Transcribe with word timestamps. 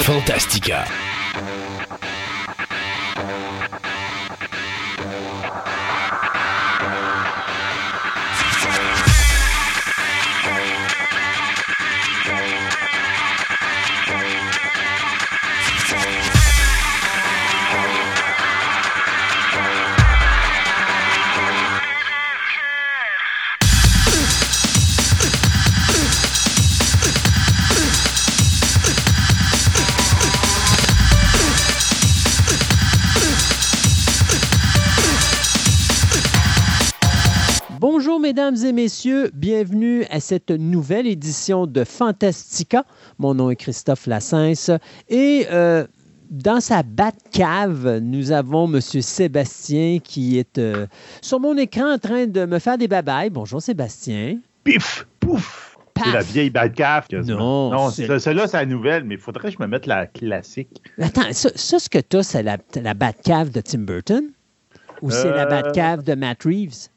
Fantastica. 0.00 0.86
Mesdames 38.32 38.64
et 38.64 38.72
messieurs, 38.72 39.30
bienvenue 39.34 40.06
à 40.08 40.18
cette 40.18 40.50
nouvelle 40.50 41.06
édition 41.06 41.66
de 41.66 41.84
Fantastica. 41.84 42.86
Mon 43.18 43.34
nom 43.34 43.50
est 43.50 43.56
Christophe 43.56 44.06
Lassens 44.06 44.70
et 45.10 45.46
euh, 45.50 45.86
dans 46.30 46.62
sa 46.62 46.82
cave, 47.30 47.98
nous 47.98 48.32
avons 48.32 48.72
M. 48.72 48.80
Sébastien 48.80 49.98
qui 50.02 50.38
est 50.38 50.56
euh, 50.56 50.86
sur 51.20 51.40
mon 51.40 51.58
écran 51.58 51.92
en 51.92 51.98
train 51.98 52.26
de 52.26 52.46
me 52.46 52.58
faire 52.58 52.78
des 52.78 52.88
babayes. 52.88 53.28
Bonjour 53.28 53.60
Sébastien. 53.60 54.38
Pif, 54.64 55.06
pouf. 55.20 55.76
C'est 56.02 56.12
la 56.12 56.22
vieille 56.22 56.48
Batcave. 56.48 57.08
Non, 57.12 57.70
non 57.70 57.90
celle-là, 57.90 58.46
c'est 58.46 58.56
la 58.56 58.64
nouvelle, 58.64 59.04
mais 59.04 59.16
il 59.16 59.20
faudrait 59.20 59.50
que 59.50 59.58
je 59.58 59.62
me 59.62 59.68
mette 59.68 59.84
la 59.84 60.06
classique. 60.06 60.82
Attends, 60.98 61.30
ça, 61.32 61.50
ce 61.54 61.86
que 61.90 61.98
tu 61.98 62.16
as, 62.16 62.22
c'est 62.22 62.42
la, 62.42 62.56
la 62.76 62.94
Batcave 62.94 63.50
de 63.50 63.60
Tim 63.60 63.80
Burton? 63.80 64.30
Ou 65.02 65.10
c'est 65.10 65.28
la 65.28 65.44
la 65.44 65.66
euh, 65.66 65.72
cave 65.72 66.02
de 66.02 66.14
Matt 66.14 66.44
Reeves? 66.44 66.88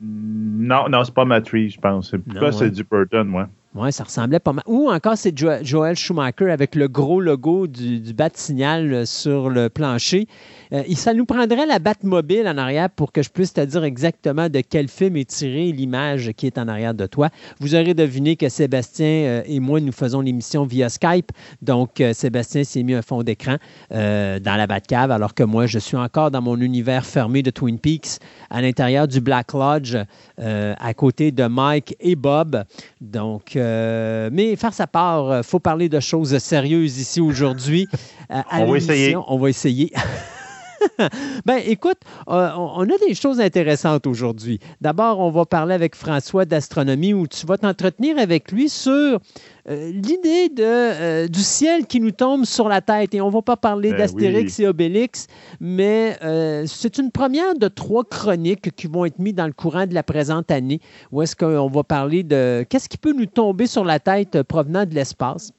Non, 0.00 0.88
non, 0.88 1.02
c'est 1.04 1.14
pas 1.14 1.24
Matrice, 1.24 1.74
je 1.74 1.80
pense. 1.80 2.14
Pourquoi 2.26 2.52
c'est 2.52 2.70
du 2.70 2.84
Burton, 2.84 3.26
moi? 3.26 3.48
Oui, 3.74 3.92
ça 3.92 4.04
ressemblait 4.04 4.38
pas 4.38 4.52
mal. 4.52 4.64
Ou 4.66 4.90
encore, 4.90 5.16
c'est 5.16 5.36
Joel 5.36 5.96
Schumacher 5.96 6.50
avec 6.50 6.74
le 6.74 6.88
gros 6.88 7.20
logo 7.20 7.66
du, 7.66 8.00
du 8.00 8.14
bat-signal 8.14 8.92
euh, 8.92 9.04
sur 9.04 9.50
le 9.50 9.68
plancher. 9.68 10.26
Euh, 10.72 10.82
ça 10.94 11.14
nous 11.14 11.24
prendrait 11.24 11.66
la 11.66 11.78
Batmobile 11.78 12.46
en 12.48 12.58
arrière 12.58 12.90
pour 12.90 13.12
que 13.12 13.22
je 13.22 13.30
puisse 13.30 13.52
te 13.52 13.60
dire 13.60 13.84
exactement 13.84 14.48
de 14.48 14.60
quel 14.60 14.88
film 14.88 15.16
est 15.16 15.28
tiré 15.28 15.72
l'image 15.72 16.32
qui 16.36 16.46
est 16.46 16.58
en 16.58 16.68
arrière 16.68 16.94
de 16.94 17.06
toi. 17.06 17.30
Vous 17.60 17.74
aurez 17.74 17.94
deviné 17.94 18.36
que 18.36 18.48
Sébastien 18.48 19.06
euh, 19.06 19.42
et 19.46 19.60
moi, 19.60 19.80
nous 19.80 19.92
faisons 19.92 20.20
l'émission 20.20 20.64
via 20.64 20.88
Skype. 20.88 21.32
Donc, 21.62 22.02
Sébastien 22.12 22.64
s'est 22.64 22.82
mis 22.82 22.94
un 22.94 23.02
fond 23.02 23.22
d'écran 23.22 23.56
dans 23.90 24.40
la 24.44 24.66
Batcave, 24.66 25.10
alors 25.10 25.34
que 25.34 25.42
moi, 25.42 25.66
je 25.66 25.78
suis 25.78 25.96
encore 25.96 26.30
dans 26.30 26.42
mon 26.42 26.60
univers 26.60 27.04
fermé 27.06 27.42
de 27.42 27.50
Twin 27.50 27.78
Peaks, 27.78 28.18
à 28.50 28.60
l'intérieur 28.60 29.08
du 29.08 29.20
Black 29.20 29.52
Lodge, 29.52 29.96
à 30.38 30.94
côté 30.94 31.32
de 31.32 31.46
Mike 31.46 31.96
et 32.00 32.16
Bob. 32.16 32.64
Donc, 33.00 33.56
euh, 33.56 34.30
mais 34.32 34.56
faire 34.56 34.72
sa 34.72 34.86
part, 34.86 35.26
il 35.26 35.32
euh, 35.32 35.42
faut 35.42 35.60
parler 35.60 35.88
de 35.88 36.00
choses 36.00 36.36
sérieuses 36.38 36.98
ici 36.98 37.20
aujourd'hui. 37.20 37.86
Euh, 38.30 38.40
on 38.52 38.70
va 38.70 38.76
essayer. 38.76 39.16
On 39.16 39.38
va 39.38 39.50
essayer. 39.50 39.92
ben, 41.46 41.60
écoute, 41.66 41.98
on 42.26 42.82
a 42.82 43.06
des 43.06 43.14
choses 43.14 43.40
intéressantes 43.40 44.06
aujourd'hui. 44.06 44.60
D'abord, 44.80 45.20
on 45.20 45.30
va 45.30 45.44
parler 45.44 45.74
avec 45.74 45.94
François 45.94 46.44
d'astronomie 46.44 47.14
où 47.14 47.26
tu 47.26 47.46
vas 47.46 47.58
t'entretenir 47.58 48.18
avec 48.18 48.52
lui 48.52 48.68
sur 48.68 49.20
euh, 49.68 49.90
l'idée 49.92 50.48
de, 50.48 50.62
euh, 50.64 51.28
du 51.28 51.40
ciel 51.40 51.86
qui 51.86 52.00
nous 52.00 52.10
tombe 52.10 52.44
sur 52.44 52.68
la 52.68 52.80
tête. 52.80 53.14
Et 53.14 53.20
on 53.20 53.26
ne 53.26 53.32
va 53.32 53.42
pas 53.42 53.56
parler 53.56 53.90
ben 53.90 53.98
d'Astérix 53.98 54.58
et 54.60 54.66
Obélix, 54.66 55.26
mais 55.60 56.16
euh, 56.22 56.64
c'est 56.66 56.98
une 56.98 57.10
première 57.10 57.54
de 57.54 57.68
trois 57.68 58.04
chroniques 58.04 58.74
qui 58.74 58.86
vont 58.86 59.04
être 59.04 59.18
mises 59.18 59.34
dans 59.34 59.46
le 59.46 59.52
courant 59.52 59.86
de 59.86 59.94
la 59.94 60.02
présente 60.02 60.50
année, 60.50 60.80
où 61.12 61.20
est-ce 61.22 61.36
qu'on 61.36 61.68
va 61.68 61.84
parler 61.84 62.22
de 62.22 62.64
qu'est-ce 62.68 62.88
qui 62.88 62.98
peut 62.98 63.12
nous 63.12 63.26
tomber 63.26 63.66
sur 63.66 63.84
la 63.84 63.98
tête 63.98 64.42
provenant 64.42 64.86
de 64.86 64.94
l'espace. 64.94 65.52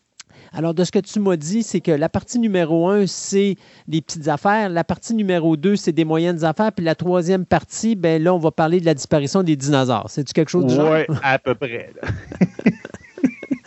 Alors, 0.54 0.74
de 0.74 0.84
ce 0.84 0.92
que 0.92 1.00
tu 1.00 1.20
m'as 1.20 1.36
dit, 1.36 1.64
c'est 1.64 1.82
que 1.82 1.92
la 1.92 2.10
partie 2.10 2.40
numéro 2.40 2.90
un, 2.90 3.06
c'est 3.08 3.56
des 3.88 4.02
petites 4.02 4.28
affaires. 4.28 4.70
La 4.70 4.84
partie 4.84 5.14
numéro 5.14 5.58
deux, 5.58 5.76
c'est 5.76 5.92
des 5.92 6.06
moyennes 6.06 6.44
affaires. 6.44 6.72
Puis 6.72 6.84
la 6.84 6.96
troisième 6.96 7.46
partie, 7.46 7.96
ben 7.96 8.22
là, 8.22 8.34
on 8.34 8.40
va 8.40 8.52
parler 8.52 8.80
de 8.80 8.86
la 8.86 8.94
disparition 8.94 9.44
des 9.44 9.56
dinosaures. 9.56 10.10
C'est-tu 10.10 10.34
quelque 10.34 10.50
chose 10.50 10.66
du 10.66 10.74
genre? 10.74 10.92
Oui, 10.92 11.16
à 11.24 11.40
peu 11.40 11.56
près. 11.56 11.94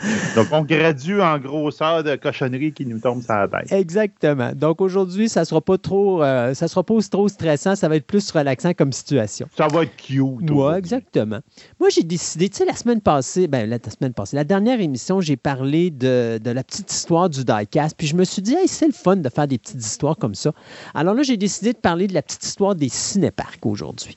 Donc, 0.37 0.49
on 0.53 0.63
gradue 0.63 1.21
en 1.21 1.39
grosseur 1.39 2.03
de 2.03 2.17
cochonnerie 2.17 2.73
qui 2.73 2.87
nous 2.87 2.99
tombe 2.99 3.23
sur 3.23 3.35
la 3.35 3.49
tête. 3.49 3.73
Exactement. 3.73 4.53
Donc, 4.55 4.81
aujourd'hui, 4.81 5.29
ça 5.29 5.41
ne 5.41 5.45
sera 5.45 5.61
pas 5.61 5.79
trop, 5.79 6.23
euh, 6.23 6.55
ça 6.55 6.69
sera 6.69 6.83
pas 6.83 6.95
trop 7.11 7.29
stressant, 7.29 7.77
ça 7.77 7.89
va 7.89 7.97
être 7.97 8.07
plus 8.07 8.31
relaxant 8.31 8.73
comme 8.75 8.93
situation. 8.93 9.49
Ça 9.57 9.69
va 9.69 9.85
être 9.85 9.97
cute. 9.97 10.51
Oui, 10.51 10.75
exactement. 10.77 11.41
Moi, 11.79 11.89
j'ai 11.91 12.03
décidé, 12.03 12.49
tu 12.49 12.59
sais, 12.59 12.65
la 12.65 12.75
semaine 12.75 13.01
passée, 13.01 13.47
ben, 13.47 13.69
la, 13.69 13.79
semaine 13.79 14.15
passée, 14.15 14.37
la 14.37 14.45
dernière 14.45 14.81
émission, 14.81 15.21
j'ai 15.21 15.37
parlé 15.37 15.91
de, 15.91 16.39
de, 16.43 16.51
la 16.51 16.65
petite 16.65 16.93
histoire 16.93 17.29
du 17.29 17.45
diecast, 17.45 17.97
puis 17.97 18.07
je 18.07 18.17
me 18.17 18.25
suis 18.25 18.43
dit, 18.43 18.55
hey, 18.55 18.69
c'est 18.69 18.87
le 18.87 18.93
fun 18.93 19.17
de 19.17 19.29
faire 19.29 19.47
des 19.47 19.59
petites 19.59 19.85
histoires 19.85 20.17
comme 20.17 20.35
ça. 20.35 20.53
Alors 20.95 21.15
là, 21.15 21.23
j'ai 21.23 21.37
décidé 21.37 21.73
de 21.73 21.79
parler 21.79 22.07
de 22.07 22.15
la 22.15 22.23
petite 22.23 22.45
histoire 22.45 22.75
des 22.75 22.89
cinéparcs 22.89 23.65
aujourd'hui. 23.65 24.17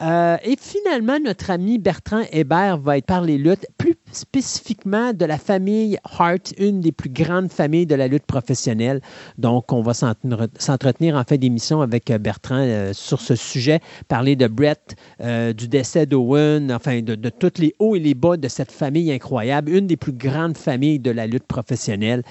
Euh, 0.00 0.36
et 0.44 0.56
finalement, 0.60 1.18
notre 1.18 1.50
ami 1.50 1.78
Bertrand 1.78 2.22
Hébert 2.30 2.78
va 2.78 2.98
être 2.98 3.06
par 3.06 3.22
les 3.22 3.36
luttes, 3.36 3.66
plus 3.78 3.96
spécifiquement 4.12 5.12
de 5.12 5.24
la 5.24 5.38
famille 5.38 5.98
Hart, 6.04 6.52
une 6.58 6.80
des 6.80 6.92
plus 6.92 7.10
grandes 7.10 7.50
familles 7.50 7.86
de 7.86 7.94
la 7.94 8.08
lutte 8.08 8.26
professionnelle. 8.26 9.00
Donc, 9.38 9.72
on 9.72 9.82
va 9.82 9.92
s'entretenir 9.94 11.16
en 11.16 11.24
fait 11.24 11.38
d'émission 11.38 11.80
avec 11.80 12.10
euh, 12.10 12.18
Bertrand 12.18 12.56
euh, 12.58 12.92
sur 12.92 13.20
ce 13.20 13.34
sujet, 13.34 13.80
parler 14.08 14.36
de 14.36 14.46
Brett, 14.46 14.96
du 15.20 15.68
décès 15.68 16.06
d'Owen, 16.06 16.72
enfin 16.72 17.00
de, 17.00 17.14
de 17.14 17.28
tous 17.28 17.60
les 17.60 17.74
hauts 17.78 17.96
et 17.96 18.00
les 18.00 18.14
bas 18.14 18.36
de 18.36 18.48
cette 18.48 18.72
famille 18.72 19.12
incroyable, 19.12 19.72
une 19.72 19.86
des 19.86 19.96
plus 19.96 20.12
grandes 20.12 20.56
familles 20.56 20.98
de 20.98 21.10
la 21.10 21.26
lutte 21.26 21.46
professionnelle. 21.46 22.22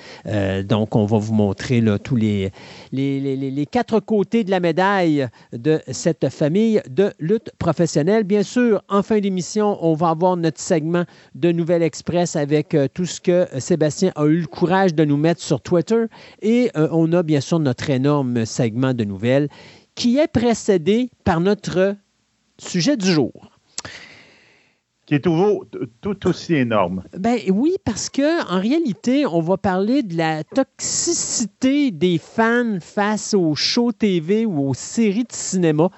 donc, 0.65 0.95
on 0.95 1.05
va 1.05 1.17
vous 1.17 1.33
montrer 1.33 1.81
tous 2.03 2.15
les, 2.15 2.51
quatre 3.71 3.99
côtés 3.99 4.43
de 4.43 4.51
la 4.51 4.59
médaille 4.59 5.27
de 5.53 5.81
cette 5.91 6.29
famille 6.29 6.81
de 6.89 7.11
lutte 7.19 7.51
professionnel. 7.59 8.23
Bien 8.23 8.43
sûr, 8.43 8.81
en 8.89 9.03
fin 9.03 9.19
d'émission, 9.19 9.77
on 9.81 9.93
va 9.93 10.09
avoir 10.09 10.37
notre 10.37 10.59
segment 10.59 11.05
de 11.35 11.51
Nouvelle 11.67 11.83
Express 11.83 12.37
avec 12.37 12.73
euh, 12.75 12.87
tout 12.93 13.05
ce 13.05 13.19
que 13.19 13.45
Sébastien 13.59 14.13
a 14.15 14.23
eu 14.23 14.39
le 14.39 14.47
courage 14.47 14.95
de 14.95 15.03
nous 15.03 15.17
mettre 15.17 15.41
sur 15.41 15.59
Twitter. 15.59 16.05
Et 16.41 16.71
euh, 16.77 16.87
on 16.93 17.11
a 17.11 17.23
bien 17.23 17.41
sûr 17.41 17.59
notre 17.59 17.89
énorme 17.89 18.45
segment 18.45 18.93
de 18.93 19.03
nouvelles 19.03 19.49
qui 19.93 20.17
est 20.17 20.31
précédé 20.31 21.09
par 21.25 21.41
notre 21.41 21.97
sujet 22.57 22.95
du 22.95 23.11
jour 23.11 23.33
qui 25.05 25.15
est 25.15 25.21
toujours 25.21 25.65
tout 26.01 26.27
aussi 26.27 26.53
énorme. 26.53 27.01
Ben 27.17 27.39
oui, 27.49 27.75
parce 27.85 28.09
que 28.09 28.45
en 28.53 28.59
réalité, 28.59 29.25
on 29.25 29.39
va 29.39 29.55
parler 29.55 30.03
de 30.03 30.17
la 30.17 30.43
toxicité 30.43 31.91
des 31.91 32.17
fans 32.17 32.79
face 32.81 33.33
aux 33.33 33.55
shows 33.55 33.93
TV 33.93 34.45
ou 34.45 34.69
aux 34.69 34.73
séries 34.73 35.23
de 35.23 35.31
cinéma. 35.31 35.89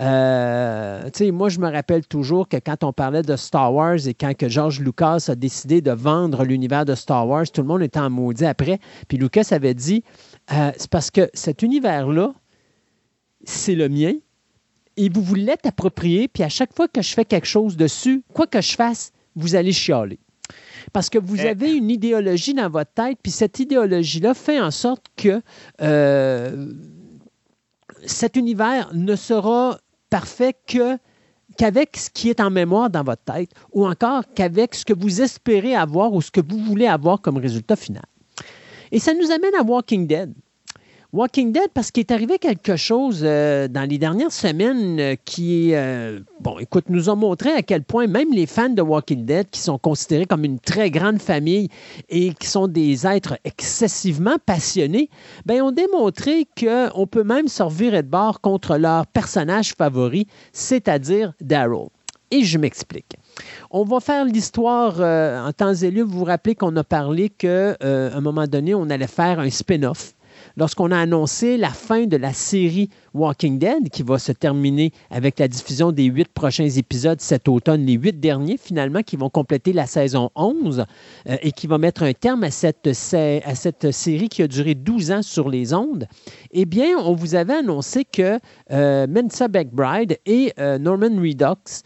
Euh, 0.00 1.10
moi, 1.32 1.50
je 1.50 1.60
me 1.60 1.70
rappelle 1.70 2.06
toujours 2.06 2.48
que 2.48 2.56
quand 2.56 2.84
on 2.84 2.92
parlait 2.92 3.22
de 3.22 3.36
Star 3.36 3.74
Wars 3.74 4.06
et 4.06 4.14
quand 4.14 4.34
que 4.34 4.48
George 4.48 4.80
Lucas 4.80 5.26
a 5.28 5.34
décidé 5.34 5.82
de 5.82 5.90
vendre 5.90 6.44
l'univers 6.44 6.84
de 6.84 6.94
Star 6.94 7.28
Wars, 7.28 7.50
tout 7.50 7.60
le 7.60 7.66
monde 7.66 7.82
était 7.82 8.00
en 8.00 8.08
maudit 8.08 8.46
après. 8.46 8.78
Puis 9.08 9.18
Lucas 9.18 9.48
avait 9.50 9.74
dit 9.74 10.02
euh, 10.52 10.70
c'est 10.76 10.90
parce 10.90 11.10
que 11.10 11.28
cet 11.34 11.62
univers-là, 11.62 12.32
c'est 13.44 13.74
le 13.74 13.88
mien 13.88 14.14
et 14.96 15.08
vous 15.08 15.22
vous 15.22 15.34
l'êtes 15.34 15.66
approprié, 15.66 16.28
puis 16.28 16.42
à 16.42 16.48
chaque 16.48 16.74
fois 16.74 16.88
que 16.88 17.02
je 17.02 17.12
fais 17.14 17.24
quelque 17.24 17.46
chose 17.46 17.76
dessus, 17.76 18.22
quoi 18.34 18.46
que 18.46 18.60
je 18.60 18.74
fasse, 18.74 19.12
vous 19.36 19.54
allez 19.54 19.72
chialer. 19.72 20.18
Parce 20.92 21.08
que 21.08 21.18
vous 21.18 21.40
eh. 21.40 21.48
avez 21.48 21.74
une 21.74 21.90
idéologie 21.90 22.54
dans 22.54 22.68
votre 22.68 22.92
tête, 22.92 23.18
puis 23.22 23.32
cette 23.32 23.60
idéologie-là 23.60 24.34
fait 24.34 24.60
en 24.60 24.70
sorte 24.70 25.06
que 25.16 25.40
euh, 25.80 26.72
cet 28.04 28.36
univers 28.36 28.90
ne 28.92 29.14
sera 29.14 29.78
parfait 30.10 30.54
que 30.66 30.98
qu'avec 31.56 31.96
ce 31.96 32.10
qui 32.10 32.28
est 32.28 32.40
en 32.40 32.50
mémoire 32.50 32.90
dans 32.90 33.02
votre 33.02 33.22
tête 33.24 33.50
ou 33.72 33.86
encore 33.86 34.22
qu'avec 34.34 34.74
ce 34.74 34.84
que 34.84 34.92
vous 34.92 35.20
espérez 35.20 35.74
avoir 35.74 36.12
ou 36.12 36.22
ce 36.22 36.30
que 36.30 36.40
vous 36.40 36.58
voulez 36.58 36.86
avoir 36.86 37.20
comme 37.20 37.38
résultat 37.38 37.76
final. 37.76 38.04
Et 38.92 38.98
ça 38.98 39.14
nous 39.14 39.30
amène 39.30 39.54
à 39.58 39.62
Walking 39.62 40.06
Dead. 40.06 40.32
Walking 41.12 41.50
Dead, 41.50 41.68
parce 41.74 41.90
qu'il 41.90 42.02
est 42.02 42.12
arrivé 42.12 42.38
quelque 42.38 42.76
chose 42.76 43.22
euh, 43.24 43.66
dans 43.66 43.82
les 43.82 43.98
dernières 43.98 44.30
semaines 44.30 45.00
euh, 45.00 45.16
qui, 45.24 45.74
euh, 45.74 46.20
bon, 46.38 46.60
écoute, 46.60 46.84
nous 46.88 47.10
a 47.10 47.16
montré 47.16 47.50
à 47.50 47.62
quel 47.62 47.82
point 47.82 48.06
même 48.06 48.32
les 48.32 48.46
fans 48.46 48.68
de 48.68 48.80
Walking 48.80 49.24
Dead, 49.24 49.50
qui 49.50 49.58
sont 49.58 49.76
considérés 49.76 50.26
comme 50.26 50.44
une 50.44 50.60
très 50.60 50.88
grande 50.88 51.20
famille 51.20 51.68
et 52.10 52.32
qui 52.34 52.46
sont 52.46 52.68
des 52.68 53.08
êtres 53.08 53.36
excessivement 53.44 54.36
passionnés, 54.46 55.10
ben, 55.46 55.62
ont 55.62 55.72
démontré 55.72 56.46
qu'on 56.56 57.08
peut 57.08 57.24
même 57.24 57.48
servir 57.48 57.90
de 57.90 58.02
bord 58.02 58.40
contre 58.40 58.76
leur 58.76 59.08
personnage 59.08 59.74
favori, 59.74 60.28
c'est-à-dire 60.52 61.32
Daryl. 61.40 61.88
Et 62.30 62.44
je 62.44 62.56
m'explique. 62.56 63.16
On 63.72 63.82
va 63.82 63.98
faire 63.98 64.24
l'histoire 64.24 65.00
en 65.00 65.50
temps 65.52 65.74
et 65.74 65.90
lieu. 65.90 66.04
Vous 66.04 66.20
vous 66.20 66.24
rappelez 66.24 66.54
qu'on 66.54 66.76
a 66.76 66.84
parlé 66.84 67.28
qu'à 67.28 67.76
un 67.80 68.20
moment 68.20 68.46
donné, 68.46 68.72
on 68.72 68.88
allait 68.88 69.08
faire 69.08 69.40
un 69.40 69.50
spin-off 69.50 70.14
lorsqu'on 70.56 70.90
a 70.90 70.98
annoncé 70.98 71.56
la 71.56 71.70
fin 71.70 72.06
de 72.06 72.16
la 72.16 72.32
série 72.32 72.88
Walking 73.14 73.58
Dead, 73.58 73.88
qui 73.90 74.02
va 74.02 74.18
se 74.18 74.32
terminer 74.32 74.92
avec 75.10 75.38
la 75.38 75.48
diffusion 75.48 75.92
des 75.92 76.04
huit 76.04 76.28
prochains 76.28 76.68
épisodes 76.68 77.20
cet 77.20 77.48
automne, 77.48 77.84
les 77.84 77.94
huit 77.94 78.18
derniers 78.18 78.56
finalement, 78.56 79.02
qui 79.02 79.16
vont 79.16 79.30
compléter 79.30 79.72
la 79.72 79.86
saison 79.86 80.30
11 80.34 80.84
euh, 81.28 81.36
et 81.42 81.52
qui 81.52 81.66
va 81.66 81.78
mettre 81.78 82.02
un 82.02 82.12
terme 82.12 82.44
à 82.44 82.50
cette, 82.50 82.92
série 82.92 84.28
qui 84.28 84.42
a 84.42 84.48
duré 84.48 84.74
12 84.74 85.10
ans 85.10 85.22
sur 85.22 85.48
les 85.48 85.74
ondes, 85.74 86.06
eh 86.52 86.64
bien, 86.64 86.98
on 86.98 87.14
vous 87.14 87.34
avait 87.34 87.54
annoncé 87.54 88.04
que 88.04 88.38
euh, 88.70 89.06
Mensa 89.06 89.48
McBride 89.48 90.18
et 90.26 90.52
euh, 90.58 90.78
Norman 90.78 91.20
Redux 91.20 91.82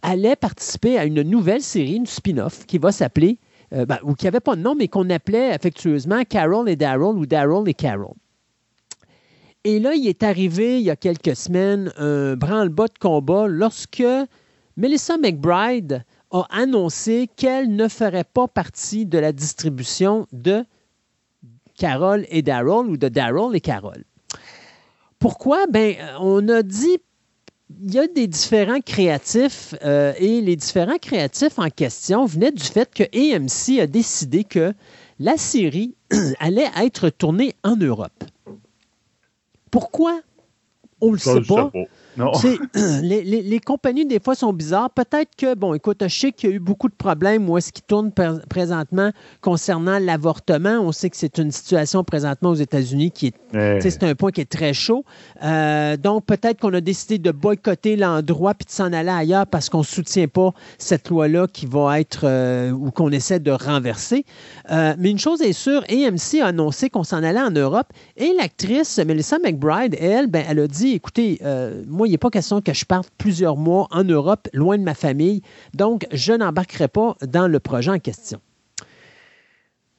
allaient 0.00 0.36
participer 0.36 0.96
à 0.96 1.04
une 1.04 1.20
nouvelle 1.20 1.60
série, 1.60 1.96
une 1.96 2.06
spin-off, 2.06 2.64
qui 2.64 2.78
va 2.78 2.92
s'appeler 2.92 3.38
euh, 3.72 3.86
ben, 3.86 3.98
ou 4.02 4.14
qui 4.14 4.24
n'avait 4.24 4.40
pas 4.40 4.56
de 4.56 4.62
nom, 4.62 4.74
mais 4.74 4.88
qu'on 4.88 5.10
appelait 5.10 5.50
affectueusement 5.50 6.22
Carol 6.24 6.68
et 6.68 6.76
Daryl 6.76 7.16
ou 7.16 7.26
Daryl 7.26 7.68
et 7.68 7.74
Carol. 7.74 8.14
Et 9.64 9.80
là, 9.80 9.94
il 9.94 10.06
est 10.06 10.22
arrivé 10.22 10.78
il 10.78 10.84
y 10.84 10.90
a 10.90 10.96
quelques 10.96 11.34
semaines 11.34 11.92
un 11.96 12.36
branle-bas 12.36 12.86
de 12.86 12.98
combat 13.00 13.48
lorsque 13.48 14.04
Melissa 14.76 15.18
McBride 15.18 16.04
a 16.30 16.46
annoncé 16.50 17.28
qu'elle 17.36 17.74
ne 17.74 17.88
ferait 17.88 18.24
pas 18.24 18.46
partie 18.46 19.06
de 19.06 19.18
la 19.18 19.32
distribution 19.32 20.26
de 20.32 20.64
Carol 21.76 22.26
et 22.30 22.42
Daryl 22.42 22.88
ou 22.88 22.96
de 22.96 23.08
Daryl 23.08 23.54
et 23.54 23.60
Carol. 23.60 24.04
Pourquoi? 25.18 25.66
Ben, 25.66 25.96
on 26.20 26.48
a 26.48 26.62
dit 26.62 26.98
il 27.82 27.94
y 27.94 27.98
a 27.98 28.06
des 28.06 28.26
différents 28.26 28.80
créatifs 28.80 29.74
euh, 29.84 30.12
et 30.18 30.40
les 30.40 30.56
différents 30.56 30.98
créatifs 30.98 31.58
en 31.58 31.68
question 31.68 32.24
venaient 32.24 32.52
du 32.52 32.62
fait 32.62 32.92
que 32.92 33.02
AMC 33.02 33.80
a 33.80 33.86
décidé 33.86 34.44
que 34.44 34.72
la 35.18 35.36
série 35.36 35.96
allait 36.38 36.70
être 36.76 37.08
tournée 37.08 37.54
en 37.64 37.76
Europe. 37.76 38.24
Pourquoi? 39.70 40.20
On 41.00 41.08
ne 41.08 41.12
le 41.12 41.18
sait 41.18 41.40
pas. 41.42 41.70
les, 43.02 43.60
compagnies, 43.60 44.06
des 44.06 44.20
fois, 44.20 44.34
sont 44.34 44.52
bizarres. 44.52 44.90
Peut-être 44.90 45.30
que, 45.36 45.54
bon, 45.54 45.74
écoute, 45.74 46.02
je 46.02 46.18
sais 46.18 46.32
qu'il 46.32 46.50
y 46.50 46.52
a 46.52 46.56
eu 46.56 46.60
beaucoup 46.60 46.88
de 46.88 46.94
problèmes 46.94 47.48
où 47.48 47.58
est-ce 47.58 47.72
qui 47.72 47.82
tourne 47.82 48.12
présentement 48.48 49.10
concernant 49.40 49.98
l'avortement. 49.98 50.78
On 50.80 50.92
sait 50.92 51.10
que 51.10 51.16
c'est 51.16 51.38
une 51.38 51.50
situation 51.50 52.04
présentement 52.04 52.50
aux 52.50 52.54
États-Unis 52.54 53.10
qui 53.10 53.32
est, 53.52 53.80
c'est 53.80 54.02
un 54.02 54.14
point 54.14 54.30
qui 54.30 54.40
est 54.40 54.50
très 54.50 54.72
chaud. 54.72 55.04
Euh, 55.42 55.96
donc, 55.96 56.24
peut-être 56.26 56.60
qu'on 56.60 56.72
a 56.74 56.80
décidé 56.80 57.18
de 57.18 57.30
boycotter 57.30 57.96
l'endroit 57.96 58.54
puis 58.54 58.66
de 58.66 58.70
s'en 58.70 58.92
aller 58.92 59.10
ailleurs 59.10 59.46
parce 59.46 59.68
qu'on 59.68 59.80
ne 59.80 59.84
soutient 59.84 60.28
pas 60.28 60.52
cette 60.78 61.08
loi-là 61.08 61.46
qui 61.46 61.66
va 61.66 62.00
être 62.00 62.20
euh, 62.24 62.70
ou 62.70 62.90
qu'on 62.90 63.10
essaie 63.10 63.40
de 63.40 63.50
renverser. 63.50 64.24
Euh, 64.70 64.94
mais 64.98 65.10
une 65.10 65.18
chose 65.18 65.42
est 65.42 65.52
sûre, 65.52 65.84
AMC 65.90 66.40
a 66.42 66.46
annoncé 66.46 66.90
qu'on 66.90 67.04
s'en 67.04 67.22
allait 67.22 67.40
en 67.40 67.50
Europe 67.50 67.88
et 68.16 68.32
l'actrice 68.38 68.98
Melissa 68.98 69.38
McBride, 69.38 69.96
elle, 70.00 70.26
ben, 70.26 70.44
elle 70.48 70.60
a 70.60 70.66
dit, 70.66 70.92
écoutez, 70.92 71.40
moi, 71.86 72.05
il 72.06 72.12
n'est 72.12 72.18
pas 72.18 72.30
question 72.30 72.60
que 72.60 72.72
je 72.72 72.84
parte 72.84 73.10
plusieurs 73.18 73.56
mois 73.56 73.88
en 73.90 74.04
Europe, 74.04 74.48
loin 74.52 74.78
de 74.78 74.82
ma 74.82 74.94
famille. 74.94 75.42
Donc, 75.74 76.06
je 76.12 76.32
n'embarquerai 76.32 76.88
pas 76.88 77.16
dans 77.22 77.48
le 77.48 77.60
projet 77.60 77.90
en 77.90 77.98
question. 77.98 78.40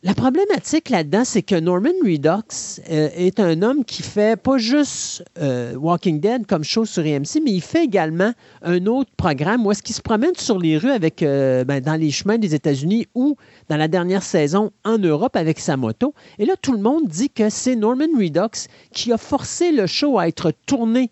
La 0.04 0.14
problématique 0.14 0.90
là-dedans, 0.90 1.26
c'est 1.26 1.42
que 1.42 1.60
Norman 1.60 1.90
Redux 2.04 2.80
euh, 2.90 3.10
est 3.16 3.40
un 3.40 3.64
homme 3.64 3.84
qui 3.84 4.04
fait 4.04 4.40
pas 4.40 4.60
juste 4.60 5.26
euh, 5.40 5.74
Walking 5.74 6.20
Dead 6.20 6.46
comme 6.46 6.64
show 6.64 6.86
sur 6.86 7.04
EMC, 7.04 7.42
mais 7.44 7.52
il 7.52 7.62
fait 7.62 7.84
également 7.84 8.32
un 8.62 8.86
autre 8.86 9.10
programme 9.18 9.66
où 9.66 9.72
est-ce 9.72 9.82
qu'il 9.82 9.96
se 9.96 10.02
promène 10.04 10.36
sur 10.38 10.60
les 10.60 10.78
rues 10.78 10.92
avec, 10.92 11.24
euh, 11.24 11.64
ben, 11.64 11.82
dans 11.82 12.00
les 12.00 12.12
chemins 12.12 12.38
des 12.38 12.54
États-Unis 12.54 13.08
ou 13.16 13.38
dans 13.70 13.76
la 13.78 13.88
dernière 13.88 14.22
saison 14.22 14.72
en 14.86 15.00
Europe 15.00 15.36
avec 15.36 15.60
sa 15.60 15.78
moto. 15.78 16.14
Et 16.38 16.46
là, 16.46 16.54
tout 16.62 16.74
le 16.74 16.80
monde 16.80 17.08
dit 17.08 17.32
que 17.32 17.50
c'est 17.50 17.76
Norman 17.76 18.06
Redux 18.18 18.68
qui 18.94 19.12
a 19.12 19.18
forcé 19.18 19.72
le 19.72 19.88
show 19.88 20.20
à 20.20 20.28
être 20.28 20.54
tourné 20.68 21.10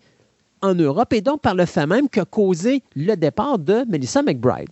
en 0.66 0.74
Europe 0.74 1.12
et 1.12 1.20
donc 1.20 1.40
par 1.40 1.54
le 1.54 1.64
fait 1.64 1.86
même 1.86 2.08
qu'a 2.08 2.24
causé 2.24 2.82
le 2.94 3.14
départ 3.14 3.58
de 3.58 3.84
Melissa 3.88 4.22
McBride. 4.22 4.68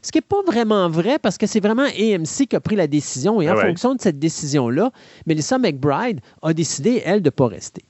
Ce 0.00 0.10
qui 0.10 0.18
n'est 0.18 0.22
pas 0.22 0.42
vraiment 0.46 0.88
vrai 0.88 1.18
parce 1.18 1.38
que 1.38 1.46
c'est 1.46 1.60
vraiment 1.60 1.84
AMC 1.84 2.46
qui 2.48 2.56
a 2.56 2.60
pris 2.60 2.76
la 2.76 2.86
décision 2.86 3.40
et 3.40 3.48
en 3.48 3.56
ah 3.56 3.60
fonction 3.60 3.94
de 3.94 4.00
cette 4.00 4.18
décision-là, 4.18 4.90
Melissa 5.26 5.58
McBride 5.58 6.20
a 6.42 6.52
décidé, 6.52 7.02
elle, 7.04 7.20
de 7.20 7.26
ne 7.26 7.30
pas 7.30 7.46
rester. 7.46 7.82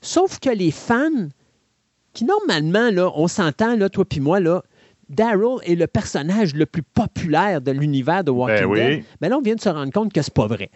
Sauf 0.00 0.38
que 0.38 0.50
les 0.50 0.70
fans, 0.70 1.28
qui 2.12 2.24
normalement, 2.24 2.90
là, 2.90 3.10
on 3.16 3.26
s'entend, 3.26 3.76
là, 3.76 3.88
toi 3.88 4.04
puis 4.04 4.20
moi, 4.20 4.38
là, 4.38 4.62
Daryl 5.08 5.58
est 5.64 5.74
le 5.74 5.86
personnage 5.86 6.54
le 6.54 6.66
plus 6.66 6.82
populaire 6.82 7.60
de 7.60 7.72
l'univers 7.72 8.22
de 8.22 8.30
Walking 8.30 8.68
ben 8.68 8.74
Dead. 8.74 9.04
Mais 9.20 9.28
là, 9.28 9.38
on 9.38 9.42
vient 9.42 9.54
de 9.54 9.60
se 9.60 9.68
rendre 9.68 9.92
compte 9.92 10.12
que 10.12 10.22
c'est 10.22 10.34
pas 10.34 10.46
vrai 10.46 10.70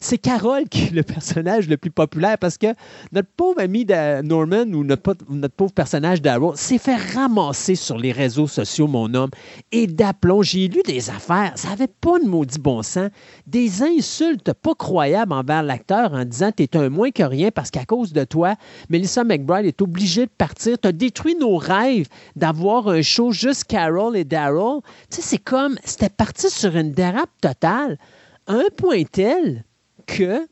c'est 0.00 0.18
Carole 0.18 0.68
qui 0.68 0.84
est 0.84 0.90
le 0.90 1.02
personnage 1.02 1.68
le 1.68 1.76
plus 1.76 1.90
populaire 1.90 2.38
parce 2.38 2.58
que 2.58 2.68
notre 3.12 3.28
pauvre 3.36 3.60
ami 3.60 3.84
de 3.84 4.22
Norman 4.22 4.64
ou 4.72 4.84
notre, 4.84 5.14
pauvre 5.56 5.72
personnage 5.72 6.22
d'Arrow 6.22 6.54
s'est 6.56 6.78
fait 6.78 6.96
ramasser 7.14 7.74
sur 7.74 7.98
les 7.98 8.12
réseaux 8.12 8.46
sociaux, 8.46 8.86
mon 8.86 9.12
homme. 9.14 9.30
Et 9.72 9.86
d'aplomb, 9.86 10.42
j'ai 10.42 10.68
lu 10.68 10.82
des 10.84 11.10
affaires, 11.10 11.52
ça 11.56 11.70
n'avait 11.70 11.86
pas 11.86 12.18
de 12.18 12.26
maudit 12.26 12.58
bon 12.58 12.82
sens, 12.82 13.10
des 13.46 13.82
insultes 13.82 14.52
pas 14.52 14.74
croyables 14.74 15.32
envers 15.32 15.62
l'acteur 15.62 16.12
en 16.12 16.24
disant 16.24 16.50
T'es 16.52 16.76
un 16.76 16.88
moins 16.88 17.10
que 17.10 17.22
rien 17.22 17.50
parce 17.50 17.70
qu'à 17.70 17.84
cause 17.84 18.12
de 18.12 18.24
toi, 18.24 18.54
Melissa 18.90 19.24
McBride 19.24 19.66
est 19.66 19.82
obligée 19.82 20.26
de 20.26 20.30
partir. 20.30 20.78
Tu 20.78 20.88
as 20.88 20.92
détruit 20.92 21.36
nos 21.36 21.56
rêves 21.56 22.08
d'avoir 22.34 22.88
un 22.88 23.02
show 23.02 23.32
juste 23.32 23.64
Carol 23.64 24.16
et 24.16 24.24
Daryl. 24.24 24.80
Tu 25.10 25.16
sais, 25.16 25.22
c'est 25.22 25.38
comme, 25.38 25.76
c'était 25.84 26.08
parti 26.08 26.50
sur 26.50 26.76
une 26.76 26.92
dérape 26.92 27.30
totale 27.40 27.98
un 28.46 28.64
point 28.76 29.02
tel 29.04 29.64
que, 30.06 30.46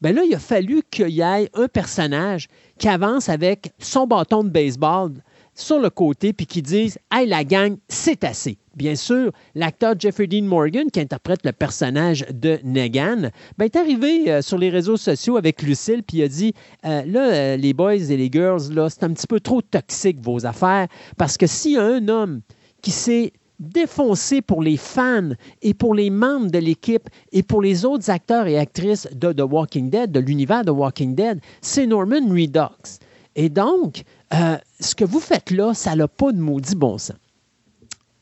ben 0.00 0.14
là, 0.14 0.22
il 0.24 0.34
a 0.34 0.38
fallu 0.38 0.82
qu'il 0.90 1.10
y 1.10 1.20
ait 1.20 1.50
un 1.54 1.68
personnage 1.68 2.48
qui 2.78 2.88
avance 2.88 3.28
avec 3.28 3.72
son 3.78 4.06
bâton 4.06 4.44
de 4.44 4.48
baseball 4.48 5.12
sur 5.58 5.80
le 5.80 5.90
côté 5.90 6.32
puis 6.32 6.46
qui 6.46 6.62
dise 6.62 6.98
Hey, 7.12 7.26
la 7.26 7.44
gang, 7.44 7.76
c'est 7.88 8.24
assez. 8.24 8.58
Bien 8.76 8.94
sûr, 8.94 9.32
l'acteur 9.56 9.94
Jeffrey 9.98 10.28
Dean 10.28 10.44
Morgan, 10.44 10.88
qui 10.88 11.00
interprète 11.00 11.40
le 11.44 11.50
personnage 11.50 12.24
de 12.32 12.60
Negan, 12.62 13.30
ben, 13.58 13.64
est 13.64 13.74
arrivé 13.74 14.30
euh, 14.30 14.40
sur 14.40 14.56
les 14.56 14.70
réseaux 14.70 14.96
sociaux 14.96 15.36
avec 15.36 15.62
Lucille 15.62 16.04
puis 16.04 16.18
il 16.18 16.22
a 16.22 16.28
dit 16.28 16.54
euh, 16.84 17.02
Là, 17.04 17.32
euh, 17.32 17.56
les 17.56 17.74
boys 17.74 17.94
et 17.94 18.16
les 18.16 18.30
girls, 18.32 18.72
là, 18.72 18.88
c'est 18.88 19.02
un 19.02 19.12
petit 19.12 19.26
peu 19.26 19.40
trop 19.40 19.60
toxique 19.60 20.20
vos 20.20 20.46
affaires 20.46 20.86
parce 21.16 21.36
que 21.36 21.48
s'il 21.48 21.72
y 21.72 21.76
a 21.76 21.84
un 21.84 22.06
homme 22.06 22.40
qui 22.80 22.92
s'est 22.92 23.32
défoncé 23.58 24.42
pour 24.42 24.62
les 24.62 24.76
fans 24.76 25.30
et 25.62 25.74
pour 25.74 25.94
les 25.94 26.10
membres 26.10 26.50
de 26.50 26.58
l'équipe 26.58 27.08
et 27.32 27.42
pour 27.42 27.62
les 27.62 27.84
autres 27.84 28.10
acteurs 28.10 28.46
et 28.46 28.58
actrices 28.58 29.08
de 29.12 29.32
The 29.32 29.42
Walking 29.42 29.90
Dead, 29.90 30.12
de 30.12 30.20
l'univers 30.20 30.64
de 30.64 30.70
Walking 30.70 31.14
Dead, 31.14 31.40
c'est 31.60 31.86
Norman 31.86 32.28
Redux. 32.28 32.98
Et 33.36 33.48
donc, 33.48 34.02
euh, 34.34 34.56
ce 34.80 34.94
que 34.94 35.04
vous 35.04 35.20
faites 35.20 35.50
là, 35.50 35.74
ça 35.74 35.94
n'a 35.96 36.08
pas 36.08 36.32
de 36.32 36.38
maudit 36.38 36.74
bon 36.74 36.98
sens. 36.98 37.16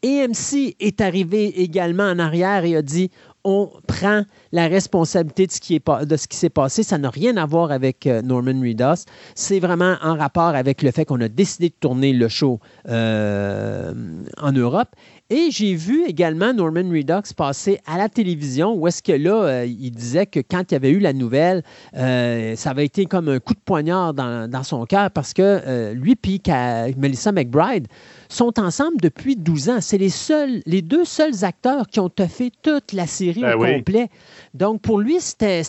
AMC 0.04 0.76
est 0.78 1.00
arrivé 1.00 1.62
également 1.62 2.04
en 2.04 2.18
arrière 2.18 2.64
et 2.64 2.76
a 2.76 2.82
dit 2.82 3.10
on 3.48 3.70
prend 3.86 4.24
la 4.50 4.66
responsabilité 4.66 5.46
de 5.46 5.52
ce 5.52 5.60
qui, 5.60 5.76
est, 5.76 6.04
de 6.04 6.16
ce 6.16 6.26
qui 6.26 6.36
s'est 6.36 6.50
passé. 6.50 6.82
Ça 6.82 6.98
n'a 6.98 7.10
rien 7.10 7.36
à 7.36 7.46
voir 7.46 7.70
avec 7.70 8.06
euh, 8.08 8.20
Norman 8.20 8.60
Reedus. 8.60 9.04
C'est 9.36 9.60
vraiment 9.60 9.94
en 10.02 10.16
rapport 10.16 10.56
avec 10.56 10.82
le 10.82 10.90
fait 10.90 11.04
qu'on 11.04 11.20
a 11.20 11.28
décidé 11.28 11.68
de 11.68 11.74
tourner 11.78 12.12
le 12.12 12.26
show 12.26 12.58
euh, 12.88 13.94
en 14.38 14.50
Europe. 14.50 14.88
Et 15.28 15.50
j'ai 15.50 15.74
vu 15.74 16.04
également 16.06 16.52
Norman 16.52 16.88
Redux 16.88 17.32
passer 17.36 17.80
à 17.86 17.98
la 17.98 18.08
télévision 18.08 18.74
où 18.74 18.86
est-ce 18.86 19.02
que 19.02 19.12
là, 19.12 19.42
euh, 19.42 19.66
il 19.66 19.90
disait 19.90 20.26
que 20.26 20.40
quand 20.40 20.70
il 20.70 20.74
y 20.74 20.76
avait 20.76 20.90
eu 20.90 21.00
la 21.00 21.12
nouvelle, 21.12 21.62
ça 21.92 22.70
avait 22.70 22.84
été 22.84 23.06
comme 23.06 23.28
un 23.28 23.40
coup 23.40 23.54
de 23.54 23.60
poignard 23.64 24.14
dans, 24.14 24.62
son 24.62 24.84
cœur 24.86 25.10
parce 25.10 25.32
que 25.32 25.92
lui 25.92 26.16
et 26.24 26.94
Melissa 26.96 27.32
McBride 27.32 27.88
sont 28.28 28.58
ensemble 28.58 28.98
depuis 29.00 29.36
12 29.36 29.68
ans. 29.70 29.78
C'est 29.80 29.98
les 29.98 30.08
seuls, 30.08 30.62
les 30.66 30.82
deux 30.82 31.04
seuls 31.04 31.44
acteurs 31.44 31.88
qui 31.88 32.00
ont 32.00 32.10
fait 32.28 32.50
toute 32.62 32.92
la 32.92 33.06
série 33.06 33.42
ben 33.42 33.54
au 33.54 33.64
complet. 33.64 34.08
Donc, 34.54 34.80
pour 34.80 34.98
lui, 34.98 35.20
c'était 35.20 35.62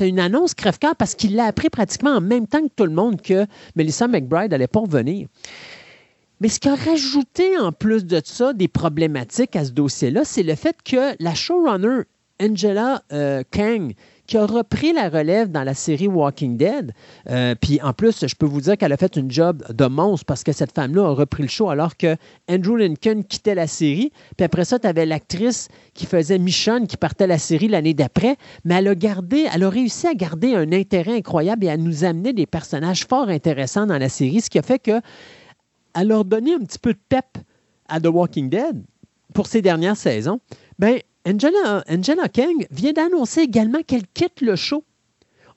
une 0.00 0.20
annonce 0.20 0.54
crève-cœur 0.54 0.96
parce 0.96 1.14
qu'il 1.14 1.34
l'a 1.34 1.46
appris 1.46 1.70
pratiquement 1.70 2.16
en 2.16 2.20
même 2.20 2.46
temps 2.46 2.62
que 2.62 2.72
tout 2.74 2.86
le 2.86 2.94
monde 2.94 3.20
que 3.20 3.46
Melissa 3.76 4.08
McBride 4.08 4.50
n'allait 4.50 4.66
pas 4.66 4.80
revenir. 4.80 5.28
Mais 6.42 6.48
ce 6.48 6.58
qui 6.58 6.68
a 6.68 6.74
rajouté 6.74 7.56
en 7.56 7.70
plus 7.70 8.04
de 8.04 8.20
ça 8.24 8.52
des 8.52 8.66
problématiques 8.66 9.54
à 9.54 9.64
ce 9.64 9.70
dossier-là, 9.70 10.24
c'est 10.24 10.42
le 10.42 10.56
fait 10.56 10.74
que 10.84 11.14
la 11.22 11.36
showrunner 11.36 12.02
Angela 12.42 13.02
euh, 13.12 13.44
Kang, 13.52 13.92
qui 14.26 14.36
a 14.36 14.44
repris 14.44 14.92
la 14.92 15.08
relève 15.08 15.52
dans 15.52 15.62
la 15.62 15.74
série 15.74 16.08
Walking 16.08 16.56
Dead. 16.56 16.94
Euh, 17.30 17.54
puis 17.54 17.80
en 17.80 17.92
plus, 17.92 18.26
je 18.26 18.34
peux 18.34 18.46
vous 18.46 18.60
dire 18.60 18.76
qu'elle 18.76 18.92
a 18.92 18.96
fait 18.96 19.14
une 19.14 19.30
job 19.30 19.62
de 19.72 19.86
monstre 19.86 20.26
parce 20.26 20.42
que 20.42 20.50
cette 20.50 20.72
femme-là 20.72 21.04
a 21.04 21.10
repris 21.10 21.44
le 21.44 21.48
show 21.48 21.70
alors 21.70 21.96
que 21.96 22.16
Andrew 22.50 22.76
Lincoln 22.76 23.22
quittait 23.22 23.54
la 23.54 23.68
série. 23.68 24.10
Puis 24.36 24.44
après 24.44 24.64
ça, 24.64 24.80
tu 24.80 24.88
avais 24.88 25.06
l'actrice 25.06 25.68
qui 25.94 26.06
faisait 26.06 26.38
Michonne 26.38 26.88
qui 26.88 26.96
partait 26.96 27.28
la 27.28 27.38
série 27.38 27.68
l'année 27.68 27.94
d'après. 27.94 28.36
Mais 28.64 28.74
elle 28.74 28.88
a 28.88 28.96
gardé, 28.96 29.46
elle 29.54 29.62
a 29.62 29.70
réussi 29.70 30.08
à 30.08 30.14
garder 30.14 30.56
un 30.56 30.72
intérêt 30.72 31.14
incroyable 31.18 31.66
et 31.66 31.68
à 31.68 31.76
nous 31.76 32.02
amener 32.02 32.32
des 32.32 32.46
personnages 32.46 33.06
fort 33.06 33.28
intéressants 33.28 33.86
dans 33.86 33.98
la 33.98 34.08
série, 34.08 34.40
ce 34.40 34.50
qui 34.50 34.58
a 34.58 34.62
fait 34.62 34.80
que 34.80 35.00
elle 35.94 36.08
leur 36.08 36.24
donné 36.24 36.54
un 36.54 36.60
petit 36.60 36.78
peu 36.78 36.92
de 36.92 36.98
pep 37.08 37.26
à 37.88 38.00
The 38.00 38.06
Walking 38.06 38.48
Dead. 38.48 38.82
pour 39.34 39.46
ces 39.46 39.62
dernières 39.62 39.96
saisons, 39.96 40.40
ben, 40.78 40.98
Angela, 41.26 41.84
Angela 41.88 42.28
King 42.28 42.66
vient 42.70 42.92
d'annoncer 42.92 43.42
également 43.42 43.82
qu'elle 43.86 44.06
quitte 44.08 44.40
le 44.40 44.56
show. 44.56 44.84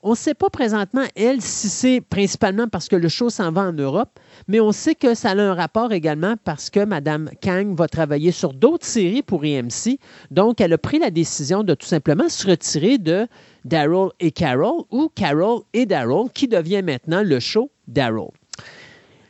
On 0.07 0.11
ne 0.11 0.15
sait 0.15 0.35
pas 0.35 0.51
présentement, 0.51 1.01
elle, 1.15 1.41
si 1.41 1.67
c'est 1.67 1.99
principalement 1.99 2.67
parce 2.67 2.87
que 2.87 2.95
le 2.95 3.09
show 3.09 3.31
s'en 3.31 3.51
va 3.51 3.63
en 3.63 3.73
Europe, 3.73 4.19
mais 4.47 4.59
on 4.59 4.71
sait 4.71 4.93
que 4.93 5.15
ça 5.15 5.31
a 5.31 5.35
un 5.35 5.55
rapport 5.55 5.91
également 5.93 6.35
parce 6.43 6.69
que 6.69 6.85
Mme 6.85 7.31
Kang 7.41 7.75
va 7.75 7.87
travailler 7.87 8.31
sur 8.31 8.53
d'autres 8.53 8.85
séries 8.85 9.23
pour 9.23 9.43
EMC. 9.43 9.97
Donc, 10.29 10.61
elle 10.61 10.73
a 10.73 10.77
pris 10.77 10.99
la 10.99 11.09
décision 11.09 11.63
de 11.63 11.73
tout 11.73 11.87
simplement 11.87 12.29
se 12.29 12.47
retirer 12.47 12.99
de 12.99 13.27
Daryl 13.63 14.09
et 14.19 14.29
Carol 14.29 14.83
ou 14.91 15.09
Carol 15.09 15.61
et 15.73 15.87
Daryl, 15.87 16.29
qui 16.35 16.47
devient 16.47 16.83
maintenant 16.83 17.23
le 17.23 17.39
show 17.39 17.71
Daryl. 17.87 18.29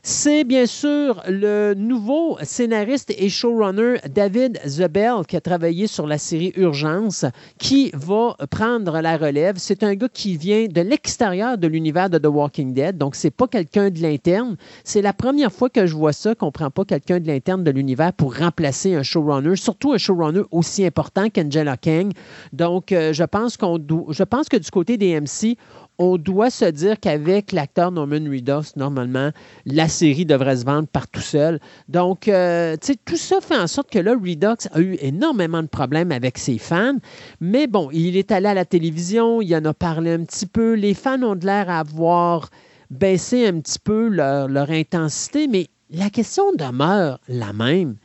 C'est 0.08 0.44
bien 0.44 0.68
sûr 0.68 1.24
le 1.28 1.74
nouveau 1.74 2.38
scénariste 2.44 3.12
et 3.18 3.28
showrunner 3.28 3.96
David 4.08 4.60
Zebel 4.64 5.26
qui 5.28 5.36
a 5.36 5.42
travaillé 5.42 5.88
sur 5.88 6.06
la 6.06 6.20
série 6.20 6.54
Urgence 6.58 7.26
qui 7.58 7.90
va 7.96 8.36
prendre 8.52 9.02
la 9.02 9.18
relève. 9.18 9.56
C'est 9.58 9.82
un 9.82 9.96
gars 9.96 10.08
qui 10.08 10.38
vient 10.38 10.68
de 10.68 10.82
l'extérieur 10.82 11.58
de 11.58 11.66
l'univers 11.66 12.12
de 12.12 12.20
The 12.20 12.28
Walking 12.28 12.76
Dead, 12.76 13.00
donc 13.00 13.16
c'est 13.16 13.32
pas 13.32 13.48
quelqu'un 13.48 13.90
de 13.90 14.00
l'interne. 14.00 14.58
C'est 14.84 15.02
la 15.02 15.12
première 15.12 15.52
fois 15.52 15.72
que 15.72 15.88
je 15.88 15.96
vois 15.96 16.14
ça, 16.14 16.36
qu'on 16.36 16.52
prend 16.52 16.70
pas 16.70 16.86
quelqu'un 16.86 17.20
de 17.20 17.26
l'interne 17.26 17.64
de 17.64 17.72
l'univers 17.72 18.14
pour 18.14 18.38
remplacer 18.38 18.94
un 18.94 19.02
showrunner, 19.02 19.56
surtout 19.56 19.94
un 19.94 19.98
showrunner 19.98 20.44
aussi 20.52 20.86
important 20.86 21.32
qu'Angela 21.32 21.78
King. 21.78 22.12
Donc, 22.54 22.92
euh, 22.92 23.12
je 23.12 23.24
pense 23.24 23.58
qu'on, 23.58 23.80
je 24.10 24.24
pense 24.24 24.50
que 24.50 24.58
du 24.58 24.70
côté 24.70 24.98
des 24.98 25.20
MC, 25.20 25.58
on 25.98 26.18
doit 26.18 26.50
se 26.50 26.66
dire 26.66 27.00
qu'avec 27.00 27.52
l'acteur 27.52 27.92
Norman 27.92 28.24
Reedus, 28.30 28.72
normalement, 28.76 29.32
la 29.66 29.88
série 29.88 30.26
devrait 30.26 30.58
se 30.58 30.66
vendre 30.66 30.88
par 30.88 31.08
tout 31.08 31.22
seul. 31.22 31.60
Donc, 31.88 32.28
euh, 32.28 32.76
tout 33.06 33.18
ça 33.18 33.40
fait 33.42 33.58
en 33.58 33.68
sorte 33.68 33.90
que 33.90 34.00
là, 34.00 34.14
Redux 34.14 34.68
a 34.72 34.80
eu 34.82 34.98
énormément 35.02 35.62
de 35.62 35.68
problèmes 35.68 36.12
avec 36.12 36.38
ses 36.38 36.58
fans. 36.58 36.98
Mais 37.40 37.68
bon, 37.68 37.90
il 37.92 38.18
est 38.18 38.32
allé 38.32 38.48
à 38.48 38.54
la 38.54 38.66
télévision, 38.66 39.42
il 39.42 39.56
en 39.56 39.66
a 39.66 39.74
parlé 39.74 40.12
un 40.12 40.24
petit 40.24 40.46
peu. 40.46 40.74
Les 40.74 40.94
fans 40.94 41.22
ont 41.24 41.36
de 41.36 41.46
l'air 41.46 41.70
à 41.70 41.80
avoir 41.80 42.50
baissé 42.90 43.48
un 43.48 43.60
petit 43.60 43.80
peu 43.80 44.10
leur, 44.10 44.48
leur 44.48 44.70
intensité, 44.70 45.48
mais 45.48 45.68
la 45.90 46.10
question 46.10 46.44
demeure 46.54 47.20
la 47.28 47.54
même. 47.54 47.96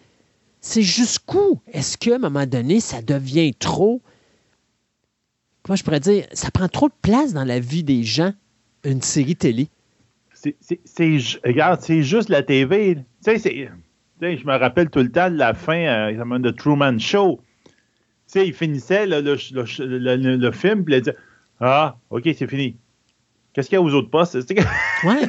C'est 0.61 0.83
jusqu'où 0.83 1.61
est-ce 1.73 1.97
qu'à 1.97 2.17
un 2.17 2.19
moment 2.19 2.47
donné, 2.47 2.81
ça 2.81 3.01
devient 3.01 3.55
trop? 3.55 4.03
Comment 5.71 5.77
je 5.77 5.85
pourrais 5.85 6.01
dire, 6.01 6.27
ça 6.33 6.51
prend 6.51 6.67
trop 6.67 6.89
de 6.89 6.95
place 7.01 7.33
dans 7.33 7.45
la 7.45 7.61
vie 7.61 7.85
des 7.85 8.03
gens, 8.03 8.33
une 8.83 9.03
série 9.03 9.37
télé. 9.37 9.69
C'est, 10.33 10.57
regarde, 11.45 11.81
c'est 11.81 12.03
juste 12.03 12.29
la 12.29 12.43
TV. 12.43 12.97
Tu 13.25 13.39
sais, 13.39 13.69
je 14.21 14.45
me 14.45 14.59
rappelle 14.59 14.91
tout 14.91 14.99
le 14.99 15.13
temps 15.13 15.31
de 15.31 15.37
la 15.37 15.55
fin 15.55 16.11
euh, 16.11 16.39
de 16.41 16.51
Truman 16.51 16.99
Show. 16.99 17.41
Tu 17.67 17.73
sais, 18.27 18.49
il 18.49 18.53
finissait 18.53 19.07
le, 19.07 19.21
le, 19.21 20.51
film, 20.51 20.85
puis 20.85 20.95
il 20.97 21.03
disait 21.03 21.17
Ah, 21.61 21.99
OK, 22.11 22.29
c'est 22.37 22.49
fini. 22.49 22.77
Qu'est-ce 23.53 23.69
qu'il 23.69 23.77
y 23.77 23.79
a 23.79 23.83
aux 23.83 23.95
autres 23.95 24.11
postes? 24.11 24.37
Ouais. 25.05 25.23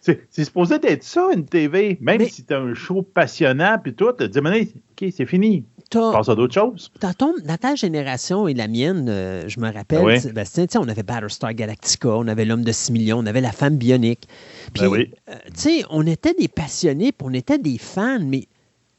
c'est, 0.00 0.44
supposé 0.44 0.76
être 0.84 1.02
ça, 1.02 1.30
une 1.34 1.46
TV. 1.46 1.98
Même 2.00 2.24
si 2.26 2.44
c'est 2.46 2.52
un 2.52 2.74
show 2.74 3.02
passionnant, 3.02 3.76
puis 3.82 3.92
tout, 3.92 4.12
tu 4.12 4.28
dis 4.28 4.38
OK, 4.38 5.12
c'est 5.12 5.26
fini 5.26 5.64
passe 5.98 6.28
à 6.28 6.34
d'autres 6.34 6.54
choses. 6.54 6.90
Dans, 7.00 7.56
ta 7.56 7.74
génération 7.74 8.48
et 8.48 8.54
la 8.54 8.68
mienne, 8.68 9.06
euh, 9.08 9.44
je 9.48 9.60
me 9.60 9.72
rappelle, 9.72 10.04
ben 10.04 10.20
Sébastien, 10.20 10.66
on 10.76 10.88
avait 10.88 11.02
Battlestar 11.02 11.54
Galactica, 11.54 12.10
on 12.10 12.28
avait 12.28 12.44
L'Homme 12.44 12.64
de 12.64 12.72
6 12.72 12.92
millions, 12.92 13.18
on 13.18 13.26
avait 13.26 13.40
La 13.40 13.52
Femme 13.52 13.76
bionique. 13.76 14.28
Puis, 14.72 14.88
ben 14.88 15.06
euh, 15.28 15.34
tu 15.46 15.60
sais, 15.60 15.84
on 15.90 16.06
était 16.06 16.34
des 16.34 16.48
passionnés, 16.48 17.12
puis 17.12 17.26
on 17.28 17.34
était 17.34 17.58
des 17.58 17.78
fans, 17.78 18.20
mais 18.24 18.46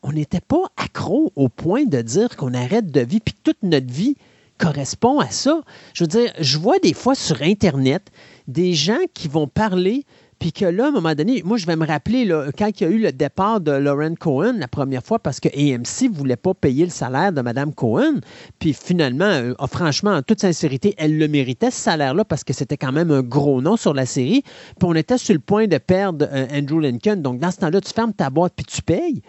on 0.03 0.11
n'était 0.11 0.41
pas 0.41 0.63
accro 0.77 1.31
au 1.35 1.49
point 1.49 1.85
de 1.85 2.01
dire 2.01 2.35
qu'on 2.35 2.53
arrête 2.53 2.91
de 2.91 3.01
vivre, 3.01 3.23
puis 3.23 3.35
toute 3.43 3.61
notre 3.63 3.91
vie 3.91 4.15
correspond 4.57 5.19
à 5.19 5.29
ça. 5.29 5.61
Je 5.93 6.03
veux 6.03 6.07
dire, 6.07 6.31
je 6.39 6.57
vois 6.57 6.79
des 6.79 6.93
fois 6.93 7.15
sur 7.15 7.41
Internet 7.41 8.11
des 8.47 8.73
gens 8.73 8.99
qui 9.13 9.27
vont 9.27 9.47
parler 9.47 10.05
puis 10.41 10.51
que 10.51 10.65
là, 10.65 10.85
à 10.85 10.87
un 10.87 10.91
moment 10.91 11.13
donné, 11.13 11.43
moi, 11.45 11.57
je 11.57 11.67
vais 11.67 11.75
me 11.75 11.85
rappeler 11.85 12.25
là, 12.25 12.47
quand 12.57 12.67
il 12.67 12.83
y 12.83 12.87
a 12.87 12.89
eu 12.89 12.97
le 12.97 13.11
départ 13.11 13.61
de 13.61 13.73
Lauren 13.73 14.15
Cohen 14.15 14.53
la 14.57 14.67
première 14.67 15.03
fois 15.03 15.19
parce 15.19 15.39
que 15.39 15.49
AMC 15.49 16.09
ne 16.09 16.17
voulait 16.17 16.35
pas 16.35 16.55
payer 16.55 16.83
le 16.83 16.89
salaire 16.89 17.31
de 17.31 17.41
Mme 17.41 17.75
Cohen. 17.75 18.21
Puis 18.57 18.73
finalement, 18.73 19.25
euh, 19.25 19.53
franchement, 19.67 20.09
en 20.09 20.23
toute 20.23 20.41
sincérité, 20.41 20.95
elle 20.97 21.19
le 21.19 21.27
méritait, 21.27 21.69
ce 21.69 21.79
salaire-là, 21.79 22.25
parce 22.25 22.43
que 22.43 22.53
c'était 22.53 22.75
quand 22.75 22.91
même 22.91 23.11
un 23.11 23.21
gros 23.21 23.61
nom 23.61 23.77
sur 23.77 23.93
la 23.93 24.07
série. 24.07 24.41
Puis 24.41 24.89
on 24.89 24.95
était 24.95 25.19
sur 25.19 25.35
le 25.35 25.41
point 25.41 25.67
de 25.67 25.77
perdre 25.77 26.27
euh, 26.31 26.47
Andrew 26.51 26.79
Lincoln. 26.79 27.17
Donc, 27.17 27.37
dans 27.37 27.51
ce 27.51 27.57
temps-là, 27.57 27.79
tu 27.79 27.93
fermes 27.93 28.13
ta 28.13 28.31
boîte 28.31 28.53
puis 28.55 28.65
tu 28.65 28.81
payes. 28.81 29.21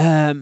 Euh, 0.00 0.34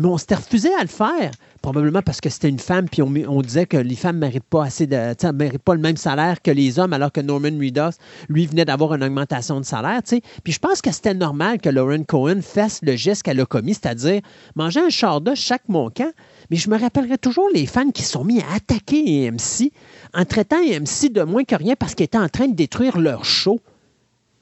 mais 0.00 0.08
on 0.08 0.16
s'était 0.16 0.36
refusé 0.36 0.72
à 0.74 0.82
le 0.82 0.88
faire, 0.88 1.30
probablement 1.60 2.00
parce 2.00 2.22
que 2.22 2.30
c'était 2.30 2.48
une 2.48 2.58
femme, 2.58 2.88
puis 2.88 3.02
on, 3.02 3.42
disait 3.42 3.66
que 3.66 3.76
les 3.76 3.96
femmes 3.96 4.16
ne 4.16 4.20
méritent 4.20 4.44
pas 4.44 4.64
assez 4.64 4.86
de, 4.86 5.32
méritent 5.32 5.62
pas 5.62 5.74
le 5.74 5.80
même 5.80 5.98
salaire 5.98 6.40
que 6.40 6.50
les 6.50 6.78
hommes, 6.78 6.94
alors 6.94 7.12
que 7.12 7.20
Norman 7.20 7.50
Reedus, 7.58 7.98
lui, 8.30 8.46
venait 8.46 8.64
d'avoir 8.64 8.94
une 8.94 9.04
augmentation 9.04 9.60
de 9.60 9.64
salaire. 9.64 10.00
Puis 10.42 10.52
je 10.54 10.58
pense 10.58 10.80
que 10.80 10.90
c'était 10.90 11.12
normal 11.12 11.60
que 11.60 11.68
Lauren 11.68 12.04
Cohen 12.04 12.40
fasse 12.40 12.80
le 12.82 12.96
geste 12.96 13.22
qu'elle 13.24 13.40
a 13.40 13.44
commis, 13.44 13.74
c'est-à-dire 13.74 14.22
manger 14.54 14.80
un 14.80 14.88
char 14.88 15.20
de 15.20 15.34
chaque 15.34 15.68
moncan. 15.68 16.10
Mais 16.50 16.56
je 16.56 16.70
me 16.70 16.78
rappellerai 16.78 17.18
toujours 17.18 17.48
les 17.52 17.66
fans 17.66 17.90
qui 17.90 18.02
sont 18.02 18.24
mis 18.24 18.40
à 18.40 18.54
attaquer 18.56 19.28
AMC 19.28 19.70
en 20.14 20.24
traitant 20.24 20.56
AMC 20.56 21.12
de 21.12 21.22
moins 21.22 21.44
que 21.44 21.54
rien 21.54 21.74
parce 21.78 21.94
qu'ils 21.94 22.04
étaient 22.04 22.18
en 22.18 22.28
train 22.28 22.48
de 22.48 22.54
détruire 22.54 22.98
leur 22.98 23.26
show. 23.26 23.60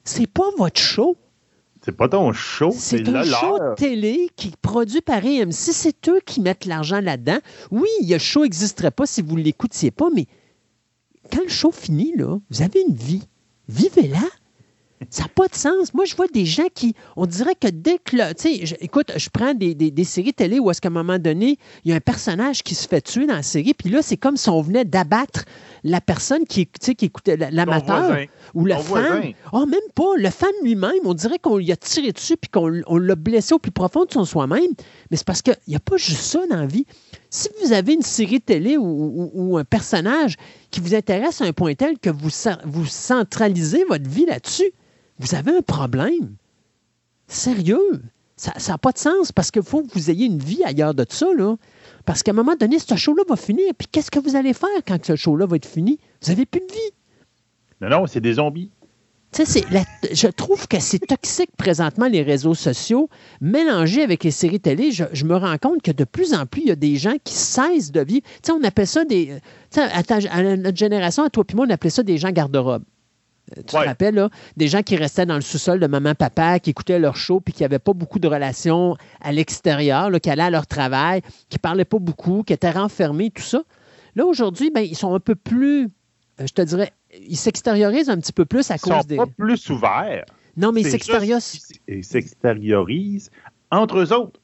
C'est 0.05 0.27
pas 0.27 0.49
votre 0.57 0.79
show. 0.79 1.17
C'est 1.89 1.97
pas 1.97 2.07
ton 2.07 2.33
show, 2.33 2.69
c'est 2.71 3.09
un 3.09 3.23
show 3.23 3.57
de 3.57 3.73
télé 3.73 4.29
qui 4.35 4.49
est 4.49 4.57
produit 4.57 5.01
par 5.01 5.25
AMC. 5.25 5.51
C'est 5.51 6.07
eux 6.07 6.19
qui 6.23 6.39
mettent 6.39 6.65
l'argent 6.65 7.01
là-dedans. 7.01 7.39
Oui, 7.71 7.89
le 8.07 8.19
show 8.19 8.43
n'existerait 8.43 8.91
pas 8.91 9.07
si 9.07 9.23
vous 9.23 9.35
ne 9.35 9.41
l'écoutiez 9.41 9.89
pas, 9.89 10.09
mais 10.13 10.27
quand 11.31 11.41
le 11.41 11.49
show 11.49 11.71
finit, 11.71 12.13
là, 12.15 12.37
vous 12.51 12.61
avez 12.61 12.81
une 12.87 12.93
vie. 12.93 13.23
Vivez-la. 13.69 14.21
Ça 15.09 15.23
n'a 15.23 15.29
pas 15.29 15.47
de 15.47 15.55
sens. 15.55 15.93
Moi, 15.93 16.03
je 16.03 16.15
vois 16.15 16.27
des 16.27 16.45
gens 16.45 16.67
qui, 16.73 16.93
on 17.15 17.25
dirait 17.25 17.55
que 17.55 17.67
dès 17.67 17.99
que, 17.99 18.33
tu 18.33 18.65
sais, 18.65 18.77
écoute, 18.81 19.13
je 19.15 19.29
prends 19.29 19.53
des, 19.53 19.73
des, 19.73 20.03
séries 20.03 20.33
télé 20.33 20.59
où 20.59 20.69
est-ce 20.69 20.81
qu'à 20.81 20.89
un 20.89 20.91
moment 20.91 21.17
donné, 21.17 21.57
il 21.85 21.91
y 21.91 21.93
a 21.93 21.95
un 21.95 22.01
personnage 22.01 22.63
qui 22.63 22.75
se 22.75 22.87
fait 22.87 23.01
tuer 23.01 23.25
dans 23.25 23.35
la 23.35 23.43
série, 23.43 23.73
puis 23.73 23.89
là, 23.89 24.01
c'est 24.01 24.17
comme 24.17 24.35
si 24.35 24.49
on 24.49 24.61
venait 24.61 24.83
d'abattre 24.83 25.45
la 25.85 26.01
personne 26.01 26.45
qui, 26.45 26.67
qui 26.67 27.05
écoutait 27.05 27.37
l'amateur 27.37 28.17
ou 28.53 28.65
le 28.65 28.75
fan. 28.75 29.33
Oh, 29.53 29.65
même 29.65 29.79
pas. 29.95 30.15
Le 30.17 30.29
fan 30.29 30.51
lui-même, 30.63 30.99
on 31.05 31.13
dirait 31.13 31.39
qu'on 31.39 31.57
lui 31.57 31.71
a 31.71 31.77
tiré 31.77 32.11
dessus 32.11 32.35
puis 32.35 32.49
qu'on 32.49 32.67
l'a 32.67 33.15
blessé 33.15 33.53
au 33.53 33.59
plus 33.59 33.71
profond 33.71 34.03
de 34.03 34.11
son 34.11 34.25
soi-même. 34.25 34.71
Mais 35.09 35.17
c'est 35.17 35.25
parce 35.25 35.41
qu'il 35.41 35.55
n'y 35.67 35.75
a 35.75 35.79
pas 35.79 35.95
juste 35.95 36.23
ça 36.23 36.45
dans 36.47 36.57
la 36.57 36.65
vie. 36.65 36.85
Si 37.29 37.47
vous 37.63 37.71
avez 37.71 37.93
une 37.93 38.01
série 38.01 38.41
télé 38.41 38.75
ou, 38.77 39.57
un 39.57 39.63
personnage 39.63 40.35
qui 40.71 40.81
vous 40.81 40.93
intéresse 40.93 41.41
à 41.41 41.45
un 41.45 41.53
point 41.53 41.73
tel 41.75 41.97
que 41.99 42.09
vous, 42.09 42.29
vous 42.65 42.85
centralisez 42.85 43.85
votre 43.85 44.09
vie 44.09 44.25
là-dessus, 44.25 44.71
vous 45.19 45.35
avez 45.35 45.55
un 45.55 45.61
problème. 45.61 46.35
Sérieux. 47.27 48.01
Ça 48.35 48.53
n'a 48.69 48.77
pas 48.77 48.93
de 48.93 48.97
sens 48.97 49.33
parce 49.33 49.51
qu'il 49.51 49.63
faut 49.63 49.83
que 49.83 49.93
vous 49.93 50.09
ayez 50.09 50.25
une 50.25 50.39
vie 50.39 50.63
ailleurs 50.63 50.93
de 50.93 51.05
ça. 51.07 51.27
Là. 51.37 51.57
Parce 52.05 52.23
qu'à 52.23 52.31
un 52.31 52.35
moment 52.35 52.55
donné, 52.55 52.79
ce 52.79 52.95
show-là 52.95 53.23
va 53.27 53.35
finir. 53.35 53.73
Puis 53.77 53.87
qu'est-ce 53.91 54.09
que 54.09 54.19
vous 54.19 54.37
allez 54.37 54.53
faire 54.53 54.69
quand 54.87 55.03
ce 55.05 55.17
show-là 55.17 55.45
va 55.45 55.57
être 55.57 55.65
fini? 55.65 55.99
Vous 56.21 56.29
n'avez 56.29 56.45
plus 56.45 56.61
de 56.61 56.71
vie. 56.71 56.93
Non, 57.81 57.89
non, 57.89 58.07
c'est 58.07 58.21
des 58.21 58.35
zombies. 58.35 58.71
Tu 59.31 59.45
sais, 59.45 59.63
je 60.11 60.27
trouve 60.27 60.67
que 60.67 60.79
c'est 60.79 60.99
toxique 60.99 61.51
présentement, 61.55 62.07
les 62.07 62.23
réseaux 62.23 62.55
sociaux. 62.55 63.09
Mélangés 63.41 64.01
avec 64.01 64.23
les 64.23 64.31
séries 64.31 64.59
télé, 64.59 64.91
je, 64.91 65.25
me 65.25 65.35
rends 65.35 65.57
compte 65.57 65.83
que 65.83 65.91
de 65.91 66.03
plus 66.03 66.33
en 66.33 66.45
plus, 66.45 66.61
il 66.61 66.67
y 66.69 66.71
a 66.71 66.75
des 66.75 66.95
gens 66.95 67.15
qui 67.23 67.33
cessent 67.33 67.91
de 67.91 68.01
vivre. 68.01 68.25
Tu 68.25 68.39
sais, 68.43 68.51
on 68.53 68.63
appelle 68.63 68.87
ça 68.87 69.05
des. 69.05 69.37
Sais, 69.69 69.81
à, 69.81 70.55
notre 70.55 70.77
génération, 70.77 71.23
à 71.23 71.29
toi 71.29 71.43
et 71.47 71.55
moi, 71.55 71.65
on 71.67 71.69
appelait 71.69 71.91
ça 71.91 72.03
des 72.03 72.17
gens 72.17 72.31
garde-robe. 72.31 72.83
Tu 73.55 73.63
te 73.63 73.75
rappelles, 73.75 74.15
là, 74.15 74.29
des 74.57 74.67
gens 74.67 74.81
qui 74.81 74.95
restaient 74.95 75.25
dans 75.25 75.35
le 75.35 75.41
sous-sol 75.41 75.79
de 75.79 75.87
maman-papa, 75.87 76.59
qui 76.59 76.71
écoutaient 76.71 76.99
leur 76.99 77.15
show, 77.15 77.39
puis 77.39 77.53
qui 77.53 77.63
n'avaient 77.63 77.79
pas 77.79 77.93
beaucoup 77.93 78.19
de 78.19 78.27
relations 78.27 78.95
à 79.21 79.31
l'extérieur, 79.31 80.11
qui 80.21 80.29
allaient 80.29 80.43
à 80.43 80.49
leur 80.49 80.67
travail, 80.67 81.21
qui 81.49 81.57
ne 81.57 81.59
parlaient 81.59 81.85
pas 81.85 81.99
beaucoup, 81.99 82.43
qui 82.43 82.53
étaient 82.53 82.71
renfermés, 82.71 83.31
tout 83.31 83.41
ça. 83.41 83.63
Là, 84.15 84.25
aujourd'hui, 84.25 84.71
ben, 84.71 84.81
ils 84.81 84.95
sont 84.95 85.13
un 85.13 85.19
peu 85.19 85.35
plus, 85.35 85.85
euh, 86.39 86.47
je 86.47 86.53
te 86.53 86.61
dirais, 86.61 86.91
ils 87.27 87.37
s'extériorisent 87.37 88.09
un 88.09 88.17
petit 88.17 88.33
peu 88.33 88.45
plus 88.45 88.69
à 88.71 88.77
cause 88.77 89.05
des. 89.07 89.15
Ils 89.15 89.17
sont 89.17 89.25
pas 89.25 89.33
plus 89.37 89.69
ouverts. 89.69 90.25
Non, 90.57 90.71
mais 90.71 90.81
ils 90.81 90.89
s'extériorisent. 90.89 91.79
Ils 91.87 92.03
s'extériorisent 92.03 93.31
entre 93.71 93.99
eux 93.99 94.13
autres. 94.13 94.39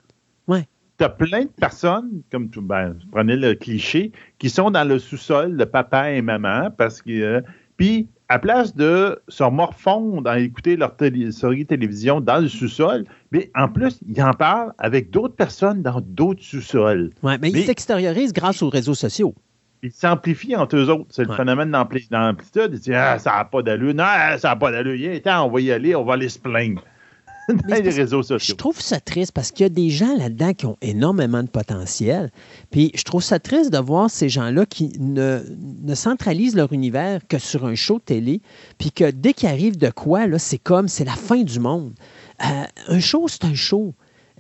Ouais. 0.48 0.68
Tu 0.98 1.04
as 1.04 1.10
plein 1.10 1.42
de 1.42 1.50
personnes, 1.50 2.22
comme 2.32 2.50
tu 2.50 2.62
ben, 2.62 2.96
prenez 3.12 3.36
le 3.36 3.54
cliché, 3.56 4.12
qui 4.40 4.50
sont 4.50 4.72
dans 4.72 4.88
le 4.88 4.98
sous-sol 4.98 5.58
de 5.58 5.66
papa 5.66 6.12
et 6.12 6.22
maman 6.22 6.70
parce 6.72 7.02
que. 7.02 7.12
Euh, 7.12 7.42
puis 7.78 8.08
à 8.30 8.40
place 8.40 8.76
de 8.76 9.22
se 9.28 9.44
morfondre 9.44 10.30
à 10.30 10.40
écouter 10.40 10.76
leur 10.76 10.96
série 11.32 11.66
télévision 11.66 12.22
dans 12.22 12.40
le 12.42 12.48
sous-sol, 12.48 13.06
mais 13.32 13.52
en 13.56 13.68
plus, 13.68 14.00
ils 14.08 14.22
en 14.22 14.34
parlent 14.34 14.74
avec 14.78 15.12
d'autres 15.12 15.36
personnes 15.36 15.82
dans 15.82 16.02
d'autres 16.02 16.44
sous-sols. 16.44 17.12
Oui, 17.24 17.34
mais, 17.42 17.52
ils 17.52 17.64
s'extériorisent 17.64 18.34
grâce 18.34 18.62
aux 18.62 18.70
réseaux 18.70 18.96
sociaux. 18.96 19.36
Ils 19.84 19.92
s'amplifient 19.92 20.56
entre 20.56 20.78
eux 20.78 20.90
autres. 20.90 21.06
C'est 21.10 21.26
le 21.26 21.34
phénomène 21.34 21.70
d'amplitude. 21.70 22.72
Ils 22.74 22.80
disent 22.80 22.94
Ah, 22.96 23.20
ça 23.20 23.36
n'a 23.36 23.46
pas 23.46 23.62
d'allure. 23.62 23.94
Non, 23.94 24.04
ça 24.38 24.50
n'a 24.50 24.56
pas 24.56 24.72
d'allure. 24.72 25.22
On 25.26 25.50
va 25.50 25.62
y 25.62 25.72
aller, 25.72 25.96
on 25.96 26.04
va 26.04 26.14
aller 26.14 26.30
se 26.30 26.40
plaindre. 26.40 26.82
dans 27.68 27.76
les 27.76 27.90
réseaux 27.90 28.24
sociaux. 28.24 28.54
Je 28.54 28.58
trouve 28.58 28.80
ça 28.82 29.00
triste 29.00 29.32
parce 29.32 29.52
qu'il 29.52 29.64
y 29.64 29.66
a 29.66 29.70
des 29.70 29.90
gens 29.90 30.16
là-dedans 30.16 30.54
qui 30.54 30.66
ont 30.66 30.78
énormément 30.82 31.44
de 31.44 31.50
potentiel. 31.50 32.32
Puis 32.72 32.92
je 32.96 33.04
trouve 33.04 33.24
ça 33.24 33.40
triste 33.40 33.72
de 33.72 33.78
voir 33.78 34.10
ces 34.10 34.30
gens-là 34.30 34.66
qui 34.66 34.94
ne, 35.00 35.42
ne 35.84 35.96
centralisent 35.96 36.56
leur 36.56 36.74
univers 36.74 37.22
que 37.28 37.38
sur 37.38 37.66
un 37.66 37.76
show 37.76 38.00
télé, 38.00 38.42
puis 38.78 38.92
que 38.92 39.12
dès 39.12 39.34
qu'il 39.34 39.50
arrive 39.50 39.78
de 39.78 39.90
quoi, 39.90 40.28
là, 40.28 40.40
c'est 40.40 40.58
comme, 40.58 40.88
c'est 40.88 41.06
la 41.06 41.14
fin 41.14 41.44
du 41.44 41.60
monde. 41.60 41.94
Euh, 42.44 42.64
un 42.88 43.00
show, 43.00 43.28
c'est 43.28 43.46
un 43.46 43.54
show. 43.54 43.94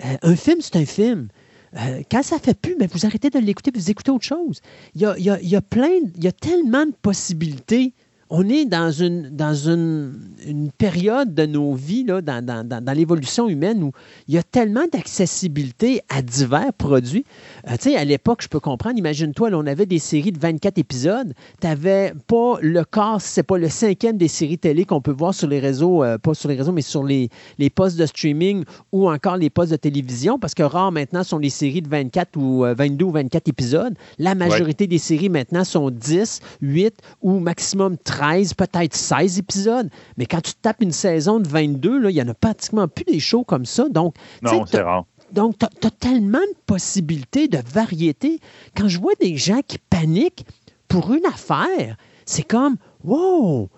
Euh, 0.03 0.17
un 0.21 0.35
film, 0.35 0.59
c'est 0.61 0.75
un 0.75 0.85
film. 0.85 1.29
Euh, 1.77 2.01
quand 2.09 2.23
ça 2.23 2.39
fait 2.39 2.57
plus, 2.57 2.75
mais 2.79 2.87
vous 2.87 3.05
arrêtez 3.05 3.29
de 3.29 3.39
l'écouter 3.39 3.71
vous 3.73 3.89
écoutez 3.89 4.11
autre 4.11 4.25
chose. 4.25 4.61
Il 4.95 5.01
y 5.01 5.05
a, 5.05 5.17
il 5.17 5.25
y 5.25 5.29
a, 5.29 5.41
il 5.41 5.49
y 5.49 5.55
a 5.55 5.61
plein, 5.61 5.99
il 6.15 6.23
y 6.23 6.27
a 6.27 6.31
tellement 6.31 6.85
de 6.85 6.93
possibilités 7.01 7.93
on 8.31 8.49
est 8.49 8.65
dans 8.65 8.89
une, 8.89 9.29
dans 9.29 9.53
une, 9.53 10.19
une 10.47 10.71
période 10.71 11.35
de 11.35 11.45
nos 11.45 11.75
vies, 11.75 12.03
là, 12.03 12.21
dans, 12.21 12.43
dans, 12.43 12.65
dans, 12.65 12.97
l'évolution 12.97 13.47
humaine, 13.47 13.83
où 13.83 13.91
il 14.27 14.33
y 14.33 14.37
a 14.39 14.43
tellement 14.43 14.85
d'accessibilité 14.91 16.01
à 16.09 16.23
divers 16.23 16.73
produits. 16.73 17.23
Euh, 17.69 17.73
tu 17.73 17.91
sais, 17.91 17.95
à 17.95 18.03
l'époque, 18.03 18.41
je 18.41 18.47
peux 18.47 18.59
comprendre, 18.59 18.97
imagine-toi, 18.97 19.49
on 19.53 19.67
avait 19.67 19.85
des 19.85 19.99
séries 19.99 20.31
de 20.31 20.39
24 20.39 20.79
épisodes. 20.79 21.33
Tu 21.61 21.67
n'avais 21.67 22.13
pas 22.25 22.57
le 22.61 22.83
quart, 22.83 23.21
c'est 23.21 23.43
pas 23.43 23.59
le 23.59 23.69
cinquième 23.69 24.17
des 24.17 24.27
séries 24.27 24.57
télé 24.57 24.85
qu'on 24.85 25.01
peut 25.01 25.11
voir 25.11 25.35
sur 25.35 25.47
les 25.47 25.59
réseaux, 25.59 26.03
euh, 26.03 26.17
pas 26.17 26.33
sur 26.33 26.49
les 26.49 26.55
réseaux, 26.55 26.71
mais 26.71 26.81
sur 26.81 27.03
les, 27.03 27.29
les 27.59 27.69
postes 27.69 27.97
de 27.97 28.07
streaming 28.07 28.63
ou 28.91 29.07
encore 29.07 29.37
les 29.37 29.51
postes 29.51 29.71
de 29.71 29.77
télévision, 29.77 30.39
parce 30.39 30.55
que 30.55 30.63
rares 30.63 30.91
maintenant 30.91 31.23
sont 31.23 31.37
les 31.37 31.51
séries 31.51 31.83
de 31.83 31.89
24 31.89 32.37
ou 32.37 32.61
22 32.75 33.05
euh, 33.05 33.07
ou 33.07 33.11
24 33.11 33.49
épisodes. 33.49 33.93
La 34.17 34.33
majorité 34.33 34.87
des 34.87 34.97
séries 34.97 35.29
maintenant 35.29 35.63
sont 35.63 35.91
10, 35.91 36.39
8 36.61 36.95
ou 37.21 37.39
maximum 37.39 37.97
30 38.03 38.14
13, 38.15 38.53
peut-être 38.53 38.95
16 38.95 39.39
épisodes. 39.39 39.89
Mais 40.17 40.25
quand 40.25 40.41
tu 40.41 40.53
tapes 40.53 40.81
une 40.81 40.93
saison 40.93 41.39
de 41.39 41.47
22, 41.47 42.09
il 42.09 42.13
n'y 42.13 42.21
en 42.21 42.29
a 42.29 42.33
pratiquement 42.33 42.87
plus 42.87 43.03
des 43.03 43.19
shows 43.19 43.43
comme 43.43 43.65
ça. 43.65 43.89
Donc, 43.89 44.15
non, 44.41 44.65
c'est 44.65 44.81
rare. 44.81 45.05
Donc, 45.31 45.57
tu 45.57 45.65
as, 45.65 45.91
tellement 45.91 46.39
de 46.39 46.57
possibilités, 46.65 47.47
de 47.47 47.59
variétés. 47.65 48.39
Quand 48.77 48.87
je 48.87 48.99
vois 48.99 49.13
des 49.19 49.35
gens 49.35 49.59
qui 49.67 49.77
paniquent 49.89 50.45
pour 50.87 51.13
une 51.13 51.25
affaire, 51.25 51.97
c'est 52.25 52.43
comme, 52.43 52.77
wow! 53.03 53.69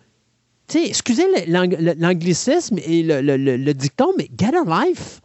sais, 0.68 0.86
excusez 0.86 1.26
l'anglicisme 1.48 2.78
et 2.78 3.02
le, 3.04 3.74
dicton, 3.74 4.12
mais 4.18 4.30
get 4.38 4.52
a 4.56 4.86
life. 4.86 5.22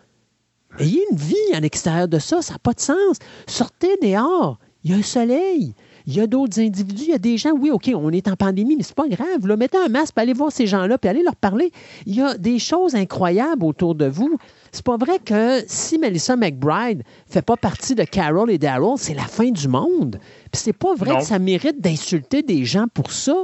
Ayez 0.78 1.04
une 1.10 1.18
vie 1.18 1.36
en 1.54 1.62
extérieur 1.62 2.08
de 2.08 2.18
ça, 2.18 2.40
ça 2.40 2.54
n'a 2.54 2.58
pas 2.58 2.72
de 2.72 2.80
sens. 2.80 3.18
Sortez 3.46 3.94
dehors, 4.00 4.58
il 4.84 4.92
y 4.92 4.94
a 4.94 4.96
un 4.96 5.02
soleil. 5.02 5.74
Il 6.06 6.14
y 6.14 6.20
a 6.20 6.26
d'autres 6.26 6.60
individus, 6.60 7.04
il 7.04 7.10
y 7.10 7.14
a 7.14 7.18
des 7.18 7.36
gens, 7.36 7.52
oui, 7.52 7.70
OK, 7.70 7.90
on 7.94 8.10
est 8.10 8.28
en 8.28 8.36
pandémie, 8.36 8.76
mais 8.76 8.82
c'est 8.82 8.94
pas 8.94 9.08
grave. 9.08 9.46
Là, 9.46 9.56
mettez 9.56 9.78
un 9.78 9.88
masque, 9.88 10.14
allez 10.16 10.32
voir 10.32 10.50
ces 10.50 10.66
gens-là, 10.66 10.98
puis 10.98 11.08
allez 11.08 11.22
leur 11.22 11.36
parler. 11.36 11.72
Il 12.06 12.14
y 12.14 12.20
a 12.20 12.36
des 12.36 12.58
choses 12.58 12.94
incroyables 12.94 13.64
autour 13.64 13.94
de 13.94 14.06
vous. 14.06 14.36
C'est 14.72 14.84
pas 14.84 14.96
vrai 14.96 15.18
que 15.18 15.62
si 15.66 15.98
Melissa 15.98 16.34
McBride 16.34 17.02
fait 17.26 17.42
pas 17.42 17.56
partie 17.56 17.94
de 17.94 18.04
Carol 18.04 18.50
et 18.50 18.58
Daryl, 18.58 18.94
c'est 18.96 19.14
la 19.14 19.26
fin 19.26 19.50
du 19.50 19.68
monde. 19.68 20.18
Puis 20.50 20.62
c'est 20.64 20.72
pas 20.72 20.94
vrai 20.94 21.18
que 21.18 21.24
ça 21.24 21.38
mérite 21.38 21.80
d'insulter 21.80 22.42
des 22.42 22.64
gens 22.64 22.86
pour 22.92 23.12
ça. 23.12 23.36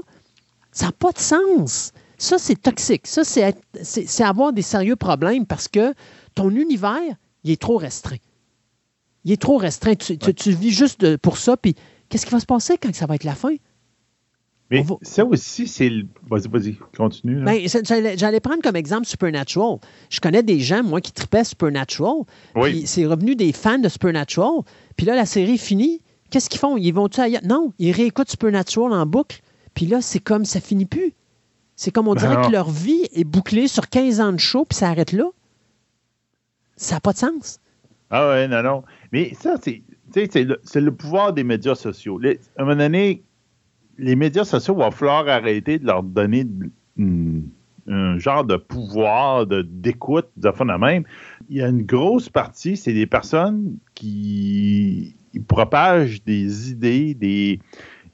Ça 0.72 0.86
n'a 0.86 0.92
pas 0.92 1.12
de 1.12 1.18
sens. 1.18 1.92
Ça, 2.16 2.38
c'est 2.38 2.60
toxique. 2.60 3.06
Ça, 3.06 3.22
c'est 3.24 4.24
avoir 4.24 4.52
des 4.52 4.62
sérieux 4.62 4.96
problèmes 4.96 5.46
parce 5.46 5.68
que 5.68 5.94
ton 6.34 6.50
univers, 6.50 7.14
il 7.44 7.52
est 7.52 7.60
trop 7.60 7.76
restreint. 7.76 8.16
Il 9.24 9.32
est 9.32 9.40
trop 9.40 9.58
restreint. 9.58 9.94
Tu, 9.94 10.16
tu 10.18 10.52
vis 10.52 10.70
juste 10.70 11.16
pour 11.18 11.36
ça, 11.36 11.56
puis 11.56 11.74
Qu'est-ce 12.08 12.26
qui 12.26 12.32
va 12.32 12.40
se 12.40 12.46
passer 12.46 12.78
quand 12.78 12.94
ça 12.94 13.06
va 13.06 13.14
être 13.14 13.24
la 13.24 13.34
fin? 13.34 13.54
Mais 14.70 14.84
ça 15.00 15.24
aussi, 15.24 15.66
c'est 15.66 15.88
le. 15.88 16.06
Vas-y, 16.28 16.48
vas-y, 16.48 16.76
continue. 16.96 17.42
Ben, 17.42 17.66
j'allais 18.16 18.40
prendre 18.40 18.62
comme 18.62 18.76
exemple 18.76 19.06
Supernatural. 19.06 19.78
Je 20.10 20.20
connais 20.20 20.42
des 20.42 20.60
gens, 20.60 20.82
moi, 20.82 21.00
qui 21.00 21.12
tripaient 21.12 21.44
Supernatural. 21.44 22.24
Oui. 22.54 22.86
C'est 22.86 23.06
revenu 23.06 23.34
des 23.34 23.52
fans 23.52 23.78
de 23.78 23.88
Supernatural. 23.88 24.60
Puis 24.96 25.06
là, 25.06 25.16
la 25.16 25.24
série 25.24 25.54
est 25.54 25.56
finie. 25.56 26.02
Qu'est-ce 26.30 26.50
qu'ils 26.50 26.60
font? 26.60 26.76
Ils 26.76 26.92
vont-tu 26.92 27.20
ailleurs? 27.20 27.40
Non, 27.44 27.72
ils 27.78 27.92
réécoutent 27.92 28.30
Supernatural 28.30 28.92
en 28.92 29.06
boucle. 29.06 29.40
Puis 29.72 29.86
là, 29.86 30.02
c'est 30.02 30.20
comme 30.20 30.44
ça 30.44 30.60
finit 30.60 30.84
plus. 30.84 31.14
C'est 31.74 31.90
comme 31.90 32.08
on 32.08 32.14
dirait 32.14 32.34
ben 32.34 32.46
que 32.48 32.52
leur 32.52 32.70
vie 32.70 33.06
est 33.12 33.24
bouclée 33.24 33.68
sur 33.68 33.88
15 33.88 34.20
ans 34.20 34.32
de 34.32 34.38
show, 34.38 34.64
puis 34.64 34.76
ça 34.76 34.88
arrête 34.88 35.12
là. 35.12 35.30
Ça 36.76 36.96
n'a 36.96 37.00
pas 37.00 37.12
de 37.12 37.18
sens. 37.18 37.60
Ah 38.10 38.28
ouais, 38.28 38.48
non, 38.48 38.62
non. 38.62 38.82
Mais 39.12 39.32
ça, 39.40 39.54
c'est 39.62 39.82
c'est 40.12 40.80
le, 40.80 40.90
pouvoir 40.90 41.32
des 41.32 41.44
médias 41.44 41.74
sociaux. 41.74 42.20
à 42.24 42.62
un 42.62 42.64
moment 42.64 42.76
donné, 42.76 43.22
les 43.98 44.16
médias 44.16 44.44
sociaux, 44.44 44.74
va 44.74 44.90
falloir 44.90 45.28
arrêter 45.28 45.78
de 45.78 45.86
leur 45.86 46.02
donner 46.02 46.46
un 46.98 48.18
genre 48.18 48.44
de 48.44 48.56
pouvoir 48.56 49.46
d'écoute, 49.46 50.28
de, 50.36 50.50
de 50.50 50.78
même. 50.78 51.04
Il 51.48 51.56
y 51.56 51.62
a 51.62 51.68
une 51.68 51.82
grosse 51.82 52.28
partie, 52.28 52.76
c'est 52.76 52.92
des 52.92 53.06
personnes 53.06 53.76
qui 53.94 55.16
propagent 55.46 56.22
des 56.24 56.70
idées, 56.70 57.14
des, 57.14 57.60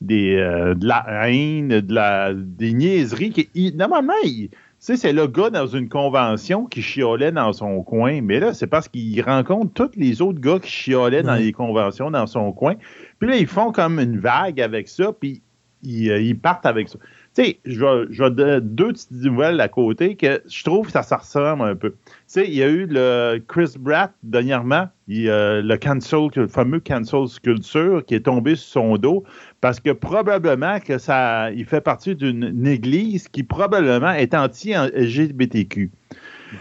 des, 0.00 0.36
euh, 0.36 0.74
de 0.74 0.86
la 0.86 1.28
haine, 1.28 1.80
de 1.80 1.94
la, 1.94 2.32
des 2.34 2.72
niaiseries. 2.72 3.30
Qui, 3.30 3.74
normalement, 3.74 4.14
ils, 4.24 4.50
sais, 4.84 4.96
c'est 4.96 5.12
le 5.12 5.26
gars 5.26 5.48
dans 5.48 5.66
une 5.66 5.88
convention 5.88 6.66
qui 6.66 6.82
chiolait 6.82 7.32
dans 7.32 7.52
son 7.54 7.82
coin, 7.82 8.20
mais 8.20 8.38
là, 8.38 8.52
c'est 8.52 8.66
parce 8.66 8.86
qu'il 8.86 9.22
rencontre 9.22 9.72
tous 9.72 9.98
les 9.98 10.20
autres 10.20 10.40
gars 10.40 10.58
qui 10.58 10.70
chiolaient 10.70 11.22
dans 11.22 11.36
les 11.36 11.52
conventions 11.52 12.10
dans 12.10 12.26
son 12.26 12.52
coin. 12.52 12.74
Puis 13.18 13.28
là, 13.28 13.36
ils 13.36 13.46
font 13.46 13.72
comme 13.72 13.98
une 13.98 14.18
vague 14.18 14.60
avec 14.60 14.88
ça, 14.88 15.12
puis 15.12 15.42
ils, 15.82 16.10
euh, 16.10 16.20
ils 16.20 16.38
partent 16.38 16.66
avec 16.66 16.90
ça 16.90 16.98
sais, 17.42 17.58
je 17.64 18.28
deux 18.60 18.88
petites 18.88 19.10
nouvelles 19.10 19.60
à 19.60 19.68
côté 19.68 20.14
que 20.16 20.42
je 20.48 20.64
trouve 20.64 20.86
que 20.86 20.92
ça, 20.92 21.16
ressemble 21.16 21.62
un 21.62 21.74
peu. 21.74 21.90
Tu 21.90 21.96
sais, 22.26 22.46
il 22.46 22.54
y 22.54 22.62
a 22.62 22.68
eu 22.68 22.86
le 22.86 23.42
Chris 23.46 23.74
Bratt 23.78 24.12
dernièrement, 24.22 24.88
il, 25.08 25.26
le 25.26 25.76
cancel, 25.76 26.28
le 26.36 26.46
fameux 26.46 26.80
cancel 26.80 27.26
sculpture 27.28 28.04
qui 28.04 28.14
est 28.14 28.26
tombé 28.26 28.56
sur 28.56 28.82
son 28.82 28.96
dos 28.96 29.24
parce 29.60 29.80
que 29.80 29.90
probablement 29.90 30.78
que 30.80 30.98
ça, 30.98 31.50
il 31.50 31.64
fait 31.64 31.80
partie 31.80 32.14
d'une 32.14 32.66
église 32.66 33.28
qui 33.28 33.42
probablement 33.42 34.12
est 34.12 34.34
anti-LGBTQ. 34.34 35.90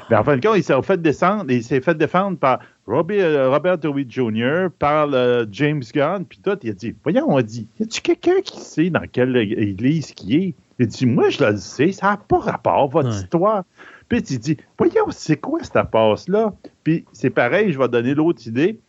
Mais 0.10 0.16
en 0.16 0.24
fin 0.24 0.38
de 0.38 0.46
compte, 0.46 0.58
il 0.58 0.64
s'est 0.64 0.82
fait 0.82 1.02
descendre, 1.02 1.52
il 1.52 1.64
s'est 1.64 1.82
fait 1.82 1.96
défendre 1.96 2.38
par 2.38 2.60
euh, 2.90 3.50
Robert 3.50 3.78
Downey 3.78 4.06
Jr., 4.08 4.68
par 4.78 5.10
James 5.52 5.84
Gunn, 5.94 6.26
puis 6.26 6.40
tout. 6.44 6.58
Il 6.64 6.70
a 6.70 6.74
dit 6.74 6.96
Voyons, 7.04 7.26
on 7.30 7.42
dit, 7.42 7.68
y 7.80 7.84
a-tu 7.84 8.02
quelqu'un 8.02 8.42
qui 8.44 8.60
sait 8.60 8.90
dans 8.90 9.06
quelle 9.12 9.36
église 9.36 10.12
qui 10.14 10.36
est? 10.36 10.56
Il 10.80 10.88
dit, 10.88 11.06
moi, 11.06 11.30
je 11.30 11.44
le 11.44 11.58
sais, 11.58 11.92
ça 11.92 12.12
n'a 12.12 12.18
pas 12.18 12.40
rapport, 12.40 12.90
votre 12.90 13.10
histoire. 13.10 13.64
Puis 14.10 14.20
il 14.20 14.40
dit, 14.40 14.58
voyons, 14.78 15.10
c'est 15.12 15.38
quoi 15.38 15.60
cette 15.64 15.90
passe-là? 15.92 16.54
Puis 16.84 17.06
c'est 17.14 17.30
pareil, 17.30 17.72
je 17.72 17.80
vais 17.80 17.88
donner 17.88 18.14
l'autre 18.14 18.46
idée. 18.48 18.80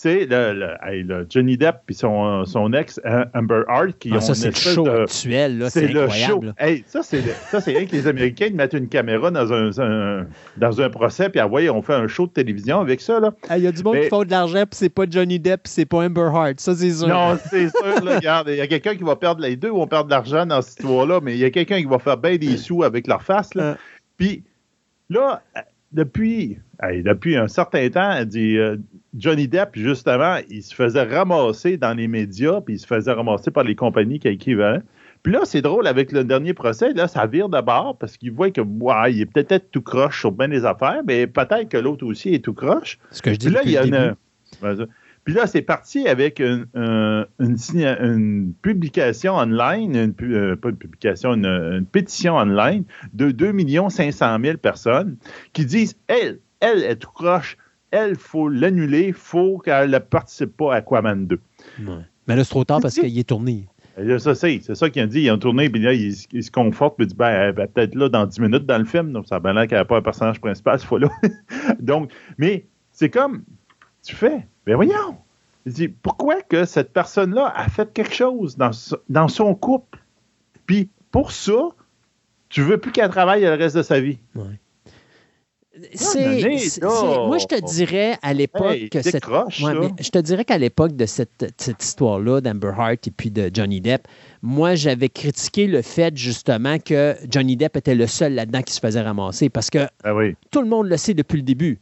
C'est 0.00 0.26
le, 0.26 1.26
Johnny 1.28 1.56
Depp 1.56 1.78
et 1.88 1.92
son, 1.92 2.44
son 2.44 2.72
ex 2.72 3.00
Amber 3.34 3.62
Hart 3.66 3.98
qui 3.98 4.10
ah, 4.12 4.18
ont 4.18 4.20
ça, 4.20 4.32
c'est 4.36 4.50
le 4.50 4.54
show 4.54 4.86
actuel, 4.86 5.66
c'est 5.70 5.88
le 5.88 6.08
show. 6.08 6.40
Hey, 6.56 6.84
ça, 6.86 7.02
c'est 7.02 7.18
rien 7.66 7.84
que 7.84 7.90
les 7.90 8.06
Américains 8.06 8.50
mettent 8.54 8.74
une 8.74 8.86
caméra 8.86 9.32
dans 9.32 9.52
un, 9.52 10.24
dans 10.56 10.80
un 10.80 10.88
procès, 10.88 11.30
puis 11.30 11.40
ah, 11.40 11.46
voyez, 11.46 11.68
on 11.68 11.82
fait 11.82 11.94
un 11.94 12.06
show 12.06 12.28
de 12.28 12.30
télévision 12.30 12.78
avec 12.78 13.00
ça. 13.00 13.20
Il 13.56 13.64
y 13.64 13.66
a 13.66 13.72
du 13.72 13.82
monde 13.82 13.98
qui 14.00 14.08
font 14.08 14.22
de 14.22 14.30
l'argent, 14.30 14.62
puis 14.66 14.78
c'est 14.78 14.88
pas 14.88 15.02
Johnny 15.10 15.40
Depp, 15.40 15.62
c'est 15.64 15.84
pas 15.84 16.04
Amber 16.04 16.30
Hart. 16.32 16.60
Ça, 16.60 16.76
c'est 16.76 16.92
sûr. 16.92 17.08
Non, 17.08 17.36
c'est 17.50 17.68
sûr. 17.76 17.96
regarde, 18.00 18.50
il 18.50 18.56
y 18.56 18.60
a 18.60 18.68
quelqu'un 18.68 18.94
qui 18.94 19.02
va 19.02 19.16
perdre 19.16 19.42
les 19.42 19.56
deux 19.56 19.70
vont 19.70 19.88
perdre 19.88 20.04
de 20.04 20.10
l'argent 20.12 20.46
dans 20.46 20.62
cette 20.62 20.78
histoire-là, 20.78 21.18
mais 21.20 21.34
il 21.34 21.40
y 21.40 21.44
a 21.44 21.50
quelqu'un 21.50 21.80
qui 21.80 21.86
va 21.88 21.98
faire 21.98 22.18
bien 22.18 22.36
des 22.36 22.56
sous 22.56 22.84
avec 22.84 23.08
leur 23.08 23.24
face. 23.24 23.52
Là. 23.56 23.76
Puis 24.16 24.44
là, 25.10 25.42
depuis, 25.90 26.58
depuis 26.82 27.36
un 27.36 27.48
certain 27.48 27.88
temps, 27.88 28.24
dit, 28.24 28.56
euh, 28.56 28.76
Johnny 29.16 29.48
Depp, 29.48 29.70
justement, 29.74 30.36
il 30.48 30.62
se 30.62 30.74
faisait 30.74 31.02
ramasser 31.02 31.76
dans 31.76 31.94
les 31.94 32.08
médias, 32.08 32.60
puis 32.60 32.74
il 32.74 32.78
se 32.78 32.86
faisait 32.86 33.12
ramasser 33.12 33.50
par 33.50 33.64
les 33.64 33.74
compagnies 33.74 34.20
qui 34.20 34.28
écrivaient. 34.28 34.78
Puis 35.24 35.32
là, 35.32 35.40
c'est 35.44 35.62
drôle, 35.62 35.86
avec 35.88 36.12
le 36.12 36.22
dernier 36.22 36.54
procès, 36.54 36.92
là, 36.92 37.08
ça 37.08 37.26
vire 37.26 37.48
de 37.48 37.60
bord 37.60 37.98
parce 37.98 38.16
qu'il 38.16 38.30
voit 38.30 38.50
que, 38.50 38.60
ouais, 38.60 39.12
il 39.12 39.20
est 39.20 39.26
peut-être 39.26 39.70
tout 39.70 39.82
croche 39.82 40.20
sur 40.20 40.30
bien 40.30 40.48
des 40.48 40.64
affaires, 40.64 41.02
mais 41.06 41.26
peut-être 41.26 41.68
que 41.68 41.76
l'autre 41.76 42.06
aussi 42.06 42.34
est 42.34 42.44
tout 42.44 42.54
croche. 42.54 42.98
Ce 43.10 43.20
que 43.20 43.32
je 43.32 43.36
dis 43.36 43.46
puis 43.46 43.54
là, 43.54 43.60
il 43.64 43.70
y 43.72 43.76
a 43.76 43.84
une, 43.84 44.14
puis 45.28 45.34
là, 45.34 45.46
c'est 45.46 45.60
parti 45.60 46.08
avec 46.08 46.40
une, 46.40 46.66
une, 46.74 48.54
publication 48.62 49.34
online, 49.36 50.14
euh, 50.22 50.56
pas 50.56 50.70
une 50.70 50.76
publication, 50.76 51.34
une, 51.34 51.84
pétition 51.84 52.36
online 52.36 52.84
de 53.12 53.30
2 53.30 53.52
500 53.90 54.38
000 54.42 54.56
personnes 54.56 55.18
qui 55.52 55.66
disent 55.66 55.98
Elle, 56.06 56.38
elle 56.60 56.82
est 56.84 56.96
tout 56.96 57.10
croche, 57.10 57.56
elle, 57.90 58.16
faut 58.16 58.48
l'annuler, 58.48 59.12
faut 59.12 59.58
qu'elle 59.58 59.90
ne 59.90 59.98
participe 59.98 60.56
pas 60.56 60.74
à 60.74 60.76
Aquaman 60.78 61.26
2. 61.26 61.40
Mais 62.26 62.36
là, 62.36 62.44
c'est 62.44 62.50
trop 62.50 62.64
tard 62.64 62.80
parce 62.80 62.94
qu'il 62.94 63.18
est 63.18 63.28
tourné. 63.28 63.66
Ça, 64.18 64.34
c'est, 64.34 64.60
c'est 64.62 64.74
ça 64.76 64.90
qu'ils 64.90 65.02
ont 65.02 65.06
dit. 65.06 65.22
Ils 65.22 65.30
ont 65.30 65.38
tourné, 65.38 65.68
puis 65.68 65.82
là, 65.82 65.92
ils, 65.92 66.14
se 66.14 66.50
confortent, 66.50 66.96
puis 66.96 67.04
ils 67.04 67.08
disent, 67.08 67.16
ben, 67.16 67.30
elle 67.30 67.54
va 67.54 67.66
peut-être 67.66 67.94
là 67.94 68.08
dans 68.08 68.26
10 68.26 68.40
minutes 68.40 68.66
dans 68.66 68.78
le 68.78 68.84
film. 68.84 69.12
Donc, 69.12 69.26
ça 69.26 69.36
a 69.36 69.40
bien 69.40 69.54
l'air 69.54 69.66
qu'elle 69.66 69.78
n'a 69.78 69.84
pas 69.84 69.96
un 69.96 70.02
personnage 70.02 70.40
principal 70.40 70.78
cette 70.78 70.88
fois-là. 70.88 71.08
donc, 71.80 72.12
mais 72.36 72.66
c'est 72.92 73.10
comme, 73.10 73.42
tu 74.04 74.14
fais, 74.14 74.46
ben 74.66 74.76
voyons. 74.76 75.16
Il 75.66 75.72
dit, 75.72 75.88
pourquoi 75.88 76.40
que 76.42 76.64
cette 76.64 76.92
personne-là 76.92 77.52
a 77.54 77.68
fait 77.68 77.92
quelque 77.92 78.14
chose 78.14 78.56
dans, 78.56 78.70
dans 79.08 79.28
son 79.28 79.54
couple? 79.54 79.98
Puis, 80.66 80.90
pour 81.10 81.32
ça, 81.32 81.70
tu 82.48 82.62
veux 82.62 82.78
plus 82.78 82.92
qu'elle 82.92 83.10
travaille 83.10 83.42
le 83.42 83.54
reste 83.54 83.76
de 83.76 83.82
sa 83.82 84.00
vie. 84.00 84.18
C'est, 85.94 86.80
moi, 86.82 87.38
je 87.38 87.46
te 87.46 87.64
dirais 87.64 88.16
à 88.22 88.34
l'époque 88.34 88.88
que 88.90 89.02
cette, 89.02 89.24
je 89.24 90.10
te 90.10 90.18
dirais 90.18 90.44
qu'à 90.44 90.58
l'époque 90.58 90.96
de 90.96 91.06
cette, 91.06 91.52
cette 91.56 91.84
histoire-là 91.84 92.40
d'Amber 92.40 92.72
Hart 92.76 93.06
et 93.06 93.10
puis 93.10 93.30
de 93.30 93.50
Johnny 93.52 93.80
Depp, 93.80 94.06
moi, 94.42 94.74
j'avais 94.74 95.08
critiqué 95.08 95.66
le 95.66 95.82
fait 95.82 96.16
justement 96.16 96.78
que 96.78 97.16
Johnny 97.28 97.56
Depp 97.56 97.76
était 97.76 97.94
le 97.94 98.06
seul 98.06 98.34
là-dedans 98.34 98.62
qui 98.62 98.72
se 98.72 98.80
faisait 98.80 99.02
ramasser 99.02 99.48
parce 99.48 99.70
que 99.70 99.86
ah 100.04 100.12
tout 100.50 100.62
le 100.62 100.68
monde 100.68 100.88
le 100.88 100.96
sait 100.96 101.14
depuis 101.14 101.36
le 101.36 101.42
début. 101.42 101.80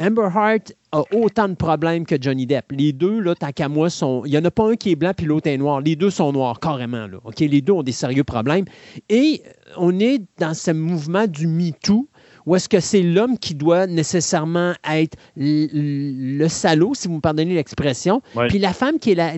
Amber 0.00 0.28
Hart 0.34 0.72
a 0.90 1.02
autant 1.12 1.48
de 1.48 1.54
problèmes 1.54 2.04
que 2.04 2.16
Johnny 2.20 2.46
Depp. 2.46 2.72
Les 2.72 2.92
deux, 2.92 3.20
là, 3.20 3.34
tant 3.34 3.52
qu'à 3.52 3.68
moi, 3.68 3.88
sont. 3.88 4.22
Il 4.24 4.32
n'y 4.32 4.38
en 4.38 4.44
a 4.44 4.50
pas 4.50 4.68
un 4.68 4.74
qui 4.74 4.90
est 4.90 4.96
blanc 4.96 5.12
puis 5.16 5.26
l'autre 5.26 5.48
est 5.48 5.56
noir. 5.56 5.80
Les 5.80 5.94
deux 5.94 6.10
sont 6.10 6.32
noirs, 6.32 6.58
carrément. 6.58 7.06
Là. 7.06 7.18
Les 7.38 7.60
deux 7.60 7.72
ont 7.72 7.82
des 7.82 7.92
sérieux 7.92 8.24
problèmes. 8.24 8.64
Et 9.08 9.42
on 9.76 9.98
est 10.00 10.22
dans 10.38 10.54
ce 10.54 10.70
mouvement 10.72 11.26
du 11.26 11.46
MeToo 11.46 12.08
ou 12.46 12.56
est-ce 12.56 12.68
que 12.68 12.80
c'est 12.80 13.02
l'homme 13.02 13.38
qui 13.38 13.54
doit 13.54 13.86
nécessairement 13.86 14.74
être 14.88 15.16
le 15.36 16.48
salaud, 16.48 16.94
si 16.94 17.08
vous 17.08 17.14
me 17.14 17.20
pardonnez 17.20 17.54
l'expression, 17.54 18.22
puis 18.48 18.58
la 18.58 18.72
femme 18.72 18.98
qui 18.98 19.12
est 19.12 19.14
la, 19.14 19.36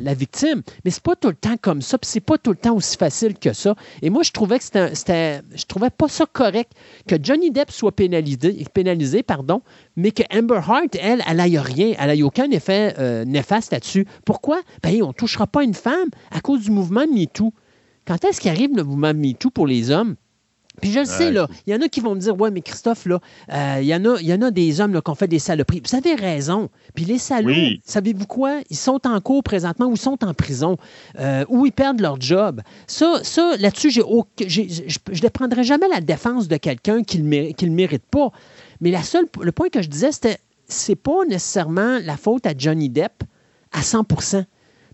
la, 0.00 0.14
victime? 0.14 0.62
Mais 0.84 0.90
c'est 0.90 1.02
pas 1.02 1.16
tout 1.16 1.28
le 1.28 1.34
temps 1.34 1.56
comme 1.60 1.82
ça, 1.82 1.98
puis 1.98 2.08
c'est 2.10 2.20
pas 2.20 2.38
tout 2.38 2.50
le 2.50 2.56
temps 2.56 2.74
aussi 2.74 2.96
facile 2.96 3.34
que 3.38 3.52
ça. 3.52 3.74
Et 4.02 4.10
moi, 4.10 4.22
je 4.22 4.32
trouvais 4.32 4.58
que 4.58 4.64
c'était, 4.64 5.40
je 5.54 5.64
trouvais 5.64 5.90
pas 5.90 6.08
ça 6.08 6.26
correct 6.30 6.72
que 7.06 7.16
Johnny 7.20 7.50
Depp 7.50 7.70
soit 7.70 7.92
pénalisé, 7.92 8.64
pénalisé 8.72 9.22
pardon, 9.22 9.62
mais 9.96 10.10
que 10.10 10.22
Amber 10.36 10.60
Hart, 10.66 10.96
elle, 11.00 11.22
elle 11.28 11.36
n'aille 11.36 11.58
rien, 11.58 11.94
elle 11.98 12.18
n'a 12.18 12.24
aucun 12.24 12.50
effet 12.50 12.94
euh, 12.98 13.24
néfaste 13.24 13.72
là-dessus. 13.72 14.06
Pourquoi? 14.24 14.60
Ben, 14.82 15.02
on 15.02 15.08
ne 15.08 15.12
touchera 15.12 15.46
pas 15.46 15.64
une 15.64 15.74
femme 15.74 16.08
à 16.30 16.40
cause 16.40 16.62
du 16.62 16.70
mouvement 16.70 17.06
MeToo. 17.06 17.52
Quand 18.06 18.24
est-ce 18.24 18.40
qu'arrive 18.40 18.70
le 18.76 18.84
mouvement 18.84 19.14
MeToo 19.14 19.50
pour 19.50 19.66
les 19.66 19.90
hommes? 19.90 20.16
Puis 20.80 20.90
je 20.90 21.00
le 21.00 21.04
sais, 21.04 21.30
là, 21.30 21.48
il 21.66 21.72
y 21.72 21.76
en 21.76 21.80
a 21.80 21.88
qui 21.88 22.00
vont 22.00 22.14
me 22.14 22.20
dire 22.20 22.38
Ouais, 22.38 22.50
mais 22.50 22.60
Christophe, 22.60 23.06
là, 23.06 23.20
euh, 23.52 23.78
il, 23.80 23.86
y 23.86 23.94
en 23.94 24.04
a, 24.04 24.20
y 24.20 24.34
en 24.34 24.42
a 24.42 24.50
des 24.50 24.80
hommes 24.80 25.00
qui 25.00 25.10
ont 25.10 25.14
fait 25.14 25.28
des 25.28 25.38
saloperies. 25.38 25.82
Vous 25.88 25.96
avez 25.96 26.14
raison. 26.14 26.68
Puis 26.94 27.04
les 27.04 27.18
salauds, 27.18 27.52
savez-vous 27.84 28.26
quoi? 28.26 28.60
Ils 28.70 28.76
sont 28.76 29.06
en 29.06 29.20
cours 29.20 29.42
présentement 29.42 29.86
ou 29.86 29.92
ils 29.92 30.00
sont 30.00 30.22
en 30.24 30.34
prison 30.34 30.76
euh, 31.18 31.44
ou 31.48 31.66
ils 31.66 31.72
perdent 31.72 32.00
leur 32.00 32.20
job. 32.20 32.60
Ça, 32.86 33.20
ça 33.22 33.56
là-dessus, 33.58 33.90
j'ai, 33.90 34.02
je 34.68 35.22
ne 35.22 35.28
prendrai 35.28 35.62
jamais 35.62 35.88
la 35.88 36.00
défense 36.00 36.48
de 36.48 36.56
quelqu'un 36.56 37.02
qui 37.02 37.22
ne 37.22 37.52
le, 37.52 37.70
mérite 37.70 38.04
pas. 38.10 38.30
Mais 38.80 38.90
la 38.90 39.02
seule, 39.02 39.26
le 39.40 39.52
point 39.52 39.68
que 39.68 39.80
je 39.80 39.88
disais, 39.88 40.12
c'était 40.12 40.38
c'est 40.66 40.96
pas 40.96 41.24
nécessairement 41.28 41.98
la 42.02 42.16
faute 42.16 42.46
à 42.46 42.54
Johnny 42.56 42.88
Depp 42.88 43.22
à 43.72 43.80
100% 43.80 44.44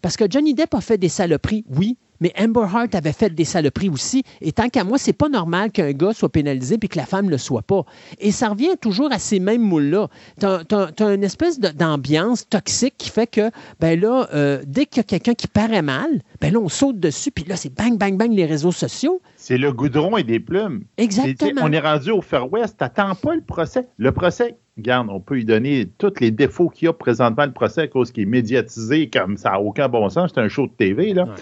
Parce 0.03 0.17
que 0.17 0.25
Johnny 0.29 0.55
Depp 0.55 0.75
a 0.75 0.81
fait 0.81 0.99
des 0.99 1.09
saloperies, 1.09 1.65
oui, 1.71 1.97
mais 2.21 2.33
Amber 2.39 2.67
Heard 2.75 2.95
avait 2.95 3.13
fait 3.13 3.35
des 3.35 3.45
saloperies 3.45 3.89
aussi. 3.89 4.23
Et 4.41 4.53
tant 4.53 4.69
qu'à 4.69 4.85
moi, 4.85 4.99
c'est 4.99 5.13
pas 5.13 5.29
normal 5.29 5.71
qu'un 5.71 5.93
gars 5.93 6.13
soit 6.13 6.29
pénalisé 6.29 6.79
puis 6.79 6.89
que 6.89 6.99
la 6.99 7.07
femme 7.07 7.27
ne 7.27 7.31
le 7.31 7.39
soit 7.39 7.63
pas. 7.63 7.85
Et 8.19 8.31
ça 8.31 8.49
revient 8.49 8.77
toujours 8.81 9.13
à 9.13 9.19
ces 9.19 9.41
mêmes 9.41 9.63
moules-là. 9.63 10.09
Tu 10.39 10.47
as, 10.47 11.13
une 11.13 11.25
espèce 11.25 11.59
d'ambiance 11.59 12.49
toxique 12.49 12.95
qui 12.99 13.11
fait 13.11 13.27
que, 13.27 13.51
ben 13.81 13.99
là, 13.99 14.29
euh, 14.35 14.63
dès 14.67 14.87
qu'il 14.87 14.99
y 14.99 15.01
a 15.01 15.05
quelqu'un 15.05 15.35
qui 15.35 15.49
paraît 15.49 15.83
mal, 15.83 16.21
ben 16.41 16.53
là, 16.53 16.59
on 16.59 16.69
saute 16.69 17.01
dessus, 17.01 17.31
puis 17.31 17.45
là, 17.45 17.57
c'est 17.57 17.75
bang, 17.75 17.97
bang, 17.97 18.17
bang, 18.17 18.33
les 18.33 18.47
réseaux 18.47 18.73
sociaux. 18.73 19.21
C'est 19.37 19.59
le 19.59 19.73
goudron 19.73 20.17
et 20.17 20.23
des 20.23 20.41
plumes. 20.41 20.85
Exactement. 20.99 21.63
on 21.65 21.73
est 21.73 21.81
rendu 21.81 22.11
au 22.11 22.21
Far 22.21 22.53
West. 22.53 22.77
T'attends 22.79 23.15
pas 23.15 23.35
le 23.35 23.41
procès. 23.41 23.87
Le 23.97 24.13
procès, 24.13 24.57
regarde, 24.77 25.09
on 25.11 25.21
peut 25.21 25.41
y 25.41 25.45
donner 25.45 25.91
tous 25.99 26.13
les 26.21 26.31
défauts 26.31 26.69
qu'il 26.69 26.87
y 26.87 26.89
a 26.89 26.93
présentement 26.93 27.47
le 27.47 27.53
procès 27.53 27.83
à 27.83 27.89
cause 27.89 28.13
qu'il 28.13 28.25
est 28.25 28.27
médiatisé 28.27 29.09
comme 29.09 29.37
ça 29.37 29.51
n'a 29.51 29.61
aucun 29.61 29.89
bon 29.89 30.09
sens. 30.09 30.33
C'est 30.35 30.41
un 30.41 30.49
show 30.49 30.67
de 30.67 30.73
TV, 30.73 31.15
là. 31.15 31.35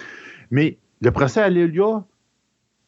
Mais 0.51 0.79
le 1.01 1.11
procès 1.11 1.41
à 1.41 1.49
Lélia, 1.49 2.05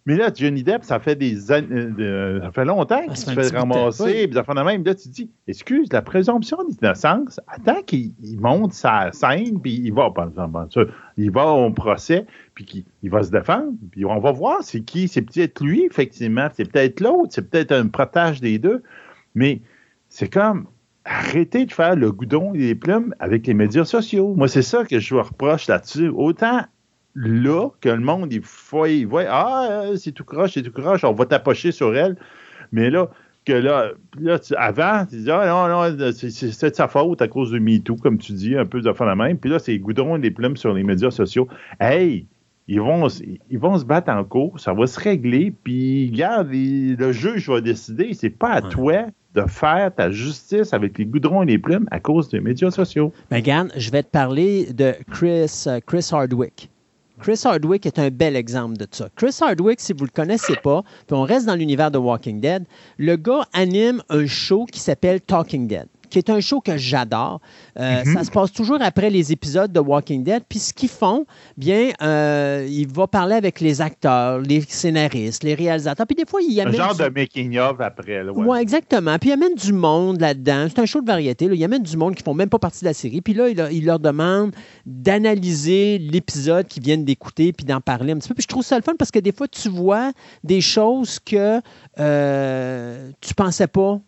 mais 0.07 0.17
là, 0.17 0.31
Johnny 0.35 0.63
Depp, 0.63 0.83
ça 0.83 0.99
fait 0.99 1.15
des 1.15 1.53
années, 1.53 1.93
euh, 2.01 2.41
ça 2.41 2.53
fait 2.53 2.65
longtemps 2.65 3.03
qu'il 3.05 3.17
se 3.17 3.31
fait 3.31 3.55
ramasser, 3.55 4.27
puis 4.27 4.35
ça 4.35 4.65
même. 4.65 4.83
Là, 4.83 4.95
tu 4.95 5.09
te 5.09 5.15
dis, 5.15 5.31
excuse, 5.47 5.89
la 5.93 6.01
présomption 6.01 6.57
d'innocence, 6.65 7.39
attends 7.47 7.83
qu'il 7.83 8.15
monte 8.39 8.73
sa 8.73 9.13
scène, 9.13 9.61
puis 9.61 9.75
il 9.85 9.93
va, 9.93 10.13
il 11.19 11.31
va 11.31 11.47
au 11.47 11.71
procès, 11.71 12.27
puis 12.55 12.87
il, 13.03 13.11
va 13.11 13.23
se 13.23 13.31
défendre, 13.31 13.73
puis 13.93 14.07
on 14.07 14.19
va 14.21 14.33
voir 14.33 14.63
c'est 14.63 14.81
qui, 14.81 15.07
c'est 15.07 15.23
peut-être 15.23 15.63
lui, 15.63 15.85
effectivement, 15.85 16.49
c'est 16.55 16.71
peut-être 16.71 17.01
l'autre, 17.01 17.29
c'est 17.31 17.49
peut-être 17.51 17.73
un 17.73 17.87
protège 17.87 18.41
des 18.41 18.59
deux, 18.59 18.83
mais 19.35 19.61
c'est 20.09 20.33
comme, 20.33 20.67
arrêtez 21.05 21.67
de 21.67 21.73
faire 21.73 21.95
le 21.95 22.11
goudon 22.11 22.55
et 22.55 22.59
les 22.59 22.75
plumes 22.75 23.15
avec 23.21 23.47
les 23.47 23.55
médias 23.55 23.85
sociaux. 23.85 24.35
Moi, 24.35 24.49
c'est 24.49 24.63
ça 24.63 24.85
que 24.85 24.99
je 24.99 25.15
vous 25.15 25.23
reproche 25.23 25.69
là-dessus. 25.69 26.09
Autant 26.09 26.63
là 27.15 27.71
que 27.81 27.89
le 27.89 28.01
monde, 28.01 28.33
il 28.33 29.07
voit, 29.07 29.25
ah, 29.29 29.83
c'est 29.97 30.13
tout 30.13 30.25
croche, 30.25 30.53
c'est 30.55 30.63
tout 30.63 30.73
croche, 30.73 31.05
on 31.05 31.13
va 31.13 31.27
tapocher 31.27 31.73
sur 31.73 31.97
elle. 31.97 32.17
Mais 32.73 32.91
là, 32.91 33.09
que 33.45 33.53
là, 33.53 33.91
là 34.19 34.39
avant, 34.57 35.07
tu 35.07 35.17
dis, 35.17 35.31
ah 35.31 35.47
non, 35.47 35.69
non, 35.69 36.13
c'est 36.13 36.69
de 36.71 36.75
sa 36.75 36.89
faute 36.89 37.23
à 37.23 37.29
cause 37.29 37.51
de 37.51 37.59
MeToo, 37.59 37.97
comme 37.97 38.19
tu 38.19 38.33
dis, 38.33 38.57
un 38.57 38.67
peu 38.67 38.81
de 38.81 39.05
la 39.05 39.17
même. 39.17 39.39
Puis 39.39 39.51
là, 39.51 39.59
c'est 39.59 39.79
goudron 39.79 40.17
et 40.17 40.21
des 40.21 40.31
plumes 40.31 40.57
sur 40.57 40.73
les 40.73 40.83
médias 40.83 41.11
sociaux. 41.11 41.49
Hey, 41.81 42.27
ils 42.69 42.81
vont, 42.81 43.09
ils 43.51 43.59
vont 43.59 43.79
se 43.79 43.85
battre 43.85 44.13
en 44.13 44.23
cours, 44.23 44.61
ça 44.61 44.73
va 44.73 44.87
se 44.87 45.01
régler, 45.01 45.53
puis 45.65 46.11
regarde, 46.13 46.51
le 46.53 47.13
juge 47.13 47.49
va 47.49 47.61
décider. 47.61 48.15
C'est 48.15 48.31
pas 48.31 48.51
à 48.51 48.63
toi 48.63 49.07
de 49.35 49.43
faire 49.43 49.95
ta 49.95 50.11
justice 50.11 50.73
avec 50.73 50.99
les 50.99 51.07
goudrons 51.07 51.43
et 51.43 51.47
les 51.47 51.59
plumes 51.59 51.87
à 51.91 52.01
cause 52.01 52.29
des 52.29 52.41
médias 52.41 52.71
sociaux. 52.71 53.13
Mais 53.31 53.39
regarde, 53.39 53.73
je 53.77 53.91
vais 53.91 54.03
te 54.03 54.11
parler 54.11 54.73
de 54.73 54.95
Chris, 55.11 55.65
euh, 55.67 55.81
Chris 55.85 56.09
Hardwick. 56.13 56.71
Chris 57.21 57.43
Hardwick 57.45 57.85
est 57.85 57.99
un 57.99 58.09
bel 58.09 58.35
exemple 58.35 58.79
de 58.79 58.87
ça. 58.91 59.09
Chris 59.15 59.37
Hardwick, 59.43 59.79
si 59.79 59.93
vous 59.93 60.05
ne 60.05 60.07
le 60.07 60.13
connaissez 60.13 60.57
pas, 60.57 60.83
puis 61.07 61.15
on 61.15 61.23
reste 61.23 61.45
dans 61.45 61.55
l'univers 61.55 61.91
de 61.91 61.99
Walking 61.99 62.41
Dead, 62.41 62.65
le 62.97 63.17
gars 63.17 63.43
anime 63.53 64.03
un 64.09 64.27
show 64.27 64.65
qui 64.65 64.81
s'appelle 64.81 65.21
Talking 65.21 65.67
Dead 65.69 65.87
qui 66.11 66.19
est 66.19 66.31
un 66.31 66.41
show 66.41 66.61
que 66.61 66.77
j'adore. 66.77 67.41
Euh, 67.79 68.05
mhm. 68.05 68.15
Ça 68.15 68.25
se 68.25 68.31
passe 68.31 68.53
toujours 68.53 68.79
après 68.81 69.11
les 69.11 69.33
épisodes 69.33 69.73
de 69.73 69.81
Walking 69.81 70.25
Dead. 70.25 70.43
Puis 70.49 70.59
ce 70.59 70.75
qu'ils 70.75 70.89
font, 70.89 71.25
bien, 71.57 71.91
euh, 72.03 72.67
il 72.69 72.89
va 72.89 73.07
parler 73.07 73.35
avec 73.35 73.61
les 73.61 73.81
acteurs, 73.81 74.41
les 74.41 74.61
scénaristes, 74.63 75.43
les 75.43 75.55
réalisateurs. 75.55 76.07
Puis 76.07 76.17
des 76.17 76.27
fois, 76.27 76.41
il 76.43 76.53
y 76.53 76.61
a 76.61 76.69
Un 76.69 76.73
genre 76.73 76.97
de 76.97 77.09
making-of 77.09 77.81
après. 77.81 78.23
Oui, 78.23 78.47
ouais, 78.47 78.61
exactement. 78.61 79.19
Puis 79.19 79.31
il 79.31 79.33
amène 79.33 79.55
du 79.55 79.73
monde 79.73 80.21
là-dedans. 80.21 80.67
C'est 80.69 80.81
un 80.81 80.87
show 80.87 81.01
de 81.01 81.07
variété. 81.07 81.49
Là. 81.49 81.55
Il 81.55 81.65
amène 81.65 81.83
du 81.83 81.97
monde 81.97 82.15
qui 82.15 82.23
ne 82.23 82.25
font 82.25 82.35
même 82.35 82.49
pas 82.49 82.59
partie 82.59 82.81
de 82.81 82.87
la 82.87 82.95
série. 82.95 83.21
Puis 83.21 83.35
là, 83.35 83.49
il, 83.49 83.85
leur 83.85 83.99
demande 83.99 84.53
d'analyser 84.85 85.99
l'épisode 85.99 86.67
qu'ils 86.67 86.83
viennent 86.83 87.05
d'écouter 87.05 87.53
puis 87.53 87.65
d'en 87.65 87.81
parler 87.81 88.13
un 88.13 88.19
petit 88.19 88.29
peu. 88.29 88.35
Puis 88.35 88.43
je 88.43 88.49
trouve 88.49 88.65
ça 88.65 88.77
le 88.77 88.83
fun 88.83 88.93
parce 88.99 89.11
que 89.11 89.19
des 89.19 89.33
fois, 89.33 89.49
tu 89.49 89.69
vois 89.69 90.13
des 90.45 90.61
choses 90.61 91.19
que 91.19 91.61
euh, 91.99 93.11
tu 93.21 93.35
pensais 93.35 93.67
pas 93.67 94.01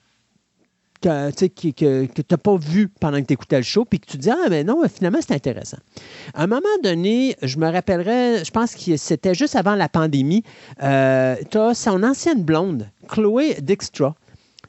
que, 1.02 1.30
que, 1.30 2.04
tu 2.06 2.22
n'as 2.30 2.36
pas 2.36 2.56
vu 2.56 2.88
pendant 2.88 3.20
que 3.20 3.26
tu 3.26 3.32
écoutais 3.34 3.58
le 3.58 3.62
show, 3.62 3.84
puis 3.84 4.00
que 4.00 4.06
tu 4.06 4.16
dis 4.16 4.30
Ah, 4.30 4.48
mais 4.48 4.64
non, 4.64 4.82
finalement, 4.88 5.18
c'est 5.20 5.34
intéressant. 5.34 5.78
À 6.34 6.44
un 6.44 6.46
moment 6.46 6.60
donné, 6.82 7.36
je 7.42 7.58
me 7.58 7.70
rappellerai, 7.70 8.44
je 8.44 8.50
pense 8.50 8.74
que 8.74 8.96
c'était 8.96 9.34
juste 9.34 9.56
avant 9.56 9.74
la 9.74 9.88
pandémie, 9.88 10.42
euh, 10.82 11.36
tu 11.50 11.58
as 11.58 11.74
son 11.74 12.02
ancienne 12.02 12.42
blonde, 12.42 12.88
Chloé 13.08 13.56
Dijkstra, 13.60 14.14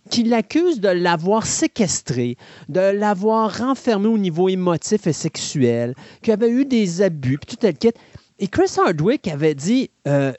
qui 0.10 0.24
l'accuse 0.24 0.80
de 0.80 0.90
l'avoir 0.90 1.46
séquestré, 1.46 2.38
de 2.70 2.80
l'avoir 2.80 3.58
renfermé 3.58 4.08
au 4.08 4.18
niveau 4.18 4.50
émotif 4.50 5.08
et 5.08 5.14
sexuel, 5.14 5.96
qu'il 6.22 6.34
avait 6.34 6.50
eu 6.50 6.66
des 6.66 7.02
abus, 7.02 7.38
puis 7.38 7.56
tout 7.56 7.66
le 7.66 7.72
kit. 7.72 7.92
Et 8.40 8.48
Chris 8.48 8.72
Hardwick 8.84 9.28
avait 9.28 9.56
dit 9.56 9.90
euh, 10.08 10.34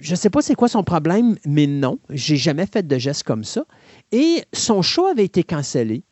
Je 0.00 0.12
ne 0.12 0.16
sais 0.16 0.30
pas 0.30 0.42
c'est 0.42 0.54
quoi 0.54 0.68
son 0.68 0.84
problème, 0.84 1.36
mais 1.44 1.66
non, 1.66 1.98
j'ai 2.10 2.36
jamais 2.36 2.66
fait 2.66 2.86
de 2.86 2.98
gestes 2.98 3.24
comme 3.24 3.44
ça. 3.44 3.64
Et 4.14 4.44
son 4.52 4.80
show 4.80 5.06
avait 5.06 5.24
été 5.24 5.42
cancellé. 5.42 6.04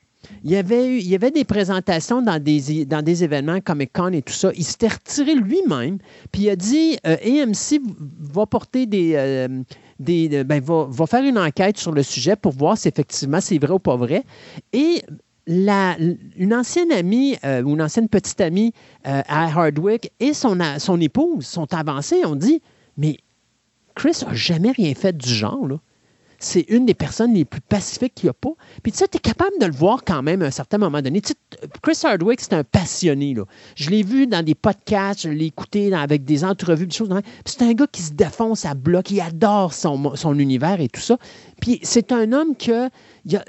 Il 0.43 0.51
y 0.51 0.57
avait, 0.57 0.99
il 0.99 1.07
y 1.07 1.15
avait 1.15 1.31
des 1.31 1.45
présentations 1.45 2.21
dans 2.21 2.43
des, 2.43 2.85
dans 2.85 3.01
des 3.01 3.23
événements 3.23 3.61
comme 3.61 3.85
Con 3.87 4.09
et 4.09 4.23
tout 4.23 4.33
ça. 4.33 4.51
Il 4.57 4.65
s'était 4.65 4.88
retiré 4.88 5.37
lui-même, 5.37 5.99
puis 6.33 6.43
il 6.43 6.51
a 6.51 6.57
dit 6.57 6.99
euh, 7.07 7.17
AMC 7.25 7.81
va 8.19 8.45
porter 8.47 8.87
des. 8.87 9.12
Euh, 9.15 9.62
des 10.01 10.43
ben, 10.43 10.61
va, 10.61 11.07
faire 11.07 11.23
une 11.23 11.38
enquête 11.38 11.79
sur 11.79 11.93
le 11.93 12.03
sujet 12.03 12.35
pour 12.35 12.53
voir 12.53 12.77
si 12.77 12.88
effectivement 12.88 13.41
c'est 13.41 13.59
vrai 13.59 13.75
ou 13.75 13.79
pas 13.79 13.95
vrai. 13.95 14.25
Et 14.73 15.05
la, 15.47 15.97
une 16.37 16.55
ancienne 16.55 16.91
amie 16.91 17.37
euh, 17.45 17.62
ou 17.62 17.75
une 17.75 17.83
ancienne 17.83 18.09
petite 18.09 18.41
amie 18.41 18.73
à 19.05 19.45
Hardwick 19.45 20.11
et 20.19 20.35
son, 20.35 20.59
son 20.79 21.01
épouse 21.01 21.47
sont 21.47 21.73
avancées. 21.73 22.23
On 22.25 22.35
dit 22.35 22.62
Mais 22.97 23.19
Chris 23.95 24.25
n'a 24.27 24.35
jamais 24.35 24.73
rien 24.73 24.93
fait 24.95 25.17
du 25.17 25.33
genre. 25.33 25.69
Là 25.69 25.77
c'est 26.42 26.66
une 26.68 26.87
des 26.87 26.94
personnes 26.94 27.35
les 27.35 27.44
plus 27.44 27.61
pacifiques 27.61 28.14
qu'il 28.14 28.26
n'y 28.26 28.31
a 28.31 28.35
pas. 28.35 28.52
Puis 28.83 28.92
tu 28.92 28.98
sais, 28.98 29.09
tu 29.09 29.18
es 29.18 29.20
capable 29.20 29.59
de 29.61 29.66
le 29.66 29.72
voir 29.72 30.02
quand 30.05 30.22
même 30.22 30.42
à 30.42 30.46
un 30.46 30.50
certain 30.50 30.78
moment 30.78 31.00
donné. 31.00 31.22
Chris 31.83 31.98
Hardwick, 32.02 32.40
c'est 32.40 32.52
un 32.52 32.64
passionné. 32.64 33.35
Là. 33.35 33.44
Je 33.76 33.90
l'ai 33.90 34.02
vu 34.02 34.26
dans 34.26 34.44
des 34.44 34.55
podcasts, 34.55 35.22
je 35.22 35.28
l'ai 35.28 35.46
écouté 35.46 35.94
avec 35.94 36.24
des 36.24 36.44
entrevues, 36.44 36.87
des 36.87 36.94
choses. 36.94 37.11
C'est 37.44 37.62
un 37.62 37.72
gars 37.74 37.87
qui 37.90 38.02
se 38.02 38.12
défonce 38.12 38.64
à 38.64 38.74
bloc, 38.74 39.11
il 39.11 39.20
adore 39.20 39.72
son, 39.72 40.16
son 40.16 40.38
univers 40.38 40.81
et 40.81 40.88
tout 40.88 41.00
ça. 41.00 41.16
Puis 41.61 41.78
c'est 41.83 42.11
un 42.11 42.33
homme 42.33 42.57
que, 42.57 42.88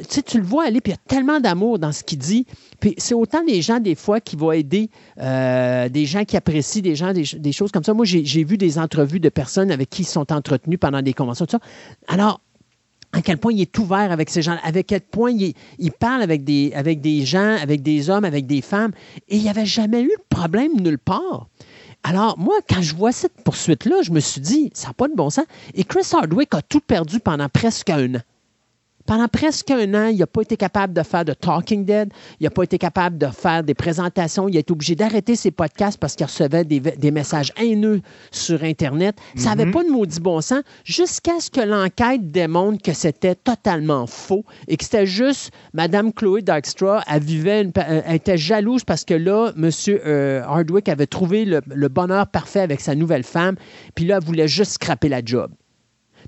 sais, 0.07 0.21
tu 0.21 0.37
le 0.37 0.45
vois 0.45 0.65
aller, 0.65 0.79
puis 0.79 0.91
il 0.91 0.95
y 0.95 0.99
a 0.99 1.01
tellement 1.07 1.39
d'amour 1.39 1.79
dans 1.79 1.91
ce 1.91 2.03
qu'il 2.03 2.19
dit. 2.19 2.45
Puis 2.79 2.93
c'est 2.97 3.15
autant 3.15 3.43
des 3.43 3.63
gens, 3.63 3.79
des 3.79 3.95
fois, 3.95 4.21
qui 4.21 4.35
vont 4.35 4.51
aider, 4.51 4.91
euh, 5.19 5.89
des 5.89 6.05
gens 6.05 6.25
qui 6.25 6.37
apprécient, 6.37 6.83
des 6.83 6.95
gens, 6.95 7.11
des, 7.11 7.23
des 7.23 7.51
choses 7.51 7.71
comme 7.71 7.83
ça. 7.83 7.95
Moi, 7.95 8.05
j'ai 8.05 8.43
vu 8.43 8.57
des 8.57 8.77
entrevues 8.77 9.19
de 9.19 9.29
personnes 9.29 9.71
avec 9.71 9.89
qui 9.89 10.03
ils 10.03 10.05
sont 10.05 10.31
entretenus 10.31 10.79
pendant 10.79 11.01
des 11.01 11.13
conventions, 11.13 11.45
tout 11.45 11.57
ça. 11.57 11.59
Alors, 12.07 12.39
à 13.13 13.21
quel 13.21 13.37
point 13.37 13.53
il 13.53 13.61
est 13.61 13.79
ouvert 13.79 14.11
avec 14.11 14.29
ces 14.29 14.41
gens, 14.41 14.57
avec 14.63 14.87
quel 14.87 15.01
point 15.01 15.31
il, 15.31 15.91
parle 15.91 16.21
avec 16.21 16.43
des, 16.43 16.73
avec 16.75 16.99
des 16.99 17.25
gens, 17.25 17.55
avec 17.61 17.81
des 17.81 18.09
hommes, 18.09 18.25
avec 18.25 18.47
des 18.47 18.61
femmes, 18.61 18.91
et 19.29 19.37
il 19.37 19.43
n'y 19.43 19.49
avait 19.49 19.65
jamais 19.65 20.01
eu 20.01 20.07
de 20.07 20.23
problème 20.29 20.73
nulle 20.79 20.97
part. 20.97 21.47
Alors, 22.03 22.37
moi, 22.37 22.55
quand 22.67 22.81
je 22.81 22.95
vois 22.95 23.13
cette 23.13 23.41
poursuite-là, 23.43 24.01
je 24.01 24.11
me 24.11 24.19
suis 24.19 24.41
dit, 24.41 24.71
ça 24.73 24.87
n'a 24.87 24.93
pas 24.93 25.07
de 25.07 25.15
bon 25.15 25.29
sens. 25.29 25.45
Et 25.73 25.85
Chris 25.85 26.05
Hardwick 26.11 26.53
a 26.53 26.61
tout 26.61 26.81
perdu 26.81 27.21
pendant 27.21 27.47
presque 27.47 27.89
un 27.89 28.15
an. 28.15 28.21
Pendant 29.05 29.27
presque 29.27 29.69
un 29.71 29.93
an, 29.93 30.07
il 30.07 30.17
n'a 30.17 30.27
pas 30.27 30.41
été 30.41 30.55
capable 30.55 30.93
de 30.93 31.03
faire 31.03 31.25
de 31.25 31.33
Talking 31.33 31.83
Dead. 31.83 32.11
Il 32.39 32.45
n'a 32.45 32.49
pas 32.49 32.63
été 32.63 32.77
capable 32.77 33.17
de 33.17 33.27
faire 33.27 33.63
des 33.63 33.73
présentations. 33.73 34.47
Il 34.47 34.55
a 34.55 34.61
été 34.61 34.71
obligé 34.71 34.95
d'arrêter 34.95 35.35
ses 35.35 35.51
podcasts 35.51 35.97
parce 35.97 36.15
qu'il 36.15 36.25
recevait 36.25 36.63
des, 36.63 37.11
messages 37.11 37.51
haineux 37.57 38.01
sur 38.31 38.63
Internet. 38.63 39.17
Ça 39.35 39.49
n'avait 39.49 39.65
mhm. 39.65 39.71
pas 39.71 39.83
de 39.83 39.89
maudit 39.89 40.19
bon 40.19 40.41
sens 40.41 40.63
jusqu'à 40.85 41.39
ce 41.39 41.49
que 41.49 41.61
l'enquête 41.61 42.31
démontre 42.31 42.81
que 42.81 42.93
c'était 42.93 43.35
totalement 43.35 44.07
faux 44.07 44.45
et 44.67 44.77
que 44.77 44.83
c'était 44.83 45.05
juste 45.05 45.51
Mme 45.73 46.13
Chloé 46.13 46.41
Dykstra, 46.41 47.03
elle, 47.07 47.23
vivait 47.23 47.69
était 48.09 48.37
jalouse 48.37 48.83
parce 48.83 49.03
que 49.03 49.13
là, 49.13 49.51
M. 49.57 49.69
Euh, 49.87 50.43
Hardwick 50.43 50.87
avait 50.87 51.07
trouvé 51.07 51.45
le, 51.45 51.61
le 51.67 51.87
bonheur 51.89 52.27
parfait 52.27 52.61
avec 52.61 52.79
sa 52.79 52.95
nouvelle 52.95 53.23
femme. 53.23 53.55
Puis 53.95 54.05
là, 54.05 54.17
elle 54.17 54.23
voulait 54.23 54.47
juste 54.47 54.73
scraper 54.73 55.09
la 55.09 55.23
job. 55.23 55.51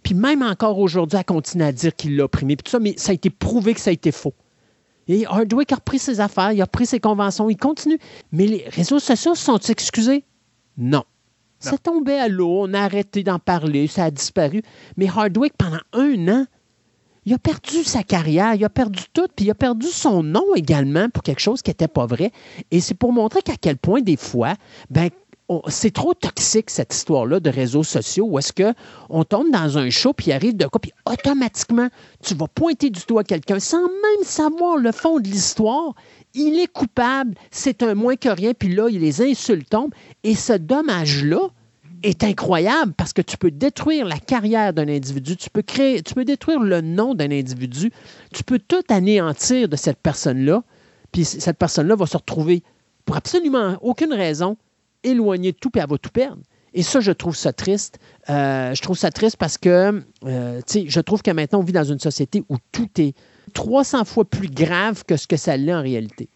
Puis 0.05 0.13
même 0.13 0.43
encore 0.43 0.77
aujourd'hui, 0.77 1.17
elle 1.17 1.25
continue 1.25 1.63
à 1.63 1.71
dire 1.71 1.95
qu'il 1.95 2.15
l'a 2.15 2.25
opprimé. 2.25 2.55
Puis 2.55 2.65
tout 2.65 2.69
ça, 2.69 2.79
mais 2.79 2.93
ça 2.95 3.09
a 3.09 3.15
été 3.15 3.31
prouvé 3.31 3.73
que 3.73 3.81
ça 3.81 3.89
a 3.89 3.93
été 3.93 4.11
faux. 4.11 4.35
Et 5.07 5.25
Hardwick 5.25 5.71
a 5.71 5.75
repris 5.75 5.97
ses 5.97 6.19
affaires, 6.19 6.51
il 6.51 6.61
a 6.61 6.67
pris 6.67 6.85
ses 6.85 6.99
conventions, 6.99 7.49
il 7.49 7.57
continue. 7.57 7.97
Mais 8.31 8.45
les 8.45 8.65
réseaux 8.69 8.99
sociaux 8.99 9.33
se 9.33 9.43
sont 9.43 9.57
excusés? 9.57 10.23
Non. 10.77 11.03
Ça 11.57 11.79
tombait 11.79 12.19
à 12.19 12.27
l'eau, 12.27 12.61
on 12.61 12.73
a 12.75 12.81
arrêté 12.81 13.23
d'en 13.23 13.39
parler, 13.39 13.87
ça 13.87 14.03
a 14.03 14.11
disparu. 14.11 14.61
Mais 14.95 15.07
Hardwick, 15.07 15.53
pendant 15.57 15.79
un 15.93 16.27
an, 16.27 16.45
il 17.25 17.33
a 17.33 17.39
perdu 17.39 17.83
sa 17.83 18.03
carrière, 18.03 18.53
il 18.53 18.63
a 18.63 18.69
perdu 18.69 19.01
tout, 19.11 19.25
puis 19.35 19.45
il 19.45 19.49
a 19.49 19.55
perdu 19.55 19.87
son 19.87 20.21
nom 20.21 20.53
également 20.53 21.09
pour 21.09 21.23
quelque 21.23 21.41
chose 21.41 21.63
qui 21.63 21.71
n'était 21.71 21.87
pas 21.87 22.05
vrai. 22.05 22.31
Et 22.69 22.79
c'est 22.79 22.93
pour 22.93 23.11
montrer 23.11 23.41
qu'à 23.41 23.55
quel 23.59 23.77
point, 23.77 24.01
des 24.01 24.17
fois, 24.17 24.53
ben, 24.91 25.09
c'est 25.67 25.93
trop 25.93 26.13
toxique, 26.13 26.69
cette 26.69 26.93
histoire-là 26.93 27.39
de 27.39 27.49
réseaux 27.49 27.83
sociaux, 27.83 28.25
où 28.25 28.39
est-ce 28.39 28.51
qu'on 28.51 29.23
tombe 29.23 29.51
dans 29.51 29.77
un 29.77 29.89
show, 29.89 30.13
puis 30.13 30.27
il 30.27 30.31
arrive 30.33 30.57
de 30.57 30.65
quoi, 30.65 30.79
puis 30.79 30.91
automatiquement, 31.05 31.89
tu 32.23 32.33
vas 32.33 32.47
pointer 32.47 32.89
du 32.89 33.01
doigt 33.07 33.23
quelqu'un 33.23 33.59
sans 33.59 33.81
même 33.81 34.23
savoir 34.23 34.77
le 34.77 34.91
fond 34.91 35.19
de 35.19 35.27
l'histoire. 35.27 35.93
Il 36.33 36.59
est 36.59 36.71
coupable, 36.71 37.35
c'est 37.51 37.83
un 37.83 37.93
moins 37.93 38.15
que 38.15 38.29
rien, 38.29 38.53
puis 38.53 38.73
là, 38.73 38.89
les 38.89 39.21
insulte 39.21 39.75
Et 40.23 40.35
ce 40.35 40.53
dommage-là 40.53 41.49
est 42.01 42.23
incroyable 42.23 42.93
parce 42.93 43.13
que 43.13 43.21
tu 43.21 43.37
peux 43.37 43.51
détruire 43.51 44.05
la 44.05 44.17
carrière 44.17 44.73
d'un 44.73 44.87
individu, 44.87 45.37
tu 45.37 45.49
peux 45.49 45.61
créer, 45.61 46.01
tu 46.01 46.13
peux 46.13 46.25
détruire 46.25 46.59
le 46.59 46.81
nom 46.81 47.13
d'un 47.13 47.31
individu, 47.31 47.91
tu 48.33 48.43
peux 48.43 48.59
tout 48.59 48.83
anéantir 48.89 49.69
de 49.69 49.75
cette 49.75 49.99
personne-là, 49.99 50.63
puis 51.11 51.23
cette 51.23 51.57
personne-là 51.57 51.95
va 51.95 52.05
se 52.05 52.17
retrouver 52.17 52.63
pour 53.05 53.15
absolument 53.15 53.77
aucune 53.81 54.13
raison 54.13 54.57
éloignée 55.05 55.51
de 55.51 55.57
tout, 55.57 55.69
puis 55.69 55.81
elle 55.81 55.89
va 55.89 55.97
tout 55.97 56.09
perdre. 56.09 56.41
Et 56.73 56.83
ça, 56.83 56.99
je 56.99 57.11
trouve 57.11 57.35
ça 57.35 57.53
triste. 57.53 57.99
Euh, 58.29 58.73
je 58.75 58.81
trouve 58.81 58.97
ça 58.97 59.09
triste 59.09 59.37
parce 59.37 59.57
que, 59.57 60.03
euh, 60.25 60.57
tu 60.67 60.81
sais, 60.81 60.85
je 60.87 60.99
trouve 60.99 61.21
que 61.21 61.31
maintenant, 61.31 61.59
on 61.59 61.63
vit 61.63 61.71
dans 61.71 61.85
une 61.85 61.99
société 61.99 62.43
où 62.49 62.57
tout 62.73 62.89
est 62.99 63.15
300 63.53 64.03
fois 64.03 64.25
plus 64.25 64.49
grave 64.49 65.05
que 65.05 65.15
ce 65.15 65.25
que 65.25 65.37
ça 65.37 65.55
l'est 65.55 65.73
en 65.73 65.81
réalité. 65.81 66.27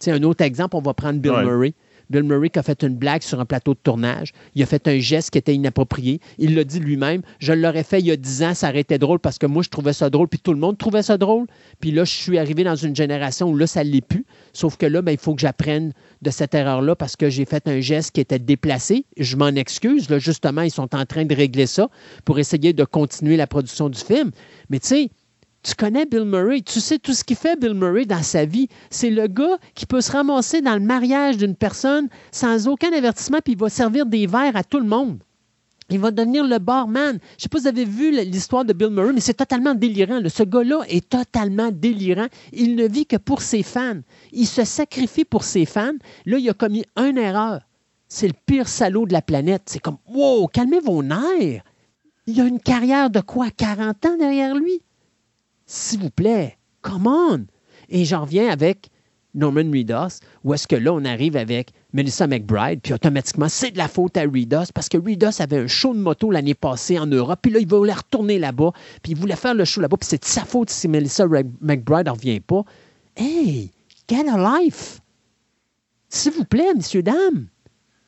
Tu 0.00 0.06
sais, 0.06 0.10
un 0.10 0.22
autre 0.24 0.42
exemple, 0.44 0.74
on 0.76 0.82
va 0.82 0.92
prendre 0.92 1.20
Bill 1.20 1.32
Murray. 1.44 1.74
Bill 2.10 2.22
Murray 2.22 2.50
a 2.56 2.62
fait 2.62 2.82
une 2.82 2.96
blague 2.96 3.22
sur 3.22 3.40
un 3.40 3.44
plateau 3.44 3.74
de 3.74 3.78
tournage. 3.82 4.32
Il 4.54 4.62
a 4.62 4.66
fait 4.66 4.86
un 4.88 4.98
geste 4.98 5.30
qui 5.30 5.38
était 5.38 5.54
inapproprié. 5.54 6.20
Il 6.38 6.54
l'a 6.54 6.64
dit 6.64 6.80
lui-même. 6.80 7.22
Je 7.38 7.52
l'aurais 7.52 7.82
fait 7.82 8.00
il 8.00 8.06
y 8.06 8.10
a 8.10 8.16
10 8.16 8.42
ans, 8.42 8.54
ça 8.54 8.68
aurait 8.70 8.80
été 8.80 8.98
drôle 8.98 9.18
parce 9.18 9.38
que 9.38 9.46
moi, 9.46 9.62
je 9.62 9.68
trouvais 9.68 9.92
ça 9.92 10.10
drôle, 10.10 10.28
puis 10.28 10.38
tout 10.38 10.52
le 10.52 10.58
monde 10.58 10.78
trouvait 10.78 11.02
ça 11.02 11.18
drôle. 11.18 11.46
Puis 11.80 11.90
là, 11.90 12.04
je 12.04 12.12
suis 12.12 12.38
arrivé 12.38 12.64
dans 12.64 12.76
une 12.76 12.94
génération 12.94 13.48
où 13.48 13.56
là, 13.56 13.66
ça 13.66 13.84
ne 13.84 13.90
l'est 13.90 14.00
plus. 14.00 14.24
Sauf 14.52 14.76
que 14.76 14.86
là, 14.86 15.02
ben, 15.02 15.12
il 15.12 15.18
faut 15.18 15.34
que 15.34 15.40
j'apprenne 15.40 15.92
de 16.22 16.30
cette 16.30 16.54
erreur-là 16.54 16.96
parce 16.96 17.16
que 17.16 17.28
j'ai 17.28 17.44
fait 17.44 17.66
un 17.68 17.80
geste 17.80 18.12
qui 18.12 18.20
était 18.20 18.38
déplacé. 18.38 19.06
Je 19.16 19.36
m'en 19.36 19.48
excuse. 19.48 20.08
Là, 20.08 20.18
justement, 20.18 20.62
ils 20.62 20.70
sont 20.70 20.94
en 20.94 21.06
train 21.06 21.24
de 21.24 21.34
régler 21.34 21.66
ça 21.66 21.88
pour 22.24 22.38
essayer 22.38 22.72
de 22.72 22.84
continuer 22.84 23.36
la 23.36 23.46
production 23.46 23.88
du 23.88 23.98
film. 23.98 24.30
Mais 24.70 24.78
tu 24.78 24.88
sais, 24.88 25.10
tu 25.66 25.74
connais 25.74 26.06
Bill 26.06 26.24
Murray, 26.24 26.60
tu 26.60 26.78
sais 26.78 27.00
tout 27.00 27.12
ce 27.12 27.24
qu'il 27.24 27.34
fait 27.34 27.58
Bill 27.58 27.74
Murray 27.74 28.04
dans 28.04 28.22
sa 28.22 28.44
vie. 28.44 28.68
C'est 28.88 29.10
le 29.10 29.26
gars 29.26 29.58
qui 29.74 29.84
peut 29.84 30.00
se 30.00 30.12
ramasser 30.12 30.60
dans 30.60 30.74
le 30.74 30.80
mariage 30.80 31.38
d'une 31.38 31.56
personne 31.56 32.08
sans 32.30 32.68
aucun 32.68 32.92
avertissement, 32.92 33.38
puis 33.42 33.54
il 33.54 33.58
va 33.58 33.68
servir 33.68 34.06
des 34.06 34.28
verres 34.28 34.54
à 34.54 34.62
tout 34.62 34.78
le 34.78 34.86
monde. 34.86 35.18
Il 35.90 35.98
va 35.98 36.12
devenir 36.12 36.46
le 36.46 36.60
barman. 36.60 37.18
Je 37.20 37.34
ne 37.34 37.40
sais 37.40 37.48
pas 37.48 37.58
si 37.58 37.62
vous 37.64 37.68
avez 37.68 37.84
vu 37.84 38.12
l'histoire 38.12 38.64
de 38.64 38.72
Bill 38.72 38.90
Murray, 38.90 39.12
mais 39.12 39.20
c'est 39.20 39.34
totalement 39.34 39.74
délirant. 39.74 40.20
Ce 40.28 40.44
gars-là 40.44 40.82
est 40.88 41.08
totalement 41.08 41.72
délirant. 41.72 42.26
Il 42.52 42.76
ne 42.76 42.86
vit 42.86 43.06
que 43.06 43.16
pour 43.16 43.42
ses 43.42 43.64
fans. 43.64 44.02
Il 44.32 44.46
se 44.46 44.64
sacrifie 44.64 45.24
pour 45.24 45.42
ses 45.42 45.66
fans. 45.66 45.94
Là, 46.26 46.38
il 46.38 46.48
a 46.48 46.54
commis 46.54 46.84
une 46.96 47.18
erreur. 47.18 47.62
C'est 48.06 48.28
le 48.28 48.34
pire 48.46 48.68
salaud 48.68 49.04
de 49.04 49.12
la 49.12 49.22
planète. 49.22 49.62
C'est 49.66 49.80
comme, 49.80 49.98
wow, 50.08 50.46
calmez 50.46 50.78
vos 50.78 51.02
nerfs. 51.02 51.62
Il 52.28 52.40
a 52.40 52.44
une 52.44 52.60
carrière 52.60 53.10
de 53.10 53.20
quoi, 53.20 53.50
40 53.50 54.06
ans 54.06 54.16
derrière 54.16 54.54
lui? 54.54 54.80
S'il 55.66 56.00
vous 56.00 56.10
plaît, 56.10 56.56
come 56.82 57.06
on! 57.06 57.46
Et 57.88 58.04
j'en 58.04 58.22
reviens 58.22 58.48
avec 58.48 58.88
Norman 59.34 59.70
Reedus, 59.70 60.20
où 60.44 60.54
est-ce 60.54 60.66
que 60.66 60.76
là, 60.76 60.92
on 60.92 61.04
arrive 61.04 61.36
avec 61.36 61.72
Melissa 61.92 62.26
McBride, 62.26 62.80
puis 62.80 62.94
automatiquement, 62.94 63.48
c'est 63.48 63.72
de 63.72 63.78
la 63.78 63.88
faute 63.88 64.16
à 64.16 64.22
Reedus, 64.22 64.72
parce 64.74 64.88
que 64.88 64.96
Reedus 64.96 65.40
avait 65.40 65.58
un 65.58 65.66
show 65.66 65.92
de 65.92 65.98
moto 65.98 66.30
l'année 66.30 66.54
passée 66.54 66.98
en 66.98 67.06
Europe, 67.06 67.40
puis 67.42 67.52
là, 67.52 67.58
il 67.58 67.68
voulait 67.68 67.92
retourner 67.92 68.38
là-bas, 68.38 68.72
puis 69.02 69.12
il 69.12 69.18
voulait 69.18 69.36
faire 69.36 69.54
le 69.54 69.64
show 69.64 69.80
là-bas, 69.80 69.96
puis 69.96 70.08
c'est 70.08 70.22
de 70.22 70.24
sa 70.24 70.44
faute 70.44 70.70
si 70.70 70.88
Melissa 70.88 71.26
McBride 71.60 72.06
n'en 72.06 72.14
revient 72.14 72.40
pas. 72.40 72.64
Hey, 73.16 73.70
get 74.08 74.28
a 74.28 74.60
life! 74.60 75.00
S'il 76.08 76.32
vous 76.32 76.44
plaît, 76.44 76.72
messieurs, 76.74 77.02
dames! 77.02 77.48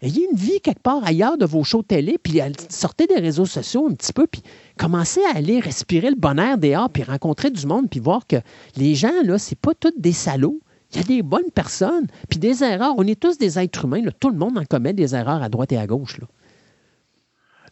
Ayez 0.01 0.29
une 0.31 0.37
vie 0.37 0.61
quelque 0.61 0.83
part 0.83 1.05
ailleurs 1.05 1.39
de 1.39 1.45
vos 1.45 1.65
shows 1.65 1.83
télé, 1.83 2.19
puis 2.23 2.41
sortez 2.69 3.07
des 3.07 3.21
réseaux 3.21 3.47
sociaux 3.47 3.89
un 3.91 3.95
petit 3.95 4.13
peu, 4.13 4.29
puis 4.29 4.43
commencez 4.77 5.21
à 5.33 5.37
aller 5.37 5.59
respirer 5.59 6.11
le 6.11 6.17
bon 6.17 6.39
air 6.39 6.57
dehors, 6.57 6.89
puis 6.89 7.03
rencontrer 7.03 7.51
du 7.51 7.67
monde, 7.67 7.91
puis 7.91 7.99
voir 7.99 8.27
que 8.27 8.37
les 8.77 8.95
gens, 8.95 9.23
là, 9.25 9.39
c'est 9.39 9.59
pas 9.59 9.75
tous 9.75 9.93
des 9.99 10.13
salauds. 10.13 10.61
Il 10.93 10.99
y 10.99 11.01
a 11.01 11.03
des 11.03 11.23
bonnes 11.23 11.51
personnes, 11.55 12.07
puis 12.31 12.39
des 12.39 12.63
erreurs. 12.63 12.95
On 12.97 13.07
est 13.07 13.21
tous 13.21 13.37
des 13.37 13.59
êtres 13.59 13.85
humains. 13.85 14.03
Tout 14.21 14.31
le 14.31 14.39
monde 14.39 14.57
en 14.57 14.65
commet 14.65 14.95
des 14.95 15.15
erreurs 15.15 15.43
à 15.43 15.49
droite 15.49 15.73
et 15.73 15.77
à 15.77 15.87
gauche. 15.87 16.19
Là. 16.19 16.27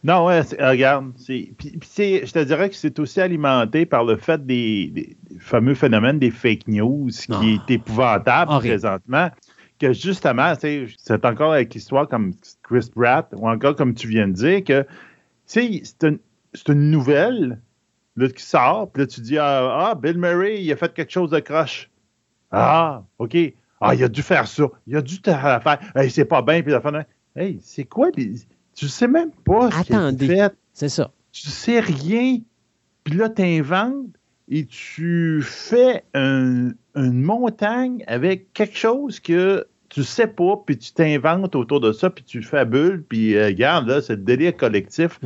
Non, 0.05 0.27
ouais, 0.27 0.43
regarde, 0.61 1.12
puis, 1.27 1.57
je 1.57 2.33
te 2.33 2.45
dirais 2.45 2.69
que 2.69 2.77
c'est 2.77 2.99
aussi 2.99 3.21
alimenté 3.21 3.87
par 3.87 4.05
le 4.05 4.17
fait 4.17 4.45
des, 4.45 5.17
fameux 5.39 5.75
phénomènes 5.75 6.19
des 6.19 6.31
fake 6.31 6.69
news 6.69 7.09
qui 7.09 7.33
ah. 7.33 7.41
est 7.43 7.75
épouvantable 7.75 8.59
présentement 8.59 9.31
que 9.79 9.93
justement, 9.93 10.55
c'est 10.59 11.25
encore 11.25 11.53
avec 11.53 11.75
l'histoire 11.75 12.09
comme 12.09 12.33
Chris 12.62 12.91
Pratt, 12.95 13.33
ou 13.37 13.49
encore 13.49 13.77
comme 13.77 13.95
tu 13.95 14.09
viens 14.09 14.29
de 14.29 14.33
dire, 14.33 14.65
que 14.65 14.87
c'est 15.45 15.83
une, 16.03 16.19
une, 16.69 16.91
nouvelle 16.91 17.61
là, 18.17 18.29
qui 18.29 18.43
sort, 18.43 18.91
puis 18.91 19.03
là 19.03 19.07
tu 19.07 19.21
dis 19.21 19.39
ah, 19.39 19.89
ah, 19.89 19.95
Bill 19.95 20.19
Murray, 20.19 20.62
il 20.62 20.73
a 20.73 20.77
fait 20.77 20.93
quelque 20.93 21.12
chose 21.12 21.31
de 21.31 21.41
croche. 21.41 21.91
Ah, 22.51 23.03
OK. 23.19 23.37
Ah, 23.81 23.95
il 23.95 24.03
a 24.03 24.09
dû 24.09 24.23
faire 24.23 24.47
ça. 24.47 24.65
Il 24.87 24.97
a 24.97 25.03
dû 25.03 25.17
faire. 25.23 25.79
Hey, 25.95 26.11
c'est 26.11 26.25
pas 26.25 26.43
bien, 26.43 26.62
puis 26.62 26.73
la 26.73 26.81
fin. 26.81 27.05
Hey, 27.35 27.59
c'est 27.62 27.85
quoi 27.85 28.09
les... 28.17 28.35
Tu 28.75 28.89
sais 28.89 29.09
même 29.09 29.31
pas 29.31 29.71
ce 29.71 29.83
qu'il 29.83 29.95
a 29.95 30.12
fait. 30.12 30.55
C'est 30.73 30.89
ça. 30.89 31.11
Tu 31.33 31.49
sais 31.49 31.81
rien. 31.81 32.39
Puis 33.05 33.15
là, 33.15 33.29
tu 33.29 33.43
inventes 33.43 34.15
et 34.48 34.66
tu 34.66 35.42
fais 35.42 36.04
une 36.14 36.76
montagne 36.94 38.04
avec 38.06 38.52
quelque 38.52 38.76
chose 38.76 39.20
que 39.20 39.66
tu 39.88 40.04
sais 40.04 40.26
pas, 40.26 40.62
puis 40.64 40.76
tu 40.76 40.92
t'inventes 40.92 41.54
autour 41.54 41.80
de 41.80 41.92
ça, 41.92 42.11
puis 42.11 42.24
tu 42.24 42.42
fais 42.42 42.64
bulle, 42.64 43.02
puis 43.09 43.37
euh, 43.37 43.46
regarde, 43.46 43.88
là, 43.88 44.02
c'est 44.02 44.16
le 44.16 44.22
délire 44.22 44.56
collectif. 44.56 45.18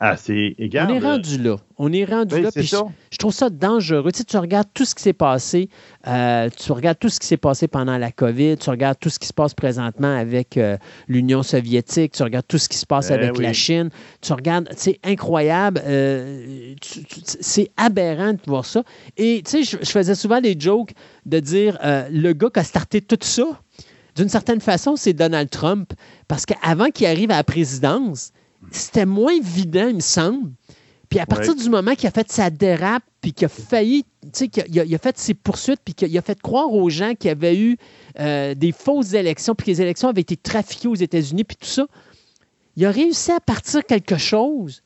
Ah, 0.00 0.16
c'est 0.16 0.54
On 0.60 0.88
est 0.94 0.98
rendu 1.00 1.38
là. 1.38 1.56
On 1.76 1.92
est 1.92 2.04
rendu 2.04 2.40
là. 2.40 2.50
je, 2.54 3.18
trouve 3.18 3.34
ça 3.34 3.50
dangereux. 3.50 4.12
Tu, 4.12 4.18
sais, 4.18 4.24
tu 4.24 4.36
regardes 4.36 4.68
tout 4.72 4.84
ce 4.84 4.94
qui 4.94 5.02
s'est 5.02 5.12
passé. 5.12 5.68
Euh, 6.06 6.48
tu 6.56 6.70
regardes 6.70 7.00
tout 7.00 7.08
ce 7.08 7.18
qui 7.18 7.26
s'est 7.26 7.36
passé 7.36 7.66
pendant 7.66 7.98
la 7.98 8.12
COVID. 8.12 8.58
Tu 8.58 8.70
regardes 8.70 9.00
tout 9.00 9.08
ce 9.08 9.18
qui 9.18 9.26
se 9.26 9.32
passe 9.32 9.54
présentement 9.54 10.16
avec 10.16 10.56
euh, 10.56 10.76
l'Union 11.08 11.42
soviétique. 11.42 12.12
Tu 12.12 12.22
regardes 12.22 12.46
tout 12.46 12.58
ce 12.58 12.68
qui 12.68 12.78
se 12.78 12.86
passe 12.86 13.08
ben 13.08 13.18
avec 13.18 13.38
la 13.38 13.52
Chine. 13.52 13.90
Tu 14.20 14.32
regardes, 14.32 14.68
c'est 14.76 15.00
incroyable. 15.02 15.82
Euh, 15.84 16.74
c'est 17.24 17.72
aberrant 17.76 18.34
de 18.34 18.40
voir 18.46 18.66
ça. 18.66 18.84
Et 19.16 19.42
tu 19.44 19.50
sais, 19.50 19.62
je, 19.64 19.84
je, 19.84 19.90
faisais 19.90 20.14
souvent 20.14 20.40
des 20.40 20.54
jokes 20.56 20.92
de 21.26 21.40
dire 21.40 21.76
le 21.82 22.32
gars 22.34 22.50
qui 22.54 22.60
a 22.60 22.64
starté 22.64 23.00
tout 23.00 23.18
ça, 23.20 23.46
d'une 24.14 24.28
certaine 24.28 24.60
façon, 24.60 24.94
c'est 24.94 25.12
Donald 25.12 25.50
Trump. 25.50 25.92
Parce 26.28 26.46
qu'avant 26.46 26.90
qu'il 26.90 27.06
arrive 27.06 27.32
à 27.32 27.36
la 27.36 27.44
présidence, 27.44 28.32
c'était 28.70 29.06
moins 29.06 29.34
évident, 29.34 29.88
il 29.88 29.96
me 29.96 30.00
semble. 30.00 30.50
Puis 31.08 31.18
à 31.18 31.26
partir 31.26 31.54
du 31.54 31.70
moment 31.70 31.94
qu'il 31.94 32.06
a 32.06 32.10
fait 32.10 32.30
sa 32.30 32.50
dérape, 32.50 33.02
puis 33.20 33.32
qu'il 33.32 33.46
a 33.46 33.48
failli, 33.48 34.04
tu 34.22 34.28
sais, 34.32 34.48
qu'il 34.48 34.94
a, 34.94 34.98
fait 34.98 35.18
ses 35.18 35.34
poursuites, 35.34 35.80
puis 35.84 35.94
qu'il 35.94 36.16
a 36.18 36.22
fait 36.22 36.40
croire 36.40 36.70
aux 36.70 36.90
gens 36.90 37.14
qu'il 37.14 37.28
y 37.28 37.30
avait 37.30 37.56
eu 37.56 37.78
euh, 38.20 38.54
des 38.54 38.72
fausses 38.72 39.14
élections, 39.14 39.54
puis 39.54 39.66
que 39.66 39.70
les 39.70 39.82
élections 39.82 40.08
avaient 40.08 40.20
été 40.20 40.36
trafiquées 40.36 40.88
aux 40.88 40.94
États-Unis, 40.94 41.44
puis 41.44 41.56
tout 41.56 41.66
ça, 41.66 41.86
il 42.76 42.84
a 42.84 42.90
réussi 42.90 43.32
à 43.32 43.40
partir 43.40 43.84
quelque 43.84 44.18
chose 44.18 44.82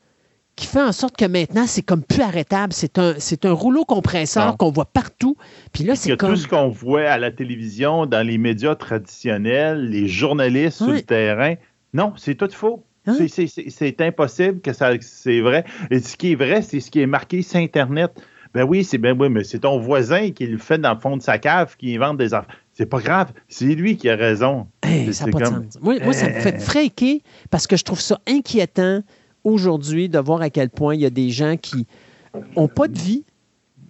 qui 0.55 0.67
fait 0.67 0.81
en 0.81 0.91
sorte 0.91 1.17
que 1.17 1.25
maintenant, 1.25 1.65
c'est 1.67 1.81
comme 1.81 2.03
plus 2.03 2.21
arrêtable. 2.21 2.73
C'est 2.73 2.99
un, 2.99 3.15
c'est 3.17 3.45
un 3.45 3.51
rouleau 3.51 3.85
compresseur 3.85 4.55
qu'on 4.57 4.71
voit 4.71 4.85
partout. 4.85 5.35
Puis 5.71 5.83
là, 5.83 5.95
c'est 5.95 6.15
comme... 6.15 6.31
Tout 6.31 6.35
ce 6.35 6.47
qu'on 6.47 6.69
voit 6.69 7.09
à 7.09 7.17
la 7.17 7.31
télévision, 7.31 8.05
dans 8.05 8.25
les 8.25 8.37
médias 8.37 8.75
traditionnels, 8.75 9.89
les 9.89 10.07
journalistes 10.07 10.77
sur 10.77 10.91
le 10.91 11.01
terrain, 11.01 11.55
non, 11.93 12.13
c'est 12.17 12.35
tout 12.35 12.49
faux. 12.51 12.83
Hein? 13.05 13.17
C'est 13.27 14.01
impossible 14.01 14.61
que 14.61 14.73
ça 14.73 14.91
c'est 15.01 15.41
vrai. 15.41 15.65
Et 15.91 15.99
ce 15.99 16.15
qui 16.15 16.33
est 16.33 16.35
vrai, 16.35 16.61
c'est 16.61 16.79
ce 16.79 16.89
qui 16.89 17.01
est 17.01 17.07
marqué 17.07 17.41
sur 17.41 17.59
Internet. 17.59 18.11
Ben 18.53 18.63
oui, 18.63 18.83
c'est 18.83 18.99
ben 18.99 19.19
oui, 19.19 19.29
mais 19.29 19.43
c'est 19.43 19.59
ton 19.59 19.79
voisin 19.79 20.29
qui 20.29 20.45
le 20.45 20.59
fait 20.59 20.77
dans 20.77 20.93
le 20.93 20.99
fond 20.99 21.17
de 21.17 21.23
sa 21.23 21.39
cave, 21.39 21.75
qui 21.77 21.95
invente 21.95 22.17
des 22.17 22.33
affaires. 22.33 22.55
C'est 22.73 22.85
pas 22.85 22.99
grave, 22.99 23.31
c'est 23.47 23.65
lui 23.65 23.97
qui 23.97 24.09
a 24.09 24.15
raison. 24.15 24.67
ça 25.11 25.25
pas 25.27 25.39
de 25.39 25.45
sens. 25.45 25.79
Moi, 25.81 26.13
ça 26.13 26.29
me 26.29 26.39
fait 26.39 26.59
fréquer 26.59 27.21
parce 27.49 27.67
que 27.67 27.77
je 27.77 27.83
trouve 27.83 27.99
ça 27.99 28.19
inquiétant 28.27 29.01
aujourd'hui 29.43 30.07
de 30.07 30.19
voir 30.19 30.41
à 30.41 30.49
quel 30.49 30.69
point 30.69 30.95
il 30.95 31.01
y 31.01 31.05
a 31.05 31.09
des 31.09 31.29
gens 31.29 31.57
qui 31.57 31.87
n'ont 32.55 32.67
pas 32.67 32.87
de 32.87 32.97
vie, 32.97 33.23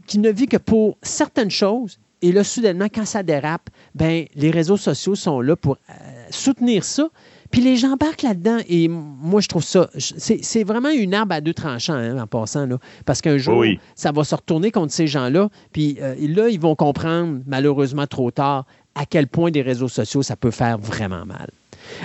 qui 0.07 0.19
ne 0.19 0.29
vivent 0.31 0.47
que 0.47 0.57
pour 0.57 0.97
certaines 1.01 1.51
choses. 1.51 1.99
Et 2.21 2.31
là, 2.31 2.43
soudainement, 2.43 2.87
quand 2.93 3.05
ça 3.05 3.21
dérape, 3.21 3.69
ben, 3.95 4.25
les 4.35 4.49
réseaux 4.49 4.77
sociaux 4.77 5.15
sont 5.15 5.41
là 5.41 5.55
pour 5.55 5.77
euh, 5.89 5.93
soutenir 6.29 6.83
ça. 6.83 7.09
Puis 7.53 7.61
les 7.61 7.77
gens 7.77 7.93
embarquent 7.93 8.23
là-dedans 8.23 8.57
et 8.67 8.87
moi, 8.87 9.39
je 9.39 9.47
trouve 9.47 9.63
ça, 9.63 9.87
c'est 9.95 10.63
vraiment 10.63 10.89
une 10.89 11.13
arbre 11.13 11.35
à 11.35 11.39
deux 11.39 11.53
tranchants 11.53 11.93
hein, 11.93 12.17
en 12.17 12.25
passant. 12.25 12.65
Là, 12.65 12.79
parce 13.05 13.21
qu'un 13.21 13.37
jour, 13.37 13.63
ça 13.93 14.11
va 14.11 14.23
se 14.23 14.33
retourner 14.33 14.71
contre 14.71 14.91
ces 14.91 15.05
gens-là. 15.05 15.49
Puis 15.71 15.99
euh, 16.01 16.15
là, 16.19 16.49
ils 16.49 16.59
vont 16.59 16.73
comprendre, 16.73 17.41
malheureusement 17.45 18.07
trop 18.07 18.31
tard, 18.31 18.65
à 18.95 19.05
quel 19.05 19.27
point 19.27 19.51
des 19.51 19.61
réseaux 19.61 19.87
sociaux, 19.87 20.23
ça 20.23 20.35
peut 20.35 20.49
faire 20.49 20.79
vraiment 20.79 21.27
mal. 21.27 21.51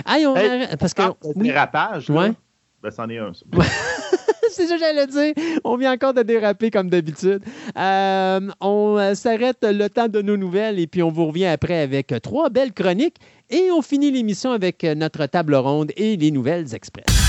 on 0.05 0.35
parce 0.77 0.93
que, 0.93 1.01
dérapage, 1.35 2.11
ouais. 2.11 2.31
ben, 2.83 2.91
c'en 2.91 3.09
est 3.09 3.17
un. 3.17 3.31
c'est 4.51 4.67
ça 4.67 4.75
que 4.75 4.79
j'allais 4.79 5.07
dire. 5.07 5.33
On 5.63 5.77
vient 5.77 5.93
encore 5.93 6.13
de 6.13 6.23
déraper 6.23 6.71
comme 6.71 6.89
d'habitude. 6.89 7.41
Euh, 7.77 8.39
on 8.61 8.97
euh, 8.97 9.13
s'arrête 9.13 9.59
le 9.63 9.87
temps 9.87 10.07
de 10.07 10.21
nos 10.21 10.37
nouvelles 10.37 10.79
et 10.79 10.87
puis 10.87 11.03
on 11.03 11.09
vous 11.09 11.27
revient 11.27 11.45
après 11.45 11.79
avec 11.79 12.13
trois 12.21 12.49
belles 12.49 12.73
chroniques 12.73 13.17
et 13.49 13.71
on 13.71 13.81
finit 13.81 14.11
l'émission 14.11 14.51
avec 14.51 14.83
notre 14.83 15.25
table 15.25 15.55
ronde 15.55 15.91
et 15.97 16.17
les 16.17 16.31
nouvelles 16.31 16.73
express. 16.73 17.28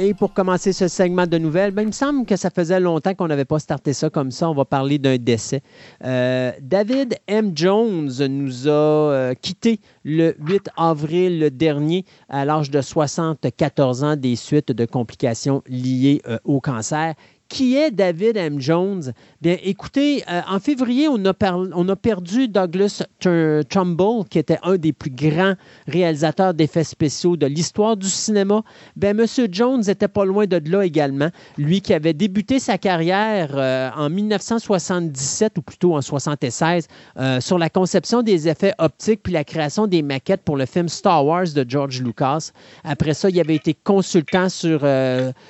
Et 0.00 0.14
pour 0.14 0.32
commencer 0.32 0.72
ce 0.72 0.86
segment 0.86 1.26
de 1.26 1.38
nouvelles, 1.38 1.72
ben, 1.72 1.82
il 1.82 1.88
me 1.88 1.92
semble 1.92 2.24
que 2.24 2.36
ça 2.36 2.50
faisait 2.50 2.78
longtemps 2.78 3.14
qu'on 3.14 3.26
n'avait 3.26 3.44
pas 3.44 3.58
starté 3.58 3.92
ça 3.92 4.08
comme 4.08 4.30
ça. 4.30 4.48
On 4.48 4.54
va 4.54 4.64
parler 4.64 4.96
d'un 4.98 5.16
décès. 5.16 5.60
Euh, 6.04 6.52
David 6.60 7.16
M. 7.26 7.50
Jones 7.52 8.08
nous 8.28 8.68
a 8.68 8.70
euh, 8.70 9.34
quitté 9.34 9.80
le 10.04 10.36
8 10.38 10.70
avril 10.76 11.50
dernier 11.52 12.04
à 12.28 12.44
l'âge 12.44 12.70
de 12.70 12.80
74 12.80 14.04
ans 14.04 14.14
des 14.14 14.36
suites 14.36 14.70
de 14.70 14.84
complications 14.84 15.64
liées 15.66 16.22
euh, 16.28 16.38
au 16.44 16.60
cancer. 16.60 17.14
Qui 17.48 17.76
est 17.76 17.90
David 17.90 18.36
M. 18.36 18.60
Jones? 18.60 19.14
Bien, 19.40 19.56
écoutez, 19.62 20.22
euh, 20.30 20.42
en 20.50 20.60
février, 20.60 21.08
on 21.08 21.24
a, 21.24 21.96
perdu 21.96 22.46
Douglas 22.46 23.02
Trumbull, 23.20 24.26
qui 24.28 24.38
était 24.38 24.58
un 24.62 24.76
des 24.76 24.92
plus 24.92 25.10
grands 25.10 25.54
réalisateurs 25.86 26.52
d'effets 26.52 26.84
spéciaux 26.84 27.38
de 27.38 27.46
l'histoire 27.46 27.96
du 27.96 28.08
cinéma. 28.08 28.62
Bien, 28.96 29.16
M. 29.16 29.24
Jones 29.50 29.80
n'était 29.86 30.08
pas 30.08 30.26
loin 30.26 30.44
de 30.44 30.60
là 30.70 30.84
également. 30.84 31.30
Lui 31.56 31.80
qui 31.80 31.94
avait 31.94 32.12
débuté 32.12 32.58
sa 32.58 32.76
carrière 32.76 33.52
euh, 33.54 33.88
en 33.96 34.10
1977, 34.10 35.56
ou 35.56 35.62
plutôt 35.62 35.92
en 35.92 36.00
1976, 36.00 36.86
euh, 37.16 37.40
sur 37.40 37.56
la 37.56 37.70
conception 37.70 38.22
des 38.22 38.48
effets 38.48 38.74
optiques 38.78 39.22
puis 39.22 39.32
la 39.32 39.44
création 39.44 39.86
des 39.86 40.02
maquettes 40.02 40.42
pour 40.42 40.58
le 40.58 40.66
film 40.66 40.90
Star 40.90 41.24
Wars 41.24 41.46
de 41.54 41.64
George 41.66 42.02
Lucas. 42.02 42.50
Après 42.84 43.14
ça, 43.14 43.30
il 43.30 43.40
avait 43.40 43.54
été 43.54 43.72
consultant 43.72 44.50
sur 44.50 44.80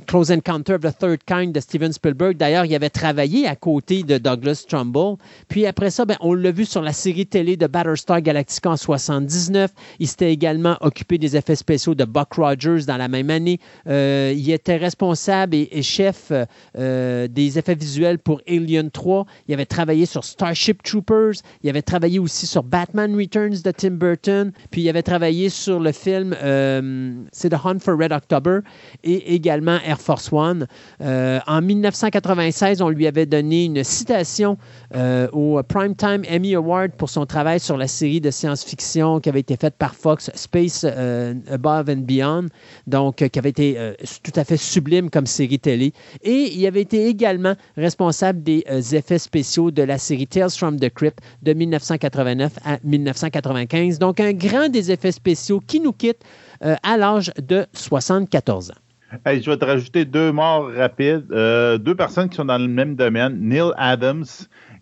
Close 0.06 0.30
Encounter 0.30 0.74
of 0.74 0.82
the 0.82 0.96
Third 0.96 1.18
Kind 1.26 1.52
de 1.52 1.60
Steven 1.60 1.87
Spielberg. 1.92 2.36
D'ailleurs, 2.36 2.64
il 2.64 2.74
avait 2.74 2.90
travaillé 2.90 3.46
à 3.46 3.56
côté 3.56 4.02
de 4.02 4.18
Douglas 4.18 4.64
Trumbull. 4.68 5.16
Puis 5.48 5.66
après 5.66 5.90
ça, 5.90 6.04
ben, 6.04 6.16
on 6.20 6.34
l'a 6.34 6.50
vu 6.50 6.64
sur 6.64 6.82
la 6.82 6.92
série 6.92 7.26
télé 7.26 7.56
de 7.56 7.66
Battlestar 7.66 8.20
Galactica 8.22 8.70
en 8.70 8.76
79. 8.76 9.70
Il 9.98 10.08
s'était 10.08 10.32
également 10.32 10.76
occupé 10.80 11.18
des 11.18 11.36
effets 11.36 11.56
spéciaux 11.56 11.94
de 11.94 12.04
Buck 12.04 12.34
Rogers 12.34 12.84
dans 12.86 12.96
la 12.96 13.08
même 13.08 13.30
année. 13.30 13.60
Euh, 13.86 14.32
il 14.36 14.50
était 14.50 14.76
responsable 14.76 15.54
et, 15.54 15.82
chef 15.82 16.32
euh, 16.76 17.28
des 17.28 17.58
effets 17.58 17.74
visuels 17.74 18.18
pour 18.18 18.40
Alien 18.48 18.90
3. 18.90 19.26
Il 19.46 19.54
avait 19.54 19.66
travaillé 19.66 20.06
sur 20.06 20.24
Starship 20.24 20.82
Troopers. 20.82 21.34
Il 21.62 21.70
avait 21.70 21.82
travaillé 21.82 22.18
aussi 22.18 22.46
sur 22.46 22.62
Batman 22.62 23.14
Returns 23.14 23.62
de 23.64 23.70
Tim 23.70 23.92
Burton. 23.92 24.52
Puis 24.70 24.82
il 24.82 24.88
avait 24.88 25.02
travaillé 25.02 25.48
sur 25.48 25.80
le 25.80 25.92
film 25.92 26.34
euh, 26.42 27.12
c'est 27.32 27.50
The 27.50 27.64
Hunt 27.64 27.78
for 27.80 27.98
Red 27.98 28.12
October 28.12 28.60
et 29.04 29.34
également 29.34 29.78
Air 29.84 30.00
Force 30.00 30.32
One. 30.32 30.66
en 31.00 31.60
1996, 31.78 32.82
on 32.82 32.88
lui 32.88 33.06
avait 33.06 33.26
donné 33.26 33.64
une 33.64 33.84
citation 33.84 34.58
euh, 34.94 35.28
au 35.32 35.62
Primetime 35.62 36.22
Emmy 36.30 36.54
Award 36.54 36.92
pour 36.92 37.08
son 37.08 37.26
travail 37.26 37.60
sur 37.60 37.76
la 37.76 37.86
série 37.86 38.20
de 38.20 38.30
science-fiction 38.30 39.20
qui 39.20 39.28
avait 39.28 39.40
été 39.40 39.56
faite 39.56 39.74
par 39.76 39.94
Fox, 39.94 40.30
Space 40.34 40.84
euh, 40.84 41.34
Above 41.50 41.88
and 41.90 42.02
Beyond, 42.02 42.46
donc 42.86 43.22
euh, 43.22 43.28
qui 43.28 43.38
avait 43.38 43.50
été 43.50 43.94
tout 44.22 44.32
à 44.34 44.44
fait 44.44 44.56
sublime 44.56 45.10
comme 45.10 45.26
série 45.26 45.58
télé. 45.58 45.92
Et 46.22 46.52
il 46.54 46.66
avait 46.66 46.82
été 46.82 47.06
également 47.06 47.54
responsable 47.76 48.42
des 48.42 48.64
effets 48.94 49.18
spéciaux 49.18 49.70
de 49.70 49.82
la 49.82 49.98
série 49.98 50.26
Tales 50.26 50.50
from 50.50 50.78
the 50.78 50.90
Crypt 50.90 51.20
de 51.42 51.52
1989 51.52 52.52
à 52.64 52.78
1995. 52.82 53.98
Donc 53.98 54.20
un 54.20 54.32
grand 54.32 54.68
des 54.68 54.90
effets 54.90 55.12
spéciaux 55.12 55.60
qui 55.66 55.80
nous 55.80 55.92
quitte 55.92 56.22
à 56.60 56.96
l'âge 56.96 57.32
de 57.38 57.66
74 57.72 58.70
ans 58.70 58.87
je 59.26 59.50
vais 59.50 59.56
te 59.56 59.64
rajouter 59.64 60.04
deux 60.04 60.32
morts 60.32 60.70
rapides. 60.74 61.26
Euh, 61.30 61.78
deux 61.78 61.94
personnes 61.94 62.28
qui 62.28 62.36
sont 62.36 62.44
dans 62.44 62.58
le 62.58 62.68
même 62.68 62.94
domaine. 62.94 63.38
Neil 63.40 63.70
Adams, 63.76 64.26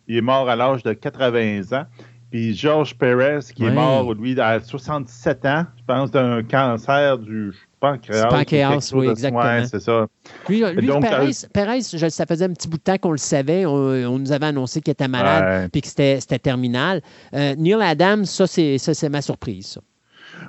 il 0.09 0.16
est 0.16 0.22
mort 0.22 0.49
à 0.49 0.57
l'âge 0.57 0.83
de 0.83 0.93
80 0.93 1.62
ans. 1.72 1.85
Puis 2.31 2.57
George 2.57 2.97
Perez, 2.99 3.39
qui 3.55 3.64
est 3.64 3.70
mort, 3.70 4.12
lui, 4.14 4.39
à 4.41 4.59
67 4.59 5.47
ans, 5.47 5.64
je 5.79 5.85
pense, 5.87 6.11
d'un 6.11 6.43
cancer 6.43 7.18
du 7.18 7.53
pancréas. 7.79 8.27
Pancréas, 8.27 8.91
oui, 8.95 9.09
exactement. 9.09 9.43
Oui, 9.43 9.68
c'est 9.70 9.81
ça. 9.81 10.07
Lui, 10.49 10.62
lui 10.74 10.87
Donc, 10.89 11.03
Perez, 11.03 11.31
Perez 11.53 11.83
ça 11.83 12.27
faisait 12.27 12.47
un 12.47 12.53
petit 12.53 12.68
bout 12.68 12.79
de 12.79 12.83
temps 12.83 12.99
qu'on 12.99 13.12
le 13.12 13.18
savait. 13.18 13.64
On, 13.64 14.18
nous 14.18 14.33
avait 14.33 14.47
annoncé 14.47 14.81
qu'il 14.81 14.91
était 14.91 15.09
malade 15.09 15.70
puis 15.70 15.83
que 15.83 15.89
c'était 15.89 16.39
terminal. 16.39 17.01
Euh, 17.33 17.55
Neil 17.55 17.81
Adams, 17.81 18.24
ça, 18.24 18.47
c'est 18.49 19.09
ma 19.09 19.22
surprise. 19.22 19.66
Ça. 19.66 19.81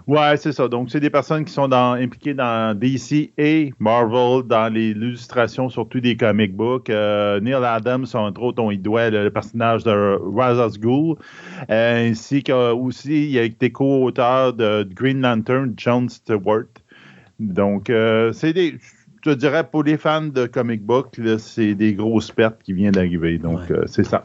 Ouais, 0.08 0.38
c'est 0.38 0.54
ça. 0.54 0.70
Donc, 0.70 0.90
c'est 0.90 1.02
des 1.02 1.10
personnes 1.10 1.44
qui 1.44 1.52
sont 1.52 1.68
dans, 1.68 1.92
impliquées 1.92 2.34
dans 2.34 2.78
DC 2.78 3.34
et 3.38 3.74
Marvel, 3.78 4.44
dans 4.48 4.74
les 4.74 4.92
illustrations, 4.92 5.70
surtout 5.70 6.00
des 6.00 6.16
comic 6.16 6.56
books. 6.56 6.90
Euh, 6.90 7.42
Neil 7.42 7.56
Adams, 7.56 8.06
entre 8.14 8.42
autres, 8.42 8.64
on 8.64 8.72
y 8.72 8.78
doit 8.78 9.10
le, 9.10 9.30
personnage 9.30 9.84
de 9.84 10.18
Razas 10.34 10.78
Ghoul, 10.80 11.18
euh, 11.70 12.10
ainsi 12.10 12.42
qu'aussi, 12.42 13.32
il 13.32 13.38
a 13.38 13.44
été 13.44 13.70
co-auteur 13.70 14.54
de 14.54 14.88
Green 14.90 15.20
Lantern, 15.20 15.74
John 15.76 16.08
Stewart. 16.08 16.68
Donc, 17.42 17.90
euh, 17.90 18.32
c'est 18.32 18.54
des, 18.54 18.76
je 19.26 19.32
dirais, 19.32 19.66
pour 19.70 19.84
les 19.84 19.98
fans 19.98 20.22
de 20.22 20.46
comic 20.46 20.86
book, 20.86 21.20
c'est 21.38 21.76
des 21.76 21.94
grosses 21.94 22.32
pertes 22.32 22.64
qui 22.64 22.72
viennent 22.72 22.94
d'arriver. 22.94 23.40
Donc, 23.40 23.60
c'est 23.88 24.06
ça. 24.06 24.24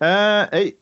hey, 0.00 0.76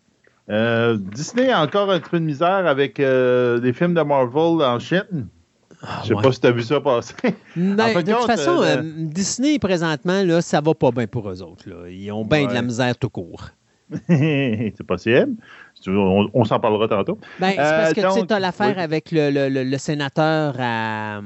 euh, 0.53 0.99
Disney 0.99 1.51
a 1.51 1.63
encore 1.63 1.91
un 1.91 1.99
petit 1.99 2.11
peu 2.11 2.21
de 2.21 2.25
misère 2.25 2.67
avec 2.67 3.01
euh, 3.01 3.59
des 3.59 3.73
films 3.73 3.95
de 3.95 4.03
Marvel 4.03 4.63
en 4.63 4.79
Chine. 4.79 5.29
Ah, 5.83 6.01
Je 6.05 6.09
sais 6.09 6.15
pas 6.15 6.31
si 6.31 6.41
tu 6.41 6.47
as 6.47 6.53
vu 6.53 6.63
ça 6.63 6.81
passer. 6.81 7.15
Ben, 7.57 7.95
de 8.03 8.13
toute 8.13 8.27
façon, 8.27 8.63
euh, 8.63 8.83
Disney, 8.83 9.59
présentement, 9.59 10.23
là, 10.23 10.41
ça 10.41 10.61
va 10.61 10.75
pas 10.75 10.91
bien 10.91 11.07
pour 11.07 11.29
eux 11.29 11.43
autres. 11.43 11.65
Ils 11.89 12.13
ont 12.13 12.25
bien 12.25 12.47
de 12.47 12.55
la 12.55 12.63
misère 12.63 12.97
tout 12.97 13.11
court. 13.11 13.49
c'est 14.09 14.87
possible. 14.87 15.35
On, 15.87 16.45
s'en 16.45 16.61
parlera 16.61 16.87
tantôt. 16.87 17.19
Ben, 17.41 17.51
c'est 17.51 17.57
parce 17.57 17.93
que 17.95 18.27
tu 18.27 18.33
as 18.33 18.41
l'affaire 18.41 18.79
avec 18.79 19.09
le, 19.11 19.77
sénateur 19.79 20.55
à. 20.59 21.21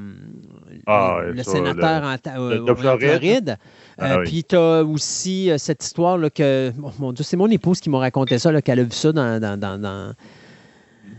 Ah, 0.85 1.19
le 1.31 1.43
sénateur 1.43 2.03
en, 2.03 2.75
Floride. 2.75 3.57
Ah 3.99 4.19
puis 4.23 4.43
tu 4.43 4.55
as 4.55 4.83
aussi 4.83 5.49
euh, 5.49 5.57
cette 5.57 5.83
histoire 5.83 6.17
là, 6.17 6.29
que, 6.29 6.71
oh, 6.83 6.91
mon 6.99 7.13
Dieu, 7.13 7.23
c'est 7.23 7.37
mon 7.37 7.49
épouse 7.49 7.79
qui 7.79 7.89
m'a 7.89 7.99
raconté 7.99 8.37
ça, 8.37 8.61
qu'elle 8.61 8.79
a 8.79 8.83
vu 8.83 8.91
ça 8.91 9.11
dans, 9.11 9.39
dans, 9.39 10.13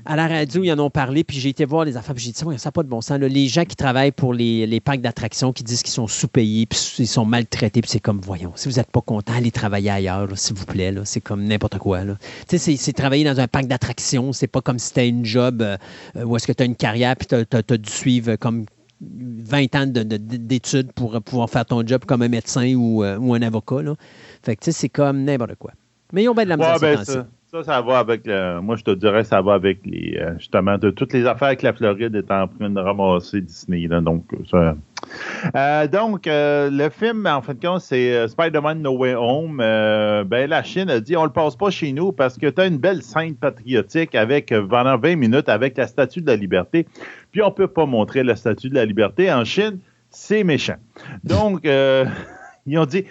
à 0.09 0.17
la 0.17 0.27
radio, 0.27 0.65
ils 0.65 0.73
en 0.73 0.79
ont 0.79 0.91
parlé, 0.91 1.23
puis 1.23 1.39
j'ai 1.39 1.51
été 1.51 1.67
voir 1.67 1.85
les 1.85 1.99
affaires, 1.99 2.15
puis 2.15 2.25
j'ai 2.25 2.33
dit, 2.33 2.39
ça 2.39 2.47
n'a 2.47 2.73
pas 2.73 2.83
de 2.83 2.89
bon 2.89 3.03
sens. 3.03 3.19
les 3.19 3.47
gens 3.47 3.65
qui 3.65 3.77
travaillent 3.77 4.13
pour 4.13 4.33
les, 4.33 4.67
les 4.67 4.81
parcs 4.81 5.03
d'attractions, 5.03 5.53
qui 5.53 5.63
disent 5.63 5.83
qu'ils 5.83 5.93
sont 5.93 6.07
sous-payés, 6.07 6.65
puis 6.65 6.79
ils 6.99 7.07
sont 7.07 7.27
maltraités, 7.27 7.83
puis 7.83 7.91
c'est 7.91 8.01
comme, 8.01 8.21
voyons, 8.21 8.53
si 8.55 8.71
vous 8.71 8.77
n'êtes 8.77 8.91
pas 8.91 9.03
content, 9.03 9.35
allez 9.35 9.51
travailler 9.51 9.91
ailleurs, 9.91 10.27
s'il 10.37 10.57
vous 10.57 10.65
plaît. 10.65 10.95
C'est 11.05 11.21
comme 11.21 11.45
n'importe 11.45 11.77
quoi. 11.77 12.01
Tu 12.49 12.59
sais, 12.59 12.77
c'est 12.77 12.93
travailler 12.95 13.25
dans 13.25 13.39
un 13.39 13.49
parc 13.49 13.67
d'attractions, 13.67 14.33
c'est 14.33 14.47
pas 14.47 14.63
comme 14.63 14.79
si 14.79 14.89
c'était 14.89 15.09
une 15.09 15.27
job 15.27 15.61
euh, 15.61 15.77
où 16.25 16.37
est-ce 16.37 16.47
que 16.47 16.53
tu 16.53 16.63
as 16.63 16.67
une 16.67 16.77
carrière, 16.77 17.15
puis 17.15 17.27
tu 17.27 17.35
as, 17.35 17.77
dû 17.77 17.91
suivre 17.91 18.37
comme 18.37 18.65
20 19.01 19.77
ans 19.77 19.87
d'études 19.87 20.93
pour 20.93 21.21
pouvoir 21.23 21.49
faire 21.49 21.65
ton 21.65 21.87
job 21.87 22.05
comme 22.05 22.23
un 22.23 22.29
médecin 22.29 22.75
ou, 22.75 23.05
euh, 23.05 23.19
un 23.19 23.43
avocat. 23.43 23.83
Là. 23.83 23.95
Fait 24.43 24.57
que, 24.57 24.65
tu 24.65 24.73
sais, 24.73 24.81
c'est 24.81 24.89
comme 24.89 25.25
n'importe 25.25 25.55
quoi. 25.57 25.73
Mais 26.13 26.25
ils 26.25 26.29
ont 26.29 26.35
bien 26.35 26.45
de 26.45 26.49
la 26.51 26.57
misère. 26.57 26.81
Ben, 26.81 27.05
ça, 27.05 27.27
ça, 27.51 27.63
ça, 27.63 27.81
va 27.81 27.99
avec, 27.99 28.27
moi, 28.27 28.77
je 28.77 28.83
te 28.83 28.91
dirais, 28.91 29.25
ça 29.25 29.41
va 29.41 29.55
avec 29.55 29.81
les, 29.85 30.19
euh, 30.19 30.35
justement, 30.39 30.79
de 30.79 30.91
toutes 30.91 31.13
les 31.13 31.27
affaires 31.27 31.57
que 31.57 31.65
la 31.65 31.73
Floride 31.73 32.15
est 32.15 32.31
en 32.31 32.49
train 32.49 32.71
de 32.71 32.81
ramasser 32.81 33.41
Disney. 33.41 33.87
donc, 33.89 34.25
ça, 34.51 34.75
euh, 35.55 35.87
donc, 35.87 36.23
le 36.27 36.89
film, 36.89 37.27
en 37.27 37.41
fin 37.41 37.55
de 37.55 37.61
compte, 37.61 37.81
c'est 37.83 38.27
Spider-Man 38.27 38.83
No 38.83 38.97
Way 38.97 39.15
Home. 39.15 39.59
ben, 39.59 40.49
la 40.49 40.63
Chine 40.63 40.91
a 40.91 40.99
dit 41.01 41.17
on 41.17 41.25
le 41.25 41.31
passe 41.31 41.57
pas 41.57 41.71
chez 41.71 41.93
nous 41.93 42.11
parce 42.11 42.37
que 42.37 42.49
tu 42.49 42.61
as 42.61 42.67
une 42.67 42.79
belle 42.79 43.03
scène 43.03 43.37
patriotique 43.37 44.15
avec 44.15 44.53
pendant 44.69 44.99
20 44.99 45.17
minutes 45.17 45.49
avec 45.49 45.77
la 45.77 45.87
Statue 45.87 46.21
de 46.21 46.27
la 46.27 46.37
Liberté. 46.37 46.87
Puis 47.33 47.43
on 47.43 47.49
ne 47.49 47.55
peut 47.55 47.69
pas 47.69 47.87
montrer 47.87 48.23
la 48.23 48.37
statue 48.37 48.71
de 48.71 48.75
la 48.75 48.85
liberté 48.85 49.33
en 49.33 49.45
Chine, 49.45 49.79
c'est 50.11 50.45
méchant. 50.45 50.77
Donc, 51.25 51.65
euh, 51.67 52.07
ils 52.67 52.79
ont 52.79 52.87
dit 52.87 53.05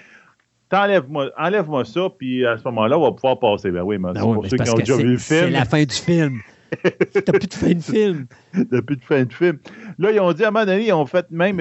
enlève-moi 0.72 1.32
enlève 1.38 1.68
ça, 1.86 2.10
puis 2.18 2.46
à 2.46 2.58
ce 2.58 2.64
moment-là, 2.66 2.98
on 2.98 3.04
va 3.04 3.12
pouvoir 3.12 3.40
passer. 3.40 3.72
Ben 3.72 3.84
oui, 3.84 3.98
mais 3.98 4.10
c'est 4.16 4.22
pour 4.22 4.46
ceux 4.48 4.58
qui 4.58 4.70
ont 4.70 4.76
déjà 4.76 4.98
vu 4.98 5.12
le 5.12 5.18
film. 5.18 5.40
C'est 5.40 5.50
la 5.52 5.66
fin 5.66 5.84
du 5.84 5.96
film. 5.96 6.42
T'as 6.84 7.32
plus 7.32 7.48
de 7.48 7.54
fin 7.54 7.74
de 7.74 7.82
film. 7.82 8.28
T'as 8.70 8.82
plus 8.82 8.98
de 8.98 9.04
fin 9.04 9.24
de 9.24 9.34
film. 9.34 9.58
Là, 9.98 10.12
ils 10.12 10.20
ont 10.20 10.34
dit, 10.34 10.44
à 10.44 10.50
un 10.50 10.52
moment 10.52 10.66
donné, 10.66 10.88
ils 10.88 10.94
ont 10.94 11.06
fait 11.06 11.30
même, 11.32 11.60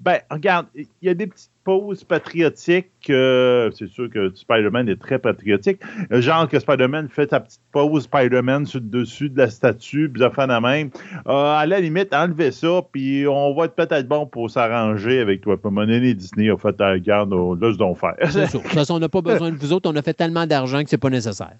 ben, 0.00 0.18
regarde, 0.30 0.66
il 0.74 0.86
y 1.02 1.08
a 1.08 1.14
des 1.14 1.26
petites 1.26 1.50
pauses 1.64 2.04
patriotiques. 2.04 2.90
Euh, 3.10 3.70
c'est 3.76 3.88
sûr 3.88 4.10
que 4.10 4.34
Spider-Man 4.34 4.88
est 4.88 5.00
très 5.00 5.18
patriotique. 5.18 5.80
Euh, 6.12 6.20
genre 6.20 6.48
que 6.48 6.58
Spider-Man 6.58 7.08
fait 7.08 7.30
sa 7.30 7.40
petite 7.40 7.60
pause 7.72 8.04
Spider-Man 8.04 8.66
sur 8.66 8.80
le 8.80 8.86
dessus 8.86 9.30
de 9.30 9.38
la 9.38 9.50
statue, 9.50 10.10
puis 10.10 10.20
ça 10.22 10.30
fait 10.30 10.46
la 10.46 10.60
même. 10.60 10.90
Euh, 11.26 11.32
à 11.32 11.66
la 11.66 11.80
limite, 11.80 12.14
enlevez 12.14 12.52
ça, 12.52 12.82
puis 12.92 13.26
on 13.26 13.54
va 13.54 13.64
être 13.66 13.74
peut-être 13.74 14.06
bon 14.06 14.26
pour 14.26 14.50
s'arranger 14.50 15.20
avec 15.20 15.40
toi. 15.40 15.56
Puis 15.56 15.80
à 15.80 16.14
Disney 16.14 16.50
a 16.50 16.56
fait 16.56 16.78
la 16.78 16.98
garde, 16.98 17.32
là, 17.32 17.72
je 17.72 17.78
dois 17.78 17.94
faire. 17.94 18.14
C'est 18.30 18.46
sûr. 18.46 18.60
De 18.60 18.64
toute 18.64 18.74
façon, 18.74 18.94
on 18.94 19.00
n'a 19.00 19.08
pas 19.08 19.22
besoin 19.22 19.50
de 19.50 19.56
vous 19.56 19.72
autres. 19.72 19.90
On 19.90 19.96
a 19.96 20.02
fait 20.02 20.14
tellement 20.14 20.46
d'argent 20.46 20.82
que 20.82 20.90
c'est 20.90 20.98
pas 20.98 21.10
nécessaire. 21.10 21.56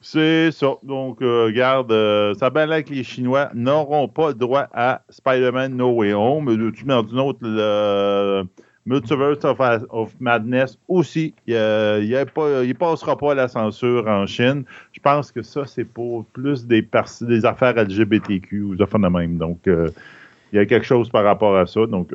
C'est 0.00 0.50
ça. 0.52 0.74
Donc, 0.82 1.22
euh, 1.22 1.46
regarde, 1.46 1.92
euh, 1.92 2.34
ça 2.34 2.50
là 2.50 2.82
que 2.82 2.92
les 2.92 3.04
Chinois 3.04 3.50
n'auront 3.54 4.08
pas 4.08 4.32
droit 4.32 4.68
à 4.72 5.02
Spider-Man 5.08 5.74
No 5.74 5.92
Way 5.92 6.12
Home. 6.12 6.72
Tu 6.74 6.84
mets 6.84 7.02
d'une 7.02 7.20
autre, 7.20 7.38
le 7.42 8.44
Multiverse 8.86 9.44
of, 9.90 10.14
Madness 10.20 10.78
aussi. 10.86 11.34
Il 11.46 11.54
ne 11.54 12.72
passera 12.72 13.18
pas 13.18 13.32
à 13.32 13.34
la 13.34 13.48
censure 13.48 14.06
en 14.06 14.26
Chine. 14.26 14.64
Je 14.92 15.00
pense 15.00 15.32
que 15.32 15.42
ça, 15.42 15.64
c'est 15.66 15.84
pour 15.84 16.24
plus 16.26 16.66
des, 16.66 16.88
des 17.22 17.44
affaires 17.44 17.74
LGBTQ 17.74 18.62
ou 18.62 18.76
des 18.76 18.82
affaires 18.82 19.00
de 19.00 19.08
même. 19.08 19.38
Donc, 19.38 19.66
euh, 19.66 19.88
il 20.52 20.56
y 20.56 20.58
a 20.60 20.66
quelque 20.66 20.86
chose 20.86 21.10
par 21.10 21.24
rapport 21.24 21.56
à 21.56 21.66
ça. 21.66 21.84
Donc, 21.86 22.12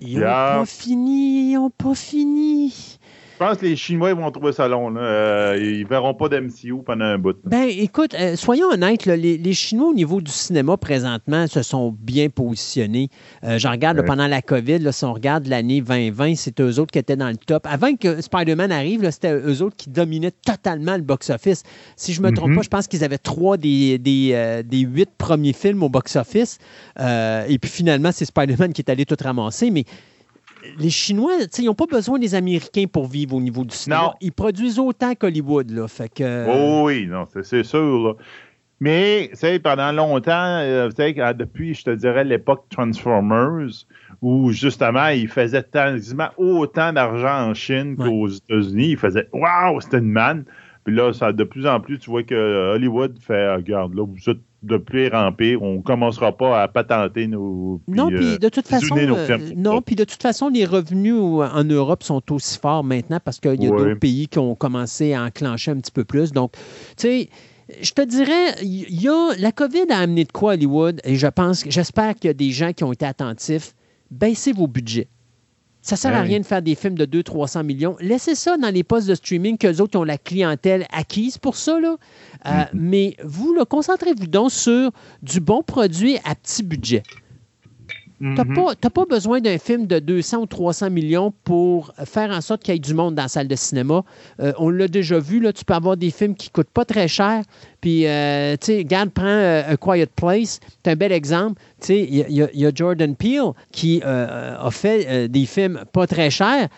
ils 0.00 0.20
n'ont 0.20 0.24
pas 0.24 0.64
fini, 0.64 1.50
ils 1.50 1.54
n'ont 1.54 1.70
pas 1.70 1.94
fini. 1.94 2.98
Je 3.42 3.48
pense 3.48 3.58
que 3.58 3.66
les 3.66 3.74
Chinois 3.74 4.14
vont 4.14 4.30
trouver 4.30 4.52
ça 4.52 4.68
long. 4.68 4.90
Là. 4.90 5.00
Euh, 5.00 5.58
ils 5.60 5.84
verront 5.84 6.14
pas 6.14 6.28
d'MCU 6.28 6.76
pendant 6.86 7.06
un 7.06 7.18
bout. 7.18 7.36
Ben, 7.44 7.68
écoute, 7.68 8.14
euh, 8.14 8.36
soyons 8.36 8.68
honnêtes, 8.68 9.06
les, 9.06 9.52
Chinois 9.52 9.88
au 9.88 9.94
niveau 9.94 10.20
du 10.20 10.30
cinéma 10.30 10.76
présentement 10.76 11.48
se 11.48 11.62
sont 11.62 11.92
bien 11.98 12.28
positionnés. 12.28 13.08
Euh, 13.42 13.58
J'en 13.58 13.72
regarde 13.72 14.00
pendant 14.06 14.28
la 14.28 14.42
COVID, 14.42 14.78
là, 14.78 14.92
si 14.92 15.04
on 15.04 15.12
regarde 15.12 15.48
l'année 15.48 15.80
2020, 15.80 16.36
c'est 16.36 16.60
eux 16.60 16.78
autres 16.78 16.92
qui 16.92 17.00
étaient 17.00 17.16
dans 17.16 17.30
le 17.30 17.36
top. 17.36 17.66
Avant 17.68 17.96
que 17.96 18.20
Spider-Man 18.20 18.70
arrive, 18.70 19.10
c'était 19.10 19.34
eux 19.34 19.60
autres 19.60 19.76
qui 19.76 19.90
dominaient 19.90 20.30
totalement 20.30 20.94
le 20.94 21.02
box-office. 21.02 21.64
Si 21.96 22.12
je 22.12 22.22
ne 22.22 22.28
me 22.28 22.32
trompe 22.32 22.50
mhm. 22.50 22.56
pas, 22.56 22.62
je 22.62 22.68
pense 22.68 22.86
qu'ils 22.86 23.02
avaient 23.02 23.18
trois 23.18 23.56
des, 23.56 23.98
des, 23.98 24.62
des, 24.64 24.78
huit 24.78 25.10
premiers 25.18 25.52
films 25.52 25.82
au 25.82 25.88
box-office. 25.88 26.58
et 27.00 27.58
puis 27.58 27.70
finalement, 27.70 28.12
c'est 28.12 28.24
Spider-Man 28.24 28.72
qui 28.72 28.82
est 28.82 28.90
allé 28.90 29.04
tout 29.04 29.16
ramasser. 29.20 29.72
Mais 29.72 29.84
les 30.78 30.90
Chinois, 30.90 31.32
ils 31.58 31.64
n'ont 31.64 31.74
pas 31.74 31.86
besoin 31.86 32.18
des 32.18 32.34
Américains 32.34 32.84
pour 32.90 33.06
vivre 33.06 33.34
au 33.34 33.40
niveau 33.40 33.64
du 33.64 33.74
cinéma. 33.74 34.14
Ils 34.20 34.32
produisent 34.32 34.78
autant 34.78 35.14
qu'Hollywood. 35.14 35.70
Là, 35.70 35.88
fait 35.88 36.08
que... 36.08 36.46
Oh 36.48 36.86
oui, 36.86 37.06
non, 37.06 37.26
c'est 37.42 37.64
sûr. 37.64 38.16
Mais, 38.80 39.30
pendant 39.62 39.92
longtemps, 39.92 40.58
euh, 40.58 40.88
depuis, 41.34 41.74
je 41.74 41.84
te 41.84 41.90
dirais, 41.90 42.24
l'époque 42.24 42.64
Transformers, 42.68 43.86
où 44.20 44.50
justement, 44.50 45.08
ils 45.08 45.28
faisaient 45.28 45.62
quasiment 45.62 46.30
autant 46.36 46.92
d'argent 46.92 47.50
en 47.50 47.54
Chine 47.54 47.96
qu'aux 47.96 48.28
États-Unis. 48.28 48.90
Ils 48.90 48.96
faisaient 48.96 49.28
Waouh, 49.32 49.80
c'était 49.80 49.98
une 49.98 50.10
manne. 50.10 50.44
Puis 50.84 50.94
là, 50.94 51.12
ça, 51.12 51.32
de 51.32 51.44
plus 51.44 51.66
en 51.66 51.78
plus, 51.78 51.98
tu 52.00 52.10
vois 52.10 52.24
que 52.24 52.74
Hollywood 52.74 53.16
fait 53.20 53.54
Regarde, 53.54 53.94
là, 53.94 54.04
vous 54.04 54.30
êtes 54.30 54.40
de 54.62 54.76
pire 54.76 55.14
en 55.14 55.32
pire. 55.32 55.62
On 55.62 55.76
ne 55.76 55.82
commencera 55.82 56.36
pas 56.36 56.62
à 56.62 56.68
patenter 56.68 57.26
nos. 57.26 57.80
non, 57.88 58.08
puis 58.08 58.34
euh, 58.34 58.38
de 58.38 58.48
toute 58.48 58.68
façon, 58.68 58.96
euh, 58.96 59.38
non, 59.56 59.82
puis 59.82 59.96
de 59.96 60.04
toute 60.04 60.22
façon, 60.22 60.48
les 60.48 60.64
revenus 60.64 61.14
en 61.14 61.64
Europe 61.64 62.02
sont 62.02 62.22
aussi 62.32 62.58
forts 62.58 62.84
maintenant 62.84 63.18
parce 63.24 63.40
qu'il 63.40 63.62
y 63.62 63.66
a 63.66 63.70
d'autres 63.70 63.94
pays 63.94 64.28
qui 64.28 64.38
ont 64.38 64.54
commencé 64.54 65.14
à 65.14 65.24
enclencher 65.24 65.70
un 65.70 65.76
petit 65.76 65.92
peu 65.92 66.04
plus. 66.04 66.32
Donc, 66.32 66.52
tu 66.96 67.08
sais. 67.08 67.28
Je 67.80 67.92
te 67.92 68.02
dirais, 68.02 68.56
y 68.62 69.08
a, 69.08 69.34
la 69.38 69.50
COVID 69.50 69.86
a 69.88 69.98
amené 69.98 70.24
de 70.24 70.32
quoi 70.32 70.54
Hollywood, 70.54 71.00
et 71.04 71.14
je 71.14 71.26
pense, 71.28 71.64
j'espère 71.66 72.16
qu'il 72.16 72.28
y 72.28 72.30
a 72.30 72.34
des 72.34 72.50
gens 72.50 72.72
qui 72.74 72.84
ont 72.84 72.92
été 72.92 73.06
attentifs. 73.06 73.74
Baissez 74.10 74.52
vos 74.52 74.66
budgets. 74.66 75.08
Ça 75.82 75.96
ne 75.96 75.98
sert 75.98 76.14
à 76.14 76.20
ben 76.20 76.26
rien 76.28 76.40
de 76.40 76.46
faire 76.46 76.62
des 76.62 76.76
films 76.76 76.94
de 76.94 77.04
200-300 77.04 77.64
millions. 77.64 77.96
Laissez 78.00 78.36
ça 78.36 78.56
dans 78.56 78.72
les 78.72 78.84
postes 78.84 79.08
de 79.08 79.16
streaming 79.16 79.58
qu'eux 79.58 79.80
autres 79.80 79.98
ont 79.98 80.04
la 80.04 80.16
clientèle 80.16 80.86
acquise 80.92 81.38
pour 81.38 81.56
ça. 81.56 81.80
Là. 81.80 81.96
Euh, 82.46 82.50
mm-hmm. 82.50 82.68
Mais 82.72 83.16
vous, 83.24 83.56
concentrez-vous 83.68 84.28
donc 84.28 84.52
sur 84.52 84.92
du 85.22 85.40
bon 85.40 85.62
produit 85.62 86.18
à 86.24 86.36
petit 86.36 86.62
budget. 86.62 87.02
Tu 88.22 88.28
n'as 88.28 88.44
mm-hmm. 88.44 88.90
pas, 88.90 89.04
besoin 89.04 89.40
d'un 89.40 89.58
film 89.58 89.88
de 89.88 89.98
200 89.98 90.38
ou 90.38 90.46
300 90.46 90.90
millions 90.90 91.34
pour 91.42 91.92
faire 92.04 92.30
en 92.30 92.40
sorte 92.40 92.62
qu'il 92.62 92.72
y 92.72 92.76
ait 92.76 92.80
du 92.80 92.94
monde 92.94 93.16
dans 93.16 93.22
la 93.22 93.28
salle 93.28 93.48
de 93.48 93.56
cinéma. 93.56 94.04
Euh, 94.38 94.52
on 94.58 94.70
l'a 94.70 94.86
déjà 94.86 95.18
vu, 95.18 95.40
là, 95.40 95.52
tu 95.52 95.64
peux 95.64 95.74
avoir 95.74 95.96
des 95.96 96.12
films 96.12 96.36
qui 96.36 96.48
ne 96.48 96.52
coûtent 96.52 96.70
pas 96.72 96.84
très 96.84 97.08
cher. 97.08 97.42
Puis, 97.80 98.06
euh, 98.06 98.52
tu 98.60 98.66
sais, 98.66 98.78
regarde, 98.78 99.10
prends 99.10 99.26
A 99.26 99.76
Quiet 99.76 100.06
Place, 100.14 100.60
c'est 100.84 100.92
un 100.92 100.94
bel 100.94 101.10
exemple. 101.10 101.60
Tu 101.80 101.86
sais, 101.88 102.00
il 102.00 102.30
y, 102.30 102.66
a 102.66 102.70
Jordan 102.72 103.16
Peele 103.16 103.52
qui 103.72 104.00
a 104.04 104.70
fait 104.70 105.28
des 105.28 105.46
films 105.46 105.80
pas 105.92 106.06
très 106.06 106.30
chers. 106.30 106.68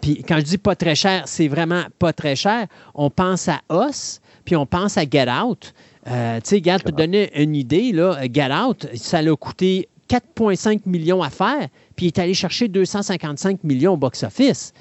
Puis, 0.00 0.22
quand 0.22 0.36
je 0.36 0.44
dis 0.44 0.58
pas 0.58 0.76
très 0.76 0.94
cher, 0.94 1.24
c'est 1.26 1.48
vraiment 1.48 1.82
pas 1.98 2.12
très 2.12 2.36
cher. 2.36 2.68
On 2.94 3.10
pense 3.10 3.48
à 3.48 3.60
Us 3.72 4.20
puis 4.44 4.56
on 4.56 4.66
pense 4.66 4.96
à 4.98 5.04
Get 5.08 5.30
Out. 5.30 5.74
Euh, 6.08 6.40
tu 6.40 6.50
sais, 6.50 6.62
Get, 6.62 6.78
pour 6.78 6.90
te 6.90 6.96
donner 6.96 7.30
une 7.40 7.54
idée, 7.54 7.92
là, 7.92 8.18
Get 8.32 8.52
Out, 8.52 8.88
ça 8.94 9.22
l'a 9.22 9.34
coûté 9.36 9.88
4,5 10.12 10.80
millions 10.84 11.22
à 11.22 11.30
faire, 11.30 11.68
puis 11.96 12.06
il 12.06 12.08
est 12.08 12.18
allé 12.18 12.34
chercher 12.34 12.68
255 12.68 13.64
millions 13.64 13.94
au 13.94 13.96
box-office. 13.96 14.74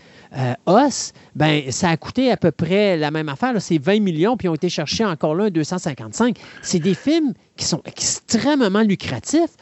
Os, 0.65 1.13
ben, 1.35 1.71
ça 1.71 1.89
a 1.89 1.97
coûté 1.97 2.31
à 2.31 2.37
peu 2.37 2.51
près 2.51 2.97
la 2.97 3.11
même 3.11 3.29
affaire. 3.29 3.53
C'est 3.61 3.77
20 3.77 4.01
millions, 4.01 4.35
puis 4.35 4.47
ils 4.47 4.49
ont 4.49 4.55
été 4.55 4.69
chercher 4.69 5.05
encore 5.05 5.35
là 5.35 5.45
un 5.45 5.49
255. 5.49 6.37
C'est 6.61 6.79
des 6.79 6.93
films 6.93 7.33
qui 7.55 7.65
sont 7.65 7.81
extrêmement 7.85 8.81
lucratifs. 8.81 9.55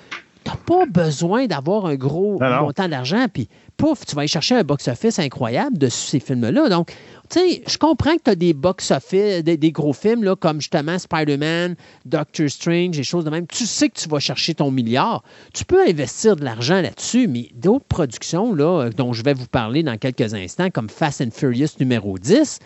Tu 0.44 0.52
n'as 0.52 0.58
pas 0.58 0.86
besoin 0.86 1.46
d'avoir 1.46 1.86
un 1.86 1.96
gros 1.96 2.40
montant 2.40 2.88
d'argent, 2.88 3.26
puis 3.32 3.48
pouf, 3.78 4.06
tu 4.06 4.16
vas 4.16 4.22
aller 4.22 4.28
chercher 4.28 4.56
un 4.56 4.64
box-office 4.64 5.20
incroyable 5.20 5.78
de 5.78 5.90
ces 5.90 6.20
films-là. 6.20 6.70
Donc, 6.70 6.94
je 7.36 7.78
comprends 7.78 8.16
que 8.16 8.24
tu 8.24 8.32
as 8.32 8.36
des 8.36 8.54
box-office, 8.54 9.44
des, 9.44 9.72
gros 9.72 9.94
films 9.94 10.36
comme 10.36 10.62
justement 10.62 10.98
Spider-Man, 10.98 11.76
Doctor 12.06 12.50
Strange, 12.50 12.98
des 12.98 13.04
choses 13.04 13.26
de 13.26 13.30
même. 13.30 13.46
Tu 13.48 13.66
sais 13.66 13.90
que 13.90 14.00
tu 14.00 14.10
vas 14.10 14.20
chercher 14.20 14.56
ton 14.56 14.72
milliard. 14.72 15.24
Tu 15.54 15.66
peux 15.66 15.88
investir 15.88 16.36
de 16.36 16.44
l'argent 16.44 16.82
là-dessus, 16.82 17.28
mais 17.28 17.50
d'autres 17.54 17.86
productions 17.86 18.54
là, 18.54 18.90
dont 18.90 19.14
je 19.14 19.24
vais 19.24 19.34
vous 19.34 19.48
parler 19.48 19.84
dans 19.84 19.98
quelques 19.98 20.34
instants, 20.34 20.70
comme 20.70 20.90
Fast 20.90 21.22
and 21.22 21.32
Furious 21.32 21.70
numéro 21.80 22.18
10, 22.18 22.60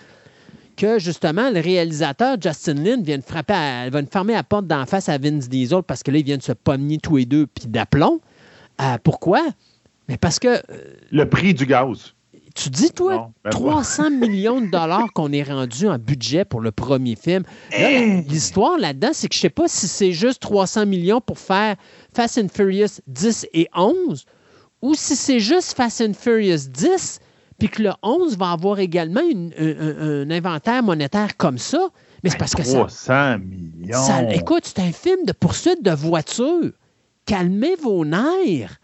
que 0.78 1.00
justement 1.00 1.50
le 1.50 1.60
réalisateur 1.60 2.38
Justin 2.42 2.76
Lin 2.76 3.02
vient 3.02 3.18
de 3.18 3.24
frapper, 3.24 3.54
à, 3.54 3.90
va 3.90 4.04
fermer 4.06 4.34
la 4.34 4.44
porte 4.44 4.68
d'en 4.68 4.86
face 4.86 5.10
à 5.10 5.18
Vince 5.18 5.50
Diesel 5.50 5.84
parce 5.84 6.04
que 6.04 6.12
là, 6.12 6.20
ils 6.20 6.26
viennent 6.26 6.42
se 6.42 6.54
pommer 6.54 6.98
tous 6.98 7.18
les 7.18 7.26
deux 7.26 7.48
puis 7.48 7.68
d'aplomb. 7.68 8.22
Euh, 8.82 8.98
pourquoi? 9.04 9.42
Mais 10.08 10.18
parce 10.18 10.40
que. 10.40 10.48
Euh, 10.48 10.62
le 11.12 11.30
prix 11.30 11.54
du 11.54 11.66
gaz. 11.66 12.14
Tu 12.54 12.70
dis, 12.70 12.92
toi, 12.92 13.32
300 13.50 14.04
ben, 14.04 14.20
millions 14.20 14.62
de 14.62 14.68
dollars 14.68 15.12
qu'on 15.14 15.32
est 15.32 15.44
rendu 15.44 15.88
en 15.88 15.98
budget 15.98 16.46
pour 16.46 16.62
le 16.62 16.72
premier 16.72 17.16
film. 17.16 17.44
L'histoire 17.72 18.78
là-dedans, 18.78 19.10
c'est 19.12 19.28
que 19.28 19.34
je 19.34 19.40
ne 19.40 19.42
sais 19.42 19.50
pas 19.50 19.68
si 19.68 19.88
c'est 19.88 20.12
juste 20.12 20.42
300 20.42 20.86
millions 20.86 21.20
pour 21.20 21.40
faire 21.40 21.76
Fast 22.16 22.38
and 22.38 22.50
Furious 22.54 23.02
10 23.08 23.48
et 23.54 23.68
11 23.76 24.26
ou 24.84 24.94
si 24.94 25.16
c'est 25.16 25.40
juste 25.40 25.76
Fast 25.76 26.02
and 26.02 26.14
Furious 26.14 26.68
10 26.70 27.20
puis 27.58 27.70
que 27.70 27.82
le 27.82 27.92
11 28.04 28.38
va 28.38 28.52
avoir 28.52 28.80
également 28.80 29.22
un, 29.22 30.30
inventaire 30.30 30.84
monétaire 30.84 31.38
comme 31.38 31.58
ça. 31.58 31.90
Mais 32.24 32.30
c'est 32.30 32.38
parce 32.38 32.56
que 32.56 32.64
ça. 32.64 32.80
300 32.80 33.40
millions. 33.40 34.30
écoute, 34.30 34.64
c'est 34.66 34.80
un 34.80 34.92
film 34.92 35.26
de 35.26 35.32
poursuite 35.32 35.84
de 35.84 35.92
voiture. 35.92 36.72
Calmez 37.26 37.76
vos 37.76 38.06
nerfs. 38.06 38.80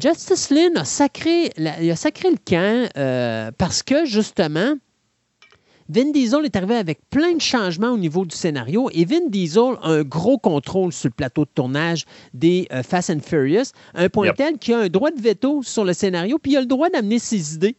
Justice 0.00 0.48
Lynn 0.50 0.78
a 0.78 0.84
sacré, 0.84 1.50
a 1.58 1.96
sacré 1.96 2.30
le 2.30 2.38
camp 2.42 2.88
euh, 2.96 3.50
parce 3.58 3.82
que, 3.82 4.06
justement, 4.06 4.74
Vin 5.90 6.10
Diesel 6.12 6.44
est 6.44 6.56
arrivé 6.56 6.76
avec 6.76 7.00
plein 7.10 7.34
de 7.34 7.40
changements 7.40 7.90
au 7.90 7.98
niveau 7.98 8.24
du 8.24 8.34
scénario 8.34 8.88
et 8.94 9.04
Vin 9.04 9.28
Diesel 9.28 9.74
a 9.82 9.90
un 9.90 10.02
gros 10.02 10.38
contrôle 10.38 10.92
sur 10.92 11.08
le 11.08 11.14
plateau 11.14 11.44
de 11.44 11.50
tournage 11.54 12.06
des 12.32 12.66
euh, 12.72 12.82
Fast 12.82 13.10
and 13.10 13.20
Furious, 13.20 13.72
un 13.94 14.08
point 14.08 14.32
tel 14.32 14.56
qu'il 14.56 14.72
a 14.72 14.78
un 14.78 14.88
droit 14.88 15.10
de 15.10 15.20
veto 15.20 15.62
sur 15.62 15.84
le 15.84 15.92
scénario, 15.92 16.38
puis 16.38 16.52
il 16.52 16.56
a 16.56 16.60
le 16.60 16.66
droit 16.66 16.88
d'amener 16.88 17.18
ses 17.18 17.54
idées. 17.54 17.76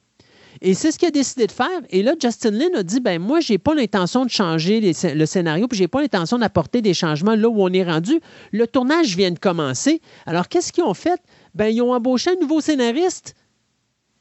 Et 0.61 0.75
c'est 0.75 0.91
ce 0.91 0.99
qu'il 0.99 1.07
a 1.07 1.11
décidé 1.11 1.47
de 1.47 1.51
faire. 1.51 1.81
Et 1.89 2.03
là, 2.03 2.13
Justin 2.21 2.51
Lin 2.51 2.69
a 2.75 2.83
dit 2.83 2.99
ben 2.99 3.19
moi, 3.19 3.39
j'ai 3.39 3.57
pas 3.57 3.73
l'intention 3.73 4.25
de 4.25 4.29
changer 4.29 4.79
le 4.81 5.25
scénario, 5.25 5.67
puis 5.67 5.77
j'ai 5.77 5.87
pas 5.87 6.01
l'intention 6.01 6.37
d'apporter 6.37 6.81
des 6.81 6.93
changements 6.93 7.35
là 7.35 7.49
où 7.49 7.63
on 7.63 7.69
est 7.73 7.83
rendu. 7.83 8.19
Le 8.51 8.67
tournage 8.67 9.15
vient 9.15 9.31
de 9.31 9.39
commencer. 9.39 10.01
Alors, 10.27 10.49
qu'est-ce 10.49 10.71
qu'ils 10.71 10.83
ont 10.83 10.93
fait? 10.93 11.19
Ben, 11.55 11.67
ils 11.67 11.81
ont 11.81 11.93
embauché 11.93 12.31
un 12.31 12.39
nouveau 12.41 12.61
scénariste 12.61 13.35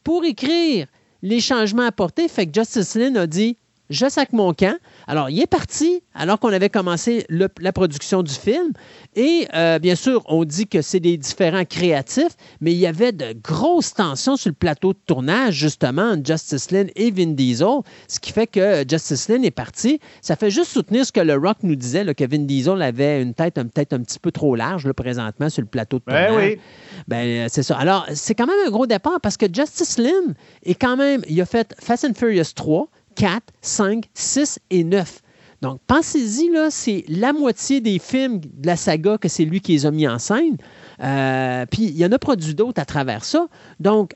pour 0.04 0.24
écrire 0.24 0.86
les 1.22 1.40
changements 1.40 1.86
apportés. 1.86 2.28
Fait 2.28 2.46
que 2.46 2.54
Justice 2.54 2.94
Lynn 2.94 3.16
a 3.16 3.26
dit 3.26 3.56
Je 3.88 4.08
sac 4.08 4.32
mon 4.32 4.52
camp. 4.54 4.78
Alors, 5.10 5.28
il 5.28 5.40
est 5.40 5.48
parti 5.48 6.04
alors 6.14 6.38
qu'on 6.38 6.52
avait 6.52 6.68
commencé 6.68 7.26
la 7.28 7.72
production 7.72 8.22
du 8.22 8.32
film. 8.32 8.72
Et 9.16 9.48
euh, 9.54 9.80
bien 9.80 9.96
sûr, 9.96 10.22
on 10.26 10.44
dit 10.44 10.68
que 10.68 10.82
c'est 10.82 11.00
des 11.00 11.16
différents 11.16 11.64
créatifs, 11.64 12.36
mais 12.60 12.70
il 12.70 12.78
y 12.78 12.86
avait 12.86 13.10
de 13.10 13.34
grosses 13.42 13.92
tensions 13.92 14.36
sur 14.36 14.50
le 14.50 14.54
plateau 14.54 14.92
de 14.92 14.98
tournage, 15.06 15.54
justement, 15.54 16.12
entre 16.12 16.24
Justice 16.24 16.70
Lynn 16.70 16.90
et 16.94 17.10
Vin 17.10 17.32
Diesel, 17.32 17.80
ce 18.06 18.20
qui 18.20 18.30
fait 18.30 18.46
que 18.46 18.84
Justice 18.88 19.28
Lynn 19.28 19.44
est 19.44 19.50
parti. 19.50 19.98
Ça 20.22 20.36
fait 20.36 20.50
juste 20.50 20.70
soutenir 20.70 21.04
ce 21.04 21.10
que 21.10 21.20
le 21.20 21.34
Rock 21.34 21.56
nous 21.64 21.74
disait, 21.74 22.04
là, 22.04 22.14
que 22.14 22.24
Vin 22.24 22.44
Diesel 22.44 22.80
avait 22.80 23.20
une 23.20 23.34
tête 23.34 23.54
peut-être 23.54 23.94
un 23.94 24.02
petit 24.02 24.20
peu 24.20 24.30
trop 24.30 24.54
large 24.54 24.86
là, 24.86 24.94
présentement 24.94 25.50
sur 25.50 25.62
le 25.62 25.68
plateau 25.68 25.98
de 25.98 26.04
ben 26.06 26.28
tournage. 26.28 26.50
oui. 26.52 26.60
Ben, 27.08 27.48
c'est 27.48 27.64
ça. 27.64 27.76
Alors, 27.76 28.06
c'est 28.14 28.36
quand 28.36 28.46
même 28.46 28.64
un 28.64 28.70
gros 28.70 28.86
départ 28.86 29.20
parce 29.20 29.36
que 29.36 29.46
Justice 29.52 29.98
Lynn 29.98 30.34
est 30.62 30.80
quand 30.80 30.96
même, 30.96 31.22
il 31.28 31.40
a 31.40 31.46
fait 31.46 31.74
Fast 31.80 32.04
and 32.04 32.14
Furious 32.14 32.52
3, 32.54 32.88
4, 33.14 33.42
5, 33.60 34.04
6 34.14 34.58
et 34.70 34.84
9. 34.84 35.20
Donc, 35.62 35.80
pensez-y, 35.86 36.50
là, 36.50 36.70
c'est 36.70 37.04
la 37.08 37.32
moitié 37.32 37.80
des 37.80 37.98
films 37.98 38.40
de 38.40 38.66
la 38.66 38.76
saga 38.76 39.18
que 39.18 39.28
c'est 39.28 39.44
lui 39.44 39.60
qui 39.60 39.72
les 39.72 39.86
a 39.86 39.90
mis 39.90 40.08
en 40.08 40.18
scène. 40.18 40.56
Euh, 41.02 41.66
puis, 41.70 41.84
il 41.84 41.96
y 41.96 42.04
en 42.04 42.12
a 42.12 42.18
produit 42.18 42.54
d'autres 42.54 42.80
à 42.80 42.86
travers 42.86 43.24
ça. 43.24 43.46
Donc, 43.78 44.14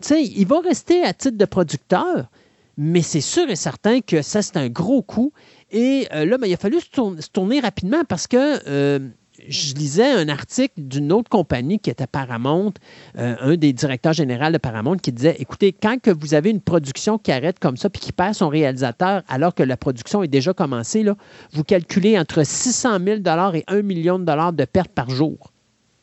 tu 0.00 0.08
sais, 0.08 0.22
il 0.22 0.46
va 0.46 0.60
rester 0.60 1.02
à 1.02 1.12
titre 1.12 1.36
de 1.36 1.44
producteur, 1.44 2.28
mais 2.76 3.02
c'est 3.02 3.20
sûr 3.20 3.48
et 3.50 3.56
certain 3.56 4.00
que 4.00 4.22
ça, 4.22 4.42
c'est 4.42 4.56
un 4.56 4.68
gros 4.68 5.02
coup. 5.02 5.32
Et 5.72 6.06
euh, 6.12 6.24
là, 6.24 6.38
ben, 6.38 6.46
il 6.46 6.54
a 6.54 6.56
fallu 6.56 6.78
se 6.80 7.28
tourner, 7.32 7.60
rapidement 7.60 8.04
parce 8.04 8.28
que 8.28 8.60
euh, 8.68 9.08
je 9.48 9.74
lisais 9.74 10.10
un 10.10 10.28
article 10.28 10.74
d'une 10.76 11.12
autre 11.12 11.28
compagnie 11.28 11.78
qui 11.78 11.90
était 11.90 12.06
Paramount, 12.06 12.72
euh, 13.18 13.36
un 13.40 13.56
des 13.56 13.72
directeurs 13.72 14.12
généraux 14.12 14.50
de 14.50 14.58
Paramount, 14.58 14.96
qui 14.96 15.12
disait 15.12 15.36
Écoutez, 15.38 15.72
quand 15.72 16.00
que 16.00 16.10
vous 16.10 16.34
avez 16.34 16.50
une 16.50 16.60
production 16.60 17.18
qui 17.18 17.32
arrête 17.32 17.58
comme 17.58 17.76
ça 17.76 17.90
puis 17.90 18.00
qui 18.00 18.12
perd 18.12 18.34
son 18.34 18.48
réalisateur 18.48 19.22
alors 19.28 19.54
que 19.54 19.62
la 19.62 19.76
production 19.76 20.22
est 20.22 20.28
déjà 20.28 20.52
commencée, 20.52 21.02
là, 21.02 21.16
vous 21.52 21.64
calculez 21.64 22.18
entre 22.18 22.44
600 22.44 22.98
000 23.04 23.20
et 23.54 23.64
1 23.66 23.82
million 23.82 24.18
de 24.18 24.24
dollars 24.24 24.52
de 24.52 24.64
pertes 24.64 24.92
par 24.92 25.10
jour. 25.10 25.50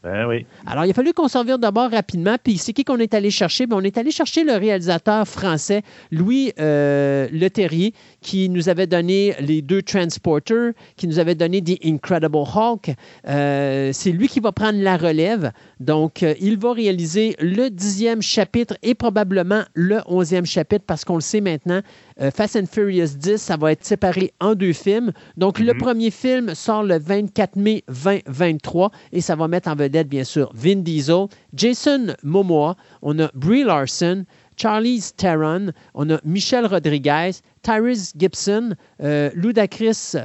Ben 0.04 0.26
oui. 0.26 0.48
Alors, 0.66 0.86
il 0.86 0.90
a 0.90 0.94
fallu 0.94 1.14
qu'on 1.14 1.28
s'en 1.28 1.44
vienne 1.44 1.60
d'abord 1.60 1.92
rapidement. 1.92 2.36
Puis, 2.44 2.58
c'est 2.58 2.74
qui 2.74 2.84
qu'on 2.84 2.98
est 2.98 3.14
allé 3.14 3.30
chercher? 3.30 3.68
Ben, 3.68 3.78
on 3.78 3.84
est 3.84 4.00
allé 4.00 4.10
chercher 4.10 4.44
le 4.44 4.54
réalisateur 4.54 5.28
français 5.28 5.84
Louis 6.10 6.54
euh, 6.60 7.28
Leterrier, 7.32 7.94
qui 8.22 8.50
nous 8.50 8.70
avait 8.70 8.88
donné 8.88 9.34
les 9.40 9.62
deux 9.62 9.82
Transporters, 9.82 10.74
qui 10.96 11.08
nous 11.08 11.20
avait 11.20 11.36
donné 11.36 11.62
The 11.62 11.84
Incredible 11.84 12.38
Hulk. 12.56 12.96
Euh, 13.28 13.90
c'est 13.94 14.12
lui 14.12 14.28
qui 14.28 14.40
va 14.40 14.52
prendre 14.52 14.80
la 14.80 14.96
relève. 14.96 15.52
Donc, 15.80 16.22
euh, 16.22 16.36
il 16.40 16.58
va 16.58 16.74
réaliser 16.74 17.36
le 17.40 17.70
dixième 17.70 18.22
chapitre 18.22 18.76
et 18.84 18.94
probablement 18.94 19.64
le 19.74 20.02
onzième 20.06 20.46
chapitre, 20.46 20.86
parce 20.86 21.04
qu'on 21.04 21.16
le 21.16 21.22
sait 21.22 21.42
maintenant, 21.42 21.82
euh, 22.22 22.30
Fast 22.30 22.56
and 22.56 22.66
Furious 22.72 23.16
10, 23.18 23.38
ça 23.38 23.58
va 23.58 23.72
être 23.72 23.84
séparé 23.84 24.32
en 24.40 24.54
deux 24.54 24.74
films. 24.74 25.12
Donc, 25.36 25.60
le 25.60 25.74
mhm. 25.74 25.80
premier 25.80 26.12
film 26.12 26.54
sort 26.54 26.84
le 26.84 27.00
24 27.00 27.56
mai 27.56 27.84
2023 27.88 28.92
et 29.14 29.22
ça 29.22 29.36
va 29.36 29.48
mettre 29.48 29.70
en 29.70 29.76
vedette, 29.76 30.08
bien 30.08 30.24
sûr, 30.24 30.52
Vin 30.54 30.78
Diesel, 30.78 31.26
Jason 31.56 32.14
Momoa, 32.24 32.76
on 33.02 33.18
a 33.20 33.30
Brie 33.34 33.64
Larson, 33.64 34.26
Charlize 34.62 35.16
Theron, 35.16 35.72
on 35.96 36.12
a 36.12 36.20
Michelle 36.24 36.68
Rodriguez, 36.68 37.42
Tyrese 37.64 38.14
Gibson, 38.16 38.76
euh, 39.02 39.32
Ludacris, 39.34 40.16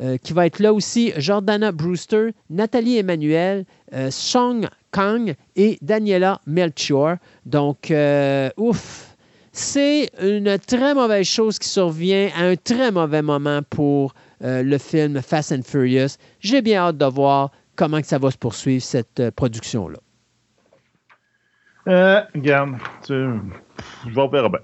euh, 0.00 0.16
qui 0.16 0.32
va 0.32 0.46
être 0.46 0.60
là 0.60 0.72
aussi, 0.72 1.12
Jordana 1.18 1.72
Brewster, 1.72 2.30
Nathalie 2.48 2.96
Emmanuel, 2.96 3.66
euh, 3.92 4.10
Song 4.10 4.66
Kang 4.92 5.34
et 5.56 5.76
Daniela 5.82 6.40
Melchior. 6.46 7.16
Donc, 7.44 7.92
ouf, 8.56 9.14
c'est 9.52 10.08
une 10.22 10.58
très 10.58 10.94
mauvaise 10.94 11.26
chose 11.26 11.58
qui 11.58 11.68
survient 11.68 12.30
à 12.34 12.46
un 12.46 12.56
très 12.56 12.90
mauvais 12.90 13.20
moment 13.20 13.60
pour 13.68 14.14
le 14.40 14.78
film 14.78 15.20
Fast 15.20 15.52
and 15.52 15.62
Furious. 15.64 16.16
J'ai 16.40 16.62
bien 16.62 16.80
hâte 16.80 16.96
de 16.96 17.04
voir 17.04 17.50
comment 17.76 18.00
ça 18.02 18.18
va 18.18 18.30
se 18.30 18.38
poursuivre, 18.38 18.82
cette 18.82 19.30
production-là. 19.36 19.98
Euh, 21.88 22.22
je 24.04 24.14
vais 24.14 24.28
faire 24.28 24.50
bien. 24.50 24.60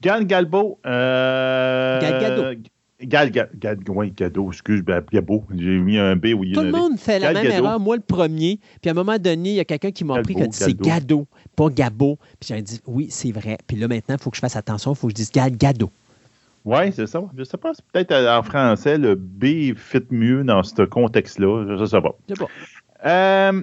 Gal 0.00 0.26
Galbo. 0.26 0.78
Euh, 0.86 2.00
Gal 2.00 2.58
Gal, 3.00 3.30
Gal, 3.30 3.48
Gal, 3.54 3.78
oui, 3.88 4.10
Gado, 4.10 4.50
excuse, 4.50 4.82
ben, 4.82 5.04
Gabo. 5.12 5.44
J'ai 5.54 5.78
mis 5.78 5.98
un 5.98 6.16
B 6.16 6.26
où 6.36 6.42
il 6.42 6.52
Tout 6.52 6.62
le 6.62 6.72
monde 6.72 6.98
fait 6.98 7.20
la 7.20 7.32
même 7.32 7.46
erreur, 7.46 7.78
moi 7.78 7.94
le 7.94 8.02
premier. 8.02 8.58
Puis 8.80 8.88
à 8.88 8.90
un 8.90 8.94
moment 8.94 9.18
donné, 9.18 9.50
il 9.50 9.54
y 9.54 9.60
a 9.60 9.64
quelqu'un 9.64 9.92
qui 9.92 10.04
m'a 10.04 10.16
appris 10.16 10.34
que 10.34 10.42
c'est 10.50 10.76
Gado, 10.76 11.26
pas 11.54 11.68
Gabo. 11.68 12.18
Puis 12.40 12.48
j'ai 12.48 12.62
dit, 12.62 12.80
oui, 12.86 13.06
c'est 13.10 13.30
vrai. 13.30 13.56
Puis 13.68 13.76
là, 13.76 13.86
maintenant, 13.86 14.16
il 14.16 14.20
faut 14.20 14.30
que 14.30 14.36
je 14.36 14.40
fasse 14.40 14.56
attention, 14.56 14.92
il 14.92 14.96
faut 14.96 15.06
que 15.06 15.12
je 15.12 15.16
dise 15.16 15.30
Gal 15.30 15.56
Gado. 15.56 15.90
Oui, 16.64 16.92
c'est 16.92 17.06
ça. 17.06 17.22
Je 17.36 17.44
sais 17.44 17.56
pas, 17.56 17.72
peut-être 17.92 18.10
euh, 18.10 18.36
en 18.36 18.42
français, 18.42 18.98
le 18.98 19.14
B 19.14 19.76
fit 19.76 20.02
mieux 20.10 20.42
dans 20.42 20.64
ce 20.64 20.82
contexte-là. 20.82 21.76
Je 21.78 21.84
sais 21.84 22.00
pas. 22.00 22.16
Je 22.28 22.34
sais 22.34 22.44
pas. 22.44 22.50
Euh, 23.06 23.62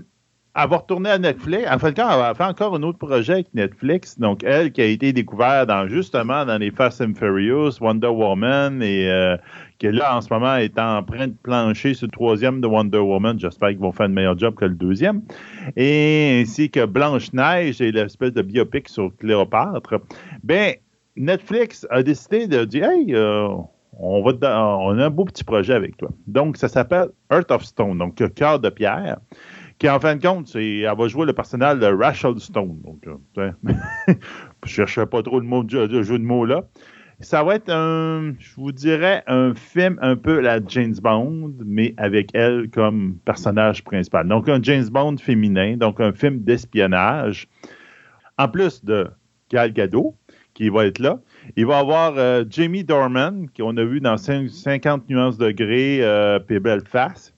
elle 0.56 0.70
va 0.70 0.78
retourner 0.78 1.10
à 1.10 1.18
Netflix. 1.18 1.68
En 1.70 1.78
fait, 1.80 2.00
elle 2.00 2.06
va 2.06 2.34
faire 2.34 2.48
encore 2.48 2.76
un 2.76 2.84
autre 2.84 2.98
projet 2.98 3.34
avec 3.34 3.54
Netflix. 3.54 4.18
Donc, 4.18 4.42
elle 4.44 4.72
qui 4.72 4.82
a 4.82 4.86
été 4.86 5.12
découverte 5.12 5.68
dans, 5.68 5.88
justement 5.90 6.46
dans 6.46 6.58
les 6.58 6.72
Fast 6.72 7.02
and 7.02 7.14
Furious, 7.16 7.72
Wonder 7.82 8.08
Woman, 8.08 8.82
et 8.82 9.10
euh, 9.10 9.36
qui 9.80 9.92
là, 9.92 10.16
en 10.16 10.22
ce 10.22 10.34
moment, 10.34 10.56
est 10.56 10.80
en 10.80 11.04
train 11.04 11.28
de 11.28 11.36
plancher 11.44 11.94
sur 11.94 12.08
le 12.08 12.12
troisième 12.12 12.62
de 12.62 12.68
Wonder 12.68 13.00
Woman. 13.00 13.38
J'espère 13.38 13.70
qu'ils 13.70 13.80
vont 13.80 13.92
faire 13.92 14.06
un 14.06 14.10
meilleur 14.10 14.38
job 14.38 14.56
que 14.56 14.64
le 14.64 14.76
deuxième. 14.76 15.24
Et 15.76 16.42
ainsi 16.42 16.70
que 16.70 16.86
Blanche-Neige 16.86 17.82
et 17.82 17.92
l'espèce 17.92 18.32
de 18.32 18.42
biopic 18.42 18.88
sur 18.88 19.12
Cléopâtre. 19.18 19.96
Ben, 20.44 20.76
Netflix 21.18 21.86
a 21.90 22.02
décidé 22.02 22.48
de 22.48 22.64
dire 22.64 22.90
Hey, 22.90 23.14
euh, 23.14 23.50
on, 24.00 24.24
va 24.24 24.78
on 24.80 24.98
a 25.00 25.06
un 25.06 25.10
beau 25.10 25.26
petit 25.26 25.44
projet 25.44 25.74
avec 25.74 25.98
toi. 25.98 26.12
Donc, 26.28 26.56
ça 26.56 26.70
s'appelle 26.70 27.10
Earth 27.30 27.52
of 27.52 27.66
Stone, 27.66 27.98
donc 27.98 28.16
Cœur 28.36 28.60
de 28.62 28.70
pierre 28.70 29.18
qui 29.86 29.90
en 29.92 30.00
fin 30.00 30.16
de 30.16 30.22
compte, 30.28 30.56
elle 30.56 30.92
va 30.98 31.08
jouer 31.08 31.28
le 31.28 31.34
personnage 31.34 31.78
de 31.78 31.86
Rachel 31.86 32.40
Stone. 32.40 32.80
Donc, 32.84 33.08
euh, 33.38 33.52
je 34.66 34.68
cherchais 34.68 35.06
pas 35.06 35.22
trop 35.22 35.40
le, 35.40 35.46
mot, 35.46 35.62
le 35.62 36.02
jeu 36.02 36.18
de 36.18 36.24
mots 36.24 36.44
là. 36.44 36.64
Ça 37.20 37.44
va 37.44 37.54
être 37.54 37.70
un, 37.70 38.34
je 38.40 38.56
vous 38.56 38.72
dirais, 38.72 39.24
un 39.28 39.54
film 39.54 40.00
un 40.02 40.16
peu 40.16 40.40
la 40.40 40.60
James 40.68 40.96
Bond, 41.00 41.54
mais 41.64 41.94
avec 41.98 42.32
elle 42.34 42.68
comme 42.72 43.18
personnage 43.26 43.84
principal. 43.84 44.28
Donc, 44.28 44.50
un 44.50 44.60
James 44.64 44.90
Bond 44.90 45.18
féminin, 45.18 45.78
donc 45.78 46.02
un 46.02 46.14
film 46.14 46.40
d'espionnage. 46.40 47.48
En 48.40 48.48
plus 48.48 48.84
de 48.84 49.08
Gal 49.52 49.72
Gadot, 49.72 50.16
qui 50.56 50.70
va 50.70 50.88
être 50.88 50.98
là, 50.98 51.20
il 51.58 51.68
va 51.68 51.78
y 51.78 51.80
avoir 51.80 52.16
euh, 52.18 52.44
Jamie 52.50 52.84
Dorman, 52.84 53.48
qu'on 53.56 53.78
a 53.78 53.84
vu 53.84 54.02
dans 54.02 54.18
50 54.18 55.08
nuances 55.10 55.38
degrés, 55.38 56.00
euh, 56.02 56.40
puis 56.40 56.60
Belfast. 56.60 57.35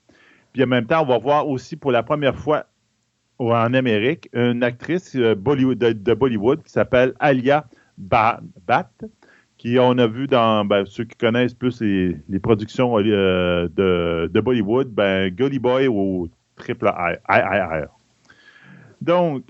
Puis 0.52 0.64
en 0.64 0.66
même 0.66 0.86
temps, 0.86 1.02
on 1.02 1.06
va 1.06 1.18
voir 1.18 1.48
aussi 1.48 1.76
pour 1.76 1.92
la 1.92 2.02
première 2.02 2.36
fois 2.36 2.66
en 3.38 3.74
Amérique 3.74 4.28
une 4.32 4.62
actrice 4.62 5.14
euh, 5.16 5.34
de, 5.34 6.14
Bollywood 6.14 6.62
qui 6.62 6.70
s'appelle 6.70 7.14
Alia 7.20 7.66
Bhatt, 7.96 9.04
qui 9.56 9.78
on 9.78 9.98
a 9.98 10.06
vu 10.06 10.26
dans 10.26 10.64
ben, 10.64 10.84
ceux 10.86 11.04
qui 11.04 11.16
connaissent 11.16 11.54
plus 11.54 11.80
les, 11.80 12.40
productions 12.40 12.98
euh, 12.98 13.68
de, 13.68 14.40
Bollywood, 14.40 14.88
ben, 14.88 15.28
Gully 15.30 15.58
Boy 15.58 15.88
ou 15.88 16.28
Triple 16.56 16.90
Donc, 19.00 19.44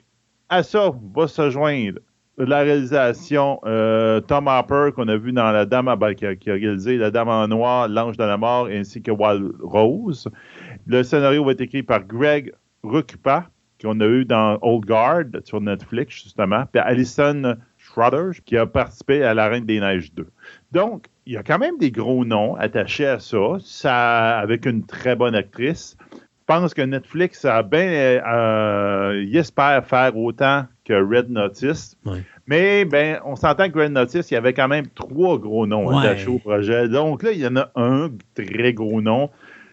à 0.49 0.63
ça 0.63 0.91
va 1.15 1.29
se 1.29 1.51
joindre 1.51 2.01
la 2.39 2.61
réalisation 2.61 3.61
euh, 3.67 4.21
Tom 4.21 4.49
Harper 4.49 4.91
qu'on 4.95 5.09
a 5.09 5.17
vu 5.17 5.33
dans 5.33 5.51
La 5.51 5.67
Dame 5.67 5.95
ben, 5.99 6.15
qui, 6.15 6.25
a, 6.27 6.35
réalisé 6.47 6.97
La 6.97 7.11
Dame 7.11 7.29
en 7.29 7.49
noir, 7.49 7.89
L'Ange 7.89 8.17
de 8.17 8.25
la 8.25 8.37
mort 8.37 8.67
ainsi 8.67 9.03
que 9.03 9.11
Wild 9.11 9.53
Rose. 9.61 10.29
Le 10.87 11.03
scénario 11.03 11.45
va 11.45 11.53
être 11.53 11.61
écrit 11.61 11.83
par 11.83 12.05
Greg 12.05 12.53
Rukupa 12.83 13.51
qu'on 13.81 14.01
a 14.01 14.07
eu 14.07 14.25
dans 14.25 14.59
Old 14.63 14.87
Guard 14.87 15.27
sur 15.45 15.61
Netflix 15.61 16.23
justement, 16.23 16.65
puis 16.73 16.81
Alison 16.81 17.57
qui 18.45 18.57
a 18.57 18.67
participé 18.67 19.25
à 19.25 19.35
La 19.35 19.49
Reine 19.49 19.65
des 19.65 19.81
Neiges 19.81 20.13
2. 20.15 20.27
Donc, 20.73 21.07
il 21.27 21.33
y 21.33 21.37
a 21.37 21.43
quand 21.43 21.59
même 21.59 21.79
des 21.79 21.91
gros 21.91 22.25
noms 22.25 22.55
attachés 22.55 23.07
à 23.07 23.19
ça 23.19 24.39
avec 24.39 24.67
une 24.67 24.87
très 24.87 25.17
bonne 25.17 25.35
actrice. 25.35 25.97
Je 26.49 26.55
pense 26.55 26.73
que 26.73 26.81
Netflix 26.81 27.45
a 27.45 27.63
bien, 27.63 27.81
euh, 27.81 29.23
il 29.23 29.37
espère 29.37 29.85
faire 29.85 30.17
autant 30.17 30.65
que 30.83 30.95
Red 30.95 31.29
Notice. 31.29 31.95
Mais 32.47 32.87
ben, 32.87 33.21
on 33.27 33.37
s'entend 33.37 33.69
que 33.69 33.79
Red 33.79 33.93
Notice, 33.93 34.31
il 34.31 34.35
y 34.35 34.37
avait 34.39 34.55
quand 34.55 34.69
même 34.69 34.87
trois 34.95 35.39
gros 35.39 35.67
noms 35.67 35.91
attachés 35.91 36.29
au 36.29 36.39
projet. 36.39 36.89
Donc 36.89 37.23
là, 37.23 37.33
il 37.33 37.41
y 37.41 37.47
en 37.47 37.57
a 37.57 37.71
un 37.77 38.09
très 38.35 38.73
gros 38.73 39.03
nom. 39.03 39.29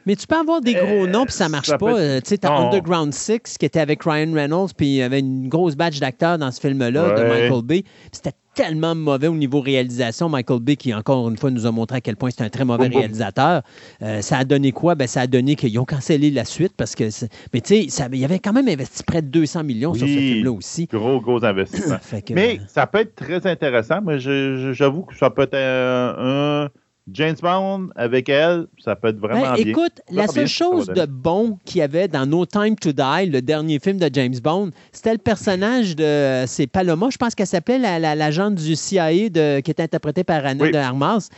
Mais 0.06 0.16
tu 0.16 0.28
peux 0.28 0.36
avoir 0.36 0.62
des 0.62 0.74
gros 0.74 1.08
noms, 1.08 1.26
puis 1.26 1.34
ça 1.34 1.50
marche 1.50 1.76
pas. 1.78 2.00
Euh, 2.00 2.20
tu 2.22 2.30
sais, 2.30 2.38
t'as 2.38 2.56
Underground 2.56 3.14
Six, 3.14 3.58
qui 3.60 3.66
était 3.66 3.80
avec 3.80 4.04
Ryan 4.04 4.32
Reynolds, 4.34 4.70
puis 4.76 4.88
il 4.88 4.96
y 4.96 5.02
avait 5.02 5.20
une 5.20 5.50
grosse 5.50 5.76
batch 5.76 6.00
d'acteurs 6.00 6.38
dans 6.38 6.52
ce 6.52 6.60
film-là, 6.60 7.16
de 7.16 7.24
Michael 7.24 7.64
Bay. 7.64 7.84
C'était 8.12 8.34
tellement 8.54 8.96
mauvais 8.96 9.28
au 9.28 9.36
niveau 9.36 9.60
réalisation. 9.60 10.30
Michael 10.30 10.62
Bay, 10.62 10.76
qui 10.78 10.94
encore 10.94 11.30
une 11.30 11.38
fois 11.38 11.52
nous 11.52 11.66
a 11.66 11.72
montré 11.72 11.98
à 11.98 12.02
quel 12.02 12.16
point 12.16 12.30
c'est 12.32 12.44
un 12.44 12.50
très 12.50 12.66
mauvais 12.66 12.88
réalisateur. 12.88 13.62
Euh, 14.02 14.22
ça 14.22 14.38
a 14.38 14.44
donné 14.46 14.72
quoi? 14.72 14.96
Ben, 14.96 15.08
ça 15.08 15.22
a 15.22 15.28
donné 15.28 15.56
qu'ils 15.56 15.78
ont 15.78 15.86
cancellé 15.86 16.32
la 16.32 16.46
suite 16.46 16.74
parce 16.78 16.96
que. 16.96 17.10
Mais 17.54 17.62
tu 17.62 17.90
sais, 17.90 18.08
il 18.12 18.20
y 18.20 18.26
avait 18.26 18.40
quand 18.40 18.54
même 18.54 18.70
investi 18.70 19.04
près 19.04 19.22
de 19.22 19.28
200 19.28 19.64
millions 19.64 19.94
sur 19.94 20.08
ce 20.08 20.12
film-là 20.14 20.52
aussi. 20.52 20.86
Gros, 20.86 21.20
gros 21.20 21.44
investissement. 21.46 21.98
Mais 22.32 22.60
ça 22.68 22.88
peut 22.88 23.00
être 23.00 23.16
très 23.16 23.46
intéressant. 23.46 24.00
Mais 24.02 24.20
j'avoue 24.20 25.04
que 25.04 25.16
ça 25.16 25.30
peut 25.30 25.44
être 25.44 25.56
un 25.56 26.70
James 27.12 27.36
Bond 27.40 27.90
avec 27.96 28.30
elle, 28.30 28.66
ça 28.84 28.96
peut 28.96 29.10
être 29.10 29.20
vraiment 29.20 29.42
ben, 29.42 29.54
bien. 29.56 29.66
Écoute, 29.66 30.02
la 30.10 30.28
seule 30.28 30.48
chose 30.48 30.88
de 30.88 31.06
bon 31.06 31.60
qu'il 31.64 31.80
y 31.80 31.82
avait 31.84 32.08
dans 32.08 32.26
No 32.26 32.46
Time 32.48 32.76
to 32.76 32.94
Die, 32.94 33.30
le 33.30 33.42
dernier 33.42 33.80
film 33.80 33.98
de 33.98 34.10
James 34.12 34.36
Bond, 34.44 34.72
c'était 34.92 35.12
le 35.12 35.20
personnage 35.20 35.96
de. 35.96 36.46
C'est 36.48 36.66
Paloma, 36.66 37.10
je 37.12 37.18
pense 37.18 37.36
qu'elle 37.36 37.46
s'appelait 37.48 38.00
l'agente 38.00 38.56
du 38.56 38.76
CIA 38.76 39.30
de, 39.30 39.60
qui 39.60 39.70
était 39.70 39.84
interprétée 39.84 40.24
par 40.24 40.46
Anna 40.46 40.72
de 40.72 40.78
Armas. 40.78 41.30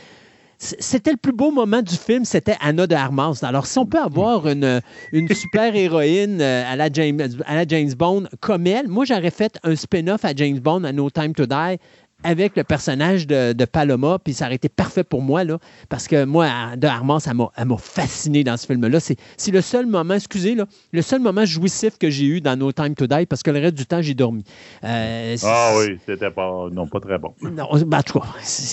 C'était 0.60 1.12
le 1.12 1.16
plus 1.16 1.32
beau 1.32 1.52
moment 1.52 1.82
du 1.82 1.94
film, 1.94 2.24
c'était 2.24 2.56
Anna 2.60 2.88
de 2.88 2.94
Armas. 2.94 3.38
Alors, 3.42 3.66
si 3.66 3.78
on 3.78 3.86
peut 3.86 4.00
avoir 4.00 4.48
une, 4.48 4.80
une 5.12 5.28
super 5.28 5.76
héroïne 5.76 6.40
euh, 6.40 6.64
à 6.66 6.74
la, 6.74 6.88
James, 6.92 7.20
à 7.46 7.54
la 7.54 7.64
James 7.64 7.92
Bond 7.96 8.24
comme 8.40 8.66
elle, 8.66 8.88
moi, 8.88 9.04
j'aurais 9.04 9.30
fait 9.30 9.56
un 9.62 9.76
spin-off 9.76 10.24
à 10.24 10.34
James 10.34 10.58
Bond, 10.58 10.82
à 10.82 10.90
No 10.90 11.10
Time 11.10 11.32
to 11.32 11.46
Die, 11.46 11.78
avec 12.24 12.56
le 12.56 12.64
personnage 12.64 13.26
de, 13.26 13.64
Paloma, 13.64 14.18
puis 14.22 14.34
ça 14.34 14.46
aurait 14.46 14.56
été 14.56 14.68
parfait 14.68 15.04
pour 15.04 15.22
moi, 15.22 15.44
là, 15.44 15.58
parce 15.88 16.08
que 16.08 16.24
moi, 16.24 16.76
de 16.76 16.86
Armand, 16.86 17.20
ça 17.20 17.32
m'a 17.32 17.50
fasciné 17.78 18.42
dans 18.42 18.56
ce 18.56 18.66
film-là. 18.66 18.98
C'est 19.00 19.50
le 19.52 19.60
seul 19.60 19.86
moment, 19.86 20.14
excusez, 20.14 20.54
là, 20.54 20.66
le 20.92 21.02
seul 21.02 21.20
moment 21.20 21.44
jouissif 21.44 21.96
que 21.96 22.10
j'ai 22.10 22.26
eu 22.26 22.40
dans 22.40 22.56
No 22.56 22.72
Time 22.72 22.94
to 22.94 23.06
Die, 23.06 23.26
parce 23.26 23.42
que 23.42 23.50
le 23.50 23.60
reste 23.60 23.74
du 23.74 23.86
temps, 23.86 24.02
j'ai 24.02 24.14
dormi. 24.14 24.42
Euh, 24.82 25.36
ah 25.44 25.74
oui, 25.78 25.98
c'était 26.06 26.30
pas, 26.30 26.68
non, 26.72 26.86
pas 26.88 27.00
très 27.00 27.18
bon. 27.18 27.34
Non, 27.42 27.68
ben, 27.86 27.98
en 27.98 28.02
tout 28.02 28.18
cas, 28.18 28.26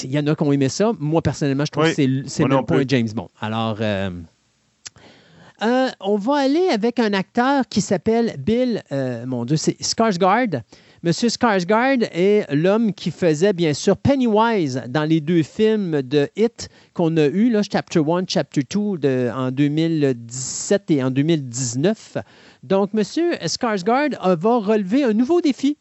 il 0.03 0.11
y 0.11 0.19
en 0.19 0.25
a 0.25 0.35
qui 0.35 0.43
ont 0.43 0.51
aimé 0.51 0.69
ça. 0.69 0.91
Moi, 0.99 1.21
personnellement, 1.21 1.65
je 1.65 1.71
trouve 1.71 1.93
que 1.93 2.23
c'est 2.27 2.45
même 2.45 2.65
pas 2.65 2.77
un 2.77 2.83
James 2.87 3.09
Bond. 3.13 3.29
Alors... 3.39 3.77
Euh, 3.81 4.09
euh, 5.63 5.87
on 6.01 6.17
va 6.17 6.35
aller 6.39 6.67
avec 6.67 6.99
un 6.99 7.13
acteur 7.13 7.65
qui 7.69 7.79
s'appelle 7.79 8.35
Bill, 8.37 8.83
mon 9.25 9.45
Dieu, 9.45 9.55
c'est 9.55 9.79
Skarsgård. 9.79 10.61
Monsieur 11.05 11.29
Skarsgård 11.29 12.09
est 12.13 12.51
l'homme 12.51 12.91
qui 12.91 13.11
faisait 13.11 13.53
bien 13.53 13.75
sûr 13.75 13.95
Pennywise 13.95 14.81
dans 14.87 15.03
les 15.03 15.21
deux 15.21 15.43
films 15.43 16.01
de 16.01 16.27
Hit 16.35 16.67
qu'on 16.95 17.15
a 17.17 17.27
eu, 17.27 17.51
là, 17.51 17.61
Chapter 17.61 17.99
1, 17.99 18.23
Chapter 18.27 18.63
2 18.67 19.29
en 19.29 19.51
2017 19.51 20.89
et 20.89 21.03
en 21.03 21.11
2019. 21.11 22.17
Donc, 22.63 22.95
Monsieur 22.95 23.33
Skarsgård 23.45 24.17
va 24.19 24.57
relever 24.57 25.03
un 25.03 25.13
nouveau 25.13 25.41
défi 25.41 25.77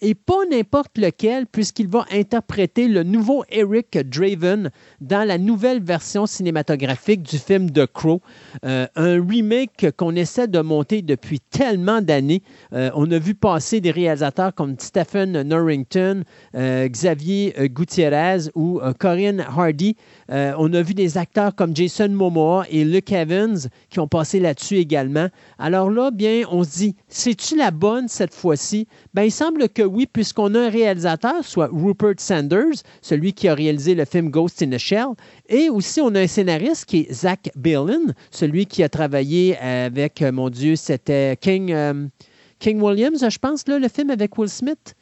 et 0.00 0.14
pas 0.14 0.44
n'importe 0.50 0.98
lequel, 0.98 1.46
puisqu'il 1.46 1.88
va 1.88 2.04
interpréter 2.12 2.86
le 2.86 3.02
nouveau 3.02 3.44
Eric 3.50 3.98
Draven 3.98 4.70
dans 5.00 5.26
la 5.26 5.38
nouvelle 5.38 5.82
version 5.82 6.26
cinématographique 6.26 7.22
du 7.22 7.38
film 7.38 7.70
The 7.70 7.86
Crow, 7.86 8.20
euh, 8.64 8.86
un 8.94 9.26
remake 9.26 9.86
qu'on 9.96 10.14
essaie 10.14 10.48
de 10.48 10.60
monter 10.60 11.02
depuis 11.02 11.40
tellement 11.40 12.02
d'années. 12.02 12.42
Euh, 12.72 12.90
on 12.94 13.10
a 13.10 13.18
vu 13.18 13.34
passer 13.34 13.80
des 13.80 13.90
réalisateurs 13.90 14.54
comme 14.54 14.76
Stephen 14.78 15.42
Norrington, 15.42 16.24
euh, 16.54 16.88
Xavier 16.88 17.54
Gutiérrez 17.70 18.50
ou 18.54 18.80
Corinne 18.98 19.40
Hardy. 19.40 19.96
on 20.28 20.72
a 20.72 20.82
vu 20.82 20.94
des 20.94 21.16
acteurs 21.18 21.54
comme 21.54 21.74
Jason 21.74 22.08
Momoa 22.08 22.64
et 22.70 22.84
Luke 22.84 23.12
Evans 23.12 23.58
qui 23.90 24.00
ont 24.00 24.08
passé 24.08 24.40
là-dessus 24.40 24.76
également. 24.76 25.28
Alors 25.58 25.90
là, 25.90 26.10
bien, 26.10 26.42
on 26.50 26.64
se 26.64 26.78
dit, 26.78 26.96
c'est-tu 27.08 27.56
la 27.56 27.70
bonne 27.70 28.08
cette 28.08 28.34
fois-ci? 28.34 28.86
Ben, 29.14 29.22
il 29.22 29.30
semble 29.30 29.68
que 29.68 29.85
oui, 29.86 30.06
puisqu'on 30.06 30.54
a 30.54 30.60
un 30.66 30.70
réalisateur, 30.70 31.44
soit 31.44 31.68
Rupert 31.72 32.14
Sanders, 32.18 32.82
celui 33.00 33.32
qui 33.32 33.48
a 33.48 33.54
réalisé 33.54 33.94
le 33.94 34.04
film 34.04 34.30
Ghost 34.30 34.62
in 34.62 34.70
the 34.70 34.78
Shell, 34.78 35.08
et 35.48 35.68
aussi 35.70 36.00
on 36.00 36.14
a 36.14 36.20
un 36.20 36.26
scénariste 36.26 36.84
qui 36.84 36.98
est 37.00 37.12
Zach 37.12 37.50
Bailin, 37.56 38.12
celui 38.30 38.66
qui 38.66 38.82
a 38.82 38.88
travaillé 38.88 39.56
avec, 39.58 40.22
euh, 40.22 40.32
mon 40.32 40.50
Dieu, 40.50 40.76
c'était 40.76 41.36
King, 41.40 41.72
euh, 41.72 42.06
King 42.58 42.80
Williams, 42.80 43.24
je 43.28 43.38
pense, 43.38 43.66
là, 43.68 43.78
le 43.78 43.88
film 43.88 44.10
avec 44.10 44.36
Will 44.38 44.48
Smith. 44.48 44.94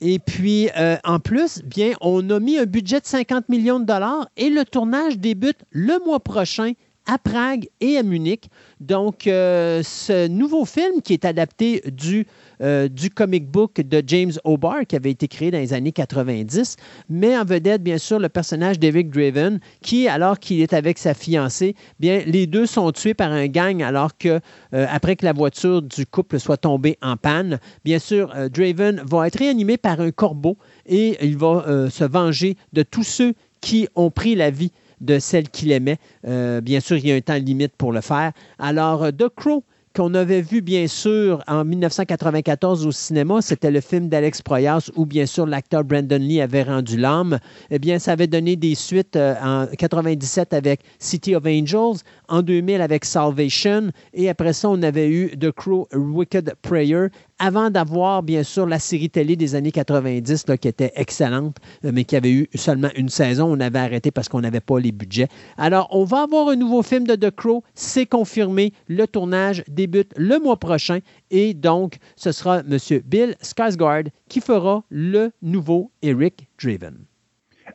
Et 0.00 0.18
puis, 0.18 0.68
euh, 0.76 0.96
en 1.04 1.18
plus, 1.18 1.62
bien, 1.64 1.92
on 2.00 2.28
a 2.30 2.38
mis 2.40 2.58
un 2.58 2.66
budget 2.66 3.00
de 3.00 3.06
50 3.06 3.48
millions 3.48 3.80
de 3.80 3.86
dollars 3.86 4.28
et 4.36 4.50
le 4.50 4.64
tournage 4.64 5.18
débute 5.18 5.56
le 5.70 5.98
mois 6.04 6.20
prochain 6.20 6.72
à 7.06 7.18
Prague 7.18 7.68
et 7.80 7.96
à 7.96 8.02
Munich. 8.02 8.48
Donc, 8.80 9.22
ce 9.24 10.28
nouveau 10.28 10.64
film 10.64 11.02
qui 11.02 11.12
est 11.12 11.24
adapté 11.24 11.82
du 11.90 12.26
euh, 12.62 12.88
comic 13.14 13.50
book 13.50 13.80
de 13.80 14.02
James 14.06 14.32
O'Barr 14.44 14.86
qui 14.86 14.96
avait 14.96 15.10
été 15.10 15.26
créé 15.28 15.50
dans 15.50 15.58
les 15.58 15.72
années 15.72 15.92
90, 15.92 16.76
mais 17.08 17.36
en 17.36 17.44
vedette, 17.44 17.82
bien 17.82 17.98
sûr, 17.98 18.18
le 18.18 18.28
personnage 18.28 18.78
d'Eric 18.78 19.10
Draven 19.10 19.58
qui, 19.82 20.08
alors 20.08 20.38
qu'il 20.38 20.60
est 20.60 20.72
avec 20.72 20.98
sa 20.98 21.14
fiancée, 21.14 21.74
bien, 21.98 22.22
les 22.24 22.46
deux 22.46 22.66
sont 22.66 22.92
tués 22.92 23.14
par 23.14 23.32
un 23.32 23.48
gang 23.48 23.82
alors 23.82 24.16
que, 24.16 24.40
euh, 24.74 24.86
après 24.88 25.16
que 25.16 25.24
la 25.24 25.32
voiture 25.32 25.82
du 25.82 26.06
couple 26.06 26.38
soit 26.38 26.56
tombée 26.56 26.98
en 27.02 27.16
panne, 27.16 27.58
bien 27.84 27.98
sûr, 27.98 28.32
euh, 28.36 28.48
Draven 28.48 29.02
va 29.04 29.26
être 29.26 29.38
réanimé 29.38 29.76
par 29.76 30.00
un 30.00 30.10
corbeau 30.12 30.56
et 30.86 31.16
il 31.20 31.36
va 31.36 31.88
se 31.90 32.04
venger 32.04 32.56
de 32.72 32.82
tous 32.82 33.04
ceux 33.04 33.34
qui 33.60 33.88
ont 33.94 34.10
pris 34.10 34.34
la 34.34 34.50
vie 34.50 34.72
de 35.02 35.18
celle 35.18 35.48
qu'il 35.48 35.72
aimait. 35.72 35.98
bien 36.24 36.80
sûr, 36.80 36.96
il 36.96 37.06
y 37.06 37.12
a 37.12 37.14
un 37.14 37.20
temps 37.20 37.34
limite 37.34 37.74
pour 37.76 37.92
le 37.92 38.00
faire. 38.00 38.32
Alors, 38.58 39.08
The 39.12 39.28
Crow 39.34 39.64
qu'on 39.94 40.14
avait 40.14 40.40
vu 40.40 40.62
bien 40.62 40.86
sûr 40.86 41.42
en 41.46 41.64
1994 41.64 42.86
au 42.86 42.92
cinéma, 42.92 43.42
c'était 43.42 43.70
le 43.70 43.80
film 43.80 44.08
d'Alex 44.08 44.40
Proyas 44.42 44.90
où 44.96 45.04
bien 45.04 45.26
sûr 45.26 45.46
l'acteur 45.46 45.84
Brandon 45.84 46.18
Lee 46.18 46.40
avait 46.40 46.62
rendu 46.62 46.96
l'âme. 46.96 47.38
Eh 47.70 47.78
bien, 47.78 47.98
ça 47.98 48.12
avait 48.12 48.26
donné 48.26 48.56
des 48.56 48.74
suites 48.74 49.16
euh, 49.16 49.34
en 49.42 49.66
97 49.66 50.54
avec 50.54 50.80
City 50.98 51.34
of 51.34 51.44
Angels, 51.46 52.02
en 52.32 52.42
2000 52.42 52.80
avec 52.80 53.04
Salvation 53.04 53.90
et 54.14 54.28
après 54.28 54.52
ça 54.52 54.68
on 54.70 54.82
avait 54.82 55.08
eu 55.08 55.36
The 55.38 55.52
Crow 55.52 55.86
Wicked 55.92 56.54
Prayer 56.62 57.08
avant 57.42 57.70
d'avoir, 57.70 58.22
bien 58.22 58.44
sûr, 58.44 58.66
la 58.66 58.78
série 58.78 59.10
télé 59.10 59.34
des 59.34 59.56
années 59.56 59.72
90, 59.72 60.44
qui 60.60 60.68
était 60.68 60.92
excellente, 60.94 61.56
euh, 61.84 61.90
mais 61.92 62.04
qui 62.04 62.14
avait 62.14 62.30
eu 62.30 62.48
seulement 62.54 62.90
une 62.94 63.08
saison. 63.08 63.52
On 63.52 63.58
avait 63.58 63.80
arrêté 63.80 64.12
parce 64.12 64.28
qu'on 64.28 64.42
n'avait 64.42 64.60
pas 64.60 64.78
les 64.78 64.92
budgets. 64.92 65.26
Alors, 65.58 65.88
on 65.90 66.04
va 66.04 66.22
avoir 66.22 66.50
un 66.50 66.56
nouveau 66.56 66.84
film 66.84 67.04
de 67.04 67.16
The 67.16 67.34
Crow. 67.34 67.64
C'est 67.74 68.06
confirmé. 68.06 68.72
Le 68.86 69.08
tournage 69.08 69.64
débute 69.66 70.12
le 70.16 70.38
mois 70.38 70.56
prochain. 70.56 71.00
Et 71.32 71.52
donc, 71.52 71.96
ce 72.14 72.30
sera 72.30 72.60
M. 72.60 72.78
Bill 73.04 73.34
Skarsgård 73.42 74.10
qui 74.28 74.40
fera 74.40 74.84
le 74.88 75.32
nouveau 75.42 75.90
Eric 76.00 76.46
Draven. 76.62 76.94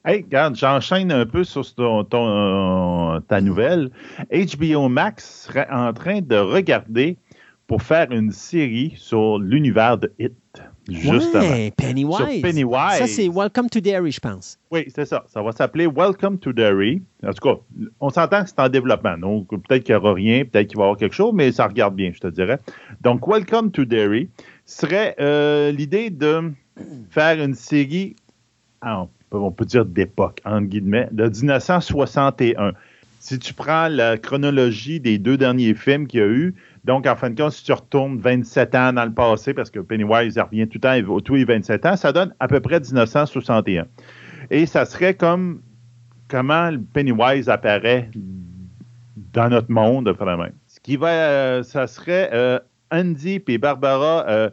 Hey, 0.06 0.24
regarde, 0.24 0.56
j'enchaîne 0.56 1.12
un 1.12 1.26
peu 1.26 1.44
sur 1.44 1.74
ton, 1.74 2.04
ton, 2.04 3.22
ta 3.28 3.42
nouvelle. 3.42 3.90
HBO 4.32 4.90
Max 4.90 5.46
serait 5.46 5.68
en 5.72 5.94
train 5.94 6.22
de 6.22 6.36
regarder 6.36 7.18
pour 7.68 7.82
faire 7.82 8.12
une 8.12 8.32
série 8.32 8.94
sur 8.96 9.40
l'univers 9.40 9.98
de 9.98 10.12
Hit. 10.20 10.34
Justement. 10.90 11.42
Ouais, 11.42 11.72
Pennywise. 11.76 12.16
Sur 12.16 12.42
Pennywise. 12.42 12.98
Ça, 12.98 13.08
c'est 13.08 13.28
Welcome 13.28 13.70
to 13.70 13.82
Derry, 13.82 14.12
je 14.12 14.20
pense. 14.22 14.58
Oui, 14.72 14.86
c'est 14.88 15.06
ça. 15.06 15.26
Ça 15.28 15.42
va 15.42 15.52
s'appeler 15.52 15.86
Welcome 15.86 16.40
to 16.40 16.54
Derry. 16.54 17.02
En 17.26 17.34
tout 17.34 17.50
cas, 17.50 17.60
on 18.00 18.10
s'entend 18.10 18.44
que 18.44 18.50
c'est 18.50 18.60
en 18.60 18.70
développement. 18.70 19.18
Donc, 19.18 19.50
peut-être 19.50 19.84
qu'il 19.84 19.94
n'y 19.96 20.00
aura 20.00 20.14
rien, 20.14 20.46
peut-être 20.46 20.68
qu'il 20.68 20.78
va 20.78 20.84
y 20.84 20.86
avoir 20.86 20.98
quelque 20.98 21.16
chose, 21.16 21.34
mais 21.34 21.52
ça 21.52 21.68
regarde 21.68 21.96
bien, 21.96 22.12
je 22.14 22.20
te 22.20 22.28
dirais. 22.28 22.58
Donc, 23.02 23.28
Welcome 23.28 23.72
to 23.72 23.84
Derry 23.84 24.30
serait 24.66 25.16
euh, 25.20 25.72
l'idée 25.72 26.10
de 26.10 26.54
faire 27.10 27.44
une 27.44 27.56
série, 27.56 28.16
ah, 28.82 29.08
on 29.32 29.52
peut 29.52 29.66
dire 29.66 29.86
d'époque, 29.86 30.42
entre 30.46 30.68
guillemets, 30.68 31.10
de 31.12 31.28
1961. 31.28 32.74
Si 33.20 33.40
tu 33.40 33.54
prends 33.54 33.88
la 33.90 34.18
chronologie 34.18 35.00
des 35.00 35.18
deux 35.18 35.38
derniers 35.38 35.74
films 35.74 36.08
qu'il 36.08 36.20
y 36.20 36.24
a 36.24 36.28
eu, 36.28 36.56
donc, 36.88 37.06
en 37.06 37.16
fin 37.18 37.30
de 37.30 37.42
compte, 37.42 37.52
si 37.52 37.66
tu 37.66 37.74
retournes 37.74 38.18
27 38.18 38.76
ans 38.76 38.94
dans 38.94 39.04
le 39.04 39.12
passé, 39.12 39.54
parce 39.54 39.70
que 39.70 39.80
Pennywise 39.80 40.40
revient 40.40 40.68
tout 40.70 40.80
le 40.82 41.04
temps, 41.04 41.20
tous 41.20 41.36
les 41.36 41.44
27 41.44 41.86
ans, 41.86 41.98
ça 41.98 42.14
donne 42.14 42.34
à 42.40 42.48
peu 42.48 42.62
près 42.62 42.80
1961. 42.80 43.88
Et 44.50 44.66
ça 44.66 44.86
serait 44.86 45.14
comme 45.14 45.62
comment 46.30 46.72
Pennywise 46.94 47.50
apparaît 47.50 48.10
dans 49.34 49.50
notre 49.50 49.70
monde, 49.70 50.08
vraiment. 50.10 50.48
Ce 50.68 50.80
qui 50.80 50.96
va, 50.96 51.10
euh, 51.10 51.64
ça 51.64 51.88
serait 51.88 52.30
euh, 52.34 52.60
Andy 52.90 53.42
et 53.46 53.58
Barbara 53.58 54.26
euh, 54.30 54.50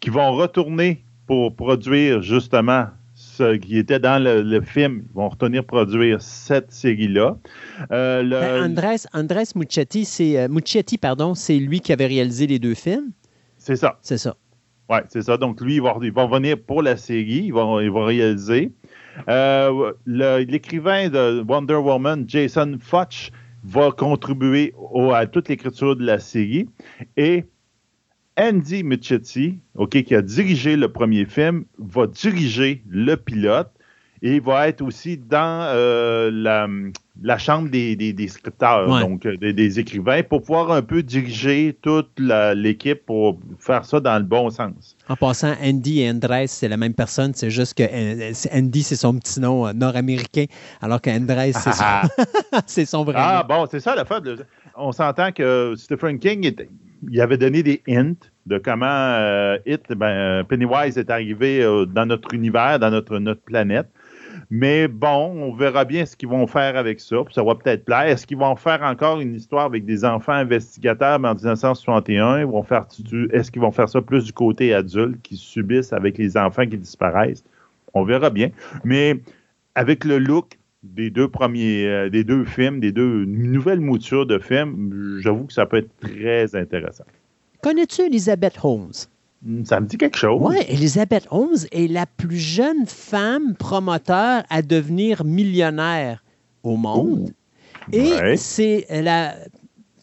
qui 0.00 0.10
vont 0.10 0.32
retourner 0.32 1.04
pour 1.32 1.56
produire 1.56 2.20
justement 2.20 2.88
qui 3.62 3.78
était 3.78 3.98
dans 3.98 4.22
le, 4.22 4.60
film 4.60 5.04
vont 5.14 5.30
retenir 5.30 5.64
produire 5.64 6.20
cette 6.20 6.70
série-là. 6.70 7.38
Euh, 7.90 8.68
ben, 8.68 8.98
Andres, 9.14 9.56
Muccetti, 9.56 10.04
c'est 10.04 10.38
euh, 10.38 10.48
pardon, 11.00 11.34
c'est 11.34 11.56
lui 11.56 11.80
qui 11.80 11.90
avait 11.90 12.06
réalisé 12.06 12.46
les 12.46 12.58
deux 12.58 12.74
films. 12.74 13.12
C'est 13.56 13.76
ça. 13.76 13.98
C'est 14.02 14.18
ça. 14.18 14.36
Oui, 14.90 14.98
c'est 15.08 15.22
ça. 15.22 15.38
Donc, 15.38 15.62
lui, 15.62 15.76
il 15.76 15.82
va, 15.82 16.26
venir 16.26 16.58
pour 16.58 16.82
la 16.82 16.98
série, 16.98 17.44
il 17.46 17.54
va, 17.54 17.78
il 17.80 17.90
va 17.90 18.04
réaliser. 18.04 18.70
Euh, 19.30 19.92
l'écrivain 20.04 21.08
de 21.08 21.42
Wonder 21.48 21.76
Woman, 21.76 22.26
Jason 22.28 22.76
Futch, 22.78 23.30
va 23.64 23.90
contribuer 23.90 24.74
à 25.14 25.26
toute 25.26 25.48
l'écriture 25.48 25.96
de 25.96 26.04
la 26.04 26.18
série. 26.18 26.68
Et 27.16 27.44
Andy 28.38 28.82
Muccetti, 28.82 29.58
OK, 29.74 30.02
qui 30.02 30.14
a 30.14 30.22
dirigé 30.22 30.76
le 30.76 30.90
premier 30.90 31.26
film, 31.26 31.64
va 31.78 32.06
diriger 32.06 32.82
le 32.88 33.16
pilote 33.16 33.70
et 34.24 34.36
il 34.36 34.40
va 34.40 34.68
être 34.68 34.82
aussi 34.82 35.16
dans 35.16 35.66
euh, 35.74 36.30
la, 37.20 37.38
chambre 37.38 37.68
des, 37.70 37.96
des, 37.96 38.28
scripteurs, 38.28 38.86
donc 39.00 39.26
euh, 39.26 39.36
des, 39.36 39.80
écrivains, 39.80 40.22
pour 40.22 40.42
pouvoir 40.42 40.70
un 40.70 40.80
peu 40.80 41.02
diriger 41.02 41.76
toute 41.82 42.08
l'équipe 42.18 43.04
pour 43.04 43.40
faire 43.58 43.84
ça 43.84 43.98
dans 43.98 44.16
le 44.16 44.24
bon 44.24 44.48
sens. 44.48 44.96
En 45.08 45.16
passant, 45.16 45.54
Andy 45.60 46.02
et 46.02 46.10
Andres, 46.10 46.44
c'est 46.46 46.68
la 46.68 46.76
même 46.76 46.94
personne, 46.94 47.32
c'est 47.34 47.50
juste 47.50 47.74
que 47.74 47.82
euh, 47.82 48.32
Andy, 48.54 48.84
c'est 48.84 48.96
son 48.96 49.18
petit 49.18 49.40
nom 49.40 49.72
nord-américain, 49.74 50.44
alors 50.80 51.00
qu'Andres, 51.00 51.52
c'est 52.66 52.84
son, 52.84 53.02
vrai 53.02 53.16
ah, 53.18 53.44
nom. 53.48 53.54
Ah 53.54 53.58
bon, 53.58 53.68
c'est 53.68 53.80
ça 53.80 53.96
la 53.96 54.04
fin. 54.04 54.22
On 54.76 54.92
s'entend 54.92 55.32
que 55.32 55.74
Stephen 55.76 56.20
King 56.20 56.46
était 56.46 56.68
il 57.10 57.20
avait 57.20 57.38
donné 57.38 57.62
des 57.62 57.82
hints 57.88 58.14
de 58.46 58.58
comment 58.58 58.86
euh, 58.86 59.58
ben, 59.90 60.06
euh, 60.06 60.44
Pennywise 60.44 60.98
est 60.98 61.10
arrivé 61.10 61.62
euh, 61.62 61.86
dans 61.86 62.06
notre 62.06 62.34
univers, 62.34 62.78
dans 62.78 62.90
notre, 62.90 63.18
notre 63.18 63.42
planète. 63.42 63.88
Mais 64.50 64.88
bon, 64.88 65.32
on 65.42 65.52
verra 65.52 65.84
bien 65.84 66.04
ce 66.04 66.16
qu'ils 66.16 66.28
vont 66.28 66.46
faire 66.46 66.76
avec 66.76 67.00
ça. 67.00 67.16
ça 67.30 67.42
va 67.42 67.54
peut-être 67.54 67.84
plaire. 67.84 68.02
Est-ce 68.02 68.26
qu'ils 68.26 68.38
vont 68.38 68.56
faire 68.56 68.82
encore 68.82 69.20
une 69.20 69.34
histoire 69.34 69.64
avec 69.64 69.84
des 69.84 70.04
enfants 70.04 70.32
investigateurs 70.32 71.18
en 71.18 71.34
1961? 71.34 72.44
vont 72.46 72.62
faire, 72.62 72.86
est-ce 73.32 73.50
qu'ils 73.50 73.62
vont 73.62 73.70
faire 73.70 73.88
ça 73.88 74.00
plus 74.00 74.24
du 74.24 74.32
côté 74.32 74.74
adulte 74.74 75.20
qui 75.22 75.36
subissent 75.36 75.92
avec 75.92 76.18
les 76.18 76.36
enfants 76.36 76.66
qui 76.66 76.78
disparaissent? 76.78 77.44
On 77.94 78.04
verra 78.04 78.30
bien. 78.30 78.50
Mais 78.84 79.20
avec 79.74 80.04
le 80.04 80.18
look 80.18 80.58
des 80.82 81.10
deux 81.10 81.28
premiers, 81.28 81.86
euh, 81.86 82.10
des 82.10 82.24
deux 82.24 82.44
films, 82.44 82.80
des 82.80 82.92
deux 82.92 83.24
nouvelles 83.24 83.80
moutures 83.80 84.26
de 84.26 84.38
films, 84.38 85.20
j'avoue 85.20 85.44
que 85.44 85.52
ça 85.52 85.66
peut 85.66 85.78
être 85.78 85.90
très 86.00 86.54
intéressant. 86.56 87.04
Connais-tu 87.62 88.02
Elizabeth 88.02 88.58
Holmes? 88.62 88.92
Hmm, 89.44 89.64
ça 89.64 89.80
me 89.80 89.86
dit 89.86 89.96
quelque 89.96 90.18
chose. 90.18 90.40
Oui, 90.42 90.56
Elizabeth 90.68 91.26
Holmes 91.30 91.66
est 91.70 91.90
la 91.90 92.06
plus 92.06 92.38
jeune 92.38 92.86
femme 92.86 93.54
promoteur 93.56 94.42
à 94.50 94.62
devenir 94.62 95.24
millionnaire 95.24 96.22
au 96.62 96.76
monde. 96.76 97.30
Et 97.92 98.36
c'est 98.36 98.86
la 98.90 99.34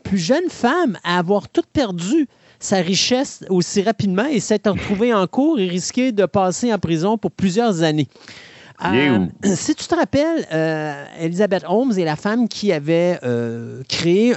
plus 0.04 0.18
jeune 0.18 0.50
femme 0.50 0.98
à 1.04 1.20
avoir 1.20 1.48
tout 1.50 1.64
perdu 1.72 2.28
sa 2.60 2.78
richesse 2.78 3.46
aussi 3.50 3.82
rapidement 3.82 4.26
et 4.26 4.42
s'être 4.42 4.70
retrouvée 4.70 5.14
en 5.14 5.28
cours 5.28 5.60
et 5.60 5.68
risquer 5.68 6.12
de 6.12 6.26
passer 6.26 6.74
en 6.74 6.78
prison 6.78 7.18
pour 7.18 7.32
plusieurs 7.32 7.84
années. 7.84 8.08
Euh, 8.86 9.26
si 9.56 9.76
tu 9.76 9.86
te 9.86 9.96
rappelles, 9.96 10.46
euh, 10.52 11.06
Elizabeth 11.20 11.64
Holmes 11.68 11.94
est 11.98 12.06
la 12.06 12.16
femme 12.16 12.48
qui 12.48 12.72
avait 12.72 13.20
euh, 13.24 13.84
créé, 13.90 14.34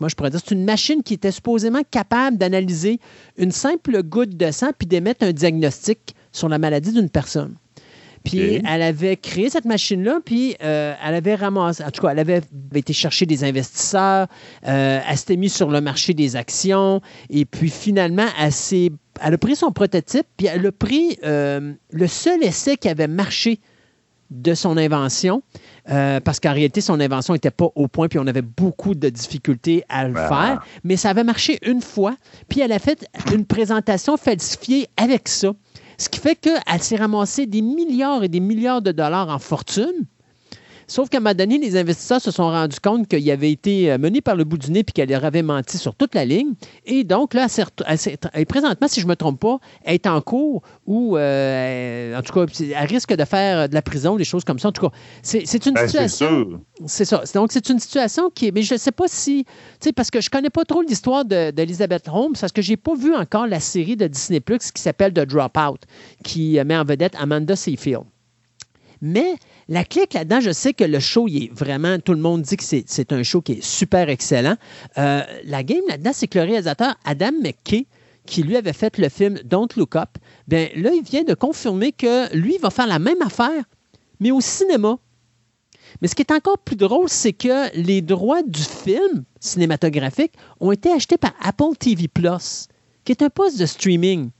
moi 0.00 0.08
je 0.08 0.14
pourrais 0.14 0.30
dire, 0.30 0.40
c'est 0.44 0.54
une 0.54 0.64
machine 0.64 1.02
qui 1.02 1.14
était 1.14 1.30
supposément 1.30 1.82
capable 1.90 2.38
d'analyser 2.38 2.98
une 3.36 3.52
simple 3.52 4.02
goutte 4.02 4.36
de 4.36 4.50
sang 4.50 4.70
puis 4.76 4.86
d'émettre 4.86 5.24
un 5.24 5.32
diagnostic 5.32 6.14
sur 6.32 6.48
la 6.48 6.58
maladie 6.58 6.92
d'une 6.92 7.10
personne. 7.10 7.56
Puis 8.24 8.60
elle 8.64 8.82
avait 8.82 9.16
créé 9.16 9.50
cette 9.50 9.64
machine-là, 9.64 10.20
puis 10.24 10.56
euh, 10.62 10.94
elle 11.04 11.14
avait 11.14 11.34
ramassé, 11.34 11.82
en 11.82 11.90
tout 11.90 12.02
cas, 12.02 12.10
elle 12.10 12.18
avait 12.18 12.40
été 12.74 12.92
chercher 12.92 13.26
des 13.26 13.44
investisseurs, 13.44 14.28
euh, 14.66 15.00
elle 15.06 15.16
s'était 15.16 15.36
mise 15.36 15.54
sur 15.54 15.70
le 15.70 15.80
marché 15.80 16.14
des 16.14 16.36
actions, 16.36 17.00
et 17.30 17.44
puis 17.44 17.70
finalement, 17.70 18.26
elle, 18.38 18.52
elle 19.20 19.34
a 19.34 19.38
pris 19.38 19.56
son 19.56 19.72
prototype, 19.72 20.26
puis 20.36 20.46
elle 20.46 20.66
a 20.66 20.72
pris 20.72 21.18
euh, 21.24 21.72
le 21.90 22.06
seul 22.06 22.42
essai 22.42 22.76
qui 22.76 22.88
avait 22.88 23.08
marché 23.08 23.60
de 24.30 24.54
son 24.54 24.78
invention, 24.78 25.42
parce 25.84 26.40
qu'en 26.40 26.54
réalité, 26.54 26.80
son 26.80 26.98
invention 27.00 27.34
n'était 27.34 27.50
pas 27.50 27.68
au 27.74 27.86
point, 27.86 28.08
puis 28.08 28.18
on 28.18 28.26
avait 28.26 28.40
beaucoup 28.40 28.94
de 28.94 29.10
difficultés 29.10 29.84
à 29.90 30.08
le 30.08 30.14
faire, 30.14 30.64
mais 30.84 30.96
ça 30.96 31.10
avait 31.10 31.22
marché 31.22 31.58
une 31.60 31.82
fois, 31.82 32.16
puis 32.48 32.60
elle 32.60 32.72
a 32.72 32.78
fait 32.78 33.06
une 33.30 33.44
présentation 33.44 34.16
falsifiée 34.16 34.88
avec 34.96 35.28
ça. 35.28 35.52
Ce 35.98 36.08
qui 36.08 36.18
fait 36.18 36.34
qu'elle 36.34 36.82
s'est 36.82 36.96
ramassée 36.96 37.44
des 37.44 37.60
milliards 37.60 38.24
et 38.24 38.28
des 38.28 38.40
milliards 38.40 38.80
de 38.80 38.92
dollars 38.92 39.28
en 39.28 39.38
fortune. 39.38 40.06
Sauf 40.86 41.08
qu'à 41.08 41.18
un 41.18 41.20
moment 41.20 41.34
donné, 41.34 41.58
les 41.58 41.76
investisseurs 41.76 42.20
se 42.20 42.30
sont 42.30 42.50
rendus 42.50 42.80
compte 42.80 43.08
qu'il 43.08 43.30
avait 43.30 43.50
été 43.50 43.90
euh, 43.90 43.98
mené 43.98 44.20
par 44.20 44.36
le 44.36 44.44
bout 44.44 44.58
du 44.58 44.70
nez 44.70 44.82
puis 44.84 44.92
qu'elle 44.92 45.08
leur 45.08 45.24
avait 45.24 45.42
menti 45.42 45.78
sur 45.78 45.94
toute 45.94 46.14
la 46.14 46.24
ligne. 46.24 46.54
Et 46.86 47.04
donc, 47.04 47.34
là, 47.34 47.46
elle, 48.34 48.46
présentement, 48.46 48.88
si 48.88 49.00
je 49.00 49.06
ne 49.06 49.10
me 49.10 49.16
trompe 49.16 49.40
pas, 49.40 49.58
elle 49.84 49.94
est 49.94 50.06
en 50.06 50.20
cours 50.20 50.62
ou, 50.86 51.16
euh, 51.16 52.18
en 52.18 52.22
tout 52.22 52.32
cas, 52.32 52.46
elle 52.60 52.86
risque 52.86 53.14
de 53.14 53.24
faire 53.24 53.68
de 53.68 53.74
la 53.74 53.82
prison, 53.82 54.16
des 54.16 54.24
choses 54.24 54.44
comme 54.44 54.58
ça. 54.58 54.68
En 54.68 54.72
tout 54.72 54.88
cas, 54.88 54.94
c'est 55.22 55.66
une 55.66 55.74
ben, 55.74 55.86
situation. 55.86 56.60
C'est 56.86 57.04
ça. 57.04 57.22
Donc, 57.34 57.52
c'est 57.52 57.68
une 57.68 57.78
situation 57.78 58.30
qui 58.30 58.48
est. 58.48 58.50
Mais 58.50 58.62
je 58.62 58.74
ne 58.74 58.78
sais 58.78 58.92
pas 58.92 59.06
si. 59.08 59.44
Tu 59.44 59.52
sais, 59.80 59.92
parce 59.92 60.10
que 60.10 60.20
je 60.20 60.28
ne 60.28 60.30
connais 60.30 60.50
pas 60.50 60.64
trop 60.64 60.82
l'histoire 60.82 61.24
d'Elizabeth 61.24 62.08
Holmes, 62.08 62.34
parce 62.38 62.52
que 62.52 62.62
je 62.62 62.70
n'ai 62.70 62.76
pas 62.76 62.94
vu 62.94 63.14
encore 63.14 63.46
la 63.46 63.60
série 63.60 63.96
de 63.96 64.06
Disney 64.06 64.40
Plus 64.40 64.70
qui 64.72 64.82
s'appelle 64.82 65.12
The 65.12 65.20
Dropout, 65.20 65.80
qui 66.24 66.58
met 66.64 66.76
en 66.76 66.84
vedette 66.84 67.14
Amanda 67.18 67.56
Seyfield. 67.56 68.04
Mais 69.02 69.34
la 69.68 69.84
clique 69.84 70.14
là-dedans, 70.14 70.40
je 70.40 70.50
sais 70.50 70.74
que 70.74 70.84
le 70.84 71.00
show, 71.00 71.28
est 71.28 71.52
vraiment, 71.52 71.98
tout 71.98 72.12
le 72.12 72.20
monde 72.20 72.42
dit 72.42 72.56
que 72.56 72.64
c'est 72.64 73.12
un 73.12 73.22
show 73.22 73.40
qui 73.40 73.52
est 73.52 73.64
super 73.64 74.08
excellent. 74.08 74.56
Euh, 74.98 75.22
la 75.44 75.62
game 75.62 75.82
là-dedans, 75.88 76.12
c'est 76.12 76.26
que 76.26 76.38
le 76.38 76.44
réalisateur 76.44 76.94
Adam 77.04 77.32
McKay, 77.42 77.86
qui 78.26 78.42
lui 78.42 78.56
avait 78.56 78.72
fait 78.72 78.98
le 78.98 79.08
film 79.08 79.38
Don't 79.44 79.68
Look 79.76 79.96
Up, 79.96 80.10
bien 80.46 80.68
là, 80.76 80.90
il 80.94 81.02
vient 81.02 81.24
de 81.24 81.34
confirmer 81.34 81.92
que 81.92 82.34
lui, 82.34 82.54
il 82.56 82.60
va 82.60 82.70
faire 82.70 82.86
la 82.86 82.98
même 82.98 83.20
affaire, 83.22 83.64
mais 84.20 84.30
au 84.30 84.40
cinéma. 84.40 84.98
Mais 86.00 86.08
ce 86.08 86.14
qui 86.14 86.22
est 86.22 86.32
encore 86.32 86.58
plus 86.58 86.76
drôle, 86.76 87.08
c'est 87.08 87.32
que 87.32 87.76
les 87.76 88.00
droits 88.00 88.42
du 88.42 88.62
film 88.62 89.24
cinématographique 89.40 90.32
ont 90.60 90.72
été 90.72 90.90
achetés 90.90 91.18
par 91.18 91.34
Apple 91.40 91.76
TV 91.78 92.08
Plus, 92.08 92.68
qui 93.04 93.12
est 93.12 93.22
un 93.22 93.30
poste 93.30 93.58
de 93.58 93.66
streaming. 93.66 94.30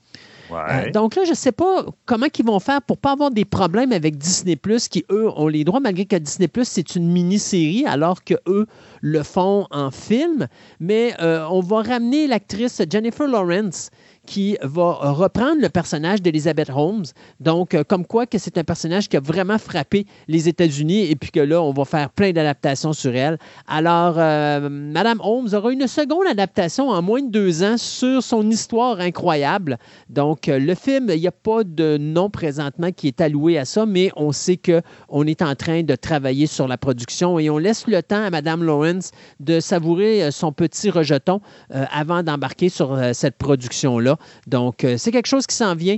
Euh, 0.54 0.90
donc 0.90 1.16
là, 1.16 1.24
je 1.24 1.30
ne 1.30 1.36
sais 1.36 1.52
pas 1.52 1.84
comment 2.06 2.26
ils 2.36 2.44
vont 2.44 2.60
faire 2.60 2.82
pour 2.82 2.96
ne 2.96 3.00
pas 3.00 3.12
avoir 3.12 3.30
des 3.30 3.44
problèmes 3.44 3.92
avec 3.92 4.18
Disney 4.18 4.56
Plus, 4.56 4.88
qui 4.88 5.04
eux 5.10 5.28
ont 5.36 5.48
les 5.48 5.64
droits, 5.64 5.80
malgré 5.80 6.04
que 6.06 6.16
Disney 6.16 6.48
Plus 6.48 6.66
c'est 6.66 6.94
une 6.94 7.10
mini-série, 7.10 7.84
alors 7.86 8.24
que 8.24 8.34
eux 8.46 8.66
le 9.00 9.22
font 9.22 9.66
en 9.70 9.90
film. 9.90 10.48
Mais 10.80 11.14
euh, 11.20 11.46
on 11.50 11.60
va 11.60 11.82
ramener 11.82 12.26
l'actrice 12.26 12.82
Jennifer 12.90 13.26
Lawrence, 13.26 13.90
qui 14.26 14.56
va 14.62 14.92
reprendre 15.12 15.60
le 15.60 15.68
personnage 15.68 16.22
d'Elizabeth 16.22 16.70
Holmes. 16.70 17.04
Donc, 17.40 17.74
euh, 17.74 17.82
comme 17.82 18.06
quoi 18.06 18.26
que 18.26 18.38
c'est 18.38 18.56
un 18.56 18.64
personnage 18.64 19.08
qui 19.08 19.16
a 19.16 19.20
vraiment 19.20 19.58
frappé 19.58 20.06
les 20.28 20.48
États-Unis 20.48 21.10
et 21.10 21.16
puis 21.16 21.30
que 21.30 21.40
là, 21.40 21.60
on 21.60 21.72
va 21.72 21.84
faire 21.84 22.10
plein 22.10 22.32
d'adaptations 22.32 22.92
sur 22.92 23.14
elle. 23.14 23.38
Alors, 23.66 24.14
euh, 24.18 24.68
Madame 24.70 25.20
Holmes 25.22 25.48
aura 25.52 25.72
une 25.72 25.88
seconde 25.88 26.26
adaptation 26.28 26.88
en 26.88 27.02
moins 27.02 27.22
de 27.22 27.30
deux 27.30 27.62
ans 27.64 27.76
sur 27.76 28.22
son 28.22 28.48
histoire 28.48 29.00
incroyable. 29.00 29.78
Donc, 30.08 30.48
euh, 30.48 30.58
le 30.58 30.74
film, 30.74 31.10
il 31.10 31.20
n'y 31.20 31.26
a 31.26 31.32
pas 31.32 31.64
de 31.64 31.96
nom 31.98 32.30
présentement 32.30 32.92
qui 32.92 33.08
est 33.08 33.20
alloué 33.20 33.58
à 33.58 33.64
ça, 33.64 33.86
mais 33.86 34.12
on 34.16 34.30
sait 34.30 34.56
qu'on 34.56 35.26
est 35.26 35.42
en 35.42 35.54
train 35.56 35.82
de 35.82 35.96
travailler 35.96 36.46
sur 36.46 36.68
la 36.68 36.78
production 36.78 37.38
et 37.38 37.50
on 37.50 37.58
laisse 37.58 37.88
le 37.88 38.02
temps 38.02 38.24
à 38.24 38.30
Madame 38.30 38.62
Lawrence 38.62 39.10
de 39.40 39.58
savourer 39.58 40.30
son 40.30 40.52
petit 40.52 40.90
rejeton 40.90 41.40
avant 41.70 42.22
d'embarquer 42.22 42.68
sur 42.68 42.98
cette 43.12 43.36
production-là. 43.36 44.11
Donc, 44.46 44.86
c'est 44.96 45.10
quelque 45.10 45.26
chose 45.26 45.46
qui 45.46 45.56
s'en 45.56 45.74
vient. 45.74 45.96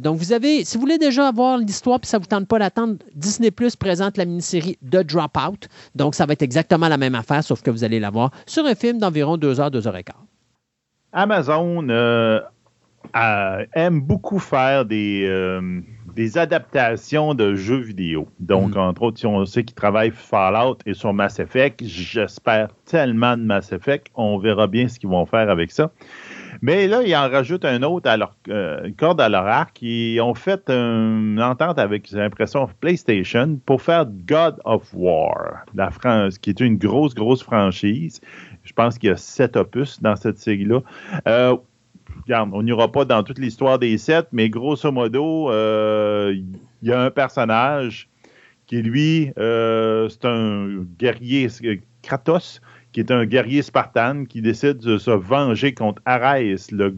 donc, 0.00 0.18
vous 0.18 0.32
avez, 0.32 0.64
si 0.64 0.76
vous 0.76 0.80
voulez 0.80 0.98
déjà 0.98 1.28
avoir 1.28 1.58
l'histoire 1.58 2.00
puis 2.00 2.08
ça 2.08 2.18
ne 2.18 2.22
vous 2.22 2.28
tente 2.28 2.48
pas 2.48 2.58
d'attendre, 2.58 2.96
Disney 3.14 3.50
Plus 3.50 3.76
présente 3.76 4.16
la 4.16 4.24
mini-série 4.24 4.78
The 4.82 5.04
Dropout. 5.04 5.68
Donc, 5.94 6.14
ça 6.14 6.26
va 6.26 6.32
être 6.32 6.42
exactement 6.42 6.88
la 6.88 6.96
même 6.96 7.14
affaire, 7.14 7.42
sauf 7.44 7.62
que 7.62 7.70
vous 7.70 7.84
allez 7.84 8.00
la 8.00 8.10
voir 8.10 8.30
sur 8.46 8.64
un 8.66 8.74
film 8.74 8.98
d'environ 8.98 9.36
deux 9.36 9.60
heures, 9.60 9.70
deux 9.70 9.86
heures 9.86 9.96
et 9.96 10.04
quart. 10.04 10.24
Amazon 11.12 11.88
euh, 11.88 12.40
aime 13.74 14.00
beaucoup 14.00 14.38
faire 14.38 14.84
des, 14.84 15.24
euh, 15.26 15.80
des 16.14 16.38
adaptations 16.38 17.34
de 17.34 17.54
jeux 17.54 17.80
vidéo. 17.80 18.28
Donc, 18.40 18.74
mm. 18.74 18.78
entre 18.78 19.02
autres, 19.02 19.18
si 19.18 19.26
on 19.26 19.44
sait 19.44 19.64
qu'ils 19.64 19.74
travaillent 19.74 20.10
Fallout 20.10 20.78
et 20.86 20.94
sur 20.94 21.12
Mass 21.12 21.38
Effect, 21.38 21.84
j'espère 21.84 22.68
tellement 22.84 23.36
de 23.36 23.42
Mass 23.42 23.72
Effect. 23.72 24.08
On 24.14 24.38
verra 24.38 24.66
bien 24.66 24.88
ce 24.88 24.98
qu'ils 24.98 25.10
vont 25.10 25.26
faire 25.26 25.48
avec 25.50 25.70
ça. 25.70 25.90
Mais 26.66 26.86
là, 26.86 27.02
ils 27.02 27.14
en 27.14 27.28
rajoutent 27.28 27.66
un 27.66 27.82
autre 27.82 28.08
à 28.08 28.16
leur 28.16 28.34
euh, 28.48 28.90
corde 28.96 29.20
à 29.20 29.28
leur 29.28 29.46
arc. 29.46 29.82
Ils 29.82 30.18
ont 30.22 30.32
fait 30.32 30.70
une 30.70 31.38
entente 31.38 31.78
avec, 31.78 32.08
j'ai 32.08 32.16
l'impression, 32.16 32.66
PlayStation 32.80 33.60
pour 33.66 33.82
faire 33.82 34.06
God 34.06 34.56
of 34.64 34.88
War, 34.94 35.66
la 35.74 35.90
France, 35.90 36.38
qui 36.38 36.48
est 36.48 36.60
une 36.60 36.78
grosse, 36.78 37.14
grosse 37.14 37.42
franchise. 37.42 38.22
Je 38.62 38.72
pense 38.72 38.96
qu'il 38.96 39.10
y 39.10 39.12
a 39.12 39.18
sept 39.18 39.58
opus 39.58 40.00
dans 40.00 40.16
cette 40.16 40.38
série-là. 40.38 40.80
Euh, 41.28 41.54
on 42.30 42.62
n'ira 42.62 42.90
pas 42.90 43.04
dans 43.04 43.22
toute 43.22 43.38
l'histoire 43.38 43.78
des 43.78 43.98
sept, 43.98 44.28
mais 44.32 44.48
grosso 44.48 44.90
modo, 44.90 45.50
euh, 45.50 46.34
il 46.80 46.88
y 46.88 46.92
a 46.94 47.02
un 47.02 47.10
personnage 47.10 48.08
qui, 48.66 48.80
lui, 48.80 49.32
c'est 49.36 50.24
un 50.24 50.82
guerrier, 50.98 51.48
Kratos, 52.00 52.62
qui 52.94 53.00
est 53.00 53.10
un 53.10 53.26
guerrier 53.26 53.60
spartan 53.62 54.24
qui 54.24 54.40
décide 54.40 54.78
de 54.78 54.98
se 54.98 55.10
venger 55.10 55.74
contre 55.74 56.00
Arès, 56.04 56.70
le, 56.70 56.90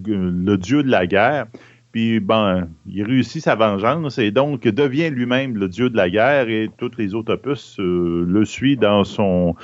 dieu 0.57 0.83
de 0.83 0.91
la 0.91 1.07
guerre. 1.07 1.47
Puis, 1.91 2.21
bon, 2.21 2.69
il 2.87 3.03
réussit 3.03 3.43
sa 3.43 3.55
vengeance 3.55 4.19
et 4.19 4.31
donc 4.31 4.69
devient 4.69 5.09
lui-même 5.09 5.57
le 5.57 5.69
dieu 5.69 5.89
de 5.89 5.97
la 5.97 6.11
guerre 6.11 6.51
et 6.51 6.71
tous 6.77 6.91
les 6.99 7.15
autres 7.15 7.33
opus 7.33 7.81
euh, 7.81 8.27
le 8.29 8.45
suivent 8.45 8.79
dans 8.79 9.05
son. 9.05 9.57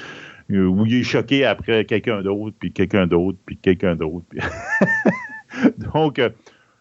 Euh, 0.50 0.64
où 0.64 0.86
il 0.86 0.94
est 0.94 1.02
choqué 1.02 1.44
après 1.44 1.84
quelqu'un 1.84 2.22
d'autre, 2.22 2.56
puis 2.58 2.72
quelqu'un 2.72 3.06
d'autre, 3.06 3.38
puis 3.44 3.58
quelqu'un 3.58 3.94
d'autre. 3.94 4.26
donc, 5.94 6.18
euh, 6.18 6.30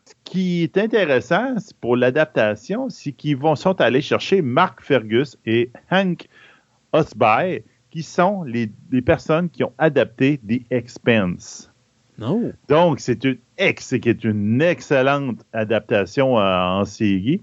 ce 0.06 0.14
qui 0.24 0.64
est 0.64 0.78
intéressant 0.78 1.56
pour 1.82 1.98
l'adaptation, 1.98 2.90
c'est 2.90 3.12
qu'ils 3.12 3.38
vont 3.38 3.56
sont 3.56 3.80
allés 3.82 4.02
chercher 4.02 4.42
Mark 4.42 4.82
Fergus 4.82 5.38
et 5.46 5.70
Hank 5.92 6.28
Osby, 6.94 7.64
qui 7.92 8.04
sont 8.04 8.44
les, 8.44 8.72
personnes 9.02 9.50
qui 9.50 9.64
ont 9.64 9.74
adapté 9.78 10.40
The 10.40 10.62
Expense. 10.72 11.72
Non. 12.18 12.54
Donc, 12.70 13.00
c'est 13.00 13.24
une, 13.24 13.38
ex, 13.58 13.94
est 13.94 14.24
une 14.24 14.62
excellente 14.62 15.40
adaptation 15.54 16.36
en 16.36 16.86
série. 16.86 17.42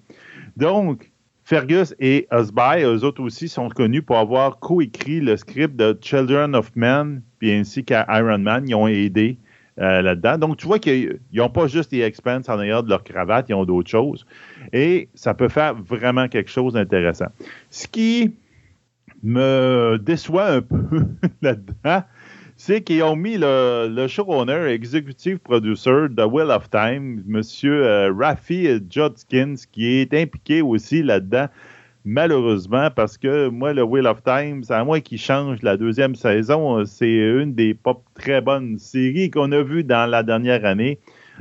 Donc, 0.56 1.10
Fergus 1.44 1.94
et 1.98 2.26
Osby, 2.30 2.82
eux 2.82 3.04
autres 3.04 3.22
aussi, 3.22 3.48
sont 3.48 3.68
connus 3.68 4.02
pour 4.02 4.18
avoir 4.18 4.58
coécrit 4.58 5.20
le 5.20 5.36
script 5.36 5.76
de 5.76 5.96
Children 6.00 6.54
of 6.54 6.70
Men, 6.76 7.22
puis 7.38 7.52
ainsi 7.52 7.84
qu'à 7.84 8.06
Iron 8.10 8.38
Man. 8.38 8.68
Ils 8.68 8.74
ont 8.74 8.86
aidé 8.86 9.38
euh, 9.78 10.02
là-dedans. 10.02 10.38
Donc, 10.38 10.56
tu 10.58 10.66
vois 10.66 10.78
qu'ils 10.78 11.18
n'ont 11.32 11.48
pas 11.48 11.66
juste 11.66 11.90
The 11.90 12.00
Expense 12.02 12.48
en 12.48 12.58
arrière 12.58 12.82
de 12.82 12.90
leur 12.90 13.02
cravate, 13.02 13.48
ils 13.48 13.54
ont 13.54 13.64
d'autres 13.64 13.90
choses. 13.90 14.26
Et 14.72 15.08
ça 15.14 15.34
peut 15.34 15.48
faire 15.48 15.74
vraiment 15.74 16.28
quelque 16.28 16.50
chose 16.50 16.74
d'intéressant. 16.74 17.28
Ce 17.70 17.88
qui 17.88 18.34
me 19.22 19.98
déçoit 20.00 20.46
un 20.46 20.62
peu 20.62 21.06
là-dedans, 21.42 22.02
c'est 22.56 22.82
qu'ils 22.82 23.02
ont 23.04 23.16
mis 23.16 23.36
le, 23.38 24.06
showrunner, 24.08 24.72
executive 24.72 25.38
producer 25.38 26.08
de 26.10 26.24
Wheel 26.24 26.50
of 26.50 26.68
Time, 26.70 27.22
M. 27.28 27.42
Euh, 27.64 28.12
Rafi 28.12 28.66
Judkins, 28.90 29.54
qui 29.70 30.00
est 30.00 30.12
impliqué 30.12 30.60
aussi 30.60 31.02
là-dedans, 31.02 31.46
malheureusement, 32.04 32.90
parce 32.94 33.16
que 33.16 33.48
moi, 33.48 33.72
le 33.72 33.84
Wheel 33.84 34.06
of 34.06 34.22
Time, 34.24 34.62
à 34.70 34.82
moi 34.82 35.00
qui 35.00 35.18
change 35.18 35.62
la 35.62 35.76
deuxième 35.76 36.14
saison. 36.14 36.84
C'est 36.84 37.14
une 37.14 37.54
des 37.54 37.78
très 38.14 38.40
bonnes 38.40 38.78
séries 38.78 39.30
qu'on 39.30 39.52
a 39.52 39.62
vues 39.62 39.84
dans 39.84 40.10
la 40.10 40.22
dernière 40.22 40.64
année. 40.64 40.98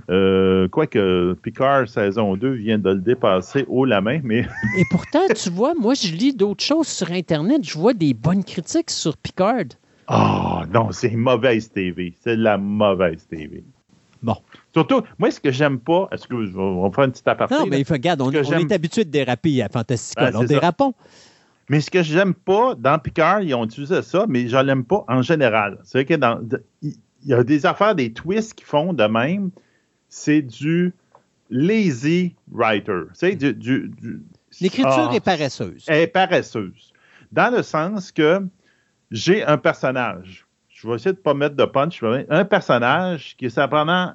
Euh, 0.09 0.67
quoique 0.67 1.33
Picard 1.41 1.87
saison 1.87 2.35
2 2.35 2.51
vient 2.53 2.77
de 2.77 2.89
le 2.89 2.99
dépasser 2.99 3.65
haut 3.67 3.85
la 3.85 4.01
main, 4.01 4.19
mais. 4.23 4.45
Et 4.77 4.83
pourtant, 4.89 5.25
tu 5.35 5.49
vois, 5.49 5.73
moi, 5.75 5.93
je 5.93 6.13
lis 6.13 6.33
d'autres 6.33 6.63
choses 6.63 6.87
sur 6.87 7.11
Internet. 7.11 7.63
Je 7.63 7.77
vois 7.77 7.93
des 7.93 8.13
bonnes 8.13 8.43
critiques 8.43 8.89
sur 8.89 9.17
Picard. 9.17 9.65
Ah, 10.07 10.63
non, 10.73 10.91
c'est 10.91 11.11
mauvaise 11.11 11.69
TV. 11.69 12.13
C'est 12.21 12.37
de 12.37 12.43
la 12.43 12.57
mauvaise 12.57 13.27
TV. 13.27 13.63
Bon. 14.23 14.37
Surtout, 14.73 15.01
moi, 15.19 15.31
ce 15.31 15.39
que 15.39 15.51
j'aime 15.51 15.79
pas, 15.79 16.07
est-ce 16.11 16.27
que 16.27 16.57
on 16.57 16.83
va 16.83 16.91
faire 16.91 17.03
une 17.05 17.11
petite 17.11 17.27
aparté? 17.27 17.55
Non, 17.55 17.65
mais 17.67 17.83
regarde, 17.87 18.21
on, 18.21 18.31
est 18.31 18.71
habitué 18.71 19.05
de 19.05 19.11
déraper 19.11 19.61
à 19.61 19.69
Fantastica. 19.69 20.31
Ben, 20.31 20.37
on 20.37 20.43
dérapons. 20.43 20.93
Mais 21.69 21.81
ce 21.81 21.91
que 21.91 22.01
j'aime 22.01 22.33
pas, 22.33 22.75
dans 22.75 22.97
Picard, 22.97 23.41
ils 23.41 23.53
ont 23.53 23.65
utilisé 23.65 24.01
ça, 24.01 24.25
mais 24.29 24.47
je 24.47 24.57
l'aime 24.57 24.85
pas 24.85 25.03
en 25.07 25.21
général. 25.21 25.79
C'est 25.83 26.05
que 26.05 26.13
dans. 26.13 26.39
Il 26.81 27.31
y 27.31 27.33
a 27.33 27.43
des 27.43 27.65
affaires, 27.65 27.93
des 27.93 28.13
twists 28.13 28.53
qu'ils 28.53 28.67
font 28.67 28.93
de 28.93 29.03
même 29.03 29.51
c'est 30.10 30.41
du 30.41 30.93
lazy 31.49 32.36
writer. 32.51 33.03
C'est 33.14 33.36
du, 33.36 33.91
L'écriture 34.62 35.10
ah, 35.12 35.16
est 35.16 35.20
paresseuse. 35.20 35.86
est 35.88 36.08
paresseuse. 36.08 36.93
Dans 37.32 37.53
le 37.53 37.62
sens 37.62 38.12
que 38.12 38.41
j'ai 39.12 39.43
un 39.43 39.58
personnage. 39.58 40.45
Je 40.70 40.88
vais 40.88 40.95
essayer 40.95 41.14
de 41.14 41.18
ne 41.18 41.24
pas 41.24 41.34
mettre 41.34 41.55
de 41.55 41.66
punch. 41.66 42.03
Un 42.30 42.45
personnage 42.45 43.36
qui, 43.38 43.47
pendant 43.70 44.14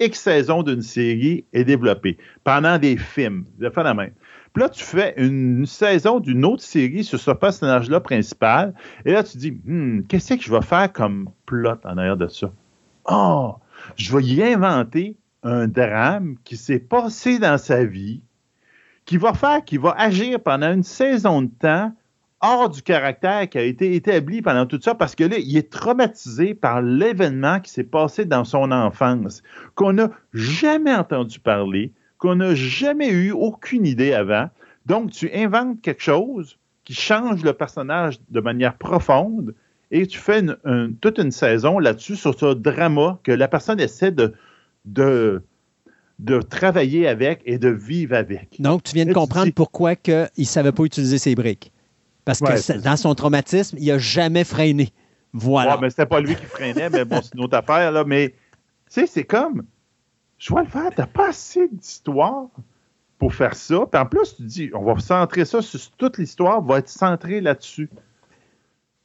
X 0.00 0.20
saisons 0.20 0.62
d'une 0.62 0.82
série, 0.82 1.44
est 1.52 1.64
développé. 1.64 2.18
Pendant 2.44 2.78
des 2.78 2.96
films. 2.96 3.44
De 3.58 3.68
phénomène. 3.68 4.12
Puis 4.52 4.62
là, 4.62 4.68
tu 4.68 4.82
fais 4.82 5.14
une 5.16 5.66
saison 5.66 6.20
d'une 6.20 6.44
autre 6.44 6.62
série 6.62 7.04
sur 7.04 7.18
ce 7.18 7.30
personnage-là 7.30 8.00
principal. 8.00 8.74
Et 9.04 9.12
là, 9.12 9.22
tu 9.22 9.38
dis, 9.38 9.52
hmm, 9.64 10.02
qu'est-ce 10.08 10.34
que 10.34 10.42
je 10.42 10.52
vais 10.52 10.62
faire 10.62 10.92
comme 10.92 11.30
plot 11.46 11.78
en 11.84 11.98
arrière 11.98 12.16
de 12.16 12.28
ça? 12.28 12.50
Oh, 13.10 13.56
je 13.96 14.16
vais 14.16 14.24
y 14.24 14.42
inventer 14.42 15.16
un 15.42 15.68
drame 15.68 16.36
qui 16.44 16.56
s'est 16.56 16.78
passé 16.78 17.38
dans 17.38 17.58
sa 17.58 17.84
vie, 17.84 18.20
qui 19.04 19.16
va 19.16 19.32
faire, 19.32 19.64
qui 19.64 19.78
va 19.78 19.94
agir 19.96 20.40
pendant 20.40 20.72
une 20.72 20.82
saison 20.82 21.42
de 21.42 21.50
temps 21.58 21.92
hors 22.40 22.68
du 22.68 22.82
caractère 22.82 23.48
qui 23.48 23.58
a 23.58 23.62
été 23.62 23.94
établi 23.94 24.42
pendant 24.42 24.66
tout 24.66 24.80
ça, 24.80 24.94
parce 24.94 25.14
que 25.14 25.24
là, 25.24 25.38
il 25.38 25.56
est 25.56 25.70
traumatisé 25.70 26.54
par 26.54 26.82
l'événement 26.82 27.60
qui 27.60 27.70
s'est 27.70 27.84
passé 27.84 28.24
dans 28.24 28.44
son 28.44 28.70
enfance, 28.70 29.42
qu'on 29.74 29.94
n'a 29.94 30.10
jamais 30.34 30.94
entendu 30.94 31.40
parler, 31.40 31.92
qu'on 32.18 32.36
n'a 32.36 32.54
jamais 32.54 33.10
eu 33.10 33.32
aucune 33.32 33.86
idée 33.86 34.12
avant. 34.12 34.50
Donc, 34.86 35.10
tu 35.10 35.30
inventes 35.34 35.80
quelque 35.82 36.02
chose 36.02 36.58
qui 36.84 36.94
change 36.94 37.42
le 37.42 37.52
personnage 37.52 38.20
de 38.30 38.40
manière 38.40 38.76
profonde, 38.76 39.54
et 39.90 40.06
tu 40.06 40.18
fais 40.18 40.42
toute 41.00 41.18
une 41.18 41.32
saison 41.32 41.78
là-dessus 41.78 42.16
sur 42.16 42.38
ce 42.38 42.54
drama 42.54 43.18
que 43.22 43.32
la 43.32 43.48
personne 43.48 43.80
essaie 43.80 44.10
de, 44.10 44.34
de, 44.84 45.42
de 46.18 46.40
travailler 46.42 47.08
avec 47.08 47.42
et 47.46 47.58
de 47.58 47.68
vivre 47.68 48.14
avec. 48.14 48.60
Donc, 48.60 48.82
tu 48.82 48.94
viens 48.94 49.06
de 49.06 49.12
comprendre 49.12 49.52
pourquoi 49.52 49.94
il 50.06 50.28
ne 50.38 50.44
savait 50.44 50.72
pas 50.72 50.84
utiliser 50.84 51.18
ses 51.18 51.34
briques. 51.34 51.72
Parce 52.24 52.40
que 52.40 52.80
dans 52.82 52.96
son 52.96 53.14
traumatisme, 53.14 53.78
il 53.80 53.86
n'a 53.88 53.98
jamais 53.98 54.44
freiné. 54.44 54.92
Voilà. 55.32 55.74
Ouais, 55.74 55.82
mais 55.82 55.90
c'était 55.90 56.06
pas 56.06 56.20
lui 56.20 56.34
qui 56.34 56.44
freinait, 56.44 56.90
mais 56.90 57.04
bon, 57.04 57.20
c'est 57.22 57.34
une 57.34 57.44
autre 57.44 57.56
affaire, 57.56 57.90
là. 57.92 58.04
Mais, 58.04 58.30
tu 58.30 58.34
sais, 58.88 59.06
c'est 59.06 59.24
comme, 59.24 59.64
je 60.38 60.50
vois 60.50 60.62
le 60.62 60.68
faire, 60.68 60.90
t'as 60.94 61.06
pas 61.06 61.28
assez 61.28 61.68
d'histoire 61.70 62.48
pour 63.18 63.34
faire 63.34 63.54
ça. 63.54 63.86
Puis 63.90 64.00
en 64.00 64.06
plus, 64.06 64.36
tu 64.36 64.42
dis, 64.42 64.70
on 64.74 64.84
va 64.84 64.98
centrer 65.00 65.44
ça 65.44 65.62
sur 65.62 65.80
toute 65.92 66.18
l'histoire, 66.18 66.62
va 66.62 66.78
être 66.78 66.88
centrée 66.88 67.40
là-dessus 67.40 67.88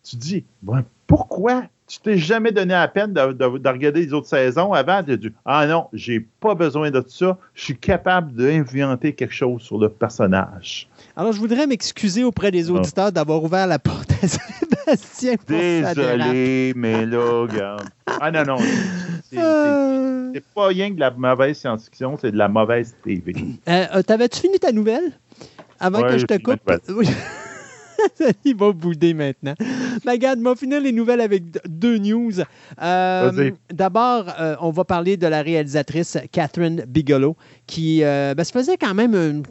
tu 0.04 0.16
dis, 0.18 0.46
pourquoi 1.08 1.64
tu 1.88 2.00
t'es 2.00 2.18
jamais 2.18 2.52
donné 2.52 2.74
la 2.74 2.88
peine 2.88 3.14
de, 3.14 3.44
regarder 3.46 4.06
les 4.06 4.14
autres 4.14 4.28
saisons 4.28 4.74
avant? 4.74 5.04
De 5.04 5.16
dire 5.16 5.32
Ah 5.46 5.66
non, 5.68 5.88
j'ai 5.94 6.20
pas 6.20 6.56
besoin 6.56 6.92
de 6.92 7.04
ça, 7.08 7.38
je 7.54 7.64
suis 7.64 7.78
capable 7.78 8.34
d'inventer 8.34 9.14
quelque 9.14 9.34
chose 9.34 9.62
sur 9.62 9.78
le 9.78 9.90
personnage. 9.90 10.90
Alors, 11.16 11.32
je 11.32 11.40
voudrais 11.40 11.68
m'excuser 11.68 12.24
auprès 12.24 12.52
des 12.52 12.70
ah. 12.70 12.74
auditeurs 12.74 13.12
d'avoir 13.12 13.44
ouvert 13.44 13.68
la 13.68 13.80
porte 13.80 14.12
à 14.24 14.28
Sébastien. 14.98 15.36
Désolé, 15.48 16.74
mais 16.76 17.06
là, 17.06 17.42
regarde. 17.42 17.90
Ah 18.20 18.32
non, 18.32 18.44
non. 18.44 18.58
C'est 19.32 20.44
pas 20.56 20.68
rien 20.68 20.90
que 20.90 20.96
de 20.96 21.00
la 21.00 21.12
mauvaise 21.12 21.58
science-fiction, 21.58 22.18
c'est 22.20 22.32
de 22.32 22.38
la 22.38 22.48
mauvaise 22.48 22.96
TV. 23.04 23.36
Euh, 23.70 24.02
T'avais-tu 24.02 24.40
fini 24.42 24.58
ta 24.58 24.72
nouvelle? 24.72 25.12
Avant 25.80 26.02
que 26.02 26.18
je 26.18 26.26
te 26.26 26.38
coupe? 26.38 26.60
Il 28.46 28.56
va 28.56 28.72
bouder 28.72 29.14
maintenant. 29.14 29.56
Mais 30.06 30.14
regarde, 30.14 30.40
on 30.40 30.44
va 30.44 30.56
finir 30.56 30.82
les 30.82 30.92
nouvelles 30.92 31.22
avec 31.22 31.44
deux 31.68 31.98
news. 31.98 32.34
Euh, 32.82 33.52
D'abord, 33.72 34.26
euh, 34.40 34.56
on 34.62 34.72
va 34.72 34.84
parler 34.84 35.18
de 35.18 35.28
la 35.28 35.42
réalisatrice 35.42 36.18
Catherine 36.32 36.84
Bigelow, 36.88 37.36
qui 37.68 38.04
euh, 38.04 38.34
ben, 38.36 38.44
se 38.44 38.52
faisait 38.52 38.78
quand 38.78 38.94
même 38.94 39.44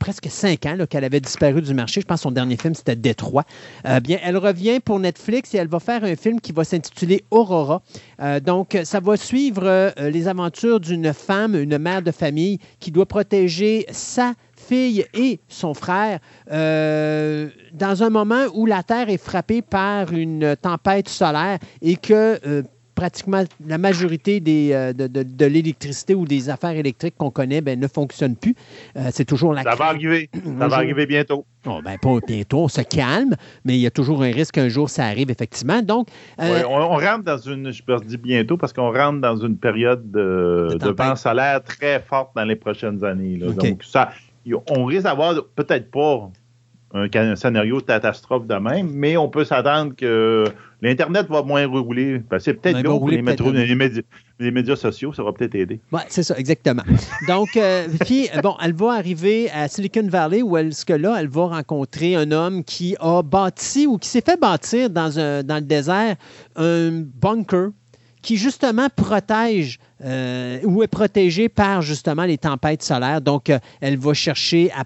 presque 0.00 0.28
cinq 0.30 0.66
ans 0.66 0.76
qu'elle 0.88 1.04
avait 1.04 1.20
disparu 1.20 1.62
du 1.62 1.74
marché. 1.74 2.00
Je 2.00 2.06
pense 2.06 2.20
que 2.20 2.22
son 2.22 2.30
dernier 2.32 2.56
film, 2.56 2.74
c'était 2.74 2.96
Détroit. 2.96 3.44
Euh, 3.86 4.00
bien, 4.00 4.18
elle 4.24 4.36
revient 4.36 4.80
pour 4.80 4.98
Netflix 4.98 5.54
et 5.54 5.58
elle 5.58 5.68
va 5.68 5.78
faire 5.78 6.02
un 6.02 6.16
film 6.16 6.40
qui 6.40 6.52
va 6.52 6.64
s'intituler 6.64 7.24
Aurora. 7.30 7.82
Euh, 8.20 8.40
donc, 8.40 8.76
ça 8.84 8.98
va 8.98 9.16
suivre 9.16 9.62
euh, 9.64 9.90
les 10.10 10.26
aventures 10.26 10.80
d'une 10.80 11.12
femme, 11.12 11.54
une 11.54 11.78
mère 11.78 12.02
de 12.02 12.10
famille, 12.10 12.58
qui 12.80 12.90
doit 12.90 13.06
protéger 13.06 13.86
sa 13.90 14.34
fille 14.70 15.04
et 15.14 15.40
son 15.48 15.74
frère 15.74 16.20
dans 16.48 18.02
un 18.02 18.10
moment 18.10 18.44
où 18.54 18.66
la 18.66 18.82
Terre 18.82 19.08
est 19.08 19.22
frappée 19.22 19.62
par 19.62 20.12
une 20.12 20.54
tempête 20.62 21.08
solaire 21.08 21.58
et 21.82 21.96
que 21.96 22.64
pratiquement 23.00 23.44
la 23.66 23.78
majorité 23.78 24.40
des, 24.40 24.72
euh, 24.74 24.92
de, 24.92 25.46
l'électricité 25.46 26.14
ou 26.14 26.26
des 26.26 26.50
affaires 26.50 26.76
électriques 26.76 27.14
qu'on 27.16 27.30
connaît 27.30 27.62
ben, 27.62 27.80
ne 27.80 27.88
fonctionnent 27.88 28.36
plus. 28.36 28.54
Euh, 28.94 29.08
c'est 29.10 29.24
toujours 29.24 29.54
la 29.54 29.62
Ça 29.62 29.74
va 29.74 29.86
arriver. 29.86 30.28
Ça 30.58 30.68
va 30.68 30.76
arriver 30.76 31.06
bientôt. 31.06 31.46
Oh, 31.66 31.80
ben, 31.82 31.96
pas 31.96 32.18
bientôt, 32.26 32.64
on 32.64 32.68
se 32.68 32.82
calme, 32.82 33.36
mais 33.64 33.74
il 33.74 33.80
y 33.80 33.86
a 33.86 33.90
toujours 33.90 34.22
un 34.22 34.30
risque 34.30 34.54
qu'un 34.54 34.68
jour 34.68 34.90
ça 34.90 35.06
arrive, 35.06 35.30
effectivement. 35.30 35.80
Donc, 35.80 36.08
euh, 36.40 36.62
on, 36.68 36.88
rentre 36.88 37.22
dans 37.22 37.38
une, 37.38 37.72
je 37.72 37.82
peux 37.82 37.96
dire 38.00 38.18
bientôt, 38.18 38.58
parce 38.58 38.74
qu'on 38.74 38.92
rentre 38.92 39.20
dans 39.20 39.36
une 39.36 39.56
période 39.56 40.10
de, 40.10 40.76
de, 40.78 40.90
vent 40.90 41.16
solaire 41.16 41.62
très 41.62 42.00
forte 42.00 42.30
dans 42.36 42.44
les 42.44 42.56
prochaines 42.56 43.02
années. 43.02 43.36
Donc, 43.36 43.82
ça, 43.82 44.10
on 44.68 44.84
risque 44.84 45.04
d'avoir 45.04 45.34
peut-être 45.54 45.90
pas 45.90 46.30
un, 46.92 47.36
scénario 47.36 47.80
de 47.80 47.86
catastrophe 47.86 48.46
de 48.46 48.54
même, 48.54 48.90
mais 48.92 49.16
on 49.16 49.28
peut 49.28 49.44
s'attendre 49.44 49.94
que 49.94 50.44
l'Internet 50.82 51.28
va 51.28 51.42
moins 51.42 51.66
rouler. 51.66 52.22
c'est 52.38 52.54
peut-être 52.54 52.78
les, 53.08 53.22
les, 54.40 54.50
médias, 54.50 54.76
sociaux, 54.76 55.12
ça 55.12 55.22
va 55.22 55.32
peut-être 55.32 55.54
aider. 55.54 55.80
Oui, 55.92 56.00
c'est 56.08 56.22
ça, 56.22 56.36
exactement. 56.36 56.82
Donc, 57.28 57.56
euh, 57.56 57.86
puis, 58.04 58.28
bon, 58.42 58.56
elle 58.60 58.72
va 58.72 58.92
arriver 58.92 59.50
à 59.50 59.68
Silicon 59.68 60.06
Valley 60.08 60.42
où 60.42 60.56
elle, 60.56 60.74
ce 60.74 60.84
que 60.84 60.92
là, 60.92 61.16
elle 61.20 61.28
va 61.28 61.46
rencontrer 61.46 62.16
un 62.16 62.32
homme 62.32 62.64
qui 62.64 62.96
a 62.98 63.22
bâti 63.22 63.86
ou 63.86 63.98
qui 63.98 64.08
s'est 64.08 64.22
fait 64.22 64.40
bâtir 64.40 64.90
dans, 64.90 65.18
un, 65.18 65.42
dans 65.44 65.56
le 65.56 65.60
désert 65.62 66.16
un 66.56 66.90
bunker 66.90 67.68
qui 68.22 68.36
justement 68.36 68.88
protège 68.94 69.78
euh, 70.04 70.60
ou 70.64 70.82
est 70.82 70.88
protégé 70.88 71.48
par 71.48 71.82
justement 71.82 72.24
les 72.24 72.38
tempêtes 72.38 72.82
solaires. 72.82 73.20
Donc, 73.20 73.50
euh, 73.50 73.58
elle 73.80 73.98
va 73.98 74.14
chercher 74.14 74.70
à 74.72 74.84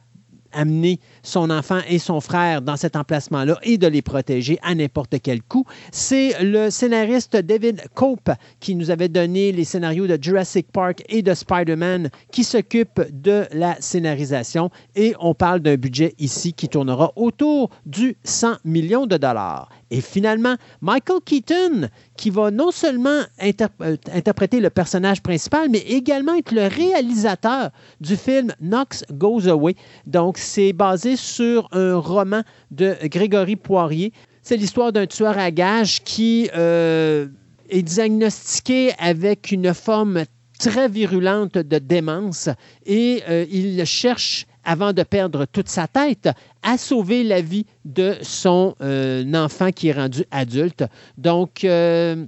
amener 0.54 1.00
son 1.22 1.50
enfant 1.50 1.80
et 1.88 1.98
son 1.98 2.20
frère 2.20 2.62
dans 2.62 2.76
cet 2.76 2.96
emplacement-là 2.96 3.58
et 3.62 3.78
de 3.78 3.86
les 3.86 4.02
protéger 4.02 4.58
à 4.62 4.74
n'importe 4.74 5.16
quel 5.22 5.42
coup. 5.42 5.64
C'est 5.90 6.42
le 6.42 6.70
scénariste 6.70 7.36
David 7.36 7.82
Cope 7.94 8.30
qui 8.60 8.74
nous 8.74 8.90
avait 8.90 9.08
donné 9.08 9.52
les 9.52 9.64
scénarios 9.64 10.06
de 10.06 10.18
Jurassic 10.20 10.70
Park 10.72 11.02
et 11.08 11.22
de 11.22 11.34
Spider-Man 11.34 12.10
qui 12.30 12.44
s'occupe 12.44 13.00
de 13.10 13.44
la 13.52 13.76
scénarisation 13.80 14.70
et 14.96 15.14
on 15.20 15.34
parle 15.34 15.60
d'un 15.60 15.76
budget 15.76 16.14
ici 16.18 16.52
qui 16.52 16.68
tournera 16.68 17.12
autour 17.16 17.70
du 17.86 18.16
100 18.24 18.56
millions 18.64 19.06
de 19.06 19.16
dollars. 19.16 19.68
Et 19.90 20.00
finalement, 20.00 20.56
Michael 20.80 21.20
Keaton, 21.24 21.88
qui 22.16 22.30
va 22.30 22.50
non 22.50 22.70
seulement 22.70 23.22
euh, 23.42 23.96
interpréter 24.12 24.60
le 24.60 24.70
personnage 24.70 25.22
principal, 25.22 25.68
mais 25.70 25.78
également 25.78 26.34
être 26.34 26.52
le 26.52 26.66
réalisateur 26.66 27.70
du 28.00 28.16
film 28.16 28.52
Knox 28.60 29.04
Goes 29.12 29.48
Away. 29.48 29.74
Donc, 30.06 30.38
c'est 30.38 30.72
basé 30.72 31.16
sur 31.16 31.68
un 31.72 31.96
roman 31.96 32.42
de 32.70 32.96
Grégory 33.04 33.56
Poirier. 33.56 34.12
C'est 34.42 34.56
l'histoire 34.56 34.92
d'un 34.92 35.06
tueur 35.06 35.38
à 35.38 35.50
gages 35.50 36.02
qui 36.02 36.50
euh, 36.54 37.26
est 37.68 37.82
diagnostiqué 37.82 38.92
avec 38.98 39.50
une 39.50 39.74
forme 39.74 40.24
très 40.58 40.88
virulente 40.88 41.54
de 41.54 41.78
démence 41.78 42.48
et 42.86 43.22
euh, 43.28 43.44
il 43.50 43.84
cherche 43.84 44.46
avant 44.64 44.92
de 44.92 45.02
perdre 45.02 45.44
toute 45.44 45.68
sa 45.68 45.86
tête, 45.86 46.28
à 46.64 46.78
sauver 46.78 47.22
la 47.22 47.40
vie 47.40 47.66
de 47.84 48.16
son 48.22 48.74
euh, 48.80 49.32
enfant 49.34 49.70
qui 49.70 49.88
est 49.88 49.92
rendu 49.92 50.24
adulte. 50.30 50.84
Donc, 51.18 51.62
euh, 51.62 52.26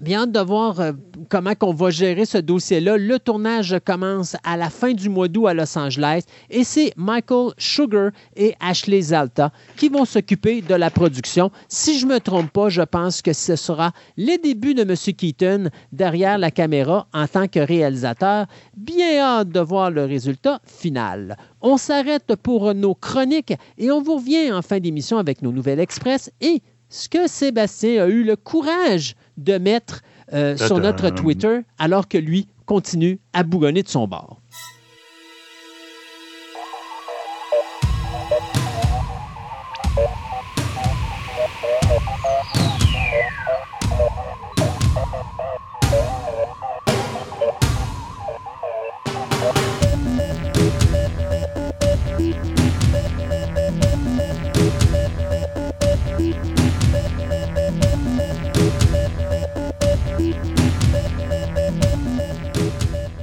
Bien 0.00 0.22
hâte 0.22 0.32
de 0.32 0.40
voir 0.40 0.80
euh, 0.80 0.92
comment 1.28 1.52
on 1.60 1.74
va 1.74 1.90
gérer 1.90 2.24
ce 2.24 2.38
dossier-là. 2.38 2.96
Le 2.96 3.18
tournage 3.18 3.76
commence 3.84 4.34
à 4.44 4.56
la 4.56 4.70
fin 4.70 4.94
du 4.94 5.10
mois 5.10 5.28
d'août 5.28 5.48
à 5.48 5.52
Los 5.52 5.76
Angeles 5.76 6.22
et 6.48 6.64
c'est 6.64 6.94
Michael 6.96 7.52
Sugar 7.58 8.10
et 8.34 8.54
Ashley 8.60 9.02
Zalta 9.02 9.52
qui 9.76 9.90
vont 9.90 10.06
s'occuper 10.06 10.62
de 10.62 10.74
la 10.74 10.88
production. 10.88 11.50
Si 11.68 11.98
je 11.98 12.06
ne 12.06 12.14
me 12.14 12.18
trompe 12.20 12.50
pas, 12.50 12.70
je 12.70 12.80
pense 12.80 13.20
que 13.20 13.34
ce 13.34 13.56
sera 13.56 13.92
les 14.16 14.38
débuts 14.38 14.72
de 14.72 14.82
M. 14.82 14.94
Keaton 14.96 15.68
derrière 15.92 16.38
la 16.38 16.50
caméra 16.50 17.06
en 17.12 17.26
tant 17.26 17.46
que 17.46 17.60
réalisateur. 17.60 18.46
Bien 18.74 19.18
hâte 19.18 19.50
de 19.50 19.60
voir 19.60 19.90
le 19.90 20.06
résultat 20.06 20.62
final. 20.64 21.36
On 21.60 21.76
s'arrête 21.76 22.36
pour 22.36 22.72
nos 22.72 22.94
chroniques 22.94 23.52
et 23.76 23.90
on 23.90 24.00
vous 24.00 24.16
revient 24.16 24.50
en 24.50 24.62
fin 24.62 24.80
d'émission 24.80 25.18
avec 25.18 25.42
nos 25.42 25.52
nouvelles 25.52 25.78
express 25.78 26.30
et 26.40 26.62
ce 26.90 27.08
que 27.08 27.28
Sébastien 27.28 28.04
a 28.04 28.06
eu 28.08 28.24
le 28.24 28.36
courage 28.36 29.14
de 29.38 29.56
mettre 29.56 30.02
euh, 30.32 30.56
sur 30.56 30.78
notre 30.78 31.08
Twitter 31.10 31.60
alors 31.78 32.08
que 32.08 32.18
lui 32.18 32.48
continue 32.66 33.18
à 33.32 33.42
bougonner 33.42 33.82
de 33.82 33.88
son 33.88 34.06
bord. 34.06 34.40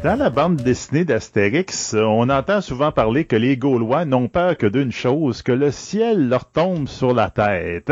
Dans 0.08 0.16
la 0.16 0.30
bande 0.30 0.56
dessinée 0.56 1.04
d'Astérix, 1.04 1.94
on 1.94 2.30
entend 2.30 2.62
souvent 2.62 2.94
parler 2.94 3.26
que 3.26 3.36
les 3.36 3.58
Gaulois 3.58 4.06
n'ont 4.06 4.30
peur 4.30 4.56
que 4.56 4.66
d'une 4.66 4.94
chose, 4.94 5.42
que 5.42 5.52
le 5.52 5.70
ciel 5.70 6.30
leur 6.30 6.46
tombe 6.46 6.88
sur 6.88 7.14
la 7.14 7.30
tête. 7.30 7.92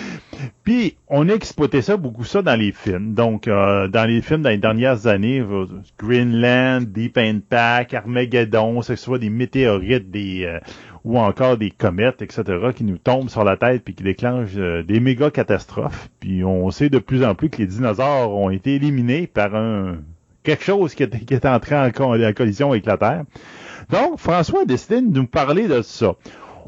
Puis, 0.64 0.96
on 1.08 1.28
a 1.28 1.34
exploité 1.34 1.82
ça, 1.82 1.98
beaucoup 1.98 2.24
ça 2.24 2.40
dans 2.40 2.58
les 2.58 2.72
films. 2.72 3.12
Donc, 3.12 3.48
euh, 3.48 3.86
dans 3.88 4.08
les 4.08 4.22
films 4.22 4.40
dans 4.40 4.48
les 4.48 4.56
dernières 4.56 5.06
années, 5.06 5.40
euh, 5.40 5.66
Greenland, 5.98 6.86
Deep 6.86 7.18
Impact, 7.18 7.92
Armageddon, 7.92 8.80
que 8.80 8.86
ce 8.86 8.96
soit 8.96 9.18
des 9.18 9.28
météorites, 9.28 10.08
euh, 10.16 10.58
ou 11.04 11.18
encore 11.18 11.58
des 11.58 11.70
comètes, 11.70 12.22
etc., 12.22 12.44
qui 12.74 12.84
nous 12.84 12.96
tombent 12.96 13.28
sur 13.28 13.44
la 13.44 13.58
tête 13.58 13.84
puis 13.84 13.94
qui 13.94 14.04
déclenchent 14.04 14.54
des 14.54 15.00
méga 15.00 15.30
catastrophes. 15.30 16.08
Puis, 16.18 16.44
on 16.44 16.70
sait 16.70 16.88
de 16.88 16.98
plus 16.98 17.22
en 17.22 17.34
plus 17.34 17.50
que 17.50 17.58
les 17.58 17.66
dinosaures 17.66 18.34
ont 18.34 18.48
été 18.48 18.76
éliminés 18.76 19.26
par 19.26 19.54
un 19.54 19.98
quelque 20.42 20.64
chose 20.64 20.94
qui 20.94 21.02
est, 21.02 21.46
entré 21.46 21.76
en, 21.76 21.90
collision 22.32 22.70
avec 22.70 22.86
la 22.86 22.96
Terre. 22.96 23.24
Donc, 23.90 24.18
François 24.18 24.62
a 24.62 24.64
décidé 24.64 25.00
de 25.00 25.08
nous 25.08 25.26
parler 25.26 25.68
de 25.68 25.82
ça. 25.82 26.14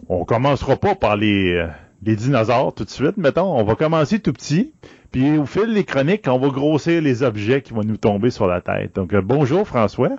On 0.09 0.25
commencera 0.25 0.77
pas 0.77 0.95
par 0.95 1.17
les, 1.17 1.55
euh, 1.55 1.67
les 2.03 2.17
dinosaures 2.17 2.75
tout 2.75 2.85
de 2.85 2.91
suite, 2.91 3.17
mettons. 3.17 3.57
On 3.59 3.65
va 3.65 3.75
commencer 3.75 4.19
tout 4.19 4.33
petit. 4.33 4.73
Puis 5.13 5.39
au 5.39 5.47
fil 5.47 5.73
des 5.73 5.85
chroniques, 5.85 6.27
on 6.27 6.39
va 6.39 6.49
grossir 6.49 7.01
les 7.01 7.23
objets 7.23 7.63
qui 7.63 7.73
vont 7.73 7.85
nous 7.85 7.97
tomber 7.97 8.31
sur 8.31 8.47
la 8.47 8.61
tête. 8.61 8.95
Donc, 8.97 9.15
euh, 9.15 9.23
bonjour 9.23 9.67
François. 9.67 10.11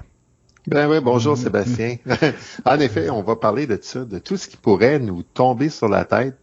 Ben 0.68 0.89
oui, 0.89 0.97
bonjour 0.99 1.38
Sébastien. 1.38 1.97
en 2.66 2.80
effet, 2.80 3.12
on 3.12 3.22
va 3.22 3.36
parler 3.36 3.68
de 3.68 3.78
ça, 3.80 4.03
de 4.03 4.18
tout 4.18 4.36
ce 4.36 4.47
qui 4.47 4.58
pourrait 4.58 4.97
nous 4.97 5.22
tomber 5.22 5.70
sur 5.70 5.88
la 5.88 6.06
tête, 6.06 6.38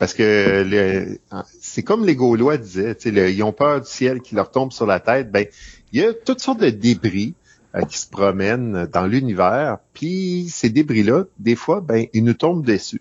parce 0.00 0.14
que 0.14 1.16
c'est 1.60 1.84
comme 1.84 2.04
les 2.04 2.16
Gaulois 2.16 2.56
disaient, 2.56 2.96
ils 3.04 3.42
ont 3.44 3.52
peur 3.52 3.82
du 3.82 3.86
ciel 3.86 4.20
qui 4.20 4.34
leur 4.34 4.50
tombe 4.50 4.72
sur 4.72 4.86
la 4.86 4.98
tête. 4.98 5.30
Ben, 5.30 5.46
il 5.96 6.02
y 6.02 6.04
a 6.04 6.12
toutes 6.12 6.40
sortes 6.40 6.60
de 6.60 6.68
débris 6.68 7.32
euh, 7.74 7.80
qui 7.80 7.96
se 7.98 8.06
promènent 8.06 8.86
dans 8.92 9.06
l'univers, 9.06 9.78
puis 9.94 10.46
ces 10.50 10.68
débris-là, 10.68 11.24
des 11.38 11.56
fois, 11.56 11.80
ben, 11.80 12.04
ils 12.12 12.22
nous 12.22 12.34
tombent 12.34 12.66
dessus. 12.66 13.00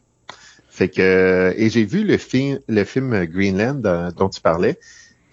Fait 0.69 0.87
que 0.87 1.01
euh, 1.01 1.53
et 1.57 1.69
j'ai 1.69 1.83
vu 1.83 2.05
le 2.05 2.17
film 2.17 2.59
le 2.69 2.85
film 2.85 3.25
Greenland 3.25 3.85
euh, 3.85 4.11
dont 4.11 4.29
tu 4.29 4.39
parlais 4.39 4.79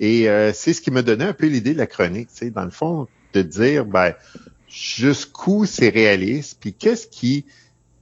et 0.00 0.26
c'est 0.52 0.72
ce 0.72 0.80
qui 0.80 0.90
me 0.90 1.00
donnait 1.04 1.26
un 1.26 1.32
peu 1.32 1.46
l'idée 1.46 1.74
de 1.74 1.78
la 1.78 1.86
chronique, 1.86 2.28
tu 2.30 2.38
sais, 2.38 2.50
dans 2.50 2.64
le 2.64 2.70
fond 2.70 3.06
de 3.34 3.42
dire 3.42 3.84
ben 3.84 4.14
jusqu'où 4.68 5.64
c'est 5.64 5.90
réaliste, 5.90 6.58
puis 6.58 6.72
qu'est-ce 6.72 7.06
qui 7.06 7.44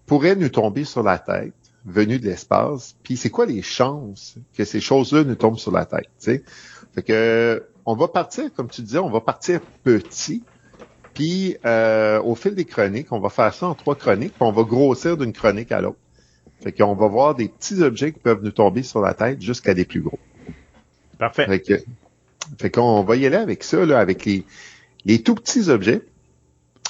pourrait 0.07 0.37
nous 0.37 0.49
tomber 0.49 0.85
sur 0.85 1.03
la 1.03 1.19
tête 1.19 1.53
venu 1.85 2.19
de 2.19 2.27
l'espace, 2.27 2.97
puis 3.03 3.19
c'est 3.19 3.29
quoi 3.29 3.45
les 3.45 3.61
chances 3.61 4.37
que 4.57 4.65
ces 4.65 4.81
choses-là 4.81 5.25
nous 5.25 5.35
tombent 5.35 5.59
sur 5.59 5.73
la 5.73 5.85
tête, 5.85 6.09
tu 6.19 6.31
sais? 6.33 6.45
Fait 6.95 7.03
que 7.03 7.63
on 7.87 7.95
va 7.95 8.09
partir, 8.09 8.53
comme 8.55 8.69
tu 8.69 8.83
disais, 8.83 8.99
on 8.99 9.11
va 9.11 9.21
partir 9.21 9.61
petit. 9.83 10.43
Puis 11.15 11.57
euh, 11.65 12.21
au 12.23 12.35
fil 12.35 12.55
des 12.55 12.65
chroniques, 12.65 13.13
on 13.13 13.21
va 13.21 13.29
faire 13.29 13.53
ça 13.53 13.67
en 13.67 13.75
trois 13.75 13.97
chroniques, 13.97 14.35
puis 14.35 14.43
on 14.43 14.53
va 14.53 14.63
grossir 14.63 15.17
d'une 15.17 15.33
chronique 15.33 15.73
à 15.73 15.81
l'autre. 15.81 15.99
Fait 16.63 16.73
qu'on 16.73 16.95
va 16.95 17.09
voir 17.09 17.35
des 17.35 17.49
petits 17.49 17.83
objets 17.83 18.13
qui 18.13 18.21
peuvent 18.21 18.43
nous 18.43 18.51
tomber 18.51 18.83
sur 18.83 19.01
la 19.01 19.15
tête 19.15 19.41
jusqu'à 19.41 19.75
des 19.75 19.85
plus 19.85 20.01
gros. 20.01 20.19
Parfait. 21.19 21.47
Fait 21.47 21.61
que, 21.61 21.75
fait 22.59 22.71
qu'on 22.71 23.03
va 23.03 23.17
y 23.17 23.27
aller 23.27 23.37
avec 23.37 23.65
ça, 23.65 23.85
là, 23.85 23.99
avec 23.99 24.25
les, 24.25 24.45
les 25.05 25.23
tout 25.23 25.35
petits 25.35 25.69
objets. 25.71 26.03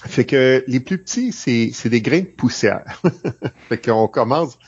Fait 0.06 0.24
que 0.24 0.64
les 0.66 0.80
plus 0.80 0.98
petits, 0.98 1.32
c'est, 1.32 1.70
c'est 1.72 1.88
des 1.88 2.00
grains 2.00 2.20
de 2.20 2.26
poussière. 2.26 3.00
fait 3.68 3.84
qu'on 3.84 4.08
commence 4.08 4.58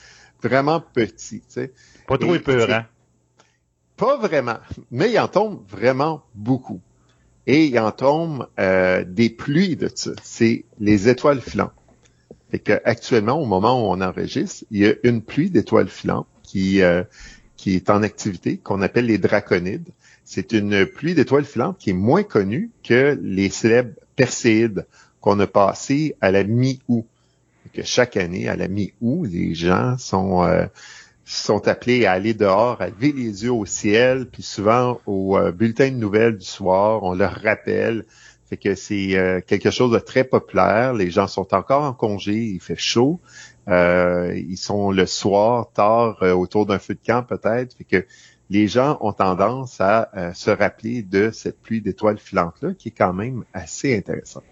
vraiment 0.43 0.81
petit, 0.81 1.41
tu 1.41 1.47
sais. 1.49 1.73
Pas 2.07 2.19
trop 2.19 2.35
épeurant. 2.35 2.83
Pas 4.03 4.17
vraiment, 4.17 4.59
mais 4.91 5.13
il 5.13 5.19
en 5.21 5.29
tombe 5.29 5.63
vraiment 5.69 6.25
beaucoup. 6.35 6.81
Et 7.47 7.67
il 7.67 7.79
en 7.79 7.93
tombe 7.93 8.49
euh, 8.59 9.05
des 9.05 9.31
pluies 9.31 9.77
de 9.77 9.89
ça. 9.95 10.11
C'est 10.25 10.65
les 10.81 11.09
étoiles 11.09 11.41
filantes. 11.41 11.71
Fait 12.51 12.59
que 12.59 12.81
actuellement, 12.85 13.41
au 13.41 13.47
moment 13.47 13.81
où 13.81 13.93
on 13.93 14.01
enregistre, 14.01 14.65
il 14.73 14.81
y 14.81 14.89
a 14.89 14.95
une 15.05 15.23
pluie 15.23 15.51
d'étoiles 15.51 15.87
filantes 15.87 16.27
qui, 16.43 16.83
euh, 16.83 17.05
est 17.65 17.91
en 17.91 18.03
activité, 18.03 18.57
qu'on 18.57 18.83
appelle 18.83 19.07
les 19.07 19.19
draconides. 19.19 19.91
C'est 20.25 20.51
une 20.51 20.85
pluie 20.85 21.15
d'étoiles 21.15 21.45
filantes 21.45 21.79
qui 21.79 21.91
est 21.91 21.93
moins 21.93 22.25
connue 22.25 22.73
que 22.83 23.17
les 23.23 23.51
célèbres 23.51 23.95
Perséides 24.17 24.85
qu'on 25.21 25.39
a 25.39 25.47
passées 25.47 26.17
à 26.21 26.33
la 26.33 26.43
mi-août. 26.43 27.07
Chaque 27.85 28.17
année, 28.17 28.49
à 28.49 28.57
la 28.57 28.67
mi-août, 28.67 29.29
les 29.31 29.55
gens 29.55 29.97
sont 29.97 30.43
euh, 30.43 30.67
sont 31.25 31.69
appelés 31.69 32.07
à 32.07 32.13
aller 32.13 32.35
dehors, 32.35 32.81
à 32.81 32.89
lever 32.89 33.13
les 33.13 33.45
yeux 33.45 33.53
au 33.53 33.65
ciel, 33.65 34.27
puis 34.27 34.43
souvent 34.43 35.01
au 35.07 35.39
euh, 35.39 35.53
bulletin 35.53 35.91
de 35.91 35.97
nouvelles 35.97 36.37
du 36.39 36.45
soir, 36.45 37.03
on 37.03 37.15
leur 37.15 37.35
rappelle. 37.43 38.05
Fait 38.49 38.57
que 38.57 38.75
c'est 38.75 39.17
euh, 39.17 39.41
quelque 39.41 39.71
chose 39.71 39.93
de 39.93 39.99
très 39.99 40.25
populaire. 40.25 40.93
Les 40.93 41.11
gens 41.11 41.27
sont 41.27 41.55
encore 41.55 41.85
en 41.85 41.93
congé, 41.93 42.35
il 42.35 42.61
fait 42.61 42.77
chaud. 42.77 43.21
Euh, 43.69 44.35
ils 44.37 44.57
sont 44.59 44.91
le 44.91 45.07
soir, 45.07 45.71
tard, 45.73 46.21
autour 46.23 46.67
d'un 46.67 46.79
feu 46.79 46.95
de 46.95 47.01
camp 47.07 47.23
peut-être. 47.23 47.77
Fait 47.77 47.85
que 47.85 48.07
les 48.51 48.67
gens 48.67 48.99
ont 49.01 49.13
tendance 49.13 49.81
à 49.81 50.11
se 50.35 50.51
rappeler 50.51 51.03
de 51.03 51.31
cette 51.31 51.63
pluie 51.63 51.81
d'étoiles 51.81 52.19
filantes-là, 52.19 52.75
qui 52.75 52.89
est 52.89 52.95
quand 52.97 53.15
même 53.15 53.45
assez 53.55 53.97
intéressante. 53.97 54.45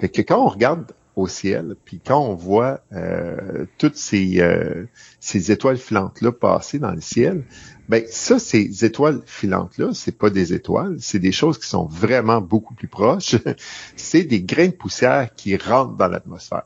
Fait 0.00 0.08
que 0.08 0.22
quand 0.22 0.44
on 0.44 0.48
regarde 0.48 0.92
au 1.16 1.28
ciel, 1.28 1.76
puis 1.84 2.00
quand 2.04 2.18
on 2.18 2.34
voit 2.34 2.80
euh, 2.92 3.66
toutes 3.78 3.96
ces, 3.96 4.40
euh, 4.40 4.84
ces 5.20 5.52
étoiles 5.52 5.76
filantes-là 5.76 6.32
passer 6.32 6.78
dans 6.78 6.90
le 6.90 7.00
ciel, 7.00 7.44
ben 7.88 8.04
ça, 8.08 8.38
ces 8.38 8.84
étoiles 8.84 9.22
filantes-là, 9.24 9.90
c'est 9.94 10.16
pas 10.16 10.30
des 10.30 10.52
étoiles, 10.52 10.96
c'est 10.98 11.20
des 11.20 11.32
choses 11.32 11.58
qui 11.58 11.68
sont 11.68 11.86
vraiment 11.86 12.40
beaucoup 12.40 12.74
plus 12.74 12.88
proches. 12.88 13.36
c'est 13.96 14.24
des 14.24 14.42
grains 14.42 14.68
de 14.68 14.72
poussière 14.72 15.32
qui 15.34 15.56
rentrent 15.56 15.96
dans 15.96 16.08
l'atmosphère. 16.08 16.64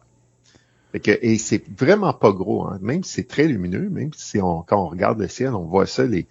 Que, 1.03 1.18
et 1.20 1.36
c'est 1.36 1.62
vraiment 1.78 2.14
pas 2.14 2.32
gros, 2.32 2.66
hein. 2.66 2.78
même 2.80 3.05
si 3.05 3.12
c'est 3.12 3.28
très 3.28 3.46
lumineux, 3.46 3.90
même 3.90 4.11
si 4.16 4.40
on, 4.40 4.62
quand 4.62 4.82
on 4.82 4.88
regarde 4.88 5.20
le 5.20 5.28
ciel, 5.28 5.55
on 5.55 5.64
voit 5.64 5.86
ça 5.86 6.05
les 6.05 6.26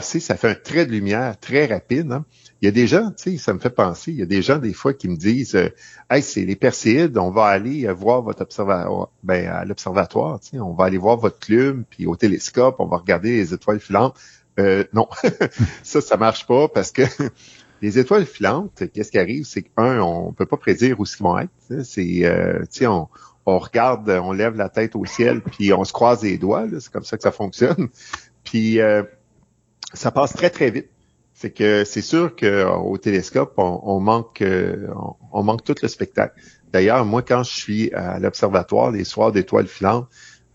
ça 0.00 0.36
fait 0.36 0.48
un 0.48 0.54
trait 0.54 0.86
de 0.86 0.92
lumière 0.92 1.38
très 1.38 1.66
rapide. 1.66 2.12
hein. 2.12 2.24
Il 2.60 2.66
y 2.66 2.68
a 2.68 2.70
des 2.70 2.86
gens, 2.86 3.10
tu 3.10 3.32
sais, 3.32 3.38
ça 3.38 3.52
me 3.52 3.58
fait 3.58 3.70
penser, 3.70 4.12
il 4.12 4.18
y 4.18 4.22
a 4.22 4.26
des 4.26 4.40
gens 4.40 4.58
des 4.58 4.72
fois 4.72 4.94
qui 4.94 5.08
me 5.08 5.16
disent 5.16 5.56
euh, 5.56 5.68
Hey, 6.08 6.22
c'est 6.22 6.44
les 6.44 6.54
Perséides, 6.54 7.18
on 7.18 7.30
va 7.30 7.46
aller 7.46 7.88
euh, 7.88 7.92
voir 7.92 8.22
votre 8.22 8.42
observatoire 8.42 9.08
ben, 9.24 9.48
à 9.48 9.64
l'observatoire, 9.64 10.38
tu 10.38 10.50
sais, 10.50 10.60
on 10.60 10.72
va 10.72 10.84
aller 10.84 10.98
voir 10.98 11.16
votre 11.16 11.40
clube, 11.40 11.82
puis 11.90 12.06
au 12.06 12.14
télescope, 12.14 12.76
on 12.78 12.86
va 12.86 12.98
regarder 12.98 13.32
les 13.32 13.52
étoiles 13.52 13.80
filantes. 13.80 14.16
Euh, 14.60 14.84
non, 14.92 15.08
ça, 15.82 16.00
ça 16.00 16.16
marche 16.16 16.46
pas 16.46 16.68
parce 16.68 16.92
que 16.92 17.02
les 17.82 17.98
étoiles 17.98 18.26
filantes, 18.26 18.84
qu'est-ce 18.94 19.10
qui 19.10 19.18
arrive, 19.18 19.44
c'est 19.44 19.62
qu'un, 19.62 20.00
on 20.00 20.32
peut 20.32 20.46
pas 20.46 20.56
prédire 20.56 21.00
où 21.00 21.04
ils 21.04 21.22
vont 21.22 21.38
être. 21.40 21.50
C'est, 21.82 22.24
euh, 22.24 22.62
on, 23.44 23.58
regarde, 23.58 24.08
on 24.08 24.30
lève 24.30 24.54
la 24.54 24.68
tête 24.68 24.94
au 24.94 25.04
ciel, 25.04 25.40
puis 25.40 25.72
on 25.72 25.82
se 25.82 25.92
croise 25.92 26.22
les 26.22 26.38
doigts. 26.38 26.66
C'est 26.78 26.92
comme 26.92 27.02
ça 27.02 27.16
que 27.16 27.24
ça 27.24 27.32
fonctionne. 27.32 27.88
Puis 28.44 28.78
ça 29.94 30.10
passe 30.10 30.34
très 30.34 30.50
très 30.50 30.70
vite. 30.70 30.88
C'est 31.34 31.50
que 31.50 31.84
c'est 31.84 32.02
sûr 32.02 32.36
qu'au 32.36 32.98
télescope, 32.98 33.54
on, 33.56 33.80
on 33.84 34.00
manque, 34.00 34.42
euh, 34.42 34.88
on, 35.32 35.42
manque 35.42 35.64
tout 35.64 35.74
le 35.82 35.88
spectacle. 35.88 36.34
D'ailleurs, 36.72 37.04
moi, 37.04 37.22
quand 37.22 37.42
je 37.42 37.52
suis 37.52 37.92
à 37.94 38.18
l'observatoire 38.18 38.90
les 38.90 39.04
soirs 39.04 39.32
d'étoiles 39.32 39.66
filantes, 39.66 40.08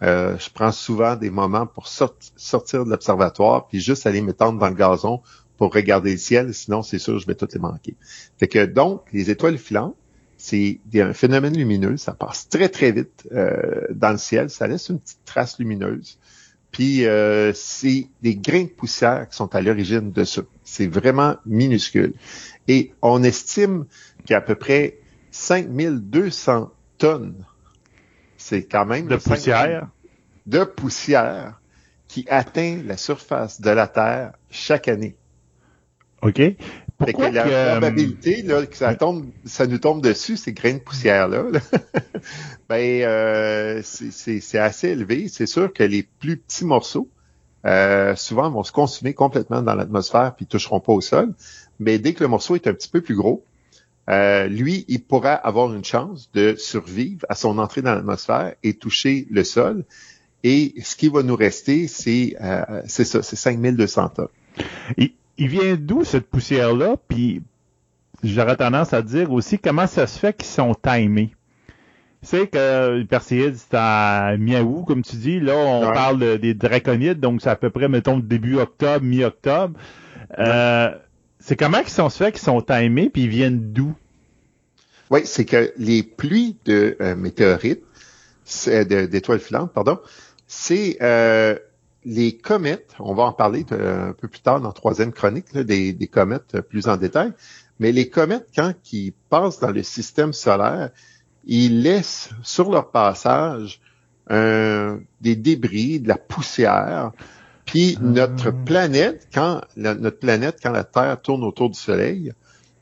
euh, 0.03 0.38
je 0.38 0.49
prends 0.51 0.71
souvent 0.71 1.15
des 1.15 1.31
moments 1.31 1.65
pour 1.65 1.88
sort- 1.88 2.15
sortir 2.35 2.85
de 2.85 2.91
l'observatoire, 2.91 3.67
puis 3.67 3.79
juste 3.79 4.05
aller 4.05 4.21
m'étendre 4.21 4.59
dans 4.59 4.69
le 4.69 4.75
gazon 4.75 5.21
pour 5.57 5.73
regarder 5.73 6.11
le 6.11 6.17
ciel. 6.17 6.53
Sinon, 6.53 6.83
c'est 6.83 6.99
sûr, 6.99 7.17
je 7.19 7.25
vais 7.25 7.35
toutes 7.35 7.53
les 7.53 7.59
manquer. 7.59 7.95
Fait 8.38 8.47
que 8.47 8.65
donc, 8.65 9.01
les 9.11 9.31
étoiles 9.31 9.57
filantes, 9.57 9.95
c'est 10.38 10.79
un 10.95 11.13
phénomène 11.13 11.57
lumineux, 11.57 11.97
ça 11.97 12.13
passe 12.13 12.47
très 12.47 12.69
très 12.69 12.91
vite 12.91 13.27
euh, 13.31 13.88
dans 13.89 14.11
le 14.11 14.19
ciel, 14.19 14.51
ça 14.51 14.67
laisse 14.67 14.89
une 14.89 14.99
petite 14.99 15.25
trace 15.25 15.57
lumineuse. 15.57 16.19
Puis 16.72 17.05
euh, 17.05 17.53
c'est 17.53 18.07
des 18.22 18.36
grains 18.36 18.63
de 18.63 18.70
poussière 18.70 19.28
qui 19.30 19.36
sont 19.36 19.53
à 19.55 19.61
l'origine 19.61 20.11
de 20.11 20.24
ça. 20.24 20.41
C'est 20.63 20.88
vraiment 20.88 21.38
minuscule. 21.45 22.13
Et 22.68 22.93
on 23.01 23.24
estime 23.24 23.86
qu'il 24.26 24.32
y 24.32 24.34
a 24.34 24.38
à 24.38 24.41
peu 24.41 24.55
près 24.55 24.97
5200 25.32 26.72
tonnes. 26.97 27.45
C'est 28.38 28.63
quand 28.63 28.86
même 28.86 29.07
De 29.07 29.18
5000 29.18 29.36
poussière? 29.38 29.88
de 30.45 30.63
poussière 30.63 31.59
qui 32.07 32.26
atteint 32.30 32.82
la 32.86 32.95
surface 32.97 33.59
de 33.59 33.70
la 33.70 33.88
Terre 33.88 34.34
chaque 34.49 34.88
année. 34.88 35.15
OK. 36.22 36.41
Fait 37.06 37.12
Pourquoi 37.12 37.30
que 37.30 37.36
la 37.36 37.43
que, 37.43 37.50
euh, 37.50 37.72
probabilité 37.72 38.41
là, 38.41 38.66
que 38.66 38.76
ça 38.76 38.95
tombe, 38.95 39.28
ça 39.45 39.68
nous 39.68 39.78
tombe 39.78 40.02
dessus, 40.02 40.36
ces 40.36 40.54
grains 40.54 40.74
de 40.74 40.80
poussière-là, 40.80 41.43
là, 41.52 41.60
ben 42.70 43.02
euh, 43.04 43.82
c'est- 43.84 44.58
assez 44.58 44.89
élevé. 44.89 45.28
C'est 45.28 45.45
sûr 45.45 45.72
que 45.72 45.84
les 45.84 46.04
plus 46.04 46.38
petits 46.38 46.66
morceaux, 46.66 47.08
euh, 47.66 48.16
souvent, 48.16 48.50
vont 48.50 48.64
se 48.64 48.72
consumer 48.72 49.14
complètement 49.14 49.62
dans 49.62 49.76
l'atmosphère 49.76 50.36
puis 50.36 50.48
toucheront 50.48 50.80
pas 50.80 50.93
au 50.93 51.02
sol. 51.02 51.34
Mais 51.80 52.00
dès 52.00 52.14
que 52.14 52.24
le 52.24 52.30
morceau 52.30 52.56
est 52.56 52.68
un 52.68 52.74
petit 52.74 52.89
peu 52.89 53.02
plus 53.02 53.16
gros, 53.16 53.43
euh, 54.10 54.48
lui, 54.48 54.86
il 54.88 55.04
pourra 55.04 55.34
avoir 55.34 55.74
une 55.74 55.84
chance 55.84 56.32
de 56.34 56.56
survivre 56.58 57.26
à 57.30 57.36
son 57.36 57.58
entrée 57.60 57.82
dans 57.82 57.93
l'atmosphère 57.93 58.56
et 58.64 58.74
toucher 58.76 59.28
le 59.30 59.43
sol. 59.43 59.86
Et 60.43 60.76
ce 60.84 60.95
qui 60.95 61.10
va 61.10 61.24
nous 61.24 61.36
rester, 61.36 61.88
c'est 61.88 62.36
euh, 62.41 62.82
ça, 62.88 63.22
c'est 63.24 63.36
5200 63.36 64.10
tonnes. 64.10 64.28
il, 64.98 65.12
il 65.38 65.47
vient 65.47 65.75
d'où 65.75 66.03
cette 66.03 66.27
poussière-là? 66.29 66.95
Puis 67.07 67.41
j'aurais 68.23 68.55
tendance 68.55 68.93
à 68.93 69.01
dire 69.01 69.31
aussi 69.31 69.59
comment 69.59 69.88
ça 69.88 70.07
se 70.07 70.17
fait 70.19 70.35
qu'ils 70.35 70.47
sont 70.47 70.73
timés? 70.75 71.33
Tu 72.21 72.27
sais 72.29 72.47
que 72.47 72.97
le 72.97 73.05
Perséide, 73.05 73.55
c'est 73.55 73.77
à 73.77 74.35
mi-août, 74.38 74.85
comme 74.88 75.03
tu 75.03 75.15
dis. 75.17 75.39
Là, 75.39 75.55
on 75.55 75.88
Ouais. 75.88 75.93
parle 75.93 76.19
de- 76.19 76.38
des 76.38 76.53
draconides, 76.55 77.19
donc 77.19 77.41
c'est 77.41 77.49
à 77.49 77.55
peu 77.55 77.69
près, 77.69 77.88
mettons, 77.88 78.17
début 78.17 78.57
octobre, 78.57 79.05
mi-octobre. 79.05 79.77
Euh, 80.39 80.89
c'est 81.39 81.55
comment 81.55 81.79
qu'ils 81.79 81.89
sont 81.89 82.09
se 82.09 82.17
fait 82.23 82.31
qu'ils 82.31 82.41
sont 82.41 82.61
timés, 82.61 83.09
puis 83.09 83.23
ils 83.23 83.29
viennent 83.29 83.71
d'où? 83.71 83.93
Oui, 85.11 85.21
c'est 85.25 85.45
que 85.45 85.71
les 85.77 86.01
pluies 86.03 86.57
de 86.65 86.97
euh, 86.99 87.15
météorites, 87.15 87.83
c'est- 88.43 88.85
d'étoiles 89.07 89.39
filantes, 89.39 89.71
pardon, 89.71 89.99
c'est 90.47 90.97
euh, 91.01 91.55
les 92.08 92.38
comètes. 92.38 92.95
On 92.99 93.14
va 93.14 93.24
en 93.24 93.34
parler 93.34 93.66
euh, 93.74 94.10
un 94.10 94.14
peu 94.14 94.30
plus 94.30 94.39
tard 94.39 94.62
dans 94.62 94.70
la 94.70 94.74
troisième 94.74 95.12
chronique 95.12 95.53
là, 95.53 95.64
des, 95.64 95.91
des 95.91 96.08
comètes 96.08 96.55
euh, 96.55 96.62
plus 96.62 96.88
en 96.88 96.95
détail. 96.95 97.34
Mais 97.80 97.91
les 97.91 98.10
comètes, 98.10 98.47
quand 98.55 98.74
ils 98.93 99.12
passent 99.30 99.60
dans 99.60 99.72
le 99.72 99.84
système 99.84 100.32
solaire, 100.32 100.89
ils 101.45 101.82
laissent 101.82 102.30
sur 102.43 102.72
leur 102.72 102.91
passage 102.91 103.82
euh, 104.32 104.97
des 105.22 105.36
débris, 105.36 105.99
de 105.99 106.08
la 106.08 106.18
poussière. 106.18 107.12
Puis 107.66 107.97
notre 108.01 108.51
planète, 108.51 109.27
quand 109.34 109.61
la- 109.76 109.95
notre 109.95 110.19
planète, 110.19 110.60
quand 110.64 110.72
la 110.72 110.86
Terre 110.86 111.22
tourne 111.22 111.44
autour 111.44 111.69
du 111.69 111.77
Soleil, 111.77 112.31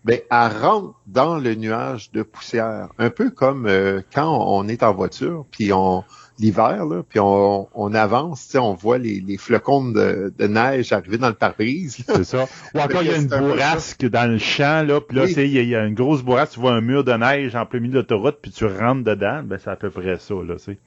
ben, 0.04 0.20
elle 0.30 0.62
rentre 0.62 0.94
dans 1.08 1.40
le 1.40 1.56
nuage 1.56 2.12
de 2.12 2.22
poussière. 2.22 2.90
Un 3.00 3.10
peu 3.10 3.32
comme 3.32 3.66
euh, 3.66 4.02
quand 4.14 4.38
on 4.48 4.68
est 4.68 4.84
en 4.84 4.94
voiture, 4.94 5.46
puis 5.50 5.74
on 5.74 6.04
l'hiver, 6.38 6.86
là, 6.86 7.02
puis 7.08 7.20
on, 7.20 7.68
on 7.74 7.94
avance, 7.94 8.46
tu 8.46 8.52
sais, 8.52 8.58
on 8.58 8.74
voit 8.74 8.98
les, 8.98 9.22
les 9.26 9.38
flocons 9.38 9.90
de, 9.92 10.34
de 10.38 10.48
neige 10.48 10.92
arriver 10.92 11.18
dans 11.18 11.30
le 11.30 11.34
pare-brise. 11.34 11.98
C'est 12.06 12.24
ça. 12.26 12.46
Ou 12.74 12.80
encore, 12.80 13.04
il 13.04 13.10
y 13.10 13.14
a 13.14 13.18
une 13.18 13.28
bourrasque 13.28 14.06
dans 14.08 14.30
le 14.30 14.38
champ, 14.38 14.86
là, 14.86 15.00
puis 15.00 15.16
là, 15.16 15.24
Oui. 15.24 15.30
tu 15.30 15.36
sais, 15.36 15.48
il 15.48 15.54
y, 15.54 15.60
a- 15.60 15.62
il 15.62 15.70
y 15.70 15.76
a 15.76 15.86
une 15.86 15.96
grosse 15.96 16.24
bourrasque, 16.24 16.54
tu 16.54 16.60
vois 16.60 16.74
un 16.74 16.82
mur 16.82 17.04
de 17.04 17.14
neige 17.14 17.56
en 17.56 17.66
plein 17.66 17.80
milieu 17.80 17.94
de 17.94 17.98
l'autoroute, 18.00 18.40
puis 18.42 18.52
tu 18.52 18.66
rentres 18.66 19.04
dedans, 19.04 19.44
ben 19.44 19.58
c'est 19.64 19.70
à 19.70 19.76
peu 19.78 19.90
près 19.90 20.18
ça, 20.20 20.34
là, 20.34 20.56
tu 20.58 20.64
sais. 20.64 20.78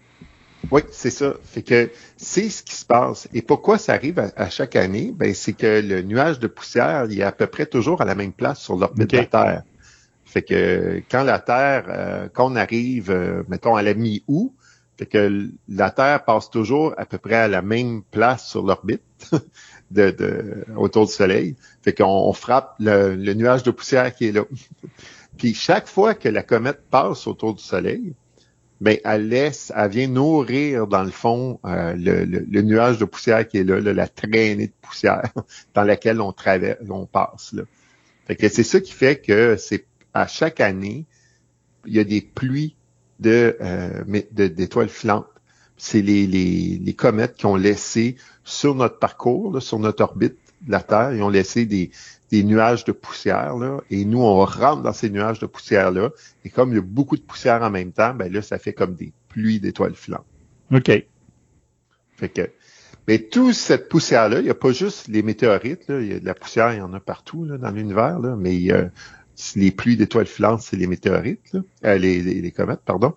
Oui, 0.73 0.83
c'est 0.91 1.11
ça. 1.11 1.35
Fait 1.45 1.63
que 1.63 1.89
c'est 2.17 2.51
ce 2.51 2.63
qui 2.65 2.75
se 2.75 2.85
passe. 2.85 3.29
Et 3.33 3.43
pourquoi 3.43 3.79
ça 3.79 3.93
arrive 3.95 4.19
à, 4.19 4.31
à 4.37 4.51
chaque 4.51 4.75
année? 4.75 5.13
Ben, 5.15 5.33
c'est 5.33 5.53
que 5.53 5.81
le 5.81 6.03
nuage 6.03 6.41
de 6.41 6.49
poussière, 6.49 7.07
il 7.09 7.21
est 7.21 7.23
à 7.23 7.31
peu 7.33 7.47
près 7.47 7.65
toujours 7.65 8.03
à 8.03 8.05
la 8.05 8.17
même 8.17 8.33
place 8.33 8.59
sur 8.59 8.77
l'orbite 8.77 9.09
de 9.09 9.17
la 9.19 9.25
Terre. 9.25 9.63
Fait 10.25 10.43
que 10.43 11.01
quand 11.11 11.23
la 11.23 11.39
Terre, 11.39 11.85
euh, 11.89 12.29
quand 12.35 12.53
on 12.53 12.57
arrive, 12.57 13.11
euh, 13.11 13.45
mettons, 13.49 13.77
à 13.77 13.83
la 13.83 13.95
mi-août, 13.95 14.53
Fait 14.99 15.07
que 15.07 15.49
la 15.69 15.91
Terre 15.93 16.25
passe 16.25 16.51
toujours 16.51 16.93
à 16.97 17.07
peu 17.07 17.19
près 17.19 17.37
à 17.37 17.49
la 17.49 17.63
même 17.63 18.03
place 18.03 18.49
sur 18.49 18.65
l'orbite 18.65 19.03
de, 19.93 20.11
de, 20.11 20.65
autour 20.77 21.07
du 21.07 21.13
Soleil. 21.13 21.55
Fait 21.83 21.93
qu'on 21.93 22.33
frappe 22.33 22.75
le, 22.81 23.15
nuage 23.35 23.63
de 23.63 23.71
poussière 23.71 24.13
qui 24.13 24.27
est 24.27 24.33
là. 24.33 24.43
Puis 25.39 25.55
chaque 25.55 25.87
fois 25.87 26.15
que 26.15 26.29
la 26.29 26.43
comète 26.43 26.81
passe 26.91 27.29
autour 27.29 27.55
du 27.55 27.63
Soleil, 27.63 28.15
ben 28.81 28.97
elle 29.05 29.29
laisse, 29.29 29.73
elle 29.75 29.89
vient 29.89 30.09
nourrir 30.09 30.89
dans 30.89 31.05
le 31.05 31.11
fond 31.11 31.61
euh, 31.65 31.95
le, 31.97 32.63
nuage 32.63 32.99
de 32.99 33.05
poussière 33.05 33.47
qui 33.47 33.59
est 33.59 33.65
là, 33.65 33.81
la 33.81 34.09
traînée 34.09 34.67
de 34.67 34.73
poussière 34.83 35.33
dans 35.75 35.85
laquelle 35.85 36.21
on 36.21 36.33
traverse, 36.33 36.81
on 36.89 37.07
passe. 37.07 37.53
Là. 37.53 37.63
Fait 38.27 38.35
que 38.35 38.49
c'est 38.49 38.65
ça 38.65 38.81
qui 38.81 38.93
fait 38.93 39.21
que 39.21 39.57
c'est 39.57 39.87
à 40.13 40.27
chaque 40.27 40.61
année, 40.61 41.07
il 41.87 41.95
y 41.95 42.01
a 42.01 42.05
des 42.05 42.21
pluies 42.21 42.75
de 43.19 43.57
euh, 43.61 44.03
d'étoiles 44.31 44.89
filantes. 44.89 45.27
C'est 45.77 46.03
les, 46.03 46.27
les, 46.27 46.81
les, 46.83 46.95
comètes 46.95 47.35
qui 47.35 47.47
ont 47.47 47.55
laissé 47.55 48.17
sur 48.43 48.75
notre 48.75 48.99
parcours, 48.99 49.63
sur 49.63 49.79
notre 49.79 50.03
orbite 50.03 50.37
de 50.63 50.73
la 50.73 50.81
Terre, 50.81 51.15
ils 51.15 51.23
ont 51.23 51.29
laissé 51.29 51.67
des, 51.67 51.91
des 52.31 52.43
nuages 52.43 52.85
de 52.85 52.93
poussière, 52.93 53.57
là, 53.57 53.81
et 53.91 54.05
nous, 54.05 54.21
on 54.21 54.45
rentre 54.45 54.83
dans 54.83 54.93
ces 54.93 55.09
nuages 55.09 55.39
de 55.39 55.47
poussière-là, 55.47 56.11
et 56.45 56.51
comme 56.51 56.73
il 56.73 56.77
y 56.77 56.79
a 56.79 56.83
beaucoup 56.83 57.17
de 57.17 57.23
poussière 57.23 57.63
en 57.63 57.71
même 57.71 57.93
temps, 57.93 58.15
ben 58.15 58.33
là, 58.33 58.43
ça 58.43 58.59
fait 58.59 58.73
comme 58.73 58.95
des 58.95 59.13
pluies 59.29 59.61
d'étoiles 59.61 59.95
filantes. 59.95 60.27
OK. 60.73 60.91
Fait 62.17 62.29
que, 62.29 62.51
mais 63.07 63.19
toute 63.21 63.55
cette 63.55 63.89
poussière-là, 63.89 64.41
il 64.41 64.45
n'y 64.45 64.51
a 64.51 64.55
pas 64.55 64.73
juste 64.73 65.09
les 65.09 65.23
météorites, 65.23 65.89
là, 65.89 66.01
il 66.01 66.09
y 66.09 66.13
a 66.13 66.21
de 66.21 66.27
la 66.27 66.35
poussière, 66.35 66.73
il 66.75 66.79
y 66.79 66.83
en 66.83 66.93
a 66.93 67.01
partout 67.01 67.45
là, 67.45 67.57
dans 67.57 67.71
l'univers, 67.71 68.19
là, 68.19 68.37
mais 68.37 68.55
il 68.55 68.91
y 69.39 69.61
les 69.61 69.71
pluies 69.71 69.97
d'étoiles 69.97 70.27
filantes, 70.27 70.63
c'est 70.63 70.77
les 70.77 70.87
météorites, 70.87 71.57
euh, 71.85 71.99
les, 71.99 72.53
comètes, 72.53 72.81
pardon. 72.85 73.15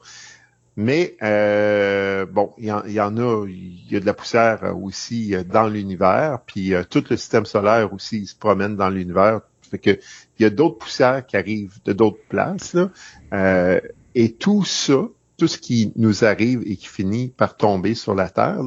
Mais 0.78 1.18
euh, 1.22 2.26
bon, 2.26 2.52
il 2.58 2.66
y, 2.66 2.72
en, 2.72 2.80
a, 3.18 3.46
il 3.48 3.92
y 3.92 3.96
a 3.96 4.00
de 4.00 4.06
la 4.06 4.14
poussière 4.14 4.74
aussi 4.82 5.36
euh, 5.36 5.44
dans 5.44 5.68
l'univers, 5.68 6.40
puis 6.46 6.74
tout 6.90 7.04
le 7.10 7.18
système 7.18 7.46
solaire 7.46 7.94
aussi 7.94 8.26
se 8.26 8.36
promène 8.36 8.76
dans 8.76 8.90
l'univers. 8.90 9.42
Fait 9.70 9.80
que 9.80 10.00
il 10.40 10.44
y 10.44 10.46
a 10.46 10.50
d'autres 10.50 10.78
poussières 10.78 11.26
qui 11.26 11.38
arrivent 11.38 11.80
de 11.86 11.94
d'autres 11.94 12.24
places. 12.30 12.76
et 14.14 14.34
tout 14.34 14.66
ça, 14.66 15.08
tout 15.38 15.48
ce 15.48 15.58
qui 15.58 15.94
nous 15.96 16.24
arrive 16.26 16.62
et 16.66 16.76
qui 16.76 16.88
finit 16.88 17.30
par 17.30 17.56
tomber 17.56 17.96
sur 17.96 18.16
la 18.16 18.30
Terre, 18.30 18.62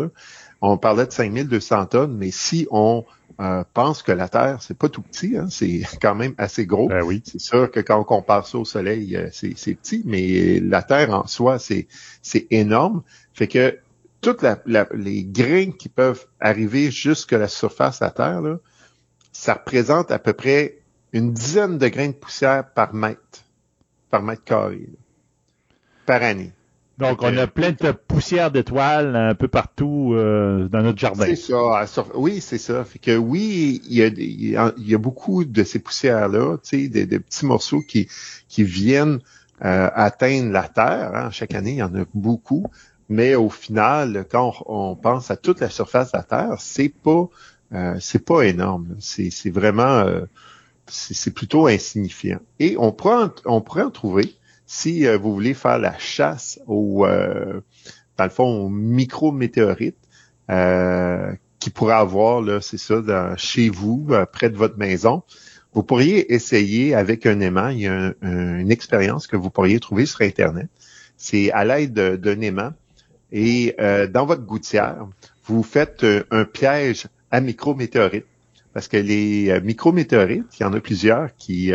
on 0.60 0.78
parlait 0.78 1.06
de 1.06 1.12
5200 1.12 1.86
tonnes, 1.86 2.16
mais 2.16 2.30
si 2.30 2.66
on 2.70 3.04
euh, 3.40 3.64
pense 3.74 4.02
que 4.02 4.12
la 4.12 4.28
Terre, 4.28 4.58
c'est 4.60 4.76
pas 4.76 4.88
tout 4.88 5.02
petit, 5.02 5.36
hein, 5.36 5.46
c'est 5.50 5.82
quand 6.02 6.14
même 6.14 6.34
assez 6.38 6.66
gros. 6.66 6.88
Ben 6.88 7.02
oui. 7.02 7.22
C'est 7.24 7.40
sûr 7.40 7.70
que 7.70 7.80
quand 7.80 8.00
on 8.00 8.04
compare 8.04 8.46
ça 8.46 8.58
au 8.58 8.64
Soleil, 8.64 9.16
euh, 9.16 9.28
c'est 9.32 9.74
petit, 9.74 10.02
mais 10.04 10.60
la 10.60 10.82
Terre 10.82 11.10
en 11.10 11.26
soi, 11.26 11.58
c'est 11.58 11.86
énorme. 12.50 13.02
Fait 13.32 13.48
que 13.48 13.78
toutes 14.20 14.44
les 14.94 15.24
grains 15.24 15.72
qui 15.72 15.88
peuvent 15.88 16.26
arriver 16.40 16.90
jusqu'à 16.90 17.38
la 17.38 17.48
surface 17.48 18.00
de 18.00 18.04
la 18.06 18.10
Terre, 18.10 18.40
là, 18.40 18.56
ça 19.32 19.54
représente 19.54 20.10
à 20.10 20.18
peu 20.18 20.32
près 20.32 20.78
une 21.12 21.32
dizaine 21.32 21.78
de 21.78 21.88
grains 21.88 22.08
de 22.08 22.12
poussière 22.12 22.70
par 22.72 22.94
mètre, 22.94 23.44
par 24.10 24.22
mètre 24.22 24.44
carré, 24.44 24.88
par 26.06 26.22
année. 26.22 26.52
Donc, 26.98 27.22
on 27.22 27.36
a 27.36 27.46
plein 27.48 27.72
de 27.72 27.90
poussière 27.90 28.52
d'étoiles 28.52 29.16
un 29.16 29.34
peu 29.34 29.48
partout 29.48 30.12
euh, 30.14 30.68
dans 30.68 30.82
notre 30.82 30.98
jardin. 30.98 31.26
C'est 31.26 31.36
ça. 31.36 31.86
Oui, 32.14 32.40
c'est 32.40 32.58
ça. 32.58 32.84
Fait 32.84 33.00
que 33.00 33.16
oui, 33.16 33.82
il 33.88 33.96
y 33.96 34.02
a, 34.02 34.06
il 34.76 34.88
y 34.88 34.94
a 34.94 34.98
beaucoup 34.98 35.44
de 35.44 35.64
ces 35.64 35.80
poussières-là, 35.80 36.58
tu 36.58 36.82
sais, 36.82 36.88
des, 36.88 37.18
petits 37.18 37.46
morceaux 37.46 37.80
qui, 37.80 38.08
qui 38.48 38.62
viennent 38.62 39.18
euh, 39.64 39.90
atteindre 39.92 40.52
la 40.52 40.68
Terre. 40.68 41.12
Hein. 41.14 41.30
Chaque 41.32 41.54
année, 41.54 41.72
il 41.72 41.78
y 41.78 41.82
en 41.82 41.94
a 41.96 42.04
beaucoup. 42.14 42.66
Mais 43.08 43.34
au 43.34 43.50
final, 43.50 44.24
quand 44.30 44.54
on, 44.66 44.94
pense 44.94 45.30
à 45.32 45.36
toute 45.36 45.60
la 45.60 45.70
surface 45.70 46.12
de 46.12 46.18
la 46.18 46.22
Terre, 46.22 46.56
c'est 46.60 46.88
pas 46.88 47.28
euh, 47.72 47.96
c'est 47.98 48.24
pas 48.24 48.42
énorme. 48.42 48.94
C'est 49.00 49.50
vraiment 49.50 50.06
c'est 50.86 51.34
plutôt 51.34 51.66
insignifiant. 51.66 52.38
Et 52.60 52.76
on 52.78 52.92
pourrait 52.92 53.26
on 53.46 53.60
pourrait 53.60 53.82
en 53.82 53.90
trouver 53.90 54.34
si 54.66 55.06
euh, 55.06 55.16
vous 55.18 55.32
voulez 55.32 55.54
faire 55.54 55.78
la 55.78 55.98
chasse 55.98 56.60
au, 56.66 57.06
euh, 57.06 57.60
dans 58.16 58.24
le 58.24 58.30
fond, 58.30 58.64
aux 58.64 58.68
micro-météorites 58.68 59.98
euh, 60.50 61.32
qui 61.58 61.70
pourrait 61.70 61.94
avoir, 61.94 62.40
là, 62.40 62.60
c'est 62.60 62.78
ça, 62.78 63.02
chez 63.36 63.68
vous, 63.68 64.08
près 64.32 64.50
de 64.50 64.56
votre 64.56 64.76
maison, 64.76 65.22
vous 65.72 65.82
pourriez 65.82 66.32
essayer 66.32 66.94
avec 66.94 67.26
un 67.26 67.40
aimant. 67.40 67.68
Il 67.68 67.80
y 67.80 67.88
a 67.88 68.14
une 68.22 68.70
expérience 68.70 69.26
que 69.26 69.36
vous 69.36 69.50
pourriez 69.50 69.80
trouver 69.80 70.06
sur 70.06 70.20
Internet. 70.20 70.68
C'est 71.16 71.50
à 71.52 71.64
l'aide 71.64 71.94
d'un 71.94 72.40
aimant. 72.42 72.72
Et 73.32 73.74
dans 74.12 74.26
votre 74.26 74.42
gouttière, 74.42 75.08
vous 75.46 75.62
faites 75.62 76.04
un 76.30 76.44
piège 76.44 77.06
à 77.30 77.40
micro-météorites. 77.40 78.26
Parce 78.74 78.86
que 78.86 78.98
les 78.98 79.58
micro-météorites, 79.62 80.44
il 80.60 80.62
y 80.62 80.66
en 80.66 80.72
a 80.74 80.80
plusieurs 80.80 81.34
qui, 81.36 81.72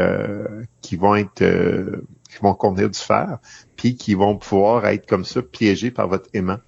qui 0.81 0.95
vont 0.95 1.15
être 1.15 1.43
qui 2.29 2.37
vont 2.41 2.53
contenir 2.53 2.89
du 2.89 2.99
fer, 2.99 3.39
puis 3.75 3.95
qui 3.95 4.13
vont 4.13 4.37
pouvoir 4.37 4.85
être 4.85 5.07
comme 5.07 5.25
ça 5.25 5.41
piégés 5.41 5.91
par 5.91 6.07
votre 6.07 6.29
aimant. 6.33 6.59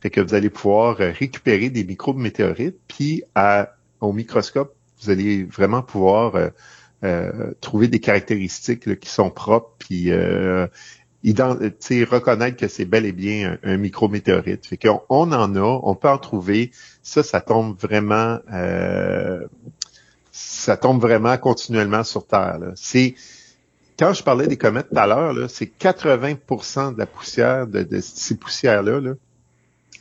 Fait 0.00 0.10
que 0.10 0.20
vous 0.20 0.34
allez 0.34 0.50
pouvoir 0.50 1.00
euh, 1.00 1.12
récupérer 1.16 1.70
des 1.70 1.84
micro-météorites, 1.84 2.78
puis 2.88 3.22
à, 3.34 3.70
au 4.00 4.12
microscope, 4.12 4.74
vous 5.02 5.10
allez 5.10 5.44
vraiment 5.44 5.82
pouvoir 5.82 6.36
euh, 6.36 6.48
euh, 7.04 7.52
trouver 7.60 7.88
des 7.88 8.00
caractéristiques 8.00 8.98
qui 8.98 9.08
sont 9.08 9.30
propres, 9.30 9.74
puis 9.78 10.10
euh, 10.10 10.66
reconnaître 11.24 12.56
que 12.56 12.68
c'est 12.68 12.84
bel 12.84 13.06
et 13.06 13.12
bien 13.12 13.58
un, 13.62 13.76
micro-météorite. 13.76 14.66
Fait 14.66 14.76
qu'on 14.76 15.00
on 15.08 15.32
en 15.32 15.54
a, 15.56 15.80
on 15.82 15.94
peut 15.94 16.08
en 16.08 16.18
trouver. 16.18 16.70
Ça, 17.02 17.22
ça 17.22 17.40
tombe 17.40 17.78
vraiment, 17.78 18.38
ça 20.32 20.76
tombe 20.76 21.00
vraiment 21.00 21.36
continuellement 21.36 22.04
sur 22.04 22.26
Terre. 22.26 22.58
C'est 22.74 23.14
quand 24.00 24.14
je 24.14 24.22
parlais 24.22 24.46
des 24.46 24.56
comètes 24.56 24.88
tout 24.88 24.98
à 24.98 25.06
l'heure, 25.06 25.50
c'est 25.50 25.70
80% 25.78 26.94
de 26.94 26.98
la 26.98 27.04
poussière, 27.04 27.66
de, 27.66 28.00
ces 28.00 28.34
poussières-là, 28.34 28.98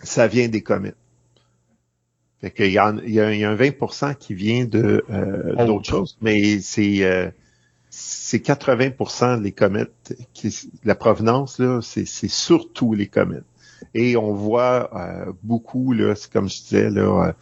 ça 0.03 0.25
vient 0.25 0.47
des 0.47 0.63
comètes. 0.63 0.95
Fait 2.39 2.49
qu'il 2.49 2.71
y, 2.71 2.77
a, 2.77 2.95
il 3.05 3.13
y, 3.13 3.19
a, 3.19 3.27
un 3.27 3.55
20% 3.55 4.15
qui 4.15 4.33
vient 4.33 4.63
de 4.63 5.03
euh, 5.09 5.65
d'autres 5.65 5.89
choses, 5.89 6.17
mais 6.21 6.61
c'est 6.61 7.03
euh, 7.03 7.29
c'est 7.89 8.41
80% 8.41 9.41
des 9.41 9.51
comètes 9.51 10.15
qui 10.33 10.71
la 10.85 10.95
provenance 10.95 11.59
là, 11.59 11.81
c'est 11.81 12.05
surtout 12.05 12.93
les 12.93 13.07
comètes. 13.07 13.43
Et 13.93 14.15
on 14.15 14.33
voit 14.33 14.95
euh, 14.95 15.33
beaucoup 15.43 15.91
là, 15.91 16.13
comme 16.31 16.47
je 16.47 16.61
disais 16.61 16.89
là, 16.89 17.33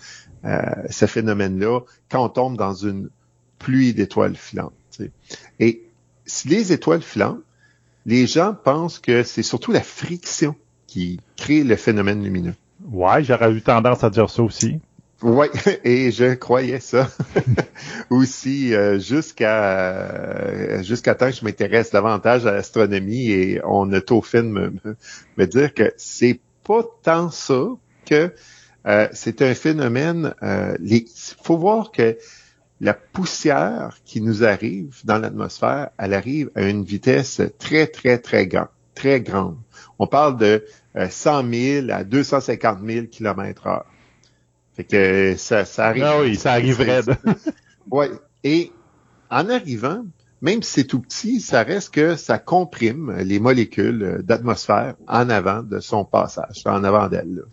ce 0.90 1.06
phénomène-là 1.06 1.82
quand 2.10 2.26
on 2.26 2.30
tombe 2.30 2.58
dans 2.58 2.74
une 2.74 3.12
pluie 3.60 3.94
d'étoiles 3.94 4.36
filantes. 4.36 4.74
Et 5.60 5.87
les 6.46 6.74
étoiles 6.74 7.02
filantes, 7.02 7.40
les 8.06 8.26
gens 8.28 8.54
pensent 8.54 9.00
que 9.00 9.24
c'est 9.24 9.44
surtout 9.44 9.72
la 9.72 9.82
friction 9.82 10.56
qui 10.88 11.20
crée 11.36 11.64
le 11.64 11.76
phénomène 11.76 12.24
lumineux. 12.24 12.56
Ouais, 12.90 13.24
j'aurais 13.24 13.52
eu 13.52 13.62
tendance 13.62 14.04
à 14.04 14.10
dire 14.10 14.30
ça 14.30 14.44
aussi. 14.44 14.80
Oui, 15.22 15.48
et 15.84 16.12
je 16.12 16.36
croyais 16.36 16.80
ça 16.80 17.10
aussi 18.10 18.74
euh, 18.74 19.00
jusqu'à 19.00 19.64
euh, 19.64 20.84
jusqu'à 20.84 21.16
temps 21.16 21.32
que 21.32 21.36
je 21.36 21.44
m'intéresse 21.44 21.92
davantage 21.92 22.46
à 22.46 22.52
l'astronomie 22.52 23.32
et 23.32 23.60
on 23.66 23.92
a 23.94 24.02
tôt 24.02 24.22
fait 24.22 24.44
de 24.44 24.48
me, 24.48 24.74
me, 25.38 25.48
dire 25.48 25.74
que 25.74 25.92
c'est 25.98 26.40
pas 26.64 26.84
tant 27.02 27.32
ça 27.32 27.64
que 28.06 28.32
euh, 28.86 29.08
c'est 29.12 29.42
un 29.42 29.56
phénomène. 29.56 30.36
Il 30.84 31.06
faut 31.42 31.58
voir 31.58 31.92
que 31.92 32.16
la 32.80 32.94
poussière 32.94 33.98
qui 34.06 34.22
nous 34.22 34.44
arrive 34.44 35.00
dans 35.04 35.18
l'atmosphère, 35.18 35.90
elle 35.98 36.14
arrive 36.14 36.52
à 36.56 36.64
une 36.64 36.84
vitesse 36.84 37.42
très, 37.58 37.88
très, 37.88 38.20
très 38.20 38.48
grande. 38.48 38.68
Très 38.94 39.22
grande. 39.22 39.58
On 40.00 40.08
parle 40.08 40.38
de 40.38 40.64
100 41.10 41.46
euh, 41.46 41.82
000 41.84 41.92
à 41.92 42.04
250 42.04 42.80
000 42.86 43.06
km 43.08 43.68
heure. 43.68 43.86
Fait 44.76 44.84
que 44.84 45.36
ça, 45.38 45.66
ça 45.66 45.88
arrive. 45.88 46.04
Ah 46.04 46.22
oui, 46.22 46.36
ça 46.36 46.54
arriverait. 46.54 47.02
oui. 47.92 48.08
Et 48.44 48.72
en 49.30 49.50
arrivant, 49.50 50.04
même 50.42 50.62
si 50.62 50.72
c'est 50.72 50.84
tout 50.84 51.00
petit, 51.00 51.42
ça 51.42 51.64
reste 51.64 51.94
que 51.94 52.16
ça 52.16 52.38
comprime 52.38 53.16
les 53.20 53.40
molécules 53.40 54.22
d'atmosphère 54.24 54.96
en 55.08 55.30
avant 55.30 55.64
de 55.64 55.80
son 55.80 56.06
passage, 56.06 56.62
en 56.66 56.84
avant 56.84 57.08
d'elle. 57.08 57.44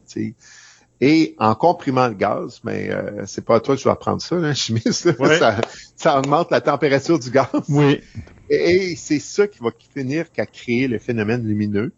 Et 1.00 1.34
en 1.38 1.54
comprimant 1.54 2.08
le 2.08 2.14
gaz, 2.14 2.60
mais 2.64 2.90
euh, 2.90 3.24
c'est 3.26 3.44
pas 3.44 3.56
à 3.56 3.60
toi 3.60 3.74
que 3.74 3.80
je 3.80 3.84
vais 3.84 3.90
apprendre 3.90 4.22
ça, 4.22 4.36
hein, 4.36 4.54
chimiste. 4.54 5.14
ça, 5.38 5.60
ça, 5.96 6.18
augmente 6.18 6.50
la 6.50 6.60
température 6.60 7.18
du 7.18 7.30
gaz. 7.30 7.48
Oui. 7.68 8.00
Et, 8.48 8.94
c'est 8.96 9.18
ça 9.18 9.48
qui 9.48 9.58
va 9.60 9.70
finir 9.94 10.30
qu'à 10.30 10.46
créer 10.46 10.86
le 10.88 10.98
phénomène 10.98 11.46
lumineux. 11.46 11.92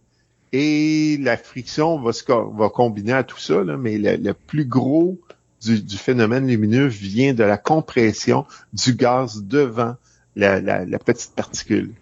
Et 0.52 1.18
la 1.20 1.36
friction 1.36 2.00
va, 2.00 2.12
se, 2.12 2.24
va 2.26 2.68
combiner 2.70 3.12
à 3.12 3.24
tout 3.24 3.38
ça, 3.38 3.62
là, 3.62 3.76
mais 3.76 3.98
le, 3.98 4.32
plus 4.32 4.64
gros 4.64 5.20
du, 5.62 5.82
du, 5.82 5.98
phénomène 5.98 6.46
lumineux 6.46 6.86
vient 6.86 7.34
de 7.34 7.44
la 7.44 7.58
compression 7.58 8.46
du 8.72 8.94
gaz 8.94 9.42
devant 9.44 9.96
la, 10.36 10.60
la, 10.60 10.84
la 10.84 10.98
petite 10.98 11.32
particule. 11.34 11.92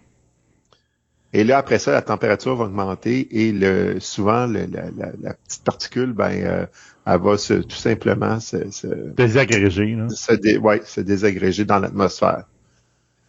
Et 1.35 1.43
là, 1.43 1.57
après 1.57 1.79
ça, 1.79 1.91
la 1.91 2.01
température 2.01 2.55
va 2.55 2.63
augmenter 2.63 3.27
et 3.29 3.51
le, 3.51 3.99
souvent, 3.99 4.47
le, 4.47 4.67
la, 4.71 4.85
la, 4.97 5.11
la, 5.21 5.33
petite 5.33 5.65
particule, 5.65 6.13
ben, 6.13 6.31
euh, 6.31 6.65
elle 7.05 7.19
va 7.19 7.37
se, 7.37 7.55
tout 7.55 7.75
simplement 7.75 8.39
se, 8.39 8.71
se 8.71 8.87
désagréger. 8.87 9.95
Là. 9.97 10.07
Se, 10.07 10.31
dé, 10.31 10.57
ouais, 10.57 10.79
se 10.85 11.01
désagréger 11.01 11.65
dans 11.65 11.79
l'atmosphère. 11.79 12.45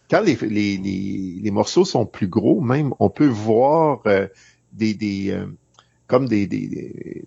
Quand 0.09 0.21
les, 0.21 0.35
les, 0.35 0.77
les, 0.77 1.39
les, 1.43 1.51
morceaux 1.51 1.83
sont 1.83 2.05
plus 2.05 2.29
gros, 2.29 2.61
même, 2.61 2.93
on 2.99 3.09
peut 3.09 3.27
voir 3.27 3.99
euh, 4.07 4.27
des, 4.71 4.93
des 4.93 5.31
euh, 5.31 5.45
comme 6.07 6.29
des, 6.29 6.47
des, 6.47 6.65
des 6.69 7.25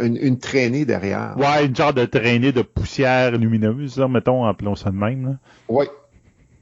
une, 0.00 0.16
une, 0.16 0.38
traînée 0.38 0.84
derrière. 0.84 1.34
Ouais, 1.36 1.66
une 1.66 1.74
genre 1.74 1.92
de 1.92 2.04
traînée 2.04 2.52
de 2.52 2.62
poussière 2.62 3.32
lumineuse, 3.32 3.98
là, 3.98 4.06
mettons, 4.06 4.44
appelons 4.44 4.76
ça 4.76 4.92
de 4.92 4.96
même. 4.96 5.38
Oui. 5.68 5.86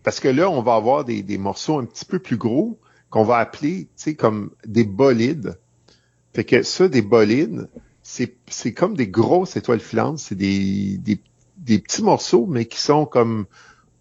Parce 0.04 0.20
que 0.20 0.28
là, 0.28 0.48
on 0.48 0.62
va 0.62 0.74
avoir 0.76 1.04
des, 1.04 1.22
des 1.22 1.36
morceaux 1.36 1.78
un 1.78 1.84
petit 1.84 2.06
peu 2.06 2.18
plus 2.18 2.38
gros 2.38 2.78
qu'on 3.12 3.24
va 3.24 3.36
appeler, 3.36 3.84
tu 3.84 3.90
sais, 3.96 4.14
comme 4.14 4.50
des 4.66 4.84
bolides. 4.84 5.58
Fait 6.34 6.44
que 6.44 6.62
ça, 6.62 6.88
des 6.88 7.02
bolides, 7.02 7.68
c'est, 8.02 8.34
c'est 8.48 8.72
comme 8.72 8.96
des 8.96 9.06
grosses 9.06 9.54
étoiles 9.54 9.80
filantes, 9.80 10.18
c'est 10.18 10.34
des, 10.34 10.96
des, 10.96 11.20
des, 11.58 11.78
petits 11.78 12.02
morceaux, 12.02 12.46
mais 12.46 12.64
qui 12.64 12.80
sont 12.80 13.04
comme 13.04 13.44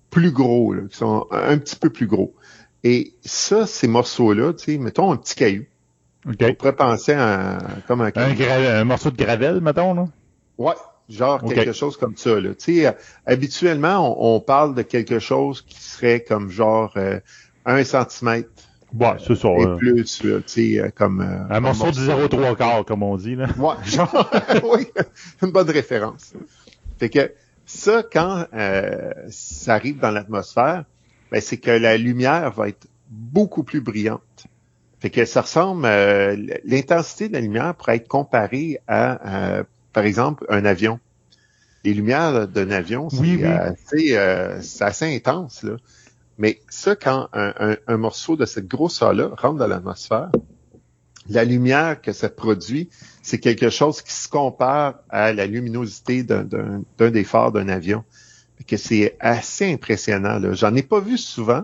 plus 0.10 0.32
gros, 0.32 0.74
là, 0.74 0.84
qui 0.90 0.96
sont 0.96 1.28
un 1.30 1.58
petit 1.58 1.76
peu 1.76 1.90
plus 1.90 2.08
gros. 2.08 2.34
Et 2.86 3.14
ça, 3.22 3.68
ces 3.68 3.90
morceaux-là, 3.90 4.54
tu 4.54 4.64
sais, 4.64 4.78
mettons 4.78 5.12
un 5.12 5.18
petit 5.18 5.36
caillou. 5.36 5.66
Okay. 6.26 6.52
On 6.52 6.54
pourrait 6.56 6.76
penser 6.76 7.12
à 7.12 7.58
comme 7.88 8.00
un, 8.02 8.12
un, 8.16 8.80
un, 8.80 8.84
morceau 8.86 9.12
de 9.12 9.18
gravel, 9.18 9.60
mettons, 9.60 9.94
là? 9.94 10.06
Ouais, 10.58 10.76
genre 11.10 11.44
okay. 11.44 11.56
quelque 11.56 11.74
chose 11.74 11.98
comme 11.98 12.16
ça. 12.16 12.40
Là. 12.40 12.56
Tu 12.56 12.84
sais, 12.84 12.96
habituellement, 13.26 14.18
on, 14.18 14.36
on, 14.36 14.40
parle 14.40 14.74
de 14.74 14.84
quelque 14.84 15.20
chose 15.20 15.64
qui 15.64 15.82
serait 15.82 16.24
comme 16.24 16.50
genre 16.50 16.94
euh, 16.96 17.20
un 17.66 17.84
centimètre 17.84 18.50
Ouais, 19.00 19.16
c'est 19.26 19.36
ça. 19.36 19.50
Et 19.50 19.78
plus, 19.78 20.04
tu 20.04 20.44
sais, 20.46 20.92
comme... 20.96 21.22
Euh, 21.22 21.56
un 21.56 21.60
morceau 21.62 21.92
de 21.92 21.96
0,3 21.96 22.56
quart, 22.58 22.86
comme 22.86 23.04
on 23.04 23.16
dit, 23.16 23.36
là. 23.36 23.48
Ouais, 23.58 23.76
genre, 23.86 24.30
oui, 24.64 24.88
une 25.42 25.52
bonne 25.52 25.70
référence. 25.70 26.34
Fait 27.00 27.10
que 27.10 27.32
ça, 27.66 28.04
quand 28.04 28.46
euh, 28.54 29.12
ça 29.30 29.76
arrive 29.76 30.00
dans 30.00 30.12
l'atmosphère, 30.12 30.84
ben, 31.32 31.42
c'est 31.42 31.58
que 31.58 31.72
la 31.72 31.98
lumière 31.98 32.52
va 32.52 32.68
être 32.68 32.88
beaucoup 33.10 33.64
plus 33.64 33.82
brillante. 33.82 34.46
Fait 35.00 35.10
que 35.10 35.26
ça 35.26 35.42
ressemble, 35.42 35.86
euh, 35.86 36.36
l'intensité 36.66 37.28
de 37.28 37.34
la 37.34 37.42
lumière 37.42 37.74
pourrait 37.76 37.96
être 37.96 38.08
comparée 38.08 38.80
à, 38.88 39.58
à, 39.60 39.64
par 39.94 40.04
exemple, 40.04 40.46
un 40.50 40.66
avion. 40.66 41.00
Les 41.84 41.94
lumières 41.94 42.48
d'un 42.48 42.70
avion, 42.70 43.10
c'est 43.10 43.20
oui, 43.20 43.40
oui. 43.42 43.46
assez, 43.46 44.16
euh, 44.16 44.60
assez 44.82 45.16
intense, 45.16 45.64
là. 45.64 45.78
Mais 46.42 46.60
ça, 46.70 46.96
quand 46.96 47.30
un, 47.34 47.98
morceau 47.98 48.36
de 48.36 48.46
cette 48.46 48.68
grosseur-là 48.68 49.30
rentre 49.38 49.60
dans 49.60 49.68
l'atmosphère, 49.68 50.32
la 51.30 51.46
lumière 51.46 52.02
que 52.02 52.14
ça 52.14 52.30
produit, 52.30 52.90
c'est 53.22 53.38
quelque 53.38 53.70
chose 53.70 54.02
qui 54.02 54.12
se 54.12 54.28
compare 54.28 54.96
à 55.10 55.34
la 55.34 55.46
luminosité 55.46 56.24
d'un 56.24 56.82
des 56.98 57.24
phares 57.24 57.52
d'un 57.52 57.70
avion. 57.70 58.04
Que 58.66 58.76
c'est 58.76 59.18
assez 59.20 59.72
impressionnant. 59.72 60.40
J'en 60.54 60.74
ai 60.74 60.82
pas 60.82 61.00
vu 61.00 61.20
souvent 61.20 61.62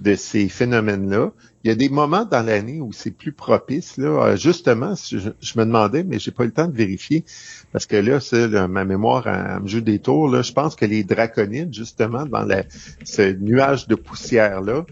de 0.00 0.14
ces 0.14 0.48
phénomènes-là. 0.48 1.32
Il 1.62 1.68
y 1.68 1.70
a 1.70 1.74
des 1.74 1.88
moments 1.88 2.24
dans 2.24 2.44
l'année 2.44 2.80
où 2.80 2.92
c'est 2.92 3.10
plus 3.10 3.32
propice. 3.32 3.96
Là. 3.96 4.36
Justement, 4.36 4.94
je, 4.94 5.18
me 5.56 5.64
demandais, 5.64 6.04
mais 6.04 6.18
j'ai 6.18 6.30
pas 6.30 6.44
eu 6.44 6.48
le 6.48 6.52
temps 6.52 6.68
de 6.68 6.76
vérifier, 6.76 7.24
parce 7.72 7.86
que 7.86 7.96
là, 7.96 8.20
c'est 8.20 8.48
ma 8.68 8.84
mémoire 8.84 9.26
me 9.62 9.66
joue 9.66 9.80
des 9.80 9.98
tours. 9.98 10.28
Là, 10.28 10.42
je 10.42 10.52
pense 10.52 10.76
que 10.76 10.84
les 10.84 11.04
draconides, 11.04 11.72
justement, 11.72 12.26
dans 12.26 12.42
la, 12.42 12.64
ce 13.04 13.32
nuage 13.32 13.88
de 13.88 13.94
poussière-là, 13.94 14.84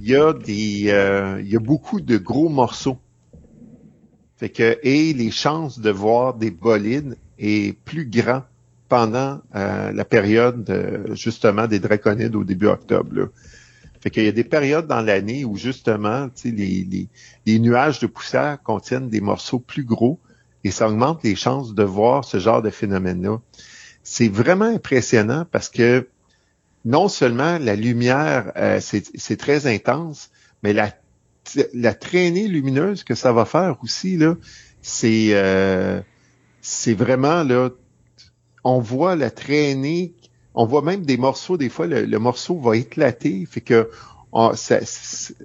il 0.00 0.08
y 0.08 0.16
a 0.16 0.32
des, 0.32 0.86
euh, 0.88 1.40
il 1.40 1.48
y 1.48 1.56
a 1.56 1.60
beaucoup 1.60 2.00
de 2.00 2.16
gros 2.16 2.48
morceaux. 2.48 2.98
Fait 4.36 4.48
que, 4.48 4.78
et 4.82 5.12
les 5.12 5.30
chances 5.30 5.80
de 5.80 5.90
voir 5.90 6.34
des 6.34 6.50
bolides 6.50 7.16
est 7.38 7.76
plus 7.84 8.06
grand 8.06 8.44
pendant 8.88 9.40
euh, 9.54 9.92
la 9.92 10.04
période, 10.04 10.64
de, 10.64 11.14
justement, 11.14 11.66
des 11.66 11.80
draconides 11.80 12.36
au 12.36 12.44
début 12.44 12.66
octobre. 12.66 13.10
Là. 13.12 13.26
Fait 14.00 14.10
qu'il 14.10 14.24
y 14.24 14.28
a 14.28 14.32
des 14.32 14.44
périodes 14.44 14.86
dans 14.86 15.00
l'année 15.00 15.44
où 15.44 15.56
justement, 15.56 16.28
les, 16.44 16.52
les, 16.52 17.08
les, 17.46 17.58
nuages 17.58 17.98
de 17.98 18.06
poussière 18.06 18.58
contiennent 18.62 19.08
des 19.08 19.20
morceaux 19.20 19.58
plus 19.58 19.84
gros 19.84 20.20
et 20.64 20.70
ça 20.70 20.88
augmente 20.88 21.22
les 21.24 21.34
chances 21.34 21.74
de 21.74 21.82
voir 21.82 22.24
ce 22.24 22.38
genre 22.38 22.62
de 22.62 22.70
phénomène-là. 22.70 23.40
C'est 24.02 24.28
vraiment 24.28 24.66
impressionnant 24.66 25.44
parce 25.50 25.68
que 25.68 26.08
non 26.84 27.08
seulement 27.08 27.58
la 27.58 27.76
lumière, 27.76 28.52
euh, 28.56 28.80
c'est 28.80 29.36
très 29.36 29.66
intense, 29.66 30.30
mais 30.62 30.72
la, 30.72 30.92
la 31.74 31.94
traînée 31.94 32.48
lumineuse 32.48 33.04
que 33.04 33.14
ça 33.14 33.32
va 33.32 33.44
faire 33.44 33.76
aussi, 33.82 34.16
là, 34.16 34.36
c'est 34.80 35.30
euh, 35.32 36.00
vraiment 36.88 37.42
là, 37.42 37.70
on 38.64 38.80
voit 38.80 39.16
la 39.16 39.30
traînée 39.30 40.14
on 40.60 40.66
voit 40.66 40.82
même 40.82 41.06
des 41.06 41.16
morceaux, 41.16 41.56
des 41.56 41.68
fois, 41.68 41.86
le, 41.86 42.04
le 42.04 42.18
morceau 42.18 42.58
va 42.58 42.76
éclater, 42.76 43.46
fait 43.48 43.60
que 43.60 43.88
on, 44.32 44.54
ça, 44.54 44.80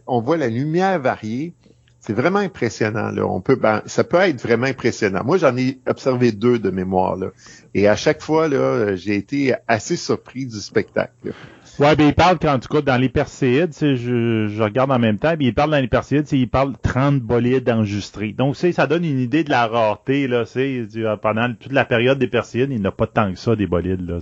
on 0.08 0.22
voit 0.22 0.38
la 0.38 0.48
lumière 0.48 1.00
varier. 1.00 1.54
C'est 2.00 2.14
vraiment 2.14 2.40
impressionnant. 2.40 3.12
Là. 3.12 3.24
On 3.24 3.40
peut, 3.40 3.56
ben, 3.56 3.84
ça 3.86 4.04
peut 4.04 4.18
être 4.18 4.42
vraiment 4.42 4.66
impressionnant. 4.66 5.22
Moi, 5.24 5.38
j'en 5.38 5.56
ai 5.56 5.78
observé 5.88 6.32
deux 6.32 6.58
de 6.58 6.72
mémoire. 6.72 7.16
Là. 7.16 7.28
Et 7.76 7.88
à 7.88 7.96
chaque 7.96 8.24
fois, 8.24 8.48
là, 8.48 8.96
j'ai 8.96 9.16
été 9.16 9.54
assez 9.68 9.96
surpris 9.98 10.48
du 10.48 10.60
spectacle. 10.60 11.14
Là. 11.24 11.32
Ouais, 11.80 11.96
ben 11.96 12.08
il 12.08 12.14
parle 12.14 12.38
en 12.48 12.60
tout 12.60 12.70
cas 12.70 12.82
dans 12.82 12.98
les 12.98 13.10
Perséides, 13.10 13.74
je, 13.80 14.48
je 14.48 14.62
regarde 14.62 14.92
en 14.92 15.00
même 15.00 15.18
temps, 15.18 15.34
il 15.40 15.56
parle 15.56 15.72
dans 15.72 15.80
les 15.80 15.88
Perséides, 15.88 16.32
il 16.32 16.48
parle 16.48 16.74
30 16.80 17.20
bolides 17.20 17.68
enregistrés. 17.68 18.32
Donc 18.32 18.56
ça 18.56 18.86
donne 18.86 19.04
une 19.04 19.20
idée 19.20 19.44
de 19.44 19.50
la 19.50 19.66
rareté 19.66 20.28
là, 20.28 20.46
c'est 20.46 20.86
pendant 21.24 21.52
toute 21.60 21.72
la 21.72 21.84
période 21.84 22.20
des 22.20 22.28
Perséides, 22.28 22.70
il 22.70 22.80
n'y 22.80 22.86
a 22.86 22.92
pas 22.92 23.08
tant 23.08 23.32
que 23.32 23.40
ça 23.40 23.56
des 23.56 23.66
bolides 23.66 24.08
là. 24.08 24.20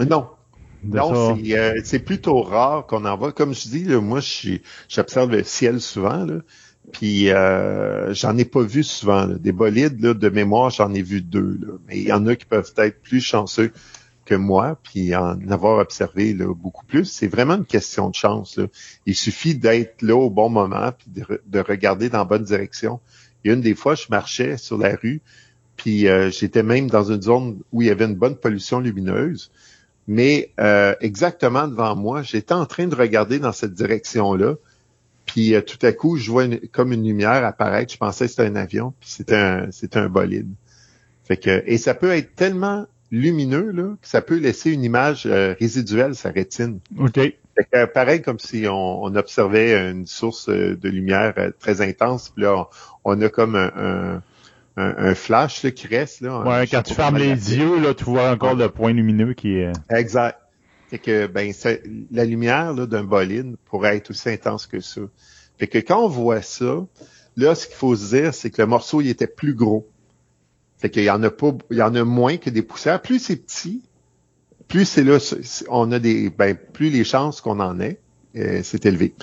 Non. 0.00 0.28
Non, 0.84 1.38
c'est 1.82 1.96
euh, 1.96 2.04
plutôt 2.04 2.42
rare 2.42 2.86
qu'on 2.86 3.04
en 3.04 3.16
voit. 3.16 3.32
Comme 3.32 3.54
je 3.54 3.68
dis, 3.68 3.84
là, 3.84 4.00
moi, 4.00 4.20
j'observe 4.88 5.30
le 5.30 5.42
ciel 5.42 5.80
souvent, 5.80 6.24
là, 6.24 6.40
puis 6.92 7.30
euh, 7.30 8.12
j'en 8.12 8.36
ai 8.36 8.44
pas 8.44 8.62
vu 8.62 8.84
souvent. 8.84 9.26
Là. 9.26 9.36
Des 9.36 9.52
bolides, 9.52 10.00
là, 10.00 10.14
de 10.14 10.28
mémoire, 10.28 10.70
j'en 10.70 10.92
ai 10.92 11.02
vu 11.02 11.22
deux. 11.22 11.58
Là. 11.62 11.72
Mais 11.88 11.98
il 11.98 12.04
y 12.04 12.12
en 12.12 12.26
a 12.26 12.36
qui 12.36 12.44
peuvent 12.44 12.72
être 12.76 13.00
plus 13.00 13.20
chanceux 13.20 13.72
que 14.26 14.34
moi, 14.34 14.78
puis 14.82 15.14
en 15.14 15.38
avoir 15.50 15.78
observé 15.78 16.32
là, 16.32 16.52
beaucoup 16.54 16.84
plus. 16.84 17.04
C'est 17.04 17.28
vraiment 17.28 17.54
une 17.54 17.66
question 17.66 18.10
de 18.10 18.14
chance. 18.14 18.56
Là. 18.56 18.66
Il 19.06 19.14
suffit 19.14 19.54
d'être 19.54 20.02
là 20.02 20.16
au 20.16 20.30
bon 20.30 20.48
moment, 20.48 20.92
puis 20.92 21.06
de, 21.08 21.42
de, 21.46 21.60
regarder 21.60 22.08
dans 22.08 22.18
la 22.18 22.24
bonne 22.24 22.44
direction. 22.44 23.00
Une 23.44 23.60
des 23.60 23.74
fois, 23.74 23.94
je 23.94 24.06
marchais 24.08 24.56
sur 24.56 24.78
la 24.78 24.96
rue, 24.96 25.20
puis 25.76 26.08
euh, 26.08 26.30
j'étais 26.30 26.62
même 26.62 26.88
dans 26.88 27.04
une 27.10 27.20
zone 27.20 27.58
où 27.72 27.82
il 27.82 27.88
y 27.88 27.90
avait 27.90 28.06
une 28.06 28.14
bonne 28.14 28.36
pollution 28.36 28.80
lumineuse 28.80 29.50
mais 30.06 30.50
euh, 30.60 30.94
exactement 31.00 31.66
devant 31.68 31.96
moi, 31.96 32.22
j'étais 32.22 32.52
en 32.54 32.66
train 32.66 32.86
de 32.86 32.94
regarder 32.94 33.38
dans 33.38 33.52
cette 33.52 33.74
direction-là, 33.74 34.54
puis 35.26 35.54
euh, 35.54 35.62
tout 35.62 35.78
à 35.82 35.92
coup, 35.92 36.16
je 36.16 36.30
vois 36.30 36.44
une, 36.44 36.60
comme 36.68 36.92
une 36.92 37.04
lumière 37.04 37.44
apparaître. 37.44 37.92
Je 37.92 37.98
pensais 37.98 38.26
que 38.26 38.30
c'était 38.30 38.46
un 38.46 38.56
avion, 38.56 38.92
puis 39.00 39.10
c'était 39.10 39.36
un, 39.36 39.70
c'était 39.70 39.98
un 39.98 40.08
bolide. 40.08 40.50
Fait 41.24 41.38
que, 41.38 41.62
et 41.66 41.78
ça 41.78 41.94
peut 41.94 42.10
être 42.10 42.34
tellement 42.34 42.86
lumineux 43.10 43.70
là, 43.70 43.94
que 44.00 44.08
ça 44.08 44.20
peut 44.20 44.36
laisser 44.36 44.70
une 44.72 44.84
image 44.84 45.24
euh, 45.26 45.54
résiduelle 45.58 46.14
sa 46.14 46.30
rétine. 46.30 46.80
OK. 46.98 47.14
Fait 47.14 47.68
que, 47.72 47.84
pareil 47.86 48.20
comme 48.20 48.40
si 48.40 48.66
on, 48.68 49.04
on, 49.04 49.14
observait 49.14 49.90
une 49.90 50.06
source 50.06 50.48
de 50.48 50.88
lumière 50.88 51.34
très 51.60 51.80
intense, 51.80 52.30
puis 52.30 52.42
là, 52.42 52.56
on, 52.56 52.66
on 53.04 53.22
a 53.22 53.28
comme 53.28 53.54
un, 53.54 53.72
un 53.76 54.22
un, 54.76 54.94
un, 54.96 55.14
flash 55.14 55.62
là, 55.62 55.70
qui 55.70 55.86
reste. 55.86 56.20
Là, 56.20 56.42
ouais, 56.42 56.66
quand 56.66 56.82
tu 56.82 56.94
fermes 56.94 57.18
les 57.18 57.56
yeux, 57.56 57.80
là, 57.80 57.94
tu 57.94 58.04
vois 58.04 58.30
encore 58.30 58.54
ouais. 58.54 58.64
le 58.64 58.68
point 58.68 58.92
lumineux 58.92 59.34
qui 59.34 59.56
est. 59.56 59.72
Exact. 59.90 60.38
Fait 60.88 60.98
que 60.98 61.26
ben 61.26 61.52
la 62.10 62.24
lumière 62.24 62.74
d'un 62.74 63.04
bolide 63.04 63.56
pourrait 63.64 63.96
être 63.96 64.10
aussi 64.10 64.28
intense 64.28 64.66
que 64.66 64.80
ça. 64.80 65.00
Fait 65.58 65.66
que 65.66 65.78
quand 65.78 66.04
on 66.04 66.08
voit 66.08 66.42
ça, 66.42 66.86
là, 67.36 67.54
ce 67.54 67.66
qu'il 67.66 67.76
faut 67.76 67.96
se 67.96 68.14
dire, 68.16 68.34
c'est 68.34 68.50
que 68.50 68.60
le 68.60 68.68
morceau 68.68 69.00
il 69.00 69.08
était 69.08 69.26
plus 69.26 69.54
gros. 69.54 69.88
Fait 70.78 70.90
qu'il 70.90 71.04
y 71.04 71.10
en 71.10 71.22
a 71.22 71.30
pas, 71.30 71.52
il 71.70 71.78
y 71.78 71.82
en 71.82 71.94
a 71.94 72.04
moins 72.04 72.36
que 72.36 72.50
des 72.50 72.62
poussières. 72.62 73.00
Plus 73.00 73.18
c'est 73.18 73.36
petit, 73.36 73.82
plus 74.68 74.84
c'est 74.84 75.04
là, 75.04 75.18
on 75.68 75.90
a 75.92 75.98
des, 75.98 76.30
ben 76.30 76.56
plus 76.56 76.90
les 76.90 77.04
chances 77.04 77.40
qu'on 77.40 77.60
en 77.60 77.80
ait, 77.80 78.00
euh, 78.36 78.60
c'est 78.62 78.86
élevé. 78.86 79.14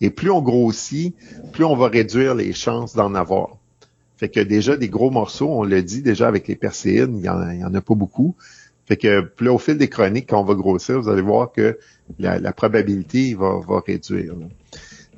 Et 0.00 0.10
plus 0.10 0.30
on 0.30 0.40
grossit, 0.40 1.14
plus 1.52 1.64
on 1.64 1.76
va 1.76 1.88
réduire 1.88 2.34
les 2.34 2.52
chances 2.52 2.94
d'en 2.94 3.14
avoir. 3.14 3.59
Fait 4.20 4.28
que 4.28 4.40
déjà, 4.40 4.76
des 4.76 4.90
gros 4.90 5.10
morceaux, 5.10 5.48
on 5.48 5.62
l'a 5.62 5.80
dit 5.80 6.02
déjà 6.02 6.28
avec 6.28 6.46
les 6.46 6.54
perséides, 6.54 7.08
il 7.14 7.24
y 7.24 7.28
en, 7.30 7.40
en 7.40 7.74
a 7.74 7.80
pas 7.80 7.94
beaucoup. 7.94 8.36
Fait 8.84 8.98
que 8.98 9.32
là, 9.40 9.50
au 9.50 9.56
fil 9.56 9.78
des 9.78 9.88
chroniques, 9.88 10.28
quand 10.28 10.38
on 10.38 10.44
va 10.44 10.52
grossir, 10.54 11.00
vous 11.00 11.08
allez 11.08 11.22
voir 11.22 11.52
que 11.52 11.78
la, 12.18 12.38
la 12.38 12.52
probabilité 12.52 13.34
va, 13.34 13.60
va 13.66 13.80
réduire. 13.80 14.34
Là. 14.36 14.44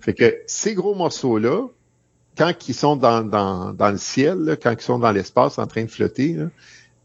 Fait 0.00 0.14
que 0.14 0.36
ces 0.46 0.74
gros 0.74 0.94
morceaux-là, 0.94 1.66
quand 2.38 2.52
ils 2.68 2.74
sont 2.74 2.94
dans, 2.94 3.24
dans, 3.24 3.72
dans 3.72 3.90
le 3.90 3.98
ciel, 3.98 4.38
là, 4.38 4.54
quand 4.54 4.70
ils 4.70 4.80
sont 4.80 5.00
dans 5.00 5.10
l'espace 5.10 5.58
en 5.58 5.66
train 5.66 5.82
de 5.82 5.90
flotter, 5.90 6.34
là, 6.34 6.44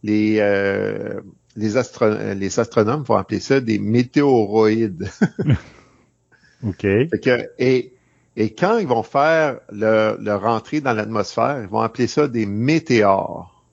les, 0.04 0.38
euh, 0.40 1.20
les, 1.56 1.78
astro 1.78 2.06
les 2.36 2.60
astronomes 2.60 3.02
vont 3.02 3.16
appeler 3.16 3.40
ça 3.40 3.60
des 3.60 3.80
météoroïdes. 3.80 5.10
OK. 6.64 6.82
Fait 6.82 7.10
que, 7.24 7.50
et 7.58 7.97
Et 8.40 8.54
quand 8.54 8.78
ils 8.78 8.88
vont 8.88 9.02
faire 9.02 9.60
leur, 9.72 10.22
leur 10.22 10.46
entrée 10.46 10.80
dans 10.80 10.94
l'atmosphère, 10.94 11.60
ils 11.64 11.68
vont 11.68 11.82
appeler 11.82 12.06
ça 12.06 12.28
des 12.28 12.46
météores. 12.46 13.66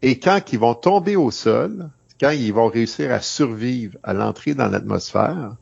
Et 0.00 0.18
quand 0.18 0.40
ils 0.54 0.58
vont 0.58 0.74
tomber 0.74 1.16
au 1.16 1.30
sol, 1.30 1.90
quand 2.18 2.30
ils 2.30 2.52
vont 2.52 2.68
réussir 2.68 3.12
à 3.12 3.20
survivre 3.20 3.98
à 4.02 4.14
l'entrée 4.14 4.54
dans 4.54 4.68
l'atmosphère, 4.68 5.54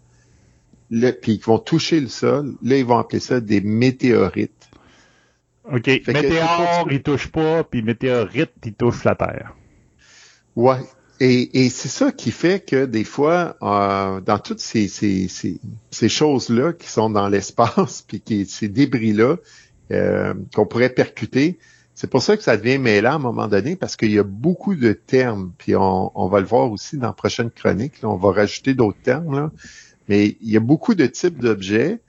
puis 0.89 1.39
qu'ils 1.39 1.45
vont 1.45 1.59
toucher 1.59 2.01
le 2.01 2.07
sol, 2.07 2.55
là, 2.63 2.77
ils 2.77 2.85
vont 2.85 2.99
appeler 2.99 3.19
ça 3.19 3.41
des 3.41 3.61
météorites. 3.61 4.69
OK. 5.65 5.87
Météores, 5.87 6.87
ils 6.93 7.03
touchent 7.03 7.33
pas, 7.33 7.65
puis 7.65 7.83
météorites, 7.83 8.53
ils 8.65 8.75
touchent 8.75 9.03
la 9.03 9.17
Terre. 9.17 9.57
Ouais. 10.55 10.79
Et, 11.21 11.65
et 11.65 11.71
c'est 11.71 11.89
ça 11.89 12.11
qui 12.11 12.33
fait 12.33 12.65
que 12.65 12.87
des 12.87 13.05
fois, 13.05 13.57
euh, 13.63 14.21
dans 14.21 14.39
toutes 14.39 14.61
ces, 14.61 14.89
ces, 14.89 15.29
ces, 15.29 15.61
ces 15.91 16.09
choses-là 16.09 16.73
qui 16.73 16.89
sont 16.89 17.09
dans 17.09 17.29
l'espace, 17.29 18.03
puis 18.09 18.21
qui, 18.21 18.47
ces 18.47 18.69
débris-là 18.69 19.37
euh, 19.93 20.35
qu'on 20.55 20.67
pourrait 20.67 20.91
percuter, 20.91 21.59
c'est 21.95 22.11
pour 22.11 22.23
ça 22.23 22.37
que 22.37 22.43
ça 22.43 22.57
devient 22.57 22.79
mêlant 22.79 23.13
à 23.13 23.15
un 23.15 23.19
moment 23.19 23.47
donné, 23.47 23.77
parce 23.77 23.95
qu'il 23.95 24.11
y 24.11 24.19
a 24.19 24.25
beaucoup 24.25 24.75
de 24.75 24.93
termes, 24.93 25.53
puis 25.57 25.77
on, 25.77 26.11
on, 26.19 26.29
va 26.29 26.41
le 26.41 26.47
voir 26.47 26.73
aussi 26.73 26.97
dans 26.97 27.09
la 27.09 27.13
prochaine 27.13 27.51
chronique, 27.51 28.03
là, 28.03 28.09
on 28.09 28.17
va 28.17 28.33
rajouter 28.33 28.75
d'autres 28.75 29.01
termes, 29.01 29.37
là. 29.37 29.53
mais 30.09 30.37
il 30.41 30.51
y 30.51 30.57
a 30.57 30.61
beaucoup 30.61 30.97
de 30.97 31.07
types 31.07 31.39
d'objets, 31.39 32.01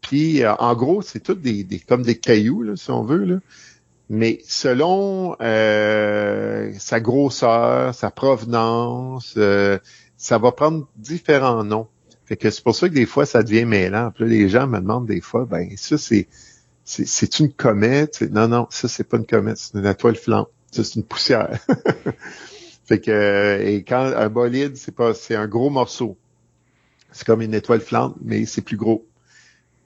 puis 0.00 0.44
euh, 0.44 0.54
en 0.56 0.74
gros, 0.76 1.02
c'est 1.02 1.18
tout 1.18 1.34
des, 1.34 1.64
des, 1.64 1.80
comme 1.80 2.02
des 2.02 2.16
cailloux, 2.16 2.62
là, 2.62 2.76
si 2.76 2.92
on 2.92 3.02
veut, 3.02 3.24
là. 3.24 3.36
Mais 4.10 4.40
selon 4.46 5.36
euh, 5.40 6.72
sa 6.78 7.00
grosseur, 7.00 7.94
sa 7.94 8.10
provenance, 8.10 9.34
euh, 9.36 9.78
ça 10.16 10.38
va 10.38 10.52
prendre 10.52 10.86
différents 10.96 11.64
noms. 11.64 11.88
Fait 12.26 12.36
que 12.36 12.50
c'est 12.50 12.62
pour 12.62 12.74
ça 12.74 12.88
que 12.88 12.94
des 12.94 13.06
fois, 13.06 13.26
ça 13.26 13.42
devient 13.42 13.64
mêlant. 13.64 14.10
Puis 14.10 14.24
là, 14.24 14.30
les 14.30 14.48
gens 14.48 14.66
me 14.66 14.78
demandent 14.78 15.06
des 15.06 15.20
fois, 15.20 15.44
ben 15.44 15.68
ça, 15.76 15.98
c'est 15.98 16.28
c'est 16.84 17.38
une 17.40 17.52
comète? 17.52 18.20
Non, 18.30 18.46
non, 18.46 18.66
ça, 18.70 18.88
c'est 18.88 19.04
pas 19.04 19.16
une 19.16 19.26
comète, 19.26 19.56
c'est 19.56 19.78
une 19.78 19.86
étoile 19.86 20.16
filante. 20.16 20.50
Ça, 20.70 20.84
c'est 20.84 20.96
une 20.96 21.04
poussière. 21.04 21.58
fait 22.84 23.00
que, 23.00 23.60
et 23.62 23.84
quand 23.84 24.12
un 24.14 24.28
bolide, 24.28 24.76
c'est 24.76 24.94
pas, 24.94 25.14
c'est 25.14 25.34
un 25.34 25.46
gros 25.46 25.70
morceau. 25.70 26.18
C'est 27.10 27.26
comme 27.26 27.40
une 27.40 27.54
étoile 27.54 27.80
filante, 27.80 28.16
mais 28.22 28.44
c'est 28.44 28.60
plus 28.60 28.76
gros. 28.76 29.06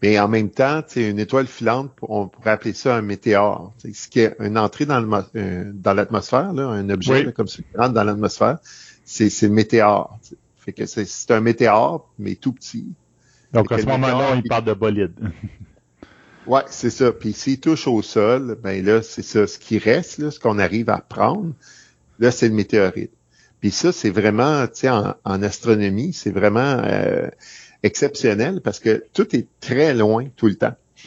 Mais 0.03 0.19
en 0.21 0.29
même 0.29 0.51
temps, 0.51 0.83
une 0.95 1.19
étoile 1.19 1.49
filante, 1.49 1.91
on 2.03 2.29
pourrait 2.29 2.51
appeler 2.51 2.73
ça 2.73 2.97
un 2.97 3.03
météore. 3.03 3.75
Ce 3.93 4.09
qui 4.09 4.21
est 4.21 4.37
une 4.39 4.57
entrée 4.57 4.87
dans 4.87 5.03
euh, 5.35 5.73
l'atmosphère, 5.85 6.51
un 6.51 6.89
objet 6.91 7.33
comme 7.33 7.49
ça 7.49 7.59
qui 7.59 7.77
rentre 7.77 7.95
dans 7.95 8.05
l'atmosphère, 8.05 8.59
c'est 9.05 9.43
le 9.43 9.49
météore. 9.49 10.19
Fait 10.57 10.73
que 10.73 10.87
c'est 10.87 11.31
un 11.31 11.41
météore, 11.41 12.09
mais 12.19 12.37
tout 12.37 12.53
petit. 12.53 12.87
Donc 13.53 13.73
à 13.73 13.79
ce 13.79 13.87
moment-là, 13.87 14.37
il 14.37 14.43
parle 14.49 14.65
de 14.65 14.75
bolide. 14.75 15.15
Ouais, 16.47 16.63
c'est 16.71 16.89
ça. 16.89 17.13
Puis 17.13 17.35
s'il 17.35 17.61
touche 17.61 17.87
au 17.87 18.01
sol, 18.01 18.57
ben 18.63 18.83
là, 18.83 19.03
c'est 19.03 19.23
ça. 19.23 19.47
Ce 19.47 19.59
qui 19.59 19.79
reste, 19.79 20.17
là, 20.17 20.31
ce 20.31 20.41
qu'on 20.41 20.59
arrive 20.59 20.89
à 20.89 20.97
prendre, 20.97 21.53
là, 22.19 22.31
c'est 22.31 22.49
le 22.49 22.55
météorite. 22.55 23.13
Puis 23.61 23.71
ça, 23.71 23.93
c'est 23.93 24.09
vraiment, 24.09 24.67
tu 24.67 24.73
sais, 24.75 24.89
en, 24.89 25.43
astronomie, 25.43 26.15
c'est 26.15 26.31
vraiment 26.31 26.81
euh, 26.85 27.29
exceptionnel 27.83 28.61
parce 28.61 28.81
que 28.81 29.05
tout 29.13 29.35
est 29.37 29.47
très 29.61 29.95
loin 29.95 30.27
tout 30.37 30.47
le 30.47 30.57
temps. 30.57 30.75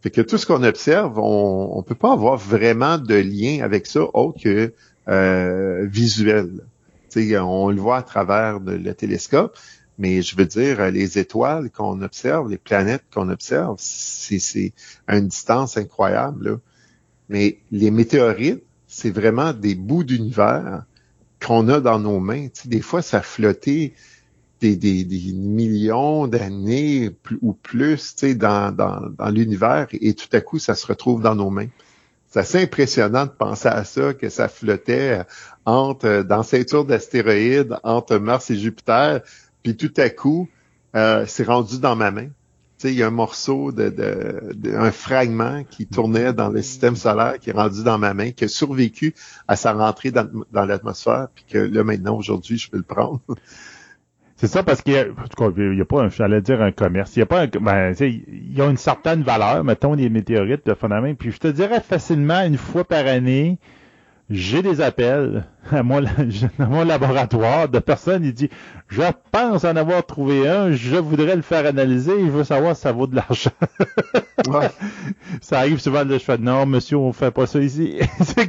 fait 0.00 0.10
que 0.10 0.20
tout 0.20 0.38
ce 0.38 0.46
qu'on 0.46 0.62
observe, 0.62 1.18
on 1.18 1.78
ne 1.78 1.82
peut 1.82 1.94
pas 1.94 2.12
avoir 2.12 2.36
vraiment 2.36 2.98
de 2.98 3.14
lien 3.14 3.60
avec 3.62 3.86
ça 3.86 4.02
autre 4.14 4.42
que 4.42 4.72
euh, 5.08 5.86
visuel. 5.86 6.60
sais, 7.08 7.38
on 7.38 7.70
le 7.70 7.80
voit 7.80 7.98
à 7.98 8.02
travers 8.02 8.60
le 8.60 8.92
télescope, 8.94 9.56
mais 9.98 10.22
je 10.22 10.36
veux 10.36 10.46
dire, 10.46 10.90
les 10.90 11.18
étoiles 11.18 11.70
qu'on 11.70 12.02
observe, 12.02 12.48
les 12.48 12.58
planètes 12.58 13.04
qu'on 13.12 13.28
observe, 13.28 13.76
c'est 13.78 14.72
à 15.08 15.18
une 15.18 15.28
distance 15.28 15.76
incroyable. 15.76 16.60
Mais 17.28 17.58
les 17.72 17.90
météorites, 17.90 18.62
c'est 18.86 19.10
vraiment 19.10 19.52
des 19.52 19.74
bouts 19.74 20.04
d'univers 20.04 20.84
qu'on 21.44 21.68
a 21.68 21.80
dans 21.80 21.98
nos 21.98 22.20
mains. 22.20 22.46
des 22.64 22.80
fois, 22.80 23.02
ça 23.02 23.22
flottait 23.22 23.92
des, 24.60 24.76
des, 24.76 25.04
des 25.04 25.32
millions 25.32 26.26
d'années 26.26 27.10
ou 27.42 27.52
plus 27.52 28.16
dans, 28.36 28.74
dans, 28.74 29.08
dans 29.16 29.28
l'univers 29.30 29.86
et 29.92 30.14
tout 30.14 30.28
à 30.32 30.40
coup, 30.40 30.58
ça 30.58 30.74
se 30.74 30.86
retrouve 30.86 31.22
dans 31.22 31.34
nos 31.34 31.50
mains. 31.50 31.68
C'est 32.30 32.40
assez 32.40 32.62
impressionnant 32.62 33.24
de 33.24 33.30
penser 33.30 33.68
à 33.68 33.84
ça, 33.84 34.12
que 34.12 34.28
ça 34.28 34.48
flottait 34.48 35.22
entre, 35.64 36.22
dans 36.22 36.42
ceinture 36.42 36.84
d'astéroïdes, 36.84 37.78
entre 37.84 38.18
Mars 38.18 38.50
et 38.50 38.56
Jupiter, 38.56 39.22
puis 39.62 39.76
tout 39.76 39.92
à 39.96 40.10
coup, 40.10 40.48
euh, 40.94 41.24
c'est 41.26 41.44
rendu 41.44 41.78
dans 41.78 41.96
ma 41.96 42.10
main. 42.10 42.28
Il 42.84 42.92
y 42.92 43.02
a 43.02 43.08
un 43.08 43.10
morceau 43.10 43.72
de, 43.72 43.88
de, 43.88 44.72
un 44.72 44.92
fragment 44.92 45.64
qui 45.64 45.86
tournait 45.86 46.32
dans 46.32 46.48
le 46.48 46.62
système 46.62 46.94
solaire 46.94 47.40
qui 47.40 47.50
est 47.50 47.54
rendu 47.54 47.82
dans 47.82 47.98
ma 47.98 48.14
main, 48.14 48.30
qui 48.30 48.44
a 48.44 48.48
survécu 48.48 49.14
à 49.48 49.56
sa 49.56 49.72
rentrée 49.72 50.12
dans, 50.12 50.28
dans 50.52 50.64
l'atmosphère, 50.64 51.28
puis 51.34 51.44
que 51.50 51.58
là 51.58 51.82
maintenant 51.82 52.16
aujourd'hui 52.16 52.56
je 52.56 52.70
peux 52.70 52.76
le 52.76 52.84
prendre. 52.84 53.20
C'est 54.40 54.46
ça 54.46 54.62
parce 54.62 54.82
qu'il 54.82 54.94
y 54.94 54.96
a, 54.96 55.04
il 55.56 55.78
y 55.78 55.80
a 55.80 55.84
pas, 55.84 56.08
j'allais 56.10 56.40
dire 56.40 56.62
un 56.62 56.70
commerce, 56.70 57.16
il 57.16 57.18
y 57.18 57.22
a 57.22 57.26
pas 57.26 57.42
un, 57.42 57.46
ben, 57.48 57.92
il 57.98 58.56
y 58.56 58.62
a 58.62 58.66
une 58.66 58.76
certaine 58.76 59.24
valeur, 59.24 59.64
mettons 59.64 59.96
des 59.96 60.08
météorites 60.08 60.64
de 60.64 60.74
phénomène, 60.74 61.16
puis 61.16 61.32
je 61.32 61.38
te 61.38 61.48
dirais 61.48 61.80
facilement 61.80 62.42
une 62.44 62.56
fois 62.56 62.84
par 62.84 63.04
année, 63.08 63.58
j'ai 64.30 64.62
des 64.62 64.80
appels 64.80 65.44
à 65.72 65.82
mon, 65.82 66.04
à 66.58 66.66
mon 66.66 66.84
laboratoire 66.84 67.68
de 67.68 67.80
personnes, 67.80 68.22
il 68.24 68.32
dit, 68.32 68.48
je 68.86 69.02
pense 69.32 69.64
en 69.64 69.74
avoir 69.74 70.06
trouvé 70.06 70.46
un, 70.48 70.70
je 70.70 70.94
voudrais 70.94 71.34
le 71.34 71.42
faire 71.42 71.66
analyser, 71.66 72.12
je 72.20 72.30
veux 72.30 72.44
savoir 72.44 72.76
si 72.76 72.82
ça 72.82 72.92
vaut 72.92 73.08
de 73.08 73.16
l'argent. 73.16 73.50
ouais. 74.48 74.70
Ça 75.40 75.58
arrive 75.58 75.80
souvent, 75.80 76.04
de 76.04 76.12
je 76.12 76.18
fais, 76.22 76.38
non, 76.38 76.64
monsieur, 76.64 76.96
on 76.96 77.12
fait 77.12 77.32
pas 77.32 77.46
ça 77.46 77.58
ici. 77.58 77.98
c'est. 78.20 78.48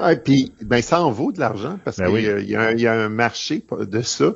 Ah, 0.00 0.16
puis, 0.16 0.52
ben, 0.62 0.82
ça 0.82 1.02
en 1.02 1.10
vaut 1.10 1.32
de 1.32 1.40
l'argent 1.40 1.78
parce 1.84 1.98
ben 1.98 2.10
qu'il 2.10 2.48
y, 2.48 2.56
a, 2.56 2.72
y, 2.72 2.86
a 2.86 2.92
un 2.92 3.08
marché 3.08 3.64
de 3.78 4.02
ça. 4.02 4.34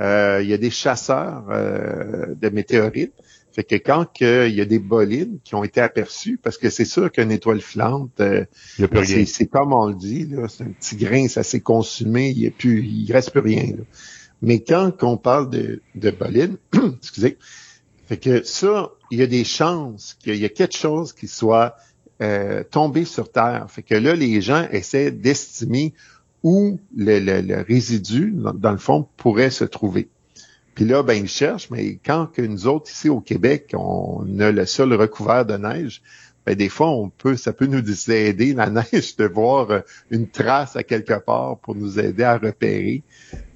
Euh, 0.00 0.40
il 0.42 0.48
y 0.48 0.52
a 0.52 0.58
des 0.58 0.70
chasseurs 0.70 1.44
euh, 1.50 2.34
de 2.34 2.48
météorites 2.48 3.12
fait 3.54 3.62
que 3.62 3.76
quand 3.76 4.08
il 4.20 4.52
y 4.52 4.60
a 4.60 4.64
des 4.64 4.80
bolides 4.80 5.38
qui 5.44 5.54
ont 5.54 5.62
été 5.62 5.80
aperçus, 5.80 6.40
parce 6.42 6.58
que 6.58 6.70
c'est 6.70 6.84
sûr 6.84 7.12
qu'une 7.12 7.30
étoile 7.30 7.60
filante, 7.60 8.10
euh, 8.18 8.44
c'est 9.04 9.46
comme 9.46 9.72
on 9.72 9.86
le 9.86 9.94
dit, 9.94 10.28
c'est 10.48 10.64
un 10.64 10.70
petit 10.70 10.96
grain, 10.96 11.28
ça 11.28 11.44
s'est 11.44 11.60
consumé, 11.60 12.30
il 12.30 12.40
y 12.40 12.48
a 12.48 12.50
plus, 12.50 12.84
il 12.84 13.12
reste 13.12 13.30
plus 13.30 13.40
rien. 13.40 13.74
Mais 14.42 14.64
quand 14.64 15.04
on 15.04 15.16
parle 15.16 15.50
de, 15.50 15.82
de 15.94 16.10
bolides, 16.10 16.56
excusez, 16.96 17.38
fait 18.06 18.16
que 18.16 18.42
ça, 18.42 18.90
il 19.12 19.20
y 19.20 19.22
a 19.22 19.28
des 19.28 19.44
chances 19.44 20.16
qu'il 20.20 20.36
y 20.36 20.44
a 20.44 20.48
quelque 20.48 20.76
chose 20.76 21.12
qui 21.12 21.28
soit 21.28 21.76
euh, 22.22 22.62
tombé 22.62 23.04
sur 23.04 23.30
Terre. 23.30 23.66
Fait 23.68 23.82
que 23.82 23.94
là, 23.94 24.14
les 24.14 24.40
gens 24.40 24.66
essaient 24.70 25.10
d'estimer 25.10 25.94
où 26.42 26.78
le, 26.96 27.62
résidu, 27.62 28.34
dans, 28.36 28.72
le 28.72 28.78
fond, 28.78 29.08
pourrait 29.16 29.50
se 29.50 29.64
trouver. 29.64 30.08
Puis 30.74 30.84
là, 30.84 31.02
ben, 31.02 31.14
ils 31.14 31.28
cherchent, 31.28 31.70
mais 31.70 31.98
quand 32.04 32.26
que 32.26 32.42
nous 32.42 32.66
autres, 32.66 32.90
ici 32.90 33.08
au 33.08 33.20
Québec, 33.20 33.74
on 33.74 34.26
a 34.40 34.52
le 34.52 34.66
sol 34.66 34.92
recouvert 34.92 35.46
de 35.46 35.56
neige, 35.56 36.02
ben, 36.44 36.54
des 36.54 36.68
fois, 36.68 36.90
on 36.90 37.08
peut, 37.08 37.36
ça 37.36 37.52
peut 37.52 37.66
nous 37.66 38.10
aider, 38.10 38.52
la 38.52 38.68
neige, 38.92 39.16
de 39.16 39.24
voir 39.24 39.70
euh, 39.70 39.80
une 40.10 40.28
trace 40.28 40.76
à 40.76 40.82
quelque 40.82 41.18
part 41.18 41.58
pour 41.58 41.74
nous 41.74 41.98
aider 41.98 42.24
à 42.24 42.38
repérer 42.38 43.02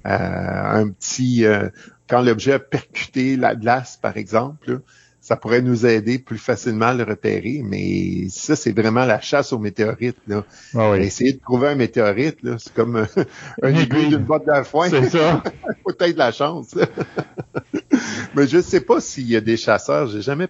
euh, 0.05 0.81
un 0.81 0.89
petit... 0.89 1.45
Euh, 1.45 1.69
quand 2.07 2.23
l'objet 2.23 2.53
a 2.53 2.59
percuté 2.59 3.35
la 3.35 3.53
glace, 3.53 3.95
par 4.01 4.17
exemple, 4.17 4.81
ça 5.29 5.35
pourrait 5.35 5.61
nous 5.61 5.85
aider 5.85 6.17
plus 6.17 6.39
facilement 6.39 6.87
à 6.87 6.93
le 6.95 7.03
repérer, 7.03 7.61
mais 7.63 8.27
ça, 8.29 8.55
c'est 8.55 8.71
vraiment 8.71 9.05
la 9.05 9.21
chasse 9.21 9.53
aux 9.53 9.59
météorites. 9.59 10.17
Là. 10.25 10.43
Ah 10.73 10.97
Essayer 10.97 11.33
de 11.33 11.39
trouver 11.39 11.67
un 11.67 11.75
météorite, 11.75 12.41
là, 12.41 12.55
c'est 12.57 12.73
comme 12.73 13.05
un 13.61 13.75
aiguille 13.75 14.09
d'une 14.09 14.23
botte 14.23 14.47
de 14.47 14.63
foin. 14.63 14.89
C'est 14.89 15.07
ça. 15.07 15.43
Peut-être 15.85 16.13
de 16.13 16.17
la 16.17 16.31
chance. 16.31 16.73
mais 18.35 18.47
je 18.47 18.57
ne 18.57 18.61
sais 18.63 18.81
pas 18.81 18.99
s'il 18.99 19.29
y 19.29 19.35
a 19.35 19.41
des 19.41 19.55
chasseurs. 19.55 20.07
J'ai 20.07 20.23
jamais 20.23 20.47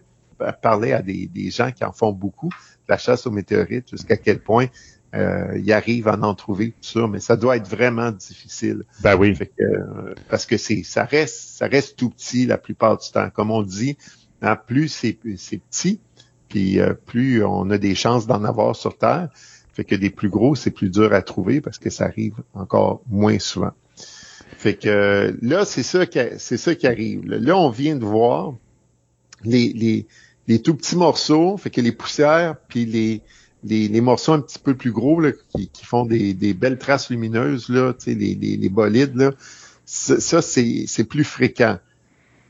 parlé 0.61 0.93
à 0.93 1.01
des, 1.01 1.51
gens 1.51 1.73
qui 1.73 1.83
en 1.83 1.91
font 1.91 2.13
beaucoup, 2.13 2.49
la 2.87 2.97
chasse 2.97 3.27
aux 3.27 3.31
météorites, 3.31 3.89
jusqu'à 3.89 4.15
quel 4.15 4.39
point 4.39 4.67
euh, 5.13 5.59
ils 5.61 5.73
arrivent 5.73 6.07
à 6.07 6.17
en 6.17 6.35
trouver, 6.35 6.69
tout 6.71 7.01
ça, 7.01 7.07
mais 7.07 7.19
ça 7.19 7.35
doit 7.35 7.57
être 7.57 7.67
vraiment 7.67 8.11
difficile. 8.11 8.83
Ben 9.01 9.17
oui. 9.17 9.37
Euh, 9.59 10.13
parce 10.29 10.45
que 10.45 10.55
c'est, 10.55 10.83
ça 10.83 11.03
reste, 11.03 11.57
ça 11.57 11.67
reste 11.67 11.97
tout 11.97 12.11
petit 12.11 12.45
la 12.45 12.57
plupart 12.57 12.97
du 12.97 13.11
temps. 13.11 13.29
Comme 13.29 13.51
on 13.51 13.61
dit, 13.61 13.97
Hein, 14.41 14.55
plus 14.55 14.87
c'est 14.87 15.13
petit, 15.13 15.99
puis 16.47 16.79
euh, 16.79 16.93
plus 16.93 17.43
on 17.43 17.69
a 17.69 17.77
des 17.77 17.95
chances 17.95 18.25
d'en 18.25 18.43
avoir 18.43 18.75
sur 18.75 18.97
Terre. 18.97 19.29
Fait 19.73 19.83
que 19.83 19.95
des 19.95 20.09
plus 20.09 20.29
gros, 20.29 20.55
c'est 20.55 20.71
plus 20.71 20.89
dur 20.89 21.13
à 21.13 21.21
trouver 21.21 21.61
parce 21.61 21.77
que 21.77 21.89
ça 21.89 22.05
arrive 22.05 22.35
encore 22.53 23.01
moins 23.09 23.39
souvent. 23.39 23.71
Fait 24.57 24.75
que 24.75 25.37
là, 25.41 25.63
c'est 25.65 25.83
ça 25.83 26.05
qui 26.05 26.19
ça 26.37 26.75
qui 26.75 26.87
arrive. 26.87 27.25
Là, 27.25 27.57
on 27.57 27.69
vient 27.69 27.95
de 27.95 28.05
voir 28.05 28.53
les, 29.43 29.71
les, 29.73 30.07
les 30.47 30.61
tout 30.61 30.75
petits 30.75 30.97
morceaux, 30.97 31.57
fait 31.57 31.69
que 31.69 31.81
les 31.81 31.91
poussières, 31.91 32.55
puis 32.67 32.85
les, 32.85 33.21
les, 33.63 33.87
les, 33.87 34.01
morceaux 34.01 34.33
un 34.33 34.41
petit 34.41 34.59
peu 34.59 34.75
plus 34.75 34.91
gros 34.91 35.19
là, 35.19 35.31
qui, 35.31 35.69
qui 35.69 35.85
font 35.85 36.05
des, 36.05 36.33
des 36.33 36.53
belles 36.53 36.77
traces 36.77 37.09
lumineuses, 37.09 37.69
là, 37.69 37.93
les, 38.05 38.15
les, 38.15 38.57
les 38.57 38.69
bolides, 38.69 39.15
là, 39.15 39.31
ça 39.85 40.41
c'est 40.41 41.03
plus 41.07 41.23
fréquent. 41.23 41.77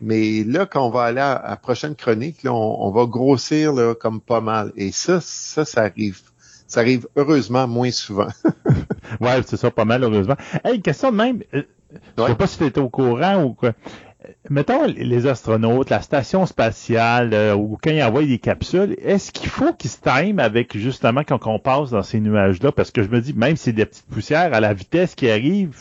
Mais 0.01 0.43
là, 0.43 0.65
quand 0.65 0.85
on 0.85 0.89
va 0.89 1.03
aller 1.03 1.19
à, 1.19 1.43
la 1.49 1.55
prochaine 1.57 1.95
chronique, 1.95 2.43
là, 2.43 2.53
on, 2.53 2.89
va 2.91 3.05
grossir 3.05 3.73
là, 3.73 3.95
comme 3.95 4.21
pas 4.21 4.41
mal. 4.41 4.71
Et 4.75 4.91
ça, 4.91 5.19
ça, 5.21 5.65
ça 5.65 5.81
arrive. 5.81 6.21
Ça 6.67 6.81
arrive 6.81 7.07
heureusement 7.15 7.67
moins 7.67 7.91
souvent. 7.91 8.27
ouais, 9.19 9.41
c'est 9.45 9.57
ça, 9.57 9.71
pas 9.71 9.85
mal, 9.85 10.03
heureusement. 10.03 10.35
Hey, 10.63 10.81
question 10.81 11.11
de 11.11 11.17
même. 11.17 11.43
Euh, 11.53 11.63
je 12.17 12.25
sais 12.27 12.35
pas 12.35 12.47
si 12.47 12.57
tu 12.57 12.65
étais 12.65 12.79
au 12.79 12.89
courant 12.89 13.43
ou 13.43 13.53
quoi. 13.53 13.73
Mettons 14.49 14.85
les 14.85 15.25
astronautes, 15.27 15.89
la 15.89 16.01
station 16.01 16.45
spatiale, 16.45 17.33
euh, 17.33 17.55
ou 17.55 17.77
quand 17.81 17.89
ils 17.89 18.03
envoient 18.03 18.25
des 18.25 18.37
capsules, 18.37 18.95
est-ce 19.01 19.31
qu'il 19.31 19.49
faut 19.49 19.73
qu'ils 19.73 19.89
se 19.89 19.97
time 20.01 20.39
avec 20.39 20.77
justement 20.77 21.23
quand 21.23 21.47
on 21.47 21.57
passe 21.57 21.89
dans 21.89 22.03
ces 22.03 22.19
nuages-là? 22.19 22.71
Parce 22.71 22.91
que 22.91 23.01
je 23.01 23.09
me 23.09 23.21
dis, 23.21 23.33
même 23.33 23.55
si 23.55 23.65
c'est 23.65 23.73
des 23.73 23.85
petites 23.85 24.05
poussières, 24.05 24.53
à 24.53 24.59
la 24.59 24.73
vitesse 24.73 25.15
qui 25.15 25.31
arrive, 25.31 25.77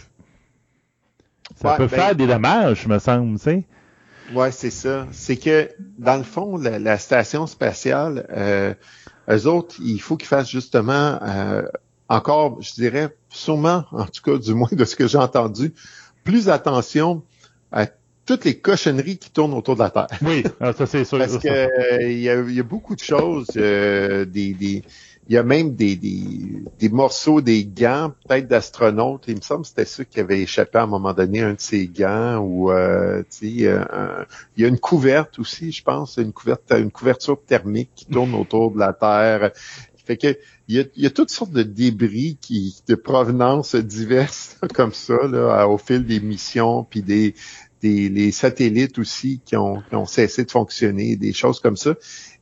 ça 1.57 1.77
peut 1.77 1.87
ben 1.87 1.89
faire 1.89 2.15
des 2.15 2.27
dommages, 2.27 2.87
me 2.87 2.99
semble, 2.99 3.39
tu 3.39 3.45
sais. 3.45 3.65
Ouais, 4.35 4.53
c'est 4.53 4.71
ça. 4.71 5.07
C'est 5.13 5.37
que, 5.37 5.71
dans 5.99 6.17
le 6.17 6.23
fond, 6.23 6.57
la, 6.59 6.99
station 6.99 7.47
spatiale, 7.47 8.27
euh, 8.31 8.75
eux 9.31 9.47
autres, 9.47 9.77
il 9.83 10.01
faut 10.01 10.17
qu'ils 10.17 10.29
fassent 10.29 10.51
justement 10.51 11.19
euh, 11.23 11.63
encore, 12.09 12.61
je 12.61 12.73
dirais, 12.75 13.15
sûrement, 13.31 13.85
en 13.93 14.07
tout 14.07 14.23
cas, 14.23 14.39
du 14.39 14.55
moins 14.55 14.69
de 14.73 14.85
ce 14.85 14.97
que 14.97 15.07
j'ai 15.07 15.19
entendu, 15.19 15.75
plus 16.25 16.49
attention 16.49 17.23
à 17.73 17.87
toutes 18.27 18.45
les 18.45 18.59
cochonneries 18.59 19.17
qui 19.17 19.31
tournent 19.31 19.55
autour 19.55 19.75
de 19.75 19.81
la 19.81 19.91
Terre. 19.91 20.09
Oui, 20.23 20.45
ah, 20.61 20.73
ça 20.75 20.87
c'est 20.87 21.05
sûr. 21.05 21.19
Parce 21.19 21.39
qu'il 21.39 21.51
euh, 21.51 22.13
y, 22.13 22.29
a, 22.29 22.41
y 22.43 22.61
a 22.61 22.63
beaucoup 22.63 22.95
de 22.95 23.01
choses, 23.01 23.49
euh, 23.57 24.27
des, 24.27 24.53
des 24.53 24.83
il 25.29 25.35
y 25.35 25.37
a 25.37 25.43
même 25.43 25.75
des, 25.75 25.95
des, 25.95 26.63
des 26.79 26.89
morceaux 26.89 27.43
des 27.43 27.67
gants, 27.67 28.13
peut-être 28.27 28.49
d'astronautes. 28.49 29.25
Il 29.29 29.37
me 29.37 29.41
semble 29.43 29.63
que 29.63 29.69
c'était 29.69 29.85
ça 29.85 30.03
qui 30.05 30.21
avait 30.21 30.41
échappé 30.41 30.79
à 30.79 30.85
un 30.85 30.87
moment 30.87 31.13
donné, 31.13 31.43
un 31.43 31.53
de 31.53 31.61
ces 31.61 31.87
gants. 31.87 32.39
Ou 32.39 32.71
euh, 32.71 33.23
il 33.43 33.61
y 33.61 33.69
a 33.69 34.27
une 34.57 34.79
couverte 34.79 35.39
aussi, 35.39 35.71
je 35.71 35.83
pense, 35.83 36.17
une 36.17 36.33
couverte, 36.33 36.73
une 36.73 36.91
couverture 36.91 37.39
thermique 37.47 37.91
qui 37.95 38.07
tourne 38.07 38.35
autour 38.41 38.73
de 38.73 38.79
la 38.79 38.95
Terre. 38.95 39.53
Fait 40.07 40.17
que 40.17 40.39
il 40.69 40.77
y 40.77 40.81
a, 40.81 40.85
il 40.97 41.03
y 41.03 41.07
a 41.07 41.11
toutes 41.11 41.31
sortes 41.31 41.53
de 41.53 41.63
débris 41.63 42.39
qui 42.41 42.83
de 42.89 42.95
provenance 42.95 43.75
diverses 43.75 44.57
comme 44.75 44.95
ça 44.95 45.27
là, 45.27 45.69
au 45.69 45.77
fil 45.77 46.07
des 46.07 46.21
missions, 46.21 46.85
puis 46.85 47.03
des, 47.03 47.35
des 47.83 48.09
les 48.09 48.33
satellites 48.33 48.99
aussi 48.99 49.43
qui 49.45 49.57
ont, 49.57 49.83
qui 49.89 49.95
ont 49.95 50.07
cessé 50.07 50.45
de 50.45 50.51
fonctionner, 50.51 51.17
des 51.17 51.35
choses 51.35 51.61
comme 51.61 51.77
ça. 51.77 51.95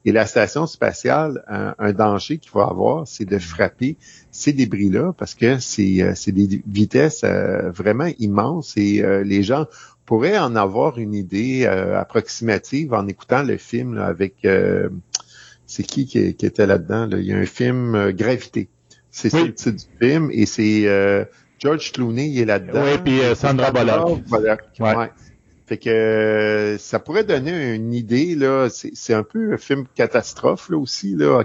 Et 0.07 0.13
la 0.13 0.25
station 0.25 0.69
spatiale, 0.69 1.43
un, 1.49 1.93
danger 1.93 2.39
qu'il 2.39 2.49
faut 2.49 2.61
avoir, 2.61 3.09
c'est 3.09 3.25
de 3.25 3.41
frapper 3.41 3.97
ces 4.31 4.53
débris-là 4.53 5.13
parce 5.19 5.35
que 5.35 5.59
c'est 5.59 6.01
euh, 6.01 6.15
des 6.29 6.63
vitesses 6.65 7.23
euh, 7.25 7.73
vraiment 7.73 8.09
immenses 8.21 8.75
et 8.77 9.03
euh, 9.03 9.25
les 9.25 9.43
gens 9.43 9.67
pourraient 10.05 10.39
en 10.39 10.55
avoir 10.55 10.99
une 10.99 11.13
idée 11.13 11.67
approximative 11.67 12.95
en 12.95 13.09
écoutant 13.09 13.43
le 13.43 13.57
film 13.57 13.99
avec 13.99 14.47
c'est 15.67 15.83
qui, 15.83 16.07
qui 16.07 16.19
était 16.21 16.67
là-dedans? 16.67 17.09
Il 17.11 17.25
y 17.25 17.33
a 17.33 17.37
un 17.37 17.45
film 17.45 18.13
Gravité. 18.13 18.69
C'est 19.11 19.35
oui. 19.35 19.53
ça 19.57 19.73
du 19.73 19.85
film 20.01 20.31
et 20.31 20.47
c'est 20.47 20.85
George 21.59 21.91
Clooney 21.91 22.29
il 22.29 22.39
est 22.39 22.45
là-dedans. 22.45 22.85
Oui, 22.85 22.99
puis 23.05 23.19
Sandra 23.35 23.73
Bullock. 23.73 24.21
Ouais. 24.79 25.11
Fait 25.67 25.79
que 25.79 25.91
euh, 25.91 26.79
ça 26.79 27.01
pourrait 27.01 27.25
donner 27.25 27.75
une 27.75 27.93
idée, 27.93 28.37
là. 28.37 28.69
C'est 28.71 29.15
un 29.15 29.25
peu 29.25 29.55
un 29.55 29.59
film 29.59 29.85
catastrophe, 29.95 30.69
là, 30.71 30.79
aussi, 30.79 31.15
là, 31.17 31.43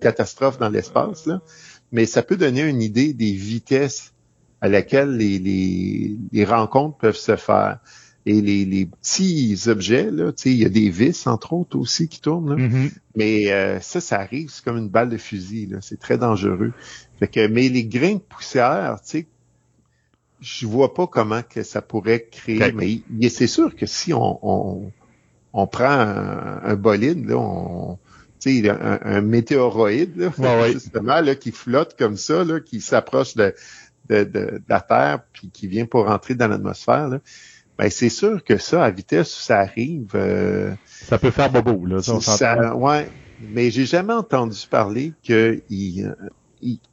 catastrophe 0.00 0.58
dans 0.58 0.68
l'espace, 0.68 1.26
là. 1.26 1.42
Mais 1.90 2.06
ça 2.06 2.22
peut 2.22 2.36
donner 2.36 2.62
une 2.62 2.80
idée 2.80 3.12
des 3.12 3.32
vitesses 3.32 4.12
à 4.60 4.68
laquelle 4.68 5.16
les, 5.16 5.38
les, 5.38 6.16
les 6.32 6.44
rencontres 6.44 6.96
peuvent 6.96 7.16
se 7.16 7.36
faire. 7.36 7.78
Et 8.26 8.40
les, 8.40 8.64
les 8.64 8.86
petits 8.86 9.58
objets, 9.66 10.10
là, 10.10 10.32
il 10.46 10.54
y 10.54 10.64
a 10.64 10.70
des 10.70 10.88
vis, 10.88 11.26
entre 11.26 11.52
autres, 11.52 11.78
aussi, 11.78 12.08
qui 12.08 12.20
tournent. 12.20 12.56
Là. 12.56 12.56
Mm-hmm. 12.56 12.90
Mais 13.16 13.52
euh, 13.52 13.80
ça, 13.80 14.00
ça 14.00 14.18
arrive, 14.18 14.48
c'est 14.50 14.64
comme 14.64 14.78
une 14.78 14.88
balle 14.88 15.10
de 15.10 15.18
fusil. 15.18 15.66
Là. 15.66 15.78
C'est 15.82 16.00
très 16.00 16.16
dangereux. 16.16 16.72
Fait 17.18 17.28
que, 17.28 17.46
mais 17.46 17.68
les 17.68 17.84
grains 17.84 18.14
de 18.14 18.20
poussière, 18.20 18.96
tu 19.04 19.10
sais, 19.10 19.26
je 20.44 20.66
vois 20.66 20.92
pas 20.92 21.06
comment 21.06 21.42
que 21.42 21.62
ça 21.62 21.80
pourrait 21.80 22.28
créer, 22.30 22.72
mais, 22.72 23.28
c'est 23.30 23.46
sûr 23.46 23.74
que 23.74 23.86
si 23.86 24.12
on, 24.12 24.92
on, 25.52 25.66
prend 25.66 25.88
un, 25.88 26.74
bolide, 26.76 27.26
là, 27.26 27.36
on, 27.36 27.98
un, 28.46 28.98
un 29.02 29.20
météoroïde, 29.22 30.16
là, 30.16 30.70
justement, 30.70 31.20
là, 31.22 31.34
qui 31.34 31.50
flotte 31.50 31.96
comme 31.98 32.18
ça, 32.18 32.44
là, 32.44 32.60
qui 32.60 32.82
s'approche 32.82 33.34
de, 33.36 33.54
de, 34.10 34.24
de, 34.24 34.62
la 34.68 34.80
Terre, 34.82 35.20
puis 35.32 35.48
qui 35.50 35.66
vient 35.66 35.86
pour 35.86 36.06
rentrer 36.06 36.34
dans 36.34 36.48
l'atmosphère, 36.48 37.08
ben 37.78 37.90
c'est 37.90 38.10
sûr 38.10 38.44
que 38.44 38.58
ça, 38.58 38.84
à 38.84 38.90
vitesse 38.90 39.34
où 39.36 39.40
ça 39.40 39.60
arrive... 39.60 40.10
Euh, 40.14 40.74
ça 40.86 41.18
peut 41.18 41.30
faire 41.30 41.50
bobo, 41.50 41.86
là. 41.86 42.02
Ça, 42.02 42.20
ça 42.20 42.76
ouais, 42.76 43.08
mais 43.40 43.70
j'ai 43.70 43.86
jamais 43.86 44.12
entendu 44.12 44.58
parler 44.70 45.14
qu'il 45.22 45.62
il 45.70 46.14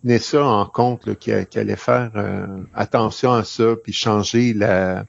tenait 0.01 0.19
ça 0.19 0.43
en 0.43 0.65
compte, 0.65 1.17
qu'il 1.17 1.45
allait 1.55 1.75
faire 1.75 2.11
euh, 2.15 2.45
attention 2.75 3.31
à 3.31 3.43
ça, 3.43 3.75
puis 3.81 3.93
changer 3.93 4.53
la, 4.53 5.05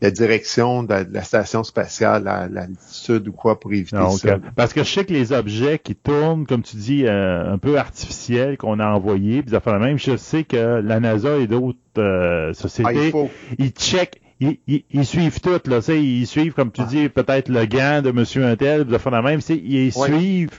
direction 0.00 0.82
de 0.82 1.06
la, 1.10 1.22
station 1.22 1.62
spatiale 1.62 2.26
à 2.26 2.48
l'altitude 2.48 3.28
ou 3.28 3.32
quoi 3.32 3.60
pour 3.60 3.72
éviter 3.72 3.96
ça. 4.16 4.38
Parce 4.56 4.72
que 4.72 4.82
je 4.82 4.90
sais 4.90 5.04
que 5.04 5.12
les 5.12 5.32
objets 5.32 5.78
qui 5.78 5.94
tournent, 5.94 6.46
comme 6.46 6.62
tu 6.62 6.76
dis, 6.76 7.06
euh, 7.06 7.52
un 7.52 7.58
peu 7.58 7.78
artificiels 7.78 8.56
qu'on 8.56 8.80
a 8.80 8.86
envoyés, 8.86 9.42
puis 9.42 9.52
ça 9.52 9.78
même, 9.78 9.98
je 9.98 10.16
sais 10.16 10.44
que 10.44 10.80
la 10.80 10.98
NASA 10.98 11.36
et 11.36 11.46
d'autres 11.46 11.78
euh, 11.98 12.52
sociétés, 12.54 13.12
ah, 13.14 13.26
ils 13.58 13.70
checkent 13.70 14.18
ils, 14.40 15.06
suivent 15.06 15.40
tout, 15.40 15.60
là, 15.66 15.78
ils 15.88 16.26
suivent, 16.26 16.52
comme 16.52 16.72
tu 16.72 16.80
ah. 16.80 16.88
dis, 16.90 17.08
peut-être 17.08 17.48
le 17.48 17.64
gant 17.66 18.02
de 18.02 18.10
Monsieur 18.10 18.44
Intel, 18.44 18.86
ça 19.00 19.10
la 19.10 19.22
même, 19.22 19.38
ils 19.48 19.92
suivent, 19.92 20.58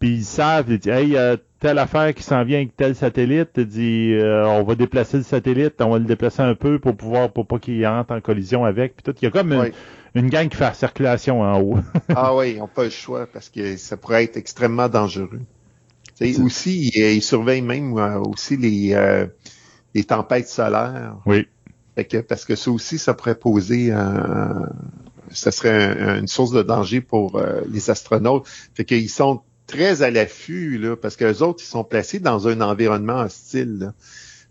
puis 0.00 0.14
ils 0.14 0.24
savent, 0.24 0.66
ils 0.68 0.78
disent, 0.80 0.92
hey, 0.92 1.16
telle 1.60 1.78
affaire 1.78 2.14
qui 2.14 2.22
s'en 2.22 2.42
vient 2.42 2.58
avec 2.58 2.74
tel 2.74 2.96
satellite, 2.96 3.60
dit 3.60 4.14
euh, 4.14 4.46
on 4.46 4.64
va 4.64 4.74
déplacer 4.74 5.18
le 5.18 5.22
satellite, 5.22 5.74
on 5.80 5.90
va 5.90 5.98
le 5.98 6.06
déplacer 6.06 6.40
un 6.40 6.54
peu 6.54 6.78
pour 6.78 6.96
pouvoir 6.96 7.30
pour 7.30 7.46
pas 7.46 7.58
qu'il 7.58 7.86
entre 7.86 8.14
en 8.14 8.20
collision 8.20 8.64
avec. 8.64 8.96
Puis 8.96 9.02
tout, 9.04 9.14
il 9.20 9.26
y 9.26 9.28
a 9.28 9.30
comme 9.30 9.70
une, 10.14 10.30
gang 10.30 10.48
qui 10.48 10.56
fait 10.56 10.64
la 10.64 10.74
circulation 10.74 11.42
en 11.42 11.60
haut. 11.60 11.78
ah 12.08 12.34
oui, 12.34 12.52
ils 12.52 12.58
n'ont 12.58 12.66
pas 12.66 12.84
le 12.84 12.90
choix 12.90 13.26
parce 13.26 13.50
que 13.50 13.76
ça 13.76 13.98
pourrait 13.98 14.24
être 14.24 14.38
extrêmement 14.38 14.88
dangereux. 14.88 15.42
aussi, 16.20 16.90
ils, 16.94 17.22
surveillent 17.22 17.60
même 17.60 17.96
euh, 17.98 18.18
aussi 18.20 18.56
les, 18.56 18.94
euh, 18.94 19.26
les 19.94 20.04
tempêtes 20.04 20.48
solaires. 20.48 21.16
Oui. 21.26 21.46
parce 22.26 22.46
que 22.46 22.56
ça 22.56 22.70
aussi, 22.70 22.96
ça 22.96 23.12
pourrait 23.12 23.34
poser 23.34 23.92
un, 23.92 24.70
ça 25.30 25.50
serait 25.50 26.18
une 26.18 26.26
source 26.26 26.52
de 26.52 26.62
danger 26.62 27.02
pour 27.02 27.38
les 27.68 27.90
astronautes. 27.90 28.48
Fait 28.74 28.86
qu'ils 28.86 29.10
sont 29.10 29.42
très 29.70 30.02
à 30.02 30.10
l'affût, 30.10 30.78
là, 30.78 30.96
parce 30.96 31.16
que 31.16 31.24
les 31.24 31.42
autres, 31.42 31.62
ils 31.62 31.68
sont 31.68 31.84
placés 31.84 32.18
dans 32.18 32.48
un 32.48 32.60
environnement 32.60 33.20
hostile. 33.20 33.78
Là. 33.78 33.94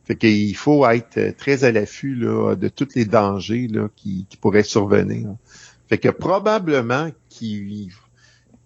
Fait 0.06 0.16
qu'il 0.16 0.56
faut 0.56 0.88
être 0.88 1.36
très 1.38 1.66
à 1.66 1.72
l'affût 1.72 2.16
là, 2.16 2.56
de 2.56 2.70
tous 2.70 2.96
les 2.96 3.06
dangers 3.06 3.68
là, 3.68 3.90
qui, 3.96 4.26
pourraient 4.40 4.64
survenir. 4.64 5.36
Fait 5.90 5.98
que 5.98 6.10
probablement 6.10 7.12
qu'il 7.30 7.92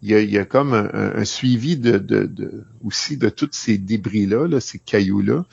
y 0.03 0.13
a, 0.13 0.19
il 0.19 0.30
y 0.30 0.38
a 0.38 0.45
comme 0.45 0.73
un, 0.73 1.25
suivi 1.25 1.75
de, 1.75 2.65
aussi 2.84 3.17
de 3.17 3.30
tous 3.30 3.49
ces 3.51 3.77
débris-là, 3.77 4.47
là, 4.47 4.59
ces 4.59 4.80
cailloux-là. 4.80 5.45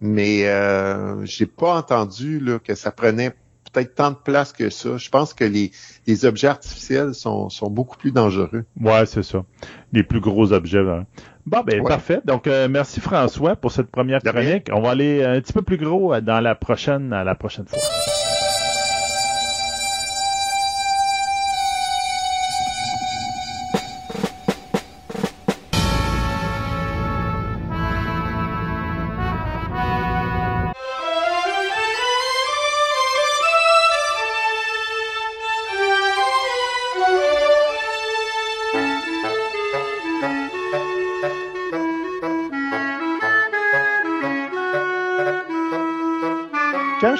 Mais 0.00 0.48
euh, 0.48 1.24
j'ai 1.24 1.46
pas 1.46 1.76
entendu 1.76 2.40
là, 2.40 2.58
que 2.58 2.74
ça 2.74 2.90
prenait 2.90 3.34
peut-être 3.70 3.94
tant 3.94 4.10
de 4.10 4.16
place 4.16 4.52
que 4.52 4.70
ça. 4.70 4.96
Je 4.96 5.08
pense 5.08 5.34
que 5.34 5.44
les, 5.44 5.70
les 6.06 6.24
objets 6.24 6.48
artificiels 6.48 7.14
sont, 7.14 7.48
sont 7.48 7.70
beaucoup 7.70 7.96
plus 7.96 8.12
dangereux. 8.12 8.64
Ouais, 8.80 9.06
c'est 9.06 9.22
ça. 9.22 9.44
Les 9.92 10.02
plus 10.02 10.20
gros 10.20 10.52
objets. 10.52 10.78
Hein. 10.78 11.06
Bon, 11.46 11.62
ben 11.64 11.82
parfait. 11.82 12.20
Donc, 12.24 12.46
euh, 12.46 12.68
merci 12.68 13.00
François 13.00 13.56
pour 13.56 13.72
cette 13.72 13.90
première 13.90 14.22
chronique. 14.22 14.68
On 14.72 14.80
va 14.80 14.90
aller 14.90 15.24
un 15.24 15.40
petit 15.40 15.52
peu 15.52 15.62
plus 15.62 15.78
gros 15.78 16.12
euh, 16.12 16.20
dans 16.20 16.40
la 16.40 16.54
prochaine, 16.54 17.12
à 17.12 17.24
la 17.24 17.34
prochaine 17.34 17.66
fois. 17.66 17.78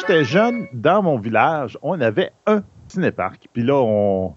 J'étais 0.09 0.25
jeune, 0.25 0.67
dans 0.73 1.03
mon 1.03 1.19
village, 1.19 1.77
on 1.83 2.01
avait 2.01 2.31
un 2.47 2.63
cinéparc. 2.89 3.47
Puis 3.53 3.63
là, 3.63 3.85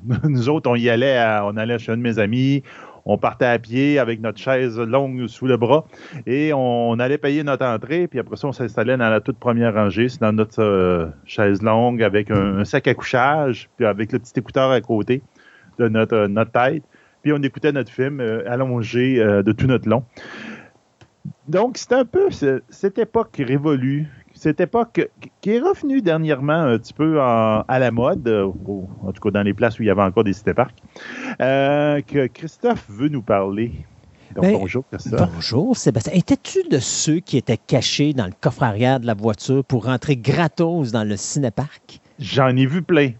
nous 0.24 0.50
autres, 0.50 0.70
on 0.70 0.76
y 0.76 0.90
allait, 0.90 1.18
on 1.44 1.56
allait 1.56 1.80
chez 1.80 1.94
un 1.94 1.98
de 1.98 2.02
mes 2.02 2.20
amis, 2.20 2.62
on 3.06 3.18
partait 3.18 3.46
à 3.46 3.58
pied 3.58 3.98
avec 3.98 4.20
notre 4.20 4.38
chaise 4.38 4.78
longue 4.78 5.28
sous 5.28 5.48
le 5.48 5.56
bras 5.56 5.86
et 6.28 6.52
on, 6.54 7.00
allait 7.00 7.18
payer 7.18 7.44
notre 7.44 7.66
entrée. 7.66 8.08
Puis 8.08 8.20
après 8.20 8.36
ça, 8.36 8.48
on 8.48 8.52
s'installait 8.52 8.98
dans 8.98 9.10
la 9.10 9.22
toute 9.22 9.38
première 9.38 9.74
rangée, 9.74 10.10
c'est 10.10 10.20
dans 10.20 10.34
notre 10.34 10.62
euh, 10.62 11.08
chaise 11.26 11.62
longue 11.62 12.04
avec 12.04 12.32
un, 12.32 12.66
sac 12.66 12.90
à 12.90 12.94
couchage, 12.94 13.70
puis 13.78 13.86
avec 13.86 14.12
le 14.12 14.20
petit 14.20 14.34
écouteur 14.38 14.72
à 14.72 14.82
côté 14.82 15.22
de 15.80 15.88
notre, 15.88 16.28
notre 16.28 16.52
tête. 16.52 16.84
Puis 17.24 17.32
on 17.32 17.42
écoutait 17.44 17.72
notre 17.72 17.92
film 17.92 18.20
allongé 18.46 19.18
de 19.20 19.52
tout 19.52 19.68
notre 19.68 19.88
long. 19.88 20.04
Donc, 21.48 21.78
c'est 21.78 21.94
un 21.94 22.04
peu 22.04 22.30
cette 22.32 22.98
époque 22.98 23.40
révolue 23.40 24.10
cette 24.42 24.60
époque 24.60 25.08
qui 25.40 25.52
est 25.52 25.60
revenue 25.60 26.02
dernièrement 26.02 26.54
un 26.54 26.80
petit 26.80 26.94
peu 26.94 27.22
à 27.22 27.64
la 27.70 27.92
mode, 27.92 28.28
euh, 28.28 28.48
en 29.04 29.12
tout 29.12 29.22
cas 29.22 29.30
dans 29.30 29.44
les 29.44 29.54
places 29.54 29.78
où 29.78 29.84
il 29.84 29.86
y 29.86 29.92
avait 29.92 30.02
encore 30.02 30.24
des 30.24 30.34
cités-parcs, 30.34 30.82
euh, 31.40 32.02
que 32.02 32.26
Christophe 32.26 32.84
veut 32.90 33.10
nous 33.10 33.22
parler. 33.22 33.72
Ben, 34.34 34.54
bonjour, 34.54 34.84
Christophe. 34.92 35.30
Bonjour, 35.32 35.78
Sébastien. 35.78 36.14
Étais-tu 36.16 36.68
de 36.70 36.80
ceux 36.80 37.20
qui 37.20 37.38
étaient 37.38 37.58
cachés 37.58 38.14
dans 38.14 38.26
le 38.26 38.34
coffre 38.42 38.64
arrière 38.64 39.00
de 39.00 39.06
la 39.06 39.14
voiture 39.14 39.64
pour 39.64 39.86
rentrer 39.86 40.18
gratos 40.18 40.92
dans 40.92 41.04
le 41.04 41.18
cinéparc? 41.18 42.02
J'en 42.18 42.56
ai 42.56 42.66
vu 42.66 42.82
plein. 42.82 43.12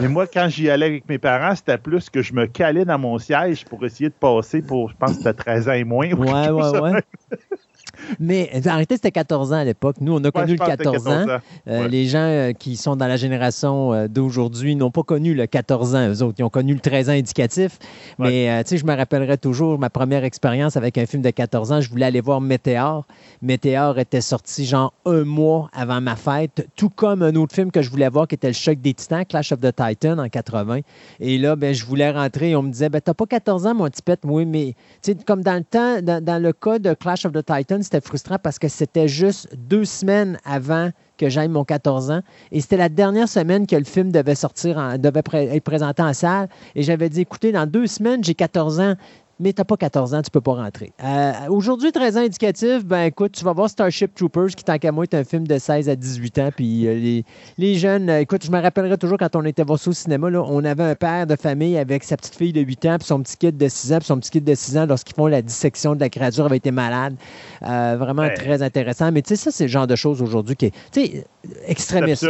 Mais 0.00 0.06
moi, 0.06 0.28
quand 0.28 0.48
j'y 0.48 0.70
allais 0.70 0.86
avec 0.86 1.08
mes 1.08 1.18
parents, 1.18 1.56
c'était 1.56 1.78
plus 1.78 2.08
que 2.08 2.22
je 2.22 2.32
me 2.34 2.46
calais 2.46 2.84
dans 2.84 2.98
mon 2.98 3.18
siège 3.18 3.64
pour 3.64 3.84
essayer 3.84 4.10
de 4.10 4.14
passer 4.14 4.62
pour, 4.62 4.90
je 4.90 4.96
pense 4.96 5.10
que 5.10 5.16
c'était 5.18 5.34
13 5.34 5.68
ans 5.68 5.72
et 5.72 5.84
moins. 5.84 6.12
Ouais, 6.12 6.50
ouais, 6.50 6.80
ouais. 6.80 7.02
Mais 8.20 8.50
arrêtez, 8.66 8.96
c'était 8.96 9.10
14 9.10 9.52
ans 9.52 9.56
à 9.56 9.64
l'époque. 9.64 9.96
Nous, 10.00 10.14
on 10.14 10.22
a 10.24 10.30
connu 10.30 10.52
le 10.52 10.58
14, 10.58 11.08
ans. 11.08 11.26
Euh, 11.68 11.88
les 11.88 12.06
gens 12.06 12.18
euh, 12.20 12.52
qui 12.52 12.76
sont 12.76 12.96
dans 12.96 13.06
la 13.06 13.16
génération 13.16 13.92
euh, 13.92 14.08
d'aujourd'hui 14.08 14.76
n'ont 14.76 14.90
pas 14.90 15.02
connu 15.02 15.34
le 15.34 15.46
14 15.46 15.94
ans. 15.94 16.08
Eux 16.08 16.22
autres, 16.22 16.36
ils 16.38 16.44
ont 16.44 16.50
connu 16.50 16.74
le 16.74 16.80
13 16.80 17.10
ans 17.10 17.12
indicatif. 17.12 17.78
Mais 18.18 18.62
tu 18.64 18.70
sais, 18.70 18.78
je 18.78 18.86
me 18.86 18.94
rappellerai 18.94 19.38
toujours 19.38 19.78
ma 19.78 19.90
première 19.90 20.24
expérience 20.24 20.76
avec 20.76 20.98
un 20.98 21.06
film 21.06 21.22
de 21.22 21.30
14 21.30 21.72
ans. 21.72 21.80
Je 21.80 21.90
voulais 21.90 22.06
aller 22.06 22.20
voir 22.20 22.40
Météor. 22.40 23.06
Météor 23.42 23.98
était 23.98 24.20
sorti 24.20 24.64
genre 24.64 24.92
un 25.04 25.24
mois 25.24 25.68
avant 25.72 26.00
ma 26.00 26.16
fête, 26.16 26.66
tout 26.76 26.90
comme 26.90 27.22
un 27.22 27.34
autre 27.36 27.54
film 27.54 27.70
que 27.70 27.82
je 27.82 27.90
voulais 27.90 28.08
voir 28.08 28.26
qui 28.26 28.34
était 28.34 28.48
Le 28.48 28.54
Choc 28.54 28.80
des 28.80 28.94
Titans, 28.94 29.24
Clash 29.24 29.52
of 29.52 29.60
the 29.60 29.74
Titan 29.74 30.18
en 30.18 30.28
80. 30.28 30.80
Et 31.20 31.38
là, 31.38 31.56
ben, 31.56 31.74
je 31.74 31.84
voulais 31.84 32.10
rentrer 32.10 32.50
et 32.50 32.56
on 32.56 32.62
me 32.62 32.70
disait, 32.70 32.88
ben, 32.88 33.00
t'as 33.00 33.14
pas 33.14 33.26
14 33.26 33.66
ans, 33.66 33.74
mon 33.74 33.86
petit 33.86 34.02
pet. 34.02 34.18
Oui, 34.24 34.44
mais 34.44 34.74
comme 35.26 35.42
dans 35.42 35.54
le 35.54 35.64
temps, 35.64 36.02
dans, 36.02 36.22
dans 36.22 36.42
le 36.42 36.52
cas 36.52 36.78
de 36.78 36.94
Clash 36.94 37.24
of 37.24 37.32
the 37.32 37.44
Titan, 37.44 37.82
c'était 37.88 38.06
frustrant 38.06 38.36
parce 38.38 38.58
que 38.58 38.68
c'était 38.68 39.08
juste 39.08 39.48
deux 39.56 39.86
semaines 39.86 40.38
avant 40.44 40.90
que 41.16 41.30
j'aille 41.30 41.48
mon 41.48 41.64
14 41.64 42.10
ans. 42.10 42.20
Et 42.52 42.60
c'était 42.60 42.76
la 42.76 42.90
dernière 42.90 43.28
semaine 43.28 43.66
que 43.66 43.76
le 43.76 43.84
film 43.84 44.12
devait 44.12 44.34
sortir, 44.34 44.98
devait 44.98 45.22
être 45.32 45.64
présenté 45.64 46.02
en 46.02 46.12
salle. 46.12 46.48
Et 46.74 46.82
j'avais 46.82 47.08
dit, 47.08 47.22
écoutez, 47.22 47.50
dans 47.50 47.66
deux 47.66 47.86
semaines, 47.86 48.22
j'ai 48.22 48.34
14 48.34 48.80
ans 48.80 48.94
mais 49.40 49.52
tu 49.52 49.60
n'as 49.60 49.64
pas 49.64 49.76
14 49.76 50.14
ans, 50.14 50.22
tu 50.22 50.28
ne 50.28 50.32
peux 50.32 50.40
pas 50.40 50.54
rentrer. 50.54 50.92
Euh, 51.02 51.32
aujourd'hui, 51.48 51.92
13 51.92 52.16
ans 52.16 52.20
indicatif, 52.20 52.84
ben 52.84 53.04
écoute, 53.04 53.32
tu 53.32 53.44
vas 53.44 53.52
voir 53.52 53.70
Starship 53.70 54.14
Troopers, 54.14 54.48
qui, 54.48 54.64
tant 54.64 54.78
qu'à 54.78 54.90
moi, 54.90 55.04
est 55.04 55.14
un 55.14 55.24
film 55.24 55.46
de 55.46 55.58
16 55.58 55.88
à 55.88 55.96
18 55.96 56.38
ans. 56.38 56.50
Puis 56.54 56.86
euh, 56.86 57.22
les, 57.56 57.74
jeunes, 57.76 58.10
euh, 58.10 58.20
écoute, 58.20 58.44
je 58.44 58.50
me 58.50 58.60
rappellerai 58.60 58.98
toujours 58.98 59.18
quand 59.18 59.36
on 59.36 59.44
était 59.44 59.62
voir 59.62 59.78
ça 59.78 59.90
au 59.90 59.92
cinéma, 59.92 60.30
là, 60.30 60.42
on 60.42 60.64
avait 60.64 60.82
un 60.82 60.94
père 60.94 61.26
de 61.26 61.36
famille 61.36 61.78
avec 61.78 62.04
sa 62.04 62.16
petite 62.16 62.34
fille 62.34 62.52
de 62.52 62.60
8 62.60 62.86
ans, 62.86 62.96
puis 62.98 63.06
son 63.06 63.22
petit 63.22 63.36
kid 63.36 63.56
de 63.56 63.68
6 63.68 63.92
ans, 63.92 63.98
puis 63.98 64.06
son 64.06 64.18
petit 64.18 64.30
kid 64.30 64.44
de 64.44 64.54
6 64.54 64.76
ans, 64.78 64.86
lorsqu'ils 64.86 65.14
font 65.14 65.26
la 65.26 65.42
dissection 65.42 65.94
de 65.94 66.00
la 66.00 66.08
créature, 66.08 66.44
avait 66.46 66.56
été 66.56 66.70
malade. 66.70 67.14
vraiment 67.62 68.28
très 68.34 68.62
intéressant. 68.62 69.12
Mais 69.12 69.22
tu 69.22 69.28
sais, 69.28 69.36
ça, 69.36 69.50
c'est 69.50 69.64
le 69.64 69.70
genre 69.70 69.86
de 69.86 69.96
choses 69.96 70.20
aujourd'hui 70.20 70.56
qui 70.56 70.66
est, 70.66 70.72
tu 70.92 71.00
sais, 71.00 71.24
extrémiste. 71.66 72.26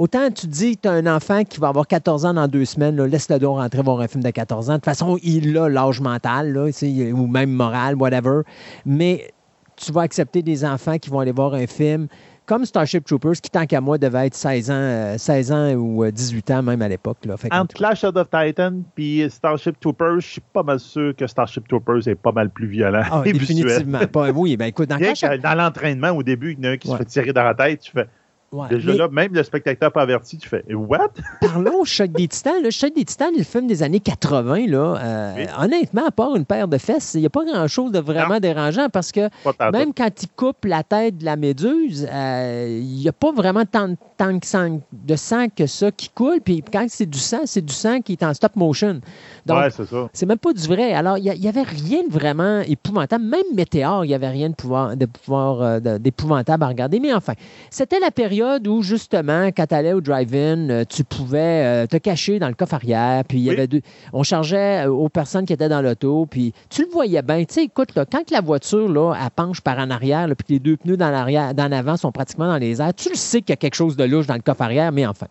Autant 0.00 0.30
tu 0.30 0.46
dis 0.46 0.76
que 0.76 0.80
tu 0.80 0.88
as 0.88 0.92
un 0.92 1.06
enfant 1.06 1.44
qui 1.44 1.60
va 1.60 1.68
avoir 1.68 1.86
14 1.86 2.24
ans 2.24 2.32
dans 2.32 2.48
deux 2.48 2.64
semaines, 2.64 2.96
laisse-le 3.04 3.38
donc 3.38 3.58
rentrer 3.58 3.82
voir 3.82 4.00
un 4.00 4.08
film 4.08 4.22
de 4.22 4.30
14 4.30 4.70
ans. 4.70 4.72
De 4.72 4.78
toute 4.78 4.86
façon, 4.86 5.18
il 5.22 5.54
a 5.58 5.68
l'âge 5.68 6.00
mental, 6.00 6.54
là, 6.54 6.70
ou 7.12 7.26
même 7.26 7.50
moral, 7.50 7.96
whatever. 7.96 8.40
Mais 8.86 9.30
tu 9.76 9.92
vas 9.92 10.00
accepter 10.00 10.40
des 10.40 10.64
enfants 10.64 10.96
qui 10.96 11.10
vont 11.10 11.20
aller 11.20 11.32
voir 11.32 11.52
un 11.52 11.66
film 11.66 12.08
comme 12.46 12.64
Starship 12.64 13.04
Troopers, 13.04 13.42
qui, 13.42 13.50
tant 13.50 13.66
qu'à 13.66 13.82
moi, 13.82 13.98
devait 13.98 14.28
être 14.28 14.34
16 14.34 14.70
ans, 14.70 15.18
16 15.18 15.52
euh, 15.52 15.54
ans 15.54 15.74
ou 15.74 16.10
18 16.10 16.50
ans 16.50 16.62
même 16.62 16.80
à 16.80 16.88
l'époque. 16.88 17.18
Entre 17.50 17.74
Clash 17.74 18.02
of 18.02 18.14
the 18.14 18.24
Titan 18.24 18.80
et 18.96 19.28
Starship 19.28 19.78
Troopers, 19.80 20.20
je 20.20 20.28
suis 20.28 20.42
pas 20.54 20.62
mal 20.62 20.80
sûr 20.80 21.14
que 21.14 21.26
Starship 21.26 21.68
Troopers 21.68 22.08
est 22.08 22.14
pas 22.14 22.32
mal 22.32 22.48
plus 22.48 22.68
violent. 22.68 23.02
Ah, 23.10 23.20
définitivement. 23.24 24.06
pas, 24.10 24.30
oui, 24.30 24.56
ben 24.56 24.64
écoute, 24.64 24.88
dans, 24.88 24.96
dans 24.96 25.54
l'entraînement, 25.54 26.08
au 26.12 26.22
début, 26.22 26.56
il 26.58 26.64
y 26.64 26.66
en 26.66 26.70
a 26.70 26.72
un 26.72 26.76
qui 26.78 26.88
se 26.88 26.96
fait 26.96 27.04
tirer 27.04 27.32
dans 27.34 27.44
la 27.44 27.54
tête, 27.54 27.80
tu 27.80 27.92
fais 27.92 28.08
Déjà 28.68 28.92
là, 28.94 29.08
même 29.08 29.32
le 29.32 29.44
spectateur 29.44 29.92
pas 29.92 30.02
averti, 30.02 30.36
tu 30.36 30.48
fais 30.48 30.64
What? 30.74 31.10
Parlons 31.40 31.84
Choc 31.84 32.10
des 32.10 32.26
Titans. 32.26 32.60
Le 32.60 32.70
Choc 32.70 32.92
des 32.96 33.04
Titans, 33.04 33.32
le 33.36 33.44
film 33.44 33.68
des 33.68 33.84
années 33.84 34.00
80, 34.00 34.66
là, 34.66 34.96
euh, 35.00 35.46
honnêtement, 35.60 36.06
à 36.08 36.10
part 36.10 36.34
une 36.34 36.44
paire 36.44 36.66
de 36.66 36.76
fesses, 36.76 37.14
il 37.14 37.20
n'y 37.20 37.26
a 37.26 37.30
pas 37.30 37.44
grand-chose 37.44 37.92
de 37.92 38.00
vraiment 38.00 38.40
dérangeant 38.40 38.88
parce 38.88 39.12
que 39.12 39.28
même 39.70 39.94
quand 39.94 40.10
il 40.20 40.28
coupe 40.34 40.64
la 40.64 40.82
tête 40.82 41.18
de 41.18 41.24
la 41.24 41.36
méduse, 41.36 42.08
euh, 42.10 42.66
il 42.80 42.96
n'y 42.96 43.08
a 43.08 43.12
pas 43.12 43.30
vraiment 43.30 43.64
tant, 43.64 43.88
de 43.88 45.16
sang 45.16 45.46
que 45.54 45.66
ça 45.66 45.92
qui 45.92 46.08
coule. 46.08 46.40
Puis 46.40 46.62
quand 46.62 46.86
c'est 46.88 47.06
du 47.06 47.18
sang, 47.18 47.42
c'est 47.44 47.64
du 47.64 47.72
sang 47.72 48.00
qui 48.00 48.12
est 48.12 48.22
en 48.24 48.34
stop 48.34 48.56
motion. 48.56 49.00
Donc, 49.46 49.64
c'est 49.70 49.86
ça. 49.86 50.08
C'est 50.12 50.26
même 50.26 50.38
pas 50.38 50.52
du 50.52 50.66
vrai. 50.66 50.92
Alors, 50.92 51.18
il 51.18 51.40
n'y 51.40 51.48
avait 51.48 51.62
rien 51.62 52.02
de 52.06 52.12
vraiment 52.12 52.60
épouvantable. 52.60 53.24
Même 53.24 53.54
Météor, 53.54 54.04
il 54.04 54.08
n'y 54.08 54.14
avait 54.14 54.28
rien 54.28 54.50
de 54.50 54.54
pouvoir, 54.54 54.96
de 54.96 55.06
pouvoir 55.06 55.62
euh, 55.62 55.98
d'épouvantable 55.98 56.64
à 56.64 56.68
regarder. 56.68 56.98
Mais 57.00 57.14
enfin, 57.14 57.34
c'était 57.70 58.00
la 58.00 58.10
période 58.10 58.39
où, 58.42 58.82
justement, 58.82 59.46
quand 59.48 59.66
tu 59.66 59.74
allais 59.74 59.92
au 59.92 60.00
drive-in, 60.00 60.70
euh, 60.70 60.84
tu 60.88 61.04
pouvais 61.04 61.38
euh, 61.64 61.86
te 61.86 61.96
cacher 61.96 62.38
dans 62.38 62.48
le 62.48 62.54
coffre 62.54 62.74
arrière, 62.74 63.24
puis 63.24 63.38
il 63.38 63.44
y 63.44 63.50
avait 63.50 63.68
on 64.12 64.22
chargeait 64.22 64.86
euh, 64.86 64.90
aux 64.90 65.08
personnes 65.08 65.46
qui 65.46 65.52
étaient 65.52 65.68
dans 65.68 65.82
l'auto, 65.82 66.26
puis 66.26 66.52
tu 66.68 66.82
le 66.82 66.88
voyais 66.90 67.22
bien. 67.22 67.44
Tu 67.44 67.54
sais, 67.54 67.64
écoute, 67.64 67.94
là, 67.94 68.04
quand 68.04 68.30
la 68.30 68.40
voiture, 68.40 68.88
là, 68.88 69.14
elle 69.20 69.30
penche 69.30 69.60
par 69.60 69.78
en 69.78 69.90
arrière, 69.90 70.26
puis 70.36 70.54
les 70.54 70.58
deux 70.58 70.76
pneus 70.76 70.96
dans 70.96 71.10
l'arrière, 71.10 71.54
dans 71.54 71.68
l'avant 71.68 71.96
sont 71.96 72.12
pratiquement 72.12 72.46
dans 72.46 72.58
les 72.58 72.80
airs, 72.80 72.94
tu 72.94 73.10
le 73.10 73.16
sais 73.16 73.40
qu'il 73.40 73.50
y 73.50 73.52
a 73.54 73.56
quelque 73.56 73.74
chose 73.74 73.96
de 73.96 74.04
louche 74.04 74.26
dans 74.26 74.34
le 74.34 74.40
coffre 74.40 74.62
arrière, 74.62 74.92
mais 74.92 75.06
enfin. 75.06 75.26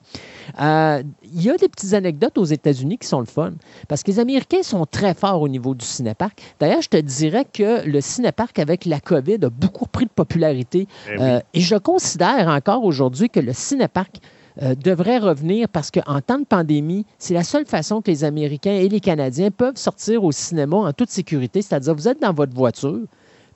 Il 1.33 1.41
y 1.41 1.49
a 1.49 1.57
des 1.57 1.69
petites 1.69 1.93
anecdotes 1.93 2.37
aux 2.37 2.45
États-Unis 2.45 2.97
qui 2.97 3.07
sont 3.07 3.19
le 3.19 3.25
fun, 3.25 3.53
parce 3.87 4.03
que 4.03 4.11
les 4.11 4.19
Américains 4.19 4.63
sont 4.63 4.85
très 4.85 5.13
forts 5.13 5.41
au 5.41 5.47
niveau 5.47 5.73
du 5.73 5.85
cinéparc. 5.85 6.41
D'ailleurs, 6.59 6.81
je 6.81 6.89
te 6.89 6.97
dirais 6.97 7.45
que 7.51 7.87
le 7.87 8.01
cinéparc, 8.01 8.59
avec 8.59 8.85
la 8.85 8.99
COVID, 8.99 9.37
a 9.43 9.49
beaucoup 9.49 9.87
pris 9.87 10.05
de 10.05 10.11
popularité, 10.11 10.87
eh 11.11 11.39
et 11.53 11.61
je 11.61 11.75
considère 11.75 12.47
encore 12.47 12.83
aujourd'hui 12.83 12.99
aujourd'hui 12.99 13.29
que 13.29 13.39
le 13.39 13.53
cinéparc 13.53 14.17
euh, 14.61 14.75
devrait 14.75 15.19
revenir 15.19 15.69
parce 15.69 15.89
qu'en 15.89 16.19
temps 16.19 16.39
de 16.39 16.45
pandémie, 16.45 17.05
c'est 17.17 17.33
la 17.33 17.43
seule 17.43 17.65
façon 17.65 18.01
que 18.01 18.11
les 18.11 18.25
Américains 18.25 18.73
et 18.73 18.89
les 18.89 18.99
Canadiens 18.99 19.51
peuvent 19.51 19.77
sortir 19.77 20.23
au 20.23 20.33
cinéma 20.33 20.75
en 20.75 20.91
toute 20.91 21.09
sécurité. 21.09 21.61
C'est-à-dire, 21.61 21.95
vous 21.95 22.09
êtes 22.09 22.21
dans 22.21 22.33
votre 22.33 22.53
voiture, 22.53 22.99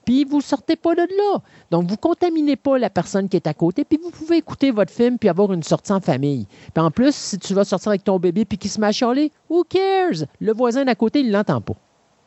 puis 0.06 0.24
vous 0.24 0.38
ne 0.38 0.44
sortez 0.44 0.76
pas 0.76 0.96
de 0.96 1.02
là. 1.02 1.40
Donc, 1.72 1.84
vous 1.84 1.96
ne 1.96 1.98
contaminez 1.98 2.56
pas 2.56 2.78
la 2.78 2.90
personne 2.90 3.30
qui 3.30 3.38
est 3.38 3.48
à 3.48 3.54
côté, 3.54 3.86
puis 3.86 4.00
vous 4.02 4.12
pouvez 4.12 4.38
écouter 4.38 4.72
votre 4.72 4.92
film 4.92 5.18
puis 5.18 5.30
avoir 5.30 5.54
une 5.54 5.64
sortie 5.64 5.92
en 5.92 6.00
famille. 6.00 6.48
Puis 6.74 6.84
en 6.84 6.92
plus, 6.92 7.16
si 7.16 7.40
tu 7.40 7.54
vas 7.54 7.64
sortir 7.64 7.90
avec 7.90 8.04
ton 8.04 8.20
bébé 8.20 8.46
puis 8.46 8.58
qu'il 8.58 8.72
se 8.72 8.80
met 8.80 8.88
à 8.88 8.92
chialer, 8.92 9.32
who 9.50 9.64
cares? 9.64 10.26
Le 10.40 10.54
voisin 10.54 10.86
d'à 10.86 10.96
côté, 10.96 11.20
il 11.20 11.28
ne 11.28 11.34
l'entend 11.34 11.62
pas. 11.62 11.76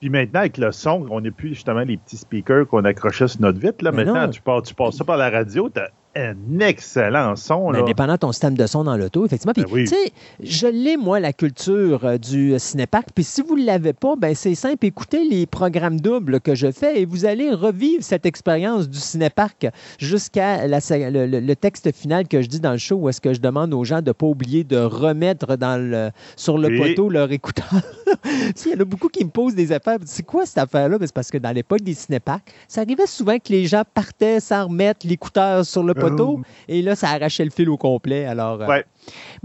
Puis 0.00 0.10
maintenant, 0.10 0.40
avec 0.40 0.58
le 0.58 0.72
son, 0.72 1.06
on 1.10 1.20
n'est 1.20 1.30
plus 1.30 1.50
justement 1.50 1.80
les 1.80 1.96
petits 1.96 2.18
speakers 2.18 2.66
qu'on 2.68 2.84
accrochait 2.84 3.28
sur 3.28 3.40
notre 3.40 3.58
vitre. 3.58 3.82
Là. 3.82 3.92
maintenant, 3.92 4.28
tu, 4.28 4.42
passes, 4.42 4.64
tu 4.64 4.74
passes 4.74 4.96
ça 4.96 5.04
par 5.04 5.16
la 5.16 5.30
radio, 5.30 5.70
un 6.16 6.60
excellent 6.60 7.36
son. 7.36 7.70
Là. 7.70 7.80
Indépendant 7.80 8.14
de 8.14 8.18
ton 8.18 8.32
système 8.32 8.56
de 8.56 8.66
son 8.66 8.84
dans 8.84 8.97
l'auto, 8.97 9.26
effectivement. 9.26 9.52
Puis, 9.52 9.64
ben 9.64 9.84
tu 9.84 9.86
sais, 9.86 10.12
je 10.43 10.66
l'ai, 10.66 10.97
moi, 10.97 11.20
la 11.20 11.32
culture 11.32 12.05
euh, 12.05 12.18
du 12.18 12.59
cinépark. 12.59 13.09
Puis 13.14 13.24
si 13.24 13.43
vous 13.43 13.56
ne 13.56 13.64
l'avez 13.64 13.93
pas, 13.93 14.16
ben 14.16 14.34
c'est 14.34 14.55
simple. 14.55 14.86
Écoutez 14.86 15.24
les 15.24 15.47
programmes 15.47 16.01
doubles 16.01 16.40
que 16.40 16.55
je 16.55 16.70
fais 16.72 17.01
et 17.01 17.05
vous 17.05 17.26
allez 17.26 17.52
revivre 17.52 18.02
cette 18.02 18.26
expérience 18.26 18.88
du 18.88 18.98
cinépark 18.98 19.66
jusqu'à 19.98 20.66
le, 20.66 21.55
texte 21.55 21.93
final 21.93 22.28
que 22.28 22.43
je 22.43 22.48
dis 22.48 22.60
dans 22.60 22.72
le 22.72 22.78
show 22.78 22.97
où 22.97 23.09
est-ce 23.09 23.20
que 23.20 23.34
je 23.34 23.40
demande 23.40 23.74
aux 23.74 23.84
gens 23.84 24.01
de 24.01 24.09
ne 24.09 24.12
pas 24.12 24.26
oublier 24.26 24.64
de 24.64 24.78
remettre 24.78 25.56
dans 25.56 25.80
le, 25.80 26.10
sur 26.36 26.59
le 26.59 26.76
poteau 26.76 27.09
leur 27.09 27.30
écouteur. 27.30 27.66
Il 28.64 28.72
y 28.72 28.74
en 28.74 28.80
a 28.80 28.84
beaucoup 28.84 29.09
qui 29.09 29.24
me 29.24 29.30
posent 29.30 29.55
des 29.55 29.72
affaires. 29.72 29.98
C'est 30.05 30.24
quoi 30.24 30.47
cette 30.47 30.59
affaire-là? 30.59 30.98
Ben, 30.98 31.06
c'est 31.06 31.14
parce 31.14 31.30
que 31.30 31.38
dans 31.38 31.52
l'époque 31.52 31.82
des 31.82 31.94
cinéparks, 31.94 32.52
ça 32.68 32.80
arrivait 32.80 33.06
souvent 33.06 33.38
que 33.38 33.52
les 33.52 33.66
gens 33.66 33.82
partaient 33.94 34.40
sans 34.40 34.66
remettre 34.66 35.06
l'écouteur 35.06 35.64
sur 35.64 35.82
le 35.82 35.94
poteau 35.94 36.05
et 36.68 36.82
là, 36.82 36.94
ça 36.94 37.10
arrachait 37.10 37.44
le 37.44 37.50
fil 37.50 37.68
au 37.68 37.76
complet. 37.76 38.24
Alors, 38.24 38.62
euh, 38.62 38.66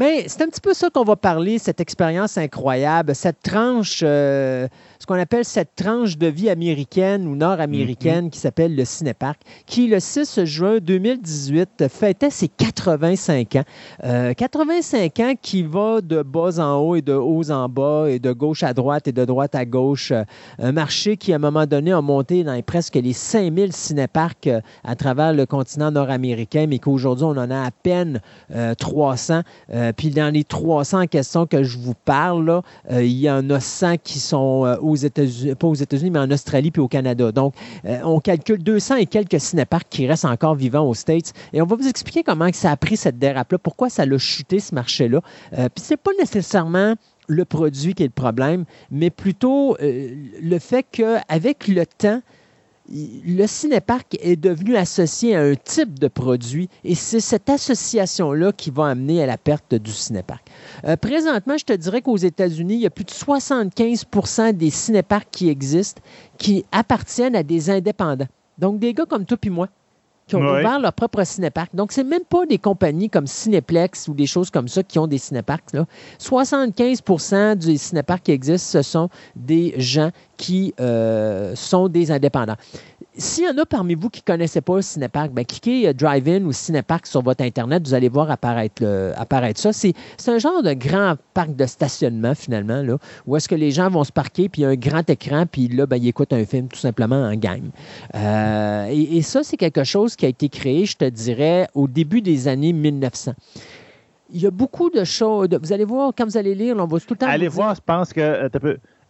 mais 0.01 0.27
c'est 0.27 0.41
un 0.41 0.47
petit 0.47 0.61
peu 0.61 0.73
ça 0.73 0.89
qu'on 0.89 1.03
va 1.03 1.15
parler, 1.15 1.59
cette 1.59 1.79
expérience 1.79 2.35
incroyable, 2.35 3.13
cette 3.13 3.39
tranche, 3.43 3.99
euh, 4.01 4.67
ce 4.97 5.05
qu'on 5.05 5.19
appelle 5.19 5.45
cette 5.45 5.75
tranche 5.75 6.17
de 6.17 6.25
vie 6.25 6.49
américaine 6.49 7.27
ou 7.27 7.35
nord-américaine 7.35 8.25
mm-hmm. 8.25 8.31
qui 8.31 8.39
s'appelle 8.39 8.75
le 8.75 8.83
Cinépark, 8.83 9.39
qui 9.67 9.87
le 9.87 9.99
6 9.99 10.43
juin 10.45 10.79
2018 10.81 11.87
fêtait 11.87 12.31
ses 12.31 12.47
85 12.47 13.57
ans. 13.57 13.63
85 14.35 15.19
euh, 15.19 15.23
ans 15.23 15.33
qui 15.39 15.61
va 15.61 16.01
de 16.01 16.23
bas 16.23 16.57
en 16.57 16.79
haut 16.79 16.95
et 16.95 17.03
de 17.03 17.13
haut 17.13 17.51
en 17.51 17.69
bas 17.69 18.05
et 18.09 18.17
de 18.17 18.31
gauche 18.31 18.63
à 18.63 18.73
droite 18.73 19.07
et 19.07 19.11
de 19.11 19.23
droite 19.23 19.53
à 19.53 19.65
gauche. 19.65 20.09
Euh, 20.09 20.23
un 20.57 20.71
marché 20.71 21.15
qui, 21.15 21.31
à 21.31 21.35
un 21.35 21.39
moment 21.39 21.67
donné, 21.67 21.91
a 21.91 22.01
monté 22.01 22.43
dans 22.43 22.59
presque 22.63 22.95
les 22.95 23.13
5000 23.13 23.71
cinéparks 23.71 24.49
à 24.83 24.95
travers 24.95 25.31
le 25.31 25.45
continent 25.45 25.91
nord-américain, 25.91 26.65
mais 26.67 26.79
qu'aujourd'hui, 26.79 27.25
on 27.25 27.37
en 27.37 27.51
a 27.51 27.67
à 27.67 27.69
peine 27.69 28.19
300. 28.79 29.41
Puis 29.95 30.09
dans 30.09 30.33
les 30.33 30.43
300 30.43 31.07
questions 31.07 31.45
que 31.45 31.63
je 31.63 31.77
vous 31.77 31.93
parle, 31.93 32.45
là, 32.45 32.61
il 32.89 33.19
y 33.19 33.29
en 33.29 33.49
a 33.49 33.59
100 33.59 33.97
qui 33.97 34.19
sont 34.19 34.77
aux 34.81 34.95
États-Unis, 34.95 35.55
pas 35.55 35.67
aux 35.67 35.75
États-Unis, 35.75 36.11
mais 36.11 36.19
en 36.19 36.31
Australie 36.31 36.71
puis 36.71 36.81
au 36.81 36.87
Canada. 36.87 37.31
Donc, 37.31 37.53
on 38.03 38.19
calcule 38.19 38.63
200 38.63 38.95
et 38.97 39.05
quelques 39.05 39.39
cinéparks 39.39 39.87
qui 39.89 40.07
restent 40.07 40.25
encore 40.25 40.55
vivants 40.55 40.87
aux 40.87 40.93
States. 40.93 41.33
Et 41.53 41.61
on 41.61 41.65
va 41.65 41.75
vous 41.75 41.87
expliquer 41.87 42.23
comment 42.23 42.49
ça 42.53 42.71
a 42.71 42.77
pris 42.77 42.97
cette 42.97 43.19
dérape-là, 43.19 43.57
pourquoi 43.57 43.89
ça 43.89 44.05
l'a 44.05 44.17
chuté 44.17 44.59
ce 44.59 44.75
marché-là. 44.75 45.21
puis 45.51 45.83
c'est 45.83 45.97
pas 45.97 46.11
nécessairement 46.19 46.95
le 47.31 47.45
produit 47.45 47.93
qui 47.93 48.03
est 48.03 48.07
le 48.07 48.11
problème, 48.11 48.65
mais 48.91 49.09
plutôt 49.09 49.77
euh, 49.81 50.09
le 50.41 50.59
fait 50.59 50.85
qu'avec 50.91 51.67
le 51.67 51.85
temps, 51.85 52.21
le 52.91 53.47
cinéparc 53.47 54.17
est 54.21 54.35
devenu 54.35 54.75
associé 54.75 55.35
à 55.35 55.41
un 55.41 55.55
type 55.55 55.99
de 55.99 56.07
produit 56.07 56.69
et 56.83 56.95
c'est 56.95 57.19
cette 57.19 57.49
association-là 57.49 58.51
qui 58.51 58.69
va 58.69 58.87
amener 58.87 59.23
à 59.23 59.25
la 59.25 59.37
perte 59.37 59.75
du 59.75 59.91
cinéparc. 59.91 60.45
Euh, 60.85 60.97
présentement, 60.97 61.57
je 61.57 61.65
te 61.65 61.73
dirais 61.73 62.01
qu'aux 62.01 62.17
États-Unis, 62.17 62.75
il 62.75 62.81
y 62.81 62.85
a 62.85 62.89
plus 62.89 63.05
de 63.05 63.11
75% 63.11 64.53
des 64.53 64.69
cinéparcs 64.69 65.27
qui 65.31 65.49
existent 65.49 66.01
qui 66.37 66.65
appartiennent 66.71 67.35
à 67.35 67.43
des 67.43 67.69
indépendants. 67.69 68.27
Donc, 68.57 68.79
des 68.79 68.93
gars 68.93 69.05
comme 69.05 69.25
toi 69.25 69.37
et 69.41 69.49
moi 69.49 69.67
qui 70.31 70.35
ont 70.37 70.49
ouvert 70.49 70.79
leur 70.79 70.93
propre 70.93 71.23
cinépark. 71.23 71.75
Donc, 71.75 71.91
c'est 71.91 72.03
même 72.03 72.23
pas 72.23 72.45
des 72.45 72.57
compagnies 72.57 73.09
comme 73.09 73.27
Cineplex 73.27 74.07
ou 74.07 74.13
des 74.13 74.25
choses 74.25 74.49
comme 74.49 74.67
ça 74.67 74.81
qui 74.83 74.97
ont 74.97 75.07
des 75.07 75.17
cinéparks. 75.17 75.73
Là. 75.73 75.85
75% 76.19 77.55
des 77.55 77.77
cinéparks 77.77 78.23
qui 78.23 78.31
existent, 78.31 78.79
ce 78.79 78.81
sont 78.81 79.09
des 79.35 79.73
gens 79.77 80.11
qui 80.37 80.73
euh, 80.79 81.53
sont 81.55 81.87
des 81.87 82.11
indépendants 82.11 82.55
s'il 83.17 83.43
y 83.43 83.47
en 83.47 83.57
a 83.57 83.65
parmi 83.65 83.95
vous 83.95 84.09
qui 84.09 84.21
ne 84.21 84.33
connaissaient 84.33 84.61
pas 84.61 84.77
le 84.77 84.81
Cinepark, 84.81 85.31
ben, 85.31 85.45
cliquez 85.45 85.87
euh, 85.87 85.93
Drive-In 85.93 86.43
ou 86.45 86.53
Cinepark 86.53 87.05
sur 87.05 87.21
votre 87.21 87.43
Internet, 87.43 87.85
vous 87.85 87.93
allez 87.93 88.09
voir 88.09 88.31
apparaître, 88.31 88.83
apparaître 89.17 89.59
ça. 89.59 89.73
C'est, 89.73 89.93
un 90.27 90.37
genre 90.37 90.63
de 90.63 90.73
grand 90.73 91.15
parc 91.33 91.55
de 91.55 91.65
stationnement, 91.65 92.35
finalement, 92.35 92.81
là, 92.81 92.97
où 93.27 93.35
est-ce 93.35 93.49
que 93.49 93.55
les 93.55 93.71
gens 93.71 93.89
vont 93.89 94.03
se 94.03 94.11
parquer, 94.11 94.47
puis 94.47 94.61
il 94.61 94.63
y 94.63 94.67
a 94.67 94.69
un 94.69 94.75
grand 94.75 95.09
écran, 95.09 95.45
puis 95.45 95.67
là, 95.67 95.85
ben, 95.85 95.97
ils 95.97 96.07
écoutent 96.07 96.33
un 96.33 96.45
film 96.45 96.67
tout 96.67 96.79
simplement 96.79 97.23
en 97.23 97.35
game. 97.35 97.71
Euh, 98.15 98.87
et, 98.89 99.21
ça, 99.21 99.43
c'est 99.43 99.57
quelque 99.57 99.83
chose 99.83 100.15
qui 100.15 100.25
a 100.25 100.29
été 100.29 100.49
créé, 100.49 100.85
je 100.85 100.97
te 100.97 101.05
dirais, 101.05 101.67
au 101.73 101.87
début 101.87 102.21
des 102.21 102.47
années 102.47 102.73
1900 102.73 103.33
il 104.33 104.41
y 104.41 104.47
a 104.47 104.51
beaucoup 104.51 104.89
de 104.89 105.03
choses. 105.03 105.49
Vous 105.61 105.73
allez 105.73 105.83
voir, 105.83 106.13
quand 106.17 106.23
vous 106.23 106.37
allez 106.37 106.55
lire, 106.55 106.77
on 106.77 106.85
va 106.85 106.99
tout 107.01 107.07
le 107.09 107.17
temps. 107.17 107.27
Allez 107.27 107.49
voir, 107.49 107.75
je 107.75 107.81
pense 107.85 108.13
que. 108.13 108.49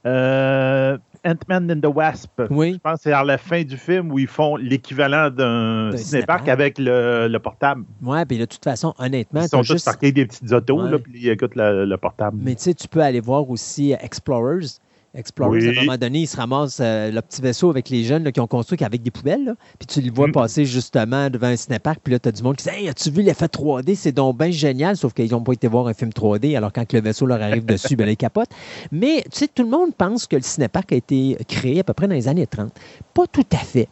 Euh, 0.08 0.98
Ant-Man 1.26 1.72
and 1.72 1.82
the 1.82 1.94
Wasp. 1.94 2.42
Oui. 2.50 2.74
Je 2.74 2.78
pense 2.80 2.98
que 2.98 3.04
c'est 3.04 3.14
à 3.14 3.24
la 3.24 3.38
fin 3.38 3.64
du 3.64 3.78
film 3.78 4.12
où 4.12 4.20
ils 4.20 4.28
font 4.28 4.56
l'équivalent 4.56 5.30
d'un 5.30 5.96
cinépark 5.96 6.48
avec 6.48 6.78
le, 6.78 7.38
portable. 7.38 7.84
Oui, 8.02 8.26
puis 8.26 8.38
de 8.38 8.46
toute 8.46 8.64
façon, 8.64 8.94
honnêtement. 8.98 9.42
Ils 9.42 9.50
sont 9.50 9.62
tous 9.62 9.84
parqués 9.84 10.12
des 10.12 10.26
petites 10.26 10.52
autos, 10.52 10.82
là, 10.88 11.00
puis 11.00 11.14
ils 11.16 11.30
écoutent 11.30 11.56
le 11.56 11.96
portable. 11.98 12.38
Mais 12.42 12.56
tu 12.56 12.64
sais, 12.64 12.74
tu 12.74 12.88
peux 12.88 13.02
aller 13.02 13.20
voir 13.20 13.50
aussi 13.50 13.94
Explorers. 14.02 14.80
Explorers, 15.14 15.68
à 15.68 15.72
un 15.72 15.84
moment 15.84 15.98
donné, 15.98 16.20
ils 16.20 16.28
se 16.28 16.38
ramassent 16.38 16.80
euh, 16.80 17.12
le 17.12 17.22
petit 17.22 17.42
vaisseau 17.42 17.70
avec 17.70 17.90
les 17.90 18.06
jeunes 18.06 18.32
qui 18.32 18.40
ont 18.40 18.48
construit 18.48 18.82
avec 18.82 19.04
des 19.04 19.12
poubelles. 19.12 19.56
puis 19.78 19.86
tu 19.86 20.00
les 20.00 20.10
vois 20.10 20.30
mm. 20.30 20.32
passer 20.32 20.64
justement 20.64 21.30
devant 21.30 21.48
un 21.48 21.58
cinépark. 21.58 22.00
Puis 22.02 22.14
là, 22.14 22.20
tu 22.20 22.30
as 22.30 22.32
du 22.32 22.42
monde 22.42 22.56
qui 22.56 22.64
dit 22.64 22.70
Hey, 22.70 22.88
as-tu 22.88 23.12
vu 23.12 23.22
l'effet 23.22 23.48
3D 23.48 23.96
C'est 23.96 24.14
donc 24.14 24.38
bien 24.38 24.52
génial. 24.52 24.96
Sauf 24.96 25.14
qu'ils 25.14 25.32
n'ont 25.32 25.44
pas 25.44 25.52
été 25.52 25.68
voir 25.68 25.88
un 25.88 25.94
film 25.94 26.12
3D. 26.12 26.56
Alors, 26.56 26.72
quand 26.72 26.94
le 26.94 27.02
vaisseau 27.02 27.26
leur 27.26 27.42
arrive 27.42 27.66
dessus, 27.66 27.98
ben, 27.98 28.08
ils 28.08 28.16
capotent. 28.16 28.52
Mais 28.92 29.24
tu 29.24 29.40
sais, 29.40 29.48
tout 29.50 29.64
le 29.64 29.70
monde 29.70 29.94
pense 29.98 30.28
que 30.28 30.38
le 30.38 30.44
cinépark 30.44 30.94
a 30.94 30.96
été 30.96 31.38
créé 31.46 31.82
à 31.82 31.84
peu 31.84 31.94
près 31.94 32.08
dans 32.08 32.16
les 32.16 32.30
années 32.30 32.48
30. 32.48 32.72
Pas 33.14 33.28
tout 33.28 33.46
à 33.52 33.58
fait. 33.58 33.90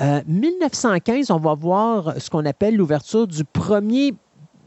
Euh, 0.00 0.22
1915, 0.26 1.30
on 1.30 1.38
va 1.38 1.52
voir 1.54 2.14
ce 2.16 2.30
qu'on 2.30 2.46
appelle 2.46 2.76
l'ouverture 2.76 3.26
du 3.26 3.44
premier 3.44 4.14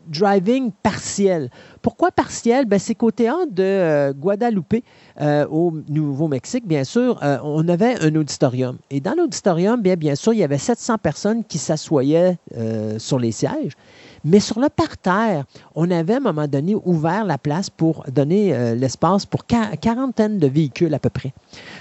driving 0.08 0.72
partiel. 0.84 1.50
Pourquoi 1.82 2.12
partiel? 2.12 2.66
Ben, 2.66 2.80
c'est 2.80 2.96
qu'au 2.96 3.12
théâtre 3.12 3.52
de 3.52 3.64
euh, 3.64 4.14
Guadalupe, 4.14 4.84
euh, 5.22 5.46
au 5.50 5.74
Nouveau-Mexique, 5.90 6.68
bien 6.68 6.84
sûr, 6.84 7.20
euh, 7.24 7.38
on 7.44 7.68
avait 7.68 8.00
un 8.02 8.16
auditorium. 8.16 8.78
Et 8.90 9.00
dans 9.00 9.14
l'auditorium, 9.14 9.82
bien, 9.82 9.96
bien 9.96 10.16
sûr, 10.16 10.34
il 10.34 10.40
y 10.40 10.44
avait 10.44 10.58
700 10.58 10.98
personnes 10.98 11.44
qui 11.44 11.58
s'assoyaient 11.58 12.38
sur 12.98 13.20
les 13.20 13.32
sièges. 13.32 13.74
Mais 14.26 14.40
sur 14.40 14.60
le 14.60 14.70
parterre, 14.70 15.46
on 15.76 15.90
avait 15.92 16.16
à 16.16 16.18
un 16.18 16.22
moment 16.22 16.48
donné 16.48 16.76
ouvert 16.84 17.24
la 17.26 17.38
place 17.38 17.70
pour 17.70 18.04
donner 18.12 18.76
l'espace 18.76 19.26
pour 19.26 19.46
quarantaine 19.46 20.40
de 20.40 20.48
véhicules 20.48 20.94
à 20.94 21.00
peu 21.00 21.12
près. 21.12 21.32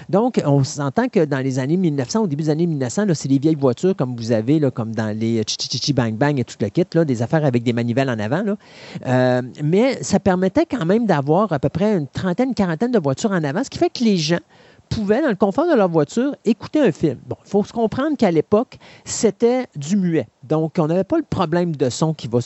Donc, 0.09 0.39
on 0.45 0.63
s'entend 0.63 1.07
que 1.07 1.25
dans 1.25 1.39
les 1.39 1.57
années 1.57 1.75
1900, 1.75 2.21
au 2.21 2.27
début 2.27 2.43
des 2.43 2.49
années 2.51 2.67
1900, 2.67 3.07
c'est 3.15 3.27
des 3.27 3.39
vieilles 3.39 3.55
voitures 3.55 3.95
comme 3.95 4.15
vous 4.15 4.31
avez, 4.31 4.61
comme 4.71 4.93
dans 4.93 5.17
les 5.17 5.41
Chichichi 5.47 5.91
Bang 5.91 6.13
Bang 6.13 6.39
et 6.39 6.43
tout 6.43 6.55
le 6.61 6.69
kit, 6.69 6.83
des 7.05 7.21
affaires 7.23 7.43
avec 7.43 7.63
des 7.63 7.73
manivelles 7.73 8.09
en 8.09 8.19
avant. 8.19 8.43
Là. 8.43 9.41
mais 9.63 10.03
ça 10.03 10.19
permettait 10.19 10.65
quand 10.65 10.85
même 10.85 11.07
d'avoir 11.07 11.51
à 11.51 11.59
peu 11.59 11.69
près 11.69 11.97
une 11.97 12.07
trentaine, 12.07 12.53
quarantaine 12.53 12.91
de 12.91 12.99
voitures 12.99 13.31
en 13.31 13.43
avant, 13.43 13.63
ce 13.63 13.69
qui 13.71 13.79
fait 13.79 13.89
que 13.89 14.03
les 14.03 14.17
gens 14.17 14.39
pouvaient, 14.89 15.21
dans 15.21 15.29
le 15.29 15.35
confort 15.35 15.67
de 15.67 15.75
leur 15.75 15.89
voiture, 15.89 16.35
écouter 16.45 16.79
un 16.79 16.91
film. 16.91 17.17
Bon, 17.25 17.35
il 17.43 17.49
faut 17.49 17.63
se 17.63 17.73
comprendre 17.73 18.15
qu'à 18.17 18.31
l'époque, 18.31 18.77
c'était 19.03 19.65
du 19.75 19.97
muet. 19.97 20.27
Donc, 20.47 20.75
on 20.77 20.87
n'avait 20.87 21.03
pas 21.03 21.17
le 21.17 21.23
problème 21.23 21.75
de 21.75 21.89
son 21.89 22.13
qui 22.13 22.27
va, 22.27 22.39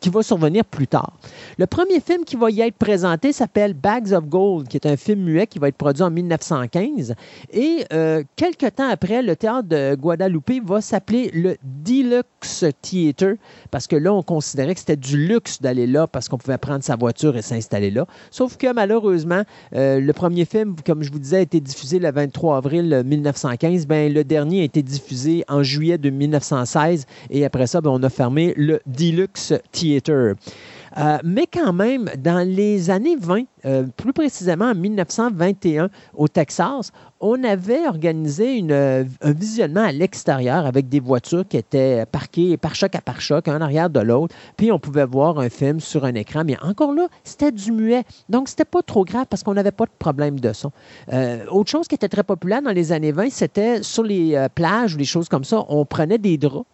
qui 0.00 0.08
va 0.10 0.22
survenir 0.22 0.64
plus 0.64 0.86
tard. 0.86 1.12
Le 1.58 1.66
premier 1.66 2.00
film 2.00 2.24
qui 2.24 2.36
va 2.36 2.50
y 2.50 2.60
être 2.60 2.76
présenté 2.76 3.32
s'appelle 3.32 3.74
Bags 3.74 4.12
of 4.12 4.26
Gold, 4.26 4.68
qui 4.68 4.76
est 4.76 4.86
un 4.86 4.96
film 4.96 5.20
muet 5.20 5.46
qui 5.46 5.58
va 5.58 5.68
être 5.68 5.76
produit 5.76 6.02
en 6.02 6.10
1915. 6.10 7.14
Et 7.52 7.84
euh, 7.92 8.22
quelques 8.36 8.74
temps 8.74 8.88
après, 8.88 9.22
le 9.22 9.36
théâtre 9.36 9.68
de 9.68 9.94
Guadalupe 9.94 10.64
va 10.64 10.80
s'appeler 10.80 11.30
le 11.32 11.56
Deluxe 11.62 12.64
Theater, 12.82 13.34
parce 13.70 13.86
que 13.86 13.96
là, 13.96 14.12
on 14.12 14.22
considérait 14.22 14.74
que 14.74 14.80
c'était 14.80 14.96
du 14.96 15.26
luxe 15.26 15.60
d'aller 15.62 15.86
là, 15.86 16.06
parce 16.06 16.28
qu'on 16.28 16.38
pouvait 16.38 16.58
prendre 16.58 16.84
sa 16.84 16.96
voiture 16.96 17.36
et 17.36 17.42
s'installer 17.42 17.90
là. 17.90 18.06
Sauf 18.30 18.56
que 18.56 18.72
malheureusement, 18.72 19.42
euh, 19.74 20.00
le 20.00 20.12
premier 20.12 20.44
film, 20.44 20.76
comme 20.84 21.02
je 21.02 21.10
vous 21.10 21.18
disais, 21.18 21.38
a 21.38 21.40
été 21.40 21.60
diffusé 21.60 21.98
le 21.98 22.10
23 22.10 22.56
avril 22.56 23.02
1915. 23.04 23.86
Ben, 23.86 24.12
le 24.12 24.24
dernier 24.24 24.60
a 24.60 24.64
été 24.64 24.82
diffusé 24.82 25.44
en 25.48 25.62
juillet 25.62 25.98
de 25.98 26.10
1916 26.10 27.06
et 27.30 27.44
après 27.44 27.66
ça, 27.66 27.80
ben, 27.80 27.90
on 27.90 28.02
a 28.02 28.10
fermé 28.10 28.54
le 28.56 28.80
Deluxe 28.86 29.52
Theater. 29.72 30.34
Euh, 30.96 31.18
mais 31.24 31.46
quand 31.52 31.72
même, 31.72 32.08
dans 32.18 32.46
les 32.46 32.90
années 32.90 33.16
20, 33.16 33.42
euh, 33.64 33.84
plus 33.96 34.12
précisément 34.12 34.66
en 34.66 34.74
1921 34.74 35.90
au 36.14 36.28
Texas, 36.28 36.92
on 37.20 37.42
avait 37.42 37.88
organisé 37.88 38.62
un 38.70 39.32
visionnement 39.32 39.82
à 39.82 39.92
l'extérieur 39.92 40.66
avec 40.66 40.88
des 40.88 41.00
voitures 41.00 41.46
qui 41.48 41.56
étaient 41.56 42.04
parquées 42.06 42.56
par 42.56 42.74
choc 42.74 42.94
à 42.94 43.00
par 43.00 43.20
choc, 43.20 43.48
un 43.48 43.60
arrière 43.60 43.88
de 43.88 44.00
l'autre, 44.00 44.34
puis 44.56 44.70
on 44.70 44.78
pouvait 44.78 45.06
voir 45.06 45.38
un 45.38 45.48
film 45.48 45.80
sur 45.80 46.04
un 46.04 46.14
écran. 46.14 46.42
Mais 46.44 46.56
encore 46.62 46.92
là, 46.92 47.08
c'était 47.24 47.50
du 47.50 47.72
muet. 47.72 48.04
Donc, 48.28 48.48
c'était 48.48 48.66
pas 48.66 48.82
trop 48.82 49.04
grave 49.04 49.26
parce 49.28 49.42
qu'on 49.42 49.54
n'avait 49.54 49.72
pas 49.72 49.86
de 49.86 49.92
problème 49.98 50.38
de 50.38 50.52
son. 50.52 50.70
Euh, 51.12 51.44
autre 51.50 51.70
chose 51.70 51.88
qui 51.88 51.94
était 51.94 52.08
très 52.08 52.24
populaire 52.24 52.62
dans 52.62 52.72
les 52.72 52.92
années 52.92 53.12
20, 53.12 53.30
c'était 53.30 53.82
sur 53.82 54.02
les 54.02 54.46
plages 54.54 54.94
ou 54.94 54.98
des 54.98 55.04
choses 55.04 55.28
comme 55.28 55.44
ça, 55.44 55.64
on 55.68 55.84
prenait 55.86 56.18
des 56.18 56.36
draps 56.36 56.66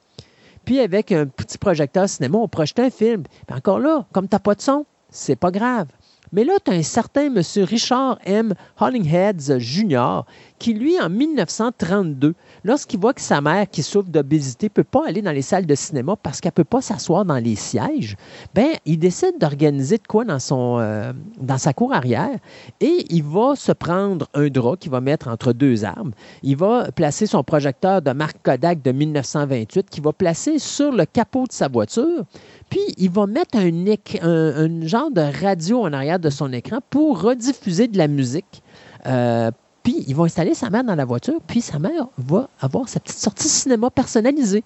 puis 0.65 0.81
avec 0.81 1.13
un 1.13 1.27
petit 1.27 1.59
projecteur 1.59 2.09
cinéma, 2.09 2.39
on 2.39 2.49
projetait 2.49 2.83
un 2.83 2.91
film. 2.91 3.23
Puis 3.47 3.57
encore 3.57 3.79
là, 3.79 4.07
comme 4.13 4.29
tu 4.29 4.35
n'as 4.35 4.41
pas 4.41 4.55
de 4.55 4.61
son, 4.61 4.87
c'est 5.11 5.37
pas 5.37 5.51
grave. 5.51 5.87
Mais 6.33 6.45
là, 6.45 6.55
tu 6.65 6.71
as 6.71 6.75
un 6.75 6.83
certain 6.83 7.27
M. 7.27 7.43
Richard 7.57 8.19
M. 8.25 8.55
Hollingheads 8.79 9.59
Jr. 9.59 10.23
qui, 10.61 10.75
lui, 10.75 11.01
en 11.01 11.09
1932, 11.09 12.35
lorsqu'il 12.65 13.01
voit 13.01 13.15
que 13.15 13.23
sa 13.23 13.41
mère, 13.41 13.69
qui 13.69 13.83
souffre 13.83 14.11
d'obésité, 14.11 14.67
ne 14.67 14.69
peut 14.69 14.85
pas 14.85 15.09
aller 15.09 15.23
dans 15.23 15.33
les 15.33 15.43
salles 15.43 15.65
de 15.65 15.75
cinéma 15.75 16.17
parce 16.23 16.41
qu'elle 16.41 16.51
ne 16.51 16.63
peut 16.63 16.65
pas 16.65 16.83
s'asseoir 16.83 17.25
dans 17.25 17.39
les 17.39 17.57
sièges, 17.57 18.15
ben, 18.55 18.69
il 18.85 18.99
décide 18.99 19.39
d'organiser 19.41 19.97
de 19.97 20.07
quoi 20.07 20.25
dans, 20.27 20.39
son, 20.39 20.79
euh, 20.79 21.13
dans 21.39 21.57
sa 21.57 21.73
cour 21.73 21.95
arrière 21.95 22.37
et 22.81 23.07
il 23.09 23.25
va 23.25 23.57
se 23.57 23.73
prendre 23.73 24.29
un 24.35 24.49
drap 24.49 24.77
qu'il 24.77 24.91
va 24.91 25.01
mettre 25.01 25.29
entre 25.29 25.55
deux 25.55 25.83
arbres. 25.83 26.13
Il 26.43 26.59
va 26.59 26.93
placer 26.93 27.25
son 27.25 27.43
projecteur 27.43 28.03
de 28.03 28.11
marque 28.13 28.37
Kodak 28.43 28.83
de 28.83 28.93
1928 28.93 29.89
qu'il 29.89 30.05
va 30.05 30.13
placer 30.13 30.59
sur 30.59 30.93
le 30.93 31.07
capot 31.07 31.47
de 31.47 31.53
sa 31.53 31.69
voiture. 31.69 32.25
Puis, 32.69 32.81
il 32.99 33.11
va 33.11 33.27
mettre 33.27 33.57
un, 33.57 33.71
un, 34.23 34.87
genre 34.87 35.11
de 35.11 35.23
radio 35.43 35.81
en 35.81 35.93
arrière 35.95 36.19
de 36.19 36.29
son 36.29 36.53
écran 36.53 36.81
pour 36.91 37.23
rediffuser 37.23 37.89
de 37.89 37.97
la 37.97 38.09
musique. 38.09 38.63
Euh, 39.07 39.51
puis, 39.83 40.05
ils 40.07 40.15
vont 40.15 40.25
installer 40.25 40.55
sa 40.55 40.69
mère 40.69 40.85
dans 40.85 40.95
la 40.95 41.05
voiture, 41.05 41.41
puis 41.47 41.63
sa 41.63 41.79
mère 41.79 42.09
va 42.19 42.51
avoir 42.61 42.89
sa 42.89 43.01
petite 43.01 43.19
sortie 43.19 43.49
cinéma 43.49 43.91
personnalisée, 43.91 44.63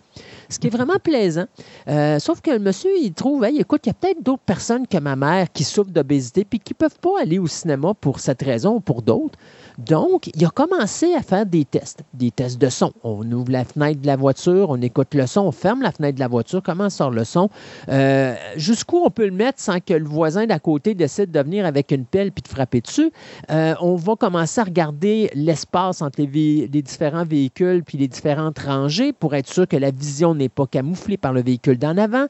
ce 0.49 0.59
qui 0.59 0.67
est 0.67 0.71
vraiment 0.71 0.99
plaisant. 1.03 1.47
Euh, 1.89 2.19
sauf 2.19 2.41
que 2.41 2.51
le 2.51 2.59
monsieur, 2.59 2.91
il 3.01 3.13
trouve, 3.13 3.45
écoute, 3.45 3.83
il 3.85 3.89
y 3.89 3.91
a 3.91 3.95
peut-être 3.95 4.23
d'autres 4.23 4.43
personnes 4.43 4.87
que 4.89 4.99
ma 4.99 5.15
mère 5.15 5.53
qui 5.53 5.63
souffrent 5.63 5.93
d'obésité, 5.93 6.45
puis 6.45 6.59
qui 6.59 6.73
ne 6.73 6.79
peuvent 6.79 6.99
pas 7.01 7.21
aller 7.21 7.39
au 7.39 7.47
cinéma 7.47 7.95
pour 7.95 8.19
cette 8.19 8.43
raison 8.43 8.77
ou 8.77 8.81
pour 8.81 9.03
d'autres. 9.03 9.39
Donc, 9.79 10.29
il 10.35 10.45
a 10.45 10.51
commencé 10.51 11.15
à 11.15 11.23
faire 11.23 11.47
des 11.47 11.65
tests, 11.65 12.05
des 12.13 12.31
tests 12.31 12.61
de 12.61 12.69
son. 12.69 12.93
On 13.03 13.31
ouvre 13.33 13.51
la 13.51 13.65
fenêtre 13.65 14.01
de 14.01 14.07
la 14.07 14.17
voiture, 14.17 14.71
on 14.71 14.81
écoute 14.81 15.15
le 15.15 15.27
son, 15.27 15.43
on 15.43 15.53
ferme 15.53 15.83
la 15.83 15.91
fenêtre 15.91 16.15
de 16.15 16.21
la 16.21 16.29
voiture, 16.29 16.63
comment 16.63 16.91
sort 16.91 17.11
le 17.11 17.25
son, 17.25 17.51
euh, 17.89 18.35
jusqu'où 18.57 18.99
on 19.05 19.11
peut 19.11 19.27
le 19.27 19.33
mettre 19.33 19.61
sans 19.61 19.81
que 19.81 19.95
le 19.95 20.05
voisin 20.05 20.47
d'à 20.47 20.59
côté 20.59 20.95
décide 20.95 21.31
de 21.31 21.41
venir 21.41 21.67
avec 21.67 21.91
une 21.91 22.05
pelle 22.05 22.31
puis 22.31 22.43
de 22.43 22.49
frapper 22.49 22.81
dessus? 22.81 23.11
Euh, 23.51 23.75
on 23.81 23.97
va 23.97 24.15
commencer 24.17 24.61
à 24.61 24.65
regarder 24.65 24.85
garder 24.85 25.31
l'espace 25.35 26.03
entre 26.03 26.21
les, 26.21 26.69
les, 26.71 26.83
différents 26.83 27.25
véhicules 27.25 27.83
puis 27.85 27.97
les 27.97 28.09
différentes 28.09 28.59
rangées 28.59 29.13
pour 29.13 29.35
être 29.35 29.49
sûr 29.49 29.67
que 29.67 29.77
la 29.77 29.91
vision 29.91 30.35
n'est 30.35 30.51
pas 30.51 30.67
camouflée 30.67 31.17
par 31.17 31.33
le 31.33 31.43
véhicule 31.43 31.79
d'en 31.79 31.97
avant. 31.97 32.27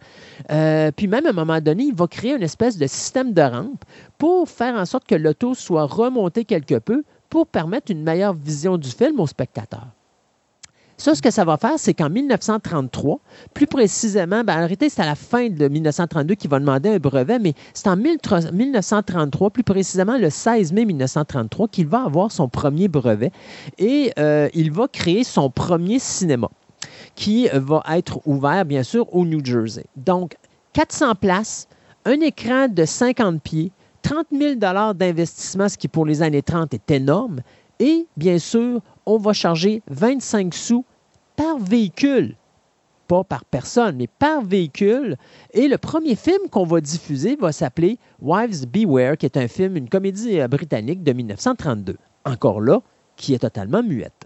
Euh, 0.52 0.92
puis 0.94 1.08
même 1.08 1.26
à 1.26 1.30
un 1.30 1.32
moment 1.32 1.60
donné, 1.60 1.84
il 1.84 1.94
va 1.94 2.06
créer 2.06 2.34
une 2.34 2.42
espèce 2.42 2.78
de 2.78 2.86
système 2.86 3.32
de 3.32 3.42
rampe 3.42 3.84
pour 4.18 4.48
faire 4.48 4.76
en 4.76 4.84
sorte 4.84 5.06
que 5.06 5.14
l'auto 5.14 5.54
soit 5.54 5.86
remontée 5.86 6.44
quelque 6.44 6.78
peu 6.78 7.02
pour 7.35 7.48
permettre 7.48 7.90
une 7.90 8.05
meilleure 8.05 8.32
vision 8.32 8.78
du 8.78 8.89
film 8.89 9.19
au 9.19 9.27
spectateur. 9.27 9.89
Ça, 10.97 11.16
ce 11.16 11.20
que 11.20 11.32
ça 11.32 11.44
va 11.44 11.56
faire, 11.56 11.74
c'est 11.78 11.93
qu'en 11.93 12.09
1933, 12.09 13.19
plus 13.52 13.66
précisément, 13.66 14.44
ben, 14.44 14.55
en 14.55 14.59
réalité, 14.59 14.89
c'est 14.89 15.02
à 15.02 15.06
la 15.06 15.16
fin 15.16 15.48
de 15.48 15.66
1932 15.66 16.36
qu'il 16.36 16.48
va 16.48 16.61
demander 16.61 16.90
un 16.90 16.98
brevet, 16.98 17.40
mais 17.40 17.55
c'est 17.73 17.89
en 17.89 17.97
1933, 17.97 19.51
plus 19.51 19.65
précisément 19.65 20.16
le 20.16 20.31
16 20.31 20.73
mai 20.73 20.85
1933, 20.85 21.66
qu'il 21.66 21.89
va 21.89 22.05
avoir 22.05 22.31
son 22.31 22.48
premier 22.48 22.86
brevet 22.86 23.32
et 23.78 24.12
euh, 24.20 24.48
il 24.55 24.70
va 24.70 24.86
créer 24.86 25.24
son 25.24 25.51
premier 25.51 25.98
cinéma 25.98 26.48
qui 27.16 27.48
va 27.52 27.82
être 27.97 28.20
ouvert, 28.27 28.65
bien 28.65 28.85
sûr, 28.85 29.12
au 29.12 29.27
New 29.27 29.44
Jersey. 29.44 29.86
Donc, 29.97 30.36
400 30.74 31.16
places, 31.16 31.66
un 32.05 32.20
écran 32.20 32.69
de 32.69 32.85
50 32.85 33.43
pieds, 33.43 33.73
30 34.05 34.26
000 34.32 34.55
d'investissement, 34.93 35.68
ce 35.68 35.78
qui 35.78 35.89
pour 35.89 36.05
les 36.05 36.20
années 36.20 36.43
30 36.43 36.74
est 36.74 36.90
énorme, 36.90 37.40
et 37.81 38.06
bien 38.18 38.39
sûr, 38.39 38.81
on 39.06 39.16
va 39.16 39.32
charger 39.32 39.82
25 39.89 40.55
sous 40.55 40.85
par 41.36 41.59
véhicule. 41.59 42.36
Pas 43.09 43.24
par 43.24 43.47
personne, 43.47 43.97
mais 43.97 44.06
par 44.06 44.43
véhicule. 44.43 45.16
Et 45.55 45.68
le 45.68 45.78
premier 45.78 46.16
film 46.16 46.48
qu'on 46.51 46.64
va 46.64 46.82
diffuser 46.82 47.36
va 47.36 47.51
s'appeler 47.51 47.98
Wives 48.20 48.66
Beware, 48.66 49.16
qui 49.16 49.24
est 49.24 49.39
un 49.39 49.48
film, 49.48 49.76
une 49.76 49.89
comédie 49.89 50.39
euh, 50.39 50.48
britannique 50.48 51.02
de 51.02 51.12
1932. 51.12 51.97
Encore 52.26 52.60
là, 52.60 52.81
qui 53.16 53.32
est 53.32 53.39
totalement 53.39 53.82
muette 53.82 54.23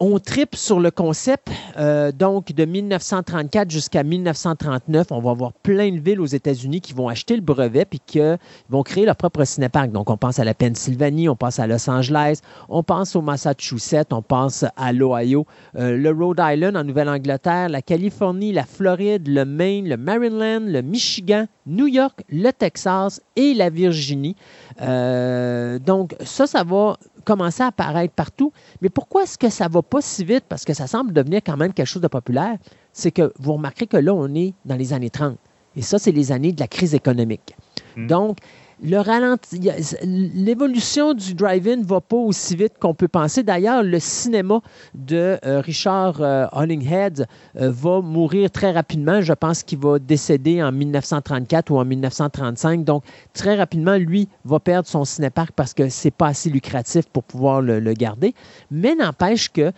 on 0.00 0.18
tripe 0.18 0.54
sur 0.54 0.78
le 0.78 0.90
concept. 0.90 1.48
Euh, 1.76 2.12
donc, 2.12 2.52
de 2.52 2.64
1934 2.64 3.70
jusqu'à 3.70 4.02
1939, 4.02 5.08
on 5.10 5.20
va 5.20 5.30
avoir 5.30 5.52
plein 5.52 5.90
de 5.90 5.98
villes 5.98 6.20
aux 6.20 6.26
États-Unis 6.26 6.80
qui 6.80 6.92
vont 6.92 7.08
acheter 7.08 7.34
le 7.34 7.42
brevet 7.42 7.84
puis 7.84 8.00
qui 8.04 8.20
vont 8.68 8.82
créer 8.82 9.04
leur 9.04 9.16
propre 9.16 9.44
cinépark. 9.44 9.90
Donc, 9.90 10.10
on 10.10 10.16
pense 10.16 10.38
à 10.38 10.44
la 10.44 10.54
Pennsylvanie, 10.54 11.28
on 11.28 11.36
pense 11.36 11.58
à 11.58 11.66
Los 11.66 11.88
Angeles, 11.90 12.40
on 12.68 12.82
pense 12.82 13.16
au 13.16 13.22
Massachusetts, 13.22 14.12
on 14.12 14.22
pense 14.22 14.64
à 14.76 14.92
l'Ohio, 14.92 15.46
euh, 15.76 15.96
le 15.96 16.10
Rhode 16.10 16.40
Island 16.40 16.76
en 16.76 16.84
Nouvelle-Angleterre, 16.84 17.68
la 17.68 17.82
Californie, 17.82 18.52
la 18.52 18.64
Floride, 18.64 19.26
le 19.26 19.44
Maine, 19.44 19.88
le 19.88 19.96
Maryland, 19.96 20.62
le 20.64 20.82
Michigan, 20.82 21.46
New 21.66 21.86
York, 21.86 22.24
le 22.30 22.50
Texas 22.50 23.20
et 23.36 23.54
la 23.54 23.70
Virginie. 23.70 24.36
Euh, 24.80 25.78
donc, 25.78 26.14
ça, 26.24 26.46
ça 26.46 26.62
va 26.62 26.96
commencer 27.28 27.62
à 27.62 27.66
apparaître 27.66 28.14
partout. 28.14 28.52
Mais 28.80 28.88
pourquoi 28.88 29.24
est-ce 29.24 29.36
que 29.36 29.50
ça 29.50 29.68
ne 29.68 29.72
va 29.74 29.82
pas 29.82 30.00
si 30.00 30.24
vite? 30.24 30.44
Parce 30.48 30.64
que 30.64 30.72
ça 30.72 30.86
semble 30.86 31.12
devenir 31.12 31.42
quand 31.44 31.58
même 31.58 31.74
quelque 31.74 31.86
chose 31.86 32.00
de 32.00 32.08
populaire. 32.08 32.56
C'est 32.94 33.10
que 33.10 33.32
vous 33.38 33.52
remarquerez 33.52 33.86
que 33.86 33.98
là, 33.98 34.14
on 34.14 34.34
est 34.34 34.54
dans 34.64 34.76
les 34.76 34.94
années 34.94 35.10
30. 35.10 35.36
Et 35.76 35.82
ça, 35.82 35.98
c'est 35.98 36.10
les 36.10 36.32
années 36.32 36.52
de 36.52 36.60
la 36.60 36.66
crise 36.66 36.94
économique. 36.94 37.54
Hmm. 37.96 38.06
Donc, 38.06 38.38
le 38.82 38.98
ralenti, 38.98 39.60
l'évolution 40.02 41.14
du 41.14 41.34
drive-in 41.34 41.82
va 41.82 42.00
pas 42.00 42.16
aussi 42.16 42.54
vite 42.54 42.74
qu'on 42.78 42.94
peut 42.94 43.08
penser. 43.08 43.42
D'ailleurs, 43.42 43.82
le 43.82 43.98
cinéma 43.98 44.60
de 44.94 45.38
euh, 45.44 45.60
Richard 45.60 46.20
euh, 46.20 46.46
Hollinghead 46.52 47.26
euh, 47.56 47.70
va 47.70 48.00
mourir 48.00 48.50
très 48.50 48.70
rapidement. 48.70 49.20
Je 49.20 49.32
pense 49.32 49.62
qu'il 49.62 49.78
va 49.78 49.98
décéder 49.98 50.62
en 50.62 50.70
1934 50.70 51.70
ou 51.70 51.78
en 51.78 51.84
1935. 51.84 52.84
Donc, 52.84 53.02
très 53.32 53.56
rapidement, 53.56 53.96
lui 53.96 54.28
va 54.44 54.60
perdre 54.60 54.86
son 54.86 55.04
cinépark 55.04 55.52
parce 55.52 55.74
que 55.74 55.88
c'est 55.88 56.12
pas 56.12 56.28
assez 56.28 56.48
lucratif 56.48 57.06
pour 57.06 57.24
pouvoir 57.24 57.60
le 57.60 57.92
garder. 57.94 58.34
Mais 58.70 58.94
n'empêche 58.94 59.50
que 59.50 59.72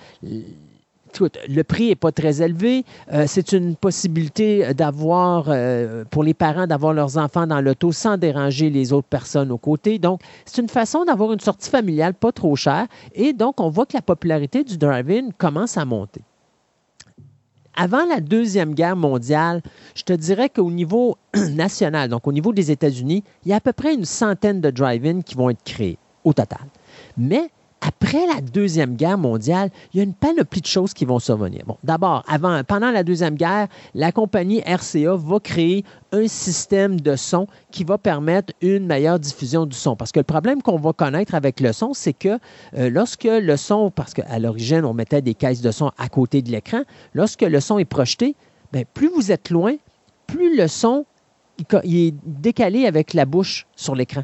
le 1.20 1.62
prix 1.62 1.88
n'est 1.88 1.94
pas 1.94 2.12
très 2.12 2.42
élevé. 2.42 2.84
Euh, 3.12 3.24
c'est 3.26 3.52
une 3.52 3.76
possibilité 3.76 4.74
d'avoir, 4.74 5.46
euh, 5.48 6.04
pour 6.10 6.22
les 6.22 6.34
parents, 6.34 6.66
d'avoir 6.66 6.92
leurs 6.92 7.16
enfants 7.18 7.46
dans 7.46 7.60
l'auto 7.60 7.92
sans 7.92 8.16
déranger 8.16 8.70
les 8.70 8.92
autres 8.92 9.08
personnes 9.08 9.50
aux 9.50 9.58
côtés. 9.58 9.98
Donc, 9.98 10.20
c'est 10.44 10.60
une 10.60 10.68
façon 10.68 11.04
d'avoir 11.04 11.32
une 11.32 11.40
sortie 11.40 11.70
familiale 11.70 12.14
pas 12.14 12.32
trop 12.32 12.54
chère. 12.56 12.86
Et 13.14 13.32
donc, 13.32 13.60
on 13.60 13.70
voit 13.70 13.86
que 13.86 13.94
la 13.94 14.02
popularité 14.02 14.64
du 14.64 14.78
drive-in 14.78 15.30
commence 15.36 15.76
à 15.76 15.84
monter. 15.84 16.22
Avant 17.76 18.04
la 18.04 18.20
Deuxième 18.20 18.74
Guerre 18.74 18.96
mondiale, 18.96 19.62
je 19.94 20.02
te 20.02 20.12
dirais 20.12 20.48
qu'au 20.48 20.70
niveau 20.70 21.16
national, 21.34 22.08
donc 22.08 22.26
au 22.26 22.32
niveau 22.32 22.52
des 22.52 22.70
États-Unis, 22.70 23.24
il 23.44 23.50
y 23.50 23.52
a 23.52 23.56
à 23.56 23.60
peu 23.60 23.72
près 23.72 23.94
une 23.94 24.04
centaine 24.04 24.60
de 24.60 24.70
drive-in 24.70 25.22
qui 25.22 25.34
vont 25.34 25.50
être 25.50 25.62
créés 25.64 25.98
au 26.24 26.32
total. 26.32 26.66
Mais 27.16 27.50
après 27.80 28.26
la 28.26 28.40
Deuxième 28.40 28.94
Guerre 28.94 29.16
mondiale, 29.16 29.70
il 29.92 29.98
y 29.98 30.00
a 30.00 30.04
une 30.04 30.14
panoplie 30.14 30.60
de 30.60 30.66
choses 30.66 30.92
qui 30.92 31.04
vont 31.04 31.18
survenir. 31.18 31.62
Bon, 31.66 31.76
d'abord, 31.82 32.24
pendant 32.68 32.90
la 32.90 33.02
Deuxième 33.02 33.36
Guerre, 33.36 33.68
la 33.94 34.12
compagnie 34.12 34.60
RCA 34.60 35.16
va 35.16 35.40
créer 35.40 35.84
un 36.12 36.28
système 36.28 37.00
de 37.00 37.16
son 37.16 37.46
qui 37.70 37.84
va 37.84 37.96
permettre 37.96 38.52
une 38.60 38.86
meilleure 38.86 39.18
diffusion 39.18 39.64
du 39.64 39.76
son. 39.76 39.96
Parce 39.96 40.12
que 40.12 40.20
le 40.20 40.24
problème 40.24 40.60
qu'on 40.60 40.76
va 40.76 40.92
connaître 40.92 41.34
avec 41.34 41.60
le 41.60 41.72
son, 41.72 41.94
c'est 41.94 42.12
que 42.12 42.38
euh, 42.76 42.90
lorsque 42.90 43.24
le 43.24 43.56
son, 43.56 43.90
parce 43.90 44.12
qu'à 44.12 44.38
l'origine, 44.38 44.84
on 44.84 44.92
mettait 44.92 45.22
des 45.22 45.34
caisses 45.34 45.62
de 45.62 45.70
son 45.70 45.90
à 45.96 46.08
côté 46.08 46.42
de 46.42 46.50
l'écran, 46.50 46.82
lorsque 47.14 47.42
le 47.42 47.60
son 47.60 47.78
est 47.78 47.84
projeté, 47.86 48.34
bien, 48.72 48.82
plus 48.92 49.08
vous 49.08 49.32
êtes 49.32 49.50
loin, 49.50 49.74
plus 50.26 50.56
le 50.56 50.68
son 50.68 51.06
est 51.82 52.14
décalé 52.24 52.86
avec 52.86 53.14
la 53.14 53.24
bouche 53.24 53.66
sur 53.76 53.94
l'écran. 53.94 54.22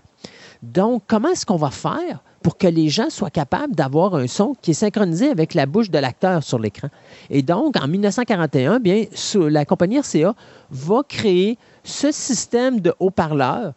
Donc, 0.72 1.04
comment 1.06 1.28
est-ce 1.28 1.46
qu'on 1.46 1.56
va 1.56 1.70
faire 1.70 2.22
pour 2.42 2.58
que 2.58 2.66
les 2.66 2.88
gens 2.88 3.08
soient 3.08 3.30
capables 3.30 3.74
d'avoir 3.74 4.16
un 4.16 4.26
son 4.26 4.56
qui 4.60 4.72
est 4.72 4.74
synchronisé 4.74 5.28
avec 5.30 5.54
la 5.54 5.64
bouche 5.64 5.90
de 5.90 5.98
l'acteur 5.98 6.42
sur 6.42 6.58
l'écran? 6.58 6.88
Et 7.30 7.42
donc, 7.42 7.76
en 7.80 7.86
1941, 7.86 8.80
bien, 8.80 9.04
la 9.34 9.64
compagnie 9.64 9.98
RCA 9.98 10.34
va 10.70 11.02
créer 11.08 11.56
ce 11.84 12.10
système 12.10 12.80
de 12.80 12.92
haut-parleurs 12.98 13.74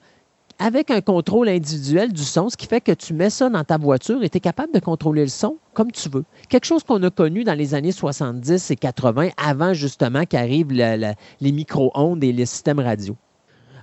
avec 0.58 0.90
un 0.92 1.00
contrôle 1.00 1.48
individuel 1.48 2.12
du 2.12 2.24
son, 2.24 2.50
ce 2.50 2.58
qui 2.58 2.66
fait 2.66 2.82
que 2.82 2.92
tu 2.92 3.14
mets 3.14 3.30
ça 3.30 3.50
dans 3.50 3.64
ta 3.64 3.78
voiture 3.78 4.24
et 4.24 4.30
tu 4.30 4.38
es 4.38 4.42
capable 4.42 4.74
de 4.74 4.80
contrôler 4.80 5.22
le 5.22 5.30
son 5.30 5.58
comme 5.74 5.92
tu 5.92 6.10
veux. 6.10 6.26
Quelque 6.50 6.66
chose 6.66 6.84
qu'on 6.84 7.02
a 7.04 7.10
connu 7.10 7.44
dans 7.44 7.54
les 7.54 7.76
années 7.76 7.94
70 7.94 8.72
et 8.72 8.76
80, 8.76 9.30
avant 9.38 9.74
justement 9.74 10.26
qu'arrivent 10.26 10.72
les 10.72 11.52
micro-ondes 11.52 12.24
et 12.24 12.34
les 12.34 12.46
systèmes 12.46 12.80
radio. 12.80 13.16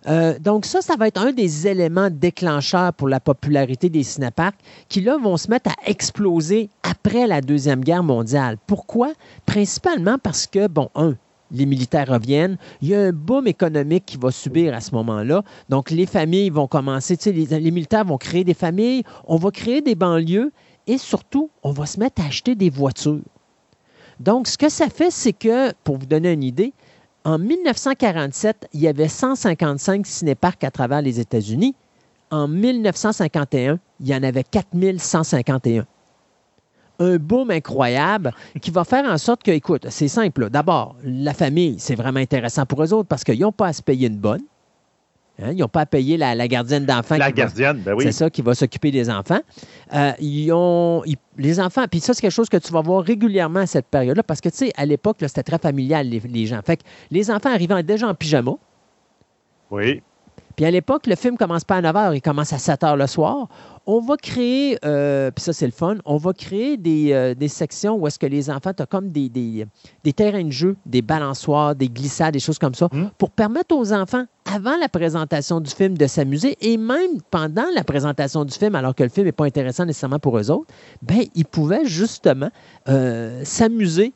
Euh, 0.08 0.38
donc 0.38 0.66
ça, 0.66 0.82
ça 0.82 0.96
va 0.96 1.08
être 1.08 1.20
un 1.20 1.32
des 1.32 1.66
éléments 1.66 2.10
déclencheurs 2.10 2.92
pour 2.92 3.08
la 3.08 3.20
popularité 3.20 3.88
des 3.88 4.02
cinéparks 4.02 4.58
qui, 4.88 5.00
là, 5.00 5.16
vont 5.18 5.36
se 5.36 5.50
mettre 5.50 5.70
à 5.70 5.90
exploser 5.90 6.70
après 6.82 7.26
la 7.26 7.40
Deuxième 7.40 7.82
Guerre 7.82 8.04
mondiale. 8.04 8.56
Pourquoi? 8.66 9.12
Principalement 9.46 10.18
parce 10.18 10.46
que, 10.46 10.68
bon, 10.68 10.90
un, 10.94 11.14
les 11.50 11.66
militaires 11.66 12.08
reviennent. 12.08 12.56
Il 12.82 12.88
y 12.88 12.94
a 12.94 13.00
un 13.00 13.12
boom 13.12 13.46
économique 13.46 14.04
qui 14.06 14.16
va 14.16 14.30
subir 14.30 14.74
à 14.74 14.80
ce 14.80 14.94
moment-là. 14.94 15.42
Donc, 15.68 15.90
les 15.90 16.06
familles 16.06 16.50
vont 16.50 16.66
commencer, 16.66 17.16
tu 17.16 17.24
sais, 17.24 17.32
les, 17.32 17.70
militaires 17.70 18.04
vont 18.04 18.18
créer 18.18 18.44
des 18.44 18.54
familles, 18.54 19.02
on 19.26 19.36
va 19.36 19.50
créer 19.50 19.80
des 19.80 19.94
banlieues 19.94 20.52
et 20.86 20.98
surtout, 20.98 21.50
on 21.62 21.72
va 21.72 21.86
se 21.86 21.98
mettre 21.98 22.22
à 22.22 22.26
acheter 22.26 22.54
des 22.54 22.70
voitures. 22.70 23.20
Donc, 24.20 24.46
ce 24.46 24.56
que 24.56 24.68
ça 24.68 24.88
fait, 24.88 25.10
c'est 25.10 25.32
que, 25.32 25.72
pour 25.84 25.98
vous 25.98 26.06
donner 26.06 26.32
une 26.32 26.44
idée, 26.44 26.72
en 27.26 27.38
1947, 27.38 28.68
il 28.72 28.80
y 28.80 28.86
avait 28.86 29.08
155 29.08 30.06
cinéparks 30.06 30.62
à 30.62 30.70
travers 30.70 31.02
les 31.02 31.18
États-Unis. 31.18 31.74
En 32.30 32.46
1951, 32.46 33.80
il 33.98 34.06
y 34.06 34.14
en 34.14 34.22
avait 34.22 34.44
4151 34.44 35.86
un 36.98 37.16
boom 37.18 37.50
incroyable 37.50 38.32
qui 38.62 38.70
va 38.70 38.82
faire 38.84 39.04
en 39.04 39.18
sorte 39.18 39.42
que, 39.42 39.50
écoute, 39.50 39.86
c'est 39.90 40.08
simple. 40.08 40.48
D'abord, 40.48 40.96
la 41.04 41.34
famille, 41.34 41.76
c'est 41.78 41.94
vraiment 41.94 42.20
intéressant 42.20 42.64
pour 42.64 42.82
eux 42.82 42.94
autres 42.94 43.08
parce 43.08 43.22
qu'ils 43.22 43.40
n'ont 43.40 43.52
pas 43.52 43.66
à 43.66 43.72
se 43.74 43.82
payer 43.82 44.08
une 44.08 44.16
bonne. 44.16 44.40
Hein, 45.42 45.52
ils 45.52 45.58
n'ont 45.58 45.68
pas 45.68 45.82
à 45.82 45.86
payer 45.86 46.16
la, 46.16 46.48
gardienne 46.48 46.86
d'enfants. 46.86 47.16
La 47.16 47.30
gardienne, 47.30 47.82
ben 47.84 47.94
oui. 47.94 48.04
C'est 48.04 48.12
ça 48.12 48.30
qui 48.30 48.40
va 48.40 48.54
s'occuper 48.54 48.90
des 48.90 49.10
enfants. 49.10 49.40
Euh, 49.92 50.12
ils 50.18 50.50
ont, 50.52 51.02
les 51.36 51.60
enfants, 51.60 51.84
puis 51.90 52.00
ça, 52.00 52.14
c'est 52.14 52.22
quelque 52.22 52.30
chose 52.30 52.48
que 52.48 52.56
tu 52.56 52.72
vas 52.72 52.80
voir 52.80 53.04
régulièrement 53.04 53.60
à 53.60 53.66
cette 53.66 53.86
période-là, 53.86 54.22
parce 54.22 54.40
que, 54.40 54.48
tu 54.48 54.56
sais, 54.56 54.72
à 54.76 54.86
l'époque, 54.86 55.18
c'était 55.20 55.42
très 55.42 55.58
familial, 55.58 56.08
les, 56.08 56.46
gens. 56.46 56.60
Fait 56.64 56.78
que 56.78 56.82
les 57.10 57.30
enfants 57.30 57.52
arrivaient 57.52 57.82
déjà 57.82 58.08
en 58.08 58.14
pyjama. 58.14 58.52
Oui. 59.70 60.02
Puis 60.56 60.64
à 60.64 60.70
l'époque, 60.70 61.06
le 61.06 61.16
film 61.16 61.36
commence 61.36 61.64
pas 61.64 61.76
à 61.76 61.82
9 61.82 61.94
h, 61.94 62.16
il 62.16 62.22
commence 62.22 62.52
à 62.52 62.58
7 62.58 62.80
h 62.80 62.96
le 62.96 63.06
soir 63.06 63.48
on 63.86 64.00
va 64.00 64.16
créer, 64.16 64.78
euh, 64.84 65.30
puis 65.30 65.42
ça 65.42 65.52
c'est 65.52 65.66
le 65.66 65.72
fun, 65.72 65.96
on 66.04 66.16
va 66.16 66.32
créer 66.32 66.76
des, 66.76 67.12
euh, 67.12 67.48
sections 67.48 67.96
où 67.96 68.06
est-ce 68.06 68.18
que 68.18 68.26
les 68.26 68.50
enfants, 68.50 68.72
tu 68.76 68.82
as 68.82 68.86
comme 68.86 69.10
des, 69.10 69.28
des, 69.28 70.12
terrains 70.12 70.44
de 70.44 70.50
jeu, 70.50 70.76
des 70.84 71.02
balançoires, 71.02 71.76
des 71.76 71.88
glissades, 71.88 72.32
des 72.32 72.40
choses 72.40 72.58
comme 72.58 72.74
ça, 72.74 72.88
hmm. 72.90 73.10
pour 73.16 73.30
permettre 73.30 73.76
aux 73.76 73.92
enfants, 73.92 74.24
avant 74.52 74.76
la 74.76 74.88
présentation 74.88 75.60
du 75.60 75.70
film, 75.70 75.96
de 75.96 76.06
s'amuser 76.06 76.56
et 76.60 76.76
même 76.76 77.20
pendant 77.30 77.66
la 77.74 77.84
présentation 77.84 78.44
du 78.44 78.52
film, 78.52 78.74
alors 78.74 78.94
que 78.94 79.04
le 79.04 79.08
film 79.08 79.26
n'est 79.26 79.32
pas 79.32 79.44
intéressant 79.44 79.84
nécessairement 79.84 80.18
pour 80.18 80.36
eux 80.38 80.50
autres, 80.50 80.66
ben 81.02 81.24
ils 81.34 81.46
pouvaient 81.46 81.86
justement 81.86 82.50
euh, 82.88 83.42
s'amuser 83.44 84.12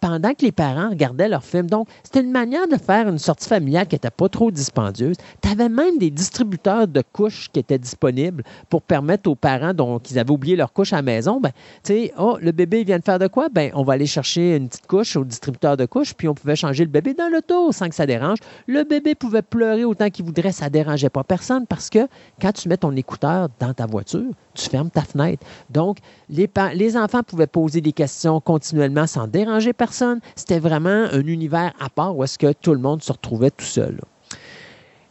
pendant 0.00 0.34
que 0.34 0.42
les 0.42 0.52
parents 0.52 0.90
regardaient 0.90 1.28
leur 1.28 1.44
film. 1.44 1.68
Donc, 1.68 1.88
c'était 2.02 2.20
une 2.20 2.30
manière 2.30 2.68
de 2.68 2.76
faire 2.76 3.08
une 3.08 3.18
sortie 3.18 3.48
familiale 3.48 3.86
qui 3.86 3.94
n'était 3.94 4.10
pas 4.10 4.28
trop 4.28 4.50
dispendieuse. 4.50 5.16
Tu 5.42 5.48
avais 5.48 5.68
même 5.68 5.98
des 5.98 6.10
distributeurs 6.10 6.86
de 6.86 7.02
couches 7.12 7.48
qui 7.52 7.60
étaient 7.60 7.78
disponibles 7.78 8.44
pour 8.70 8.82
permettre 8.82 9.30
aux 9.30 9.34
parents 9.34 9.74
dont 9.74 9.98
ils 9.98 10.18
avaient 10.18 10.30
oublié 10.30 10.56
leur 10.56 10.72
couche 10.72 10.92
à 10.92 10.96
la 10.96 11.02
maison, 11.02 11.40
ben, 11.40 11.50
tu 11.82 11.92
sais, 11.92 12.12
oh, 12.18 12.38
le 12.40 12.52
bébé 12.52 12.84
vient 12.84 12.98
de 12.98 13.04
faire 13.04 13.18
de 13.18 13.26
quoi? 13.26 13.48
Ben, 13.48 13.70
on 13.74 13.82
va 13.82 13.94
aller 13.94 14.06
chercher 14.06 14.56
une 14.56 14.68
petite 14.68 14.86
couche 14.86 15.16
au 15.16 15.24
distributeur 15.24 15.76
de 15.76 15.86
couches, 15.86 16.14
puis 16.14 16.28
on 16.28 16.34
pouvait 16.34 16.56
changer 16.56 16.84
le 16.84 16.90
bébé 16.90 17.14
dans 17.14 17.28
l'auto 17.28 17.72
sans 17.72 17.88
que 17.88 17.94
ça 17.94 18.06
dérange. 18.06 18.38
Le 18.66 18.84
bébé 18.84 19.14
pouvait 19.14 19.42
pleurer 19.42 19.84
autant 19.84 20.10
qu'il 20.10 20.24
voudrait, 20.24 20.52
ça 20.52 20.66
ne 20.66 20.70
dérangeait 20.70 21.10
pas 21.10 21.24
personne 21.24 21.66
parce 21.66 21.90
que 21.90 22.06
quand 22.40 22.52
tu 22.52 22.68
mets 22.68 22.76
ton 22.76 22.94
écouteur 22.96 23.48
dans 23.58 23.74
ta 23.74 23.86
voiture, 23.86 24.30
tu 24.58 24.68
fermes 24.68 24.90
ta 24.90 25.02
fenêtre. 25.02 25.46
Donc, 25.70 25.98
les, 26.28 26.96
enfants 26.96 27.22
pouvaient 27.22 27.46
poser 27.46 27.80
des 27.80 27.92
questions 27.92 28.40
continuellement 28.40 29.06
sans 29.06 29.26
déranger 29.26 29.72
personne. 29.72 30.20
C'était 30.34 30.58
vraiment 30.58 31.06
un 31.10 31.26
univers 31.26 31.72
à 31.80 31.88
part 31.88 32.16
où 32.16 32.24
est-ce 32.24 32.38
que 32.38 32.52
tout 32.52 32.72
le 32.72 32.80
monde 32.80 33.02
se 33.02 33.12
retrouvait 33.12 33.50
tout 33.50 33.64
seul. 33.64 34.00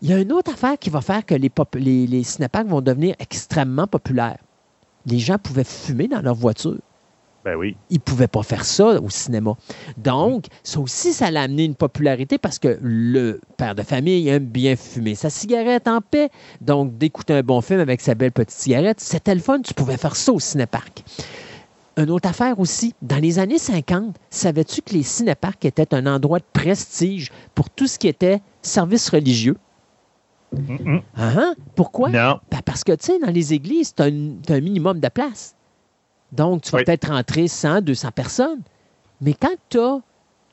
Il 0.01 0.09
y 0.09 0.13
a 0.13 0.19
une 0.19 0.31
autre 0.31 0.51
affaire 0.51 0.77
qui 0.77 0.89
va 0.89 1.01
faire 1.01 1.25
que 1.25 1.33
les, 1.33 1.51
les, 1.75 2.07
les 2.07 2.23
vont 2.67 2.81
devenir 2.81 3.15
extrêmement 3.19 3.87
populaires. 3.87 4.37
Les 5.05 5.19
gens 5.19 5.37
pouvaient 5.37 5.63
fumer 5.63 6.07
dans 6.07 6.21
leur 6.21 6.35
voiture. 6.35 6.77
Ben 7.47 7.55
oui. 7.55 7.77
Ils 7.89 7.99
ne 7.99 8.01
pouvaient 8.01 8.27
pas 8.27 8.43
faire 8.43 8.65
ça 8.65 9.01
au 9.01 9.09
cinéma. 9.09 9.53
Donc, 9.95 10.47
ça 10.63 10.81
aussi, 10.81 11.13
ça 11.13 11.31
l'a 11.31 11.43
amené 11.43 11.63
une 11.63 11.75
popularité 11.75 12.37
parce 12.37 12.59
que 12.59 12.77
le 12.81 13.39
père 13.55 13.73
de 13.73 13.83
famille 13.83 14.27
aime 14.27 14.43
bien 14.43 14.75
fumer 14.75 15.15
sa 15.15 15.29
cigarette 15.29 15.87
en 15.87 16.01
paix. 16.01 16.27
Donc, 16.59 16.97
d'écouter 16.97 17.35
un 17.35 17.43
bon 17.43 17.61
film 17.61 17.79
avec 17.79 18.01
sa 18.01 18.15
belle 18.15 18.33
petite 18.33 18.51
cigarette, 18.51 18.99
c'était 18.99 19.33
le 19.33 19.39
fun. 19.39 19.61
Tu 19.61 19.73
pouvais 19.73 19.95
faire 19.95 20.17
ça 20.17 20.33
au 20.33 20.41
cinéparc. 20.41 21.05
Une 21.95 22.11
autre 22.11 22.27
affaire 22.27 22.59
aussi, 22.59 22.93
dans 23.01 23.15
les 23.15 23.39
années 23.39 23.59
50, 23.59 24.17
savais-tu 24.29 24.81
que 24.81 24.93
les 24.93 25.03
cinéparcs 25.03 25.63
étaient 25.63 25.95
un 25.95 26.05
endroit 26.05 26.39
de 26.39 26.45
prestige 26.51 27.31
pour 27.55 27.69
tout 27.69 27.87
ce 27.87 27.97
qui 27.97 28.09
était 28.09 28.41
service 28.61 29.07
religieux? 29.07 29.55
Ah, 31.15 31.31
hein? 31.37 31.55
Pourquoi? 31.75 32.09
Non. 32.09 32.41
Ben, 32.51 32.59
parce 32.65 32.83
que, 32.83 32.91
tu 32.91 33.05
sais, 33.05 33.19
dans 33.19 33.31
les 33.31 33.53
églises, 33.53 33.95
tu 33.95 34.03
as, 34.03 34.07
un 34.07 34.59
minimum 34.59 34.99
de 34.99 35.07
place. 35.07 35.55
Donc, 36.31 36.63
tu 36.63 36.71
vas 36.71 36.83
peut-être 36.83 37.09
rentrer 37.09 37.47
100, 37.47 37.81
200 37.81 38.09
personnes. 38.11 38.61
Mais 39.21 39.33
quand 39.33 39.55
tu 39.69 39.79
as 39.79 39.99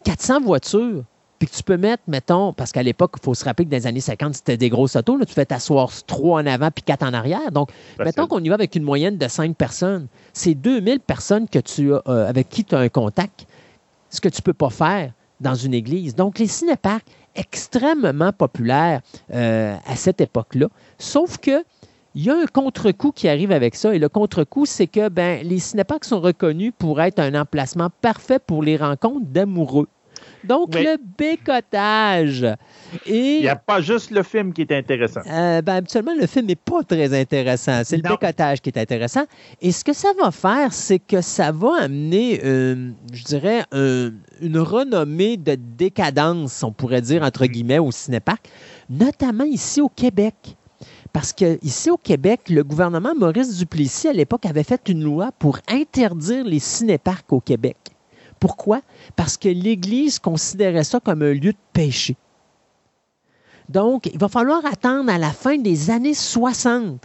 400 0.04 0.40
voitures, 0.40 1.04
puis 1.38 1.48
que 1.48 1.56
tu 1.56 1.62
peux 1.62 1.76
mettre, 1.76 2.02
mettons, 2.06 2.52
parce 2.52 2.72
qu'à 2.72 2.82
l'époque, 2.82 3.12
il 3.18 3.24
faut 3.24 3.34
se 3.34 3.44
rappeler 3.44 3.66
que 3.66 3.70
dans 3.70 3.76
les 3.76 3.86
années 3.86 4.00
50, 4.00 4.34
c'était 4.34 4.56
des 4.56 4.68
grosses 4.68 4.96
autos, 4.96 5.16
là, 5.16 5.26
tu 5.26 5.34
fais 5.34 5.44
t'asseoir 5.44 5.90
3 6.06 6.42
en 6.42 6.46
avant 6.46 6.70
puis 6.70 6.82
4 6.82 7.02
en 7.02 7.12
arrière. 7.12 7.50
Donc, 7.50 7.70
mettons 7.98 8.26
qu'on 8.26 8.42
y 8.42 8.48
va 8.48 8.54
avec 8.54 8.74
une 8.76 8.84
moyenne 8.84 9.18
de 9.18 9.28
5 9.28 9.56
personnes. 9.56 10.06
C'est 10.32 10.54
2000 10.54 11.00
personnes 11.00 11.48
que 11.48 11.58
tu 11.58 11.92
as, 11.92 12.02
euh, 12.06 12.28
avec 12.28 12.48
qui 12.48 12.64
tu 12.64 12.74
as 12.74 12.78
un 12.78 12.88
contact, 12.88 13.46
ce 14.10 14.20
que 14.20 14.28
tu 14.28 14.40
ne 14.40 14.44
peux 14.44 14.52
pas 14.54 14.70
faire 14.70 15.12
dans 15.40 15.54
une 15.54 15.74
église. 15.74 16.14
Donc, 16.14 16.38
les 16.38 16.46
cinéparcs, 16.46 17.04
extrêmement 17.34 18.32
populaires 18.32 19.00
euh, 19.32 19.76
à 19.86 19.96
cette 19.96 20.20
époque-là, 20.20 20.68
sauf 20.98 21.38
que 21.38 21.64
il 22.14 22.24
y 22.24 22.30
a 22.30 22.34
un 22.34 22.46
contre-coup 22.46 23.12
qui 23.12 23.28
arrive 23.28 23.50
avec 23.50 23.74
ça. 23.74 23.94
Et 23.94 23.98
le 23.98 24.08
contre-coup, 24.08 24.66
c'est 24.66 24.86
que 24.86 25.08
ben, 25.08 25.46
les 25.46 25.58
cinéparks 25.58 26.04
sont 26.04 26.20
reconnus 26.20 26.72
pour 26.78 27.00
être 27.00 27.18
un 27.18 27.34
emplacement 27.34 27.90
parfait 28.00 28.38
pour 28.38 28.62
les 28.62 28.76
rencontres 28.76 29.26
d'amoureux. 29.26 29.88
Donc, 30.44 30.74
le 30.74 30.96
bécotage. 31.18 32.46
Et, 33.06 33.36
Il 33.36 33.40
n'y 33.40 33.48
a 33.48 33.56
pas 33.56 33.80
juste 33.80 34.10
le 34.10 34.22
film 34.22 34.52
qui 34.52 34.60
est 34.62 34.72
intéressant. 34.72 35.20
Euh, 35.26 35.62
ben, 35.62 35.76
habituellement, 35.76 36.14
le 36.18 36.26
film 36.26 36.46
n'est 36.46 36.54
pas 36.54 36.82
très 36.82 37.18
intéressant. 37.18 37.82
C'est 37.84 37.96
le 37.96 38.02
bécotage 38.02 38.60
qui 38.60 38.68
est 38.68 38.78
intéressant. 38.78 39.24
Et 39.60 39.72
ce 39.72 39.82
que 39.82 39.92
ça 39.92 40.08
va 40.20 40.30
faire, 40.30 40.72
c'est 40.72 40.98
que 40.98 41.20
ça 41.20 41.50
va 41.50 41.82
amener, 41.82 42.40
euh, 42.44 42.90
je 43.12 43.24
dirais, 43.24 43.64
une 43.72 44.58
renommée 44.58 45.36
de 45.36 45.56
décadence, 45.56 46.62
on 46.62 46.72
pourrait 46.72 47.02
dire, 47.02 47.22
entre 47.22 47.46
guillemets, 47.46 47.78
au 47.78 47.90
cinépark, 47.90 48.46
notamment 48.90 49.44
ici 49.44 49.80
au 49.80 49.88
Québec. 49.88 50.56
Parce 51.14 51.32
qu'ici 51.32 51.90
au 51.92 51.96
Québec, 51.96 52.48
le 52.50 52.64
gouvernement 52.64 53.14
Maurice 53.16 53.56
Duplessis, 53.56 54.08
à 54.08 54.12
l'époque, 54.12 54.46
avait 54.46 54.64
fait 54.64 54.88
une 54.88 55.04
loi 55.04 55.30
pour 55.38 55.60
interdire 55.68 56.44
les 56.44 56.58
cinéparcs 56.58 57.32
au 57.32 57.38
Québec. 57.38 57.76
Pourquoi? 58.40 58.80
Parce 59.14 59.36
que 59.36 59.48
l'Église 59.48 60.18
considérait 60.18 60.82
ça 60.82 60.98
comme 60.98 61.22
un 61.22 61.32
lieu 61.32 61.52
de 61.52 61.58
péché. 61.72 62.16
Donc, 63.68 64.06
il 64.12 64.18
va 64.18 64.26
falloir 64.26 64.66
attendre 64.66 65.08
à 65.08 65.16
la 65.16 65.30
fin 65.30 65.56
des 65.56 65.88
années 65.88 66.14
60, 66.14 67.00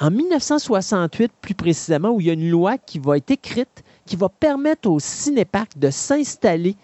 en 0.00 0.10
1968 0.10 1.30
plus 1.40 1.54
précisément, 1.54 2.10
où 2.10 2.20
il 2.20 2.26
y 2.26 2.30
a 2.30 2.32
une 2.32 2.50
loi 2.50 2.78
qui 2.78 2.98
va 2.98 3.16
être 3.16 3.30
écrite, 3.30 3.84
qui 4.04 4.16
va 4.16 4.28
permettre 4.28 4.90
aux 4.90 4.98
cinéparcs 4.98 5.78
de 5.78 5.90
s'installer 5.90 6.74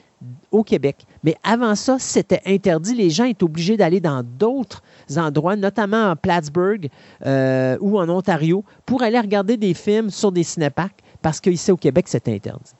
au 0.52 0.62
Québec. 0.62 1.04
Mais 1.24 1.36
avant 1.42 1.74
ça, 1.74 1.98
c'était 1.98 2.40
interdit. 2.46 2.94
Les 2.94 3.10
gens 3.10 3.24
étaient 3.24 3.44
obligés 3.44 3.76
d'aller 3.76 4.00
dans 4.00 4.22
d'autres 4.22 4.82
endroits, 5.16 5.56
notamment 5.56 6.10
en 6.10 6.16
Plattsburgh 6.16 6.88
euh, 7.26 7.76
ou 7.80 7.98
en 7.98 8.08
Ontario, 8.08 8.64
pour 8.86 9.02
aller 9.02 9.18
regarder 9.18 9.56
des 9.56 9.74
films 9.74 10.10
sur 10.10 10.32
des 10.32 10.44
cinéparks, 10.44 11.00
parce 11.22 11.40
qu'ici 11.40 11.70
au 11.72 11.76
Québec, 11.76 12.06
c'était 12.08 12.34
interdit. 12.34 12.72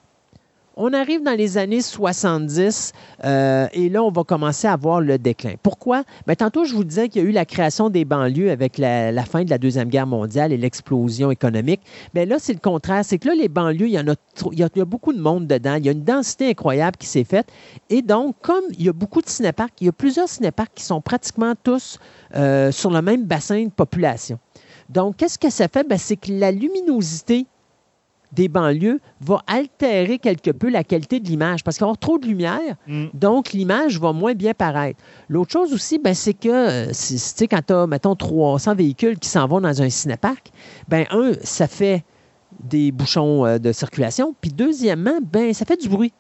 On 0.81 0.93
arrive 0.93 1.25
dans 1.25 1.37
les 1.37 1.59
années 1.59 1.83
70 1.83 2.93
euh, 3.25 3.67
et 3.73 3.89
là, 3.89 4.01
on 4.05 4.13
va 4.13 4.23
commencer 4.23 4.69
à 4.69 4.77
voir 4.77 5.01
le 5.01 5.19
déclin. 5.19 5.55
Pourquoi? 5.61 6.05
Bien, 6.25 6.37
tantôt, 6.37 6.65
je 6.65 6.73
vous 6.73 6.85
disais 6.85 7.09
qu'il 7.09 7.21
y 7.21 7.27
a 7.27 7.29
eu 7.29 7.33
la 7.33 7.45
création 7.45 7.91
des 7.91 8.05
banlieues 8.05 8.53
avec 8.53 8.79
la, 8.79 9.25
fin 9.25 9.43
de 9.43 9.51
la 9.51 9.59
Deuxième 9.59 9.89
Guerre 9.89 10.07
mondiale 10.07 10.53
et 10.53 10.57
l'explosion 10.57 11.33
économique. 11.33 11.81
Bien 12.15 12.27
là, 12.27 12.37
c'est 12.39 12.53
le 12.53 12.61
contraire. 12.61 13.05
C'est 13.05 13.19
que 13.19 13.27
là, 13.27 13.35
les 13.35 13.49
banlieues, 13.49 13.89
il 13.89 13.93
y, 13.95 13.99
en 13.99 14.07
a, 14.07 14.15
il, 14.53 14.59
y 14.61 14.63
a, 14.63 14.85
beaucoup 14.85 15.13
de 15.13 15.21
monde 15.21 15.49
dedans. 15.49 15.75
Il 15.75 15.85
y 15.85 15.89
a 15.89 15.93
une 15.93 16.05
densité 16.05 16.49
incroyable 16.51 16.97
qui 16.97 17.09
s'est 17.09 17.25
faite. 17.25 17.49
Et 17.91 18.01
donc, 18.01 18.37
comme 18.41 18.63
il 18.71 18.85
y 18.85 18.89
a 18.89 18.93
beaucoup 18.93 19.21
de 19.21 19.29
cinéparks, 19.29 19.75
il 19.81 19.87
y 19.87 19.91
a 19.91 19.93
plusieurs 19.93 20.29
cinéparks 20.29 20.75
qui 20.77 20.85
sont 20.85 21.01
pratiquement 21.01 21.55
tous 21.61 21.99
euh, 22.37 22.71
sur 22.71 22.93
le 22.93 23.03
même 23.03 23.25
bassin 23.25 23.65
de 23.65 23.71
population. 23.71 24.39
Donc, 24.91 25.17
qu'est-ce 25.17 25.41
que 25.41 25.51
ça 25.51 25.67
fait? 25.67 25.83
Ben, 25.89 25.99
c'est 25.99 26.17
que 26.17 26.31
la 26.31 26.53
luminosité 26.53 27.47
des 28.33 28.49
banlieues 28.49 29.01
va 29.21 29.43
altérer 29.47 30.19
quelque 30.19 30.51
peu 30.51 30.69
la 30.69 30.85
qualité 30.85 31.21
de 31.21 31.27
l'image 31.27 31.65
parce 31.65 31.77
qu'il 31.77 31.83
va 31.83 31.87
y 31.87 31.91
avoir 31.91 31.99
trop 31.99 32.19
de 32.19 32.27
lumière, 32.27 32.77
mm. 32.87 33.07
donc 33.15 33.53
l'image 33.53 33.99
va 33.99 34.13
moins 34.13 34.35
bien 34.35 34.55
paraître. 34.55 35.01
L'autre 35.29 35.53
chose 35.53 35.73
aussi, 35.73 35.99
ben, 35.99 36.15
c'est 36.15 36.35
que 36.35 36.49
euh, 36.49 36.93
sais, 36.93 37.47
quand 37.49 37.63
tu 37.67 37.73
as, 37.73 37.87
mettons, 37.87 38.15
300 38.15 38.75
véhicules 38.75 39.19
qui 39.19 39.29
s'en 39.29 39.47
vont 39.47 39.61
dans 39.61 39.83
un 39.83 39.89
cinéparc, 39.89 40.51
ben, 40.89 41.07
un, 41.11 41.33
ça 41.43 41.67
fait 41.67 42.05
des 42.63 42.93
bouchons 42.93 43.47
euh, 43.47 43.59
de 43.59 43.73
circulation, 43.73 44.35
puis 44.41 44.51
deuxièmement, 44.51 45.19
ben, 45.23 45.53
ça 45.53 45.65
fait 45.65 45.81
du 45.81 45.89
bruit. 45.89 46.13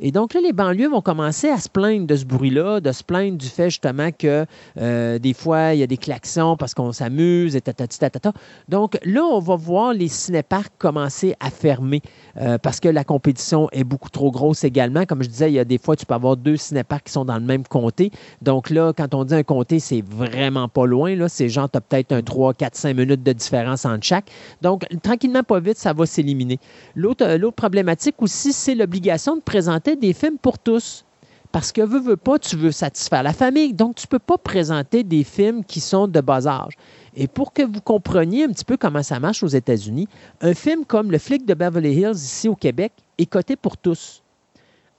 Et 0.00 0.10
donc 0.10 0.34
là, 0.34 0.40
les 0.40 0.52
banlieues 0.52 0.88
vont 0.88 1.00
commencer 1.00 1.48
à 1.48 1.58
se 1.58 1.68
plaindre 1.68 2.06
de 2.06 2.16
ce 2.16 2.24
bruit-là, 2.24 2.80
de 2.80 2.92
se 2.92 3.02
plaindre 3.02 3.38
du 3.38 3.46
fait 3.46 3.70
justement 3.70 4.10
que 4.10 4.46
euh, 4.80 5.18
des 5.18 5.34
fois, 5.34 5.74
il 5.74 5.80
y 5.80 5.82
a 5.82 5.86
des 5.86 5.96
klaxons 5.96 6.56
parce 6.56 6.74
qu'on 6.74 6.92
s'amuse 6.92 7.56
et 7.56 7.60
tatati 7.60 7.98
tatata. 7.98 8.32
Donc 8.68 8.98
là, 9.04 9.22
on 9.22 9.38
va 9.38 9.56
voir 9.56 9.92
les 9.92 10.08
cinéparcs 10.08 10.72
commencer 10.78 11.34
à 11.40 11.50
fermer 11.50 12.02
euh, 12.36 12.58
parce 12.58 12.80
que 12.80 12.88
la 12.88 13.04
compétition 13.04 13.68
est 13.72 13.84
beaucoup 13.84 14.10
trop 14.10 14.30
grosse 14.30 14.64
également. 14.64 15.04
Comme 15.06 15.22
je 15.22 15.28
disais, 15.28 15.50
il 15.50 15.54
y 15.54 15.58
a 15.58 15.64
des 15.64 15.78
fois, 15.78 15.96
tu 15.96 16.06
peux 16.06 16.14
avoir 16.14 16.36
deux 16.36 16.56
cinéparcs 16.56 17.04
qui 17.04 17.12
sont 17.12 17.24
dans 17.24 17.38
le 17.38 17.44
même 17.44 17.64
comté. 17.64 18.10
Donc 18.42 18.70
là, 18.70 18.92
quand 18.96 19.14
on 19.14 19.24
dit 19.24 19.34
un 19.34 19.42
comté, 19.42 19.78
c'est 19.78 20.02
vraiment 20.04 20.68
pas 20.68 20.86
loin. 20.86 21.14
Là. 21.14 21.28
C'est 21.28 21.48
genre, 21.48 21.70
tu 21.70 21.78
as 21.78 21.80
peut-être 21.80 22.12
un 22.12 22.22
3, 22.22 22.54
4, 22.54 22.76
5 22.76 22.96
minutes 22.96 23.22
de 23.22 23.32
différence 23.32 23.84
entre 23.84 24.04
chaque. 24.04 24.30
Donc, 24.62 24.84
tranquillement, 25.02 25.42
pas 25.42 25.60
vite, 25.60 25.78
ça 25.78 25.92
va 25.92 26.06
s'éliminer. 26.06 26.58
L'autre 26.94 27.24
euh, 27.24 27.50
problématique 27.50 28.16
aussi, 28.20 28.52
c'est 28.52 28.74
l'obligation 28.74 29.36
de 29.36 29.40
présenter 29.40 29.83
des 29.92 30.12
films 30.12 30.38
pour 30.38 30.58
tous. 30.58 31.04
Parce 31.52 31.70
que 31.70 31.82
veux, 31.82 32.00
veux 32.00 32.16
pas, 32.16 32.38
tu 32.40 32.56
veux 32.56 32.72
satisfaire 32.72 33.22
la 33.22 33.32
famille. 33.32 33.74
Donc, 33.74 33.94
tu 33.94 34.06
ne 34.06 34.08
peux 34.08 34.18
pas 34.18 34.38
présenter 34.38 35.04
des 35.04 35.22
films 35.22 35.64
qui 35.64 35.78
sont 35.78 36.08
de 36.08 36.20
bas 36.20 36.48
âge. 36.48 36.72
Et 37.14 37.28
pour 37.28 37.52
que 37.52 37.62
vous 37.62 37.80
compreniez 37.80 38.44
un 38.44 38.48
petit 38.48 38.64
peu 38.64 38.76
comment 38.76 39.04
ça 39.04 39.20
marche 39.20 39.44
aux 39.44 39.48
États-Unis, 39.48 40.08
un 40.40 40.52
film 40.52 40.84
comme 40.84 41.12
Le 41.12 41.18
flic 41.18 41.46
de 41.46 41.54
Beverly 41.54 41.94
Hills 41.94 42.16
ici 42.16 42.48
au 42.48 42.56
Québec 42.56 42.92
est 43.18 43.26
coté 43.26 43.54
pour 43.54 43.76
tous. 43.76 44.24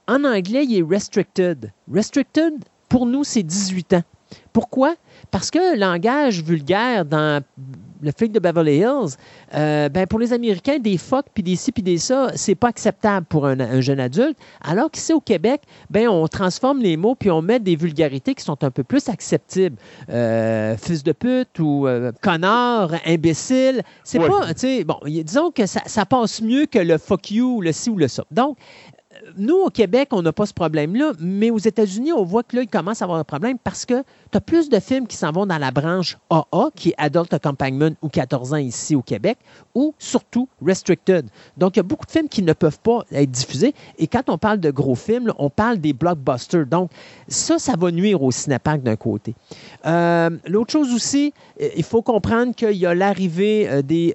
En 0.08 0.24
anglais, 0.24 0.64
il 0.64 0.78
est 0.78 0.82
restricted. 0.82 1.70
Restricted, 1.92 2.54
pour 2.88 3.04
nous, 3.04 3.22
c'est 3.22 3.42
18 3.42 3.92
ans. 3.92 4.02
Pourquoi? 4.52 4.94
Parce 5.30 5.50
que 5.50 5.74
le 5.74 5.78
langage 5.78 6.42
vulgaire 6.42 7.04
dans 7.04 7.42
le 8.02 8.10
flic 8.16 8.32
de 8.32 8.38
Beverly 8.38 8.78
Hills, 8.78 9.16
euh, 9.54 9.88
ben 9.88 10.06
pour 10.06 10.18
les 10.18 10.32
Américains, 10.32 10.78
des 10.78 10.98
fuck, 10.98 11.26
puis 11.32 11.42
des 11.42 11.56
ci, 11.56 11.72
puis 11.72 11.82
des 11.82 11.98
ça, 11.98 12.30
c'est 12.34 12.54
pas 12.54 12.68
acceptable 12.68 13.26
pour 13.26 13.46
un, 13.46 13.80
jeune 13.80 14.00
adulte. 14.00 14.36
Alors 14.62 14.90
qu'ici 14.90 15.12
au 15.12 15.20
Québec, 15.20 15.62
ben 15.90 16.08
on 16.08 16.26
transforme 16.28 16.80
les 16.80 16.96
mots, 16.96 17.14
puis 17.14 17.30
on 17.30 17.42
met 17.42 17.60
des 17.60 17.76
vulgarités 17.76 18.34
qui 18.34 18.44
sont 18.44 18.62
un 18.64 18.70
peu 18.70 18.82
plus 18.82 19.08
acceptables. 19.08 19.76
Euh, 20.08 20.76
fils 20.76 21.02
de 21.02 21.12
pute 21.12 21.58
ou 21.58 21.86
euh, 21.86 22.12
connard, 22.22 22.92
imbécile. 23.04 23.82
C'est 24.04 24.18
pas, 24.18 24.54
tu 24.54 24.60
sais, 24.60 24.84
bon, 24.84 24.98
disons 25.04 25.50
que 25.50 25.66
ça, 25.66 25.80
ça, 25.86 26.06
passe 26.06 26.40
mieux 26.40 26.66
que 26.66 26.78
le 26.78 26.98
fuck 26.98 27.30
you, 27.30 27.60
le 27.60 27.72
ci 27.72 27.90
ou 27.90 27.96
le 27.96 28.08
ça. 28.08 28.24
Donc, 28.30 28.56
nous, 29.36 29.56
au 29.56 29.70
Québec, 29.70 30.08
on 30.12 30.22
n'a 30.22 30.32
pas 30.32 30.46
ce 30.46 30.54
problème-là, 30.54 31.12
mais 31.18 31.50
aux 31.50 31.58
États-Unis, 31.58 32.12
on 32.12 32.24
voit 32.24 32.42
que 32.42 32.56
là, 32.56 32.62
il 32.62 32.68
commence 32.68 33.02
à 33.02 33.04
avoir 33.04 33.18
un 33.18 33.24
problème 33.24 33.58
parce 33.62 33.84
que 33.84 34.02
tu 34.30 34.38
as 34.38 34.40
plus 34.40 34.68
de 34.68 34.78
films 34.80 35.06
qui 35.06 35.16
s'en 35.16 35.32
vont 35.32 35.46
dans 35.46 35.58
la 35.58 35.70
branche 35.70 36.16
AA, 36.30 36.70
qui 36.74 36.90
est 36.90 36.94
Adult 36.98 37.32
Accompaniment 37.32 37.94
ou 38.02 38.08
14 38.08 38.54
ans 38.54 38.58
ici 38.58 38.94
au 38.94 39.02
Québec, 39.02 39.38
ou 39.74 39.94
surtout 39.98 40.48
Restricted. 40.64 41.28
Donc, 41.56 41.76
il 41.76 41.78
y 41.78 41.80
a 41.80 41.82
beaucoup 41.82 42.06
de 42.06 42.10
films 42.10 42.28
qui 42.28 42.42
ne 42.42 42.52
peuvent 42.52 42.80
pas 42.80 43.04
être 43.12 43.30
diffusés. 43.30 43.74
Et 43.98 44.06
quand 44.06 44.28
on 44.28 44.38
parle 44.38 44.60
de 44.60 44.70
gros 44.70 44.94
films, 44.94 45.32
on 45.38 45.50
parle 45.50 45.78
des 45.78 45.92
blockbusters. 45.92 46.66
Donc, 46.66 46.90
ça, 47.28 47.58
ça 47.58 47.74
va 47.76 47.90
nuire 47.90 48.22
au 48.22 48.30
cinépark 48.30 48.82
d'un 48.82 48.96
côté. 48.96 49.34
Euh, 49.86 50.30
l'autre 50.46 50.72
chose 50.72 50.92
aussi, 50.94 51.32
euh, 51.60 51.68
il 51.76 51.84
faut 51.84 52.02
comprendre 52.02 52.54
qu'il 52.54 52.72
y 52.72 52.86
a 52.86 52.94
l'arrivée 52.94 53.68
euh, 53.68 53.82
des 53.82 54.14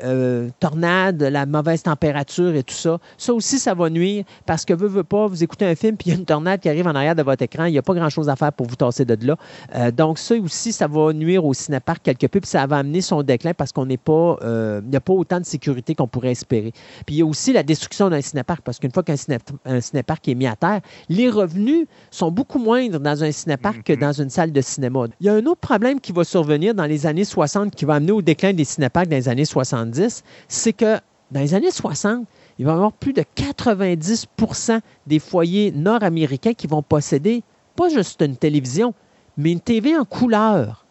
tornades, 0.60 1.22
la 1.22 1.46
mauvaise 1.46 1.84
température 1.84 2.56
et 2.56 2.64
tout 2.64 2.74
ça. 2.74 3.00
Ça 3.18 3.34
aussi, 3.34 3.60
ça 3.60 3.74
va 3.74 3.90
nuire 3.90 4.24
parce 4.46 4.66
que, 4.66 4.74
pas, 5.04 5.28
vous 5.28 5.44
écoutez 5.44 5.66
un 5.66 5.76
film 5.76 5.98
puis 5.98 6.10
il 6.10 6.14
y 6.14 6.16
a 6.16 6.20
une 6.20 6.26
tornade 6.26 6.60
qui 6.60 6.70
arrive 6.70 6.88
en 6.88 6.96
arrière 6.96 7.16
de 7.16 7.24
votre 7.24 7.44
écran, 7.44 7.66
il 7.66 7.72
n'y 7.72 7.78
a 7.78 7.82
pas 7.82 7.94
grand-chose 7.94 8.30
à 8.30 8.36
faire 8.36 8.54
pour 8.54 8.68
vous 8.68 8.76
tasser 8.76 9.06
de 9.06 9.18
là. 9.26 9.92
donc, 9.92 10.18
ça 10.18 10.36
aussi, 10.36 10.72
ça 10.72 10.88
va 10.88 11.14
nuire 11.14 11.46
au 11.46 11.54
cinépark 11.54 12.02
quelque 12.04 12.28
peu 12.28 12.40
puis 12.40 12.50
ça 12.50 12.66
va 12.66 12.78
amener 12.78 13.02
son 13.02 13.24
déclin 13.24 13.54
parce 13.54 13.72
qu'on 13.72 13.86
n'est 13.86 13.98
pas, 13.98 14.38
il 14.42 14.90
n'y 14.90 14.96
a 14.96 15.02
pas 15.02 15.14
autant 15.14 15.40
de 15.40 15.46
sécurité 15.46 15.96
qu'on 15.96 16.08
pourrait 16.08 16.32
espérer. 16.32 16.72
Puis 17.06 17.16
il 17.16 17.18
y 17.20 17.22
a 17.22 17.26
aussi 17.26 17.54
la 17.54 17.64
destruction 17.64 18.10
d'un 18.10 18.22
cinépark 18.22 18.62
parce 18.62 18.80
qu'une 18.80 18.92
fois 18.92 19.04
qu'un 19.04 19.16
cinépark 19.16 20.28
est 20.28 20.36
mis 20.36 20.48
à 20.48 20.56
terre, 20.56 20.82
les 21.10 21.30
revenus 21.30 21.88
sont 22.10 22.32
beaucoup 22.32 22.60
moindres 22.60 23.00
dans 23.00 23.24
un 23.24 23.32
cinépark 23.32 23.84
que 23.84 23.94
mhm. 23.94 24.00
dans 24.00 24.14
une 24.14 24.30
salle 24.30 24.52
de 24.52 24.62
cinéma. 24.62 25.06
Il 25.20 25.28
y 25.28 25.30
a 25.30 25.34
un 25.34 25.46
autre 25.46 25.62
problème 25.62 26.00
qui 26.00 26.12
va 26.12 26.24
survenir 26.24 26.74
dans 26.74 26.86
les 26.86 27.06
années 27.06 27.26
60 27.26 27.74
qui 27.76 27.86
va 27.86 27.96
amener 27.96 28.12
au 28.12 28.22
déclin 28.22 28.54
des 28.54 28.66
cinéparks 28.66 29.08
dans 29.08 29.16
les 29.16 29.30
années 29.30 29.46
70, 29.46 30.24
c'est 30.48 30.74
que 30.74 30.98
dans 31.32 31.40
les 31.40 31.54
années 31.54 31.72
60, 31.72 32.26
il 32.62 32.66
va 32.66 32.74
y 32.74 32.76
avoir 32.76 32.92
plus 32.94 33.12
de 33.12 33.24
90% 33.36 34.82
des 35.08 35.18
foyers 35.18 35.72
nord-américains 35.72 36.54
qui 36.54 36.68
vont 36.68 36.84
posséder 36.84 37.42
pas 37.76 37.90
juste 37.90 38.22
une 38.22 38.38
télévision, 38.38 38.94
mais 39.36 39.52
une 39.52 39.60
TV 39.60 39.98
en 39.98 40.06
couleur. 40.06 40.86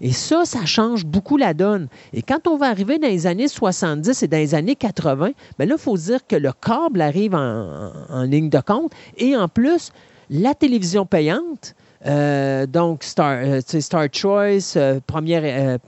Et 0.00 0.12
ça, 0.12 0.44
ça 0.44 0.64
change 0.66 1.04
beaucoup 1.04 1.36
la 1.36 1.52
donne. 1.52 1.88
Et 2.12 2.22
quand 2.22 2.46
on 2.46 2.56
va 2.56 2.66
arriver 2.66 3.00
dans 3.00 3.08
les 3.08 3.26
années 3.26 3.48
70 3.48 4.22
et 4.22 4.28
dans 4.28 4.36
les 4.36 4.54
années 4.54 4.76
80, 4.76 5.32
bien 5.58 5.66
là, 5.66 5.74
il 5.76 5.82
faut 5.82 5.96
dire 5.96 6.24
que 6.24 6.36
le 6.36 6.52
câble 6.52 7.00
arrive 7.00 7.34
en, 7.34 8.22
ligne 8.22 8.48
de 8.48 8.60
compte. 8.60 8.92
Et 9.16 9.36
en 9.36 9.48
plus, 9.48 9.90
la 10.30 10.54
télévision 10.54 11.06
payante, 11.06 11.74
euh, 12.06 12.66
donc 12.66 13.02
Star, 13.02 13.38
euh, 13.38 13.60
Star 13.60 14.06
Choice, 14.12 14.74
euh, 14.76 15.00
premier, 15.06 15.78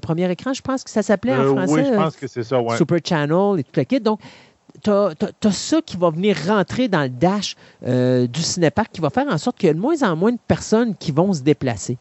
premier 0.00 0.30
écran, 0.30 0.52
je 0.52 0.62
pense 0.62 0.84
que 0.84 0.90
ça 0.90 1.02
s'appelait 1.02 1.34
en 1.34 1.56
français. 1.56 1.72
Oui, 1.72 1.84
je 1.84 1.94
pense 1.94 2.16
que 2.16 2.26
c'est 2.26 2.42
ça, 2.42 2.60
ouais. 2.60 2.76
Super 2.76 2.98
Channel 3.04 3.60
et 3.60 3.64
tout 3.64 3.70
le 3.76 3.84
kit. 3.84 4.00
Donc, 4.00 4.20
tu 4.82 4.90
as, 4.90 5.52
ça 5.52 5.82
qui 5.82 5.96
va 5.96 6.10
venir 6.10 6.36
rentrer 6.46 6.88
dans 6.88 7.02
le 7.02 7.08
dash 7.08 7.56
du 7.82 8.42
cinépark 8.42 8.90
qui 8.92 9.00
va 9.00 9.10
faire 9.10 9.26
en 9.28 9.38
sorte 9.38 9.58
qu'il 9.58 9.66
y 9.66 9.70
a 9.70 9.74
de 9.74 9.80
moins 9.80 10.02
en 10.02 10.16
moins 10.16 10.32
de 10.32 10.38
personnes 10.46 10.94
qui 10.94 11.12
vont 11.12 11.32
se 11.32 11.42
déplacer. 11.42 11.98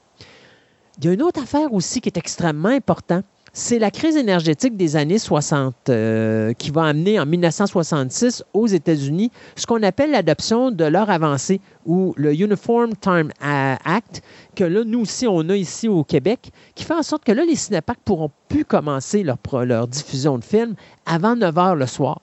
Il 1.00 1.06
y 1.06 1.10
a 1.10 1.14
une 1.14 1.22
autre 1.22 1.42
affaire 1.42 1.74
aussi 1.74 2.02
qui 2.02 2.10
est 2.10 2.18
extrêmement 2.18 2.70
importante. 2.70 3.26
C'est 3.60 3.80
la 3.80 3.90
crise 3.90 4.16
énergétique 4.16 4.78
des 4.78 4.98
années 4.98 5.18
60 5.18 5.90
euh, 5.90 6.54
qui 6.54 6.70
va 6.70 6.84
amener 6.84 7.20
en 7.20 7.26
1966 7.26 8.44
aux 8.54 8.68
États-Unis 8.68 9.32
ce 9.56 9.66
qu'on 9.66 9.82
appelle 9.82 10.12
l'adoption 10.12 10.70
de 10.70 10.86
l'heure 10.86 11.10
avancée 11.10 11.60
ou 11.84 12.14
le 12.18 12.36
Uniform 12.36 12.92
Time 13.02 13.32
Act, 13.42 14.22
que 14.56 14.64
là, 14.64 14.84
nous 14.86 15.00
aussi, 15.00 15.26
on 15.28 15.50
a 15.50 15.56
ici 15.56 15.88
au 15.88 16.04
Québec, 16.04 16.52
qui 16.76 16.84
fait 16.84 16.94
en 16.94 17.02
sorte 17.02 17.24
que 17.24 17.32
là, 17.32 17.46
les 17.46 17.56
cinéparks 17.56 18.00
pourront 18.06 18.30
plus 18.48 18.64
commencer 18.64 19.24
leur, 19.24 19.40
leur 19.66 19.88
diffusion 19.88 20.38
de 20.38 20.44
films 20.44 20.76
avant 21.08 21.36
9 21.36 21.58
heures 21.58 21.76
le 21.76 21.88
soir. 21.88 22.22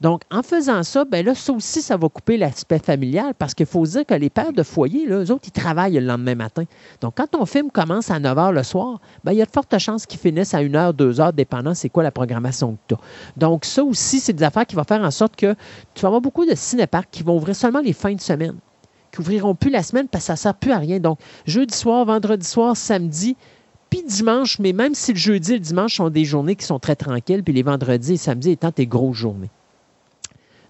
Donc, 0.00 0.22
en 0.30 0.42
faisant 0.42 0.82
ça, 0.82 1.04
ben 1.04 1.24
là, 1.24 1.34
ça 1.34 1.52
aussi, 1.52 1.82
ça 1.82 1.96
va 1.96 2.08
couper 2.08 2.36
l'aspect 2.36 2.78
familial 2.78 3.34
parce 3.38 3.54
qu'il 3.54 3.66
faut 3.66 3.84
dire 3.84 4.04
que 4.04 4.14
les 4.14 4.30
pères 4.30 4.52
de 4.52 4.62
foyer, 4.62 5.06
là, 5.06 5.22
eux 5.22 5.30
autres, 5.30 5.44
ils 5.46 5.52
travaillent 5.52 5.94
le 5.94 6.00
lendemain 6.00 6.34
matin. 6.34 6.64
Donc, 7.00 7.14
quand 7.16 7.28
ton 7.28 7.46
film 7.46 7.70
commence 7.70 8.10
à 8.10 8.18
9 8.18 8.36
h 8.36 8.52
le 8.52 8.62
soir, 8.62 9.00
ben, 9.22 9.32
il 9.32 9.38
y 9.38 9.42
a 9.42 9.46
de 9.46 9.50
fortes 9.50 9.78
chances 9.78 10.06
qu'il 10.06 10.18
finisse 10.18 10.54
à 10.54 10.58
1 10.58 10.68
h, 10.68 10.92
2 10.92 11.12
h, 11.14 11.32
dépendant 11.34 11.74
c'est 11.74 11.88
quoi 11.88 12.02
la 12.02 12.10
programmation 12.10 12.72
que 12.72 12.78
tu 12.88 12.94
as. 12.94 12.98
Donc, 13.36 13.64
ça 13.64 13.84
aussi, 13.84 14.20
c'est 14.20 14.32
des 14.32 14.44
affaires 14.44 14.66
qui 14.66 14.76
vont 14.76 14.84
faire 14.84 15.02
en 15.02 15.10
sorte 15.10 15.36
que 15.36 15.54
tu 15.94 16.02
vas 16.02 16.08
avoir 16.08 16.20
beaucoup 16.20 16.46
de 16.46 16.54
cinéparks 16.54 17.08
qui 17.10 17.22
vont 17.22 17.36
ouvrir 17.36 17.56
seulement 17.56 17.80
les 17.80 17.92
fins 17.92 18.14
de 18.14 18.20
semaine, 18.20 18.56
qui 19.12 19.20
ouvriront 19.20 19.54
plus 19.54 19.70
la 19.70 19.82
semaine 19.82 20.08
parce 20.08 20.24
que 20.24 20.26
ça 20.26 20.32
ne 20.34 20.38
sert 20.38 20.54
plus 20.54 20.72
à 20.72 20.78
rien. 20.78 20.98
Donc, 20.98 21.18
jeudi 21.46 21.76
soir, 21.76 22.04
vendredi 22.04 22.46
soir, 22.46 22.76
samedi, 22.76 23.36
puis 23.90 24.02
dimanche, 24.02 24.58
mais 24.58 24.72
même 24.72 24.94
si 24.94 25.12
le 25.12 25.18
jeudi 25.18 25.52
et 25.52 25.54
le 25.54 25.60
dimanche 25.60 25.96
sont 25.96 26.10
des 26.10 26.24
journées 26.24 26.56
qui 26.56 26.64
sont 26.66 26.80
très 26.80 26.96
tranquilles, 26.96 27.44
puis 27.44 27.54
les 27.54 27.62
vendredis 27.62 28.14
et 28.14 28.16
samedis 28.16 28.50
étant 28.50 28.72
tes 28.72 28.86
grosses 28.86 29.16
journées. 29.16 29.50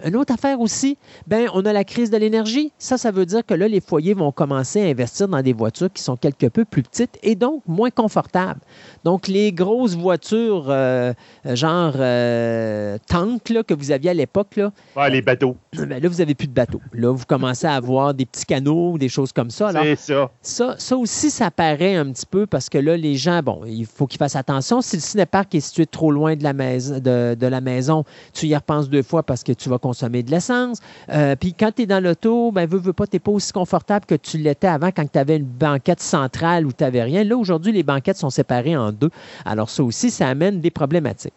Une 0.05 0.17
autre 0.17 0.35
affaire 0.35 0.61
aussi, 0.61 0.99
ben, 1.27 1.49
on 1.55 1.65
a 1.65 1.73
la 1.73 1.85
crise 1.85 2.11
de 2.11 2.17
l'énergie. 2.17 2.73
Ça, 2.79 2.99
ça 2.99 3.11
veut 3.11 3.27
dire 3.27 3.45
que 3.45 3.55
là, 3.55 3.69
les 3.69 3.81
foyers 3.81 4.15
vont 4.15 4.33
commencer 4.33 4.83
à 4.83 4.87
investir 4.87 5.29
dans 5.29 5.41
des 5.41 5.53
voitures 5.53 5.93
qui 5.93 6.03
sont 6.03 6.17
quelque 6.17 6.47
peu 6.47 6.65
plus 6.65 6.83
petites 6.83 7.19
et 7.23 7.35
donc 7.35 7.63
moins 7.67 7.91
confortables. 7.91 8.61
Donc, 9.05 9.29
les 9.29 9.53
grosses 9.53 9.97
voitures, 9.97 10.67
euh, 10.69 11.13
genre 11.45 11.95
euh, 11.97 12.99
tank 13.07 13.49
là, 13.49 13.63
que 13.63 13.75
vous 13.75 13.91
aviez 13.91 14.11
à 14.11 14.15
l'époque. 14.15 14.57
Là, 14.57 14.73
les 15.09 15.23
bateaux. 15.23 15.57
Ben, 15.85 16.03
là, 16.03 16.09
vous 16.09 16.17
n'avez 16.17 16.35
plus 16.35 16.47
de 16.47 16.53
bateaux. 16.53 16.81
Là, 16.95 17.13
vous 17.13 17.27
commencez 17.27 17.67
à 17.67 17.75
avoir 17.75 18.15
des 18.15 18.25
petits 18.25 18.47
canaux, 18.47 18.93
ou 18.93 18.99
des 18.99 19.09
choses 19.09 19.33
comme 19.33 19.51
ça. 19.51 19.71
C'est 19.73 19.97
ça. 19.97 20.31
ça. 20.41 20.75
Ça 20.79 20.97
aussi, 20.97 21.31
ça 21.31 21.51
paraît 21.51 21.97
un 21.97 22.11
petit 22.11 22.27
peu 22.27 22.47
parce 22.47 22.69
que 22.69 22.79
là, 22.79 22.97
les 22.97 23.17
gens, 23.17 23.43
bon, 23.43 23.63
il 23.67 23.87
faut 23.87 24.07
qu'ils 24.07 24.19
fassent 24.19 24.37
attention. 24.37 24.81
Si 24.81 24.97
le 24.97 25.03
cinépark 25.03 25.55
est 25.55 25.61
situé 25.61 25.87
trop 25.87 26.11
loin 26.11 26.37
de 26.37 26.43
la, 26.43 26.53
maison, 26.53 26.99
de, 26.99 27.35
de 27.35 27.47
la 27.47 27.61
maison, 27.61 28.05
tu 28.33 28.47
y 28.47 28.55
repenses 28.55 28.89
deux 28.89 29.03
fois 29.03 29.23
parce 29.23 29.43
que 29.43 29.53
tu 29.53 29.69
vas 29.69 29.79
consommer 29.95 30.25
de 30.25 30.31
l'essence. 30.31 30.81
Euh, 31.11 31.37
puis 31.37 31.55
quand 31.55 31.71
tu 31.75 31.83
es 31.83 31.87
dans 31.87 32.03
l'auto, 32.03 32.51
ben, 32.51 32.69
veux, 32.69 32.79
veux 32.79 32.93
pas, 32.93 33.07
tu 33.07 33.21
pas 33.21 33.31
aussi 33.31 33.53
confortable 33.53 34.07
que 34.07 34.17
tu 34.17 34.39
l'étais 34.39 34.67
avant 34.67 34.89
quand 34.89 35.11
tu 35.11 35.19
avais 35.19 35.37
une 35.37 35.45
banquette 35.45 36.01
centrale 36.01 36.67
où 36.67 36.73
tu 36.73 36.83
n'avais 36.83 37.03
rien. 37.03 37.23
Là, 37.23 37.37
aujourd'hui, 37.37 37.71
les 37.73 37.85
banquettes 37.85 38.17
sont 38.17 38.31
séparées 38.31 38.77
en 38.77 38.91
deux. 38.91 39.11
Alors, 39.45 39.71
ça 39.71 39.85
aussi, 39.85 40.11
ça 40.11 40.29
amène 40.29 40.61
des 40.61 40.73
problématiques. 40.73 41.35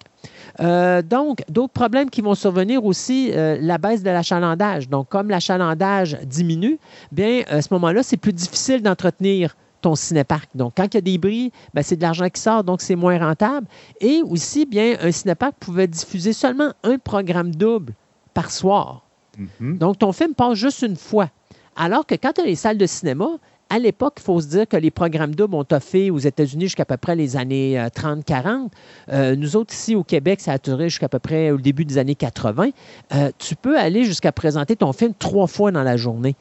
Euh, 0.59 1.03
donc, 1.03 1.43
d'autres 1.49 1.73
problèmes 1.73 2.09
qui 2.09 2.21
vont 2.21 2.34
survenir 2.34 2.84
aussi, 2.84 3.31
euh, 3.31 3.59
la 3.61 3.77
baisse 3.77 4.01
de 4.01 4.09
l'achalandage. 4.09 4.89
Donc, 4.89 5.09
comme 5.09 5.29
l'achalandage 5.29 6.17
diminue, 6.23 6.79
bien, 7.11 7.43
à 7.47 7.61
ce 7.61 7.67
moment-là, 7.73 8.01
c'est 8.01 8.17
plus 8.17 8.34
difficile 8.34 8.81
d'entretenir 8.81 9.55
ton 9.81 9.93
cinépark. 9.93 10.49
Donc, 10.55 10.73
quand 10.75 10.85
il 10.85 10.95
y 10.95 10.97
a 10.97 11.01
des 11.01 11.17
bris, 11.19 11.51
ben, 11.75 11.84
c'est 11.84 11.95
de 11.95 12.01
l'argent 12.01 12.27
qui 12.27 12.41
sort, 12.41 12.63
donc 12.63 12.81
c'est 12.81 12.95
moins 12.95 13.19
rentable. 13.19 13.67
Et 14.01 14.23
aussi, 14.23 14.65
bien, 14.65 14.95
un 15.01 15.11
cinépark 15.11 15.53
pouvait 15.59 15.88
diffuser 15.88 16.34
seulement 16.34 16.71
un 16.84 16.97
programme 16.97 17.53
double 17.53 17.93
par 18.38 18.51
soir. 18.51 19.01
Mhm. 19.39 19.80
Donc, 19.80 19.97
ton 19.97 20.11
film 20.11 20.35
passe 20.35 20.53
juste 20.53 20.84
une 20.84 20.95
fois. 20.95 21.31
Alors 21.76 22.05
que 22.05 22.14
quand 22.14 22.34
tu 22.34 22.41
as 22.41 22.45
les 22.45 22.55
salles 22.55 22.77
de 22.77 22.85
cinéma, 22.85 23.30
à 23.68 23.80
l'époque, 23.80 24.14
il 24.18 24.22
faut 24.22 24.39
se 24.39 24.47
dire 24.47 24.68
que 24.68 24.77
les 24.77 24.91
programmes 24.91 25.34
doubles 25.34 25.55
ont 25.55 25.65
fait 25.80 26.11
aux 26.11 26.19
États-Unis 26.19 26.65
jusqu'à 26.65 26.85
peu 26.85 26.97
près 26.97 27.15
les 27.15 27.35
années 27.35 27.84
30-40. 27.95 28.45
Euh, 28.45 28.68
euh, 29.11 29.35
nous 29.35 29.55
autres, 29.55 29.73
ici 29.73 29.95
au 29.95 30.03
Québec, 30.03 30.39
ça 30.39 30.53
a 30.53 30.57
duré 30.59 30.88
jusqu'à 30.88 31.09
peu 31.09 31.18
près 31.18 31.49
au 31.49 31.57
début 31.57 31.84
des 31.84 31.97
années 31.97 32.14
80. 32.14 32.69
Euh, 33.15 33.31
tu 33.39 33.55
peux 33.55 33.77
aller 33.77 34.05
jusqu'à 34.05 34.31
présenter 34.31 34.76
ton 34.76 34.93
film 34.93 35.14
trois 35.18 35.47
fois 35.47 35.72
dans 35.72 35.84
la 35.84 35.97
journée. 35.97 36.35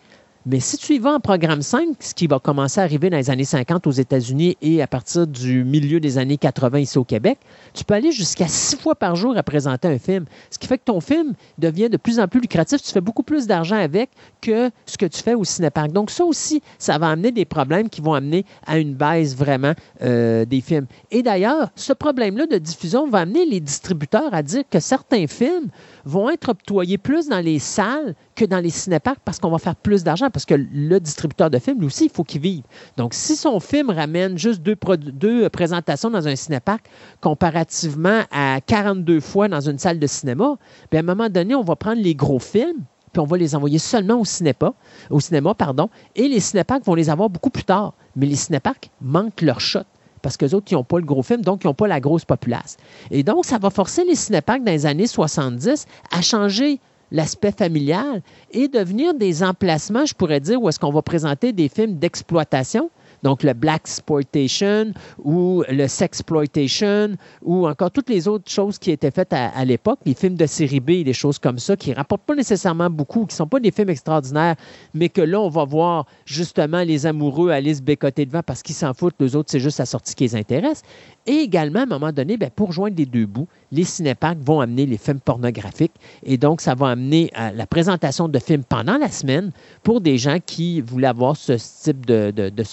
Mais 0.49 0.61
si 0.61 0.79
tu 0.79 0.95
y 0.95 0.99
vas 1.01 1.15
en 1.15 1.19
programme 1.19 1.61
5, 1.61 1.97
ce 1.99 2.15
qui 2.15 2.29
va 2.29 2.39
commencer 2.39 2.81
à 2.81 2.85
arriver 2.85 3.11
dans 3.11 3.17
les 3.17 3.31
années 3.31 3.45
50 3.45 3.85
aux 3.89 3.91
États-Unis 3.91 4.57
et 4.63 4.81
à 4.81 4.87
partir 4.87 5.27
du 5.27 5.65
milieu 5.65 5.99
des 5.99 6.19
années 6.19 6.37
80 6.37 6.79
ici 6.79 6.99
au 6.99 7.05
Québec, 7.05 7.41
tu 7.75 7.83
peux 7.83 7.95
aller 7.95 8.13
jusqu'à 8.13 8.47
six 8.47 8.77
fois 8.77 8.95
par 8.95 9.17
jour 9.17 9.37
à 9.37 9.43
présenter 9.43 9.89
un 9.89 9.99
film. 9.99 10.25
Ce 10.51 10.59
qui 10.61 10.69
fait 10.69 10.79
que 10.79 10.85
ton 10.85 11.01
film 11.01 11.35
devient 11.59 11.91
de 11.91 11.97
plus 11.97 12.21
en 12.21 12.29
plus 12.29 12.39
lucratif. 12.41 12.81
Tu 12.81 12.93
fais 12.93 13.01
beaucoup 13.01 13.25
plus 13.25 13.49
d'argent 13.49 13.75
avec 13.75 14.11
que 14.41 14.71
ce 14.87 14.97
que 14.97 15.07
tu 15.07 15.21
fais 15.21 15.35
au 15.35 15.43
cinépark. 15.43 15.91
Donc 15.91 16.13
ça 16.13 16.25
aussi, 16.25 16.63
ça 16.79 16.97
va 16.97 17.09
amener 17.09 17.33
des 17.33 17.45
problèmes 17.45 17.89
qui 17.89 18.01
vont 18.01 18.15
amener 18.15 18.45
à 18.69 18.79
une 18.79 18.95
baisse 18.95 19.35
vraiment 19.35 19.75
euh, 20.03 20.45
des 20.45 20.61
films. 20.61 20.87
Et 21.11 21.25
d'ailleurs, 21.25 21.71
ce 21.75 21.93
problème-là 21.93 22.47
de 22.47 22.59
diffusion 22.59 23.09
va 23.09 23.19
amener 23.19 23.47
les 23.47 23.59
distributeurs 23.59 24.33
à 24.33 24.45
dire 24.45 24.63
que 24.71 24.79
certains 24.79 25.27
films 25.27 25.71
vont 26.05 26.31
être 26.31 26.51
octroyés 26.51 26.99
plus 26.99 27.27
dans 27.27 27.41
les 27.41 27.59
salles 27.59 28.15
que 28.37 28.45
dans 28.45 28.61
les 28.61 28.71
cinéparks 28.71 29.19
parce 29.25 29.41
qu'on 29.41 29.51
va 29.51 29.59
faire 29.59 29.75
plus 29.75 30.05
d'argent, 30.05 30.31
parce 30.31 30.45
que 30.45 30.55
le 30.55 31.01
distributeur 31.01 31.51
de 31.51 31.59
films, 31.59 31.81
lui 31.81 31.87
aussi, 31.87 32.05
il 32.05 32.11
faut 32.11 32.23
qu'il 32.23 32.41
vive. 32.41 32.63
Donc, 32.97 33.15
si 33.15 33.35
son 33.35 33.59
film 33.59 33.91
ramène 33.91 34.39
juste 34.39 34.63
deux, 34.63 34.77
deux 34.99 35.49
présentations 35.49 36.11
dans 36.11 36.29
un 36.29 36.37
cinépark 36.37 36.85
comparativement 37.21 38.23
à 38.31 38.61
42 38.65 39.21
fois 39.21 39.49
dans 39.49 39.61
une 39.61 39.79
salle 39.79 39.99
de 39.99 40.07
cinéma, 40.07 40.57
bien, 40.91 41.01
à 41.01 41.03
un 41.03 41.07
moment 41.15 41.29
donné, 41.29 41.55
on 41.55 41.63
va 41.63 41.75
prendre 41.75 42.01
les 42.01 42.15
gros 42.15 42.39
films, 42.39 42.85
puis 43.13 43.21
on 43.21 43.27
va 43.27 43.37
les 43.37 43.57
envoyer 43.57 43.79
seulement 43.79 44.21
au 44.21 44.25
cinéma, 44.25 44.75
au 45.11 45.21
cinéma 45.21 45.55
pardon, 45.55 45.89
et 46.15 46.29
les 46.29 46.41
cinéparks 46.41 46.85
vont 46.85 46.95
les 46.95 47.11
avoir 47.11 47.31
beaucoup 47.31 47.51
plus 47.51 47.65
tard. 47.65 47.95
Mais 48.15 48.27
les 48.27 48.37
cinéparks 48.37 48.91
manquent 49.01 49.41
leur 49.41 49.61
shot 49.61 49.81
parce 50.23 50.37
que 50.37 50.45
les 50.45 50.55
autres, 50.55 50.67
ils 50.73 50.75
n'ont 50.75 50.85
pas 50.85 50.99
le 50.99 51.05
gros 51.05 51.23
film, 51.23 51.43
donc 51.43 51.63
ils 51.63 51.69
n'ont 51.69 51.75
pas 51.75 51.87
la 51.87 52.01
grosse 52.01 52.25
populace. 52.25 52.77
Et 53.11 53.23
donc, 53.23 53.45
ça 53.45 53.59
va 53.59 53.71
forcer 53.71 54.05
les 54.05 54.17
cinéparks 54.17 54.65
dans 54.65 54.73
les 54.73 54.85
années 54.85 55.07
70 55.07 55.87
à 56.11 56.21
changer 56.21 56.81
l'aspect 57.11 57.53
familial 57.53 58.23
et 58.51 58.69
devenir 58.69 59.15
des 59.15 59.43
emplacements, 59.43 60.07
je 60.07 60.15
pourrais 60.15 60.41
dire, 60.41 60.61
où 60.61 60.69
est-ce 60.69 60.79
qu'on 60.79 60.93
va 60.93 61.03
présenter 61.03 61.53
des 61.53 61.69
films 61.69 61.97
d'exploitation, 61.99 62.91
Donc, 63.23 63.43
le 63.43 63.53
Black 63.53 63.83
Exploitation 63.87 64.93
ou 65.23 65.63
le 65.69 65.87
Sexploitation 65.87 67.17
ou 67.43 67.67
encore 67.67 67.91
toutes 67.91 68.11
les 68.11 68.29
autres 68.29 68.51
choses 68.51 68.79
qui 68.79 68.91
étaient 68.91 69.11
faites 69.11 69.33
à, 69.33 69.65
l'époque, 69.65 70.01
les 70.05 70.15
films 70.15 70.35
de 70.35 70.47
série 70.47 70.81
B, 70.81 71.05
des 71.05 71.13
choses 71.13 71.39
comme 71.39 71.59
ça, 71.59 71.77
qui 71.77 71.91
ne 71.91 71.95
rapportent 71.95 72.23
pas 72.23 72.35
nécessairement 72.35 72.91
beaucoup, 72.91 73.21
qui 73.21 73.35
ne 73.35 73.39
sont 73.39 73.47
pas 73.47 73.61
des 73.61 73.71
films 73.71 73.91
extraordinaires, 73.91 74.57
mais 74.95 75.09
que 75.09 75.21
là, 75.21 75.41
on 75.41 75.49
va 75.49 75.65
voir 75.65 76.07
justement 76.25 76.83
les 76.83 77.07
amoureux 77.07 77.51
aller 77.51 77.75
se 77.75 77.83
bécoter 77.83 78.27
devant 78.27 78.43
parce 78.43 78.63
qu'ils 78.63 78.75
s'en 78.75 78.93
foutent, 78.93 79.15
les 79.21 79.37
autres, 79.37 79.51
c'est 79.51 79.61
juste 79.61 79.79
la 79.79 79.87
sortie 79.87 80.15
qui 80.15 80.25
les 80.25 80.37
intéresse. 80.37 80.83
Et 81.27 81.37
également, 81.37 81.81
à 81.81 81.83
un 81.83 81.87
moment 81.87 82.13
donné, 82.13 82.37
ben, 82.37 82.51
pour 82.51 82.73
joindre 82.73 82.97
les 82.97 83.07
deux 83.07 83.27
bouts, 83.27 83.49
les 83.73 83.85
cinéparks 83.85 84.39
vont 84.39 84.61
amener 84.61 84.87
les 84.87 84.97
films 84.97 85.21
pornographiques 85.21 85.95
et 86.23 86.37
donc 86.37 86.61
ça 86.61 86.75
va 86.75 86.89
amener 86.89 87.31
à 87.35 87.53
la 87.53 87.67
présentation 87.67 88.29
de 88.29 88.39
films 88.39 88.63
pendant 88.63 88.97
la 88.97 89.09
semaine 89.09 89.51
pour 89.83 90.01
des 90.01 90.19
gens 90.19 90.39
qui 90.45 90.81
voulaient 90.81 91.09
avoir 91.09 91.37
ce 91.37 91.55
type 91.83 92.07
de, 92.07 92.31
de 92.31 92.65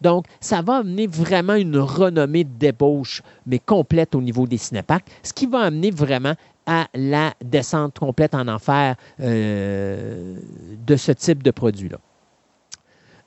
Donc, 0.00 0.26
ça 0.40 0.62
va 0.62 0.76
amener 0.76 1.06
vraiment 1.06 1.54
une 1.54 1.78
renommée 1.78 2.44
débauche, 2.44 3.22
mais 3.46 3.58
complète 3.58 4.14
au 4.14 4.20
niveau 4.20 4.46
des 4.46 4.58
cinéparks, 4.58 5.06
ce 5.22 5.32
qui 5.32 5.46
va 5.46 5.60
amener 5.60 5.90
vraiment 5.90 6.34
à 6.66 6.88
la 6.94 7.32
descente 7.44 7.98
complète 7.98 8.34
en 8.34 8.48
enfer 8.48 8.96
euh, 9.20 10.36
de 10.84 10.96
ce 10.96 11.12
type 11.12 11.42
de 11.42 11.50
produit-là. 11.50 11.98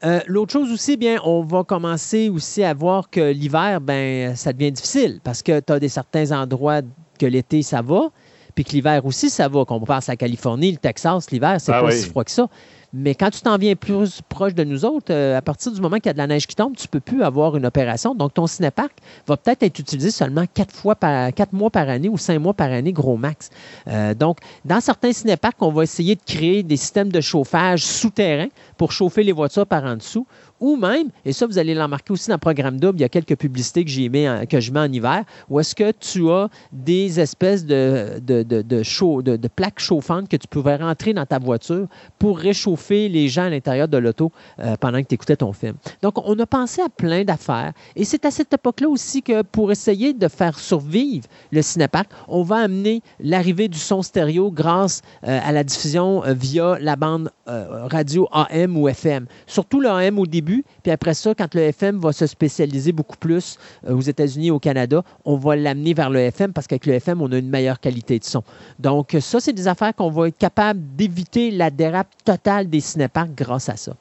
Euh, 0.06 0.20
l'autre 0.28 0.54
chose 0.54 0.72
aussi, 0.72 0.96
bien, 0.96 1.20
on 1.26 1.42
va 1.42 1.64
commencer 1.64 2.30
aussi 2.30 2.64
à 2.64 2.74
voir 2.74 3.10
que 3.10 3.32
l'hiver, 3.32 3.82
ben, 3.82 4.36
ça 4.36 4.54
devient 4.54 4.72
difficile 4.72 5.20
parce 5.24 5.42
que 5.42 5.60
tu 5.60 5.74
as 5.74 5.80
des 5.80 5.90
certains 5.90 6.32
endroits 6.32 6.82
que 7.20 7.26
l'été, 7.26 7.62
ça 7.64 7.82
va, 7.82 8.10
puis 8.56 8.64
que 8.64 8.72
l'hiver 8.72 9.06
aussi, 9.06 9.30
ça 9.30 9.50
va. 9.50 9.66
Qu'on 9.66 9.80
passe 9.82 10.08
à 10.08 10.14
la 10.14 10.18
Californie, 10.18 10.72
le 10.72 10.78
Texas, 10.78 11.32
l'hiver, 11.32 11.58
c'est 11.60 11.74
ah 11.74 11.82
pas 11.82 11.92
si 11.92 12.10
froid 12.10 12.24
que 12.24 12.32
ça. 12.32 12.48
Mais 12.92 13.14
quand 13.14 13.30
tu 13.30 13.42
t'en 13.42 13.58
viens 13.58 13.76
plus 13.76 14.22
proche 14.30 14.56
de 14.56 14.64
nous 14.64 14.84
autres, 14.84 15.14
euh, 15.14 15.38
à 15.38 15.42
partir 15.42 15.72
du 15.72 15.80
moment 15.80 15.98
qu'il 15.98 16.08
y 16.08 16.10
a 16.10 16.14
de 16.14 16.18
la 16.18 16.28
neige 16.28 16.48
qui 16.48 16.56
tombe, 16.56 16.76
tu 16.76 16.88
ne 16.88 16.90
peux 16.90 17.00
plus 17.00 17.24
avoir 17.24 17.56
une 17.56 17.66
opération. 17.66 18.16
Donc, 18.16 18.34
ton 18.34 18.48
cinépark 18.48 18.92
va 19.28 19.38
peut-être 19.38 19.62
être 19.62 19.78
utilisé 19.78 20.10
seulement 20.10 20.46
quatre, 20.52 20.74
fois 20.74 20.96
par, 20.96 21.32
quatre 21.34 21.54
mois 21.54 21.70
par 21.70 21.88
année 21.88 22.10
ou 22.10 22.18
cinq 22.18 22.40
mois 22.40 22.54
par 22.54 22.72
année, 22.72 22.92
gros 22.92 23.16
max. 23.16 23.52
Euh, 23.88 24.16
donc, 24.16 24.40
dans 24.66 24.82
certains 24.82 25.14
cinéparks, 25.14 25.62
on 25.62 25.72
va 25.72 25.84
essayer 25.84 26.16
de 26.16 26.22
créer 26.26 26.64
des 26.64 26.78
systèmes 26.78 27.12
de 27.12 27.22
chauffage 27.22 27.84
souterrains 27.84 28.50
pour 28.78 28.92
chauffer 28.92 29.24
les 29.24 29.34
voitures 29.34 29.68
par 29.68 29.84
en 29.84 29.96
dessous 29.96 30.26
ou 30.60 30.76
même, 30.76 31.10
et 31.26 31.34
ça, 31.34 31.46
vous 31.46 31.58
allez 31.58 31.74
l'emmarquer 31.74 32.14
aussi 32.14 32.28
dans 32.30 32.36
le 32.36 32.40
programme 32.40 32.80
double, 32.80 33.00
il 33.00 33.02
y 33.02 33.06
a 33.06 33.10
quelques 33.10 33.38
publicités 33.38 33.84
que, 33.84 33.90
j'ai 33.90 34.10
mis 34.10 34.26
que 34.50 34.60
je 34.60 34.72
mets 34.72 34.80
en 34.80 34.92
hiver, 34.92 35.24
où 35.50 35.60
est-ce 35.60 35.76
que 35.76 35.92
tu 35.92 36.30
as 36.30 36.50
des 36.72 37.20
espèces 37.20 37.66
de, 37.66 38.20
de, 38.22 38.44
de, 38.44 38.62
de, 38.62 39.48
plaques 39.48 39.80
chauffantes 39.80 40.28
que 40.28 40.38
tu 40.38 40.48
pouvais 40.48 40.76
rentrer 40.76 41.14
dans 41.14 41.26
ta 41.26 41.40
voiture 41.40 41.88
pour 42.18 42.40
réchauffer 42.40 43.10
les 43.10 43.30
gens 43.30 43.44
à 43.44 43.50
l'intérieur 43.50 43.88
de 43.88 43.98
l'auto 43.98 44.32
euh, 44.60 44.76
pendant 44.80 45.02
que 45.02 45.08
tu 45.08 45.16
écoutais 45.16 45.38
ton 45.38 45.54
film. 45.54 45.76
Donc, 46.02 46.18
on 46.18 46.38
a 46.40 46.46
pensé 46.46 46.82
à 46.82 46.90
plein 46.90 47.24
d'affaires. 47.24 47.74
Et 47.96 48.04
c'est 48.04 48.26
à 48.26 48.32
cette 48.32 48.54
époque-là 48.54 48.90
aussi 48.90 49.22
que 49.22 49.42
pour 49.42 49.72
essayer 49.72 50.14
de 50.14 50.28
faire 50.28 50.60
survivre 50.60 51.26
le 51.52 51.62
cinépark, 51.62 52.10
on 52.28 52.44
va 52.44 52.58
amener 52.58 53.02
l'arrivée 53.20 53.68
du 53.68 53.80
son 53.80 54.02
stéréo 54.02 54.52
grâce 54.52 55.02
euh, 55.26 55.40
à 55.44 55.52
la 55.52 55.64
diffusion 55.64 56.24
euh, 56.26 56.34
via 56.34 56.78
la 56.80 56.96
bande 56.96 57.32
radio 57.46 58.28
AM 58.32 58.78
ou 58.78 58.88
FM. 58.88 59.26
Surtout 59.48 59.80
le 59.80 59.90
AM 59.90 60.20
au 60.20 60.28
début 60.28 60.49
puis 60.84 60.92
après 60.92 61.14
ça, 61.14 61.34
quand 61.36 61.54
le 61.56 61.62
FM 61.62 62.00
va 62.00 62.12
se 62.12 62.28
spécialiser 62.28 62.92
beaucoup 62.92 63.18
plus 63.18 63.58
euh, 63.88 63.96
aux 63.96 64.02
États-Unis 64.02 64.52
au 64.52 64.60
Canada, 64.60 65.04
on 65.26 65.38
va 65.38 65.56
l'amener 65.56 65.94
vers 65.94 66.10
le 66.10 66.20
FM 66.20 66.54
parce 66.54 66.68
qu'avec 66.68 66.86
le 66.86 66.94
FM, 66.94 67.22
on 67.22 67.32
a 67.32 67.38
une 67.38 67.50
meilleure 67.50 67.80
qualité 67.80 68.20
de 68.20 68.24
son. 68.24 68.44
Donc, 68.80 69.16
ça, 69.20 69.40
c'est 69.40 69.54
des 69.54 69.68
affaires 69.68 69.96
qu'on 69.96 70.10
va 70.10 70.28
être 70.28 70.38
capable 70.38 70.80
d'éviter 70.96 71.52
la 71.52 71.70
dérape 71.70 72.10
totale 72.24 72.70
des 72.70 72.80
cinéparks 72.80 73.34
grâce 73.36 73.70
à 73.70 73.76
ça. 73.76 73.94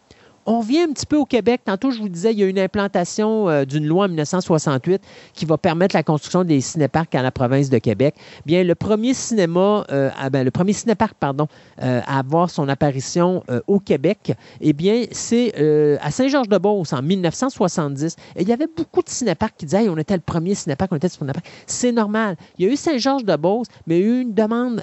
On 0.50 0.60
revient 0.60 0.80
un 0.80 0.92
petit 0.94 1.04
peu 1.04 1.16
au 1.16 1.26
Québec. 1.26 1.60
Tantôt, 1.66 1.90
je 1.90 2.00
vous 2.00 2.08
disais, 2.08 2.32
il 2.32 2.38
y 2.38 2.42
a 2.42 2.46
une 2.46 2.58
implantation 2.58 3.50
euh, 3.50 3.66
d'une 3.66 3.86
loi 3.86 4.06
en 4.06 4.08
1968 4.08 5.02
qui 5.34 5.44
va 5.44 5.58
permettre 5.58 5.94
la 5.94 6.02
construction 6.02 6.42
des 6.42 6.62
cinéparks 6.62 7.12
dans 7.12 7.20
la 7.20 7.30
province 7.30 7.68
de 7.68 7.76
Québec. 7.76 8.14
Bien, 8.46 8.64
le 8.64 8.74
premier 8.74 9.12
cinéma, 9.12 9.84
euh, 9.92 10.08
ben, 10.32 10.44
le 10.44 10.50
premier 10.50 10.72
cinépark, 10.72 11.12
pardon, 11.20 11.48
euh, 11.82 12.00
à 12.06 12.20
avoir 12.20 12.48
son 12.48 12.66
apparition 12.70 13.42
au 13.66 13.78
Québec, 13.78 14.32
eh 14.62 14.72
bien, 14.72 15.04
c'est 15.12 15.52
à 16.00 16.10
Saint-Georges-de-Beauce 16.10 16.94
en 16.94 17.02
1970. 17.02 18.16
Et 18.36 18.42
il 18.42 18.48
y 18.48 18.52
avait 18.52 18.68
beaucoup 18.74 19.02
de 19.02 19.10
cinéparks 19.10 19.54
qui 19.58 19.66
disaient, 19.66 19.86
on 19.90 19.98
était 19.98 20.14
le 20.14 20.22
premier 20.22 20.54
cinépark, 20.54 20.90
on 20.92 20.96
était 20.96 21.08
le 21.08 21.12
cinépark. 21.12 21.44
C'est 21.66 21.92
normal. 21.92 22.36
Il 22.58 22.64
y 22.64 22.70
a 22.70 22.72
eu 22.72 22.76
Saint-Georges-de-Beauce, 22.76 23.66
mais 23.86 23.98
il 23.98 24.02
y 24.02 24.04
a 24.04 24.08
eu 24.14 24.20
une 24.22 24.32
demande 24.32 24.82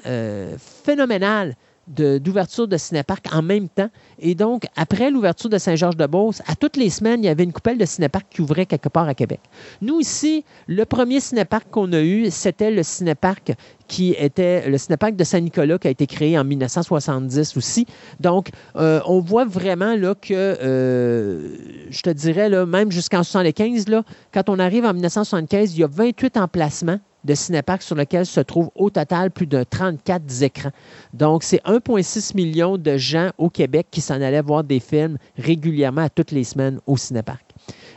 phénoménale 0.84 1.56
d'ouverture 1.88 2.68
de, 2.68 2.78
cinépark 2.78 3.26
en 3.34 3.41
même 3.41 3.70
temps. 3.70 3.90
Et 4.20 4.36
donc, 4.36 4.66
après 4.76 5.12
l'ouverture 5.12 5.49
de 5.49 5.57
Saint-Georges-de-Beauce, 5.57 6.41
à 6.48 6.56
toutes 6.56 6.78
les 6.78 6.90
semaines, 6.90 7.24
il 7.24 7.28
y 7.28 7.30
avait 7.30 7.44
une 7.44 7.53
coupelle 7.53 7.78
de 7.78 7.86
cinépark 7.86 8.26
qui 8.30 8.41
ouvrait 8.41 8.66
quelque 8.66 8.90
part 8.90 9.07
à 9.07 9.14
Québec. 9.14 9.40
Nous, 9.82 9.99
ici, 9.99 10.44
le 10.68 10.86
premier 10.86 11.20
cinépark 11.20 11.70
qu'on 11.70 11.91
a 11.94 12.02
eu, 12.02 12.32
c'était 12.32 12.72
le 12.72 12.84
cinépark 12.84 13.53
qui 13.88 14.16
était 14.18 14.68
le 14.68 14.78
cinépark 14.78 15.16
de 15.16 15.24
Saint-Nicolas 15.24 15.78
qui 15.78 15.88
a 15.88 15.91
été 15.91 16.07
créé 16.07 16.38
en 16.40 16.44
1970 16.44 17.56
aussi. 17.56 17.86
Donc, 18.20 18.49
euh, 18.76 18.99
on 19.06 19.20
voit 19.20 19.45
vraiment 19.45 19.95
là, 19.95 20.16
que, 20.16 20.34
euh, 20.34 21.57
je 21.90 22.02
te 22.02 22.10
dirais, 22.10 22.49
là, 22.49 22.66
même 22.66 22.91
jusqu'en 22.91 23.20
1975, 23.20 23.88
là, 23.90 24.03
quand 24.34 24.49
on 24.49 24.60
arrive 24.60 24.86
en 24.86 24.94
1975, 24.94 25.76
il 25.76 25.82
y 25.82 25.84
a 25.84 25.88
28 25.88 26.38
emplacements 26.38 26.99
de 27.26 27.35
cinéparks 27.35 27.81
sur 27.81 27.95
lequel 27.95 28.26
se 28.26 28.39
trouvent 28.39 28.72
au 28.76 28.89
total 28.89 29.31
plus 29.31 29.47
de 29.47 29.64
34 29.64 30.43
écrans. 30.43 30.72
Donc, 31.14 31.43
c'est 31.43 31.61
1,6 31.65 32.35
million 32.35 32.77
de 32.77 32.97
gens 32.97 33.31
au 33.38 33.49
Québec 33.49 33.88
qui 33.91 34.02
s'en 34.02 34.22
allaient 34.22 34.41
voir 34.41 34.64
des 34.64 34.80
films 34.80 35.18
régulièrement 35.38 36.02
à 36.03 36.10
toutes 36.10 36.31
les 36.31 36.43
semaines 36.43 36.80
au 36.88 36.97
cinépark. 36.97 37.45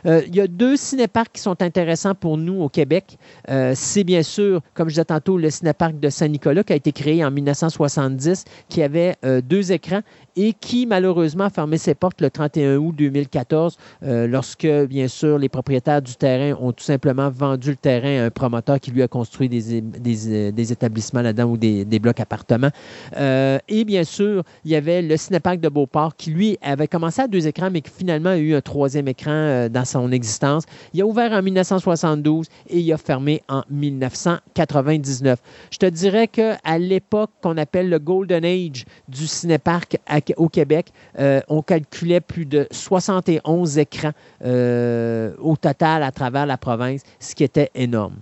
Euh, 0.07 0.23
il 0.27 0.37
y 0.37 0.41
a 0.41 0.47
deux 0.47 0.77
cinéparks 0.77 1.33
qui 1.33 1.43
sont 1.43 1.61
intéressants 1.63 2.15
pour 2.15 2.37
nous 2.37 2.61
au 2.63 2.69
Québec. 2.69 3.19
Euh, 3.51 3.73
c'est 3.75 4.05
bien 4.05 4.23
sûr, 4.23 4.63
comme 4.75 4.89
je 4.89 4.95
disais 4.95 5.05
tantôt, 5.05 5.39
le 5.39 5.51
cinépark 5.51 5.99
de 5.99 6.09
Saint-Nicolas 6.09 6.63
qui 6.63 6.73
a 6.73 6.77
été 6.77 6.93
créé 6.93 7.25
en 7.25 7.31
1970, 7.31 8.45
qui 8.69 8.83
avait 8.83 9.17
euh, 9.25 9.41
deux 9.41 9.73
écrans 9.73 10.01
et 10.39 10.53
qui 10.53 10.87
malheureusement 10.87 11.51
fermé 11.51 11.79
ses 11.79 11.95
portes 11.95 12.21
le 12.21 12.31
31 12.31 12.77
août 12.77 12.95
2014 12.97 13.77
lorsque, 14.03 14.67
bien 14.89 15.09
sûr, 15.09 15.37
les 15.37 15.49
propriétaires 15.49 16.01
du 16.01 16.15
terrain 16.15 16.57
ont 16.61 16.73
tout 16.73 16.85
simplement 16.85 17.29
vendu 17.29 17.71
le 17.71 17.77
terrain 17.77 18.23
à 18.23 18.27
un 18.27 18.31
promoteur 18.31 18.79
qui 18.79 18.93
lui 18.93 19.03
a 19.03 19.09
construit 19.09 19.49
des, 19.49 19.81
des, 19.81 20.73
établissements 20.73 21.23
là-dedans 21.23 21.51
ou 21.51 21.57
des, 21.57 21.99
blocs 21.99 22.21
appartements. 22.21 22.71
et 23.17 23.85
bien 23.85 24.05
sûr, 24.05 24.45
il 24.65 24.71
y 24.71 24.77
avait 24.77 25.03
le 25.03 25.17
cinépark 25.17 25.59
de 25.61 25.69
Beauport 25.69 26.15
qui, 26.17 26.31
lui, 26.31 26.57
avait 26.63 26.87
commencé 26.87 27.21
à 27.21 27.27
deux 27.27 27.49
écrans, 27.49 27.71
mais 27.71 27.81
qui 27.81 27.91
finalement 27.91 28.31
a 28.31 28.39
eu 28.39 28.55
un 28.55 28.61
troisième 28.61 29.09
écran 29.09 29.69
dans 29.69 29.85
son 29.85 30.13
existence. 30.13 30.65
Il 30.95 31.03
a 31.03 31.07
ouvert 31.07 31.33
en 31.33 31.43
1972 31.43 32.47
et 32.69 32.79
il 32.79 32.93
a 32.93 32.97
fermé 32.97 33.43
en 33.49 33.63
1999. 33.71 35.41
Je 35.71 35.79
te 35.79 35.87
dirais 35.87 36.29
qu'à 36.29 36.79
l'époque 36.79 37.31
qu'on 37.43 37.57
appelle 37.57 37.89
le 37.89 37.99
Golden 37.99 38.45
Age 38.45 38.85
du 39.09 39.27
cinépark 39.27 39.99
au 40.37 40.49
Québec, 40.49 40.93
euh, 41.19 41.41
on 41.49 41.63
calculait 41.63 42.21
plus 42.21 42.47
de 42.47 42.67
71 42.71 43.79
écrans 43.79 44.13
euh, 44.45 45.33
au 45.41 45.57
total 45.57 46.03
à 46.03 46.13
travers 46.13 46.47
la 46.47 46.57
province, 46.57 47.03
ce 47.21 47.35
qui 47.35 47.45
était 47.45 47.71
énorme. 47.75 48.17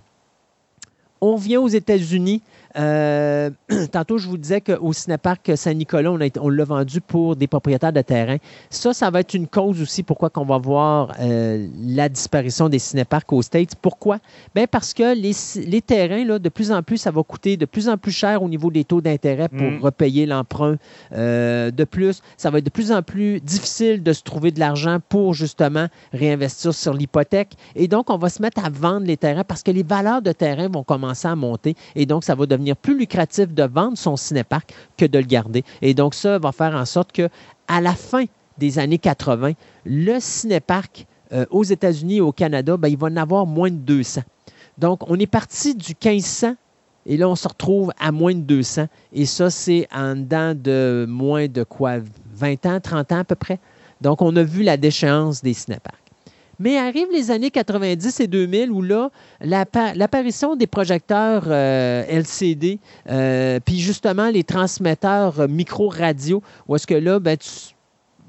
On 1.21 1.35
vient 1.35 1.59
aux 1.59 1.67
États-Unis 1.67 2.41
euh, 2.77 3.49
tantôt, 3.91 4.17
je 4.17 4.27
vous 4.27 4.37
disais 4.37 4.61
qu'au 4.61 4.93
Cinéparc 4.93 5.51
Saint-Nicolas, 5.55 6.11
on, 6.11 6.19
on 6.41 6.49
l'a 6.49 6.63
vendu 6.63 7.01
pour 7.01 7.35
des 7.35 7.47
propriétaires 7.47 7.93
de 7.93 8.01
terrain. 8.01 8.37
Ça, 8.69 8.93
ça 8.93 9.09
va 9.09 9.21
être 9.21 9.33
une 9.33 9.47
cause 9.47 9.81
aussi 9.81 10.03
pourquoi 10.03 10.29
qu'on 10.29 10.45
va 10.45 10.57
voir 10.57 11.13
euh, 11.19 11.67
la 11.79 12.09
disparition 12.09 12.69
des 12.69 12.79
cinéparcs 12.79 13.31
aux 13.31 13.41
States. 13.41 13.75
Pourquoi? 13.81 14.19
Bien 14.55 14.67
parce 14.67 14.93
que 14.93 15.15
les, 15.15 15.81
terrains, 15.81 16.25
là, 16.25 16.39
de 16.39 16.49
plus 16.49 16.71
en 16.71 16.83
plus, 16.83 16.97
ça 16.97 17.11
va 17.11 17.23
coûter 17.23 17.57
de 17.57 17.65
plus 17.65 17.89
en 17.89 17.97
plus 17.97 18.11
cher 18.11 18.43
au 18.43 18.49
niveau 18.49 18.71
des 18.71 18.83
taux 18.83 19.01
d'intérêt 19.01 19.49
pour 19.49 19.71
mm. 19.71 19.79
repayer 19.81 20.25
l'emprunt. 20.25 20.75
Euh, 21.13 21.71
de 21.71 21.83
plus, 21.83 22.21
ça 22.37 22.49
va 22.49 22.59
être 22.59 22.65
de 22.65 22.69
plus 22.69 22.91
en 22.91 23.01
plus 23.01 23.39
difficile 23.41 24.03
de 24.03 24.13
se 24.13 24.23
trouver 24.23 24.51
de 24.51 24.59
l'argent 24.59 24.99
pour 25.09 25.33
justement 25.33 25.87
réinvestir 26.13 26.73
sur 26.73 26.93
l'hypothèque. 26.93 27.53
Et 27.75 27.87
donc, 27.87 28.09
on 28.09 28.17
va 28.17 28.29
se 28.29 28.41
mettre 28.41 28.63
à 28.63 28.69
vendre 28.69 29.05
les 29.07 29.17
terrains 29.17 29.43
parce 29.43 29.63
que 29.63 29.71
les 29.71 29.83
valeurs 29.83 30.21
de 30.21 30.31
terrain 30.31 30.67
vont 30.69 30.83
commencer 30.83 31.27
à 31.27 31.35
monter. 31.35 31.75
Et 31.95 32.05
donc, 32.05 32.23
ça 32.23 32.35
va 32.35 32.45
devenir 32.45 32.66
plus 32.75 32.97
lucratif 32.97 33.53
de 33.53 33.63
vendre 33.63 33.97
son 33.97 34.15
cinépark 34.15 34.73
que 34.97 35.05
de 35.05 35.19
le 35.19 35.25
garder. 35.25 35.63
Et 35.81 35.93
donc, 35.93 36.13
ça 36.13 36.39
va 36.39 36.51
faire 36.51 36.75
en 36.75 36.85
sorte 36.85 37.11
que 37.11 37.29
à 37.67 37.81
la 37.81 37.93
fin 37.93 38.25
des 38.57 38.79
années 38.79 38.97
80, 38.97 39.53
le 39.85 40.19
cinépark 40.19 41.05
euh, 41.33 41.45
aux 41.49 41.63
États-Unis 41.63 42.17
et 42.17 42.21
au 42.21 42.31
Canada, 42.31 42.77
ben, 42.77 42.87
il 42.87 42.97
va 42.97 43.07
en 43.07 43.17
avoir 43.17 43.45
moins 43.45 43.69
de 43.69 43.75
200. 43.75 44.21
Donc, 44.77 45.09
on 45.09 45.19
est 45.19 45.27
parti 45.27 45.75
du 45.75 45.93
1500 46.03 46.55
et 47.05 47.17
là, 47.17 47.29
on 47.29 47.35
se 47.35 47.47
retrouve 47.47 47.91
à 47.99 48.11
moins 48.11 48.35
de 48.35 48.41
200. 48.41 48.87
Et 49.13 49.25
ça, 49.25 49.49
c'est 49.49 49.87
en 49.93 50.15
dedans 50.15 50.53
de 50.53 51.05
moins 51.07 51.47
de 51.47 51.63
quoi? 51.63 51.99
20 52.33 52.65
ans, 52.65 52.79
30 52.79 53.11
ans 53.13 53.19
à 53.19 53.23
peu 53.23 53.35
près? 53.35 53.59
Donc, 54.01 54.21
on 54.21 54.35
a 54.35 54.43
vu 54.43 54.61
la 54.63 54.77
déchéance 54.77 55.41
des 55.41 55.53
cinéparks. 55.53 56.06
Mais 56.59 56.77
arrivent 56.77 57.11
les 57.11 57.31
années 57.31 57.51
90 57.51 58.19
et 58.19 58.27
2000 58.27 58.71
où 58.71 58.81
là, 58.81 59.09
l'apparition 59.41 60.55
des 60.55 60.67
projecteurs 60.67 61.43
euh, 61.47 62.03
LCD, 62.07 62.79
euh, 63.09 63.59
puis 63.63 63.79
justement 63.79 64.29
les 64.29 64.43
transmetteurs 64.43 65.47
micro-radio, 65.47 66.41
où 66.67 66.75
est-ce 66.75 66.87
que 66.87 66.95
là, 66.95 67.19
ben, 67.19 67.37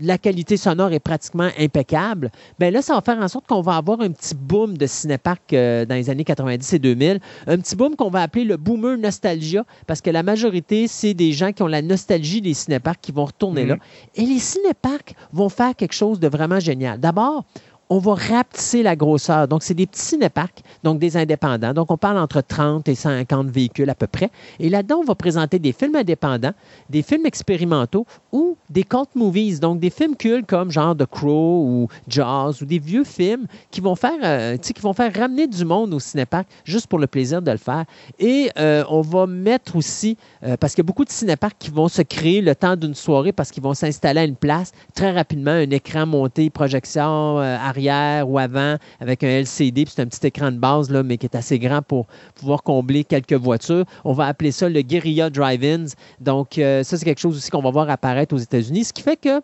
la 0.00 0.18
qualité 0.18 0.56
sonore 0.56 0.92
est 0.92 1.00
pratiquement 1.00 1.48
impeccable, 1.58 2.30
ben 2.58 2.72
là, 2.72 2.82
ça 2.82 2.94
va 2.94 3.00
faire 3.00 3.18
en 3.18 3.28
sorte 3.28 3.46
qu'on 3.46 3.60
va 3.60 3.76
avoir 3.76 4.00
un 4.00 4.10
petit 4.10 4.34
boom 4.34 4.76
de 4.76 4.86
cinépark 4.86 5.52
euh, 5.52 5.84
dans 5.84 5.94
les 5.94 6.10
années 6.10 6.24
90 6.24 6.72
et 6.72 6.78
2000. 6.78 7.20
Un 7.46 7.58
petit 7.58 7.76
boom 7.76 7.96
qu'on 7.96 8.10
va 8.10 8.22
appeler 8.22 8.44
le 8.44 8.56
boomer 8.56 8.96
nostalgia, 8.96 9.64
parce 9.86 10.00
que 10.00 10.10
la 10.10 10.22
majorité, 10.22 10.86
c'est 10.88 11.14
des 11.14 11.32
gens 11.32 11.52
qui 11.52 11.62
ont 11.62 11.66
la 11.66 11.82
nostalgie 11.82 12.40
des 12.40 12.54
cinéparks 12.54 13.00
qui 13.00 13.12
vont 13.12 13.24
retourner 13.24 13.66
là. 13.66 13.74
Mhm. 13.74 13.80
Et 14.16 14.26
les 14.26 14.38
cinéparks 14.38 15.14
vont 15.32 15.48
faire 15.48 15.74
quelque 15.74 15.94
chose 15.94 16.20
de 16.20 16.28
vraiment 16.28 16.60
génial. 16.60 16.98
D'abord, 16.98 17.44
on 17.90 17.98
va 17.98 18.14
rapetisser 18.14 18.82
la 18.82 18.96
grosseur. 18.96 19.48
Donc, 19.48 19.62
c'est 19.62 19.74
des 19.74 19.86
petits 19.86 20.02
cinéparks, 20.02 20.62
donc 20.84 20.98
des 20.98 21.16
indépendants. 21.16 21.72
Donc, 21.72 21.90
on 21.90 21.96
parle 21.96 22.18
entre 22.18 22.40
30 22.40 22.88
et 22.88 22.94
50 22.94 23.48
véhicules 23.48 23.88
à 23.88 23.94
peu 23.94 24.06
près. 24.06 24.30
Et 24.60 24.68
là-dedans, 24.68 24.98
on 24.98 25.04
va 25.04 25.14
présenter 25.14 25.58
des 25.58 25.72
films 25.72 25.96
indépendants, 25.96 26.52
des 26.90 27.02
films 27.02 27.26
expérimentaux 27.26 28.06
ou 28.32 28.56
des 28.70 28.84
cult 28.84 29.14
movies, 29.14 29.60
donc 29.60 29.80
des 29.80 29.90
films 29.90 30.16
cultes 30.16 30.46
comme 30.46 30.70
genre 30.70 30.96
The 30.96 31.06
Crow 31.06 31.64
ou 31.64 31.88
Jaws 32.08 32.62
ou 32.62 32.64
des 32.66 32.78
vieux 32.78 33.04
films 33.04 33.46
qui 33.70 33.80
vont 33.80 33.96
faire, 33.96 34.18
euh, 34.22 34.56
qui 34.56 34.72
vont 34.80 34.92
faire 34.92 35.12
ramener 35.14 35.46
du 35.46 35.64
monde 35.64 35.94
au 35.94 36.00
cinépark 36.00 36.46
juste 36.64 36.86
pour 36.86 36.98
le 36.98 37.06
plaisir 37.06 37.40
de 37.40 37.50
le 37.50 37.56
faire. 37.56 37.84
Et 38.18 38.50
euh, 38.58 38.84
on 38.90 39.00
va 39.00 39.26
mettre 39.26 39.76
aussi, 39.76 40.16
euh, 40.44 40.56
parce 40.56 40.74
qu'il 40.74 40.82
y 40.82 40.86
a 40.86 40.88
beaucoup 40.88 41.04
de 41.04 41.10
cinéparks 41.10 41.56
qui 41.58 41.70
vont 41.70 41.88
se 41.88 42.02
créer 42.02 42.42
le 42.42 42.54
temps 42.54 42.76
d'une 42.76 42.94
soirée 42.94 43.32
parce 43.32 43.50
qu'ils 43.50 43.62
vont 43.62 43.74
s'installer 43.74 44.20
à 44.20 44.24
une 44.24 44.36
place 44.36 44.72
très 44.94 45.10
rapidement, 45.12 45.52
un 45.52 45.70
écran 45.70 46.06
monté, 46.06 46.50
projection 46.50 47.38
ou 47.78 48.38
avant 48.38 48.76
avec 49.00 49.24
un 49.24 49.28
LCD, 49.28 49.84
puis 49.84 49.94
c'est 49.94 50.02
un 50.02 50.06
petit 50.06 50.26
écran 50.26 50.50
de 50.50 50.58
base, 50.58 50.90
là, 50.90 51.02
mais 51.02 51.16
qui 51.16 51.26
est 51.26 51.36
assez 51.36 51.58
grand 51.58 51.82
pour 51.82 52.06
pouvoir 52.34 52.62
combler 52.62 53.04
quelques 53.04 53.34
voitures. 53.34 53.84
On 54.04 54.12
va 54.12 54.26
appeler 54.26 54.52
ça 54.52 54.68
le 54.68 54.82
Guerrilla 54.82 55.30
Drive-Ins. 55.30 55.94
Donc, 56.20 56.58
euh, 56.58 56.82
ça, 56.82 56.96
c'est 56.96 57.04
quelque 57.04 57.20
chose 57.20 57.36
aussi 57.36 57.50
qu'on 57.50 57.62
va 57.62 57.70
voir 57.70 57.88
apparaître 57.90 58.34
aux 58.34 58.38
États-Unis, 58.38 58.84
ce 58.84 58.92
qui 58.92 59.02
fait 59.02 59.16
que 59.16 59.40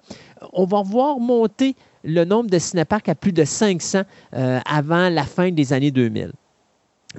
on 0.52 0.64
va 0.64 0.82
voir 0.82 1.18
monter 1.18 1.74
le 2.02 2.24
nombre 2.24 2.50
de 2.50 2.58
cinéparks 2.58 3.08
à 3.08 3.14
plus 3.14 3.32
de 3.32 3.44
500 3.44 4.02
euh, 4.34 4.60
avant 4.70 5.08
la 5.08 5.24
fin 5.24 5.50
des 5.50 5.72
années 5.72 5.90
2000. 5.90 6.32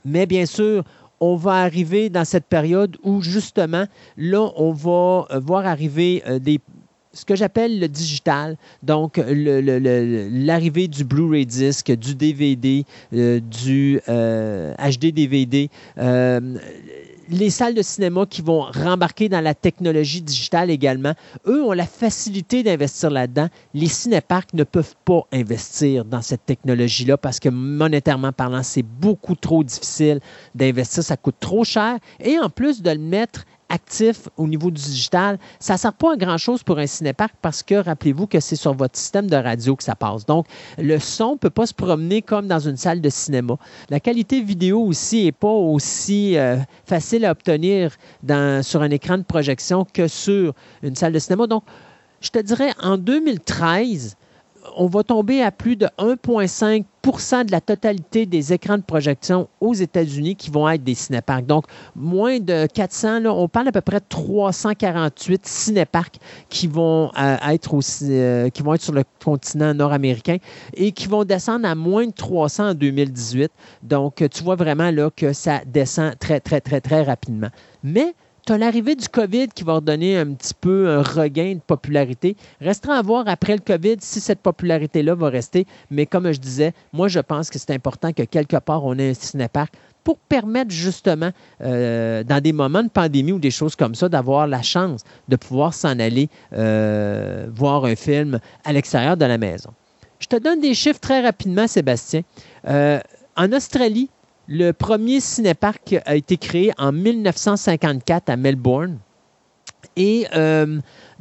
Mais 0.03 0.25
bien 0.25 0.45
sûr, 0.45 0.83
on 1.19 1.35
va 1.35 1.53
arriver 1.53 2.09
dans 2.09 2.25
cette 2.25 2.45
période 2.45 2.97
où 3.03 3.21
justement, 3.21 3.85
là, 4.17 4.51
on 4.57 4.73
va 4.73 5.25
euh, 5.31 5.39
voir 5.39 5.65
arriver 5.65 6.21
des, 6.39 6.59
ce 7.15 7.25
que 7.25 7.35
j'appelle 7.35 7.79
le 7.79 7.87
digital, 7.87 8.57
donc 8.83 9.17
l'arrivée 9.17 10.87
du 10.87 11.03
Blu-ray 11.03 11.45
disc, 11.45 11.91
du 11.91 12.13
DVD, 12.13 12.85
euh, 13.13 13.39
du 13.39 13.99
HD 14.07 15.11
DVD, 15.11 15.69
euh, 15.97 16.57
les 17.29 17.49
salles 17.49 17.73
de 17.73 17.81
cinéma 17.81 18.25
qui 18.25 18.41
vont 18.41 18.61
rembarquer 18.61 19.29
dans 19.29 19.41
la 19.41 19.53
technologie 19.53 20.21
digitale 20.21 20.69
également, 20.69 21.13
eux 21.47 21.63
ont 21.63 21.71
la 21.71 21.85
facilité 21.85 22.63
d'investir 22.63 23.09
là-dedans. 23.09 23.47
Les 23.73 23.87
cinéparks 23.87 24.53
ne 24.53 24.63
peuvent 24.63 24.95
pas 25.05 25.21
investir 25.31 26.05
dans 26.05 26.21
cette 26.21 26.45
technologie-là 26.45 27.17
parce 27.17 27.39
que 27.39 27.49
monétairement 27.49 28.31
parlant, 28.31 28.63
c'est 28.63 28.83
beaucoup 28.83 29.35
trop 29.35 29.63
difficile 29.63 30.19
d'investir, 30.53 31.03
ça 31.03 31.17
coûte 31.17 31.37
trop 31.39 31.63
cher. 31.63 31.97
Et 32.19 32.37
en 32.37 32.49
plus 32.49 32.81
de 32.81 32.91
le 32.91 32.99
mettre 32.99 33.45
actif 33.69 34.29
au 34.37 34.47
niveau 34.47 34.71
digital, 34.71 35.39
ça 35.59 35.73
ne 35.73 35.79
sert 35.79 35.93
pas 35.93 36.13
à 36.13 36.17
grand-chose 36.17 36.63
pour 36.63 36.77
un 36.77 36.87
cinépark 36.87 37.33
parce 37.41 37.63
que 37.63 37.75
rappelez-vous 37.75 38.27
que 38.27 38.39
c'est 38.39 38.55
sur 38.55 38.73
votre 38.73 38.97
système 38.97 39.29
de 39.29 39.35
radio 39.35 39.75
que 39.75 39.83
ça 39.83 39.95
passe. 39.95 40.25
Donc, 40.25 40.45
le 40.77 40.99
son 40.99 41.33
ne 41.33 41.37
peut 41.37 41.49
pas 41.49 41.65
se 41.65 41.73
promener 41.73 42.21
comme 42.21 42.47
dans 42.47 42.59
une 42.59 42.77
salle 42.77 43.01
de 43.01 43.09
cinéma. 43.09 43.57
La 43.89 43.99
qualité 43.99 44.41
vidéo 44.41 44.81
aussi 44.81 45.25
n'est 45.25 45.31
pas 45.31 45.47
aussi 45.47 46.37
euh, 46.37 46.57
facile 46.85 47.25
à 47.25 47.31
obtenir 47.31 47.95
sur 48.61 48.81
un 48.81 48.89
écran 48.89 49.17
de 49.17 49.23
projection 49.23 49.85
que 49.93 50.07
sur 50.07 50.53
une 50.83 50.95
salle 50.95 51.13
de 51.13 51.19
cinéma. 51.19 51.47
Donc, 51.47 51.63
je 52.21 52.29
te 52.29 52.39
dirais, 52.39 52.71
en 52.81 52.97
2013, 52.97 54.15
on 54.77 54.87
va 54.87 55.03
tomber 55.03 55.41
à 55.41 55.51
plus 55.51 55.75
de 55.75 55.87
1,5 55.97 56.85
de 57.05 57.51
la 57.51 57.61
totalité 57.61 58.25
des 58.25 58.51
écrans 58.51 58.77
de 58.77 58.83
projection 58.83 59.47
aux 59.61 59.75
États-Unis 59.75 60.35
qui 60.35 60.49
vont 60.49 60.67
être 60.67 60.83
des 60.83 60.95
cinéparks. 60.95 61.45
Donc, 61.45 61.65
moins 61.95 62.39
de 62.39 62.65
400, 62.65 63.19
là, 63.19 63.33
on 63.33 63.47
parle 63.47 63.67
à 63.67 63.71
peu 63.71 63.81
près 63.81 63.99
de 63.99 64.05
348 64.09 65.45
cinéparks 65.45 66.17
qui 66.49 66.67
vont, 66.67 67.11
euh, 67.19 67.37
être 67.47 67.75
euh, 68.03 68.49
qui 68.49 68.63
vont 68.63 68.73
être 68.73 68.81
sur 68.81 68.93
le 68.93 69.03
continent 69.23 69.75
nord-américain 69.75 70.37
et 70.73 70.91
qui 70.91 71.07
vont 71.07 71.25
descendre 71.25 71.67
à 71.67 71.75
moins 71.75 72.07
de 72.07 72.11
300 72.11 72.69
en 72.69 72.73
2018. 72.73 73.51
Donc, 73.83 74.23
tu 74.31 74.43
vois 74.43 74.55
vraiment 74.55 74.89
là, 74.89 75.09
que 75.15 75.31
ça 75.31 75.61
descend 75.65 76.17
très, 76.17 76.39
très, 76.39 76.59
très, 76.59 76.81
très 76.81 77.03
rapidement. 77.03 77.49
Mais 77.83 78.15
tu 78.45 78.57
l'arrivée 78.57 78.95
du 78.95 79.09
COVID 79.09 79.47
qui 79.47 79.63
va 79.63 79.73
redonner 79.73 80.17
un 80.17 80.33
petit 80.33 80.53
peu 80.53 80.89
un 80.89 81.01
regain 81.01 81.55
de 81.55 81.59
popularité. 81.59 82.37
Restera 82.61 82.95
à 82.95 83.01
voir 83.01 83.23
après 83.27 83.53
le 83.53 83.61
COVID 83.61 83.97
si 84.01 84.19
cette 84.19 84.39
popularité-là 84.41 85.15
va 85.15 85.29
rester. 85.29 85.65
Mais 85.89 86.05
comme 86.05 86.31
je 86.31 86.39
disais, 86.39 86.73
moi, 86.93 87.07
je 87.07 87.19
pense 87.19 87.49
que 87.49 87.57
c'est 87.57 87.71
important 87.71 88.13
que 88.13 88.21
quelque 88.23 88.57
part, 88.57 88.85
on 88.85 88.97
ait 88.99 89.09
un 89.09 89.13
cinépark 89.15 89.73
pour 90.03 90.19
permettre 90.19 90.69
justement, 90.69 91.31
euh, 91.61 92.23
dans 92.23 92.39
des 92.39 92.53
moments 92.53 92.83
de 92.83 92.89
pandémie 92.89 93.31
ou 93.31 93.39
des 93.39 93.49
choses 93.49 93.75
comme 93.75 93.95
ça, 93.95 94.07
d'avoir 94.09 94.45
la 94.45 94.61
chance 94.61 95.01
de 95.27 95.35
pouvoir 95.35 95.73
s'en 95.73 95.97
aller 95.97 96.29
euh, 96.53 97.47
voir 97.51 97.85
un 97.85 97.95
film 97.95 98.39
à 98.63 98.71
l'extérieur 98.73 99.17
de 99.17 99.25
la 99.25 99.39
maison. 99.39 99.71
Je 100.19 100.27
te 100.27 100.35
donne 100.35 100.61
des 100.61 100.75
chiffres 100.75 100.99
très 100.99 101.21
rapidement, 101.21 101.67
Sébastien. 101.67 102.21
Euh, 102.67 102.99
en 103.35 103.51
Australie, 103.51 104.09
le 104.47 104.71
premier 104.71 105.19
cinépark 105.19 105.95
a 106.05 106.15
été 106.15 106.37
créé 106.37 106.71
en 106.77 106.91
1954 106.91 108.29
à 108.29 108.37
Melbourne. 108.37 108.99
Et 109.95 110.27
euh, 110.35 110.79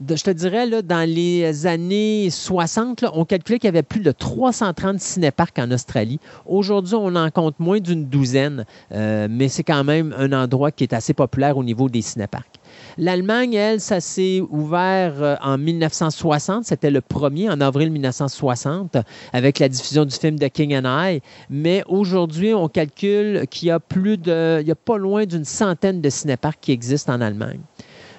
je 0.08 0.22
te 0.22 0.30
dirais, 0.30 0.82
dans 0.82 1.08
les 1.08 1.66
années 1.66 2.28
60, 2.30 3.04
on 3.12 3.24
calculait 3.24 3.58
qu'il 3.58 3.68
y 3.68 3.72
avait 3.72 3.82
plus 3.82 4.00
de 4.00 4.10
330 4.10 4.98
cinéparks 4.98 5.58
en 5.58 5.70
Australie. 5.70 6.18
Aujourd'hui, 6.46 6.94
on 6.94 7.14
en 7.14 7.30
compte 7.30 7.58
moins 7.60 7.78
d'une 7.78 8.06
douzaine, 8.06 8.64
euh, 8.92 9.28
mais 9.30 9.48
c'est 9.48 9.62
quand 9.62 9.84
même 9.84 10.14
un 10.18 10.32
endroit 10.32 10.72
qui 10.72 10.84
est 10.84 10.92
assez 10.92 11.14
populaire 11.14 11.56
au 11.56 11.64
niveau 11.64 11.88
des 11.88 12.02
cinéparks. 12.02 12.58
L'Allemagne, 12.98 13.54
elle, 13.54 13.80
ça 13.80 14.00
s'est 14.00 14.40
ouvert 14.50 15.22
euh, 15.22 15.36
en 15.42 15.58
1960. 15.58 16.64
C'était 16.64 16.90
le 16.90 17.00
premier, 17.00 17.50
en 17.50 17.60
avril 17.60 17.90
1960, 17.90 18.96
avec 19.32 19.58
la 19.58 19.68
diffusion 19.68 20.04
du 20.04 20.14
film 20.14 20.38
The 20.38 20.48
King 20.48 20.76
and 20.76 20.84
I. 20.86 21.20
Mais 21.50 21.82
aujourd'hui, 21.88 22.54
on 22.54 22.68
calcule 22.68 23.46
qu'il 23.50 23.68
y 23.68 23.70
a 23.70 23.80
plus 23.80 24.16
de, 24.16 24.58
il 24.60 24.68
y 24.68 24.72
a 24.72 24.76
pas 24.76 24.96
loin 24.96 25.26
d'une 25.26 25.44
centaine 25.44 26.00
de 26.00 26.10
cinéparks 26.10 26.58
qui 26.60 26.72
existent 26.72 27.12
en 27.12 27.20
Allemagne. 27.20 27.60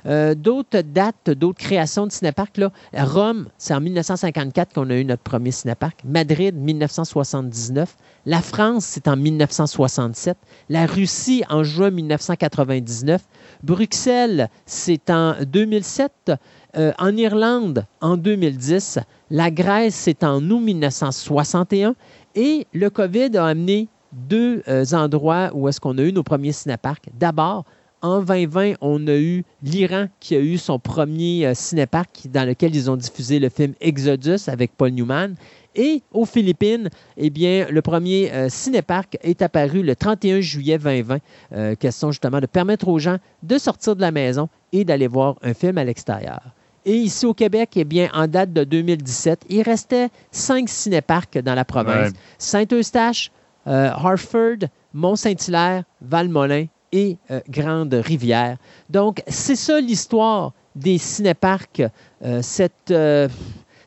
Euh, 0.05 0.35
d'autres 0.35 0.81
dates, 0.81 1.31
d'autres 1.31 1.57
créations 1.57 2.05
de 2.05 2.11
cinéparks, 2.11 2.57
là, 2.57 2.71
Rome, 2.93 3.47
c'est 3.57 3.73
en 3.73 3.81
1954 3.81 4.73
qu'on 4.73 4.89
a 4.89 4.95
eu 4.95 5.05
notre 5.05 5.23
premier 5.23 5.51
cinépark. 5.51 5.99
Madrid, 6.05 6.55
1979. 6.55 7.95
La 8.27 8.41
France, 8.41 8.85
c'est 8.85 9.07
en 9.07 9.15
1967. 9.15 10.37
La 10.69 10.85
Russie, 10.85 11.43
en 11.49 11.63
juin 11.63 11.89
1999. 11.89 13.21
Bruxelles, 13.65 14.49
c'est 14.65 15.09
en 15.09 15.35
2007. 15.43 16.31
Euh, 16.77 16.91
en 16.99 17.15
Irlande, 17.15 17.85
en 18.01 18.17
2010. 18.17 18.99
La 19.31 19.49
Grèce, 19.49 19.95
c'est 19.95 20.23
en 20.23 20.41
août 20.49 20.59
1961. 20.59 21.95
Et 22.35 22.67
le 22.73 22.89
COVID 22.89 23.37
a 23.37 23.45
amené 23.45 23.87
deux 24.11 24.61
euh, 24.67 24.83
endroits 24.91 25.51
où 25.53 25.69
est-ce 25.69 25.79
qu'on 25.79 25.97
a 25.97 26.01
eu 26.01 26.11
nos 26.11 26.23
premiers 26.23 26.51
cinéparks. 26.51 27.09
D'abord, 27.17 27.63
en 28.01 28.19
2020, 28.19 28.73
on 28.81 29.07
a 29.07 29.15
eu 29.15 29.43
l'Iran 29.63 30.07
qui 30.19 30.35
a 30.35 30.39
eu 30.39 30.57
son 30.57 30.79
premier 30.79 31.47
euh, 31.47 31.53
cinépark 31.53 32.27
dans 32.29 32.45
lequel 32.45 32.75
ils 32.75 32.91
ont 32.91 32.97
diffusé 32.97 33.39
le 33.39 33.49
film 33.49 33.73
Exodus 33.79 34.47
avec 34.47 34.75
Paul 34.75 34.91
Newman. 34.91 35.35
Et 35.75 36.01
aux 36.13 36.25
Philippines, 36.25 36.89
eh 37.17 37.29
bien, 37.29 37.67
le 37.69 37.81
premier 37.81 38.31
euh, 38.31 38.49
cinépark 38.49 39.17
est 39.21 39.41
apparu 39.41 39.83
le 39.83 39.95
31 39.95 40.39
juillet 40.41 40.77
2020. 40.77 41.17
Euh, 41.53 41.75
question 41.75 42.11
justement 42.11 42.39
de 42.39 42.45
permettre 42.45 42.87
aux 42.87 42.99
gens 42.99 43.17
de 43.43 43.57
sortir 43.57 43.95
de 43.95 44.01
la 44.01 44.11
maison 44.11 44.49
et 44.71 44.85
d'aller 44.85 45.07
voir 45.07 45.35
un 45.41 45.53
film 45.53 45.77
à 45.77 45.83
l'extérieur. 45.83 46.41
Et 46.85 46.95
ici 46.95 47.25
au 47.25 47.33
Québec, 47.33 47.71
eh 47.75 47.83
bien, 47.83 48.09
en 48.13 48.27
date 48.27 48.53
de 48.53 48.63
2017, 48.63 49.45
il 49.49 49.63
restait 49.63 50.09
cinq 50.31 50.69
cinéparks 50.69 51.39
dans 51.39 51.55
la 51.55 51.65
province. 51.65 52.11
Saint-Eustache, 52.37 53.31
Hartford, 53.65 54.67
Mont-Saint-Hilaire, 54.93 55.83
Valmolin 56.01 56.67
et 56.91 57.17
euh, 57.29 57.41
Grande 57.49 57.93
Rivière. 57.93 58.57
Donc, 58.89 59.21
c'est 59.27 59.57
ça 59.57 59.79
l'histoire 59.79 60.53
des 60.75 60.97
cinéparks, 60.97 61.83
euh, 62.23 62.41
cette, 62.41 62.91
euh, 62.91 63.27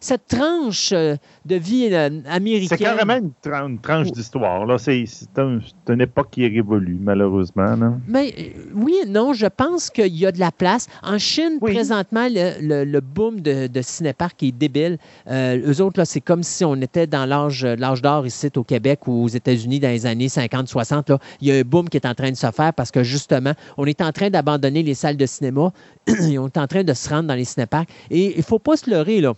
cette 0.01 0.27
tranche 0.27 0.93
de 0.93 1.19
vie 1.55 1.95
américaine. 1.95 2.69
C'est 2.69 2.85
carrément 2.85 3.17
une, 3.17 3.79
tranche 3.81 4.13
d'histoire. 4.13 4.79
C'est 4.79 5.05
une 5.37 6.01
époque 6.01 6.29
qui 6.31 6.45
est 6.45 6.49
révolue, 6.49 6.99
malheureusement. 7.01 7.77
Mais 8.07 8.55
oui 8.75 8.95
non, 9.07 9.33
je 9.33 9.47
pense 9.47 9.91
qu'il 9.91 10.17
y 10.17 10.27
a 10.27 10.33
de 10.33 10.41
la 10.41 10.51
place. 10.51 10.87
En 11.03 11.19
Chine, 11.19 11.59
présentement, 11.61 12.27
le, 12.31 13.01
boom 13.01 13.41
de, 13.41 13.67
de 13.67 13.83
cinépark 13.83 14.43
est 14.43 14.53
débile. 14.53 14.99
eux 15.31 15.81
autres, 15.81 16.05
c'est 16.05 16.21
comme 16.21 16.43
si 16.43 16.65
on 16.65 16.77
était 16.77 17.07
dans 17.07 17.27
l'âge 17.27 18.03
d'or 18.03 18.27
ici 18.27 18.49
au 18.57 18.65
Québec 18.65 19.07
ou 19.07 19.25
aux 19.25 19.29
États-Unis 19.29 19.81
dans 19.81 19.89
les 19.89 20.07
années 20.07 20.29
50-60. 20.29 21.19
Il 21.41 21.49
y 21.49 21.53
a 21.53 21.57
un 21.57 21.63
boom 21.63 21.89
qui 21.89 21.97
est 21.97 22.07
en 22.07 22.15
train 22.15 22.31
de 22.31 22.37
se 22.37 22.51
faire 22.51 22.73
parce 22.73 22.91
que 22.91 23.03
justement, 23.03 23.53
on 23.77 23.85
est 23.87 24.01
en 24.01 24.13
train 24.13 24.31
d'abandonner 24.31 24.83
les 24.83 24.95
salles 24.95 25.17
de 25.17 25.27
cinéma 25.27 25.73
et 26.07 26.39
on 26.39 26.47
est 26.47 26.59
en 26.59 26.67
train 26.67 26.85
de 26.85 26.93
se 26.95 27.09
rendre 27.09 27.29
dans 27.29 27.35
les 27.35 27.45
cinéparks. 27.45 27.89
Et 28.11 28.33
il 28.33 28.39
ne 28.39 28.43
faut 28.43 28.59
pas 28.59 28.77
se 28.77 28.91
leurrer, 28.91 29.21
là 29.21 29.35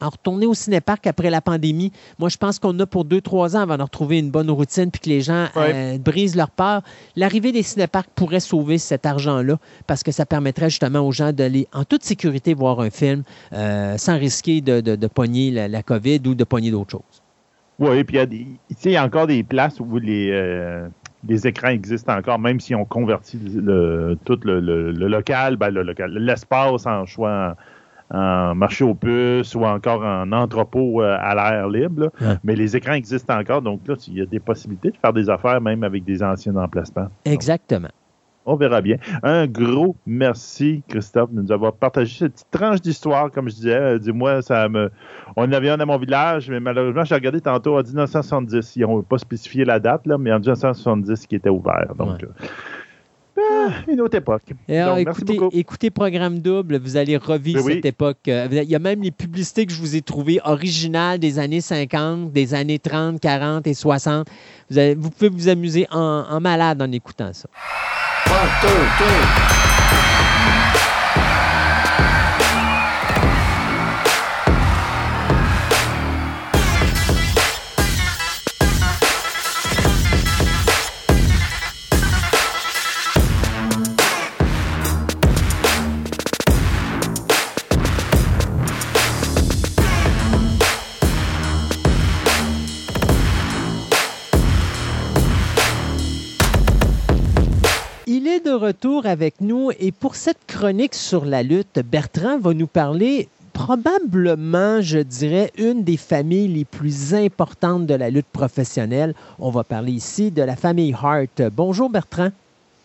en 0.00 0.08
retourner 0.08 0.46
au 0.46 0.54
cinéparc 0.54 1.06
après 1.06 1.30
la 1.30 1.40
pandémie, 1.40 1.92
moi, 2.18 2.28
je 2.28 2.36
pense 2.36 2.58
qu'on 2.58 2.78
a 2.80 2.86
pour 2.86 3.04
deux, 3.04 3.20
trois 3.20 3.56
ans 3.56 3.60
avant 3.60 3.76
de 3.76 3.82
retrouver 3.82 4.18
une 4.18 4.30
bonne 4.30 4.50
routine 4.50 4.90
puis 4.90 5.00
que 5.00 5.08
les 5.08 5.20
gens 5.20 5.46
euh, 5.56 5.98
brisent 5.98 6.36
leur 6.36 6.50
peur. 6.50 6.82
L'arrivée 7.16 7.52
des 7.52 7.62
cinéparcs 7.62 8.08
pourrait 8.14 8.40
sauver 8.40 8.78
cet 8.78 9.06
argent-là 9.06 9.58
parce 9.86 10.02
que 10.02 10.12
ça 10.12 10.26
permettrait 10.26 10.70
justement 10.70 11.00
aux 11.00 11.12
gens 11.12 11.32
d'aller 11.32 11.68
en 11.72 11.84
toute 11.84 12.04
sécurité 12.04 12.54
voir 12.54 12.80
un 12.80 12.90
film 12.90 13.22
euh, 13.52 13.96
sans 13.96 14.18
risquer 14.18 14.60
de, 14.60 14.80
de, 14.80 15.06
pogner 15.06 15.50
la, 15.50 15.82
COVID 15.82 16.20
ou 16.26 16.34
de 16.34 16.44
pogner 16.44 16.70
d'autres 16.70 16.92
choses. 16.92 17.22
Oui, 17.78 18.02
puis 18.04 18.18
il 18.84 18.90
y, 18.90 18.96
a 18.96 19.04
encore 19.04 19.26
des 19.26 19.42
places 19.42 19.80
où 19.80 19.98
les, 19.98 20.30
euh, 20.30 20.88
les 21.28 21.46
écrans 21.46 21.68
existent 21.68 22.16
encore, 22.16 22.38
même 22.38 22.60
si 22.60 22.74
on 22.74 22.84
convertit 22.84 23.38
le, 23.54 24.16
tout 24.24 24.38
le, 24.44 24.60
local, 24.92 25.56
ben, 25.56 25.70
le 25.70 25.82
local, 25.82 26.12
l'espace 26.12 26.86
en 26.86 27.04
choix 27.04 27.56
en 28.10 28.54
marché 28.54 28.84
aux 28.84 28.94
puces 28.94 29.54
ou 29.54 29.64
encore 29.64 30.02
en 30.04 30.30
entrepôt 30.32 31.02
euh, 31.02 31.16
à 31.20 31.34
l'air 31.34 31.68
libre. 31.68 32.10
Mais 32.44 32.54
les 32.54 32.76
écrans 32.76 32.94
existent 32.94 33.38
encore, 33.38 33.62
donc 33.62 33.80
là, 33.86 33.94
il 34.08 34.14
y 34.14 34.20
a 34.22 34.26
des 34.26 34.40
possibilités 34.40 34.90
de 34.90 34.96
faire 34.96 35.12
des 35.12 35.28
affaires 35.28 35.60
même 35.60 35.82
avec 35.82 36.04
des 36.04 36.22
anciens 36.22 36.56
emplacements. 36.56 37.08
Exactement. 37.24 37.88
on 38.44 38.54
verra 38.54 38.80
bien. 38.80 38.96
Un 39.24 39.46
gros 39.46 39.96
merci, 40.06 40.82
Christophe, 40.88 41.32
de 41.32 41.42
nous 41.42 41.50
avoir 41.50 41.72
partagé 41.72 42.16
cette 42.18 42.32
petite 42.34 42.50
tranche 42.50 42.80
d'histoire, 42.80 43.30
comme 43.32 43.48
je 43.48 43.54
disais. 43.56 43.74
Euh, 43.74 43.98
dis-moi, 43.98 44.40
ça 44.42 44.68
me. 44.68 44.90
On 45.36 45.50
avait 45.50 45.70
un 45.70 45.80
à 45.80 45.84
mon 45.84 45.98
village, 45.98 46.48
mais 46.48 46.60
malheureusement, 46.60 47.04
j'ai 47.04 47.16
regardé 47.16 47.40
tantôt 47.40 47.76
en 47.76 47.82
1970. 47.82 48.76
Ils 48.76 48.82
n'ont 48.82 49.02
pas 49.02 49.18
spécifié 49.18 49.64
la 49.64 49.80
date, 49.80 50.06
là, 50.06 50.16
mais 50.16 50.32
en 50.32 50.38
1970 50.38 51.26
qui 51.26 51.34
était 51.34 51.50
ouvert. 51.50 51.92
Donc, 51.98 52.22
euh, 52.22 52.28
une 53.88 54.00
autre 54.00 54.16
époque. 54.16 54.42
écoutez, 55.52 55.90
Programme 55.90 56.38
Double, 56.38 56.78
vous 56.78 56.96
allez 56.96 57.16
revivre 57.16 57.62
cette 57.62 57.84
époque. 57.84 58.28
Euh, 58.28 58.48
il 58.50 58.70
y 58.70 58.74
a 58.74 58.78
même 58.78 59.02
les 59.02 59.10
publicités 59.10 59.66
que 59.66 59.72
je 59.72 59.80
vous 59.80 59.96
ai 59.96 60.02
trouvées 60.02 60.40
originales 60.44 61.18
des 61.18 61.38
années 61.38 61.60
50, 61.60 62.32
des 62.32 62.54
années 62.54 62.78
30, 62.78 63.20
40 63.20 63.66
et 63.66 63.74
60. 63.74 64.28
Vous, 64.70 65.10
pouvez 65.10 65.28
vous 65.28 65.48
amuser 65.48 65.86
en, 65.90 66.40
malade 66.40 66.82
en 66.82 66.90
écoutant 66.92 67.32
ça. 67.32 67.48
de 68.26 69.65
retour 98.56 99.06
avec 99.06 99.40
nous 99.40 99.70
et 99.78 99.92
pour 99.92 100.16
cette 100.16 100.46
chronique 100.46 100.94
sur 100.94 101.24
la 101.24 101.42
lutte, 101.42 101.80
Bertrand 101.84 102.38
va 102.38 102.54
nous 102.54 102.66
parler 102.66 103.28
probablement, 103.52 104.82
je 104.82 104.98
dirais, 104.98 105.50
une 105.56 105.82
des 105.82 105.96
familles 105.96 106.48
les 106.48 106.64
plus 106.64 107.14
importantes 107.14 107.86
de 107.86 107.94
la 107.94 108.10
lutte 108.10 108.26
professionnelle. 108.32 109.14
On 109.38 109.50
va 109.50 109.64
parler 109.64 109.92
ici 109.92 110.30
de 110.30 110.42
la 110.42 110.56
famille 110.56 110.94
Hart. 111.00 111.42
Bonjour 111.52 111.88
Bertrand. 111.88 112.28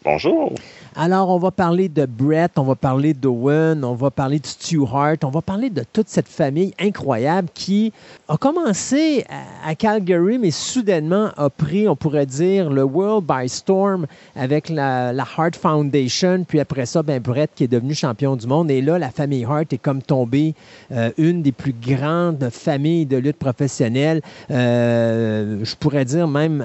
Bonjour. 0.04 0.54
Alors, 0.94 1.30
on 1.30 1.38
va 1.38 1.52
parler 1.52 1.88
de 1.88 2.06
Brett, 2.06 2.52
on 2.58 2.64
va 2.64 2.76
parler 2.76 3.14
d'Owen, 3.14 3.86
on 3.86 3.94
va 3.94 4.12
parler 4.12 4.40
de 4.40 4.46
Stu 4.46 4.82
Hart, 4.84 5.24
on 5.24 5.30
va 5.30 5.42
parler 5.42 5.70
de 5.70 5.84
toute 5.94 6.10
cette 6.10 6.28
famille 6.28 6.74
incroyable 6.78 7.48
qui 7.54 7.94
a 8.28 8.36
commencé 8.36 9.24
à 9.66 9.74
Calgary, 9.76 10.38
mais 10.38 10.52
soudainement 10.52 11.30
a 11.38 11.50
pris, 11.50 11.88
on 11.88 11.96
pourrait 11.96 12.26
dire, 12.26 12.70
le 12.70 12.84
World 12.84 13.26
by 13.26 13.48
Storm 13.48 14.06
avec 14.36 14.68
la, 14.68 15.14
Hart 15.38 15.56
Foundation. 15.56 16.44
Puis 16.46 16.60
après 16.60 16.86
ça, 16.86 17.02
ben, 17.04 17.22
Brett 17.22 17.52
qui 17.56 17.64
est 17.64 17.70
devenu 17.70 17.94
champion 17.94 18.36
du 18.36 18.46
monde. 18.46 18.70
Et 18.70 18.82
là, 18.82 19.00
la 19.00 19.12
famille 19.12 19.46
Hart 19.46 19.72
est 19.72 19.78
comme 19.78 20.02
tombée 20.02 20.56
euh, 20.92 21.12
une 21.18 21.42
des 21.42 21.54
plus 21.54 21.74
grandes 21.74 22.50
familles 22.50 23.06
de 23.06 23.16
lutte 23.16 23.38
professionnelle. 23.38 24.22
Euh, 24.50 25.64
je 25.64 25.76
pourrais 25.78 26.04
dire 26.04 26.28
même, 26.28 26.62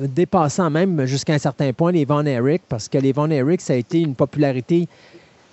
dépassant 0.00 0.68
même 0.68 1.04
jusqu'à 1.04 1.34
un 1.34 1.38
certain 1.38 1.72
point 1.72 1.92
les 1.92 2.04
Von 2.04 2.26
Erich, 2.26 2.62
parce 2.68 2.88
que 2.88 2.98
les 2.98 3.12
Von 3.12 3.30
Erich, 3.30 3.67
ça 3.68 3.74
a 3.74 3.76
été 3.76 4.00
une 4.00 4.14
popularité 4.14 4.88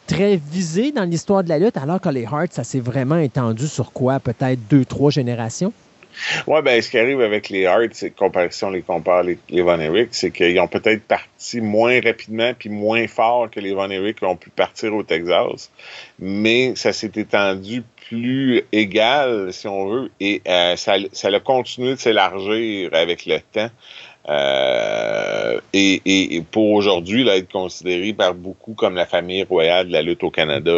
très 0.08 0.38
visée 0.38 0.92
dans 0.92 1.04
l'histoire 1.04 1.44
de 1.44 1.50
la 1.50 1.60
lutte, 1.60 1.78
alors 1.78 2.00
que 2.00 2.10
les 2.10 2.24
Hearts, 2.24 2.52
ça 2.54 2.64
s'est 2.64 2.80
vraiment 2.80 3.18
étendu 3.18 3.68
sur 3.68 3.92
quoi? 3.92 4.20
Peut-être 4.20 4.60
deux, 4.70 4.86
trois 4.86 5.12
générations? 5.12 5.74
Oui, 6.48 6.62
ben, 6.64 6.82
ce 6.82 6.90
qui 6.90 6.98
arrive 6.98 7.20
avec 7.20 7.50
les 7.50 7.64
Hearts, 7.64 7.94
c'est 7.94 8.14
si 8.52 8.64
on 8.64 8.70
les 8.70 8.84
compare 8.84 9.24
les, 9.24 9.38
les 9.50 9.62
Von 9.62 9.82
Erich, 9.82 10.10
c'est 10.12 10.32
qu'ils 10.32 10.58
ont 10.62 10.68
peut-être 10.68 11.04
parti 11.04 11.60
moins 11.60 12.00
rapidement 12.00 12.54
puis 12.58 12.70
moins 12.70 13.06
fort 13.08 13.50
que 13.52 13.60
les 13.60 13.74
Von 13.74 13.90
Erich 13.90 14.24
ont 14.24 14.38
pu 14.38 14.50
partir 14.50 14.94
au 14.94 15.04
Texas, 15.04 15.70
mais 16.18 16.74
ça 16.76 16.94
s'est 16.94 17.12
étendu 17.16 17.84
plus 18.08 18.64
égal, 18.72 19.52
si 19.52 19.68
on 19.68 19.88
veut, 19.88 20.12
et 20.22 20.42
euh, 20.48 20.78
ça, 20.78 20.94
ça 21.12 21.28
a 21.28 21.40
continué 21.42 21.96
de 21.96 22.00
s'élargir 22.00 22.92
avec 22.94 23.26
le 23.26 23.40
temps. 23.52 23.70
Euh, 24.28 25.60
et, 25.74 26.44
pour 26.52 26.72
aujourd'hui, 26.72 27.28
être 27.28 27.52
considéré 27.52 28.14
par 28.14 28.34
beaucoup 28.34 28.74
comme 28.74 28.96
la 28.96 29.06
famille 29.06 29.44
royale 29.44 29.88
de 29.88 29.92
la 29.92 30.02
lutte 30.02 30.24
au 30.24 30.32
Canada. 30.32 30.72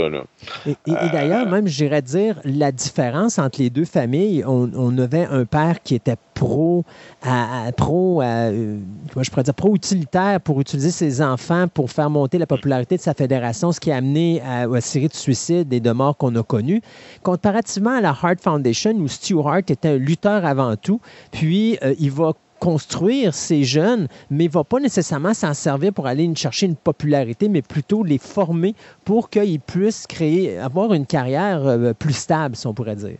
Et, 0.65 0.76
d'ailleurs, 0.86 1.48
euh, 1.48 1.52
même, 1.52 1.68
j'irais 1.68 2.02
dire, 2.02 2.40
la 2.44 2.72
différence 2.72 3.40
entre 3.40 3.61
les 3.61 3.69
deux 3.69 3.86
familles, 3.86 4.44
on, 4.45 4.98
avait 4.98 5.26
un 5.26 5.45
père 5.45 5.82
qui 5.82 5.95
était 5.95 6.15
pro, 6.34 6.84
à, 7.24 7.72
pro, 7.76 8.22
euh, 8.22 8.78
je 9.15 9.30
pourrais 9.30 9.44
dire, 9.44 9.53
pro-utilitaire 9.53 10.41
pour 10.41 10.60
utiliser 10.60 10.91
ses 10.91 11.22
enfants 11.22 11.68
pour 11.68 11.91
faire 11.91 12.10
monter 12.10 12.38
la 12.38 12.48
popularité 12.48 12.98
de 12.98 13.02
sa 13.02 13.14
fédération, 13.14 13.72
ce 13.72 13.80
qui 13.80 13.91
a 13.91 13.98
amené 13.98 14.41
à, 14.41 14.65
la 14.65 14.82
série 14.82 15.07
de 15.07 15.14
suicides 15.14 15.72
et 15.72 15.80
de 15.80 15.91
morts 15.91 16.18
qu'on 16.18 16.36
a 16.36 16.44
connues. 16.44 16.82
Comparativement 17.24 17.98
à 17.98 18.02
la 18.02 18.10
Hart 18.10 18.41
Foundation, 18.41 18.91
où 18.98 19.07
Stu 19.07 19.40
Hart 19.40 19.69
était 19.69 19.90
un 19.90 19.98
lutteur 19.98 20.44
avant 20.44 20.76
tout, 20.76 20.99
puis 21.32 21.78
il 21.99 22.11
va 22.11 22.34
construire 22.60 23.34
ces 23.34 23.64
jeunes, 23.64 24.08
mais 24.30 24.46
ne 24.46 24.50
va 24.50 24.64
pas 24.64 24.80
nécessairement 24.80 25.34
s'en 25.34 25.54
servir 25.54 25.94
pour 25.94 26.08
aller 26.08 26.30
chercher 26.36 26.66
une 26.66 26.76
popularité, 26.76 27.50
mais 27.50 27.62
plutôt 27.62 28.04
les 28.04 28.18
former 28.18 28.76
pour 29.06 29.30
qu'ils 29.30 29.60
puissent 29.60 30.08
créer, 30.08 30.58
avoir 30.58 30.94
une 30.94 31.06
carrière 31.06 31.66
euh, 31.66 31.94
plus 31.94 32.14
stable, 32.14 32.56
si 32.56 32.68
on 32.68 32.74
pourrait 32.74 32.96
dire. 32.96 33.18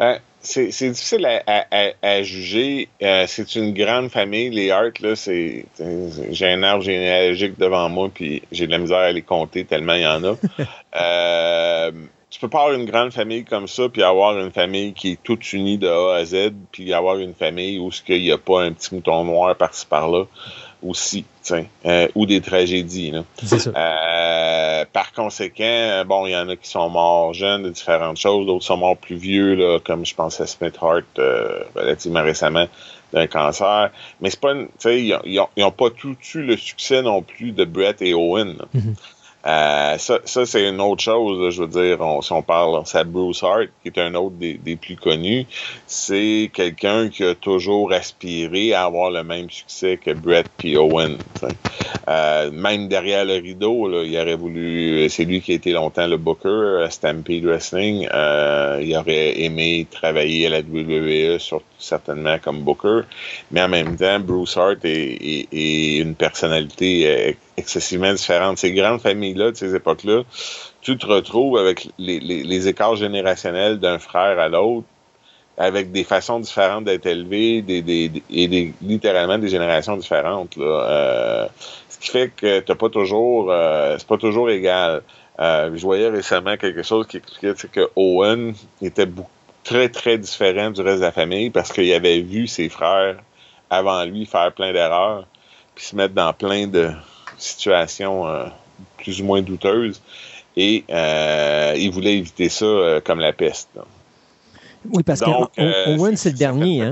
Euh, 0.00 0.18
c'est 0.40 0.68
difficile 0.68 1.26
à, 1.26 2.22
juger. 2.22 2.88
Euh, 3.02 3.24
c'est 3.26 3.54
une 3.56 3.74
grande 3.74 4.10
famille. 4.10 4.50
Les 4.50 4.70
Hart, 4.70 5.00
là, 5.00 5.14
c'est. 5.14 5.66
J'ai 6.30 6.46
un 6.46 6.62
arbre 6.62 6.82
généalogique 6.82 7.58
devant 7.58 7.88
moi, 7.88 8.08
puis 8.12 8.42
j'ai 8.50 8.66
de 8.66 8.70
la 8.70 8.78
misère 8.78 8.98
à 8.98 9.12
les 9.12 9.22
compter 9.22 9.64
tellement 9.64 9.94
il 9.94 10.02
y 10.02 10.06
en 10.06 10.24
a. 10.24 11.90
tu 12.30 12.40
peux 12.40 12.48
pas 12.48 12.64
avoir 12.64 12.74
une 12.74 12.84
grande 12.84 13.12
famille 13.12 13.44
comme 13.44 13.68
ça, 13.68 13.88
puis 13.88 14.02
avoir 14.02 14.38
une 14.38 14.50
famille 14.50 14.92
qui 14.92 15.12
est 15.12 15.22
toute 15.22 15.52
unie 15.52 15.78
de 15.78 15.88
A 15.88 16.16
à 16.16 16.24
Z, 16.24 16.52
puis 16.72 16.92
avoir 16.92 17.16
une 17.16 17.34
famille 17.34 17.78
où 17.78 17.90
il 18.08 18.22
n'y 18.22 18.32
a 18.32 18.38
pas 18.38 18.62
un 18.62 18.72
petit 18.72 18.94
mouton 18.94 19.24
noir 19.24 19.56
par-ci 19.56 19.86
par-là 19.86 20.24
aussi, 20.82 21.24
euh, 21.86 22.08
ou 22.14 22.26
des 22.26 22.40
tragédies. 22.40 23.10
Là. 23.10 23.24
Euh, 23.66 24.84
par 24.92 25.12
conséquent, 25.12 26.04
bon, 26.06 26.26
il 26.26 26.32
y 26.32 26.36
en 26.36 26.48
a 26.48 26.56
qui 26.56 26.68
sont 26.68 26.88
morts 26.88 27.32
jeunes 27.34 27.64
de 27.64 27.70
différentes 27.70 28.18
choses, 28.18 28.46
d'autres 28.46 28.64
sont 28.64 28.76
morts 28.76 28.96
plus 28.96 29.16
vieux, 29.16 29.54
là, 29.54 29.78
comme 29.80 30.06
je 30.06 30.14
pense 30.14 30.40
à 30.40 30.46
Smith 30.46 30.76
Hart 30.80 31.04
euh, 31.18 31.64
relativement 31.74 32.22
récemment 32.22 32.66
d'un 33.12 33.26
cancer. 33.26 33.90
Mais 34.20 34.30
c'est 34.30 34.40
pas, 34.40 34.54
tu 34.54 34.68
sais, 34.78 35.02
ils 35.02 35.40
n'ont 35.56 35.70
pas 35.72 35.90
tout 35.90 36.16
eu 36.34 36.42
le 36.42 36.56
succès 36.56 37.02
non 37.02 37.22
plus 37.22 37.52
de 37.52 37.64
Brett 37.64 38.00
et 38.02 38.14
Owen. 38.14 38.58
Euh, 39.46 39.96
ça, 39.98 40.46
c'est 40.46 40.68
une 40.68 40.80
autre 40.80 41.02
chose, 41.02 41.54
je 41.54 41.62
veux 41.62 41.68
dire, 41.68 41.98
si 42.22 42.32
on 42.32 42.42
parle, 42.42 42.82
c'est 42.86 43.04
Bruce 43.04 43.42
Hart, 43.42 43.68
qui 43.82 43.88
est 43.88 43.98
un 43.98 44.14
autre 44.14 44.34
des, 44.36 44.76
plus 44.76 44.96
connus, 44.96 45.46
c'est 45.86 46.50
quelqu'un 46.52 47.08
qui 47.08 47.24
a 47.24 47.34
toujours 47.34 47.92
aspiré 47.92 48.74
à 48.74 48.84
avoir 48.84 49.10
le 49.10 49.22
même 49.22 49.48
succès 49.48 49.96
que 49.96 50.10
Brett 50.10 50.48
P. 50.58 50.76
Owen. 50.76 51.18
Euh, 52.08 52.50
même 52.50 52.88
derrière 52.88 53.24
le 53.24 53.34
rideau, 53.34 54.02
il 54.02 54.18
aurait 54.18 54.34
voulu, 54.34 55.08
c'est 55.08 55.24
lui 55.24 55.40
qui 55.40 55.52
a 55.52 55.54
été 55.54 55.72
longtemps 55.72 56.06
le 56.06 56.16
booker 56.16 56.84
à 56.84 56.90
Stampede 56.90 57.44
Wrestling, 57.44 58.08
euh, 58.12 58.80
il 58.82 58.96
aurait 58.96 59.40
aimé 59.40 59.86
travailler 59.90 60.46
à 60.46 60.50
la 60.50 60.60
WWE, 60.60 61.38
certainement 61.78 62.38
comme 62.38 62.60
booker, 62.62 63.02
mais 63.50 63.62
en 63.62 63.68
même 63.68 63.96
temps, 63.96 64.20
Bruce 64.20 64.56
Hart 64.56 64.78
est, 64.84 65.48
une 66.00 66.14
personnalité 66.14 67.36
excessivement 67.56 68.12
différentes. 68.12 68.58
Ces 68.58 68.72
grandes 68.72 69.00
familles-là, 69.00 69.52
de 69.52 69.56
ces 69.56 69.74
époques-là, 69.74 70.22
tu 70.80 70.96
te 70.96 71.06
retrouves 71.06 71.58
avec 71.58 71.88
les, 71.98 72.68
écarts 72.68 72.96
générationnels 72.96 73.78
d'un 73.78 73.98
frère 73.98 74.38
à 74.38 74.48
l'autre, 74.48 74.86
avec 75.56 75.90
des 75.92 76.04
façons 76.04 76.38
différentes 76.40 76.84
d'être 76.84 77.06
élevé, 77.06 77.62
des, 77.62 77.78
et 78.30 78.48
des, 78.48 78.72
littéralement 78.80 79.38
des 79.38 79.48
générations 79.48 79.96
différentes. 79.96 80.56
Euh, 80.56 81.46
ce 81.88 81.98
qui 81.98 82.10
fait 82.10 82.30
que 82.34 82.60
t'as 82.60 82.76
pas 82.76 82.88
toujours, 82.88 83.50
euh, 83.50 83.96
c'est 83.98 84.06
pas 84.06 84.18
toujours 84.18 84.50
égal. 84.50 85.02
Euh, 85.40 85.70
je 85.74 85.82
voyais 85.82 86.08
récemment 86.08 86.56
quelque 86.56 86.82
chose 86.82 87.06
qui 87.06 87.16
expliquait 87.16 87.54
que 87.70 87.90
Owen 87.96 88.54
était 88.80 89.06
beaucoup 89.06 89.30
très, 89.68 89.90
très 89.90 90.16
différent 90.16 90.70
du 90.70 90.80
reste 90.80 91.00
de 91.00 91.04
la 91.04 91.12
famille 91.12 91.50
parce 91.50 91.70
qu'il 91.72 91.92
avait 91.92 92.20
vu 92.20 92.46
ses 92.46 92.70
frères 92.70 93.16
avant 93.68 94.02
lui 94.04 94.24
faire 94.24 94.50
plein 94.52 94.72
d'erreurs, 94.72 95.26
puis 95.74 95.84
se 95.84 95.94
mettre 95.94 96.14
dans 96.14 96.32
plein 96.32 96.66
de 96.66 96.90
situations 97.36 98.26
euh, 98.26 98.46
plus 98.96 99.20
ou 99.20 99.24
moins 99.24 99.42
douteuses. 99.42 100.00
Et 100.56 100.84
euh, 100.90 101.74
il 101.76 101.90
voulait 101.90 102.16
éviter 102.16 102.48
ça 102.48 102.64
euh, 102.64 103.00
comme 103.04 103.20
la 103.20 103.34
peste. 103.34 103.68
Oui, 104.90 105.02
parce 105.02 105.20
que 105.20 105.90
Owen, 105.90 106.16
c'est 106.16 106.30
le 106.30 106.38
dernier. 106.38 106.82
Hein? 106.82 106.90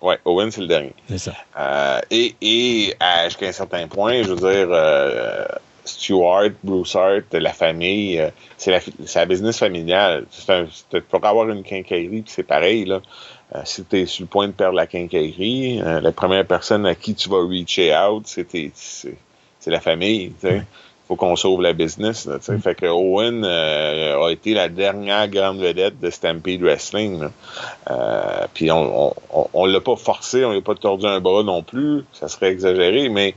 Oui, 0.00 0.14
Owen, 0.24 0.52
c'est 0.52 0.60
le 0.60 0.68
dernier. 0.68 0.94
C'est 1.08 1.18
ça. 1.18 2.00
et, 2.08 2.36
et 2.40 2.94
jusqu'à 3.24 3.48
un 3.48 3.52
certain 3.52 3.88
point, 3.88 4.22
je 4.22 4.32
veux 4.32 4.36
dire, 4.36 5.48
Stuart, 5.84 6.50
Broussard, 6.62 7.22
la 7.32 7.52
famille, 7.52 8.22
c'est 8.56 8.70
la, 8.70 8.80
la, 9.14 9.26
business 9.26 9.58
familiale. 9.58 10.26
Pour 11.10 11.24
avoir 11.24 11.48
une 11.50 11.62
quincaillerie, 11.62 12.24
c'est 12.26 12.44
pareil. 12.44 12.84
Là. 12.84 13.00
Euh, 13.54 13.60
si 13.64 13.84
tu 13.84 14.00
es 14.00 14.06
sur 14.06 14.22
le 14.22 14.28
point 14.28 14.46
de 14.46 14.52
perdre 14.52 14.76
la 14.76 14.86
quincaillerie, 14.86 15.82
euh, 15.82 16.00
la 16.00 16.12
première 16.12 16.46
personne 16.46 16.86
à 16.86 16.94
qui 16.94 17.14
tu 17.14 17.28
vas 17.28 17.44
reacher 17.44 17.94
out, 17.94 18.24
c'est 18.26 19.10
la 19.66 19.80
famille. 19.80 20.32
Il 20.42 20.64
faut 21.06 21.16
qu'on 21.16 21.36
sauve 21.36 21.60
la 21.60 21.74
business. 21.74 22.24
Là, 22.24 22.36
mm. 22.36 22.60
Fait 22.60 22.74
que 22.74 22.86
Owen 22.86 23.44
euh, 23.44 24.24
a 24.24 24.30
été 24.30 24.54
la 24.54 24.70
dernière 24.70 25.28
grande 25.28 25.58
vedette 25.58 26.00
de 26.00 26.08
Stampede 26.08 26.62
Wrestling. 26.62 27.28
Puis 28.54 28.70
on, 28.70 29.14
on, 29.30 29.48
on, 29.52 29.66
l'a 29.66 29.80
pas 29.80 29.96
forcé, 29.96 30.44
on 30.46 30.52
lui 30.52 30.58
a 30.58 30.62
pas 30.62 30.74
tordu 30.74 31.04
un 31.04 31.20
bras 31.20 31.42
non 31.42 31.62
plus. 31.62 32.04
Ça 32.12 32.28
serait 32.28 32.52
exagéré, 32.52 33.10
mais 33.10 33.34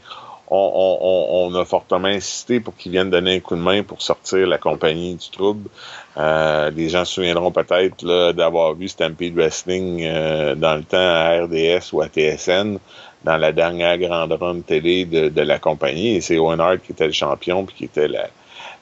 on, 0.50 1.56
a 1.56 1.66
fortement 1.66 2.08
insisté 2.08 2.60
pour 2.60 2.76
qu'il 2.76 2.92
vienne 2.92 3.10
donner 3.10 3.38
un 3.38 3.40
coup 3.40 3.56
de 3.56 3.62
main 3.62 3.84
pour 3.84 4.02
sortir 4.02 4.48
la 4.48 4.58
compagnie 4.58 5.16
du 5.16 5.30
trouble. 5.30 5.70
Euh, 6.18 6.70
les 6.72 6.90
gens 6.90 7.06
se 7.06 7.16
souviendront 7.16 7.52
peut-être 7.52 8.32
d'avoir 8.34 8.74
vu 8.76 8.88
Stampede 8.88 9.36
Wrestling 9.36 10.04
euh, 10.04 10.56
dans 10.56 10.76
le 10.76 10.84
temps 10.84 10.98
à 10.98 11.44
RDS 11.44 11.94
ou 11.94 12.02
à 12.02 12.08
TSN 12.08 12.78
dans 13.24 13.38
la 13.38 13.52
dernière 13.52 13.98
grande 13.98 14.32
run 14.34 14.62
télé 14.62 15.06
de, 15.06 15.42
la 15.42 15.58
compagnie. 15.58 16.16
Et 16.16 16.22
c'est 16.22 16.38
Owen 16.38 16.60
Hart 16.60 16.80
qui 16.80 16.92
était 16.92 17.08
le 17.08 17.14
champion 17.14 17.66
puis 17.66 17.76
qui 17.76 17.86
était 17.86 18.08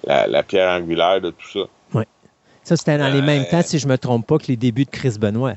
la, 0.05 0.43
pierre 0.43 0.69
angulaire 0.69 1.21
de 1.21 1.31
tout 1.31 1.47
ça. 1.47 1.65
Oui. 1.93 2.03
Ça, 2.63 2.75
c'était 2.75 2.97
dans 2.97 3.11
les 3.11 3.21
mêmes 3.21 3.43
euh, 3.43 3.51
temps, 3.51 3.61
si 3.61 3.79
je 3.79 3.87
me 3.87 3.97
trompe 3.97 4.27
pas, 4.27 4.37
que 4.37 4.47
les 4.47 4.57
débuts 4.57 4.85
de 4.85 4.89
Chris 4.89 5.15
Benoit. 5.19 5.55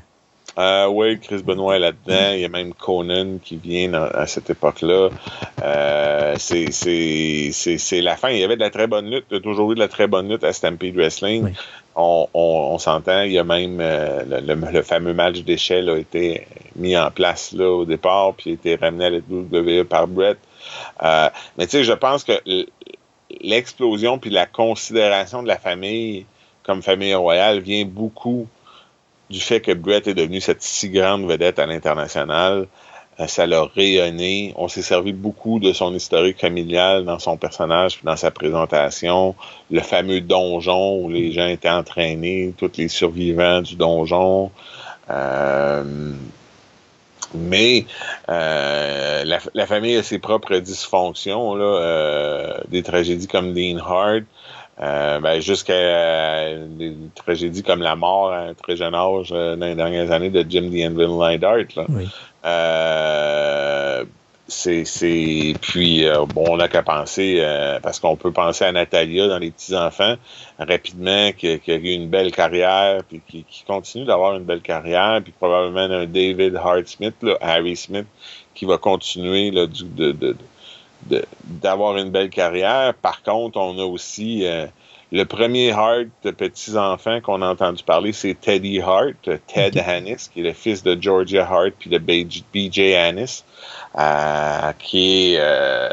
Euh, 0.57 0.87
oui, 0.87 1.19
Chris 1.19 1.43
Benoit 1.43 1.75
est 1.75 1.79
là-dedans. 1.79 2.31
Il 2.33 2.39
y 2.39 2.45
a 2.45 2.49
même 2.49 2.73
Conan 2.73 3.37
qui 3.43 3.57
vient 3.57 3.93
à 3.93 4.25
cette 4.25 4.49
époque-là. 4.49 5.09
Euh, 5.63 6.35
c'est 6.37 8.01
la 8.01 8.17
fin. 8.17 8.29
Il 8.29 8.39
y 8.39 8.43
avait 8.43 8.55
de 8.55 8.61
la 8.61 8.69
très 8.69 8.87
bonne 8.87 9.09
lutte. 9.09 9.25
Il 9.29 9.35
y 9.35 9.37
a 9.37 9.41
toujours 9.41 9.71
eu 9.71 9.75
de 9.75 9.79
la 9.79 9.87
très 9.87 10.07
bonne 10.07 10.29
lutte 10.29 10.43
à 10.43 10.53
Stampede 10.53 10.95
Wrestling. 10.95 11.53
On, 11.95 12.27
on, 12.33 12.77
s'entend. 12.79 13.21
Il 13.23 13.31
y 13.31 13.39
a 13.39 13.43
même 13.43 13.79
euh, 13.81 14.41
le, 14.41 14.81
fameux 14.81 15.13
match 15.13 15.39
d'échelle 15.39 15.89
a 15.89 15.97
été 15.97 16.47
mis 16.75 16.97
en 16.97 17.09
place 17.11 17.53
là 17.53 17.69
au 17.69 17.85
départ, 17.85 18.33
puis 18.35 18.51
a 18.51 18.53
été 18.53 18.75
ramené 18.75 19.05
à 19.05 19.09
la 19.09 19.17
WWE 19.17 19.83
par 19.83 20.07
Brett. 20.07 20.37
Euh, 21.03 21.29
mais 21.57 21.65
tu 21.65 21.71
sais, 21.71 21.83
je 21.83 21.93
pense 21.93 22.23
que 22.23 22.33
l'explosion 23.41 24.19
puis 24.19 24.29
la 24.29 24.45
considération 24.45 25.43
de 25.43 25.47
la 25.47 25.57
famille 25.57 26.25
comme 26.63 26.81
famille 26.81 27.15
royale 27.15 27.59
vient 27.59 27.85
beaucoup 27.85 28.47
du 29.29 29.39
fait 29.39 29.61
que 29.61 29.73
Brett 29.73 30.07
est 30.07 30.13
devenu 30.13 30.39
cette 30.41 30.61
si 30.61 30.89
grande 30.89 31.25
vedette 31.25 31.59
à 31.59 31.65
l'international. 31.65 32.67
Euh, 33.19 33.27
ça 33.27 33.47
l'a 33.47 33.63
rayonné. 33.63 34.53
On 34.55 34.67
s'est 34.67 34.81
servi 34.81 35.11
beaucoup 35.11 35.59
de 35.59 35.73
son 35.73 35.93
historique 35.93 36.39
familial 36.39 37.03
dans 37.03 37.19
son 37.19 37.37
personnage, 37.37 37.99
dans 38.03 38.15
sa 38.15 38.31
présentation. 38.31 39.35
Le 39.71 39.81
fameux 39.81 40.21
donjon 40.21 41.01
où 41.01 41.09
les 41.09 41.31
gens 41.31 41.47
étaient 41.47 41.69
entraînés, 41.69 42.53
tous 42.57 42.71
les 42.77 42.87
survivants 42.87 43.61
du 43.61 43.75
donjon. 43.75 44.51
Euh, 45.09 46.13
mais 47.33 47.85
euh, 48.29 49.23
la, 49.53 49.65
famille 49.65 49.97
a 49.97 50.03
ses 50.03 50.19
propres 50.19 50.57
dysfonctions, 50.57 51.55
là, 51.55 52.61
des 52.69 52.83
tragédies 52.83 53.27
comme 53.27 53.53
Dean 53.53 53.79
Hart, 53.79 54.23
euh, 54.79 55.19
ben, 55.19 55.39
jusqu'à 55.41 55.73
euh, 55.73 56.67
des 56.69 56.95
tragédies 57.15 57.63
comme 57.63 57.81
la 57.81 57.95
mort 57.95 58.31
à 58.31 58.39
un 58.41 58.53
très 58.53 58.75
jeune 58.75 58.93
âge 58.93 59.29
euh, 59.31 59.55
dans 59.55 59.65
les 59.65 59.75
dernières 59.75 60.11
années 60.11 60.29
de 60.29 60.45
Jim 60.47 60.69
The 60.69 60.91
Anvil 60.91 61.17
Neidhart. 61.17 61.87
Euh, 62.45 64.05
c'est, 64.47 64.85
c'est 64.85 65.55
puis 65.61 66.05
bon 66.33 66.45
on 66.47 66.55
n'a 66.55 66.69
qu'à 66.69 66.81
penser 66.81 67.43
parce 67.83 67.99
qu'on 67.99 68.15
peut 68.15 68.31
penser 68.31 68.63
à 68.63 68.71
Natalia 68.71 69.27
dans 69.27 69.39
les 69.39 69.51
petits 69.51 69.75
enfants 69.75 70.15
rapidement 70.57 71.33
qui, 71.33 71.59
qui, 71.59 71.69
a 71.69 71.75
eu 71.75 71.89
une 71.89 72.07
belle 72.07 72.31
carrière 72.31 73.03
puis 73.03 73.21
qui, 73.27 73.43
qui 73.43 73.65
continue 73.65 74.05
d'avoir 74.05 74.37
une 74.37 74.45
belle 74.45 74.61
carrière 74.61 75.19
puis 75.21 75.33
probablement 75.37 75.93
un 75.93 76.05
David 76.05 76.55
Hart 76.55 76.87
Smith 76.87 77.15
là, 77.23 77.37
Harry 77.41 77.75
Smith 77.75 78.07
qui 78.53 78.63
va 78.63 78.77
continuer 78.77 79.51
là, 79.51 79.67
du, 79.67 79.83
de, 79.83 80.13
de 80.13 80.37
d'avoir 81.43 81.97
une 81.97 82.09
belle 82.09 82.29
carrière. 82.29 82.93
Par 82.95 83.23
contre, 83.23 83.57
on 83.57 83.77
a 83.79 83.83
aussi 83.83 84.45
euh, 84.45 84.65
le 85.11 85.23
premier 85.23 85.71
Hart 85.71 86.07
de 86.23 86.31
petits-enfants 86.31 87.21
qu'on 87.21 87.41
a 87.41 87.49
entendu 87.49 87.83
parler, 87.83 88.11
c'est 88.13 88.35
Teddy 88.39 88.81
Hart, 88.81 89.29
Ted 89.47 89.79
Hannis, 89.79 90.29
qui 90.33 90.41
est 90.41 90.43
le 90.43 90.53
fils 90.53 90.83
de 90.83 90.97
Georgia 90.99 91.47
Hart 91.49 91.71
puis 91.79 91.89
de 91.89 91.97
BJ 91.97 92.95
Hannis, 92.95 93.43
euh, 93.97 94.71
qui 94.79 95.33
est 95.33 95.37
euh, 95.39 95.87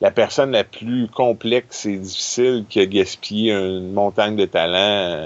la 0.00 0.10
personne 0.10 0.52
la 0.52 0.64
plus 0.64 1.08
complexe 1.08 1.84
et 1.84 1.96
difficile 1.96 2.64
qui 2.68 2.80
a 2.80 2.86
gaspillé 2.86 3.52
une 3.52 3.92
montagne 3.92 4.36
de 4.36 4.46
talent. 4.46 5.18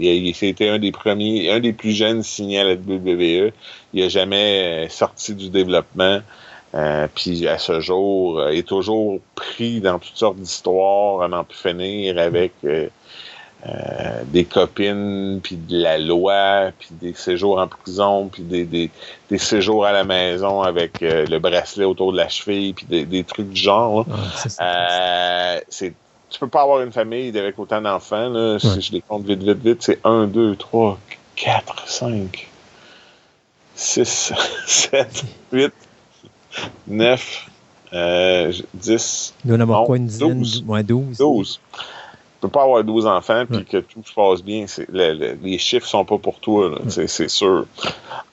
il, 0.00 0.34
c'était 0.34 0.68
un 0.68 0.80
des 0.80 0.90
premiers, 0.90 1.50
un 1.52 1.60
des 1.60 1.72
plus 1.72 1.92
jeunes 1.92 2.24
signés 2.24 2.58
à 2.58 2.64
la 2.64 2.74
WWE. 2.74 3.52
Il 3.94 4.02
n'a 4.02 4.08
jamais 4.08 4.88
sorti 4.90 5.34
du 5.34 5.48
développement. 5.48 6.20
Euh, 6.78 7.08
puis 7.12 7.48
à 7.48 7.58
ce 7.58 7.80
jour, 7.80 8.38
euh, 8.38 8.50
est 8.50 8.66
toujours 8.66 9.18
pris 9.34 9.80
dans 9.80 9.98
toutes 9.98 10.16
sortes 10.16 10.36
d'histoires, 10.36 11.22
à 11.22 11.28
n'en 11.28 11.42
plus 11.42 11.58
finir 11.58 12.18
avec 12.18 12.52
euh, 12.64 12.88
des 14.26 14.44
copines, 14.44 15.40
puis 15.42 15.56
de 15.56 15.76
la 15.76 15.98
loi, 15.98 16.70
puis 16.78 16.90
des 16.92 17.14
séjours 17.14 17.58
en 17.58 17.66
prison, 17.66 18.28
puis 18.28 18.44
des, 18.44 18.64
des, 18.64 18.90
des 19.28 19.38
séjours 19.38 19.84
à 19.86 19.92
la 19.92 20.04
maison 20.04 20.62
avec 20.62 21.00
le 21.00 21.38
bracelet 21.38 21.84
autour 21.84 22.12
de 22.12 22.18
la 22.18 22.28
cheville, 22.28 22.74
puis 22.74 22.86
des, 22.86 23.04
des 23.04 23.24
trucs 23.24 23.50
du 23.50 23.60
genre. 23.60 24.06
c'est 25.68 25.94
tu 26.30 26.38
peux 26.38 26.48
pas 26.48 26.60
avoir 26.60 26.82
une 26.82 26.92
famille 26.92 27.36
avec 27.38 27.58
autant 27.58 27.80
d'enfants. 27.80 28.58
Si 28.58 28.82
je 28.82 28.92
les 28.92 29.00
compte 29.00 29.24
vite, 29.24 29.42
vite, 29.42 29.64
vite, 29.64 29.82
c'est 29.82 29.98
1, 30.04 30.26
2, 30.26 30.56
3, 30.56 30.98
4, 31.36 31.88
5, 31.88 32.48
6, 33.74 34.32
7, 34.66 35.24
8, 35.52 35.72
9, 36.86 37.46
euh, 37.92 38.52
10. 38.74 39.34
Il 39.44 39.48
doit 39.48 39.56
en 39.56 39.60
avoir 39.60 39.84
quoi, 39.84 39.96
une 39.96 40.06
dizaine, 40.06 40.38
12. 40.38 40.64
12. 40.64 41.18
12 41.18 41.60
tu 41.78 41.97
peux 42.40 42.48
pas 42.48 42.62
avoir 42.62 42.84
12 42.84 43.06
enfants 43.06 43.44
puis 43.50 43.64
que 43.64 43.78
tout 43.78 44.02
se 44.04 44.14
passe 44.14 44.42
bien. 44.42 44.66
les 44.92 45.58
chiffres 45.58 45.86
sont 45.86 46.04
pas 46.04 46.18
pour 46.18 46.40
toi, 46.40 46.78
c'est 46.88 47.28
sûr. 47.28 47.66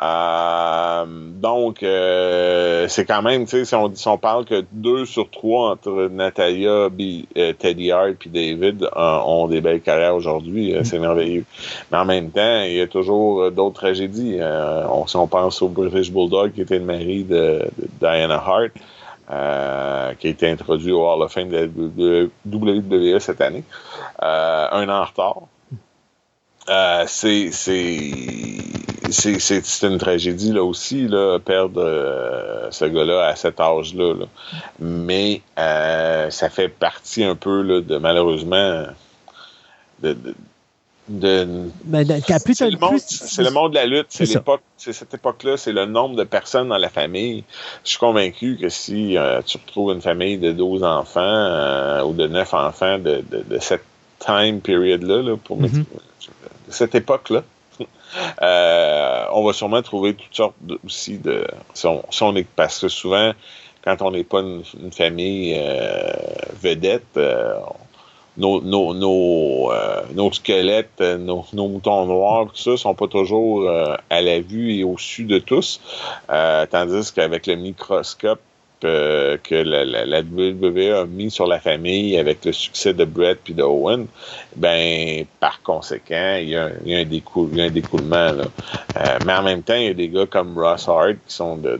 Euh, 0.01 1.05
donc, 1.07 1.81
euh, 1.81 2.87
c'est 2.87 3.05
quand 3.05 3.21
même, 3.21 3.45
tu 3.45 3.51
sais, 3.51 3.65
si 3.65 3.75
on, 3.75 3.93
si 3.95 4.07
on 4.07 4.17
parle 4.17 4.45
que 4.45 4.65
2 4.71 5.05
sur 5.05 5.29
3 5.29 5.71
entre 5.71 6.09
Natalia, 6.11 6.89
euh, 6.89 7.53
Teddy 7.57 7.91
Hart 7.91 8.15
puis 8.19 8.29
David 8.29 8.87
ont 8.95 9.47
des 9.47 9.61
belles 9.61 9.81
carrières 9.81 10.15
aujourd'hui, 10.15 10.73
mm. 10.73 10.83
c'est 10.83 10.99
merveilleux. 10.99 11.45
Mais 11.91 11.97
en 11.97 12.05
même 12.05 12.29
temps, 12.31 12.63
il 12.63 12.73
y 12.73 12.81
a 12.81 12.87
toujours 12.87 13.51
d'autres 13.51 13.79
tragédies. 13.79 14.39
On, 14.41 15.07
si 15.07 15.15
on 15.15 15.27
pense 15.27 15.61
au 15.61 15.69
British 15.69 16.11
Bulldog 16.11 16.53
qui 16.53 16.61
était 16.61 16.79
le 16.79 16.85
mari 16.85 17.23
de, 17.23 17.67
de 17.77 17.87
Diana 17.99 18.35
Hart, 18.35 18.71
euh, 19.31 20.13
qui 20.15 20.27
a 20.27 20.29
été 20.29 20.49
introduit 20.49 20.91
au 20.91 21.07
Hall 21.07 21.23
of 21.23 21.31
Fame 21.31 21.49
de 21.49 22.29
WWE 22.45 23.19
cette 23.19 23.41
année, 23.41 23.63
euh, 24.21 24.67
un 24.71 24.87
an 24.89 25.01
en 25.01 25.05
retard. 25.05 25.41
Euh, 26.69 27.05
c'est 27.07 27.51
c'est 27.51 27.77
une 29.87 29.97
tragédie 29.99 30.51
là 30.51 30.63
aussi 30.63 31.07
là 31.07 31.37
perdre 31.37 31.83
euh, 31.83 32.71
ce 32.71 32.85
gars-là 32.85 33.27
à 33.27 33.35
cet 33.35 33.59
âge-là 33.59 34.25
mais 34.79 35.43
ça 35.55 36.49
fait 36.49 36.69
partie 36.69 37.23
un 37.23 37.35
peu 37.35 37.61
là, 37.61 37.81
de 37.81 37.97
malheureusement 37.97 38.85
de 40.01 40.17
ben, 41.07 41.71
c'est 42.55 43.43
le, 43.43 43.51
monde 43.51 43.71
de 43.71 43.75
la 43.75 43.85
lutte, 43.85 44.07
c'est 44.09 44.25
l'époque, 44.25 44.61
c'est 44.75 44.91
cette 44.91 45.13
époque-là, 45.13 45.55
c'est 45.55 45.71
le 45.71 45.85
nombre 45.85 46.15
de 46.15 46.23
personnes 46.23 46.69
dans 46.69 46.79
la 46.79 46.89
famille. 46.89 47.43
Je 47.83 47.91
suis 47.91 47.99
convaincu 47.99 48.57
que 48.59 48.69
si 48.69 49.15
euh, 49.15 49.41
tu 49.43 49.57
retrouves 49.57 49.93
une 49.93 50.01
famille 50.01 50.39
de 50.39 50.51
12 50.51 50.83
enfants 50.83 51.21
euh, 51.21 52.03
ou 52.03 52.13
de 52.13 52.25
9 52.25 52.53
enfants 52.55 52.97
de, 52.97 53.23
de, 53.29 53.59
cette 53.59 53.83
time 54.19 54.61
period-là, 54.61 55.35
pour 55.43 55.61
mm-hmm. 55.61 55.83
de 55.83 55.85
cette 56.69 56.95
époque-là, 56.95 57.43
euh, 58.41 59.25
on 59.31 59.45
va 59.45 59.53
sûrement 59.53 59.83
trouver 59.83 60.15
toutes 60.15 60.35
sortes 60.35 60.55
aussi 60.83 61.19
de. 61.19 61.45
Si 61.75 61.85
on, 61.85 62.35
est, 62.35 62.47
parce 62.55 62.79
que 62.79 62.87
souvent, 62.87 63.33
quand 63.83 64.01
on 64.01 64.09
n'est 64.09 64.23
pas 64.23 64.39
une, 64.39 64.63
famille 64.91 65.61
vedette, 66.63 67.19
nos, 68.37 68.61
nos, 68.61 68.93
nos, 68.93 69.71
euh, 69.71 70.01
nos 70.13 70.31
squelettes, 70.31 70.99
nos, 71.01 71.45
nos, 71.53 71.67
moutons 71.67 72.05
noirs, 72.05 72.47
tout 72.47 72.57
ça, 72.57 72.77
sont 72.77 72.95
pas 72.95 73.07
toujours 73.07 73.69
à 74.09 74.21
la 74.21 74.39
vue 74.39 74.75
et 74.75 74.83
au 74.83 74.97
su 74.97 75.23
de 75.23 75.39
tous. 75.39 75.81
tandis 76.27 77.11
qu'avec 77.13 77.47
le 77.47 77.55
microscope, 77.55 78.41
que 78.81 79.55
la, 79.55 80.21
WWE 80.21 80.93
a 80.93 81.05
mis 81.05 81.31
sur 81.31 81.47
la 81.47 81.59
famille 81.59 82.17
avec 82.17 82.45
le 82.45 82.51
succès 82.51 82.93
de 82.93 83.05
Brett 83.05 83.39
puis 83.43 83.53
de 83.53 83.63
Owen, 83.63 84.07
ben 84.55 85.25
par 85.39 85.61
conséquent, 85.61 86.37
il 86.39 86.49
y 86.49 86.55
a, 86.55 86.69
il 86.85 86.91
y 86.91 86.95
a, 86.95 86.99
un, 86.99 87.69
découlement. 87.69 88.31
Là. 88.31 88.45
Euh, 88.97 89.19
mais 89.25 89.33
en 89.33 89.43
même 89.43 89.63
temps, 89.63 89.75
il 89.75 89.83
y 89.83 89.89
a 89.89 89.93
des 89.93 90.09
gars 90.09 90.25
comme 90.25 90.57
Ross 90.57 90.87
Hart 90.87 91.15
qui 91.27 91.33
sont 91.33 91.57
de, 91.57 91.79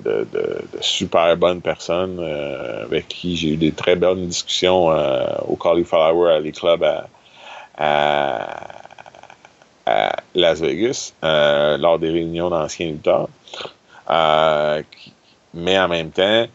super 0.82 1.36
bonnes 1.38 1.62
personnes 1.62 2.18
euh, 2.20 2.84
avec 2.84 3.08
qui 3.08 3.36
j'ai 3.36 3.50
eu 3.50 3.58
des 3.58 3.72
très 3.72 3.96
bonnes 3.96 4.28
discussions 4.28 4.92
euh, 4.92 5.26
au 5.48 5.56
Cauliflower 5.56 6.34
Alley 6.34 6.52
Club 6.52 6.84
à, 6.84 7.08
à, 7.78 8.48
à 9.86 10.16
Las 10.34 10.60
Vegas 10.60 11.14
lors 11.22 12.00
des 12.00 12.10
réunions 12.10 12.50
d'anciens 12.50 12.88
lutteurs. 12.88 13.30
mais 15.54 15.80
en 15.80 15.88
même 15.88 16.12
temps, 16.12 16.46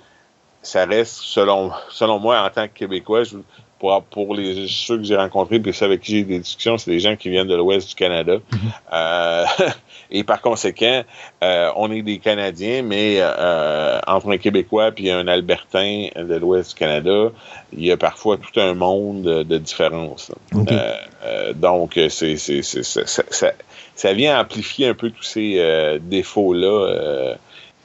ça 0.62 0.84
reste, 0.84 1.16
selon, 1.16 1.70
selon 1.90 2.18
moi, 2.18 2.42
en 2.42 2.50
tant 2.50 2.68
que 2.68 2.74
Québécois, 2.74 3.24
je, 3.24 3.36
pour, 3.80 4.02
pour 4.04 4.34
les, 4.34 4.66
ceux 4.68 4.98
que 4.98 5.04
j'ai 5.04 5.16
rencontrés 5.16 5.58
puis 5.58 5.72
ceux 5.72 5.86
avec 5.86 6.02
qui 6.02 6.12
j'ai 6.12 6.24
des 6.24 6.38
discussions, 6.38 6.78
c'est 6.78 6.90
des 6.90 7.00
gens 7.00 7.16
qui 7.16 7.30
viennent 7.30 7.48
de 7.48 7.56
l'ouest 7.56 7.88
du 7.88 7.94
Canada. 7.94 8.34
Mhm. 8.52 8.58
euh, 8.92 9.44
et 10.10 10.22
par 10.22 10.40
conséquent, 10.40 11.02
euh, 11.42 11.70
on 11.76 11.90
est 11.90 12.02
des 12.02 12.18
Canadiens, 12.18 12.82
mais 12.82 13.16
euh, 13.18 13.98
entre 14.06 14.32
un 14.32 14.36
Québécois 14.36 14.92
puis 14.92 15.10
un 15.10 15.26
Albertain 15.26 16.08
de 16.14 16.34
l'ouest 16.36 16.70
du 16.70 16.74
Canada, 16.76 17.32
il 17.72 17.84
y 17.84 17.90
a 17.90 17.96
parfois 17.96 18.36
tout 18.36 18.60
un 18.60 18.74
monde 18.74 19.22
de, 19.22 19.58
différence. 19.58 20.30
Euh, 20.54 20.92
euh, 21.24 21.52
donc, 21.54 21.98
c'est, 22.10 22.36
c'est, 22.36 22.62
ça, 22.62 23.02
ça, 23.06 23.52
ça, 23.94 24.12
vient 24.12 24.38
amplifier 24.40 24.88
un 24.88 24.94
peu 24.94 25.10
tous 25.10 25.22
ces 25.22 25.98
défauts-là 26.02 27.36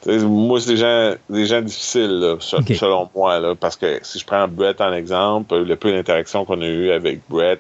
moi, 0.06 0.60
c'est 0.60 0.72
des 0.72 0.78
gens, 0.78 1.16
des 1.30 1.46
gens 1.46 1.62
difficiles, 1.62 2.36
selon 2.40 3.10
moi, 3.16 3.40
là, 3.40 3.56
parce 3.56 3.76
que 3.76 4.00
si 4.04 4.20
je 4.20 4.26
prends 4.26 4.48
Brett 4.48 4.82
en 4.82 4.94
exemple, 4.94 5.56
le 5.58 5.76
peu 5.76 5.92
d'interactions 5.92 6.46
qu'on 6.46 6.62
a 6.62 6.68
eues 6.68 6.92
avec 6.92 7.22
Brett 7.30 7.60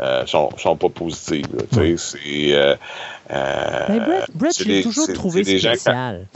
euh, 0.00 0.24
sont, 0.26 0.50
sont 0.56 0.76
pas 0.76 0.88
positives. 0.88 1.46
c'est, 1.70 2.18
euh, 2.54 2.74
euh, 3.30 3.86
ben, 3.88 4.24
Brett, 4.34 4.58
je 4.58 4.64
l'ai 4.64 4.82
toujours 4.82 5.12
trouvé 5.12 5.44
spécial. 5.44 6.26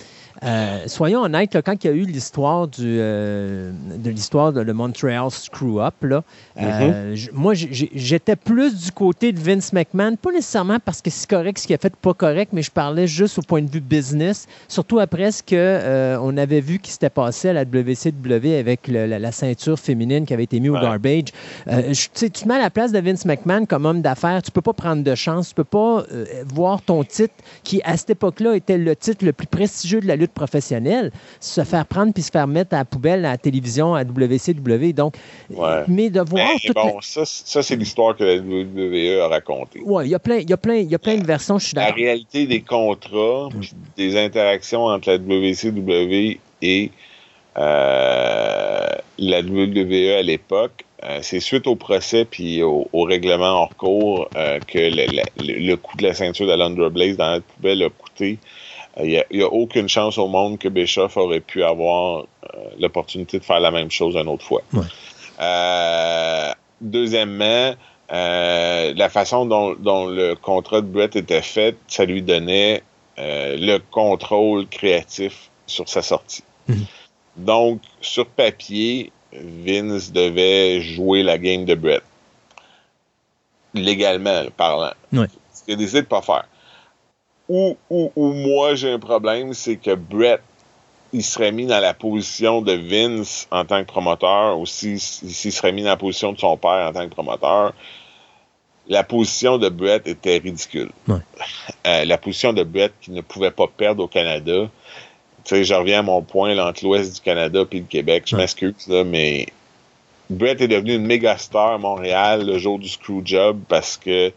Euh, 0.45 0.85
soyons 0.87 1.23
honnêtes, 1.23 1.57
quand 1.65 1.85
il 1.85 1.87
y 1.87 1.91
a 1.91 1.97
eu 1.97 2.05
l'histoire 2.05 2.69
du 2.69 2.83
euh, 2.85 3.73
de 3.97 4.11
l'histoire 4.11 4.53
de 4.53 4.61
le 4.61 4.73
Montreal 4.75 5.31
Screw 5.31 5.81
Up, 5.81 5.95
là, 6.03 6.23
euh, 6.59 7.15
mm-hmm. 7.15 7.31
moi 7.33 7.55
j'étais 7.55 8.37
plus 8.37 8.85
du 8.85 8.93
côté 8.93 9.33
de 9.33 9.41
Vince 9.41 9.73
McMahon, 9.73 10.17
pas 10.17 10.33
nécessairement 10.33 10.79
parce 10.85 11.01
que 11.01 11.11
c'est 11.11 11.29
correct 11.29 11.59
ce 11.59 11.67
qu'il 11.67 11.75
a 11.75 11.79
fait, 11.79 11.95
pas 11.97 12.13
correct, 12.13 12.53
mais 12.53 12.63
je 12.63 12.71
parlais 12.71 13.07
juste 13.07 13.39
au 13.39 13.43
point 13.43 13.63
de 13.63 13.71
vue 13.71 13.81
business, 13.81 14.47
surtout 14.69 14.99
après 14.99 15.33
ce 15.33 15.43
que 15.43 16.19
on 16.21 16.37
avait 16.37 16.61
vu 16.61 16.79
qui 16.79 16.91
s'était 16.91 17.11
passé 17.11 17.49
à 17.49 17.53
la 17.55 17.65
WCW 17.65 18.59
avec 18.59 18.87
la, 18.89 19.33
ceinture 19.33 19.79
féminine 19.79 20.27
qui 20.27 20.35
avait 20.35 20.45
été 20.45 20.61
mise 20.61 20.71
au 20.71 20.75
garbage. 20.75 21.25
tu 22.15 22.31
te 22.31 22.47
mets 22.47 22.55
à 22.55 22.59
la 22.59 22.71
place 22.71 22.93
de 22.93 22.99
Vince 22.99 23.25
McMahon 23.25 23.65
comme 23.65 23.87
homme 23.87 24.03
d'affaires, 24.03 24.43
tu 24.43 24.51
peux 24.51 24.61
pas 24.61 24.75
prendre 24.75 25.03
de 25.03 25.15
chance, 25.15 25.49
tu 25.49 25.55
peux 25.55 25.65
pas 25.65 26.05
voir 26.53 26.83
ton 26.83 27.03
titre 27.03 27.35
qui 27.63 27.81
à 27.85 27.97
cette 27.97 28.11
époque-là 28.11 28.57
était 28.57 28.79
le 28.79 28.95
titre 28.95 29.25
le 29.25 29.33
plus 29.33 29.47
prestigieux 29.47 30.01
de 30.01 30.07
la 30.07 30.17
lutte 30.17 30.34
professionnelle, 30.35 31.11
se 31.41 31.63
faire 31.65 31.87
prendre 31.87 32.13
puis 32.13 32.23
se 32.23 32.31
faire 32.31 32.47
mettre 32.47 32.75
à 32.75 32.79
la 32.79 32.85
poubelle 32.85 33.25
à 33.25 33.31
la 33.33 33.39
télévision, 33.39 33.95
à 33.95 34.05
WCW. 34.05 34.93
Donc, 34.93 35.17
mais 35.89 36.11
de 36.11 36.21
voir. 36.21 36.49
bon, 36.75 37.01
ça, 37.01 37.25
ça 37.25 37.63
c'est 37.63 37.77
l'histoire 37.77 38.17
que 38.17 38.25
la 38.25 38.37
WWE 38.37 39.23
a 39.23 39.29
racontée. 39.29 39.81
Oui, 39.85 40.07
il 40.07 40.11
y 40.11 40.15
a 40.15 40.19
plein, 40.19 40.37
il 40.37 40.51
y 40.51 40.53
a 40.53 40.57
plein, 40.57 40.77
il 40.77 40.91
y 40.91 40.95
a 40.95 40.99
plein 40.99 41.17
de 41.17 41.27
versions, 41.27 41.59
je 41.59 41.67
suis 41.67 41.75
d'accord. 41.75 41.97
La 41.97 42.05
réalité 42.05 42.47
des 42.47 42.61
contrats, 42.61 43.49
des 43.97 44.17
interactions 44.17 44.87
entre 44.87 45.11
la 45.11 45.17
WCW 45.17 46.39
et 46.63 46.91
euh, 47.57 48.89
la 49.19 49.41
WWE 49.41 50.19
à 50.19 50.23
l'époque, 50.23 50.85
euh, 51.05 51.19
c'est 51.23 51.41
suite 51.41 51.67
au 51.67 51.77
procès 51.77 52.25
puis 52.25 52.63
au, 52.63 52.89
règlement 52.95 53.63
hors 53.63 53.77
cours 53.77 54.29
euh, 54.37 54.59
que 54.67 54.79
le, 54.79 55.07
le, 55.39 55.75
coût 55.77 55.97
de 55.99 56.05
la 56.05 56.15
ceinture 56.15 56.47
de 56.47 56.89
Blaze 56.89 57.17
dans 57.17 57.31
la 57.33 57.41
poubelle 57.41 57.83
a 57.83 57.91
coûté 57.91 58.39
il 59.03 59.25
n'y 59.33 59.43
a, 59.43 59.47
aucune 59.49 59.89
chance 59.89 60.19
au 60.19 60.29
monde 60.29 60.59
que 60.59 60.69
Bischoff 60.69 61.17
aurait 61.17 61.41
pu 61.41 61.65
avoir 61.65 62.21
euh, 62.21 62.59
l'opportunité 62.79 63.39
de 63.39 63.45
faire 63.45 63.61
la 63.61 63.71
même 63.71 63.91
chose 63.91 64.15
une 64.15 64.29
autre 64.29 64.45
fois. 64.45 64.63
Euh, 65.41 66.53
deuxièmement, 66.81 67.75
euh, 68.13 68.95
la 68.95 69.09
façon 69.09 69.47
dont, 69.47 70.07
le 70.07 70.35
contrat 70.35 70.81
de 70.81 70.87
Brett 70.87 71.17
était 71.17 71.43
fait, 71.43 71.77
ça 71.89 72.05
lui 72.05 72.23
donnait 72.23 72.83
le 73.17 73.79
contrôle 73.79 74.67
créatif 74.67 75.51
sur 75.67 75.89
sa 75.89 76.03
sortie. 76.03 76.45
Mhm. 76.69 76.87
Donc, 77.37 77.81
sur 78.01 78.27
papier, 78.27 79.11
Vince 79.33 80.13
devait 80.13 80.81
jouer 80.81 81.23
la 81.25 81.39
game 81.39 81.65
de 81.65 81.75
Brett. 81.75 82.03
Légalement 83.75 84.45
parlant. 84.57 84.93
Ce 85.13 85.65
qu'il 85.65 85.75
a 85.75 85.77
décidé 85.77 86.03
de 86.03 86.07
pas 86.07 86.23
faire 86.23 86.45
où, 87.49 87.77
où, 87.91 88.13
où 88.17 88.33
moi 88.33 88.75
j'ai 88.75 88.91
un 88.91 88.99
problème, 88.99 89.55
c'est 89.55 89.77
que 89.77 89.95
Brett, 89.95 90.41
il 91.13 91.23
serait 91.23 91.53
mis 91.53 91.67
dans 91.67 91.81
la 91.81 91.95
position 91.95 92.61
de 92.61 92.73
Vince 92.73 93.47
en 93.51 93.65
tant 93.65 93.83
que 93.83 93.89
promoteur, 93.89 94.59
ou 94.59 94.67
s'il 94.67 95.01
serait 95.01 95.73
mis 95.73 95.83
dans 95.83 95.91
la 95.91 95.97
position 95.97 96.33
de 96.33 96.39
son 96.39 96.57
père 96.57 96.89
en 96.89 96.93
tant 96.93 97.09
que 97.09 97.15
promoteur, 97.15 97.73
la 98.89 99.05
position 99.05 99.59
de 99.59 99.69
Brett 99.69 100.07
était 100.07 100.39
ridicule. 100.39 100.91
Euh, 101.87 102.05
la 102.05 102.19
position 102.19 102.53
de 102.53 102.65
Brett 102.65 102.93
qui 103.01 103.13
ne 103.13 103.21
pouvait 103.21 103.51
pas 103.51 103.67
perdre 103.67 104.03
au 104.03 104.09
Canada. 104.09 104.69
Tu 105.45 105.55
sais, 105.55 105.65
je 105.65 105.75
reviens 105.75 106.01
à 106.01 106.03
mon 106.03 106.23
point 106.23 106.55
là, 106.55 106.69
entre 106.69 106.85
l'Ouest 106.85 107.15
du 107.15 107.21
Canada 107.21 107.65
et 107.71 107.79
le 107.79 107.85
Québec. 107.85 108.25
Je 108.27 108.37
m'excuse, 108.37 108.89
là, 108.89 109.05
mais 109.05 109.47
Brett 110.31 110.61
est 110.61 110.69
devenu 110.69 110.95
une 110.95 111.07
méga 111.07 111.39
star 111.39 111.73
à 111.73 111.79
Montréal 111.79 112.47
le 112.47 112.59
jour 112.59 112.79
du 112.79 112.89
Screwjob 112.89 113.61
parce 113.69 113.97
que 113.97 114.33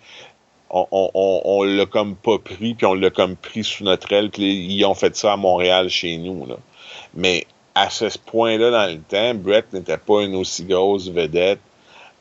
on, 0.70 0.88
on, 0.92 1.42
on, 1.44 1.64
l'a 1.64 1.86
comme 1.86 2.16
pas 2.16 2.38
pris, 2.40 2.74
puis 2.74 2.86
on 2.86 2.94
l'a 2.94 3.10
comme 3.10 3.36
pris 3.36 3.64
sous 3.64 3.84
notre 3.84 4.12
aile, 4.12 4.30
puis 4.30 4.44
ils 4.44 4.86
ont 4.86 4.94
fait 4.94 5.16
ça 5.16 5.34
à 5.34 5.38
Montréal 5.38 5.90
chez 5.90 6.18
nous. 6.18 6.46
Là. 6.46 6.58
Mais 7.14 7.46
à 7.76 7.90
ce 7.90 8.06
point-là 8.18 8.72
dans 8.72 8.92
le 8.92 9.00
temps, 9.00 9.36
Brett 9.36 9.72
n'était 9.74 9.98
pas 9.98 10.24
une 10.24 10.36
aussi 10.36 10.66
grosse 10.66 11.10
vedette 11.10 11.60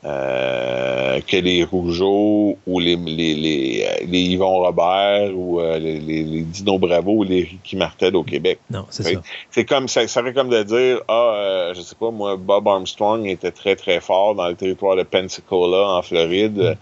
euh, 0.05 1.19
que 1.21 1.37
les 1.37 1.63
Rougeaux 1.63 2.57
ou 2.67 2.79
les, 2.79 2.95
les, 2.95 3.33
les, 3.33 3.87
les 4.05 4.19
Yvon 4.19 4.59
Robert 4.59 5.31
ou 5.35 5.59
euh, 5.59 5.79
les, 5.79 5.99
les, 5.99 6.41
Dino 6.43 6.77
Bravo 6.77 7.11
ou 7.11 7.23
les 7.23 7.41
Ricky 7.41 7.75
Martel 7.75 8.15
au 8.15 8.23
Québec. 8.23 8.59
Non, 8.69 8.85
c'est 8.89 9.03
ça. 9.03 9.21
C'est 9.49 9.65
comme, 9.65 9.87
ça 9.87 10.07
serait 10.07 10.33
comme 10.33 10.49
de 10.49 10.63
dire, 10.63 11.01
ah, 11.07 11.33
euh, 11.35 11.73
je 11.73 11.81
sais 11.81 11.95
pas, 11.99 12.11
moi, 12.11 12.37
Bob 12.37 12.67
Armstrong 12.67 13.25
était 13.25 13.51
très, 13.51 13.75
très 13.75 13.99
fort 13.99 14.35
dans 14.35 14.47
le 14.47 14.55
territoire 14.55 14.95
de 14.95 15.03
Pensacola, 15.03 15.89
en 15.97 16.01
Floride. 16.01 16.57
Mm 16.57 16.75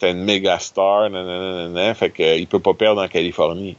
c'était 0.00 0.12
une 0.12 0.24
méga 0.24 0.58
star, 0.58 1.10
nanana, 1.10 1.92
fait 1.94 2.10
qu'il 2.10 2.46
peut 2.46 2.58
pas 2.58 2.72
perdre 2.72 3.02
en 3.02 3.08
Californie. 3.08 3.76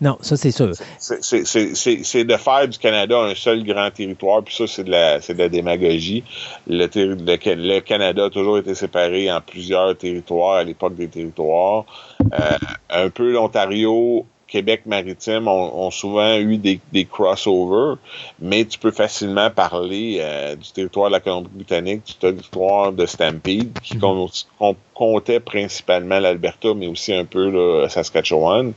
Non, 0.00 0.16
ça 0.20 0.36
c'est 0.36 0.52
sûr. 0.52 0.72
C'est 0.98 2.24
de 2.24 2.36
faire 2.36 2.68
du 2.68 2.78
Canada 2.78 3.18
un 3.18 3.34
seul 3.34 3.64
grand 3.64 3.90
territoire, 3.90 4.44
puis 4.44 4.54
ça 4.54 4.66
c'est 4.68 4.84
de 4.84 4.90
la 4.90 5.18
de 5.18 5.32
la 5.34 5.48
démagogie. 5.48 6.22
Le, 6.68 6.86
le, 6.86 7.80
Canada 7.80 8.26
a 8.26 8.30
toujours 8.30 8.58
été 8.58 8.74
séparé 8.74 9.30
en 9.30 9.40
plusieurs 9.40 9.96
territoires 9.96 10.56
à 10.56 10.64
l'époque 10.64 10.94
des 10.94 11.08
territoires. 11.08 11.84
Euh, 12.20 12.58
un 12.90 13.10
peu 13.10 13.32
l'Ontario 13.32 14.24
Québec-Maritime 14.48 15.46
ont, 15.46 15.90
souvent 15.90 16.36
eu 16.36 16.56
des, 16.56 16.80
des, 16.92 17.04
crossovers, 17.04 17.98
mais 18.40 18.64
tu 18.64 18.78
peux 18.78 18.90
facilement 18.90 19.50
parler 19.50 20.18
euh, 20.20 20.56
du 20.56 20.72
territoire 20.72 21.08
de 21.08 21.12
la 21.12 21.20
Colombie-Britannique, 21.20 22.04
du 22.04 22.14
territoire 22.14 22.92
de 22.92 23.06
Stampede, 23.06 23.78
qui 23.80 23.96
mhm. 23.98 24.74
comptait 24.94 25.40
principalement 25.40 26.18
l'Alberta, 26.18 26.74
mais 26.74 26.86
aussi 26.86 27.12
un 27.12 27.24
peu 27.24 27.50
le 27.50 27.88
Saskatchewan. 27.88 28.72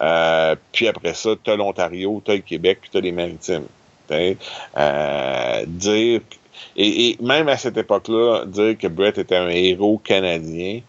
Euh, 0.00 0.56
puis 0.72 0.88
après 0.88 1.14
ça, 1.14 1.30
tu 1.42 1.50
as 1.50 1.56
l'Ontario, 1.56 2.22
tu 2.24 2.30
as 2.30 2.34
le 2.36 2.42
Québec, 2.42 2.78
puis 2.82 2.90
tu 2.90 2.98
as 2.98 3.00
les 3.00 3.12
Maritimes. 3.12 3.66
Euh, 4.10 5.64
dire 5.66 6.20
et, 6.76 7.08
et, 7.08 7.18
même 7.20 7.48
à 7.48 7.56
cette 7.56 7.76
époque-là, 7.76 8.44
dire 8.46 8.76
que 8.76 8.86
Brett 8.86 9.18
était 9.18 9.36
un 9.36 9.48
héros 9.48 9.98
canadien, 9.98 10.80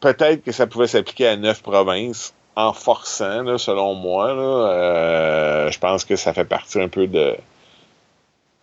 peut-être 0.00 0.42
que 0.42 0.52
ça 0.52 0.66
pouvait 0.66 0.86
s'appliquer 0.86 1.28
à 1.28 1.36
neuf 1.36 1.62
provinces, 1.62 2.32
en 2.68 2.72
forçant, 2.72 3.58
selon 3.58 3.94
moi. 3.94 4.28
Euh, 4.30 5.70
je 5.70 5.78
pense 5.78 6.04
que 6.04 6.16
ça 6.16 6.32
fait 6.32 6.44
partie 6.44 6.80
un 6.80 6.88
peu 6.88 7.06
de 7.06 7.36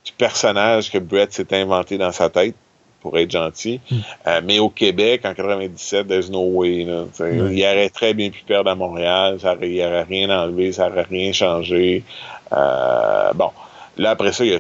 du 0.06 0.14
personnage 0.14 0.90
que 0.90 0.98
Brett 0.98 1.34
s'est 1.34 1.54
inventé 1.54 1.98
dans 1.98 2.14
sa 2.14 2.30
tête 2.30 2.56
pour 3.02 3.18
être 3.18 3.30
gentil. 3.30 3.82
Hmm. 3.92 3.96
Euh, 4.28 4.42
mais 4.44 4.60
au 4.60 4.70
Québec, 4.70 5.22
en 5.26 5.34
97, 5.34 6.08
there's 6.08 6.30
no 6.30 6.44
way. 6.44 6.88
Il 7.20 7.64
aurait 7.64 7.90
très 7.90 8.14
bien 8.14 8.30
pu 8.30 8.44
perdre 8.44 8.70
à 8.70 8.76
Montréal, 8.76 9.38
ça 9.40 9.56
il 9.62 9.78
n'aurait 9.78 10.04
rien 10.04 10.30
enlevé, 10.30 10.72
ça 10.72 10.90
n'aurait 10.90 11.04
rien 11.10 11.32
changé. 11.34 12.04
Euh, 12.54 13.34
bon, 13.34 13.52
là 13.98 14.12
après 14.12 14.32
ça, 14.32 14.46
il 14.46 14.52
y 14.52 14.56
a 14.56 14.60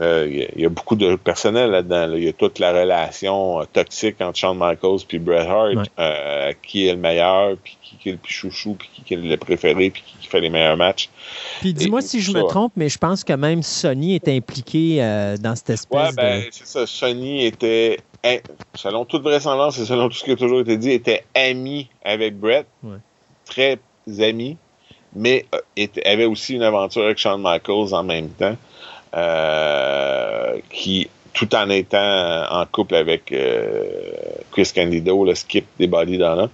il 0.00 0.48
y, 0.56 0.64
a 0.64 0.68
beaucoup 0.68 0.96
de 0.96 1.16
personnel 1.16 1.70
là-dedans. 1.70 2.12
Il 2.14 2.24
y 2.24 2.28
a 2.28 2.32
toute 2.32 2.58
la 2.58 2.72
relation 2.72 3.64
toxique 3.72 4.20
entre 4.20 4.38
Shawn 4.38 4.58
Michaels 4.58 5.04
puis 5.06 5.18
Bret 5.18 5.46
Hart, 5.46 6.56
qui 6.62 6.86
est 6.86 6.92
le 6.92 6.98
meilleur, 6.98 7.56
puis 7.62 7.76
qui 8.00 8.08
est 8.08 8.12
le 8.12 8.18
plus 8.18 8.32
chouchou, 8.32 8.74
puis 8.74 8.88
qui 9.04 9.14
est 9.14 9.16
le 9.16 9.36
préféré, 9.36 9.90
puis 9.90 10.02
qui 10.20 10.26
fait 10.26 10.40
les 10.40 10.50
meilleurs 10.50 10.76
matchs. 10.76 11.08
Puis 11.60 11.72
dis-moi 11.72 12.02
si 12.02 12.20
je 12.20 12.32
me 12.32 12.42
trompe, 12.42 12.72
mais 12.76 12.88
je 12.88 12.98
pense 12.98 13.24
que 13.24 13.32
même 13.32 13.62
Sony 13.62 14.14
est 14.14 14.28
impliqué 14.28 14.98
dans 15.40 15.54
cette 15.54 15.70
espèce 15.70 16.00
ouais, 16.00 16.12
ben, 16.14 16.42
c'est 16.50 16.66
ça. 16.66 16.86
Sony 16.86 17.44
était 17.44 17.98
selon 18.74 19.04
toute 19.04 19.22
vraisemblance 19.22 19.78
et 19.78 19.84
selon 19.84 20.08
tout 20.08 20.16
ce 20.16 20.24
qui 20.24 20.32
a 20.32 20.36
toujours 20.36 20.60
été 20.60 20.76
dit, 20.76 20.90
était 20.90 21.24
ami 21.34 21.88
avec 22.04 22.38
Brett. 22.38 22.66
Très 23.44 23.78
ami. 24.18 24.56
Mais 25.14 25.46
euh, 25.54 25.86
avait 26.04 26.26
aussi 26.26 26.54
une 26.54 26.62
aventure 26.62 27.04
avec 27.04 27.16
Shawn 27.16 27.40
Michaels 27.40 27.94
en 27.94 28.02
même 28.02 28.28
temps. 28.30 28.56
Euh, 29.16 30.58
qui, 30.70 31.08
tout 31.32 31.54
en 31.54 31.70
étant 31.70 32.44
en 32.50 32.66
couple 32.66 32.96
avec 32.96 33.32
euh, 33.32 33.84
Chris 34.52 34.70
Candido, 34.74 35.24
le 35.24 35.34
skip 35.34 35.66
des 35.78 35.86
Body 35.86 36.18
Donna. 36.18 36.48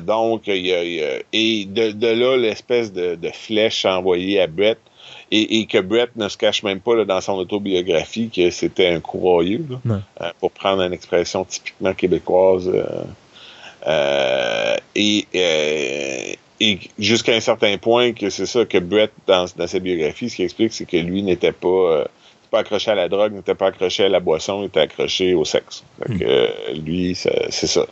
donc, 0.00 0.42
il 0.46 0.66
y 0.66 0.72
a, 0.72 1.18
et 1.32 1.64
de, 1.66 2.06
là, 2.06 2.36
l'espèce 2.36 2.92
de, 2.92 3.14
de, 3.14 3.28
flèche 3.30 3.84
envoyée 3.84 4.40
à 4.40 4.46
Brett 4.46 4.78
et, 5.30 5.66
que 5.66 5.78
Brett 5.78 6.10
ne 6.16 6.28
se 6.28 6.36
cache 6.36 6.62
même 6.62 6.80
pas 6.80 7.04
dans 7.04 7.20
son 7.20 7.34
autobiographie 7.34 8.30
que 8.30 8.50
c'était 8.50 8.88
un 8.88 9.00
courroyeux, 9.00 9.66
euh, 9.86 9.98
pour 10.40 10.50
prendre 10.52 10.82
une 10.82 10.92
expression 10.92 11.44
typiquement 11.44 11.94
québécoise. 11.94 12.70
Euh, 13.86 14.76
euh, 14.96 16.34
et, 16.60 16.78
jusqu'à 16.98 17.34
un 17.34 17.40
certain 17.40 17.76
point 17.78 18.12
que 18.12 18.30
c'est 18.30 18.46
ça 18.46 18.64
que 18.64 18.78
Brett, 18.78 19.12
dans, 19.26 19.46
dans 19.56 19.66
sa 19.66 19.78
biographie, 19.78 20.30
ce 20.30 20.36
qui 20.36 20.42
explique, 20.42 20.72
c'est 20.72 20.86
que 20.86 20.96
lui 20.96 21.22
n'était 21.22 21.52
pas 21.52 22.04
pas 22.50 22.60
accroché 22.60 22.92
à 22.92 22.94
la 22.94 23.08
drogue, 23.08 23.32
n'était 23.32 23.56
pas 23.56 23.66
accroché 23.66 24.04
à 24.04 24.08
la 24.08 24.20
boisson, 24.20 24.62
il 24.62 24.66
était 24.66 24.80
accroché 24.80 25.34
au 25.34 25.44
sexe. 25.44 25.82
Hmm. 26.06 26.18
lui, 26.84 27.16
c'est 27.16 27.50
ça. 27.50 27.86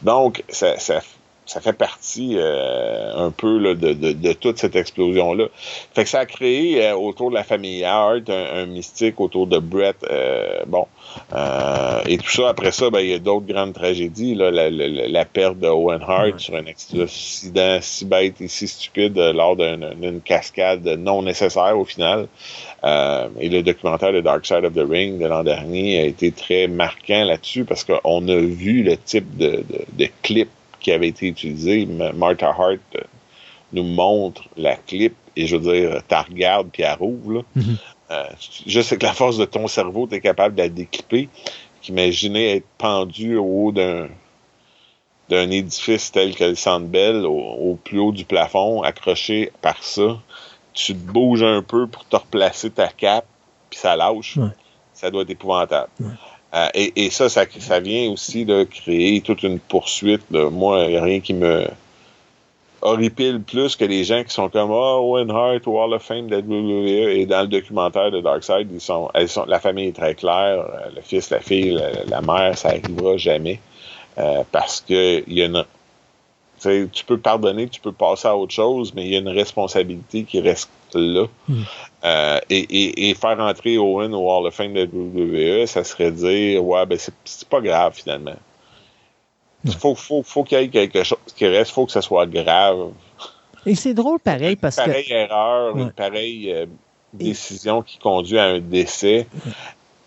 Donc, 0.00 0.42
ça, 0.48 0.78
ça, 0.78 1.02
ça 1.46 1.60
fait 1.60 1.72
partie 1.72 2.34
euh, 2.36 3.14
un 3.14 3.30
peu 3.30 3.58
là, 3.58 3.74
de, 3.74 3.92
de, 3.92 4.12
de, 4.12 4.32
toute 4.32 4.58
cette 4.58 4.74
explosion-là. 4.74 5.46
Fait 5.94 6.04
que 6.04 6.10
ça 6.10 6.20
a 6.20 6.26
créé 6.26 6.84
euh, 6.84 6.96
autour 6.96 7.30
de 7.30 7.36
la 7.36 7.44
famille 7.44 7.84
Hart 7.84 8.28
un, 8.28 8.66
mystique 8.66 9.20
autour 9.20 9.46
de 9.46 9.58
Brett. 9.58 9.96
Euh, 11.32 12.02
et 12.06 12.18
tout 12.18 12.30
ça, 12.30 12.48
après 12.48 12.72
ça, 12.72 12.90
ben, 12.90 13.00
il 13.00 13.08
y 13.08 13.14
a 13.14 13.18
d'autres 13.18 13.46
grandes 13.46 13.74
tragédies. 13.74 14.34
Là, 14.34 14.50
la, 14.50 14.70
la, 14.70 15.24
perte 15.24 15.58
de 15.58 15.66
Owen 15.66 16.00
Hart 16.06 16.38
sur 16.38 16.54
un 16.54 16.66
accident 16.66 17.78
si 17.80 18.04
bête 18.04 18.40
et 18.40 18.48
si 18.48 18.68
stupide 18.68 19.16
lors 19.16 19.56
d'une 19.56 20.20
cascade 20.22 20.86
non 20.86 21.22
nécessaire 21.22 21.78
au 21.78 21.84
final. 21.84 22.28
et 22.84 23.48
le 23.48 23.62
documentaire 23.62 24.12
de 24.12 24.20
Dark 24.20 24.46
Side 24.46 24.64
of 24.64 24.74
the 24.74 24.88
Ring 24.88 25.18
de 25.18 25.26
l'an 25.26 25.42
dernier 25.42 26.00
a 26.00 26.04
été 26.04 26.32
très 26.32 26.68
marquant 26.68 27.24
là-dessus 27.24 27.64
parce 27.64 27.84
qu'on 27.84 28.28
a 28.28 28.36
vu 28.36 28.82
le 28.82 28.96
type 28.96 29.36
de, 29.36 29.64
de, 29.68 29.84
de 29.92 30.08
clip 30.22 30.48
qui 30.86 30.92
avait 30.92 31.08
été 31.08 31.26
utilisé. 31.26 31.84
Martha 32.14 32.48
Hart 32.48 32.78
euh, 32.94 33.00
nous 33.72 33.82
montre 33.82 34.44
la 34.56 34.76
clip 34.76 35.14
et 35.34 35.48
je 35.48 35.56
veux 35.56 35.72
dire, 35.72 36.00
tu 36.08 36.14
regardes 36.14 36.68
puis 36.72 36.84
elle 36.84 36.94
rouvre. 36.94 37.44
Mm-hmm. 37.56 37.76
Euh, 38.10 38.24
juste 38.66 38.92
avec 38.92 39.02
la 39.02 39.12
force 39.12 39.36
de 39.36 39.44
ton 39.44 39.66
cerveau, 39.66 40.06
tu 40.06 40.14
es 40.14 40.20
capable 40.20 40.54
de 40.54 40.62
la 40.62 40.68
déclipper. 40.68 41.28
Imaginez 41.88 42.56
être 42.56 42.66
pendu 42.78 43.36
au 43.36 43.66
haut 43.66 43.72
d'un 43.72 44.08
d'un 45.28 45.50
édifice 45.50 46.12
tel 46.12 46.36
que 46.36 46.44
le 46.44 46.54
Centre 46.54 46.86
Bell, 46.86 47.26
au, 47.26 47.76
plus 47.82 47.98
haut 47.98 48.12
du 48.12 48.24
plafond, 48.24 48.82
accroché 48.82 49.50
par 49.60 49.82
ça. 49.82 50.20
Tu 50.72 50.94
te 50.94 51.12
bouges 51.12 51.42
un 51.42 51.62
peu 51.62 51.88
pour 51.88 52.04
te 52.06 52.14
replacer 52.14 52.70
ta 52.70 52.88
cape, 52.88 53.26
puis 53.68 53.78
ça 53.78 53.96
lâche. 53.96 54.38
Ça 54.92 55.10
doit 55.10 55.22
être 55.22 55.30
épouvantable. 55.30 55.90
Euh, 56.54 56.68
et, 56.74 57.10
ça, 57.10 57.28
ça, 57.28 57.80
vient 57.80 58.08
aussi 58.10 58.44
de 58.44 58.62
créer 58.64 59.20
toute 59.20 59.42
une 59.42 59.58
poursuite. 59.58 60.30
Moi, 60.30 60.86
n'y 60.88 60.96
a 60.96 61.02
rien 61.02 61.20
qui 61.20 61.34
me 61.34 61.66
horripile 62.82 63.40
plus 63.40 63.76
que 63.76 63.84
les 63.84 64.04
gens 64.04 64.22
qui 64.22 64.32
sont 64.32 64.48
comme 64.48 64.70
oh, 64.70 65.00
Owen 65.02 65.30
Hart, 65.30 65.66
Wall 65.66 65.94
of 65.94 66.02
Fame 66.02 66.28
de 66.28 66.36
WWE. 66.36 67.10
Et 67.10 67.26
dans 67.26 67.42
le 67.42 67.48
documentaire 67.48 68.10
de 68.10 68.20
Darkseid, 68.20 68.68
ils 68.72 68.80
sont, 68.80 69.10
elles 69.14 69.28
sont, 69.28 69.44
la 69.46 69.60
famille 69.60 69.88
est 69.88 69.96
très 69.96 70.14
claire. 70.14 70.60
Euh, 70.60 70.90
le 70.94 71.00
fils, 71.00 71.30
la 71.30 71.40
fille, 71.40 71.80
la, 72.06 72.22
mère, 72.22 72.56
ça 72.56 72.68
n'arrivera 72.68 73.16
jamais. 73.16 73.60
Euh, 74.18 74.42
parce 74.50 74.80
que 74.80 75.22
il 75.26 75.34
y 75.34 75.42
a 75.42 75.46
une, 75.46 75.64
tu 76.92 77.04
peux 77.04 77.18
pardonner, 77.18 77.68
tu 77.68 77.80
peux 77.80 77.92
passer 77.92 78.28
à 78.28 78.36
autre 78.36 78.52
chose, 78.52 78.92
mais 78.94 79.04
il 79.04 79.12
y 79.12 79.16
a 79.16 79.18
une 79.18 79.28
responsabilité 79.28 80.24
qui 80.24 80.40
reste 80.40 80.70
là. 80.94 81.26
Hmm. 81.48 81.62
Euh, 82.04 82.40
et, 82.48 83.14
faire 83.14 83.40
entrer 83.40 83.78
Owen 83.78 84.14
au 84.14 84.30
Hall 84.30 84.46
of 84.46 84.54
Fame 84.54 84.74
de 84.74 84.88
WWE, 84.90 85.66
ça 85.66 85.84
serait 85.84 86.12
dire 86.12 86.64
ouais, 86.64 86.86
ben 86.86 86.98
c'est 86.98 87.48
pas 87.48 87.60
grave 87.60 87.94
finalement. 87.94 88.36
Il 89.66 89.74
faut, 89.74 89.94
faut, 89.94 90.44
qu'il 90.44 90.58
y 90.58 90.62
ait 90.62 90.68
quelque 90.68 91.02
chose 91.02 91.18
qui 91.34 91.46
reste, 91.46 91.70
il 91.70 91.74
faut 91.74 91.86
que 91.86 91.92
ça 91.92 92.02
soit 92.02 92.26
grave. 92.26 92.90
Et 93.64 93.74
c'est 93.74 93.94
drôle 93.94 94.20
pareil 94.20 94.56
parce 94.56 94.76
que. 94.76 94.82
Une 94.82 94.86
pareille 94.88 95.12
erreur, 95.12 95.76
une 95.76 95.90
pareille 95.90 96.52
euh, 96.52 96.66
décision 97.12 97.82
qui 97.82 97.98
conduit 97.98 98.38
à 98.38 98.44
un 98.44 98.60
décès, 98.60 99.26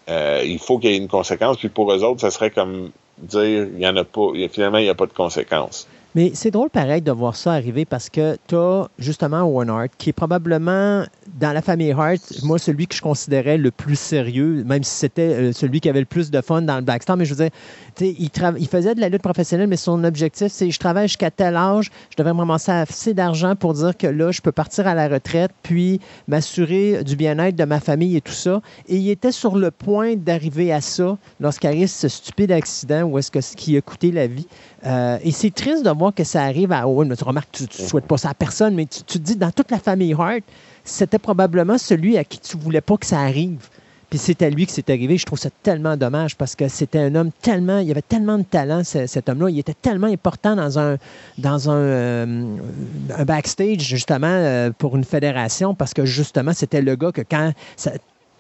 euh, 0.10 0.42
il 0.46 0.60
faut 0.60 0.80
qu'il 0.80 0.92
y 0.92 0.94
ait 0.94 0.98
une 0.98 1.08
conséquence. 1.08 1.58
Puis 1.58 1.70
pour 1.70 1.92
eux 1.92 2.04
autres, 2.04 2.22
ça 2.22 2.32
serait 2.32 2.52
comme 2.52 2.92
dire 3.18 3.68
il 3.74 3.80
y 3.80 3.88
en 3.88 3.96
a 3.98 4.04
pas, 4.04 4.32
finalement, 4.52 4.78
il 4.78 4.86
n'y 4.86 4.90
a 4.90 4.96
pas 4.96 5.08
de 5.08 5.14
conséquence. 5.14 5.88
Mais 6.16 6.32
c'est 6.34 6.50
drôle 6.50 6.70
pareil 6.72 7.02
de 7.02 7.12
voir 7.12 7.36
ça 7.36 7.54
arriver 7.54 7.86
parce 7.86 8.10
que 8.10 8.36
tu 8.48 8.56
justement 8.98 9.44
Owen 9.44 9.70
Hart, 9.70 9.92
qui 9.98 10.10
est 10.10 10.14
probablement 10.14 11.06
dans 11.40 11.54
la 11.54 11.62
famille 11.62 11.92
Hart, 11.92 12.20
moi, 12.44 12.58
celui 12.58 12.88
que 12.88 12.96
je 12.96 13.02
considérais 13.02 13.58
le 13.58 13.70
plus 13.70 13.96
sérieux, 13.96 14.64
même 14.66 14.84
si 14.84 14.96
c'était 14.96 15.22
euh, 15.22 15.54
celui 15.54 15.80
qui 15.80 15.90
avait 15.90 16.00
le 16.00 16.06
plus 16.06 16.32
de 16.32 16.42
fun 16.42 16.64
dans 16.64 16.78
le 16.78 16.82
Blackstar. 16.82 17.16
Mais 17.16 17.26
je 17.26 17.34
veux 17.36 17.44
dire, 17.44 17.52
il, 18.02 18.30
il 18.58 18.68
faisait 18.68 18.96
de 18.96 19.02
la 19.02 19.10
lutte 19.10 19.22
professionnelle, 19.22 19.68
mais 19.68 19.78
son 19.78 20.04
objectif, 20.04 20.48
c'est 20.52 20.72
je 20.72 20.80
travaille 20.80 21.08
jusqu'à 21.08 21.30
tel 21.30 21.56
âge, 21.56 21.92
je 22.10 22.16
devrais 22.18 22.34
me 22.34 22.40
ramasser 22.40 22.72
assez 22.72 23.14
d'argent 23.14 23.56
pour 23.56 23.74
dire 23.74 23.96
que 23.96 24.08
là, 24.08 24.32
je 24.32 24.42
peux 24.42 24.52
partir 24.52 24.88
à 24.88 24.96
la 24.96 25.08
retraite, 25.08 25.52
puis 25.62 26.00
m'assurer 26.28 27.04
du 27.04 27.16
bien-être 27.16 27.56
de 27.56 27.66
ma 27.66 27.80
famille 27.80 28.18
et 28.18 28.22
tout 28.22 28.32
ça. 28.32 28.62
Et 28.88 28.98
il 28.98 29.10
était 29.10 29.32
sur 29.32 29.56
le 29.56 29.70
point 29.70 30.16
d'arriver 30.16 30.74
à 30.74 30.82
ça 30.82 31.18
lorsqu'arrive 31.40 31.88
ce 31.88 32.08
stupide 32.08 32.52
accident 32.52 33.04
où 33.04 33.18
est-ce 33.20 33.30
que 33.30 33.42
ce 33.42 33.56
qui 33.56 33.78
a 33.78 33.82
coûté 33.82 34.12
la 34.12 34.28
vie. 34.28 34.48
Euh, 34.86 35.18
et 35.24 35.32
c'est 35.32 35.54
triste 35.54 35.84
de 35.84 35.90
voir 35.90 36.14
que 36.14 36.24
ça 36.24 36.44
arrive 36.44 36.72
à 36.72 36.88
Owen. 36.88 37.14
Tu 37.16 37.24
remarques, 37.24 37.52
tu 37.52 37.64
ne 37.64 37.88
souhaites 37.88 38.06
pas 38.06 38.18
ça 38.18 38.30
à 38.30 38.34
personne, 38.34 38.76
mais 38.76 38.86
tu, 38.86 39.04
te 39.04 39.18
dis, 39.18 39.36
dans 39.36 39.52
toute 39.52 39.72
la 39.72 39.80
famille 39.80 40.14
Hart, 40.14 40.44
c'était 40.84 41.20
probablement 41.20 41.78
celui 41.78 42.18
à 42.18 42.24
qui 42.24 42.40
tu 42.40 42.58
voulais 42.58 42.82
pas 42.82 42.98
que 42.98 43.06
ça 43.06 43.20
arrive. 43.20 43.68
Puis 44.10 44.18
c'est 44.18 44.42
à 44.42 44.50
lui 44.50 44.66
que 44.66 44.72
c'est 44.72 44.90
arrivé. 44.90 45.18
Je 45.18 45.26
trouve 45.26 45.38
ça 45.38 45.50
tellement 45.62 45.96
dommage 45.96 46.36
parce 46.36 46.56
que 46.56 46.68
c'était 46.68 46.98
un 46.98 47.14
homme 47.14 47.30
tellement, 47.42 47.78
il 47.78 47.92
avait 47.92 48.02
tellement 48.02 48.40
de 48.40 48.44
talent, 48.44 48.84
cet 48.84 49.30
homme-là. 49.30 49.50
Il 49.52 49.60
était 49.60 49.76
tellement 49.76 50.08
important 50.08 50.56
dans 50.56 50.80
un, 50.80 50.98
dans 51.38 51.70
un, 51.70 51.76
euh, 51.76 52.58
backstage, 53.26 53.82
justement, 53.82 54.28
euh, 54.28 54.72
pour 54.76 54.96
une 54.96 55.04
fédération 55.04 55.76
parce 55.76 55.94
que 55.94 56.06
justement, 56.06 56.54
c'était 56.54 56.82
le 56.82 56.96
gars 56.96 57.12
que 57.12 57.22
quand 57.22 57.54
ça, 57.78 57.92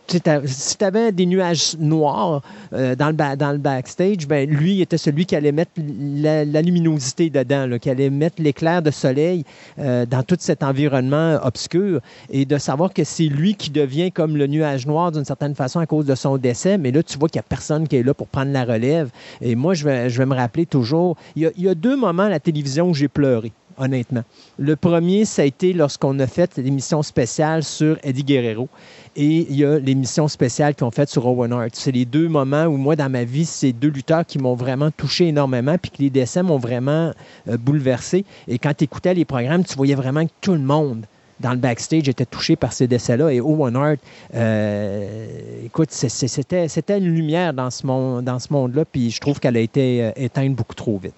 si 0.09 0.77
tu 0.77 0.85
avais 0.85 1.11
des 1.11 1.25
nuages 1.25 1.75
noirs 1.79 2.41
euh, 2.73 2.95
dans, 2.95 3.09
le 3.09 3.57
backstage, 3.57 4.27
ben, 4.27 4.49
lui 4.49 4.81
était 4.81 4.97
celui 4.97 5.25
qui 5.25 5.35
allait 5.35 5.51
mettre 5.51 5.71
la, 5.77 6.61
luminosité 6.61 7.29
dedans, 7.29 7.77
qui 7.79 7.89
allait 7.89 8.09
mettre 8.09 8.41
l'éclair 8.41 8.81
de 8.81 8.91
soleil 8.91 9.43
euh, 9.79 10.05
dans 10.05 10.23
tout 10.23 10.38
cet 10.39 10.63
environnement 10.63 11.39
obscur. 11.43 12.01
Et 12.29 12.45
de 12.45 12.57
savoir 12.57 12.93
que 12.93 13.03
c'est 13.03 13.25
lui 13.25 13.55
qui 13.55 13.69
devient 13.69 14.11
comme 14.11 14.38
le 14.38 14.47
nuage 14.47 14.88
noir 14.88 15.11
d'une 15.11 15.25
certaine 15.25 15.55
façon 15.55 15.79
à 15.79 15.85
cause 15.85 16.05
de 16.05 16.15
son 16.15 16.38
décès, 16.38 16.77
mais 16.77 16.91
là, 16.91 17.03
tu 17.03 17.17
vois 17.17 17.29
qu'il 17.29 17.39
n'y 17.39 17.45
a 17.45 17.49
personne 17.49 17.88
qui 17.88 17.95
est 17.95 18.03
là 18.03 18.13
pour 18.13 18.27
prendre 18.27 18.51
la 18.51 18.65
relève. 18.65 19.09
Et 19.41 19.55
moi, 19.55 19.73
je 19.73 19.85
vais, 19.85 20.09
je 20.09 20.17
vais 20.17 20.25
me 20.25 20.35
rappeler 20.35 20.65
toujours, 20.65 21.15
il 21.35 21.43
y, 21.43 21.45
a, 21.45 21.51
il 21.57 21.63
y 21.63 21.69
a 21.69 21.75
deux 21.75 21.95
moments 21.95 22.23
à 22.23 22.29
la 22.29 22.39
télévision 22.39 22.89
où 22.89 22.93
j'ai 22.93 23.07
pleuré 23.07 23.51
honnêtement. 23.80 24.24
Le 24.58 24.75
premier, 24.75 25.25
ça 25.25 25.41
a 25.41 25.45
été 25.45 25.74
lorsqu'on 25.74 26.19
a 26.19 26.27
fait 26.27 26.58
l'émission 26.58 27.01
spéciale 27.01 27.64
sur 27.64 27.98
Eddie 28.03 28.24
Guerrero. 28.24 28.69
Et 29.16 29.48
il 29.49 29.56
y 29.56 29.66
a 29.66 29.80
l'émission 29.80 30.27
spéciale 30.27 30.75
qu'ils 30.75 30.85
ont 30.85 30.91
faite 30.91 31.09
sur 31.09 31.25
Owen 31.25 31.51
Hart. 31.51 31.72
C'est 31.74 31.91
les 31.91 32.06
deux 32.06 32.30
moments 32.30 32.66
où 32.66 32.77
moi, 32.77 32.95
dans 32.95 33.09
ma 33.09 33.24
vie, 33.24 33.45
c'est 33.45 33.74
deux 33.74 33.90
lutteurs 33.90 34.25
qui 34.25 34.38
m'ont 34.38 34.56
vraiment 34.56 34.91
touché 34.91 35.27
énormément, 35.27 35.77
puis 35.77 35.91
que 35.91 35.98
les 35.99 36.09
décès 36.09 36.43
m'ont 36.43 36.58
vraiment 36.58 37.11
euh, 37.48 37.58
bouleversé. 37.58 38.25
Et 38.48 38.59
quand 38.59 38.74
tu 38.77 38.83
écoutais 38.83 39.14
les 39.14 39.25
programmes, 39.25 39.64
tu 39.64 39.75
voyais 39.75 39.95
vraiment 39.95 40.25
que 40.25 40.32
tout 40.41 40.53
le 40.53 40.59
monde 40.59 41.06
dans 41.40 41.51
le 41.51 41.58
backstage 41.58 42.09
était 42.09 42.25
touché 42.25 42.56
par 42.56 42.74
ces 42.74 42.88
décès-là. 42.88 43.32
Et 43.32 43.40
Owen 43.40 43.75
Hart, 43.75 43.99
euh, 44.35 45.66
écoute, 45.66 45.91
c'était, 45.91 46.67
une 46.98 47.14
lumière 47.14 47.53
dans 47.53 47.72
ce, 47.72 47.85
monde, 47.85 48.25
dans 48.25 48.40
ce 48.40 48.51
monde-là, 48.51 48.85
puis 48.85 49.09
je 49.09 49.19
trouve 49.19 49.40
qu'elle 49.40 49.58
a 49.58 49.61
été 49.61 50.03
euh, 50.03 50.11
éteinte 50.16 50.53
beaucoup 50.56 50.75
trop 50.75 50.98
vite. 50.98 51.14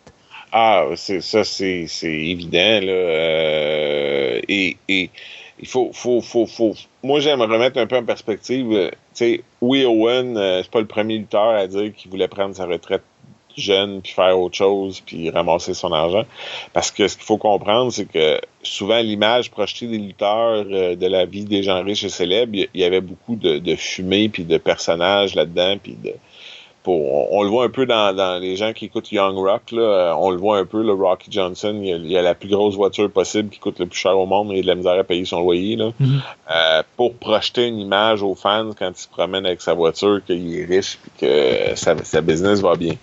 Ah, 0.51 0.85
c'est, 0.95 1.21
ça, 1.21 1.43
c'est, 1.43 1.87
évident. 2.03 2.79
Là, 2.81 4.39
et, 4.47 4.77
et 4.89 5.09
il 5.61 5.67
faut, 5.67 5.91
faut, 5.93 6.21
faut, 6.21 6.45
faut. 6.45 6.73
Moi, 7.03 7.19
j'aime 7.19 7.41
remettre 7.41 7.79
un 7.79 7.87
peu 7.87 7.97
en 7.97 8.03
perspective. 8.03 8.71
Euh, 8.71 8.89
sais, 9.13 9.43
oui, 9.61 9.85
Owen, 9.85 10.37
euh, 10.37 10.61
c'est 10.63 10.71
pas 10.71 10.79
le 10.79 10.87
premier 10.87 11.17
lutteur 11.17 11.49
à 11.49 11.67
dire 11.67 11.93
qu'il 11.93 12.09
voulait 12.09 12.27
prendre 12.27 12.55
sa 12.55 12.65
retraite 12.65 13.03
jeune, 13.57 14.01
puis 14.01 14.13
faire 14.13 14.39
autre 14.39 14.55
chose, 14.55 15.01
puis 15.05 15.29
ramasser 15.29 15.73
son 15.73 15.91
argent. 15.91 16.25
Parce 16.73 16.89
que 16.89 17.07
ce 17.07 17.15
qu'il 17.15 17.25
faut 17.25 17.37
comprendre, 17.37 17.91
c'est 17.91 18.05
que 18.05 18.39
souvent, 18.63 18.99
l'image 18.99 19.51
projetée 19.51 19.87
des 19.87 19.97
lutteurs 19.97 20.65
euh, 20.71 20.95
de 20.95 21.07
la 21.07 21.25
vie 21.25 21.45
des 21.45 21.61
gens 21.61 21.83
riches 21.83 22.03
et 22.03 22.09
célèbres, 22.09 22.55
il 22.55 22.81
y, 22.81 22.83
avait 22.83 23.01
beaucoup 23.01 23.35
de, 23.35 23.59
de 23.59 23.75
fumée, 23.75 24.29
puis 24.29 24.45
de 24.45 24.57
personnages 24.57 25.35
là-dedans, 25.35 25.77
puis 25.81 25.95
de 26.01 26.13
on, 26.87 27.43
le 27.43 27.49
voit 27.49 27.65
un 27.65 27.69
peu 27.69 27.85
dans, 27.85 28.41
les 28.41 28.55
gens 28.55 28.73
qui 28.73 28.85
écoutent 28.85 29.11
Young 29.11 29.37
Rock, 29.37 29.71
là, 29.71 29.81
euh, 29.81 30.13
on 30.17 30.31
le 30.31 30.37
voit 30.37 30.57
un 30.57 30.65
peu, 30.65 30.81
le 30.81 30.93
Rocky 30.93 31.31
Johnson, 31.31 31.79
il 31.81 32.07
y, 32.07 32.17
a, 32.17 32.21
la 32.21 32.33
plus 32.33 32.49
grosse 32.49 32.75
voiture 32.75 33.09
possible 33.11 33.49
qui 33.49 33.59
coûte 33.59 33.79
le 33.79 33.85
plus 33.85 33.99
cher 33.99 34.17
au 34.17 34.25
monde 34.25 34.51
et 34.51 34.61
de 34.61 34.67
la 34.67 34.75
misère 34.75 34.99
à 34.99 35.03
payer 35.03 35.25
son 35.25 35.41
loyer, 35.41 35.75
là, 35.75 35.91
mm-hmm. 36.01 36.19
euh, 36.51 36.83
pour 36.97 37.13
projeter 37.15 37.67
une 37.67 37.79
image 37.79 38.23
aux 38.23 38.35
fans 38.35 38.71
quand 38.77 38.89
il 38.89 39.01
se 39.01 39.07
promène 39.07 39.45
avec 39.45 39.61
sa 39.61 39.73
voiture, 39.73 40.21
qu'il 40.25 40.57
est 40.57 40.65
riche 40.65 40.97
et 41.21 41.71
que 41.71 41.75
sa, 41.75 42.21
business 42.21 42.61
va 42.61 42.75
bien. 42.75 42.95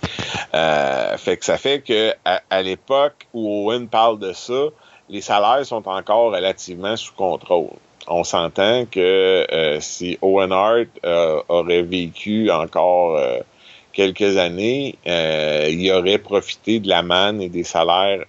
Euh, 0.53 1.17
fait 1.17 1.37
que 1.37 1.45
ça 1.45 1.57
fait 1.57 1.81
que 1.81 2.13
à, 2.25 2.61
l'époque 2.61 3.27
où 3.33 3.69
Owen 3.69 3.87
parle 3.87 4.19
de 4.19 4.33
ça, 4.33 4.65
les 5.09 5.21
salaires 5.21 5.65
sont 5.65 5.87
encore 5.87 6.33
relativement 6.33 6.95
sous 6.97 7.13
contrôle 7.13 7.69
on 8.11 8.23
s'entend 8.23 8.85
que 8.85 9.77
si 9.81 10.17
Owen 10.23 10.51
Hart 10.51 10.87
aurait 11.47 11.83
vécu 11.83 12.49
encore 12.49 13.19
quelques 13.99 14.37
années, 14.37 14.95
euh, 15.07 15.67
il 15.69 15.91
aurait 15.91 16.19
profité 16.19 16.79
de 16.79 16.87
la 16.87 17.03
manne 17.03 17.41
et 17.41 17.49
des 17.49 17.65
salaires 17.65 18.23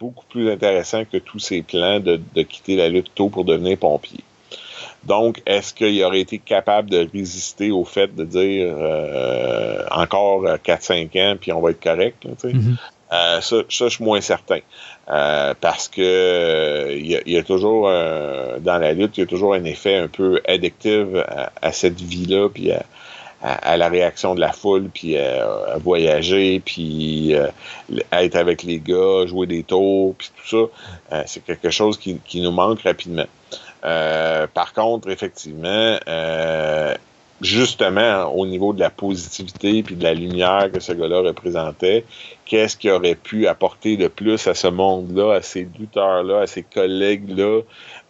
beaucoup 0.00 0.24
plus 0.28 0.50
intéressants 0.50 1.04
que 1.04 1.18
tous 1.18 1.38
ses 1.38 1.62
plans 1.62 2.00
de, 2.00 2.20
quitter 2.42 2.74
la 2.74 2.88
lutte 2.88 3.12
tôt 3.14 3.28
pour 3.28 3.44
devenir 3.44 3.78
pompier. 3.78 4.18
Donc, 5.04 5.40
est-ce 5.46 5.72
qu'il 5.72 6.02
aurait 6.02 6.22
été 6.22 6.38
capable 6.40 6.90
de 6.90 7.08
résister 7.14 7.70
au 7.70 7.84
fait 7.84 8.12
de 8.12 8.24
dire 8.24 8.74
euh, 8.80 9.84
encore 9.92 10.42
4-5 10.42 11.22
ans, 11.22 11.36
puis 11.40 11.52
on 11.52 11.60
va 11.60 11.70
être 11.70 11.80
correct? 11.80 12.26
Mm-hmm. 12.26 12.74
Euh, 13.12 13.40
ça, 13.40 13.56
je 13.68 13.88
suis 13.88 14.04
moins 14.04 14.20
certain. 14.20 14.58
parce 15.06 15.86
que 15.86 16.96
il 16.98 17.32
y, 17.32 17.38
a 17.38 17.44
toujours 17.44 17.84
dans 17.84 18.78
la 18.78 18.92
lutte, 18.92 19.18
il 19.18 19.20
y 19.20 19.22
a 19.22 19.26
toujours 19.26 19.54
un 19.54 19.62
effet 19.62 19.94
un 19.94 20.08
peu 20.08 20.40
addictif 20.48 21.06
à, 21.28 21.52
à 21.62 21.70
cette 21.70 22.00
vie-là, 22.00 22.48
puis 22.48 22.72
à, 22.72 22.82
à, 23.42 23.76
la 23.76 23.88
réaction 23.88 24.34
de 24.34 24.40
la 24.40 24.52
foule, 24.52 24.88
puis 24.92 25.16
euh, 25.16 25.74
à 25.74 25.78
voyager, 25.78 26.60
puis 26.60 27.34
euh, 27.34 27.46
être 28.12 28.36
avec 28.36 28.62
les 28.62 28.80
gars, 28.80 29.26
jouer 29.26 29.46
des 29.46 29.62
tours, 29.62 30.14
puis 30.16 30.30
tout 30.36 30.48
ça, 30.48 31.16
euh, 31.16 31.22
c'est 31.26 31.44
quelque 31.44 31.70
chose 31.70 31.98
qui, 31.98 32.18
qui, 32.24 32.40
nous 32.40 32.50
manque 32.50 32.82
rapidement. 32.82 33.26
par 33.82 34.72
contre, 34.74 35.08
effectivement, 35.08 35.98
justement, 37.40 38.24
au 38.34 38.46
niveau 38.46 38.72
de 38.72 38.80
la 38.80 38.90
positivité 38.90 39.82
puis 39.82 39.94
de 39.94 40.02
la 40.02 40.14
lumière 40.14 40.70
que 40.72 40.80
ce 40.80 40.92
gars-là 40.92 41.20
représentait, 41.20 42.04
qu'est-ce 42.44 42.76
qu'il 42.76 42.90
aurait 42.90 43.14
pu 43.14 43.46
apporter 43.46 43.96
de 43.96 44.08
plus 44.08 44.46
à 44.48 44.54
ce 44.54 44.68
monde-là, 44.68 45.34
à 45.34 45.42
ces 45.42 45.68
lutteurs-là, 45.78 46.40
à 46.40 46.46
ces 46.46 46.62
collègues-là, 46.62 47.60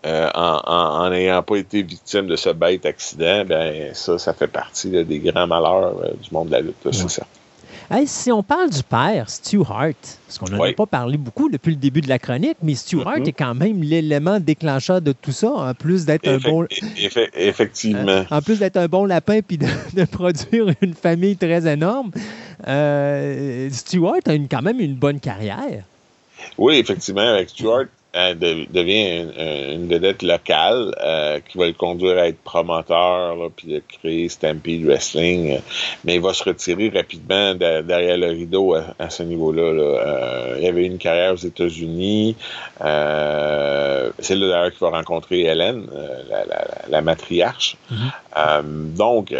euh, 0.07 0.31
en 0.35 1.11
n'ayant 1.11 1.43
pas 1.43 1.57
été 1.57 1.83
victime 1.83 2.27
de 2.27 2.37
ce 2.37 2.51
bête 2.51 2.87
accident, 2.87 3.45
ben 3.45 3.93
ça, 3.95 4.19
ça 4.19 4.33
fait 4.33 4.47
partie 4.47 4.91
des 5.05 5.19
grands 5.19 5.47
malheurs 5.47 5.99
euh, 6.05 6.13
du 6.23 6.33
monde 6.33 6.49
de 6.49 6.53
la 6.53 6.61
lutte, 6.61 6.77
c'est 6.93 7.23
si 8.07 8.31
on 8.31 8.43
parle 8.43 8.71
du 8.71 8.83
père, 8.83 9.31
Stu 9.31 9.61
Hart, 9.61 9.97
parce 10.27 10.39
qu'on 10.39 10.49
n'en 10.49 10.63
a 10.63 10.73
pas 10.73 10.87
parlé 10.87 11.17
beaucoup 11.17 11.49
depuis 11.49 11.71
le 11.71 11.77
début 11.77 12.01
de 12.01 12.09
la 12.09 12.19
chronique, 12.19 12.59
mais 12.63 12.75
Stu 12.75 13.01
Hart 13.01 13.21
mm-hmm. 13.21 13.29
est 13.29 13.33
quand 13.33 13.55
même 13.55 13.83
l'élément 13.83 14.41
déclencheur 14.41 15.01
de 15.01 15.13
tout 15.13 15.33
ça, 15.33 15.51
en 15.51 15.75
plus 15.75 16.05
d'être 16.05 16.29
un 16.29 16.39
bon. 16.39 16.67
effectivement. 17.35 18.09
Euh, 18.09 18.25
en 18.31 18.43
plus 18.43 18.59
d'être 18.59 18.77
un 18.77 18.89
bon 18.89 19.05
lapin 19.05 19.41
puis 19.41 19.59
de, 19.59 20.05
produire 20.11 20.67
une 20.83 20.95
famille 20.95 21.37
très 21.37 21.67
énorme, 21.71 22.11
euh, 22.67 23.69
Stewart 23.71 24.21
a 24.27 24.35
une, 24.35 24.49
quand 24.49 24.63
même 24.63 24.81
une 24.81 24.95
bonne 24.95 25.21
carrière. 25.21 25.83
Oui, 26.57 26.77
effectivement, 26.77 27.29
avec 27.29 27.55
Stewart, 28.15 28.35
devient 28.35 29.27
une, 29.75 29.87
vedette 29.87 30.23
locale 30.23 30.95
euh, 31.03 31.41
qui 31.47 31.59
va 31.59 31.67
le 31.67 31.75
conduire 31.75 32.17
à 32.17 32.29
être 32.29 32.39
promoteur, 32.39 33.37
là, 33.37 33.49
puis 33.55 33.69
de 33.69 33.83
créer 33.87 34.31
Stampede 34.31 34.85
Wrestling. 34.85 35.53
Euh, 35.53 35.59
mais 36.05 36.15
il 36.15 36.23
va 36.23 36.33
se 36.33 36.43
retirer 36.43 36.89
rapidement 36.89 37.55
derrière 37.55 38.17
le 38.17 38.29
rideau 38.29 38.75
à, 38.75 39.11
ce 39.11 39.23
niveau-là. 39.23 39.63
Euh, 39.63 40.57
il 40.59 40.67
avait 40.67 40.87
une 40.87 40.97
carrière 40.97 41.35
aux 41.35 41.37
États-Unis. 41.37 42.35
c'est 42.81 42.85
là 42.87 44.11
d'ailleurs 44.49 44.71
qu'il 44.71 44.81
va 44.81 44.91
rencontrer 44.91 45.43
Hélène, 45.43 45.87
la, 46.89 47.01
matriarche. 47.03 47.77
Mm-hmm. 47.93 48.95
donc, 48.97 49.35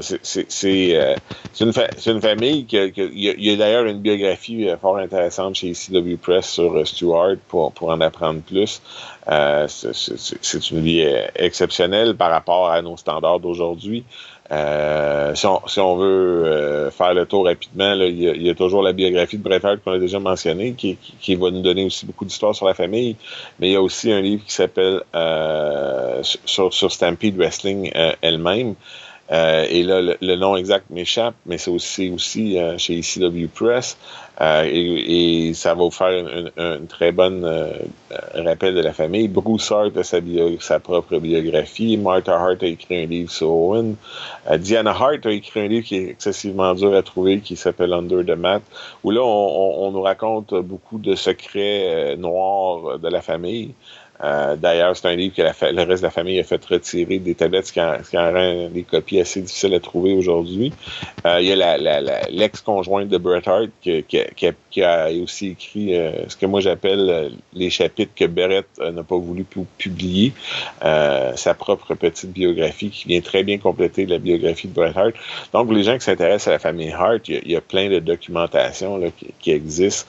c'est 0.00 1.60
une, 1.60 1.72
une, 2.06 2.20
famille 2.20 2.66
qui, 2.66 2.76
il 2.76 3.42
y 3.42 3.50
a, 3.50 3.56
d'ailleurs 3.56 3.86
une 3.86 4.00
biographie 4.00 4.68
fort 4.80 4.98
intéressante 4.98 5.54
chez 5.54 5.72
CW 5.72 6.16
Press 6.20 6.50
sur 6.50 6.86
Stuart 6.86 7.36
pour 7.48 7.69
pour, 7.70 7.90
en 7.90 8.00
apprendre 8.00 8.40
plus. 8.40 8.82
Euh, 9.28 9.66
c'est 9.68 10.70
une 10.70 10.80
vie 10.80 11.02
euh, 11.02 11.26
exceptionnelle 11.36 12.16
par 12.16 12.30
rapport 12.30 12.70
à 12.70 12.82
nos 12.82 12.96
standards 12.96 13.40
d'aujourd'hui. 13.40 14.04
Euh, 14.52 15.34
si, 15.36 15.46
on, 15.78 15.96
veut 15.96 16.90
faire 16.90 17.14
le 17.14 17.24
tour 17.24 17.44
rapidement, 17.44 17.92
il, 17.94 18.42
y 18.42 18.50
a, 18.50 18.54
toujours 18.54 18.82
la 18.82 18.92
biographie 18.92 19.38
de 19.38 19.42
Bret 19.44 19.64
Hart 19.64 19.78
qu'on 19.84 19.92
a 19.92 19.98
déjà 19.98 20.18
mentionné, 20.18 20.72
qui, 20.72 21.34
va 21.36 21.52
nous 21.52 21.62
donner 21.62 21.84
aussi 21.84 22.04
beaucoup 22.04 22.24
d'histoires 22.24 22.54
sur 22.54 22.66
la 22.66 22.74
famille. 22.74 23.14
Mais 23.60 23.68
il 23.68 23.72
y 23.72 23.76
a 23.76 23.82
aussi 23.82 24.10
un 24.10 24.20
livre 24.20 24.44
qui 24.44 24.52
s'appelle 24.52 25.02
sur, 26.22 26.74
sur 26.74 26.90
Stampede 26.90 27.36
Wrestling 27.36 27.92
elle-même. 28.22 28.74
Euh, 29.32 29.64
et 29.68 29.82
là, 29.84 30.00
le, 30.20 30.36
nom 30.36 30.56
exact 30.56 30.90
m'échappe, 30.90 31.34
mais 31.46 31.56
c'est 31.56 31.70
aussi, 31.70 32.10
aussi 32.10 32.58
euh, 32.58 32.78
chez 32.78 32.98
ECW 32.98 33.46
Press. 33.54 33.96
Euh, 34.40 34.64
et, 34.66 35.52
ça 35.54 35.74
va 35.74 35.84
vous 35.84 35.90
faire 35.90 36.50
une, 36.56 36.86
très 36.88 37.12
bonne 37.12 37.46
rappel 38.34 38.74
de 38.74 38.80
la 38.80 38.92
famille. 38.92 39.28
Bruce 39.28 39.70
Hart 39.70 39.96
a 39.96 40.02
sa, 40.02 40.18
sa, 40.60 40.80
propre 40.80 41.18
biographie. 41.18 41.96
Martha 41.96 42.34
Hart 42.34 42.62
a 42.62 42.66
écrit 42.66 43.02
un 43.02 43.06
livre 43.06 43.30
sur 43.30 43.50
Owen. 43.50 43.96
Diana 44.58 44.90
Hart 44.90 45.26
a 45.26 45.30
écrit 45.30 45.60
un 45.60 45.68
livre 45.68 45.86
qui 45.86 45.96
est 45.96 46.10
excessivement 46.10 46.74
dur 46.74 46.94
à 46.94 47.02
trouver, 47.02 47.40
qui 47.40 47.54
s'appelle 47.56 47.92
Under 47.92 48.24
the 48.24 48.38
Mat, 48.38 48.62
où 49.04 49.10
là, 49.10 49.22
on 49.22 49.90
nous 49.92 50.02
raconte 50.02 50.54
beaucoup 50.54 50.98
de 50.98 51.14
secrets 51.14 52.16
noirs 52.16 52.98
de 52.98 53.08
la 53.08 53.20
famille. 53.20 53.74
Euh, 54.22 54.56
d'ailleurs, 54.56 54.96
c'est 54.96 55.08
un 55.08 55.16
livre 55.16 55.34
que 55.34 55.42
le 55.42 55.82
reste 55.82 56.02
de 56.02 56.06
la 56.06 56.10
famille 56.10 56.38
a 56.38 56.44
fait 56.44 56.62
retirer 56.64 57.18
des 57.18 57.34
tablettes, 57.34 57.68
ce 57.68 57.72
qui 57.72 57.80
en, 57.80 58.32
rend 58.32 58.68
les 58.72 58.82
copies 58.82 59.20
assez 59.20 59.40
difficiles 59.40 59.74
à 59.74 59.80
trouver 59.80 60.12
aujourd'hui. 60.14 60.72
Euh, 61.26 61.40
il 61.40 61.48
y 61.48 61.62
a 61.62 62.28
l'ex-conjointe 62.30 63.08
de 63.08 63.18
Bret 63.18 63.42
Hart 63.46 63.70
qui, 63.80 64.84
a, 64.84 65.10
aussi 65.22 65.48
écrit 65.48 65.96
euh, 65.96 66.28
ce 66.28 66.36
que 66.36 66.46
moi 66.46 66.60
j'appelle 66.60 67.32
les 67.54 67.70
chapitres 67.70 68.12
que 68.14 68.26
Bret 68.26 68.64
n'a 68.78 69.02
pas 69.02 69.16
voulu 69.16 69.44
publier, 69.78 70.32
sa 70.80 71.54
propre 71.54 71.94
petite 71.94 72.32
biographie 72.32 72.90
qui 72.90 73.08
vient 73.08 73.20
très 73.20 73.42
bien 73.42 73.58
compléter 73.58 74.06
la 74.06 74.18
biographie 74.18 74.68
de 74.68 74.74
Bret 74.74 74.92
Hart. 74.94 75.14
Donc, 75.52 75.72
les 75.72 75.82
gens 75.82 75.94
qui 75.94 76.04
s'intéressent 76.04 76.48
à 76.48 76.52
la 76.52 76.58
famille 76.58 76.92
Hart, 76.92 77.28
il 77.28 77.50
y 77.50 77.56
a, 77.56 77.60
plein 77.60 77.88
de 77.88 78.00
documentation 78.00 79.00
qui 79.38 79.50
existe 79.52 80.08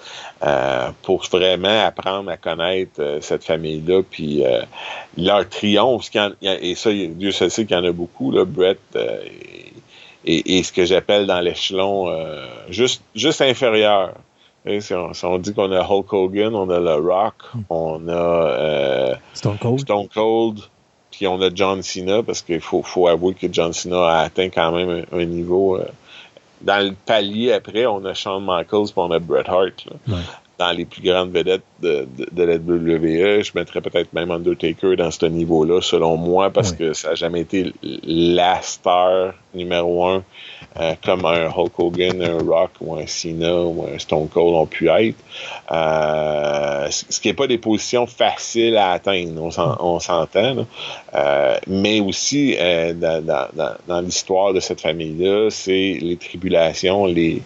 pour 1.03 1.23
vraiment 1.31 1.85
apprendre 1.85 2.31
à 2.31 2.37
connaître 2.37 3.19
cette 3.21 3.43
famille-là 3.43 4.00
puis 4.01 4.45
euh, 4.45 4.61
leur 5.17 5.47
triomphe, 5.47 6.09
et 6.41 6.75
ça, 6.75 6.91
Dieu 6.91 7.31
sait 7.31 7.49
qu'il 7.49 7.71
y 7.71 7.75
en 7.75 7.83
a 7.83 7.91
beaucoup, 7.91 8.31
là, 8.31 8.45
Brett, 8.45 8.79
euh, 8.95 9.23
et, 10.25 10.61
ce 10.63 10.71
que 10.71 10.85
j'appelle 10.85 11.25
dans 11.25 11.39
l'échelon 11.41 12.09
euh, 12.09 12.45
juste, 12.69 13.01
juste 13.15 13.41
inférieur. 13.41 14.13
si, 14.79 14.93
on, 14.93 15.37
dit 15.39 15.53
qu'on 15.53 15.71
a 15.71 15.81
Hulk 15.81 16.13
Hogan, 16.13 16.55
on 16.55 16.69
a 16.69 16.79
le 16.79 16.95
Rock, 16.95 17.35
hmm. 17.53 17.61
on 17.69 18.07
a 18.09 19.17
Stone 19.33 19.57
Cold, 19.57 19.79
Stone 19.79 20.07
Cold 20.13 20.59
puis 21.09 21.27
on 21.27 21.41
a 21.41 21.49
John 21.53 21.81
Cena, 21.81 22.23
parce 22.23 22.41
qu'il 22.41 22.61
faut, 22.61 22.83
faut 22.83 23.07
avouer 23.07 23.33
que 23.33 23.47
John 23.51 23.73
Cena 23.73 24.07
a 24.07 24.19
atteint 24.21 24.49
quand 24.49 24.71
même 24.71 25.05
un, 25.11 25.25
niveau 25.25 25.77
dans 26.61 26.85
le 26.85 26.93
palier 27.05 27.53
après, 27.53 27.85
on 27.85 28.05
a 28.05 28.13
Shawn 28.13 28.43
Michaels 28.43 28.85
puis 28.85 28.93
on 28.97 29.11
a 29.11 29.19
Bret 29.19 29.47
Hart 29.47 29.85
dans 30.61 30.71
les 30.71 30.85
plus 30.85 31.01
grandes 31.01 31.31
vedettes 31.31 31.63
de, 31.81 32.07
de, 32.31 32.43
la 32.43 32.57
WWE. 32.57 33.41
Je 33.41 33.51
mettrais 33.55 33.81
peut-être 33.81 34.13
même 34.13 34.29
Undertaker 34.29 34.95
dans 34.95 35.09
ce 35.09 35.25
niveau-là, 35.25 35.81
selon 35.81 36.17
moi, 36.17 36.51
parce 36.51 36.71
que 36.71 36.93
ça 36.93 37.09
n'a 37.09 37.15
jamais 37.15 37.41
été 37.41 37.73
la 37.81 38.61
star 38.61 39.33
numéro 39.55 40.05
un 40.05 40.23
euh, 40.79 40.93
comme 41.03 41.25
un 41.25 41.49
Hulk 41.49 41.79
Hogan, 41.79 42.21
un 42.21 42.37
Rock 42.47 42.71
ou 42.79 42.95
un 42.95 43.07
Cena 43.07 43.61
ou 43.63 43.87
un 43.91 43.97
Stone 43.97 44.29
Cold 44.29 44.53
ont 44.53 44.67
pu 44.67 44.87
être. 44.87 45.17
Euh, 45.71 46.87
ce 46.91 47.19
qui 47.19 47.29
n'est 47.29 47.33
pas 47.33 47.47
des 47.47 47.57
positions 47.57 48.05
faciles 48.05 48.77
à 48.77 48.91
atteindre, 48.91 49.41
on 49.41 49.99
s'entend. 49.99 50.67
Euh, 51.15 51.57
mais 51.65 51.99
aussi, 51.99 52.55
dans, 52.95 53.47
dans 53.87 54.01
l'histoire 54.01 54.53
de 54.53 54.59
cette 54.59 54.81
famille-là, 54.81 55.49
c'est 55.49 55.97
les 55.99 56.17
tribulations, 56.17 57.05
les 57.07 57.41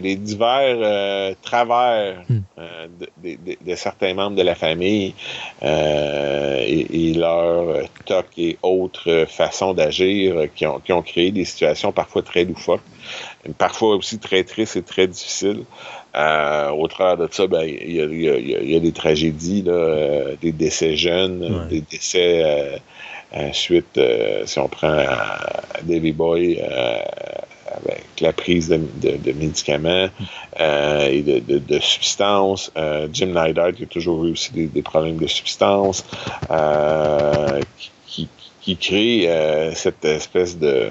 les 0.00 0.16
divers 0.16 0.76
euh, 0.80 1.34
travers 1.42 2.22
Hmm. 2.28 2.40
euh, 2.58 2.86
de, 3.00 3.30
de- 3.46 3.56
de- 3.60 3.74
certains 3.76 4.14
membres 4.14 4.36
de 4.36 4.42
la 4.42 4.54
famille 4.54 5.14
euh, 5.62 6.62
et, 6.66 7.10
et 7.10 7.14
leur 7.14 7.82
toc 8.04 8.26
et 8.38 8.58
autres 8.62 9.26
façons 9.28 9.74
d'agir 9.74 10.48
qui 10.54 10.66
ont, 10.66 10.78
qui 10.80 10.92
ont 10.92 11.02
créé 11.02 11.30
des 11.30 11.44
situations 11.44 11.92
parfois 11.92 12.22
très 12.22 12.44
loufoques, 12.44 12.82
parfois 13.58 13.96
aussi 13.96 14.18
très 14.18 14.44
tristes 14.44 14.76
et 14.76 14.82
très 14.82 15.06
difficiles. 15.06 15.62
Euh, 16.16 16.70
au 16.70 16.88
travers 16.88 17.16
de 17.16 17.32
ça, 17.32 17.46
ben, 17.46 17.62
il 17.62 17.92
y, 17.92 18.00
a, 18.00 18.04
il 18.04 18.20
y 18.22 18.28
a- 18.28 18.38
y 18.38 18.54
a- 18.56 18.62
y 18.62 18.76
a 18.76 18.80
des 18.80 18.92
tragédies, 18.92 19.62
là, 19.62 19.72
euh, 19.72 20.36
des 20.40 20.52
décès 20.52 20.96
jeunes, 20.96 21.42
Ouais. 21.44 21.68
des 21.68 21.80
décès 21.82 22.42
euh, 22.44 22.76
ensuite, 23.32 23.96
euh, 23.98 24.44
si 24.46 24.58
on 24.58 24.68
prend 24.68 24.88
euh, 24.88 25.04
Davy 25.82 26.12
Boy 26.12 26.58
euh, 26.60 26.98
avec 27.72 28.04
la 28.20 28.32
prise 28.32 28.68
de, 28.68 29.32
médicaments 29.32 30.08
euh, 30.60 31.06
et 31.08 31.22
de, 31.22 31.78
substances, 31.80 32.70
euh, 32.76 33.08
Jim 33.12 33.26
Neidhart 33.26 33.72
qui 33.72 33.84
a 33.84 33.86
toujours 33.86 34.24
eu 34.24 34.32
aussi 34.32 34.52
des, 34.52 34.82
problèmes 34.82 35.18
de 35.18 35.26
substances, 35.26 36.04
euh, 36.50 37.60
qui, 38.06 38.28
qui, 38.60 38.76
crée 38.76 39.28
cette 39.74 40.04
espèce 40.04 40.58
de 40.58 40.88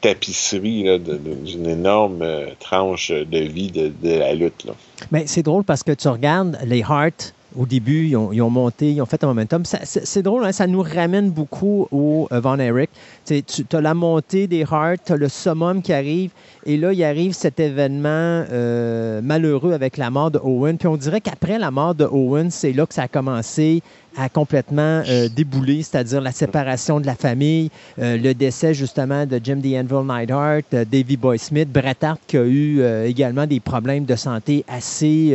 tapisserie 0.00 0.98
d'une 0.98 1.68
énorme 1.68 2.24
tranche 2.58 3.10
de 3.10 3.38
vie 3.38 3.70
de, 3.70 4.18
la 4.18 4.34
lutte. 4.34 4.66
Mais 5.10 5.26
c'est 5.26 5.42
drôle 5.42 5.64
parce 5.64 5.82
que 5.82 5.92
tu 5.92 6.08
regardes 6.08 6.58
les 6.64 6.80
Hearts. 6.80 7.34
Au 7.58 7.66
début, 7.66 8.06
ils 8.06 8.16
ont, 8.16 8.50
monté, 8.50 8.92
ils 8.92 9.02
ont 9.02 9.06
fait 9.06 9.22
un 9.24 9.28
momentum. 9.28 9.64
C'est 9.64 10.22
drôle, 10.22 10.44
hein, 10.44 10.52
ça 10.52 10.66
nous 10.66 10.82
ramène 10.82 11.30
beaucoup 11.30 11.88
au 11.90 12.28
euh, 12.30 12.40
Von 12.40 12.58
Erich. 12.58 12.90
Tu 13.26 13.42
as 13.72 13.80
la 13.80 13.94
montée 13.94 14.46
des 14.46 14.60
Hearts, 14.60 15.00
tu 15.04 15.12
as 15.12 15.16
le 15.16 15.28
summum 15.28 15.82
qui 15.82 15.92
arrive, 15.92 16.30
et 16.66 16.76
là, 16.76 16.92
il 16.92 17.02
arrive 17.02 17.32
cet 17.32 17.58
événement 17.58 18.08
euh, 18.08 19.20
malheureux 19.22 19.72
avec 19.72 19.96
la 19.96 20.10
mort 20.10 20.30
de 20.30 20.38
Owen. 20.38 20.78
Puis 20.78 20.88
on 20.88 20.96
dirait 20.96 21.20
qu'après 21.20 21.58
la 21.58 21.70
mort 21.70 21.94
de 21.94 22.04
Owen, 22.04 22.50
c'est 22.50 22.72
là 22.72 22.86
que 22.86 22.94
ça 22.94 23.02
a 23.02 23.08
commencé 23.08 23.82
à 24.16 24.28
complètement 24.28 25.02
euh, 25.08 25.28
débouler, 25.28 25.82
c'est-à-dire 25.82 26.20
la 26.20 26.32
séparation 26.32 27.00
de 27.00 27.06
la 27.06 27.14
famille, 27.14 27.70
euh, 27.98 28.16
le 28.16 28.34
décès 28.34 28.74
justement 28.74 29.24
de 29.24 29.40
Jim 29.42 29.60
The 29.60 29.76
Anvil 29.76 30.62
Davy 30.90 31.16
Boy 31.16 31.38
Smith, 31.38 31.70
Bret 31.72 31.96
Hart 32.02 32.20
qui 32.26 32.36
a 32.36 32.44
eu 32.44 32.82
également 33.06 33.46
des 33.46 33.60
problèmes 33.60 34.04
de 34.04 34.16
santé 34.16 34.64
assez, 34.68 35.34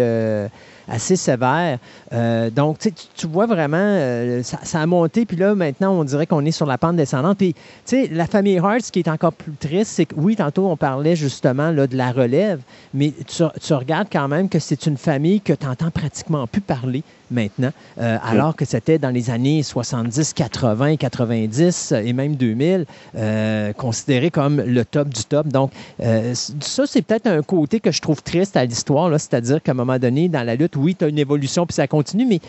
assez 0.88 1.16
sévères. 1.16 1.80
Euh, 2.14 2.50
donc, 2.50 2.80
tu, 3.16 3.28
vois 3.28 3.46
vraiment, 3.46 3.78
euh, 3.78 4.44
ça, 4.44 4.60
ça 4.64 4.82
a 4.82 4.86
monté, 4.86 5.26
puis 5.26 5.38
là, 5.38 5.56
maintenant, 5.56 5.94
on 5.94 6.04
dirait 6.04 6.28
qu'on 6.28 6.46
est 6.46 6.52
sur 6.52 6.66
la 6.66 6.78
pente 6.78 6.96
descendante. 6.96 7.38
Puis, 7.38 7.54
tu 7.54 7.60
sais, 7.86 8.10
la 8.12 8.28
famille 8.28 8.58
Hart, 8.60 8.82
ce 8.82 8.92
qui 8.92 9.00
est 9.00 9.10
encore 9.10 9.34
plus 9.34 9.54
triste, 9.54 9.92
c'est 9.92 10.06
que, 10.06 10.16
oui, 10.16 10.36
tantôt, 10.36 10.68
on 10.68 10.78
parlait 10.78 11.16
justement 11.16 11.72
là, 11.72 11.88
de 11.88 11.98
la 11.98 12.12
relève, 12.12 12.62
mais 12.94 13.14
tu, 13.28 13.44
tu 13.62 13.74
regardes 13.74 14.08
quand 14.12 14.28
même 14.28 14.50
que 14.50 14.60
c'est 14.60 14.86
une 14.86 14.98
famille 14.98 15.42
que 15.42 15.54
tu 15.54 15.66
n'entends 15.66 15.92
pratiquement 15.92 16.48
plus 16.48 16.62
parler 16.62 17.04
maintenant, 17.32 17.72
euh, 18.00 18.18
alors 18.24 18.56
que 18.56 18.66
c'était 18.66 18.98
dans 18.98 19.10
les 19.10 19.30
années 19.30 19.64
70, 19.64 20.34
80, 20.34 20.98
90 20.98 21.94
et 22.04 22.14
même 22.14 22.36
2000, 22.36 22.86
euh, 23.16 23.74
considéré 23.74 24.32
comme 24.32 24.62
le 24.62 24.86
top 24.86 25.10
du 25.10 25.24
top. 25.24 25.48
Donc, 25.48 25.72
euh, 26.02 26.34
ça, 26.34 26.84
c'est 26.88 27.02
peut-être 27.02 27.28
un 27.28 27.42
côté 27.42 27.80
que 27.80 27.92
je 27.92 28.02
trouve 28.02 28.22
triste 28.22 28.58
à 28.58 28.66
l'histoire, 28.66 29.10
là, 29.10 29.20
c'est-à-dire 29.20 29.62
qu'à 29.62 29.72
un 29.72 29.76
moment 29.76 30.00
donné, 30.00 30.30
dans 30.30 30.44
la 30.44 30.56
lutte, 30.56 30.76
oui, 30.76 30.96
tu 30.96 31.06
as 31.06 31.08
une 31.08 31.20
évolution, 31.20 31.66
puis 31.66 31.76
ça 31.76 31.88
continue, 31.88 32.26
mais 32.26 32.40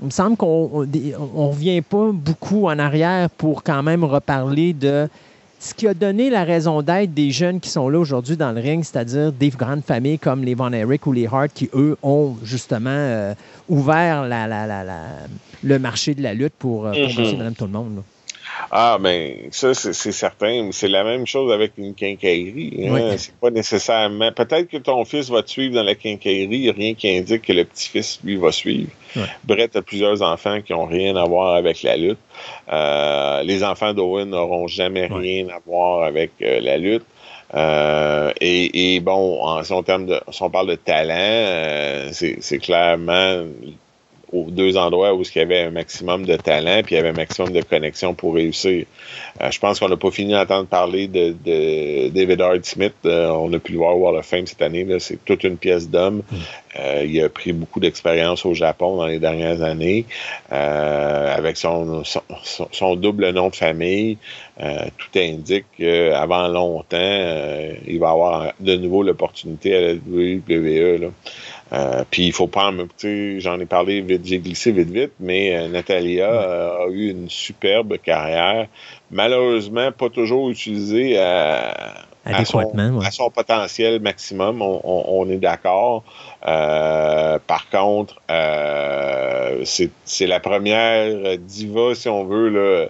il 0.00 0.06
me 0.06 0.10
semble 0.10 0.36
qu'on 0.36 0.84
ne 0.84 1.14
revient 1.36 1.80
pas 1.80 2.10
beaucoup 2.12 2.66
en 2.66 2.78
arrière 2.78 3.30
pour 3.30 3.62
quand 3.62 3.82
même 3.82 4.04
reparler 4.04 4.72
de 4.72 5.08
ce 5.58 5.72
qui 5.74 5.88
a 5.88 5.94
donné 5.94 6.28
la 6.30 6.44
raison 6.44 6.82
d'être 6.82 7.14
des 7.14 7.30
jeunes 7.30 7.58
qui 7.60 7.70
sont 7.70 7.88
là 7.88 7.98
aujourd'hui 7.98 8.36
dans 8.36 8.52
le 8.52 8.60
ring, 8.60 8.84
c'est-à-dire 8.84 9.32
des 9.32 9.48
grandes 9.48 9.82
familles 9.84 10.18
comme 10.18 10.44
les 10.44 10.54
Von 10.54 10.72
Erich 10.72 11.06
ou 11.06 11.12
les 11.12 11.26
Hart 11.26 11.50
qui, 11.54 11.70
eux, 11.74 11.96
ont 12.02 12.36
justement 12.42 12.90
euh, 12.90 13.34
ouvert 13.68 14.22
la- 14.26 14.46
la- 14.46 14.66
la- 14.66 14.84
la- 14.84 15.26
le 15.62 15.78
marché 15.78 16.14
de 16.14 16.22
la 16.22 16.34
lutte 16.34 16.54
pour, 16.58 16.86
euh, 16.86 16.92
pour 16.92 17.12
Mhm. 17.14 17.20
monsieur 17.20 17.36
madame 17.38 17.54
tout 17.54 17.64
le 17.64 17.70
monde. 17.72 17.96
là. 17.96 18.02
Ah, 18.70 18.98
ben, 19.00 19.36
ça, 19.50 19.74
c'est 19.74 20.12
certain. 20.12 20.68
C'est 20.72 20.88
la 20.88 21.04
même 21.04 21.26
chose 21.26 21.52
avec 21.52 21.72
une 21.76 21.94
quincaillerie. 21.94 22.86
Hein? 22.86 22.90
Oui. 22.92 23.18
C'est 23.18 23.34
pas 23.36 23.50
nécessairement. 23.50 24.32
Peut-être 24.32 24.68
que 24.68 24.76
ton 24.76 25.04
fils 25.04 25.30
va 25.30 25.42
te 25.42 25.50
suivre 25.50 25.74
dans 25.74 25.82
la 25.82 25.94
quincaillerie, 25.94 26.70
rien 26.70 26.94
qui 26.94 27.08
indique 27.16 27.42
que 27.42 27.52
le 27.52 27.64
petit-fils, 27.64 28.20
lui, 28.24 28.36
va 28.36 28.52
suivre. 28.52 28.90
Brett 29.44 29.76
a 29.76 29.82
plusieurs 29.82 30.22
enfants 30.22 30.60
qui 30.60 30.74
ont 30.74 30.86
rien 30.86 31.14
à 31.16 31.24
voir 31.24 31.54
avec 31.54 31.82
la 31.82 31.96
lutte. 31.96 32.18
Euh, 32.72 33.42
les 33.42 33.62
enfants 33.62 33.94
d'Owen 33.94 34.30
n'auront 34.30 34.66
jamais 34.66 35.06
rien 35.06 35.48
à 35.48 35.60
voir 35.64 36.02
avec 36.02 36.32
euh, 36.42 36.60
la 36.60 36.78
lutte. 36.78 37.04
Euh, 37.54 38.32
et, 38.40 38.96
et 38.96 39.00
bon, 39.00 39.44
en, 39.44 39.62
si, 39.62 39.72
on 39.72 39.82
terme 39.84 40.06
de, 40.06 40.20
si 40.30 40.42
on 40.42 40.50
parle 40.50 40.68
de 40.68 40.74
talent, 40.74 41.14
euh, 41.16 42.10
c'est 42.12 42.58
clairement 42.58 43.44
aux 44.34 44.50
deux 44.50 44.76
endroits 44.76 45.14
où 45.14 45.22
il 45.22 45.38
y 45.38 45.40
avait 45.40 45.60
un 45.60 45.70
maximum 45.70 46.26
de 46.26 46.36
talent 46.36 46.80
puis 46.84 46.94
il 46.94 46.98
y 46.98 47.00
avait 47.00 47.10
un 47.10 47.12
maximum 47.12 47.52
de 47.52 47.62
connexion 47.62 48.14
pour 48.14 48.34
réussir. 48.34 48.84
Euh, 49.40 49.50
je 49.50 49.58
pense 49.60 49.78
qu'on 49.80 49.88
n'a 49.88 49.96
pas 49.96 50.10
fini 50.10 50.32
d'entendre 50.32 50.66
parler 50.66 51.06
de, 51.08 51.34
de 51.44 52.08
David 52.08 52.40
Hart 52.40 52.64
Smith. 52.64 52.94
Euh, 53.06 53.28
on 53.30 53.52
a 53.52 53.58
pu 53.58 53.72
le 53.72 53.78
voir 53.78 53.96
au 53.96 54.00
Wall 54.00 54.16
of 54.16 54.26
Fame 54.26 54.46
cette 54.46 54.62
année. 54.62 54.86
C'est 54.98 55.24
toute 55.24 55.44
une 55.44 55.56
pièce 55.56 55.88
d'homme. 55.88 56.22
Euh, 56.78 57.04
il 57.06 57.22
a 57.22 57.28
pris 57.28 57.52
beaucoup 57.52 57.78
d'expérience 57.80 58.44
au 58.44 58.54
Japon 58.54 58.96
dans 58.96 59.06
les 59.06 59.20
dernières 59.20 59.62
années 59.62 60.04
avec 60.50 61.56
son, 61.56 62.02
son, 62.04 62.22
son- 62.42 62.68
son 62.72 62.96
double 62.96 63.30
nom 63.30 63.48
de 63.48 63.56
famille. 63.56 64.18
Tout 64.58 65.18
indique 65.18 65.64
qu'avant 65.78 66.48
longtemps, 66.48 66.96
il 67.86 67.98
va 67.98 68.10
avoir 68.10 68.52
de 68.60 68.76
nouveau 68.76 69.02
l'opportunité 69.02 69.76
à 69.76 69.80
la 69.80 69.92
WWE. 69.94 71.00
Là. 71.02 71.08
Euh, 71.74 72.04
puis 72.10 72.26
il 72.26 72.32
faut 72.32 72.46
sais, 72.98 73.40
j'en 73.40 73.58
ai 73.58 73.66
parlé 73.66 74.00
vite, 74.00 74.22
j'ai 74.24 74.38
glissé 74.38 74.70
vite 74.70 74.90
vite, 74.90 75.12
mais 75.18 75.56
euh, 75.56 75.68
Natalia 75.68 76.30
euh, 76.30 76.86
a 76.86 76.88
eu 76.90 77.10
une 77.10 77.28
superbe 77.28 77.96
carrière, 77.98 78.68
malheureusement 79.10 79.90
pas 79.90 80.08
toujours 80.08 80.50
utilisée 80.50 81.18
à, 81.18 82.04
à 82.24 82.44
son, 82.44 82.58
Adéquatement, 82.58 82.98
ouais. 82.98 83.06
à 83.06 83.10
son 83.10 83.30
potentiel 83.30 84.00
maximum, 84.00 84.62
on, 84.62 84.80
on- 84.84 85.04
on 85.22 85.28
est 85.30 85.38
d'accord. 85.38 86.04
Par 86.42 87.68
contre, 87.70 88.20
c'est 89.64 89.90
c'est 90.04 90.26
la 90.26 90.40
première 90.40 91.38
diva, 91.38 91.94
si 91.94 92.08
on 92.08 92.24
veut, 92.24 92.48
là, 92.48 92.86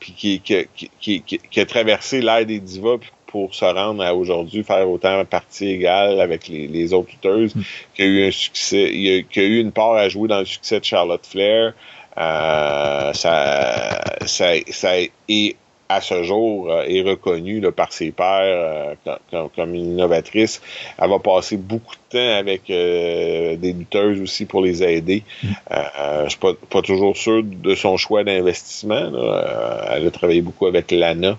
puis 0.00 0.12
qui, 0.12 0.40
qui, 0.40 0.66
qui, 0.74 0.90
qui, 1.00 1.22
qui- 1.22 1.38
qui 1.38 1.60
a 1.60 1.66
traversé 1.66 2.20
l'ère 2.20 2.44
des 2.46 2.60
divas 2.60 2.98
puis 2.98 3.10
pour 3.34 3.52
se 3.52 3.64
rendre 3.64 4.00
à 4.04 4.14
aujourd'hui 4.14 4.62
faire 4.62 4.88
autant 4.88 5.24
partie 5.24 5.70
égale 5.70 6.20
avec 6.20 6.46
les, 6.46 6.68
les 6.68 6.92
autres 6.92 7.10
lutteuses, 7.10 7.52
qui 7.94 8.02
a 8.02 8.04
eu 8.04 8.28
un 8.28 8.30
succès, 8.30 8.84
il 8.92 9.00
y 9.00 9.18
a- 9.18 9.22
qui 9.22 9.40
a 9.40 9.42
eu 9.42 9.58
une 9.60 9.72
part 9.72 9.94
à 9.94 10.08
jouer 10.08 10.28
dans 10.28 10.38
le 10.38 10.44
succès 10.44 10.78
de 10.78 10.84
Charlotte 10.84 11.26
Flair. 11.26 11.72
Euh, 12.16 13.12
ça, 13.12 14.04
ça, 14.24 14.52
ça 14.70 14.90
est 15.28 15.56
à 15.88 16.00
ce 16.00 16.22
jour 16.22 16.70
euh, 16.70 16.84
est 16.88 17.02
reconnue 17.02 17.60
là, 17.60 17.70
par 17.72 17.92
ses 17.92 18.10
pairs 18.12 18.94
euh, 19.06 19.46
comme, 19.56 19.74
une 19.74 19.92
innovatrice. 19.94 20.62
Elle 21.00 21.10
va 21.10 21.18
passer 21.18 21.56
beaucoup 21.56 21.94
de 21.94 22.18
temps 22.18 22.38
avec 22.38 22.70
euh, 22.70 23.56
des 23.56 23.72
lutteuses 23.72 24.20
aussi 24.20 24.46
pour 24.46 24.62
les 24.62 24.82
aider. 24.82 25.24
Euh, 25.44 25.76
euh, 26.00 26.24
je 26.24 26.30
suis 26.30 26.38
pas, 26.38 26.52
pas 26.70 26.82
toujours 26.82 27.16
sûr 27.16 27.42
de 27.42 27.74
son 27.74 27.96
choix 27.96 28.22
d'investissement. 28.24 29.10
là. 29.10 29.88
Elle 29.96 30.06
a 30.06 30.10
travaillé 30.12 30.40
beaucoup 30.40 30.66
avec 30.66 30.90
Lana. 30.92 31.36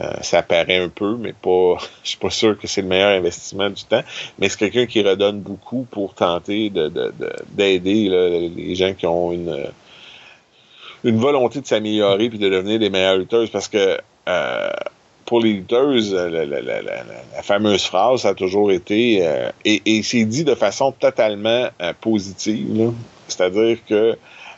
Euh, 0.00 0.10
ça 0.22 0.42
paraît 0.42 0.78
un 0.78 0.88
peu, 0.88 1.16
mais 1.16 1.32
pas. 1.32 1.76
Je 2.02 2.08
suis 2.10 2.18
pas 2.18 2.30
sûr 2.30 2.58
que 2.58 2.66
c'est 2.66 2.82
le 2.82 2.88
meilleur 2.88 3.10
investissement 3.16 3.70
du 3.70 3.84
temps. 3.84 4.02
Mais 4.38 4.48
c'est 4.48 4.58
quelqu'un 4.58 4.86
qui 4.86 5.02
redonne 5.02 5.40
beaucoup 5.40 5.86
pour 5.90 6.14
tenter 6.14 6.68
de, 6.70 6.88
de- 6.88 7.12
de- 7.18 7.32
d'aider 7.52 8.50
les 8.56 8.74
gens 8.74 8.92
qui 8.94 9.06
ont 9.06 9.30
une 9.32 9.66
une 11.04 11.18
volonté 11.18 11.60
de 11.60 11.66
s'améliorer 11.66 12.30
puis 12.30 12.38
de 12.38 12.48
devenir 12.48 12.78
des 12.78 12.88
meilleures 12.90 13.18
lutteuses 13.18 13.50
parce 13.50 13.68
que 13.68 13.98
euh, 14.26 14.70
pour 15.26 15.40
les 15.40 15.52
lutteuses, 15.52 16.14
la, 16.14 16.28
la- 16.46 16.60
la- 16.62 16.82
la- 16.82 17.42
fameuse 17.42 17.84
phrase 17.84 18.24
a 18.24 18.34
toujours 18.34 18.72
été 18.72 19.18
euh, 19.22 19.50
et, 19.66 19.82
et 19.84 20.02
c'est 20.02 20.24
dit 20.24 20.44
de 20.44 20.54
façon 20.54 20.92
totalement 20.92 21.68
euh, 21.82 21.92
positive. 22.00 22.92
C'est-à-dire 23.28 23.78
que 23.86 24.16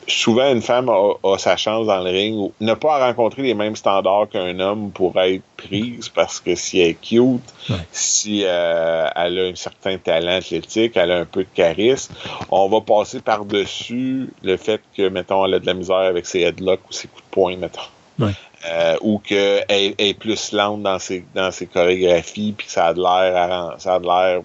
souvent 0.08 0.52
une 0.52 0.62
femme 0.62 0.88
a, 0.88 1.12
a 1.24 1.38
sa 1.38 1.56
chance 1.56 1.86
dans 1.86 1.98
le 2.00 2.10
ring 2.10 2.34
ou 2.36 2.52
n'a 2.60 2.76
pas 2.76 3.04
rencontrer 3.06 3.42
les 3.42 3.54
mêmes 3.54 3.74
standards 3.76 4.28
qu'un 4.30 4.58
homme 4.60 4.90
pour 4.92 5.20
être 5.20 5.42
prise 5.56 6.08
parce 6.08 6.38
que 6.40 6.54
si 6.54 6.80
elle 6.80 6.90
est 6.90 6.94
cute, 6.94 7.40
Ouais. 7.68 7.76
si 7.90 8.42
euh, 8.44 9.08
elle 9.16 9.38
a 9.38 9.42
un 9.48 9.54
certain 9.56 9.98
talent 9.98 10.36
athlétique, 10.36 10.92
elle 10.96 11.10
a 11.10 11.18
un 11.18 11.24
peu 11.24 11.42
de 11.42 11.48
charisme, 11.54 12.14
on 12.50 12.68
va 12.68 12.80
passer 12.80 13.20
par-dessus 13.20 14.30
le 14.42 14.56
fait 14.56 14.80
que, 14.96 15.08
mettons, 15.08 15.44
elle 15.46 15.54
a 15.54 15.58
de 15.58 15.66
la 15.66 15.74
misère 15.74 15.96
avec 15.96 16.26
ses 16.26 16.40
headlocks 16.42 16.88
ou 16.88 16.92
ses 16.92 17.08
coups 17.08 17.22
de 17.24 17.30
poing, 17.30 17.56
mettons. 17.56 17.80
Ouais. 18.20 18.30
Euh, 18.68 18.96
ou 19.00 19.18
qu'elle 19.18 19.64
elle 19.68 19.94
est 19.98 20.14
plus 20.14 20.52
lente 20.52 20.82
dans 20.82 20.98
ses, 20.98 21.24
dans 21.34 21.50
ses 21.50 21.66
chorégraphies, 21.66 22.54
puis 22.56 22.66
que 22.66 22.72
ça 22.72 22.86
a 22.86 22.94
de 22.94 23.00
l'air 23.00 23.36
arran- 23.36 23.78
ça 23.78 23.94
a 23.94 23.98
de 23.98 24.06
l'air 24.06 24.42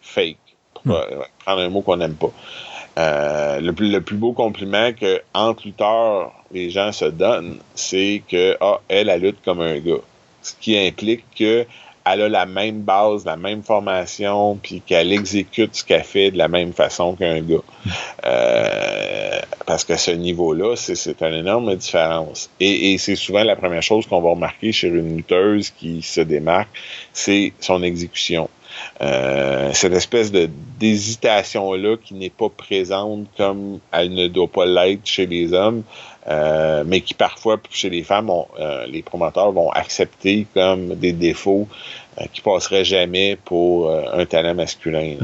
fake. 0.00 0.36
Pour 0.74 0.94
Ouais. 0.94 1.02
prendre 1.44 1.62
un 1.62 1.68
mot 1.68 1.80
qu'on 1.80 1.96
n'aime 1.96 2.14
pas. 2.14 2.30
Euh, 2.98 3.60
le, 3.60 3.72
plus, 3.74 3.90
le 3.90 4.00
plus 4.00 4.16
beau 4.16 4.32
compliment 4.32 4.92
que 4.92 5.20
entre 5.34 5.66
lutteurs, 5.66 6.32
les 6.50 6.70
gens 6.70 6.92
se 6.92 7.04
donnent, 7.04 7.58
c'est 7.74 8.22
que 8.26 8.56
ah, 8.60 8.80
elle, 8.88 9.08
lutte 9.20 9.42
comme 9.44 9.60
un 9.60 9.78
gars. 9.78 10.00
Ce 10.42 10.54
qui 10.58 10.78
implique 10.78 11.24
que 11.38 11.66
elle 12.08 12.22
a 12.22 12.28
la 12.28 12.46
même 12.46 12.82
base, 12.82 13.24
la 13.24 13.36
même 13.36 13.62
formation, 13.64 14.56
puis 14.62 14.80
qu'elle 14.80 15.12
exécute 15.12 15.74
ce 15.74 15.84
qu'elle 15.84 16.04
fait 16.04 16.30
de 16.30 16.38
la 16.38 16.46
même 16.46 16.72
façon 16.72 17.16
qu'un 17.16 17.40
gars. 17.40 17.56
Euh, 18.24 19.40
parce 19.66 19.84
qu'à 19.84 19.98
ce 19.98 20.12
niveau-là, 20.12 20.76
c'est 20.76 21.20
une 21.20 21.34
énorme 21.34 21.74
différence. 21.74 22.48
Et, 22.60 22.92
et 22.92 22.98
c'est 22.98 23.16
souvent 23.16 23.42
la 23.42 23.56
première 23.56 23.82
chose 23.82 24.06
qu'on 24.06 24.20
va 24.20 24.30
remarquer 24.30 24.70
chez 24.70 24.88
une 24.88 25.16
lutteuse 25.16 25.70
qui 25.70 26.00
se 26.00 26.20
démarque, 26.20 26.68
c'est 27.12 27.52
son 27.60 27.82
exécution. 27.82 28.48
Euh, 29.02 29.72
cette 29.74 29.92
espèce 29.92 30.32
de 30.32 30.48
d'hésitation-là 30.78 31.96
qui 32.02 32.14
n'est 32.14 32.30
pas 32.30 32.48
présente 32.48 33.26
comme 33.36 33.78
elle 33.92 34.14
ne 34.14 34.26
doit 34.26 34.48
pas 34.48 34.64
l'être 34.64 35.04
chez 35.04 35.26
les 35.26 35.52
hommes, 35.52 35.82
euh, 36.28 36.82
mais 36.86 37.00
qui 37.02 37.14
parfois, 37.14 37.58
chez 37.70 37.90
les 37.90 38.02
femmes, 38.02 38.30
euh, 38.58 38.86
les 38.86 39.02
promoteurs 39.02 39.52
vont 39.52 39.70
accepter 39.70 40.46
comme 40.54 40.94
des 40.94 41.12
défauts 41.12 41.68
qui 42.32 42.40
passeraient 42.40 42.84
jamais 42.84 43.36
pour 43.44 43.90
un 43.90 44.24
talent 44.24 44.54
masculin. 44.54 45.16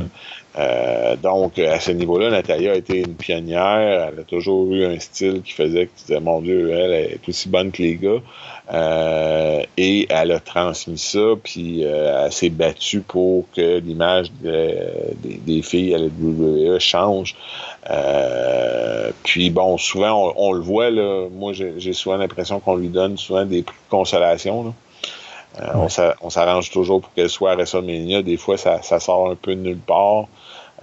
Donc, 1.22 1.58
à 1.58 1.80
ce 1.80 1.90
niveau-là, 1.92 2.30
Natalia 2.30 2.72
a 2.72 2.74
été 2.74 2.98
une 2.98 3.14
pionnière. 3.14 4.10
Elle 4.12 4.20
a 4.20 4.24
toujours 4.24 4.72
eu 4.72 4.84
un 4.84 4.98
style 4.98 5.42
qui 5.42 5.52
faisait 5.52 5.86
que 5.86 5.92
tu 5.96 6.04
disais, 6.06 6.20
mon 6.20 6.40
Dieu, 6.40 6.70
elle 6.72 6.92
est 6.92 7.20
aussi 7.28 7.48
bonne 7.48 7.72
que 7.72 7.82
les 7.82 7.96
gars. 7.96 8.20
et 9.76 10.06
elle 10.10 10.32
a 10.32 10.40
transmis 10.40 10.98
ça, 10.98 11.34
puis 11.42 11.82
elle 11.82 12.32
s'est 12.32 12.50
battue 12.50 13.00
pour 13.00 13.46
que 13.56 13.78
l'image 13.78 14.30
des 14.42 15.62
filles 15.62 15.94
à 15.94 15.98
la 15.98 16.06
WWE 16.06 16.78
change. 16.78 17.34
Euh, 17.90 19.10
puis 19.24 19.50
bon, 19.50 19.76
souvent 19.76 20.32
on, 20.36 20.52
le 20.52 20.60
voit 20.60 20.90
là. 20.90 21.28
Moi, 21.30 21.52
j'ai 21.52 21.92
souvent 21.92 22.16
l'impression 22.16 22.60
qu'on 22.60 22.76
lui 22.76 22.88
donne 22.88 23.16
souvent 23.16 23.44
des 23.44 23.62
prix. 23.62 23.76
Euh, 25.60 26.14
On 26.20 26.30
s'arrange 26.30 26.70
toujours 26.70 27.00
pour 27.02 27.12
qu'elle 27.12 27.28
soit 27.28 27.52
à 27.52 27.54
WrestleMania. 27.56 28.22
Des 28.22 28.36
fois, 28.36 28.56
ça, 28.56 28.82
ça, 28.82 29.00
sort 29.00 29.30
un 29.30 29.34
peu 29.34 29.54
de 29.54 29.60
nulle 29.60 29.78
part. 29.78 30.26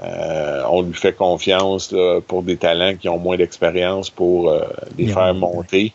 Euh, 0.02 0.64
on 0.70 0.82
lui 0.82 0.94
fait 0.94 1.14
confiance 1.14 1.92
là, 1.92 2.22
pour 2.22 2.44
des 2.44 2.56
talents 2.56 2.96
qui 2.96 3.10
ont 3.10 3.18
moins 3.18 3.36
d'expérience 3.36 4.10
pour 4.10 4.50
euh, 4.50 4.62
les 4.98 5.08
faire 5.08 5.34
monter. 5.34 5.94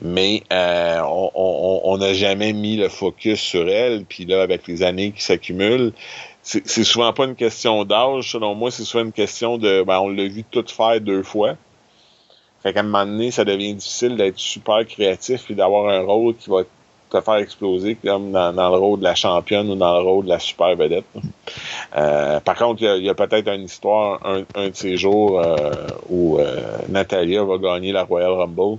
Mais 0.00 0.44
euh, 0.52 1.00
on 1.04 1.96
n'a 1.98 2.12
jamais 2.14 2.52
mis 2.52 2.76
le 2.76 2.88
focus 2.88 3.40
sur 3.40 3.68
elle. 3.68 4.04
Puis 4.04 4.26
là, 4.26 4.42
avec 4.42 4.68
les 4.68 4.82
années 4.82 5.10
qui 5.12 5.22
s'accumulent, 5.22 5.92
c'est 6.42 6.84
souvent 6.84 7.12
pas 7.12 7.24
une 7.24 7.36
question 7.36 7.84
d'âge, 7.84 8.32
selon 8.32 8.56
moi, 8.56 8.72
c'est 8.72 8.82
souvent 8.82 9.04
une 9.04 9.12
question 9.12 9.58
de 9.58 9.82
ben, 9.82 10.00
on 10.00 10.08
l'a 10.08 10.26
vu 10.26 10.42
tout 10.42 10.64
faire 10.66 11.00
deux 11.00 11.22
fois. 11.22 11.56
Fait 12.62 12.72
qu'à 12.72 12.80
un 12.80 12.84
moment 12.84 13.06
donné, 13.06 13.30
ça 13.30 13.44
devient 13.44 13.74
difficile 13.74 14.16
d'être 14.16 14.38
super 14.38 14.84
créatif 14.86 15.50
et 15.50 15.54
d'avoir 15.54 15.88
un 15.88 16.00
rôle 16.00 16.36
qui 16.36 16.50
va 16.50 16.62
faire 17.20 17.36
exploser 17.36 17.96
comme 17.96 18.32
dans, 18.32 18.52
le 18.52 18.78
rôle 18.78 18.98
de 19.00 19.04
la 19.04 19.14
championne 19.14 19.70
ou 19.70 19.74
dans 19.74 19.98
le 19.98 20.04
rôle 20.04 20.24
de 20.24 20.30
la 20.30 20.38
super 20.38 20.74
vedette. 20.76 21.04
Euh, 21.96 22.40
par 22.40 22.56
contre, 22.56 22.82
il 22.82 23.04
y 23.04 23.08
a, 23.08 23.14
peut-être 23.14 23.48
une 23.48 23.64
histoire, 23.64 24.20
un, 24.24 24.68
de 24.68 24.74
ces 24.74 24.96
jours 24.96 25.40
euh, 25.40 25.70
où 26.08 26.38
euh, 26.38 26.56
Natalia 26.88 27.44
va 27.44 27.58
gagner 27.58 27.92
la 27.92 28.04
Royal 28.04 28.32
Rumble. 28.32 28.78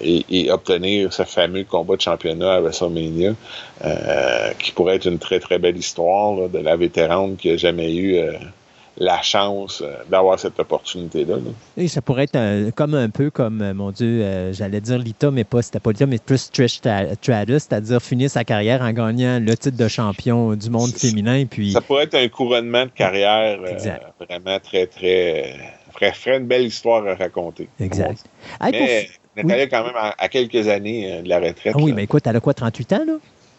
Et, 0.00 0.50
obtenir 0.50 1.12
ce 1.12 1.22
fameux 1.24 1.64
combat 1.64 1.96
de 1.96 2.00
championnat 2.00 2.54
à 2.54 2.60
WrestleMania, 2.60 3.34
qui 4.58 4.72
pourrait 4.72 4.96
être 4.96 5.06
une 5.06 5.18
très 5.18 5.38
très 5.38 5.58
belle 5.58 5.76
histoire 5.76 6.48
de 6.48 6.58
la 6.60 6.76
vétérane 6.76 7.36
qui 7.36 7.50
a 7.50 7.58
jamais 7.58 7.94
eu 7.94 8.18
la 8.98 9.22
chance 9.22 9.82
d'avoir 10.08 10.38
cette 10.38 10.58
opportunité-là. 10.58 11.36
Et 11.76 11.88
ça 11.88 12.00
pourrait 12.00 12.24
être 12.24 12.70
comme 12.74 12.94
un 12.94 13.10
peu 13.10 13.30
comme, 13.30 13.72
mon 13.72 13.90
Dieu, 13.90 14.52
j'allais 14.52 14.80
dire 14.80 14.98
Lita, 14.98 15.30
mais 15.30 15.44
pas, 15.44 15.62
c'était 15.62 15.80
pas 15.80 15.90
Lita, 15.90 16.06
mais 16.06 16.18
plus 16.18 16.50
Trish 16.50 16.74
Stratus, 16.74 17.62
c'est-à-dire 17.62 18.00
finir 18.00 18.30
sa 18.30 18.44
carrière 18.44 18.82
en 18.82 18.92
gagnant 18.92 19.40
le 19.40 19.56
titre 19.56 19.76
de 19.76 19.88
champion 19.88 20.54
du 20.54 20.70
monde 20.70 20.92
féminin. 20.92 21.44
Puis... 21.46 21.72
Ça 21.72 21.80
pourrait 21.80 22.04
être 22.04 22.14
un 22.14 22.28
couronnement 22.28 22.84
de 22.84 22.90
carrière 22.90 23.58
vraiment 24.20 24.58
très, 24.60 24.86
très... 24.86 25.54
ferait, 25.92 26.38
une 26.38 26.46
belle 26.46 26.64
histoire 26.64 27.06
à 27.06 27.14
raconter. 27.14 27.68
Exact. 27.80 28.24
Nathalie, 29.36 29.68
quand 29.68 29.84
même, 29.84 29.94
à, 29.96 30.28
quelques 30.28 30.68
années 30.68 31.12
euh, 31.12 31.22
de 31.22 31.28
la 31.28 31.40
retraite. 31.40 31.74
Ah 31.76 31.80
oui, 31.80 31.92
mais 31.92 32.04
écoute, 32.04 32.26
elle 32.26 32.36
a 32.36 32.40
quoi, 32.40 32.54
38 32.54 32.92
ans, 32.92 33.04
là? 33.06 33.12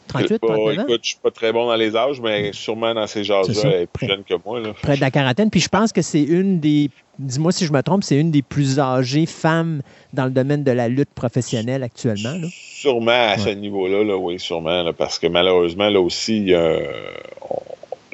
38, 0.07 0.39
pas, 0.39 0.55
écoute, 0.73 0.99
je 1.03 1.09
suis 1.09 1.17
pas 1.21 1.31
très 1.31 1.51
bon 1.51 1.67
dans 1.67 1.75
les 1.75 1.95
âges, 1.95 2.21
mais 2.21 2.51
sûrement 2.53 2.93
dans 2.93 3.07
ces 3.07 3.29
âges-là, 3.29 3.61
elle 3.63 3.81
est 3.81 3.87
plus 3.87 4.07
jeune 4.07 4.23
que 4.23 4.35
moi. 4.45 4.59
Là. 4.59 4.73
Près 4.81 4.95
de 4.95 5.01
la 5.01 5.11
quarantaine. 5.11 5.49
Puis 5.49 5.59
je 5.59 5.69
pense 5.69 5.91
que 5.91 6.01
c'est 6.01 6.23
une 6.23 6.59
des, 6.59 6.89
dis-moi 7.19 7.51
si 7.51 7.65
je 7.65 7.73
me 7.73 7.81
trompe, 7.81 8.03
c'est 8.03 8.17
une 8.17 8.31
des 8.31 8.41
plus 8.41 8.79
âgées 8.79 9.25
femmes 9.25 9.81
dans 10.13 10.25
le 10.25 10.31
domaine 10.31 10.63
de 10.63 10.71
la 10.71 10.87
lutte 10.87 11.13
professionnelle 11.13 11.83
actuellement. 11.83 12.33
Là. 12.33 12.47
Sûrement 12.51 13.29
à 13.31 13.37
ce 13.37 13.49
niveau-là, 13.49 14.03
là, 14.03 14.17
oui, 14.17 14.39
sûrement. 14.39 14.93
parce 14.93 15.19
que 15.19 15.27
malheureusement, 15.27 15.89
là 15.89 15.99
aussi, 15.99 16.45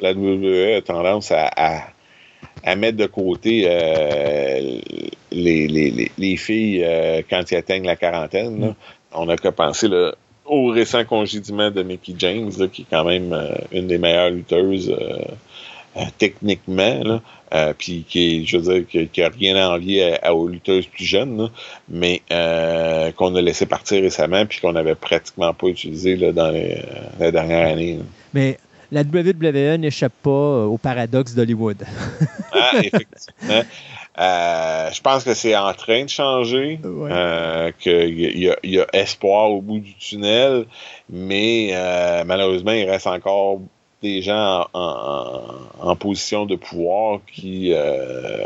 la 0.00 0.12
WWE 0.12 0.76
a 0.76 0.82
tendance 0.82 1.30
à 1.30 1.50
à 2.64 2.76
mettre 2.76 2.96
de 2.96 3.06
côté 3.06 3.64
euh, 3.66 4.80
les, 5.30 5.66
les, 5.66 6.10
les, 6.16 6.36
filles 6.36 6.82
euh, 6.84 7.22
quand 7.28 7.50
ils 7.50 7.56
atteignent 7.56 7.86
la 7.86 7.96
quarantaine. 7.96 8.60
Là. 8.60 8.66
Mm. 8.68 8.74
On 9.14 9.26
n'a 9.26 9.36
qu'à 9.36 9.52
penser 9.52 9.88
là, 9.88 10.14
au 10.44 10.66
récent 10.66 11.04
congédiement 11.04 11.70
de 11.70 11.82
Mickey 11.82 12.14
James, 12.18 12.50
là, 12.58 12.68
qui 12.68 12.82
est 12.82 12.86
quand 12.90 13.04
même 13.04 13.32
euh, 13.32 13.54
une 13.72 13.86
des 13.86 13.98
meilleures 13.98 14.30
lutteuses 14.30 14.94
techniquement, 16.16 17.02
là, 17.04 17.74
puis 17.74 18.06
qui 18.08 18.36
est, 18.36 18.46
je 18.46 18.56
veux 18.56 18.80
dire, 18.80 19.08
qui, 19.12 19.22
a 19.22 19.28
rien 19.28 19.56
à 19.56 19.68
envier 19.68 20.16
aux 20.30 20.48
lutteuses 20.48 20.86
plus 20.86 21.04
jeunes, 21.04 21.50
mais 21.90 22.22
qu'on 23.16 23.34
a 23.34 23.40
laissé 23.42 23.66
partir 23.66 24.02
récemment, 24.02 24.46
puis 24.46 24.58
qu'on 24.60 24.72
n'avait 24.72 24.94
pratiquement 24.94 25.52
pas 25.52 25.66
utilisé 25.66 26.16
là, 26.16 26.32
dans 26.32 26.50
les, 26.50 26.82
la 27.18 27.30
dernière 27.30 27.72
année. 27.72 27.98
Mais 28.32 28.56
la 28.92 29.00
WWE 29.00 29.78
n'échappe 29.78 30.12
pas 30.22 30.30
euh, 30.30 30.64
au 30.66 30.76
paradoxe 30.76 31.34
d'Hollywood. 31.34 31.82
ah, 32.52 32.72
effectivement. 32.76 33.62
Euh, 34.18 34.90
je 34.92 35.00
pense 35.00 35.24
que 35.24 35.32
c'est 35.34 35.56
en 35.56 35.72
train 35.72 36.04
de 36.04 36.08
changer, 36.08 36.78
euh, 36.84 37.70
qu'il 37.78 38.18
y, 38.18 38.50
y, 38.62 38.78
a 38.80 38.86
espoir 38.92 39.50
au 39.50 39.62
bout 39.62 39.78
du 39.78 39.94
tunnel, 39.94 40.66
mais 41.08 41.72
malheureusement, 42.26 42.72
il 42.72 42.88
reste 42.88 43.06
encore 43.06 43.60
des 44.02 44.20
gens 44.20 44.66
en, 44.74 45.96
position 45.96 46.46
de 46.46 46.56
pouvoir 46.56 47.20
qui 47.32 47.72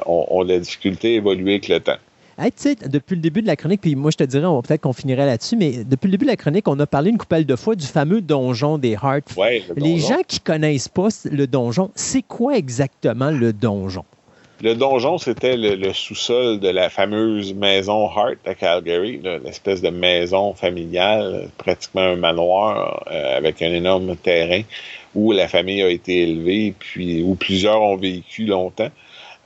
ont, 0.07 0.27
ont, 0.31 0.45
de 0.45 0.53
la 0.53 0.59
difficulté 0.61 1.15
à 1.15 1.17
évoluer 1.17 1.55
avec 1.55 1.69
le 1.69 1.81
temps 1.81 1.99
depuis 2.39 3.15
le 3.15 3.21
début 3.21 3.43
de 3.43 3.47
la 3.47 3.57
chronique, 3.57 3.81
puis 3.81 3.95
moi 3.95 4.11
je 4.11 4.17
te 4.17 4.25
dirais, 4.25 4.47
peut-être 4.63 4.83
qu'on 4.83 4.93
finirait 4.93 5.27
là-dessus, 5.27 5.57
mais 5.57 5.85
depuis 5.85 6.07
le 6.07 6.13
début 6.13 6.27
de 6.27 6.31
la 6.31 6.37
chronique, 6.37 6.69
on 6.69 6.79
a 6.81 6.87
parlé 6.87 7.11
une 7.11 7.19
couple 7.19 7.45
de 7.45 7.57
fois 7.57 7.75
du 7.75 7.87
fameux 7.87 8.21
donjon 8.21 8.79
des 8.79 8.93
Hearts. 8.93 9.35
Les 9.77 9.99
gens 9.99 10.21
qui 10.27 10.41
connaissent 10.41 10.89
pas 10.89 11.09
le 11.31 11.47
donjon, 11.47 11.91
c'est 11.95 12.23
quoi 12.23 12.57
exactement 12.57 13.31
le 13.31 13.53
donjon? 13.53 14.05
Le 14.63 14.75
donjon, 14.75 15.19
c'était 15.19 15.57
le, 15.59 15.93
sous-sol 15.93 16.61
de 16.61 16.69
la 16.69 16.89
fameuse 16.89 17.53
maison 17.53 18.09
Hart 18.09 18.37
à 18.47 18.55
Calgary, 18.55 19.21
l'espèce 19.45 19.83
de 19.83 19.91
maison 19.91 20.55
familiale, 20.55 21.51
pratiquement 21.59 22.01
un 22.01 22.17
manoir 22.17 23.05
euh, 23.11 23.37
avec 23.37 23.61
un 23.61 23.73
énorme 23.73 24.17
terrain 24.17 24.63
où 25.15 25.33
la 25.33 25.47
famille 25.47 25.83
a 25.83 25.91
été 25.91 26.23
élevée, 26.23 26.75
puis 26.79 27.23
où 27.23 27.35
plusieurs 27.35 27.83
ont 27.83 27.97
vécu 27.97 28.47
longtemps. 28.47 28.91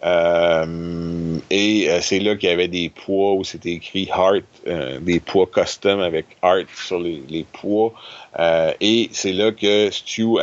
Euh, 0.03 1.39
et 1.51 1.91
euh, 1.91 1.99
c'est 2.01 2.21
là 2.21 2.35
qu'il 2.37 2.49
y 2.49 2.53
avait 2.53 2.69
des 2.69 2.89
poids 2.89 3.35
où 3.35 3.45
c'était 3.45 3.73
écrit 3.73 4.09
Heart, 4.09 4.45
euh, 4.67 4.99
des 4.99 5.21
poids 5.21 5.47
custom 5.47 6.01
avec 6.01 6.25
Heart 6.43 6.69
sur 6.75 6.99
les, 6.99 7.23
les 7.29 7.45
poids. 7.45 7.93
et 8.81 9.11
c'est 9.13 9.33
là 9.33 9.53
que 9.53 9.91
Stu 9.91 10.37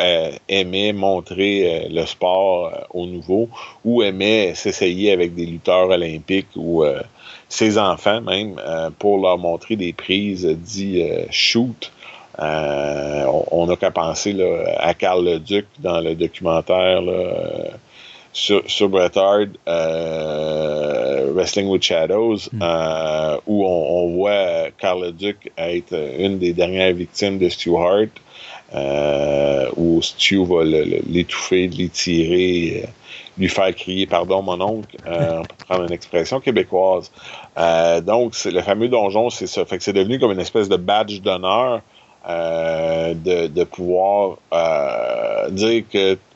aimait 0.48 0.94
montrer 0.94 1.88
le 1.90 2.06
sport 2.06 2.72
au 2.92 3.06
nouveau 3.08 3.50
ou 3.84 4.04
aimait 4.04 4.54
s'essayer 4.54 5.12
avec 5.12 5.34
des 5.34 5.46
lutteurs 5.46 5.90
olympiques 5.90 6.56
ou 6.56 6.84
ses 7.50 7.78
enfants 7.78 8.22
même 8.22 8.62
pour 9.00 9.20
leur 9.20 9.38
montrer 9.38 9.78
des 9.78 9.94
prises 9.94 10.46
dit 10.46 11.02
shoot. 11.32 11.92
on 12.38 13.66
n'a 13.68 13.76
qu'à 13.78 13.92
penser 13.92 14.34
là, 14.34 14.76
à 14.80 14.94
Carl 14.94 15.24
Leduc 15.24 15.66
dans 15.80 16.02
le 16.02 16.14
documentaire 16.14 17.02
là, 17.02 17.72
sur, 18.38 18.62
sur 18.68 18.88
Bret 18.88 19.18
Hart, 19.18 19.50
euh, 19.68 21.32
Wrestling 21.34 21.68
with 21.70 21.82
Shadows, 21.82 22.50
hmm. 22.54 22.60
euh, 22.62 23.38
où 23.48 23.66
on, 23.66 24.14
voit 24.14 24.70
Carl 24.78 25.12
Duke 25.12 25.52
être 25.58 25.96
une 26.20 26.38
des 26.38 26.54
dernières 26.54 26.94
victimes 26.94 27.40
de 27.40 27.50
Stu 27.50 27.76
Hart, 27.76 28.12
euh, 28.76 29.70
où 29.76 30.04
Stu 30.04 30.46
va 30.46 30.64
l'étouffer, 30.64 31.68
l'étirer, 31.68 32.86
lui 33.40 33.50
faire 33.50 33.74
crier 33.74 34.06
pardon 34.06 34.44
mon 34.44 34.62
oncle, 34.62 34.96
on 35.08 35.42
peut 35.42 35.66
prendre 35.68 35.86
une 35.86 35.94
expression 35.94 36.40
québécoise. 36.40 37.12
donc 38.04 38.36
le 38.46 38.62
fameux 38.62 38.88
donjon, 38.88 39.32
c'est 39.32 39.48
ça. 39.48 39.66
Fait 39.66 39.80
que 39.80 39.84
c'est 39.84 39.94
devenu 39.94 40.20
comme 40.20 40.34
une 40.34 40.40
espèce 40.40 40.70
de 40.70 40.78
badge 40.78 41.22
d'honneur 41.22 41.82
euh, 42.30 43.14
de, 43.14 43.64
pouvoir 43.64 44.38
euh, 45.48 45.52
dire 45.52 45.84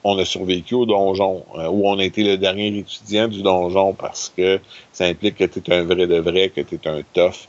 qu'on 0.01 0.17
a 0.17 0.25
survécu 0.25 0.75
au 0.75 0.85
donjon 0.85 1.43
euh, 1.57 1.67
ou 1.67 1.87
on 1.87 1.99
a 1.99 2.03
été 2.03 2.23
le 2.23 2.37
dernier 2.37 2.67
étudiant 2.77 3.27
du 3.27 3.41
donjon 3.41 3.93
parce 3.93 4.31
que 4.35 4.59
ça 4.91 5.05
implique 5.05 5.35
que 5.35 5.45
tu 5.45 5.59
es 5.59 5.73
un 5.73 5.83
vrai 5.83 6.07
de 6.07 6.19
vrai, 6.19 6.49
que 6.49 6.61
tu 6.61 6.75
es 6.75 6.87
un 6.87 7.01
tough. 7.13 7.47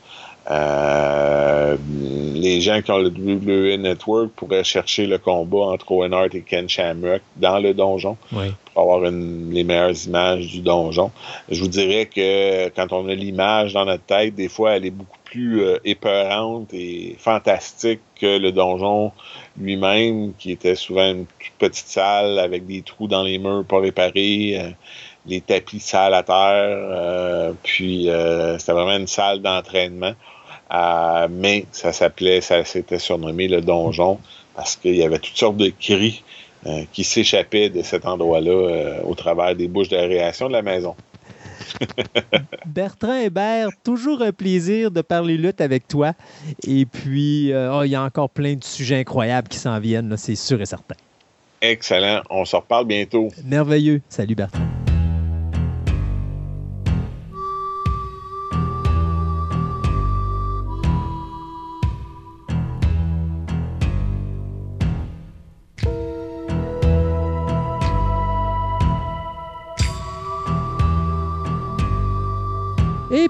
les 2.35 2.43
les 2.53 2.61
gens 2.61 2.81
qui 2.81 2.91
ont 2.91 2.99
le 2.99 3.09
WWE 3.09 3.77
Network 3.77 4.31
pourraient 4.35 4.63
chercher 4.63 5.07
le 5.07 5.17
combat 5.17 5.65
entre 5.73 5.91
Owen 5.91 6.13
Hart 6.13 6.35
et 6.35 6.41
Ken 6.41 6.67
Shamrock 6.67 7.21
dans 7.37 7.59
le 7.59 7.73
donjon 7.73 8.17
pour 8.29 8.81
avoir 8.81 9.09
les 9.09 9.63
meilleures 9.63 10.05
images 10.05 10.47
du 10.47 10.59
donjon. 10.59 11.11
Je 11.49 11.59
vous 11.61 11.69
dirais 11.69 12.05
que 12.05 12.69
quand 12.69 12.91
on 12.91 13.07
a 13.07 13.15
l'image 13.15 13.73
dans 13.73 13.85
notre 13.85 14.03
tête, 14.03 14.35
des 14.35 14.49
fois, 14.49 14.73
elle 14.73 14.85
est 14.85 14.91
beaucoup 14.91 15.17
plus 15.33 15.63
euh, 15.63 15.79
épeurante 15.83 16.71
et 16.73 17.15
fantastique 17.17 18.01
que 18.21 18.37
le 18.37 18.51
donjon 18.51 19.11
lui-même, 19.59 20.33
qui 20.37 20.51
était 20.51 20.75
souvent 20.75 21.09
une 21.09 21.25
petite 21.57 21.87
salle 21.87 22.37
avec 22.37 22.67
des 22.67 22.83
trous 22.83 23.07
dans 23.07 23.23
les 23.23 23.39
murs 23.39 23.65
pas 23.65 23.79
réparés. 23.79 24.59
Euh, 24.59 24.69
les 25.25 25.41
tapis 25.41 25.79
sales 25.79 26.13
à 26.13 26.21
terre, 26.21 26.35
euh, 26.37 27.53
puis 27.63 28.09
c'était 28.59 28.73
vraiment 28.73 28.97
une 28.97 29.07
salle 29.07 29.41
d'entraînement. 29.41 30.13
Mais 31.29 31.65
ça 31.71 31.93
s'appelait, 31.93 32.41
ça 32.41 32.65
s'était 32.65 32.99
surnommé 32.99 33.47
le 33.47 33.61
donjon 33.61 34.19
parce 34.53 34.75
qu'il 34.75 34.97
y 34.97 35.03
avait 35.03 35.19
toutes 35.19 35.37
sortes 35.37 35.55
de 35.55 35.69
cris 35.69 36.23
qui 36.91 37.05
s'échappaient 37.05 37.69
de 37.69 37.83
cet 37.83 38.05
endroit-là 38.05 38.99
au 39.05 39.15
travers 39.15 39.55
des 39.55 39.69
bouches 39.69 39.87
d'aération 39.87 40.49
de 40.49 40.53
la 40.53 40.61
maison. 40.61 40.93
Bertrand 42.65 43.15
Hébert, 43.15 43.69
toujours 43.83 44.21
un 44.21 44.31
plaisir 44.31 44.91
de 44.91 45.01
parler 45.01 45.37
lutte 45.37 45.61
avec 45.61 45.87
toi. 45.87 46.13
Et 46.67 46.85
puis, 46.85 47.51
oh, 47.53 47.81
il 47.83 47.89
y 47.89 47.95
a 47.95 48.03
encore 48.03 48.29
plein 48.29 48.55
de 48.55 48.63
sujets 48.63 48.99
incroyables 48.99 49.47
qui 49.47 49.57
s'en 49.57 49.79
viennent, 49.79 50.15
c'est 50.17 50.35
sûr 50.35 50.61
et 50.61 50.65
certain. 50.65 50.95
Excellent. 51.61 52.21
On 52.29 52.43
se 52.43 52.55
reparle 52.55 52.85
bientôt. 52.85 53.29
Merveilleux. 53.45 54.01
Salut 54.09 54.35
Bertrand. 54.35 54.82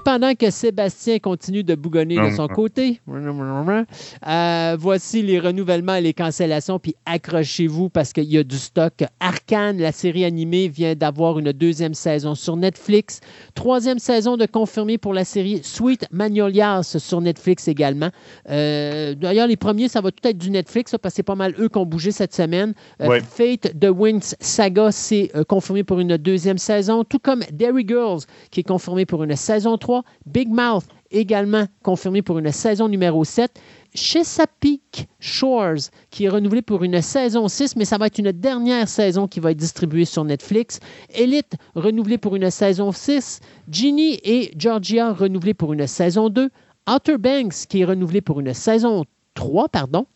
Pendant 0.04 0.34
que 0.34 0.50
Sébastien 0.50 1.18
continue 1.18 1.64
de 1.64 1.74
bougonner 1.74 2.16
de 2.16 2.34
son 2.34 2.46
côté, 2.46 3.00
euh, 3.08 4.76
voici 4.78 5.22
les 5.22 5.40
renouvellements 5.40 5.94
et 5.94 6.02
les 6.02 6.12
cancellations. 6.12 6.78
Puis 6.78 6.94
accrochez-vous 7.06 7.88
parce 7.88 8.12
qu'il 8.12 8.24
y 8.24 8.36
a 8.36 8.44
du 8.44 8.58
stock. 8.58 8.92
Arcane, 9.20 9.78
la 9.78 9.92
série 9.92 10.24
animée, 10.24 10.68
vient 10.68 10.94
d'avoir 10.94 11.38
une 11.38 11.52
deuxième 11.52 11.94
saison 11.94 12.34
sur 12.34 12.56
Netflix. 12.56 13.20
Troisième 13.54 13.98
saison 13.98 14.36
de 14.36 14.44
confirmé 14.44 14.98
pour 14.98 15.14
la 15.14 15.24
série 15.24 15.60
Sweet 15.62 16.06
Magnolias 16.10 16.96
sur 16.98 17.20
Netflix 17.22 17.66
également. 17.66 18.10
Euh, 18.50 19.14
d'ailleurs, 19.14 19.46
les 19.46 19.56
premiers, 19.56 19.88
ça 19.88 20.02
va 20.02 20.10
tout 20.10 20.28
être 20.28 20.38
du 20.38 20.50
Netflix 20.50 20.94
parce 21.00 21.14
que 21.14 21.16
c'est 21.16 21.22
pas 21.22 21.34
mal 21.34 21.54
eux 21.58 21.68
qui 21.68 21.78
ont 21.78 21.86
bougé 21.86 22.10
cette 22.10 22.34
semaine. 22.34 22.74
Euh, 23.00 23.20
Fate 23.20 23.78
The 23.80 23.88
Winds 23.88 24.36
Saga, 24.40 24.92
c'est 24.92 25.32
confirmé 25.48 25.82
pour 25.82 26.00
une 26.00 26.18
deuxième 26.18 26.58
saison. 26.58 27.04
Tout 27.04 27.18
comme 27.18 27.40
Dairy 27.50 27.86
Girls, 27.88 28.20
qui 28.50 28.60
est 28.60 28.68
confirmé 28.68 29.06
pour 29.06 29.22
une 29.22 29.34
saison 29.34 29.78
3. 29.78 29.93
Big 30.26 30.48
Mouth, 30.48 30.86
également 31.10 31.66
confirmé 31.82 32.22
pour 32.22 32.38
une 32.38 32.50
saison 32.50 32.88
numéro 32.88 33.24
7. 33.24 33.60
Chesapeake 33.94 35.06
Shores, 35.20 35.90
qui 36.10 36.24
est 36.24 36.28
renouvelé 36.28 36.62
pour 36.62 36.82
une 36.82 37.00
saison 37.00 37.46
6, 37.46 37.76
mais 37.76 37.84
ça 37.84 37.96
va 37.98 38.06
être 38.06 38.18
une 38.18 38.32
dernière 38.32 38.88
saison 38.88 39.28
qui 39.28 39.38
va 39.38 39.52
être 39.52 39.56
distribuée 39.56 40.04
sur 40.04 40.24
Netflix. 40.24 40.80
Elite, 41.14 41.54
renouvelé 41.74 42.18
pour 42.18 42.34
une 42.34 42.50
saison 42.50 42.90
6. 42.90 43.40
Ginny 43.70 44.18
et 44.24 44.52
Georgia, 44.56 45.12
renouvelés 45.12 45.54
pour 45.54 45.72
une 45.72 45.86
saison 45.86 46.28
2. 46.28 46.50
Outer 46.92 47.18
Banks, 47.18 47.66
qui 47.68 47.82
est 47.82 47.84
renouvelé 47.84 48.20
pour 48.20 48.40
une 48.40 48.52
saison 48.52 49.04
3, 49.34 49.68
pardon. 49.68 50.06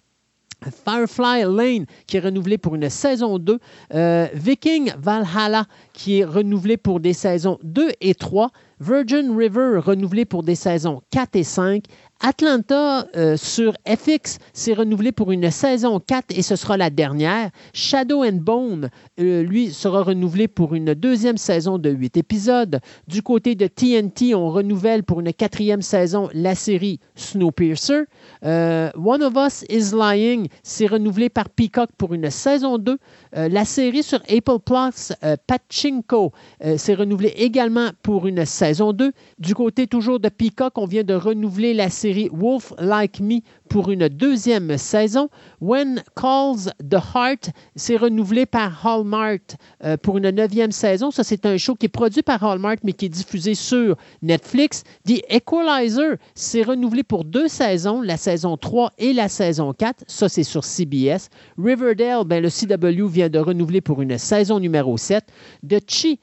Firefly 0.84 1.42
Lane, 1.44 1.86
qui 2.06 2.16
est 2.16 2.20
renouvelé 2.20 2.58
pour 2.58 2.74
une 2.74 2.90
saison 2.90 3.38
2. 3.38 3.58
Euh, 3.94 4.26
Viking 4.34 4.92
Valhalla, 4.98 5.66
qui 5.92 6.18
est 6.18 6.24
renouvelé 6.24 6.76
pour 6.76 7.00
des 7.00 7.12
saisons 7.12 7.58
2 7.62 7.90
et 8.00 8.14
3. 8.14 8.50
Virgin 8.80 9.36
River, 9.36 9.80
renouvelé 9.84 10.24
pour 10.24 10.44
des 10.44 10.54
saisons 10.54 11.02
4 11.10 11.34
et 11.34 11.42
5. 11.42 11.84
Atlanta 12.20 13.06
euh, 13.16 13.36
sur 13.36 13.74
FX 13.86 14.38
s'est 14.52 14.72
renouvelé 14.72 15.12
pour 15.12 15.30
une 15.30 15.52
saison 15.52 16.00
4 16.00 16.36
et 16.36 16.42
ce 16.42 16.56
sera 16.56 16.76
la 16.76 16.90
dernière. 16.90 17.50
Shadow 17.72 18.24
and 18.24 18.40
Bone, 18.40 18.90
euh, 19.20 19.42
lui, 19.44 19.72
sera 19.72 20.02
renouvelé 20.02 20.48
pour 20.48 20.74
une 20.74 20.94
deuxième 20.94 21.36
saison 21.36 21.78
de 21.78 21.90
8 21.90 22.16
épisodes. 22.16 22.80
Du 23.06 23.22
côté 23.22 23.54
de 23.54 23.68
TNT, 23.68 24.34
on 24.34 24.50
renouvelle 24.50 25.04
pour 25.04 25.20
une 25.20 25.32
quatrième 25.32 25.82
saison 25.82 26.28
la 26.34 26.56
série 26.56 26.98
Snowpiercer. 27.14 28.04
Euh, 28.44 28.90
One 28.96 29.22
of 29.22 29.34
Us 29.36 29.64
is 29.68 29.94
Lying 29.94 30.48
s'est 30.64 30.86
renouvelé 30.86 31.28
par 31.28 31.48
Peacock 31.48 31.90
pour 31.96 32.14
une 32.14 32.30
saison 32.30 32.78
2. 32.78 32.98
la 33.32 33.64
série 33.64 34.02
sur 34.02 34.20
Apple 34.28 34.58
Plus, 34.64 35.12
Pachinko, 35.46 36.32
s'est 36.76 36.94
renouvelée 36.94 37.34
également 37.36 37.90
pour 38.02 38.26
une 38.26 38.44
saison 38.44 38.92
2. 38.92 39.12
Du 39.38 39.54
côté 39.54 39.86
toujours 39.86 40.18
de 40.18 40.28
Peacock, 40.28 40.72
on 40.76 40.86
vient 40.86 41.04
de 41.04 41.14
renouveler 41.14 41.74
la 41.74 41.88
série 41.90 42.07
Wolf 42.32 42.72
Like 42.78 43.20
Me 43.20 43.40
pour 43.68 43.90
une 43.90 44.08
deuxième 44.08 44.76
saison. 44.78 45.28
When 45.60 46.02
Calls 46.16 46.72
the 46.82 46.98
Heart 47.14 47.50
s'est 47.76 47.96
renouvelé 47.96 48.46
par 48.46 48.86
Hallmark 48.86 49.56
euh, 49.84 49.96
pour 49.96 50.18
une 50.18 50.30
neuvième 50.30 50.72
saison. 50.72 51.10
Ça, 51.10 51.24
c'est 51.24 51.46
un 51.46 51.56
show 51.56 51.74
qui 51.74 51.86
est 51.86 51.90
produit 51.90 52.22
par 52.22 52.42
Hallmark, 52.42 52.80
mais 52.82 52.92
qui 52.92 53.06
est 53.06 53.10
diffusé 53.10 53.54
sur 53.54 53.96
Netflix. 54.22 54.84
The 55.06 55.22
Equalizer 55.28 56.16
s'est 56.34 56.62
renouvelé 56.62 57.02
pour 57.02 57.24
deux 57.24 57.48
saisons, 57.48 58.00
la 58.00 58.16
saison 58.16 58.56
3 58.56 58.92
et 58.98 59.12
la 59.12 59.28
saison 59.28 59.72
4. 59.72 60.04
Ça, 60.06 60.28
c'est 60.28 60.42
sur 60.42 60.64
CBS. 60.64 61.28
Riverdale, 61.58 62.24
ben, 62.24 62.42
le 62.42 62.48
CW 62.48 63.06
vient 63.06 63.28
de 63.28 63.38
renouveler 63.38 63.80
pour 63.80 64.02
une 64.02 64.18
saison 64.18 64.58
numéro 64.58 64.96
7. 64.96 65.24
The 65.68 65.78
Chi 65.86 66.20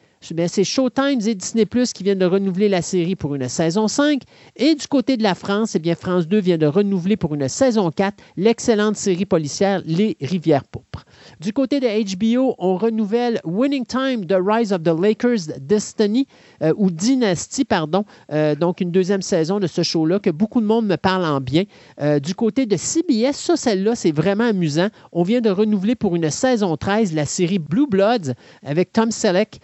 c'est 0.48 0.64
Showtime 0.64 1.20
et 1.26 1.36
Disney 1.36 1.66
Plus 1.66 1.94
qui 1.94 2.04
viennent 2.04 2.20
de 2.20 2.26
renouveler 2.26 2.70
la 2.70 2.82
série 2.82 3.16
pour 3.16 3.36
une 3.36 3.48
saison 3.48 3.88
5. 3.88 4.22
Et 4.56 4.76
du 4.76 4.88
côté 4.88 5.18
de 5.18 5.24
la 5.24 5.36
France, 5.36 5.76
eh 5.76 5.80
bien, 5.80 5.95
France 5.95 6.28
2 6.28 6.40
vient 6.40 6.58
de 6.58 6.66
renouveler 6.66 7.18
pour 7.18 7.36
une 7.36 7.48
saison 7.48 7.92
4 7.92 8.16
l'excellente 8.38 8.95
série 8.95 9.26
policière 9.26 9.82
Les 9.86 10.18
Rivières 10.22 10.64
Pourpres. 10.64 11.06
Du 11.40 11.54
côté 11.54 11.80
de 11.80 11.88
HBO, 11.88 12.56
on 12.58 12.78
renouvelle 12.78 13.40
Winning 13.44 13.86
Time, 13.86 14.26
The 14.26 14.38
Rise 14.44 14.74
of 14.74 14.84
the 14.84 14.94
Lakers 15.00 15.60
Destiny, 15.60 16.28
euh, 16.62 16.74
ou 16.78 16.90
Dynasty, 16.92 17.66
pardon. 17.66 18.06
Euh, 18.32 18.56
donc, 18.56 18.82
une 18.82 18.92
deuxième 18.92 19.22
saison 19.22 19.60
de 19.60 19.68
ce 19.68 19.84
show-là 19.84 20.20
que 20.20 20.30
beaucoup 20.30 20.62
de 20.62 20.66
monde 20.66 20.88
me 20.88 20.95
parle 20.98 21.26
en 21.26 21.42
bien. 21.42 21.64
Euh, 22.02 22.20
du 22.20 22.36
côté 22.36 22.66
de 22.66 22.78
CBS, 22.78 23.34
ça, 23.34 23.56
celle-là, 23.56 23.95
c'est 23.95 24.12
vraiment 24.12 24.45
amusant. 24.45 24.88
On 25.12 25.24
vient 25.24 25.42
de 25.42 25.50
renouveler 25.50 25.95
pour 25.95 26.16
une 26.16 26.30
saison 26.30 26.78
13 26.78 27.14
la 27.14 27.26
série 27.26 27.60
Blue 27.60 27.88
Bloods 27.88 28.34
avec 28.64 28.92
Tom 28.94 29.12
Selleck. 29.12 29.60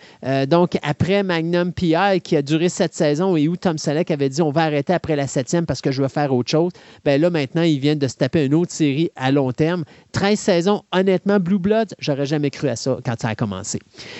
Donc, 0.51 0.77
après 0.81 1.23
Magnum 1.23 1.71
PI, 1.71 2.19
qui 2.21 2.35
a 2.35 2.41
duré 2.41 2.67
sept 2.67 2.93
saisons 2.93 3.38
et 3.38 3.47
où 3.47 3.55
Tom 3.55 3.77
Selleck 3.77 4.11
avait 4.11 4.27
dit 4.27 4.41
on 4.41 4.51
va 4.51 4.63
arrêter 4.63 4.91
après 4.91 5.15
la 5.15 5.25
septième 5.25 5.65
parce 5.65 5.80
que 5.80 5.93
je 5.93 6.01
veux 6.01 6.09
faire 6.09 6.35
autre 6.35 6.51
chose. 6.51 6.73
Ben 7.05 7.21
là, 7.21 7.30
maintenant, 7.30 7.61
ils 7.61 7.80
viennent 7.80 7.99
de 7.99 8.07
se 8.09 8.17
taper 8.17 8.47
une 8.47 8.53
autre 8.53 8.73
série 8.73 9.11
à 9.15 9.31
long 9.31 9.53
terme. 9.53 9.85
13 10.11 10.38
saisons, 10.38 10.83
honnêtement, 10.91 11.39
Blue 11.39 11.57
Bloods, 11.57 11.95
j'aurais 11.99 12.25
jamais 12.25 12.49
cru 12.49 12.67
à 12.67 12.75
ça 12.75 12.97
quand 13.05 13.15
ça 13.17 13.30
a 13.30 13.35
commencé. 13.35 13.80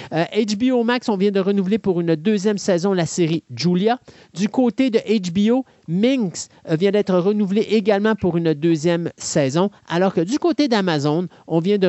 HBO 0.10 0.86
Max, 0.86 1.10
on 1.10 1.18
vient 1.18 1.32
de 1.32 1.40
renouveler 1.42 1.80
pour 1.80 2.00
une 2.00 2.16
deuxième 2.16 2.58
saison 2.58 2.94
la 2.94 3.06
série 3.06 3.44
Julia. 3.54 4.00
Du 4.34 4.48
côté 4.48 4.90
de 4.90 5.00
HBO, 5.00 5.66
Minx 5.90 6.48
euh, 6.70 6.76
vient 6.76 6.92
d'être 6.92 7.14
renouvelé 7.14 7.62
également 7.62 8.16
pour 8.16 8.38
une 8.38 8.54
deuxième 8.54 9.10
saison, 9.18 9.70
alors 9.90 10.14
que 10.14 10.22
du 10.22 10.40
côté 10.40 10.70
d'Amazon, 10.70 11.28
on 11.48 11.60
vient 11.60 11.78
de, 11.78 11.88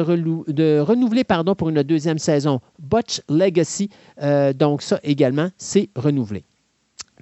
renouveler 0.80 1.22
pardon, 1.22 1.54
pour 1.54 1.68
une 1.68 1.84
deuxième 1.84 2.18
saison 2.18 2.60
Butch 2.80 3.20
Legacy. 3.28 3.88
Euh, 4.20 4.31
donc 4.54 4.82
ça 4.82 5.00
également, 5.02 5.48
c'est 5.56 5.90
renouvelé. 5.96 6.44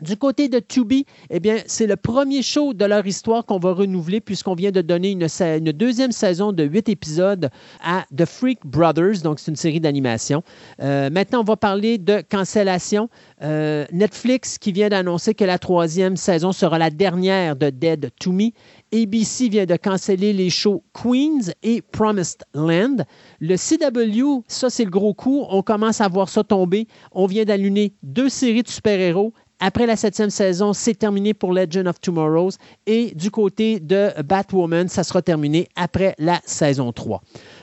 Du 0.01 0.17
côté 0.17 0.49
de 0.49 0.61
Tubi, 0.61 1.05
eh 1.29 1.41
bien, 1.41 1.59
c'est 1.67 1.87
le 1.87 1.97
premier 1.97 2.43
show 2.43 2.73
de 2.73 2.85
leur 2.87 3.07
histoire 3.07 3.45
qu'on 3.45 3.59
va 3.59 3.73
renouveler 3.73 4.21
puisqu'on 4.21 4.55
vient 4.55 4.71
de 4.71 4.81
donner 4.81 5.11
une, 5.11 5.73
deuxième 5.73 6.13
saison 6.13 6.53
de 6.53 6.65
huit 6.65 6.89
épisodes 6.89 7.51
à 7.85 8.07
The 8.17 8.25
Freak 8.25 8.61
Brothers, 8.65 9.21
donc 9.23 9.39
c'est 9.39 9.51
une 9.51 9.57
série 9.57 9.81
d'animation. 9.81 10.43
Euh, 10.81 11.11
maintenant, 11.11 11.41
on 11.41 11.45
va 11.45 11.57
parler 11.57 11.99
de 11.99 12.23
cancellation. 12.27 13.11
Euh, 13.43 13.85
Netflix 13.93 14.57
qui 14.59 14.73
vient 14.73 14.89
d'annoncer 14.89 15.35
que 15.35 15.45
la 15.45 15.59
troisième 15.59 16.17
saison 16.17 16.53
sera 16.53 16.79
la 16.79 16.91
dernière 16.91 17.57
de 17.57 17.69
Dead 17.69 18.11
to 18.21 18.33
Me. 18.33 18.53
ABC 18.93 19.49
vient 19.49 19.67
de 19.67 19.77
canceller 19.77 20.33
les 20.33 20.51
shows 20.51 20.83
Queens 20.93 21.53
et 21.63 21.83
Promised 21.83 22.43
Land. 22.55 22.99
Le 23.41 23.57
CW, 23.57 24.45
ça 24.49 24.71
c'est 24.71 24.85
le 24.85 24.91
gros 24.91 25.15
coup, 25.15 25.45
on 25.49 25.63
commence 25.63 26.01
à 26.01 26.09
voir 26.09 26.29
ça 26.29 26.45
tomber. 26.45 26.87
On 27.13 27.27
vient 27.27 27.45
d'allumer 27.45 27.95
deux 28.03 28.29
séries 28.29 28.63
de 28.63 28.69
super-héros 28.69 29.33
après 29.63 29.85
la 29.85 29.95
septième 29.95 30.31
saison, 30.31 30.73
c'est 30.73 30.95
terminé 30.95 31.35
pour 31.35 31.53
Legend 31.53 31.87
of 31.87 32.01
Tomorrows. 32.01 32.53
Et 32.87 33.13
du 33.15 33.31
côté 33.31 33.79
de 33.79 34.11
Batwoman, 34.23 34.89
ça 34.89 35.05
sera 35.05 35.21
terminé 35.21 35.69
après 35.77 36.15
la 36.19 36.41
saison 36.47 36.93
3. 36.93 37.21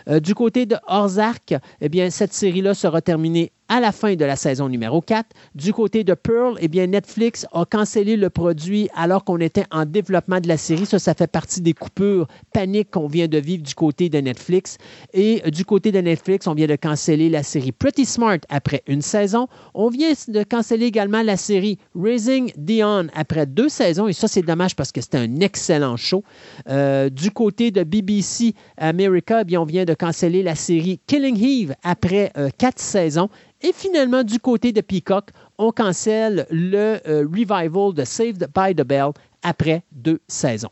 Euh, 0.09 0.19
du 0.19 0.35
côté 0.35 0.67
de 0.67 0.77
Ozark, 0.87 1.55
eh 1.81 1.89
bien, 1.89 2.11
cette 2.11 2.33
série-là 2.33 2.75
sera 2.75 3.01
terminée 3.01 3.51
à 3.69 3.79
la 3.79 3.91
fin 3.91 4.15
de 4.15 4.25
la 4.25 4.35
saison 4.35 4.69
numéro 4.69 5.01
4. 5.01 5.27
Du 5.55 5.73
côté 5.73 6.03
de 6.03 6.13
Pearl, 6.13 6.57
eh 6.59 6.67
bien, 6.67 6.87
Netflix 6.87 7.45
a 7.53 7.65
cancellé 7.65 8.15
le 8.15 8.29
produit 8.29 8.89
alors 8.95 9.23
qu'on 9.23 9.39
était 9.39 9.65
en 9.71 9.85
développement 9.85 10.39
de 10.39 10.47
la 10.47 10.57
série. 10.57 10.85
Ça, 10.85 10.99
ça 10.99 11.13
fait 11.13 11.27
partie 11.27 11.61
des 11.61 11.73
coupures 11.73 12.27
paniques 12.53 12.91
qu'on 12.91 13.07
vient 13.07 13.27
de 13.27 13.37
vivre 13.37 13.63
du 13.63 13.75
côté 13.75 14.09
de 14.09 14.19
Netflix. 14.19 14.77
Et 15.13 15.41
du 15.51 15.65
côté 15.65 15.91
de 15.91 15.99
Netflix, 15.99 16.47
on 16.47 16.53
vient 16.53 16.67
de 16.67 16.75
canceller 16.75 17.29
la 17.29 17.43
série 17.43 17.71
Pretty 17.71 18.05
Smart 18.05 18.39
après 18.49 18.83
une 18.87 19.01
saison. 19.01 19.47
On 19.73 19.89
vient 19.89 20.13
de 20.27 20.43
canceller 20.43 20.85
également 20.85 21.21
la 21.21 21.37
série 21.37 21.77
Raising 21.95 22.51
Dion 22.57 23.07
après 23.13 23.45
deux 23.45 23.69
saisons. 23.69 24.07
Et 24.07 24.13
ça, 24.13 24.27
c'est 24.27 24.41
dommage 24.41 24.75
parce 24.75 24.91
que 24.91 25.01
c'était 25.01 25.17
un 25.17 25.39
excellent 25.39 25.97
show. 25.97 26.23
Euh, 26.69 27.09
du 27.09 27.31
côté 27.31 27.71
de 27.71 27.83
BBC 27.83 28.53
America, 28.77 29.41
eh 29.41 29.45
bien, 29.45 29.61
on 29.61 29.65
vient 29.65 29.85
de 29.85 29.93
canceller 29.93 30.43
la 30.43 30.55
série 30.55 30.99
Killing 31.07 31.41
Eve 31.43 31.75
après 31.83 32.31
euh, 32.37 32.49
quatre 32.57 32.79
saisons. 32.79 33.29
Et 33.61 33.73
finalement, 33.73 34.23
du 34.23 34.39
côté 34.39 34.71
de 34.71 34.81
Peacock, 34.81 35.29
on 35.57 35.71
cancelle 35.71 36.45
le 36.51 36.99
euh, 37.07 37.25
revival 37.25 37.93
de 37.93 38.03
Saved 38.03 38.47
by 38.55 38.75
the 38.75 38.85
Bell 38.85 39.11
après 39.43 39.83
deux 39.91 40.19
saisons. 40.27 40.69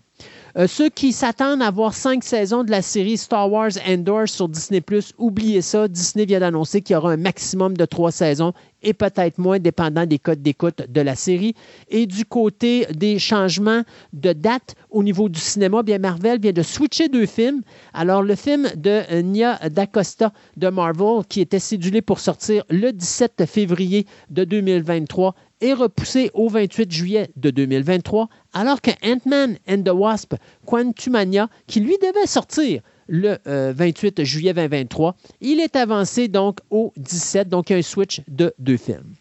Euh, 0.57 0.67
ceux 0.67 0.89
qui 0.89 1.11
s'attendent 1.11 1.61
à 1.61 1.69
voir 1.69 1.93
cinq 1.93 2.23
saisons 2.23 2.63
de 2.63 2.71
la 2.71 2.81
série 2.81 3.17
Star 3.17 3.51
Wars 3.51 3.71
Endor 3.85 4.29
sur 4.29 4.47
Disney⁇ 4.47 4.79
oubliez 5.17 5.61
ça. 5.61 5.89
Disney 5.89 6.25
vient 6.25 6.39
d'annoncer 6.39 6.81
qu'il 6.81 6.93
y 6.93 6.97
aura 6.97 7.11
un 7.11 7.17
maximum 7.17 7.75
de 7.75 7.83
trois 7.83 8.13
saisons 8.13 8.53
et 8.81 8.93
peut-être 8.93 9.37
moins, 9.37 9.59
dépendant 9.59 10.05
des 10.05 10.19
codes 10.19 10.41
d'écoute 10.41 10.83
de 10.87 11.01
la 11.01 11.15
série. 11.15 11.55
Et 11.89 12.05
du 12.05 12.23
côté 12.23 12.85
des 12.93 13.19
changements 13.19 13.81
de 14.13 14.31
date 14.31 14.75
au 14.89 15.03
niveau 15.03 15.27
du 15.27 15.39
cinéma, 15.39 15.83
bien 15.83 15.97
Marvel 15.97 16.39
vient 16.39 16.53
de 16.53 16.61
switcher 16.61 17.09
deux 17.09 17.25
films. 17.25 17.61
Alors, 17.93 18.21
le 18.21 18.35
film 18.35 18.69
de 18.77 19.21
Nia 19.21 19.59
DaCosta 19.69 20.31
de 20.55 20.69
Marvel, 20.69 21.25
qui 21.27 21.41
était 21.41 21.59
cédulé 21.59 22.01
pour 22.01 22.19
sortir 22.19 22.63
le 22.69 22.91
17 22.91 23.45
février 23.45 24.05
de 24.29 24.45
2023, 24.45 25.35
est 25.65 25.73
repoussé 25.73 26.31
au 26.33 26.47
28 26.49 26.91
juillet 26.91 27.29
de 27.35 27.49
2023, 27.49 28.29
alors 28.53 28.81
que 28.81 28.91
Ant-Man 29.03 29.57
and 29.67 29.83
the 29.83 29.89
Wasp 29.89 30.35
Quantumania, 30.65 31.49
qui 31.67 31.79
lui 31.79 31.97
devait 32.01 32.27
sortir 32.27 32.81
le 33.07 33.37
28 33.45 34.19
euh, 34.19 34.23
juillet 34.23 34.53
2023, 34.53 35.15
il 35.41 35.59
est 35.59 35.75
avancé 35.75 36.27
donc 36.27 36.59
au 36.69 36.93
17, 36.97 37.49
donc 37.49 37.71
un 37.71 37.81
switch 37.81 38.21
de 38.27 38.53
deux 38.59 38.77
films. 38.77 39.15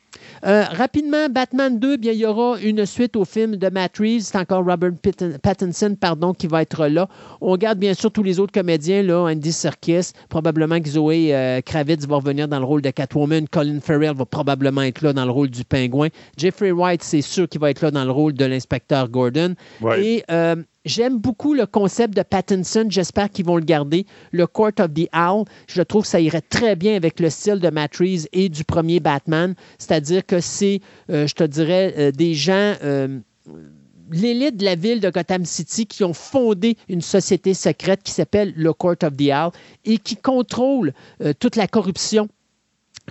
Euh, 0.47 0.65
rapidement, 0.65 1.29
Batman 1.31 1.79
2, 1.79 1.97
bien, 1.97 2.13
il 2.13 2.19
y 2.19 2.27
aura 2.27 2.59
une 2.61 2.85
suite 2.85 3.17
au 3.17 3.25
film 3.25 3.57
de 3.57 3.69
Matt 3.71 3.97
Reeves. 3.99 4.23
C'est 4.23 4.37
encore 4.37 4.65
Robert 4.65 4.93
Pattinson 5.43 5.97
pardon, 5.99 6.35
qui 6.35 6.47
va 6.47 6.63
être 6.63 6.87
là. 6.87 7.09
On 7.41 7.57
garde 7.57 7.79
bien 7.79 7.95
sûr 7.95 8.11
tous 8.11 8.23
les 8.23 8.39
autres 8.39 8.53
comédiens, 8.53 9.03
là, 9.03 9.21
Andy 9.23 9.53
Serkis, 9.53 10.11
probablement 10.29 10.81
que 10.81 10.89
Zoé 10.89 11.35
euh, 11.35 11.61
Kravitz 11.63 12.07
va 12.07 12.17
revenir 12.17 12.47
dans 12.47 12.59
le 12.59 12.67
rôle 12.67 12.83
de 12.83 12.91
Catwoman. 12.91 13.49
Colin 13.49 13.81
Farrell 13.81 14.15
va 14.15 14.27
probablement 14.27 14.83
être 14.83 15.01
là 15.01 15.13
dans 15.15 15.25
le 15.25 15.31
rôle 15.31 15.49
du 15.49 15.65
pingouin. 15.65 16.09
Jeffrey 16.37 16.73
White, 16.73 17.03
c'est 17.03 17.23
sûr 17.23 17.49
qu'il 17.49 17.61
va 17.61 17.71
être 17.71 17.81
là 17.81 17.91
dans 17.91 18.05
le 18.05 18.11
rôle 18.11 18.35
de 18.35 18.45
l'inspecteur 18.45 19.09
Gordon. 19.09 19.55
Et 19.97 20.25
euh, 20.31 20.57
J'aime 20.85 21.19
beaucoup 21.19 21.55
le 21.55 21.65
concept 21.65 22.15
de 22.15 22.23
Pattinson. 22.23 22.85
J'espère 22.91 23.31
qu'ils 23.31 23.47
vont 23.47 23.57
le 23.57 23.65
garder. 23.65 24.05
Le 24.33 24.47
Court 24.47 24.73
of 24.79 24.93
the 24.93 25.09
Owl, 25.15 25.45
je 25.67 25.81
trouve 25.81 26.03
que 26.03 26.09
ça 26.09 26.21
irait 26.21 26.43
très 26.43 26.77
bien 26.77 26.95
avec 26.95 27.21
le 27.21 27.31
style 27.31 27.59
de 27.59 27.71
Matt 27.71 27.99
et 28.33 28.49
du 28.51 28.65
premier 28.65 29.01
Batman. 29.01 29.55
C'est-à-dire 29.79 30.27
que 30.27 30.41
c'est, 30.41 30.81
euh, 31.11 31.27
je 31.27 31.35
te 31.35 31.45
dirais, 31.45 31.95
euh, 31.97 32.11
des 32.11 32.35
gens 32.35 32.75
euh, 32.83 33.19
l'élite 34.11 34.59
de 34.59 34.65
la 34.67 34.75
ville 34.75 35.01
de 35.01 35.09
Gotham 35.09 35.47
City 35.47 35.87
qui 35.87 36.05
ont 36.05 36.13
fondé 36.13 36.77
une 36.91 37.01
société 37.01 37.55
secrète 37.55 38.03
qui 38.03 38.13
s'appelle 38.13 38.53
le 38.55 38.75
Court 38.75 38.97
of 39.03 39.17
the 39.17 39.31
Owl 39.33 39.53
et 39.87 39.97
qui 39.97 40.17
contrôle 40.17 40.93
toute 41.39 41.57
la 41.57 41.67
corruption 41.67 42.29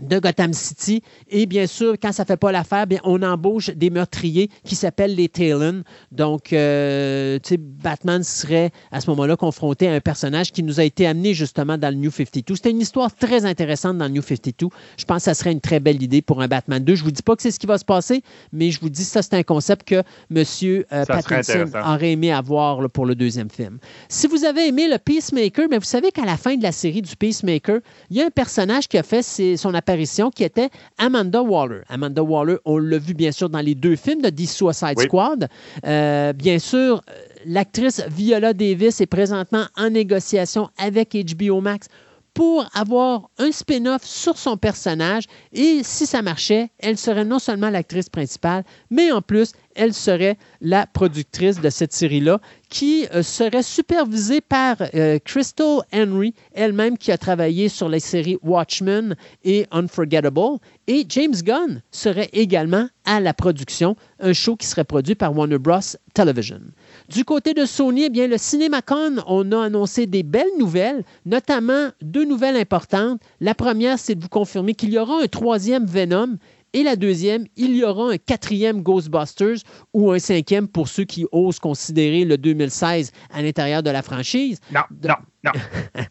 de 0.02 0.20
Gotham 0.20 0.54
City. 0.54 1.02
Et 1.30 1.46
bien 1.46 1.68
sûr, 1.68 1.96
quand 2.02 2.12
ça 2.12 2.24
ne 2.24 2.28
fait 2.28 2.38
pas 2.38 2.52
l'affaire, 2.52 2.86
on 3.04 3.22
embauche 3.22 3.70
des 3.70 3.90
meurtriers 3.90 4.50
qui 4.64 4.76
s'appellent 4.76 5.16
les 5.16 5.30
Talon. 5.30 5.84
Donc, 6.12 6.54
euh, 6.54 7.40
Batman 7.60 8.24
serait 8.24 8.72
à 8.92 9.02
ce 9.02 9.10
moment-là 9.12 9.36
confronté 9.36 9.88
à 9.88 9.94
un 9.94 10.00
personnage 10.00 10.52
qui 10.52 10.64
nous 10.64 10.80
a 10.80 10.84
été 10.84 11.06
amené 11.06 11.34
justement 11.34 11.78
dans 11.78 11.90
le 11.90 11.96
New 11.96 12.12
52. 12.12 12.56
C'était 12.56 12.72
une 12.72 12.82
histoire 12.82 13.14
très 13.14 13.46
intéressante 13.46 13.98
dans 13.98 14.06
le 14.06 14.12
New 14.12 14.22
52. 14.22 14.68
Je 14.98 15.06
pense 15.06 15.18
que 15.18 15.24
ça 15.24 15.34
serait 15.34 15.52
une 15.52 15.62
très 15.62 15.80
belle 15.80 16.02
idée 16.02 16.22
pour 16.22 16.42
un 16.42 16.48
Batman 16.48 16.84
2. 16.84 16.96
Je 16.96 17.02
ne 17.02 17.06
vous 17.06 17.12
dis 17.12 17.24
pas 17.24 17.36
que 17.36 17.42
c'est 17.42 17.52
ce 17.52 17.60
qui 17.60 17.68
va 17.68 17.78
se 17.78 17.86
passer, 17.86 18.24
mais 18.52 18.72
je 18.72 18.80
vous 18.80 18.90
dis 18.90 19.04
que 19.04 19.10
ça, 19.10 19.22
c'est 19.22 19.36
un 19.36 19.44
concept 19.44 19.88
que 19.88 20.04
M. 20.34 20.44
Euh, 20.92 21.06
Pattinson 21.06 21.70
aurait 21.86 22.12
aimé 22.12 22.32
avoir 22.32 22.90
pour 22.90 23.06
le 23.06 23.16
deuxième 23.16 23.50
film. 23.50 23.78
Si 24.10 24.28
vous 24.28 24.46
avez 24.46 24.68
aimé 24.68 24.88
le 24.88 24.98
Peacemaker, 24.98 25.68
mais 25.70 25.78
vous 25.78 25.86
savez 25.86 26.12
qu'à 26.12 26.26
la 26.26 26.38
fin 26.38 26.56
de 26.56 26.64
la 26.64 26.72
série 26.72 27.02
du 27.02 27.16
Peacemaker, 27.16 27.80
il 28.10 28.18
y 28.18 28.22
a 28.22 28.26
un 28.26 28.30
personnage 28.30 28.88
qui 28.88 28.98
a 28.98 29.04
fait 29.04 29.22
son 29.58 29.74
apparition 29.84 30.32
qui 30.32 30.46
était 30.46 30.70
Amanda 30.98 31.42
Waller. 31.42 31.82
Amanda 31.90 32.24
Waller, 32.24 32.58
on 32.64 32.78
l'a 32.78 32.98
vu 32.98 33.14
bien 33.14 33.34
sûr 33.34 33.50
dans 33.50 33.60
les 33.60 33.76
deux 33.76 33.98
films 33.98 34.22
de 34.22 34.30
The 34.30 34.48
Suicide 34.48 34.98
Squad. 34.98 35.50
Euh, 35.86 36.32
bien 36.32 36.58
sûr, 36.58 37.02
l'actrice 37.46 38.02
Viola 38.08 38.54
Davis 38.54 39.02
est 39.02 39.08
présentement 39.08 39.66
en 39.76 39.90
négociation 39.90 40.70
avec 40.78 41.14
HBO 41.14 41.60
Max 41.60 41.88
pour 42.34 42.66
avoir 42.74 43.30
un 43.38 43.52
spin-off 43.52 44.04
sur 44.04 44.38
son 44.38 44.58
personnage 44.58 45.26
et 45.52 45.82
si 45.84 46.06
ça 46.06 46.22
marchait, 46.22 46.70
elle 46.80 46.98
serait 46.98 47.26
non 47.26 47.40
seulement 47.40 47.70
l'actrice 47.70 48.10
principale, 48.10 48.64
mais 48.90 49.12
en 49.12 49.22
plus, 49.22 49.52
elle 49.76 49.94
serait 49.94 50.38
la 50.62 50.86
productrice 50.88 51.60
de 51.60 51.70
cette 51.70 51.94
série-là, 51.94 52.40
qui 52.70 53.06
euh, 53.14 53.22
serait 53.22 53.62
supervisée 53.62 54.42
par 54.42 54.78
euh, 54.96 55.20
Crystal 55.24 55.82
Henry, 55.94 56.34
elle-même 56.54 56.98
qui 56.98 57.12
a 57.12 57.18
travaillé 57.18 57.70
sur 57.70 57.88
les 57.88 58.00
séries 58.00 58.38
Watchmen 58.42 59.16
et 59.44 59.68
Unforgettable. 59.72 60.58
Et 60.88 61.06
James 61.08 61.36
Gunn 61.44 61.82
serait 61.92 62.30
également 62.34 62.88
à 63.06 63.20
la 63.20 63.34
production, 63.34 63.96
un 64.20 64.34
show 64.34 64.56
qui 64.56 64.66
serait 64.66 64.84
produit 64.86 65.16
par 65.16 65.38
Warner 65.38 65.60
Bros. 65.60 65.80
Television. 66.14 66.62
Du 67.10 67.26
côté 67.26 67.54
de 67.54 67.66
Sony, 67.66 68.04
eh 68.04 68.10
bien, 68.10 68.28
le 68.28 68.38
CinemaCon, 68.38 69.18
on 69.28 69.52
a 69.52 69.66
annoncé 69.66 70.06
des 70.06 70.24
belles 70.24 70.46
nouvelles, 70.60 71.04
notamment 71.26 71.90
deux 72.02 72.24
nouvelles 72.26 72.58
importantes. 72.58 73.20
La 73.40 73.56
première, 73.56 73.98
c'est 73.98 74.16
de 74.16 74.22
vous 74.22 74.30
confirmer 74.30 74.74
qu'il 74.74 74.94
y 74.94 75.00
aura 75.00 75.22
un 75.22 75.28
troisième 75.28 75.86
Venom 75.86 76.38
et 76.74 76.84
la 76.84 76.96
deuxième, 76.96 77.46
il 77.56 77.76
y 77.76 77.84
aura 77.84 78.12
un 78.12 78.18
quatrième 78.18 78.82
Ghostbusters 78.82 79.58
ou 79.94 80.12
un 80.12 80.20
cinquième 80.20 80.68
pour 80.68 80.88
ceux 80.88 81.04
qui 81.04 81.26
osent 81.32 81.60
considérer 81.60 82.26
le 82.26 82.38
2016 82.38 83.12
à 83.32 83.42
l'intérieur 83.42 83.84
de 83.84 83.92
la 83.92 84.02
franchise. 84.02 84.60
Non, 84.72 84.82
non, 85.08 85.16
non. 85.44 85.52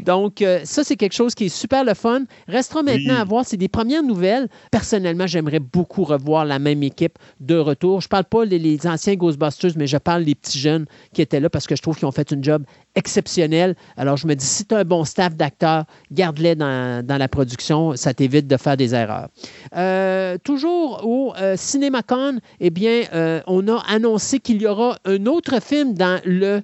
Donc, 0.00 0.42
euh, 0.42 0.60
ça, 0.64 0.84
c'est 0.84 0.96
quelque 0.96 1.12
chose 1.14 1.34
qui 1.34 1.46
est 1.46 1.48
super 1.48 1.84
le 1.84 1.94
fun. 1.94 2.22
Restera 2.48 2.82
maintenant 2.82 3.16
à 3.16 3.24
voir. 3.24 3.44
C'est 3.44 3.56
des 3.56 3.68
premières 3.68 4.02
nouvelles. 4.02 4.48
Personnellement, 4.70 5.26
j'aimerais 5.26 5.60
beaucoup 5.60 6.04
revoir 6.04 6.44
la 6.44 6.58
même 6.58 6.82
équipe 6.82 7.18
de 7.40 7.56
retour. 7.56 8.00
Je 8.00 8.06
ne 8.06 8.10
parle 8.10 8.24
pas 8.24 8.46
des 8.46 8.78
anciens 8.86 9.14
Ghostbusters, 9.14 9.72
mais 9.76 9.86
je 9.86 9.96
parle 9.96 10.24
des 10.24 10.34
petits 10.34 10.58
jeunes 10.58 10.86
qui 11.12 11.22
étaient 11.22 11.40
là 11.40 11.48
parce 11.50 11.66
que 11.66 11.76
je 11.76 11.82
trouve 11.82 11.96
qu'ils 11.96 12.06
ont 12.06 12.12
fait 12.12 12.32
un 12.32 12.42
job 12.42 12.64
exceptionnel. 12.94 13.76
Alors, 13.96 14.16
je 14.16 14.26
me 14.26 14.34
dis, 14.34 14.46
si 14.46 14.64
tu 14.64 14.74
as 14.74 14.78
un 14.78 14.84
bon 14.84 15.04
staff 15.04 15.36
d'acteurs, 15.36 15.84
garde-les 16.10 16.56
dans, 16.56 17.04
la 17.06 17.28
production. 17.28 17.96
Ça 17.96 18.12
t'évite 18.14 18.46
de 18.46 18.56
faire 18.56 18.76
des 18.76 18.94
erreurs. 18.94 19.28
Euh, 19.76 20.36
toujours 20.42 21.04
au 21.04 21.34
euh, 21.36 21.56
CinemaCon, 21.56 22.38
eh 22.60 22.70
bien, 22.70 23.02
on 23.46 23.68
a 23.68 23.78
annoncé 23.88 24.40
qu'il 24.40 24.62
y 24.62 24.66
aura 24.66 24.98
un 25.04 25.26
autre 25.26 25.60
film 25.62 25.94
dans 25.94 26.20
le 26.24 26.62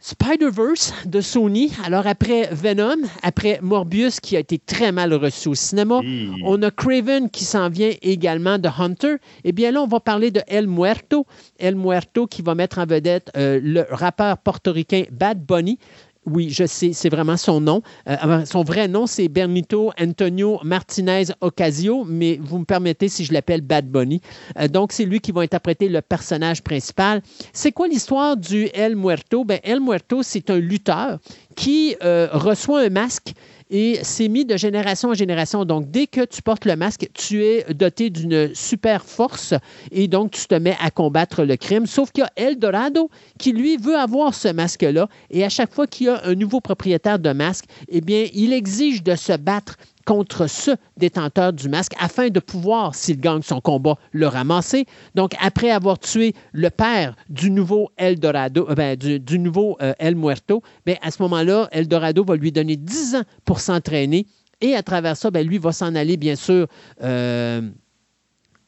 Spider-Verse 0.00 0.94
de 1.04 1.20
Sony. 1.20 1.72
Alors, 1.84 2.06
après 2.06 2.48
Venom, 2.52 2.96
après 3.22 3.58
Morbius 3.62 4.18
qui 4.18 4.34
a 4.34 4.40
été 4.40 4.58
très 4.58 4.92
mal 4.92 5.12
reçu 5.12 5.48
au 5.48 5.54
cinéma, 5.54 6.00
on 6.44 6.62
a 6.62 6.70
Craven 6.70 7.28
qui 7.28 7.44
s'en 7.44 7.68
vient 7.68 7.92
également 8.00 8.58
de 8.58 8.68
Hunter. 8.68 9.16
Eh 9.44 9.52
bien, 9.52 9.70
là, 9.70 9.82
on 9.82 9.86
va 9.86 10.00
parler 10.00 10.30
de 10.30 10.40
El 10.48 10.66
Muerto. 10.66 11.26
El 11.58 11.76
Muerto 11.76 12.26
qui 12.26 12.40
va 12.40 12.54
mettre 12.54 12.78
en 12.78 12.86
vedette 12.86 13.30
euh, 13.36 13.60
le 13.62 13.86
rappeur 13.90 14.38
portoricain 14.38 15.04
Bad 15.10 15.44
Bunny. 15.44 15.78
Oui, 16.26 16.50
je 16.50 16.66
sais, 16.66 16.92
c'est 16.92 17.08
vraiment 17.08 17.38
son 17.38 17.62
nom. 17.62 17.82
Euh, 18.06 18.44
son 18.44 18.62
vrai 18.62 18.88
nom, 18.88 19.06
c'est 19.06 19.28
Bernito 19.28 19.90
Antonio 19.98 20.60
Martinez 20.62 21.24
Ocasio, 21.40 22.04
mais 22.06 22.38
vous 22.42 22.58
me 22.58 22.64
permettez 22.66 23.08
si 23.08 23.24
je 23.24 23.32
l'appelle 23.32 23.62
Bad 23.62 23.88
Bunny. 23.88 24.20
Euh, 24.58 24.68
donc, 24.68 24.92
c'est 24.92 25.06
lui 25.06 25.20
qui 25.20 25.32
va 25.32 25.40
interpréter 25.40 25.88
le 25.88 26.02
personnage 26.02 26.62
principal. 26.62 27.22
C'est 27.54 27.72
quoi 27.72 27.88
l'histoire 27.88 28.36
du 28.36 28.68
El 28.74 28.96
Muerto? 28.96 29.44
Ben, 29.44 29.60
El 29.62 29.80
Muerto, 29.80 30.22
c'est 30.22 30.50
un 30.50 30.58
lutteur 30.58 31.18
qui 31.56 31.96
euh, 32.02 32.28
reçoit 32.32 32.82
un 32.82 32.90
masque 32.90 33.32
et 33.70 34.00
c'est 34.02 34.28
mis 34.28 34.44
de 34.44 34.56
génération 34.56 35.10
en 35.10 35.14
génération. 35.14 35.64
Donc, 35.64 35.90
dès 35.90 36.06
que 36.06 36.24
tu 36.24 36.42
portes 36.42 36.64
le 36.64 36.76
masque, 36.76 37.08
tu 37.14 37.44
es 37.44 37.64
doté 37.72 38.10
d'une 38.10 38.54
super 38.54 39.04
force 39.04 39.54
et 39.92 40.08
donc 40.08 40.32
tu 40.32 40.46
te 40.46 40.54
mets 40.56 40.76
à 40.80 40.90
combattre 40.90 41.44
le 41.44 41.56
crime. 41.56 41.86
Sauf 41.86 42.10
qu'il 42.10 42.24
y 42.24 42.26
a 42.26 42.48
Eldorado 42.48 43.10
qui, 43.38 43.52
lui, 43.52 43.76
veut 43.76 43.96
avoir 43.96 44.34
ce 44.34 44.48
masque-là 44.48 45.08
et 45.30 45.44
à 45.44 45.48
chaque 45.48 45.72
fois 45.72 45.86
qu'il 45.86 46.06
y 46.06 46.10
a 46.10 46.20
un 46.24 46.34
nouveau 46.34 46.60
propriétaire 46.60 47.18
de 47.18 47.32
masque, 47.32 47.66
eh 47.88 48.00
bien, 48.00 48.26
il 48.34 48.52
exige 48.52 49.02
de 49.02 49.14
se 49.14 49.36
battre 49.36 49.76
contre 50.10 50.48
ce 50.48 50.72
détenteur 50.96 51.52
du 51.52 51.68
masque 51.68 51.92
afin 52.00 52.30
de 52.30 52.40
pouvoir, 52.40 52.96
s'il 52.96 53.20
gagne 53.20 53.42
son 53.42 53.60
combat, 53.60 53.94
le 54.10 54.26
ramasser. 54.26 54.86
Donc, 55.14 55.34
après 55.40 55.70
avoir 55.70 56.00
tué 56.00 56.34
le 56.50 56.68
père 56.68 57.14
du 57.28 57.48
nouveau 57.48 57.92
Eldorado, 57.96 58.66
euh, 58.68 58.74
ben, 58.74 58.96
du, 58.96 59.38
nouveau 59.38 59.76
euh, 59.80 59.92
El 60.00 60.16
Muerto, 60.16 60.64
ben, 60.84 60.96
à 61.00 61.12
ce 61.12 61.22
moment-là, 61.22 61.68
Eldorado 61.70 62.24
va 62.24 62.34
lui 62.34 62.50
donner 62.50 62.74
10 62.74 63.14
ans 63.14 63.22
pour 63.44 63.60
s'entraîner 63.60 64.26
Et 64.60 64.74
à 64.74 64.82
travers 64.82 65.16
ça, 65.16 65.30
ben, 65.30 65.46
lui 65.46 65.58
va 65.58 65.70
s'en 65.70 65.94
aller, 65.94 66.16
bien 66.16 66.34
sûr. 66.34 66.66
Euh, 67.04 67.70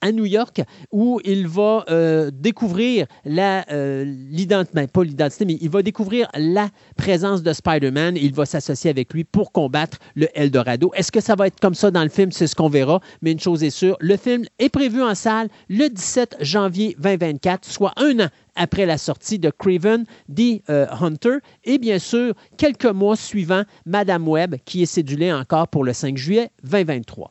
à 0.03 0.13
New 0.13 0.27
York 0.27 0.61
où 0.91 1.21
il 1.25 1.47
va 1.49 1.85
euh, 1.89 2.31
découvrir 2.33 3.07
la 3.25 3.65
euh, 3.71 4.05
l'identité, 4.05 4.75
ben, 4.75 4.89
pas 4.89 5.05
l'identité, 5.05 5.45
mais 5.45 5.59
il 5.61 5.71
va 5.71 5.83
découvrir 5.83 6.29
la 6.35 6.69
présence 6.97 7.43
de 7.43 7.53
Spider-Man 7.53 8.17
il 8.17 8.35
va 8.35 8.45
s'associer 8.45 8.91
avec 8.91 9.15
lui 9.15 9.25
pour 9.25 9.53
combattre 9.53 9.99
le 10.15 10.29
Eldorado. 10.35 10.93
Est-ce 10.95 11.13
que 11.13 11.21
ça 11.21 11.35
va 11.35 11.47
être 11.47 11.61
comme 11.61 11.75
ça 11.75 11.91
dans 11.91 12.03
le 12.03 12.09
film? 12.09 12.33
C'est 12.33 12.47
ce 12.47 12.55
qu'on 12.55 12.69
verra, 12.69 13.01
mais 13.23 13.33
une 13.33 13.41
chose 13.41 13.63
est 13.63 13.71
sûre, 13.71 13.97
le 14.01 14.17
film 14.17 14.45
est 14.59 14.69
prévu 14.69 15.03
en 15.03 15.15
salle 15.15 15.49
le 15.69 15.89
17 15.89 16.37
janvier 16.41 16.97
2024, 16.99 17.65
soit 17.65 17.93
un 17.97 18.21
an 18.21 18.29
après 18.57 18.87
la 18.87 18.99
sortie 18.99 19.39
de 19.39 19.51
Craven 19.51 20.05
the 20.35 20.63
euh, 20.71 20.87
Hunter 21.01 21.39
et 21.65 21.79
bien 21.79 21.99
sûr 21.99 22.35
quelques 22.57 22.87
mois 22.87 23.17
suivant 23.17 23.63
Madame 23.87 24.29
Web 24.29 24.57
qui 24.65 24.83
est 24.83 24.87
cédulée 24.87 25.33
encore 25.33 25.69
pour 25.69 25.85
le 25.85 25.93
5 25.93 26.17
juillet 26.17 26.51
2023. 26.65 27.31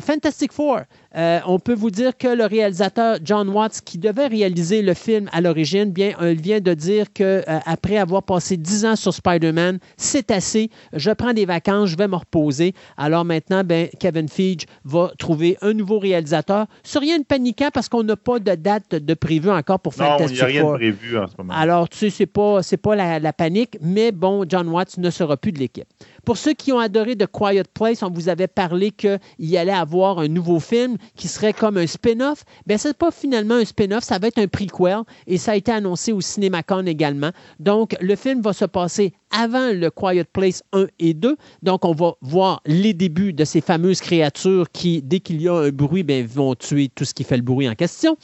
Fantastic 0.00 0.52
Four, 0.52 0.80
euh, 1.16 1.40
on 1.46 1.58
peut 1.58 1.74
vous 1.74 1.90
dire 1.90 2.16
que 2.16 2.28
le 2.28 2.46
réalisateur 2.46 3.18
John 3.22 3.48
Watts, 3.48 3.80
qui 3.84 3.98
devait 3.98 4.26
réaliser 4.26 4.82
le 4.82 4.94
film 4.94 5.28
à 5.32 5.40
l'origine, 5.40 5.90
bien, 5.90 6.12
il 6.22 6.40
vient 6.40 6.60
de 6.60 6.74
dire 6.74 7.12
que 7.12 7.42
euh, 7.48 7.58
après 7.66 7.98
avoir 7.98 8.22
passé 8.22 8.56
dix 8.56 8.84
ans 8.84 8.96
sur 8.96 9.12
Spider-Man, 9.12 9.78
c'est 9.96 10.30
assez. 10.30 10.70
Je 10.94 11.10
prends 11.10 11.32
des 11.32 11.44
vacances, 11.44 11.90
je 11.90 11.96
vais 11.96 12.08
me 12.08 12.16
reposer. 12.16 12.74
Alors 12.96 13.24
maintenant, 13.24 13.62
ben, 13.64 13.88
Kevin 13.98 14.28
Feige 14.28 14.66
va 14.84 15.12
trouver 15.18 15.58
un 15.60 15.74
nouveau 15.74 15.98
réalisateur. 15.98 16.66
C'est 16.82 16.98
rien 16.98 17.18
de 17.18 17.24
paniquant 17.24 17.68
parce 17.72 17.88
qu'on 17.88 18.02
n'a 18.02 18.16
pas 18.16 18.38
de 18.38 18.54
date 18.54 18.94
de 18.94 19.14
prévu 19.14 19.50
encore 19.50 19.80
pour 19.80 19.94
Fantastic 19.94 20.38
Four. 20.60 20.61
De 20.62 20.76
prévu 20.76 21.18
en 21.18 21.26
ce 21.26 21.34
moment. 21.38 21.52
Alors, 21.54 21.88
tu 21.88 21.98
sais, 21.98 22.10
c'est 22.10 22.26
pas, 22.26 22.62
c'est 22.62 22.76
pas 22.76 22.94
la, 22.94 23.18
la 23.18 23.32
panique, 23.32 23.76
mais 23.80 24.12
bon, 24.12 24.44
John 24.48 24.68
Watts 24.68 24.98
ne 24.98 25.10
sera 25.10 25.36
plus 25.36 25.52
de 25.52 25.58
l'équipe. 25.58 25.88
Pour 26.24 26.36
ceux 26.36 26.52
qui 26.52 26.72
ont 26.72 26.78
adoré 26.78 27.16
The 27.16 27.26
Quiet 27.26 27.64
Place, 27.74 28.02
on 28.02 28.10
vous 28.10 28.28
avait 28.28 28.46
parlé 28.46 28.92
qu'il 28.92 29.56
allait 29.56 29.72
avoir 29.72 30.20
un 30.20 30.28
nouveau 30.28 30.60
film 30.60 30.96
qui 31.16 31.26
serait 31.26 31.52
comme 31.52 31.76
un 31.76 31.86
spin-off. 31.86 32.44
Bien, 32.66 32.78
ce 32.78 32.88
n'est 32.88 32.94
pas 32.94 33.10
finalement 33.10 33.56
un 33.56 33.64
spin-off, 33.64 34.04
ça 34.04 34.18
va 34.18 34.28
être 34.28 34.38
un 34.38 34.46
prequel 34.46 35.02
et 35.26 35.36
ça 35.36 35.52
a 35.52 35.56
été 35.56 35.72
annoncé 35.72 36.12
au 36.12 36.20
CinemaCon 36.20 36.86
également. 36.86 37.30
Donc, 37.58 37.96
le 38.00 38.14
film 38.14 38.40
va 38.40 38.52
se 38.52 38.64
passer 38.64 39.14
avant 39.32 39.72
le 39.72 39.90
Quiet 39.90 40.24
Place 40.24 40.62
1 40.72 40.86
et 41.00 41.14
2. 41.14 41.36
Donc, 41.62 41.84
on 41.84 41.92
va 41.92 42.14
voir 42.20 42.60
les 42.66 42.92
débuts 42.92 43.32
de 43.32 43.44
ces 43.44 43.60
fameuses 43.60 44.00
créatures 44.00 44.70
qui, 44.70 45.02
dès 45.02 45.20
qu'il 45.20 45.42
y 45.42 45.48
a 45.48 45.54
un 45.54 45.70
bruit, 45.70 46.04
bien, 46.04 46.24
vont 46.24 46.54
tuer 46.54 46.88
tout 46.94 47.04
ce 47.04 47.14
qui 47.14 47.24
fait 47.24 47.36
le 47.36 47.42
bruit 47.42 47.68
en 47.68 47.74
question. 47.74 48.16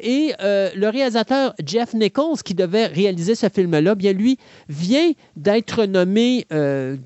Et 0.00 0.32
euh, 0.40 0.70
le 0.74 0.88
réalisateur 0.88 1.54
Jeff 1.64 1.92
Nichols, 1.92 2.42
qui 2.44 2.54
devait 2.54 2.86
réaliser 2.86 3.34
ce 3.34 3.48
film-là, 3.48 3.94
bien, 3.94 4.12
lui, 4.12 4.38
vient 4.68 5.12
d'être 5.36 5.84
nommé 5.84 6.46
euh, 6.52 6.96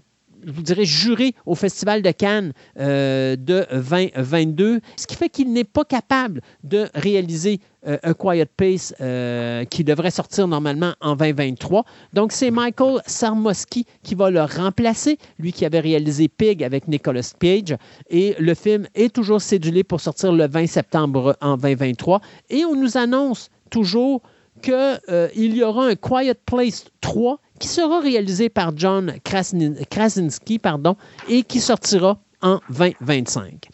je 0.46 0.52
vous 0.52 0.62
dirais, 0.62 0.84
juré 0.84 1.34
au 1.44 1.56
Festival 1.56 2.02
de 2.02 2.10
Cannes 2.12 2.52
euh, 2.78 3.34
de 3.36 3.66
2022, 3.72 4.80
ce 4.96 5.06
qui 5.06 5.16
fait 5.16 5.28
qu'il 5.28 5.52
n'est 5.52 5.64
pas 5.64 5.84
capable 5.84 6.40
de 6.62 6.86
réaliser 6.94 7.58
euh, 7.86 7.98
A 8.04 8.14
Quiet 8.14 8.46
Pace 8.56 8.94
euh, 9.00 9.64
qui 9.64 9.82
devrait 9.82 10.12
sortir 10.12 10.46
normalement 10.46 10.94
en 11.00 11.16
2023. 11.16 11.84
Donc, 12.12 12.30
c'est 12.30 12.52
Michael 12.52 13.02
Sarmoski 13.06 13.86
qui 14.04 14.14
va 14.14 14.30
le 14.30 14.42
remplacer, 14.42 15.18
lui 15.40 15.52
qui 15.52 15.64
avait 15.66 15.80
réalisé 15.80 16.28
Pig 16.28 16.62
avec 16.62 16.86
Nicolas 16.86 17.28
Cage. 17.40 17.76
Et 18.08 18.36
le 18.38 18.54
film 18.54 18.86
est 18.94 19.12
toujours 19.12 19.42
cédulé 19.42 19.82
pour 19.82 20.00
sortir 20.00 20.32
le 20.32 20.46
20 20.46 20.68
septembre 20.68 21.36
en 21.40 21.56
2023. 21.56 22.20
Et 22.50 22.64
on 22.64 22.76
nous 22.76 22.96
annonce 22.96 23.50
toujours 23.70 24.22
qu'il 24.62 25.56
y 25.56 25.62
aura 25.64 25.86
un 25.86 25.96
Quiet 25.96 26.34
Place 26.46 26.84
3 27.00 27.40
qui 27.58 27.68
sera 27.68 28.00
réalisé 28.00 28.48
par 28.48 28.76
John 28.76 29.14
Krasinski 29.90 30.58
pardon, 30.58 30.96
et 31.28 31.42
qui 31.42 31.60
sortira 31.60 32.18
en 32.42 32.60
2025. 32.70 33.68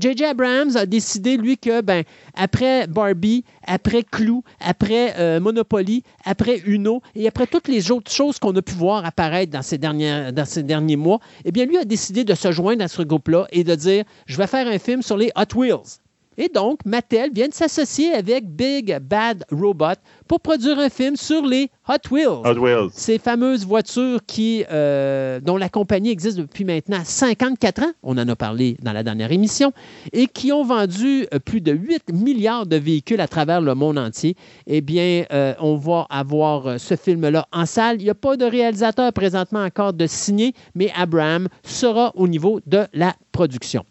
J.J. 0.00 0.24
Euh, 0.24 0.30
Abrams 0.30 0.76
a 0.76 0.86
décidé, 0.86 1.36
lui, 1.36 1.56
que 1.56 1.80
ben, 1.80 2.02
après 2.34 2.86
Barbie, 2.86 3.44
après 3.66 4.02
Clou, 4.02 4.42
après 4.60 5.14
euh, 5.18 5.40
Monopoly, 5.40 6.02
après 6.24 6.58
Uno 6.66 7.02
et 7.14 7.28
après 7.28 7.46
toutes 7.46 7.68
les 7.68 7.90
autres 7.90 8.10
choses 8.10 8.38
qu'on 8.38 8.54
a 8.56 8.62
pu 8.62 8.74
voir 8.74 9.04
apparaître 9.04 9.52
dans 9.52 9.62
ces, 9.62 9.78
dans 9.78 10.44
ces 10.44 10.62
derniers 10.62 10.96
mois, 10.96 11.20
eh 11.44 11.52
bien, 11.52 11.66
lui 11.66 11.78
a 11.78 11.84
décidé 11.84 12.24
de 12.24 12.34
se 12.34 12.50
joindre 12.52 12.84
à 12.84 12.88
ce 12.88 13.02
groupe-là 13.02 13.46
et 13.52 13.64
de 13.64 13.74
dire 13.74 14.04
Je 14.26 14.36
vais 14.36 14.46
faire 14.46 14.66
un 14.66 14.78
film 14.78 15.02
sur 15.02 15.16
les 15.16 15.30
Hot 15.36 15.56
Wheels. 15.56 16.00
Et 16.42 16.48
donc, 16.48 16.86
Mattel 16.86 17.30
vient 17.34 17.48
de 17.48 17.52
s'associer 17.52 18.14
avec 18.14 18.48
Big 18.48 18.98
Bad 19.02 19.44
Robot 19.52 20.00
pour 20.26 20.40
produire 20.40 20.78
un 20.78 20.88
film 20.88 21.14
sur 21.14 21.44
les 21.44 21.70
Hot 21.86 22.10
Wheels. 22.10 22.40
Hot 22.46 22.58
Wheels. 22.58 22.88
Ces 22.94 23.18
fameuses 23.18 23.66
voitures 23.66 24.20
qui, 24.26 24.64
euh, 24.72 25.38
dont 25.40 25.58
la 25.58 25.68
compagnie 25.68 26.08
existe 26.08 26.38
depuis 26.38 26.64
maintenant 26.64 27.02
54 27.04 27.82
ans, 27.82 27.92
on 28.02 28.16
en 28.16 28.26
a 28.26 28.36
parlé 28.36 28.78
dans 28.80 28.94
la 28.94 29.02
dernière 29.02 29.32
émission, 29.32 29.74
et 30.14 30.28
qui 30.28 30.50
ont 30.50 30.64
vendu 30.64 31.26
euh, 31.34 31.40
plus 31.40 31.60
de 31.60 31.72
8 31.72 32.10
milliards 32.14 32.64
de 32.64 32.76
véhicules 32.76 33.20
à 33.20 33.28
travers 33.28 33.60
le 33.60 33.74
monde 33.74 33.98
entier. 33.98 34.34
Eh 34.66 34.80
bien, 34.80 35.26
euh, 35.34 35.52
on 35.60 35.76
va 35.76 36.06
avoir 36.08 36.80
ce 36.80 36.96
film-là 36.96 37.48
en 37.52 37.66
salle. 37.66 38.00
Il 38.00 38.04
n'y 38.04 38.10
a 38.10 38.14
pas 38.14 38.38
de 38.38 38.46
réalisateur 38.46 39.12
présentement 39.12 39.62
encore 39.62 39.92
de 39.92 40.06
signé, 40.06 40.54
mais 40.74 40.90
Abraham 40.96 41.48
sera 41.64 42.12
au 42.16 42.26
niveau 42.26 42.60
de 42.64 42.86
la 42.94 43.14
production 43.30 43.84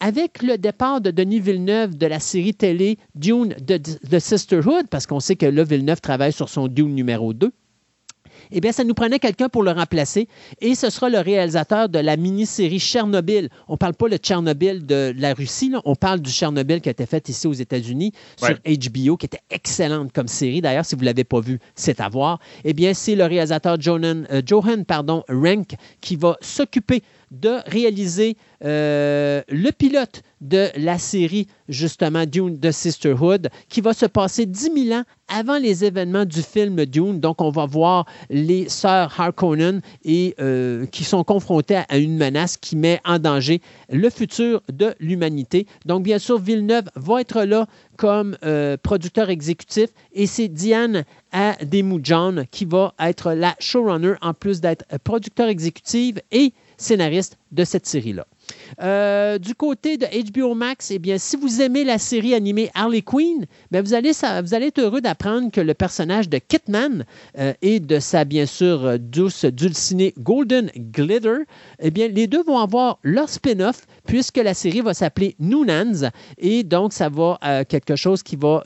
avec 0.00 0.42
le 0.42 0.56
départ 0.56 1.00
de 1.00 1.10
Denis 1.10 1.40
Villeneuve 1.40 1.96
de 1.96 2.06
la 2.06 2.18
série 2.18 2.54
télé 2.54 2.98
Dune 3.14 3.54
de, 3.60 4.18
Sisterhood, 4.18 4.88
parce 4.90 5.06
qu'on 5.06 5.20
sait 5.20 5.36
que 5.36 5.46
là, 5.46 5.62
Villeneuve 5.62 6.00
travaille 6.00 6.32
sur 6.32 6.48
son 6.48 6.68
Dune 6.68 6.94
numéro 6.94 7.32
2, 7.32 7.52
eh 8.52 8.60
bien, 8.60 8.72
ça 8.72 8.84
nous 8.84 8.94
prenait 8.94 9.18
quelqu'un 9.18 9.48
pour 9.48 9.62
le 9.62 9.70
remplacer 9.70 10.28
et 10.60 10.74
ce 10.74 10.90
sera 10.90 11.08
le 11.08 11.18
réalisateur 11.18 11.88
de 11.88 11.98
la 11.98 12.16
mini-série 12.16 12.80
Tchernobyl. 12.80 13.48
On 13.68 13.74
ne 13.74 13.78
parle 13.78 13.94
pas 13.94 14.08
de 14.08 14.16
Tchernobyl 14.16 14.86
de 14.86 15.14
la 15.16 15.34
Russie, 15.34 15.72
on 15.84 15.94
parle 15.94 16.20
du 16.20 16.30
Tchernobyl 16.30 16.80
qui 16.80 16.88
a 16.88 16.92
été 16.92 17.06
fait 17.06 17.28
ici 17.28 17.46
aux 17.46 17.52
États-Unis 17.52 18.12
sur 18.36 18.54
HBO, 18.54 19.16
qui 19.16 19.26
était 19.26 19.40
excellente 19.50 20.12
comme 20.12 20.28
série. 20.28 20.60
D'ailleurs, 20.60 20.84
si 20.84 20.94
vous 20.94 21.02
ne 21.02 21.06
l'avez 21.06 21.24
pas 21.24 21.40
vu, 21.40 21.60
c'est 21.74 22.00
à 22.00 22.08
voir. 22.08 22.40
Eh 22.64 22.72
bien, 22.72 22.94
c'est 22.94 23.14
le 23.14 23.24
réalisateur 23.24 23.76
euh, 23.88 24.42
Johan 24.44 24.84
pardon, 24.86 25.22
Rank 25.28 25.74
qui 26.00 26.16
va 26.16 26.36
s'occuper 26.40 27.02
de 27.30 27.58
réaliser 27.66 28.36
euh, 28.64 29.42
le 29.48 29.70
pilote 29.70 30.22
de 30.40 30.68
la 30.76 30.98
série, 30.98 31.46
justement, 31.68 32.24
Dune 32.26 32.58
de 32.58 32.70
Sisterhood, 32.70 33.50
qui 33.68 33.80
va 33.80 33.92
se 33.92 34.06
passer 34.06 34.46
10 34.46 34.86
000 34.88 34.98
ans 34.98 35.04
avant 35.28 35.58
les 35.58 35.84
événements 35.84 36.24
du 36.24 36.42
film 36.42 36.84
Dune. 36.86 37.20
Donc, 37.20 37.40
on 37.40 37.50
va 37.50 37.66
voir 37.66 38.06
les 38.30 38.68
sœurs 38.68 39.14
Harkonnen 39.18 39.80
euh, 40.06 40.86
qui 40.86 41.04
sont 41.04 41.24
confrontées 41.24 41.80
à 41.88 41.98
une 41.98 42.16
menace 42.16 42.56
qui 42.56 42.76
met 42.76 43.00
en 43.04 43.18
danger 43.18 43.60
le 43.90 44.10
futur 44.10 44.62
de 44.72 44.94
l'humanité. 44.98 45.66
Donc, 45.84 46.02
bien 46.02 46.18
sûr, 46.18 46.38
Villeneuve 46.38 46.90
va 46.96 47.20
être 47.20 47.44
là 47.44 47.66
comme 47.96 48.36
euh, 48.44 48.78
producteur 48.82 49.28
exécutif 49.28 49.90
et 50.14 50.26
c'est 50.26 50.48
Diane 50.48 51.04
Ademoujan 51.32 52.44
qui 52.50 52.64
va 52.64 52.94
être 52.98 53.32
la 53.34 53.54
showrunner 53.60 54.14
en 54.22 54.32
plus 54.32 54.62
d'être 54.62 54.84
producteur 55.04 55.48
exécutive 55.48 56.20
et 56.32 56.54
scénariste 56.80 57.36
de 57.52 57.64
cette 57.64 57.86
série-là. 57.86 58.26
Euh, 58.82 59.38
du 59.38 59.54
côté 59.54 59.96
de 59.96 60.06
HBO 60.06 60.54
Max, 60.54 60.90
eh 60.90 60.98
bien, 60.98 61.18
si 61.18 61.36
vous 61.36 61.60
aimez 61.60 61.84
la 61.84 61.98
série 61.98 62.34
animée 62.34 62.70
Harley 62.74 63.02
Quinn, 63.02 63.46
bien, 63.70 63.82
vous, 63.82 63.94
allez, 63.94 64.12
vous 64.12 64.54
allez 64.54 64.66
être 64.66 64.80
heureux 64.80 65.00
d'apprendre 65.00 65.50
que 65.50 65.60
le 65.60 65.74
personnage 65.74 66.28
de 66.28 66.38
Kitman 66.38 67.04
euh, 67.38 67.52
et 67.62 67.80
de 67.80 67.98
sa, 68.00 68.24
bien 68.24 68.46
sûr, 68.46 68.98
douce 68.98 69.44
dulcinée 69.44 70.14
Golden 70.18 70.70
Glitter, 70.76 71.38
eh 71.80 71.90
bien, 71.90 72.08
les 72.08 72.26
deux 72.26 72.42
vont 72.42 72.58
avoir 72.58 72.98
leur 73.02 73.28
spin-off 73.28 73.86
puisque 74.06 74.38
la 74.38 74.54
série 74.54 74.80
va 74.80 74.94
s'appeler 74.94 75.36
Noonans 75.38 76.10
et 76.38 76.62
donc 76.64 76.92
ça 76.92 77.08
va 77.08 77.38
euh, 77.44 77.64
quelque 77.68 77.96
chose 77.96 78.22
qui 78.22 78.36
va 78.36 78.62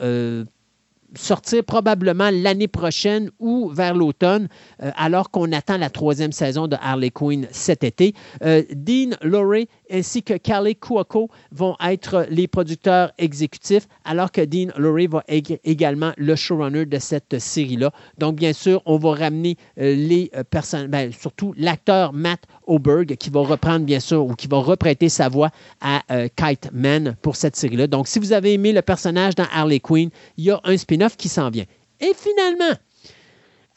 sortir 1.15 1.63
probablement 1.63 2.29
l'année 2.31 2.67
prochaine 2.67 3.29
ou 3.39 3.69
vers 3.69 3.95
l'automne, 3.95 4.47
euh, 4.83 4.91
alors 4.95 5.31
qu'on 5.31 5.51
attend 5.51 5.77
la 5.77 5.89
troisième 5.89 6.31
saison 6.31 6.67
de 6.67 6.77
Harley 6.81 7.11
Quinn 7.11 7.47
cet 7.51 7.83
été. 7.83 8.13
Euh, 8.43 8.63
Dean 8.71 9.11
Lorey 9.21 9.67
ainsi 9.91 10.23
que 10.23 10.33
Kelly 10.33 10.75
Cuoco 10.75 11.29
vont 11.51 11.75
être 11.85 12.25
les 12.29 12.47
producteurs 12.47 13.11
exécutifs, 13.17 13.87
alors 14.03 14.31
que 14.31 14.41
Dean 14.41 14.71
Lorey 14.77 15.07
va 15.07 15.23
être 15.27 15.59
également 15.63 16.11
le 16.17 16.35
showrunner 16.35 16.85
de 16.85 16.99
cette 16.99 17.39
série-là. 17.39 17.91
Donc, 18.17 18.35
bien 18.35 18.53
sûr, 18.53 18.81
on 18.85 18.97
va 18.97 19.15
ramener 19.15 19.57
euh, 19.79 19.95
les 19.95 20.31
personnes, 20.49 20.87
ben, 20.87 21.11
surtout 21.11 21.53
l'acteur 21.57 22.13
Matt 22.13 22.41
Oberg, 22.67 23.15
qui 23.15 23.29
va 23.29 23.41
reprendre, 23.41 23.85
bien 23.85 23.99
sûr, 23.99 24.25
ou 24.25 24.35
qui 24.35 24.47
va 24.47 24.57
reprêter 24.57 25.09
sa 25.09 25.29
voix 25.29 25.49
à 25.81 26.01
Kite 26.35 26.69
Man 26.73 27.15
pour 27.21 27.35
cette 27.35 27.55
série-là. 27.55 27.87
Donc, 27.87 28.07
si 28.07 28.19
vous 28.19 28.33
avez 28.33 28.53
aimé 28.53 28.71
le 28.71 28.81
personnage 28.81 29.35
dans 29.35 29.47
Harley 29.51 29.79
Quinn, 29.79 30.09
il 30.37 30.45
y 30.45 30.51
a 30.51 30.59
un 30.63 30.77
spin-off 30.77 31.15
qui 31.17 31.29
s'en 31.29 31.49
vient. 31.49 31.65
Et 31.99 32.13
finalement, 32.13 32.77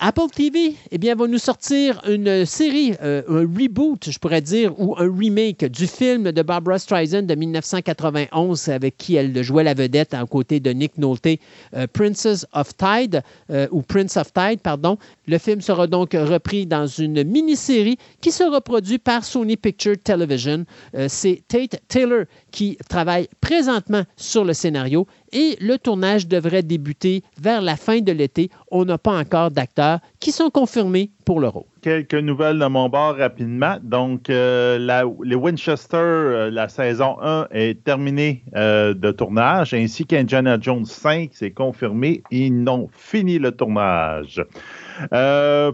Apple 0.01 0.31
TV, 0.33 0.77
eh 0.93 0.99
bien, 0.99 1.17
va 1.17 1.27
nous 1.27 1.39
sortir 1.39 2.01
une 2.09 2.47
série, 2.47 2.95
euh, 3.03 3.23
un 3.29 3.41
reboot, 3.41 4.09
je 4.09 4.19
pourrais 4.21 4.41
dire, 4.41 4.79
ou 4.79 4.95
un 4.97 5.13
remake 5.13 5.65
du 5.65 5.89
film 5.89 6.31
de 6.31 6.43
Barbara 6.43 6.79
Streisand 6.79 7.23
de 7.23 7.35
1991 7.35 8.69
avec 8.69 8.97
qui 8.97 9.17
elle 9.17 9.43
jouait 9.43 9.65
la 9.65 9.75
vedette 9.75 10.15
à 10.15 10.25
côté 10.25 10.61
de 10.61 10.71
Nick 10.71 10.99
Nolte, 10.99 11.27
euh, 11.75 11.89
Princess 11.93 12.47
of 12.53 12.77
Tide, 12.77 13.23
euh, 13.51 13.67
ou 13.73 13.83
Prince 13.83 14.17
of 14.17 14.33
Tide, 14.33 14.61
pardon. 14.61 14.99
Le 15.27 15.37
film 15.37 15.61
sera 15.61 15.89
donc 15.89 16.13
repris 16.13 16.65
dans 16.65 16.87
une 16.87 17.25
mini-série 17.25 17.99
qui 18.21 18.31
sera 18.31 18.61
produite 18.61 19.03
par 19.03 19.25
Sony 19.25 19.57
Picture 19.57 19.97
Television. 20.03 20.65
C'est 21.09 21.43
Tate 21.49 21.81
Taylor 21.89 22.25
qui 22.53 22.79
travaille 22.89 23.29
présentement 23.41 24.05
sur 24.17 24.45
le 24.45 24.53
scénario 24.53 25.09
et 25.33 25.57
le 25.61 25.79
tournage 25.79 26.27
devrait 26.27 26.63
débuter 26.63 27.23
vers 27.41 27.61
la 27.61 27.77
fin 27.77 28.01
de 28.01 28.13
l'été. 28.13 28.51
On 28.71 28.85
n'a 28.85 28.99
pas 28.99 29.19
encore 29.19 29.51
d'acteurs 29.51 30.01
qui 30.21 30.33
sont 30.33 30.51
confirmés 30.51 31.11
pour 31.25 31.41
le 31.41 31.49
rôle. 31.49 31.65
Quelques 31.83 32.15
nouvelles 32.15 32.59
de 32.59 32.67
mon 32.67 32.89
bord 32.89 33.17
rapidement. 33.17 33.77
Donc, 33.83 34.31
euh, 34.31 35.05
les 35.23 35.35
Winchester, 35.35 35.97
euh, 35.97 36.51
la 36.51 36.69
saison 36.69 37.17
1 37.23 37.49
est 37.53 37.85
terminée 37.85 38.43
euh, 38.57 38.95
de 38.95 39.11
tournage, 39.13 39.75
ainsi 39.75 40.05
qu'Indiana 40.05 40.59
Jones 40.61 40.85
5, 40.85 41.31
c'est 41.33 41.53
confirmé. 41.53 42.23
Ils 42.31 42.63
n'ont 42.63 42.89
fini 42.93 43.39
le 43.39 43.53
tournage. 43.53 44.43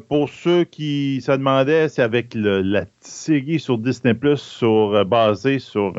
pour 0.08 0.28
ceux 0.28 0.65
qui 0.65 1.23
se 1.23 1.33
demandaient, 1.33 1.89
c'est 1.89 2.02
avec 2.02 2.34
la 2.34 2.84
série 3.00 3.58
sur 3.58 3.78
Disney 3.78 4.15
Plus 4.15 4.36
sur, 4.36 5.05
basée 5.07 5.58
sur 5.58 5.94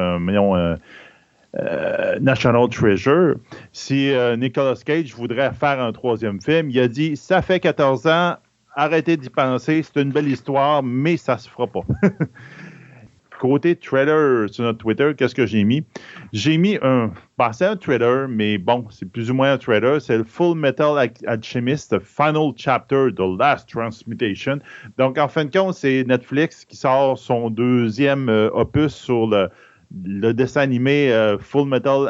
euh, 1.60 2.20
National 2.20 2.68
Treasure. 2.70 3.36
Si 3.72 4.12
euh, 4.12 4.36
Nicolas 4.36 4.76
Cage 4.86 5.14
voudrait 5.14 5.54
faire 5.54 5.80
un 5.80 5.92
troisième 5.92 6.42
film, 6.42 6.70
il 6.70 6.80
a 6.80 6.88
dit 6.88 7.16
Ça 7.16 7.42
fait 7.42 7.60
14 7.60 8.08
ans, 8.08 8.36
arrêtez 8.76 9.18
d'y 9.18 9.30
penser, 9.30 9.84
c'est 9.84 10.02
une 10.02 10.12
belle 10.12 10.28
histoire, 10.28 10.84
mais 10.84 11.18
ça 11.18 11.38
se 11.38 11.50
fera 11.50 11.68
pas. 11.68 11.82
Côté 13.40 13.76
trailer 13.76 14.50
sur 14.50 14.64
notre 14.64 14.80
Twitter, 14.80 15.14
qu'est-ce 15.16 15.36
que 15.36 15.46
j'ai 15.46 15.64
mis? 15.66 15.84
J'ai 16.34 16.58
mis 16.58 16.78
un. 16.82 17.12
Bah, 17.38 17.52
c'est 17.54 17.66
un 17.66 17.76
trailer, 17.76 18.28
mais 18.30 18.58
bon, 18.58 18.88
c'est 18.90 19.06
plus 19.06 19.30
ou 19.30 19.34
moins 19.34 19.52
un 19.52 19.58
trailer. 19.58 20.02
C'est 20.02 20.18
le 20.18 20.24
Full 20.24 20.58
Metal 20.58 20.98
Alchemist 21.28 22.00
Final 22.00 22.54
Chapter, 22.56 23.10
The 23.16 23.38
Last 23.38 23.70
Transmutation. 23.70 24.60
Donc, 24.98 25.18
en 25.18 25.28
fin 25.28 25.46
de 25.46 25.52
compte, 25.52 25.76
c'est 25.76 26.06
Netflix 26.08 26.66
qui 26.66 26.78
sort 26.78 27.18
son 27.18 27.50
deuxième 27.50 28.30
euh, 28.30 28.50
opus 28.54 28.94
sur 28.94 29.28
le, 29.28 29.50
le 30.04 30.34
dessin 30.34 30.62
animé 30.62 31.12
euh, 31.12 31.38
Full 31.38 31.68
Metal 31.68 32.08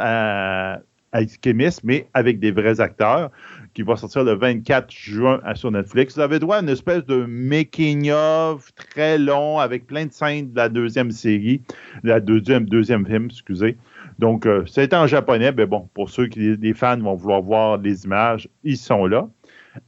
Alchemist, 1.12 1.82
mais 1.84 2.08
avec 2.14 2.40
des 2.40 2.52
vrais 2.52 2.82
acteurs, 2.82 3.32
qui 3.74 3.82
va 3.82 3.96
sortir 3.96 4.24
le 4.24 4.34
24 4.34 4.92
juin 4.92 5.40
sur 5.56 5.72
Netflix. 5.72 6.16
Vous 6.16 6.22
avez 6.22 6.40
droit 6.40 6.58
à 6.58 6.62
une 6.62 6.70
espèce 6.70 7.06
de 7.06 7.26
making-of 7.26 8.74
très 8.76 9.18
long 9.18 9.60
avec 9.60 9.88
plein 9.88 10.06
de 10.06 10.12
scènes 10.12 10.52
de 10.52 10.56
la 10.56 10.70
deuxième 10.70 11.12
série, 11.12 11.62
la 12.04 12.20
deuxième, 12.20 12.66
deuxième 12.66 13.06
film, 13.06 13.26
excusez. 13.26 13.78
Donc, 14.20 14.46
euh, 14.46 14.64
c'est 14.66 14.94
en 14.94 15.08
japonais, 15.08 15.52
mais 15.52 15.66
bon, 15.66 15.90
pour 15.94 16.10
ceux 16.10 16.28
qui, 16.28 16.56
les 16.56 16.74
fans 16.74 16.98
vont 16.98 17.16
vouloir 17.16 17.42
voir 17.42 17.78
les 17.78 18.06
images, 18.06 18.48
ils 18.64 18.78
sont 18.78 19.06
là. 19.06 19.28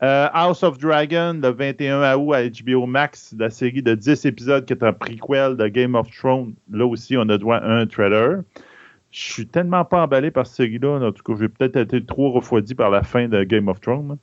Euh, 0.03 0.27
House 0.33 0.64
of 0.64 0.77
Dragon, 0.77 1.40
le 1.41 1.49
21 1.49 2.16
août 2.16 2.33
à 2.33 2.48
HBO 2.48 2.85
Max, 2.85 3.33
la 3.38 3.49
série 3.49 3.82
de 3.82 3.95
10 3.95 4.25
épisodes 4.25 4.66
qui 4.66 4.74
est 4.74 4.83
un 4.83 4.93
prequel 4.93 5.56
de 5.57 5.67
Game 5.67 5.95
of 5.95 6.09
Thrones. 6.11 6.53
Là 6.72 6.85
aussi, 6.85 7.17
on 7.17 7.27
a 7.30 7.38
droit 7.38 7.57
à 7.57 7.67
un 7.67 7.85
trailer. 7.85 8.41
Je 9.11 9.22
suis 9.22 9.48
tellement 9.48 9.85
pas 9.85 10.03
emballé 10.03 10.32
par 10.32 10.45
cette 10.45 10.57
série-là. 10.57 10.99
En 11.07 11.11
tout 11.11 11.24
cas, 11.24 11.40
j'ai 11.40 11.48
peut-être 11.49 11.77
été 11.77 12.06
trop 12.06 12.32
refroidi 12.32 12.75
par 12.75 12.90
la 12.90 13.03
fin 13.03 13.27
de 13.27 13.43
Game 13.43 13.67
of 13.67 13.80
Thrones. 13.82 14.17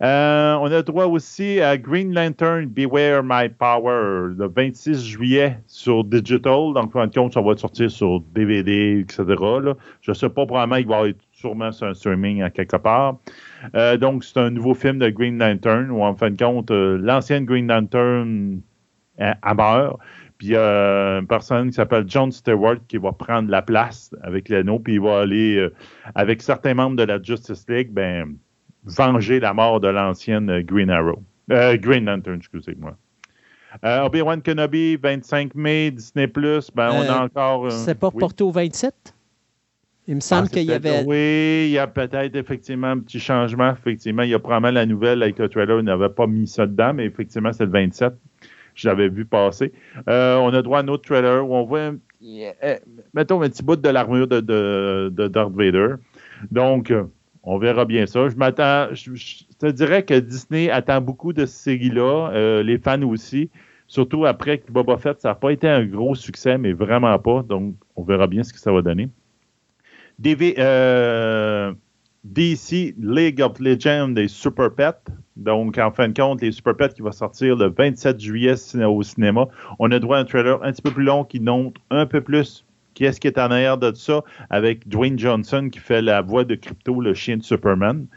Euh, 0.00 0.54
on 0.60 0.70
a 0.70 0.82
droit 0.82 1.06
aussi 1.06 1.60
à 1.60 1.76
Green 1.76 2.14
Lantern 2.14 2.66
Beware 2.66 3.22
My 3.24 3.48
Power 3.48 4.28
le 4.36 4.48
26 4.48 5.04
juillet 5.04 5.58
sur 5.66 6.04
Digital. 6.04 6.72
Donc, 6.74 6.94
en 6.94 7.08
compte, 7.08 7.34
ça 7.34 7.40
va 7.40 7.56
sortir 7.56 7.90
sur 7.90 8.20
DVD, 8.20 9.00
etc. 9.00 9.24
Je 10.00 10.10
ne 10.10 10.14
sais 10.14 10.28
pas, 10.28 10.46
probablement, 10.46 10.76
il 10.76 10.86
va 10.86 11.08
être 11.08 11.20
sûrement 11.32 11.72
sur 11.72 11.88
un 11.88 11.94
streaming 11.94 12.42
à 12.42 12.50
quelque 12.50 12.76
part. 12.76 13.18
Euh, 13.74 13.96
donc, 13.96 14.22
c'est 14.22 14.38
un 14.38 14.50
nouveau 14.50 14.74
film 14.74 14.98
de 14.98 15.08
Green 15.10 15.38
Lantern 15.38 15.90
où, 15.90 16.02
en 16.02 16.14
fin 16.14 16.30
de 16.30 16.36
compte, 16.36 16.70
euh, 16.70 16.96
l'ancienne 16.98 17.44
Green 17.44 17.66
Lantern 17.66 18.60
a 19.18 19.54
meurt. 19.54 19.98
Puis 20.38 20.48
il 20.48 20.52
y 20.52 20.56
a 20.56 21.18
une 21.18 21.26
personne 21.26 21.70
qui 21.70 21.74
s'appelle 21.74 22.04
John 22.06 22.30
Stewart 22.30 22.76
qui 22.86 22.96
va 22.96 23.12
prendre 23.12 23.50
la 23.50 23.60
place 23.60 24.14
avec 24.22 24.48
l'anneau, 24.48 24.78
puis 24.78 24.94
il 24.94 25.00
va 25.00 25.20
aller, 25.20 25.56
euh, 25.56 25.74
avec 26.14 26.42
certains 26.42 26.74
membres 26.74 26.96
de 26.96 27.02
la 27.02 27.20
Justice 27.20 27.66
League, 27.68 27.90
ben, 27.90 28.36
venger 28.84 29.40
la 29.40 29.54
mort 29.54 29.80
de 29.80 29.88
l'ancienne 29.88 30.62
Green 30.62 30.90
Arrow. 30.90 31.22
Green 31.48 32.04
Lantern, 32.04 32.38
excusez-moi. 32.38 32.96
Obi-Wan 33.82 34.42
Kenobi, 34.42 34.96
25 34.96 35.54
mai, 35.54 35.90
Disney+, 35.90 36.26
ben, 36.26 36.90
on 36.90 37.02
a 37.02 37.24
encore... 37.24 37.70
c'est 37.70 37.98
pas 37.98 38.10
porté 38.10 38.42
au 38.42 38.50
27? 38.50 39.14
Il 40.08 40.14
me 40.14 40.20
semble 40.20 40.48
ah, 40.50 40.54
qu'il 40.54 40.62
y 40.62 40.72
avait. 40.72 41.04
Oui, 41.04 41.66
il 41.66 41.72
y 41.72 41.78
a 41.78 41.86
peut-être 41.86 42.34
effectivement 42.34 42.88
un 42.88 42.98
petit 42.98 43.20
changement. 43.20 43.72
Effectivement, 43.72 44.22
il 44.22 44.30
y 44.30 44.34
a 44.34 44.38
probablement 44.38 44.72
la 44.72 44.86
nouvelle 44.86 45.22
avec 45.22 45.38
le 45.38 45.50
trailer, 45.50 45.80
il 45.80 45.84
n'avait 45.84 46.08
pas 46.08 46.26
mis 46.26 46.48
ça 46.48 46.66
dedans, 46.66 46.94
mais 46.94 47.04
effectivement, 47.04 47.52
c'est 47.52 47.66
le 47.66 47.70
27. 47.70 48.14
Je 48.74 48.88
l'avais 48.88 49.10
vu 49.10 49.26
passer. 49.26 49.70
Euh, 50.08 50.36
on 50.36 50.54
a 50.54 50.62
droit 50.62 50.78
à 50.78 50.82
un 50.82 50.88
autre 50.88 51.04
trailer 51.04 51.46
où 51.46 51.54
on 51.54 51.64
voit, 51.64 51.90
eh, 52.22 52.76
mettons, 53.12 53.42
un 53.42 53.50
petit 53.50 53.62
bout 53.62 53.76
de 53.76 53.88
l'armure 53.90 54.26
de, 54.26 54.40
de, 54.40 55.28
Darth 55.28 55.52
Vader. 55.52 55.96
Donc, 56.50 56.90
on 57.48 57.56
verra 57.56 57.86
bien 57.86 58.04
ça. 58.04 58.28
Je 58.28 58.36
m'attends, 58.36 58.88
je, 58.92 59.10
te 59.58 59.66
dirais 59.66 60.04
que 60.04 60.12
Disney 60.12 60.70
attend 60.70 61.00
beaucoup 61.00 61.32
de 61.32 61.46
ces 61.46 61.70
série-là, 61.70 62.30
euh, 62.34 62.62
les 62.62 62.76
fans 62.76 63.00
aussi. 63.02 63.48
Surtout 63.86 64.26
après 64.26 64.58
que 64.58 64.70
Boba 64.70 64.98
Fett, 64.98 65.18
ça 65.22 65.30
n'a 65.30 65.34
pas 65.34 65.50
été 65.50 65.66
un 65.66 65.86
gros 65.86 66.14
succès, 66.14 66.58
mais 66.58 66.74
vraiment 66.74 67.18
pas. 67.18 67.42
Donc, 67.42 67.74
on 67.96 68.02
verra 68.02 68.26
bien 68.26 68.42
ce 68.42 68.52
que 68.52 68.58
ça 68.58 68.70
va 68.70 68.82
donner. 68.82 69.08
DC 70.18 70.58
euh, 70.58 71.72
League 72.24 73.40
of 73.40 73.58
Legends 73.60 74.08
des 74.08 74.28
Super 74.28 74.74
Pets. 74.74 75.08
Donc, 75.36 75.78
en 75.78 75.90
fin 75.90 76.08
de 76.08 76.20
compte, 76.20 76.42
les 76.42 76.52
Super 76.52 76.76
Pets 76.76 76.92
qui 76.92 77.00
vont 77.00 77.12
sortir 77.12 77.56
le 77.56 77.70
27 77.70 78.20
juillet 78.20 78.56
au 78.84 79.02
cinéma. 79.02 79.48
On 79.78 79.90
a 79.90 79.98
droit 79.98 80.18
à 80.18 80.20
un 80.20 80.24
trailer 80.26 80.62
un 80.62 80.70
petit 80.70 80.82
peu 80.82 80.90
plus 80.90 81.04
long 81.04 81.24
qui 81.24 81.40
montre 81.40 81.80
un 81.88 82.04
peu 82.04 82.20
plus 82.20 82.66
qui 82.98 83.04
est-ce 83.04 83.20
qui 83.20 83.28
est 83.28 83.38
en 83.38 83.52
arrière 83.52 83.78
de 83.78 83.94
ça 83.94 84.24
avec 84.50 84.88
Dwayne 84.88 85.16
Johnson 85.16 85.68
qui 85.70 85.78
fait 85.78 86.02
la 86.02 86.20
voix 86.20 86.42
de 86.42 86.56
Crypto, 86.56 87.00
le 87.00 87.14
chien 87.14 87.36
de 87.36 87.44
Superman. 87.44 88.08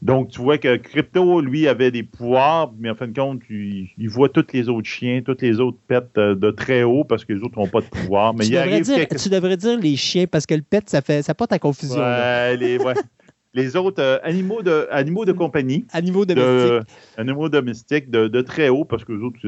Donc, 0.00 0.30
tu 0.30 0.40
vois 0.40 0.56
que 0.56 0.76
Crypto, 0.76 1.42
lui, 1.42 1.68
avait 1.68 1.90
des 1.90 2.02
pouvoirs, 2.02 2.72
mais 2.78 2.88
en 2.88 2.94
fin 2.94 3.08
de 3.08 3.14
compte, 3.14 3.42
il, 3.50 4.08
voit 4.08 4.30
tous 4.30 4.46
les 4.54 4.70
autres 4.70 4.88
chiens, 4.88 5.20
toutes 5.22 5.42
les 5.42 5.60
autres 5.60 5.76
pets 5.86 6.16
euh, 6.16 6.34
de 6.34 6.50
très 6.50 6.82
haut 6.82 7.04
parce 7.04 7.26
que 7.26 7.34
les 7.34 7.42
autres 7.42 7.58
n'ont 7.58 7.68
pas 7.68 7.82
de 7.82 7.86
pouvoir. 7.86 8.32
Mais 8.32 8.46
tu, 8.46 8.52
devrais 8.52 8.80
dire, 8.80 9.06
tu 9.06 9.28
devrais 9.28 9.56
dire 9.58 9.78
les 9.78 9.96
chiens 9.96 10.24
parce 10.26 10.46
que 10.46 10.54
le 10.54 10.62
pet, 10.62 10.88
ça 10.88 11.02
fait 11.02 11.20
ça 11.20 11.34
porte 11.34 11.52
à 11.52 11.58
confusion. 11.58 12.00
Ouais, 12.00 12.56
les, 12.56 12.78
ouais 12.78 12.94
les 13.54 13.76
autres 13.76 14.02
euh, 14.02 14.18
animaux, 14.22 14.62
de, 14.62 14.86
animaux 14.90 15.24
de 15.24 15.32
compagnie. 15.32 15.84
Animaux 15.92 16.24
domestiques. 16.24 16.88
animaux 17.18 17.48
domestiques 17.48 18.10
de, 18.10 18.40
très 18.40 18.68
haut, 18.68 18.84
parce 18.84 19.04
que 19.04 19.12
les 19.12 19.22
autres, 19.22 19.38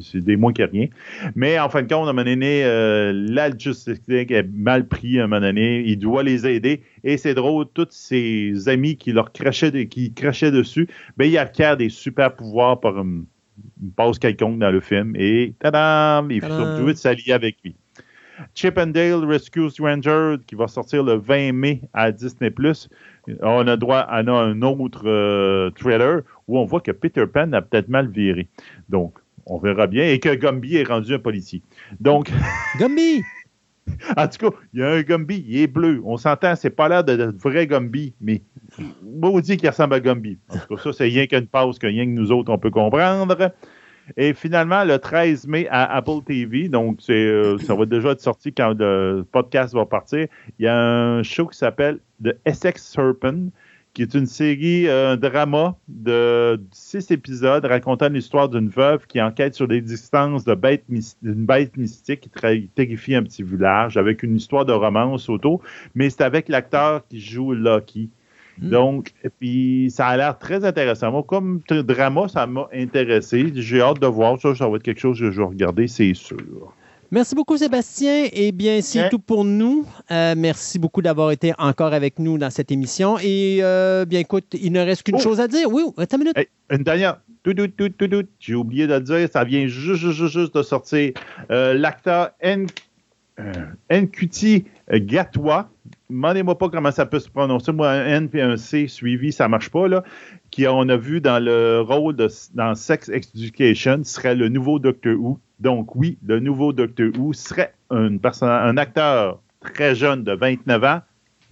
c'est 0.00 0.20
des 0.20 0.36
moins 0.36 0.52
que 0.52 0.62
rien. 0.62 0.88
Mais 1.34 1.58
en 1.58 1.68
fin 1.68 1.82
de 1.82 1.88
compte, 1.88 2.06
à 2.06 2.10
un 2.10 2.12
moment 2.12 2.24
donné, 2.24 2.64
euh, 2.64 3.12
la 3.12 3.56
Justice 3.56 4.00
est 4.08 4.46
mal 4.52 4.86
pris 4.86 5.18
à 5.18 5.24
un 5.24 5.26
moment 5.26 5.40
donné. 5.40 5.82
Il 5.86 5.98
doit 5.98 6.22
les 6.22 6.46
aider. 6.46 6.82
Et 7.04 7.16
c'est 7.16 7.34
drôle, 7.34 7.66
tous 7.72 7.88
ses 7.90 8.68
amis 8.68 8.96
qui 8.96 9.12
leur 9.12 9.32
crachaient, 9.32 9.86
qui 9.86 10.12
crachaient 10.12 10.52
dessus, 10.52 10.86
ben, 11.16 11.24
ils 11.24 11.38
acquièrent 11.38 11.76
des 11.76 11.88
super 11.88 12.34
pouvoirs 12.34 12.80
par 12.80 12.98
une, 12.98 13.24
pause 13.96 14.18
quelconque 14.18 14.58
dans 14.58 14.70
le 14.70 14.80
film. 14.80 15.14
Et 15.16 15.54
tadam! 15.58 16.30
Ils 16.30 16.42
sont 16.42 16.50
obligés 16.50 16.92
de 16.92 16.98
s'allier 16.98 17.32
avec 17.32 17.56
lui. 17.64 17.76
Chip 18.54 18.78
and 18.78 18.88
Dale 18.88 19.24
Rescue 19.24 19.68
Ranger 19.78 20.36
qui 20.46 20.54
va 20.54 20.66
sortir 20.66 21.04
le 21.04 21.14
20 21.14 21.52
mai 21.52 21.80
à 21.92 22.10
Disney+. 22.10 22.50
On 23.42 23.66
a 23.66 23.76
droit 23.76 23.98
à 23.98 24.18
un 24.18 24.62
autre 24.62 25.02
euh, 25.06 25.70
trailer 25.70 26.22
où 26.48 26.58
on 26.58 26.64
voit 26.64 26.80
que 26.80 26.90
Peter 26.90 27.24
Pan 27.26 27.52
a 27.52 27.62
peut-être 27.62 27.88
mal 27.88 28.08
viré. 28.08 28.48
Donc, 28.88 29.18
on 29.46 29.58
verra 29.58 29.86
bien. 29.86 30.08
Et 30.08 30.18
que 30.18 30.34
Gumby 30.34 30.76
est 30.76 30.88
rendu 30.88 31.14
un 31.14 31.18
policier. 31.18 31.62
Donc. 32.00 32.30
Gumby! 32.78 33.22
en 34.16 34.28
tout 34.28 34.50
cas, 34.50 34.56
il 34.72 34.80
y 34.80 34.82
a 34.82 34.90
un 34.92 35.02
Gumby, 35.02 35.44
il 35.46 35.58
est 35.58 35.66
bleu. 35.66 36.00
On 36.04 36.16
s'entend, 36.16 36.56
c'est 36.56 36.70
pas 36.70 36.88
l'air 36.88 37.04
de, 37.04 37.34
vrai 37.42 37.66
Gumby, 37.66 38.14
mais 38.20 38.42
dit 39.42 39.56
qu'il 39.56 39.68
ressemble 39.68 39.94
à 39.94 40.00
Gumby. 40.00 40.38
En 40.48 40.58
tout 40.58 40.76
cas, 40.76 40.82
ça, 40.82 40.92
c'est 40.92 41.04
rien 41.04 41.26
qu'une 41.26 41.46
pause 41.46 41.78
que 41.78 41.86
rien 41.86 42.04
que 42.04 42.10
nous 42.10 42.32
autres, 42.32 42.50
on 42.52 42.58
peut 42.58 42.70
comprendre. 42.70 43.52
Et 44.16 44.34
finalement, 44.34 44.84
le 44.84 44.98
13 44.98 45.46
mai 45.46 45.66
à 45.70 45.96
Apple 45.96 46.22
TV, 46.26 46.68
donc 46.68 46.98
euh, 47.08 47.58
ça 47.58 47.74
va 47.74 47.86
déjà 47.86 48.10
être 48.10 48.20
sorti 48.20 48.52
quand 48.52 48.74
le 48.78 49.24
podcast 49.30 49.74
va 49.74 49.86
partir, 49.86 50.26
il 50.58 50.64
y 50.64 50.68
a 50.68 50.76
un 50.76 51.22
show 51.22 51.46
qui 51.46 51.58
s'appelle 51.58 51.98
The 52.22 52.36
Essex 52.44 52.82
Serpent, 52.82 53.50
qui 53.94 54.02
est 54.02 54.14
une 54.14 54.26
série, 54.26 54.88
euh, 54.88 55.16
drama 55.16 55.76
de 55.88 56.60
six 56.72 57.10
épisodes 57.12 57.64
racontant 57.64 58.08
l'histoire 58.08 58.48
d'une 58.48 58.68
veuve 58.68 59.06
qui 59.06 59.22
enquête 59.22 59.54
sur 59.54 59.68
l'existence 59.68 60.44
d'une 60.44 60.54
bête, 60.54 60.84
bête 61.22 61.76
mystique 61.76 62.28
qui 62.32 62.68
terrifie 62.74 63.14
un 63.14 63.22
petit 63.22 63.44
village 63.44 63.96
avec 63.96 64.22
une 64.22 64.36
histoire 64.36 64.64
de 64.64 64.72
romance 64.72 65.28
autour, 65.28 65.62
mais 65.94 66.10
c'est 66.10 66.22
avec 66.22 66.48
l'acteur 66.48 67.06
qui 67.08 67.20
joue 67.20 67.52
Lucky 67.52 68.10
Mm. 68.60 68.68
Donc, 68.70 69.12
puis 69.40 69.88
ça 69.90 70.06
a 70.08 70.16
l'air 70.16 70.38
très 70.38 70.64
intéressant. 70.64 71.10
Moi, 71.10 71.24
comme 71.26 71.60
drama, 71.68 72.28
ça 72.28 72.46
m'a 72.46 72.68
intéressé. 72.72 73.52
J'ai 73.54 73.80
hâte 73.80 74.00
de 74.00 74.06
voir 74.06 74.40
ça. 74.40 74.54
Ça 74.54 74.68
va 74.68 74.76
être 74.76 74.82
quelque 74.82 75.00
chose 75.00 75.18
que 75.18 75.30
je 75.30 75.40
vais 75.40 75.46
regarder, 75.46 75.88
c'est 75.88 76.14
sûr. 76.14 76.36
Merci 77.10 77.34
beaucoup, 77.36 77.56
Sébastien. 77.56 78.26
Eh 78.32 78.50
bien, 78.50 78.80
c'est 78.80 79.00
Bien. 79.00 79.08
tout 79.08 79.18
pour 79.20 79.44
nous. 79.44 79.86
Euh, 80.10 80.34
merci 80.36 80.78
beaucoup 80.80 81.00
d'avoir 81.02 81.30
été 81.30 81.52
encore 81.58 81.92
avec 81.92 82.18
nous 82.18 82.38
dans 82.38 82.50
cette 82.50 82.72
émission. 82.72 83.18
Et 83.22 83.58
euh, 83.62 84.04
bien, 84.04 84.20
écoute, 84.20 84.46
il 84.60 84.72
ne 84.72 84.80
reste 84.80 85.04
qu'une 85.04 85.16
Oh. 85.16 85.20
chose 85.20 85.38
à 85.38 85.46
dire. 85.46 85.68
Oui, 85.70 85.82
attends 85.96 86.16
une 86.16 86.22
minute. 86.24 86.36
Hey, 86.38 86.48
une 86.70 86.82
dernière. 86.82 87.20
Tout, 87.44 87.54
tout, 87.54 87.68
tout, 87.68 87.90
tout, 87.90 88.08
tout. 88.08 88.24
J'ai 88.40 88.54
oublié 88.54 88.86
de 88.86 88.94
le 88.94 89.00
dire, 89.00 89.28
ça 89.30 89.44
vient 89.44 89.66
juste, 89.66 90.00
juste, 90.00 90.26
juste, 90.28 90.54
de 90.56 90.62
sortir. 90.62 91.12
Euh, 91.50 91.74
L'acteur 91.74 92.30
N... 92.40 92.66
Nkuti 93.90 94.64
Gatwa, 94.90 95.68
demandez-moi 96.14 96.56
pas 96.56 96.68
comment 96.68 96.92
ça 96.92 97.04
peut 97.06 97.18
se 97.18 97.28
prononcer. 97.28 97.72
Moi, 97.72 97.90
un 97.90 98.06
N 98.06 98.28
puis 98.28 98.40
un 98.40 98.56
C 98.56 98.86
suivi, 98.86 99.32
ça 99.32 99.48
marche 99.48 99.68
pas, 99.68 99.88
là. 99.88 100.04
Qui 100.50 100.66
on 100.68 100.88
a 100.88 100.96
vu 100.96 101.20
dans 101.20 101.42
le 101.42 101.80
rôle 101.80 102.16
dans 102.54 102.74
Sex 102.74 103.08
Education 103.08 104.04
serait 104.04 104.34
le 104.34 104.48
nouveau 104.48 104.78
Doctor 104.78 105.14
Who. 105.18 105.38
Donc, 105.60 105.94
oui, 105.96 106.16
le 106.24 106.40
nouveau 106.40 106.72
Doctor 106.72 107.08
Who 107.18 107.32
serait 107.32 107.74
un 107.90 108.76
acteur 108.76 109.40
très 109.60 109.94
jeune 109.94 110.24
de 110.24 110.32
29 110.32 110.84
ans 110.84 111.00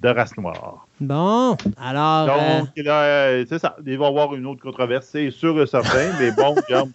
de 0.00 0.08
race 0.08 0.36
noire. 0.36 0.86
Bon, 1.02 1.56
alors. 1.76 2.28
euh, 2.30 2.60
Donc, 2.60 2.68
là, 2.76 3.02
euh, 3.02 3.44
c'est 3.48 3.58
ça. 3.58 3.76
Il 3.84 3.98
va 3.98 4.04
y 4.04 4.08
avoir 4.08 4.34
une 4.36 4.46
autre 4.46 4.62
controverse, 4.62 5.08
c'est 5.10 5.32
sûr 5.32 5.60
et 5.60 5.66
certain. 5.66 6.12
mais 6.20 6.30
bon, 6.30 6.54
regarde, 6.68 6.90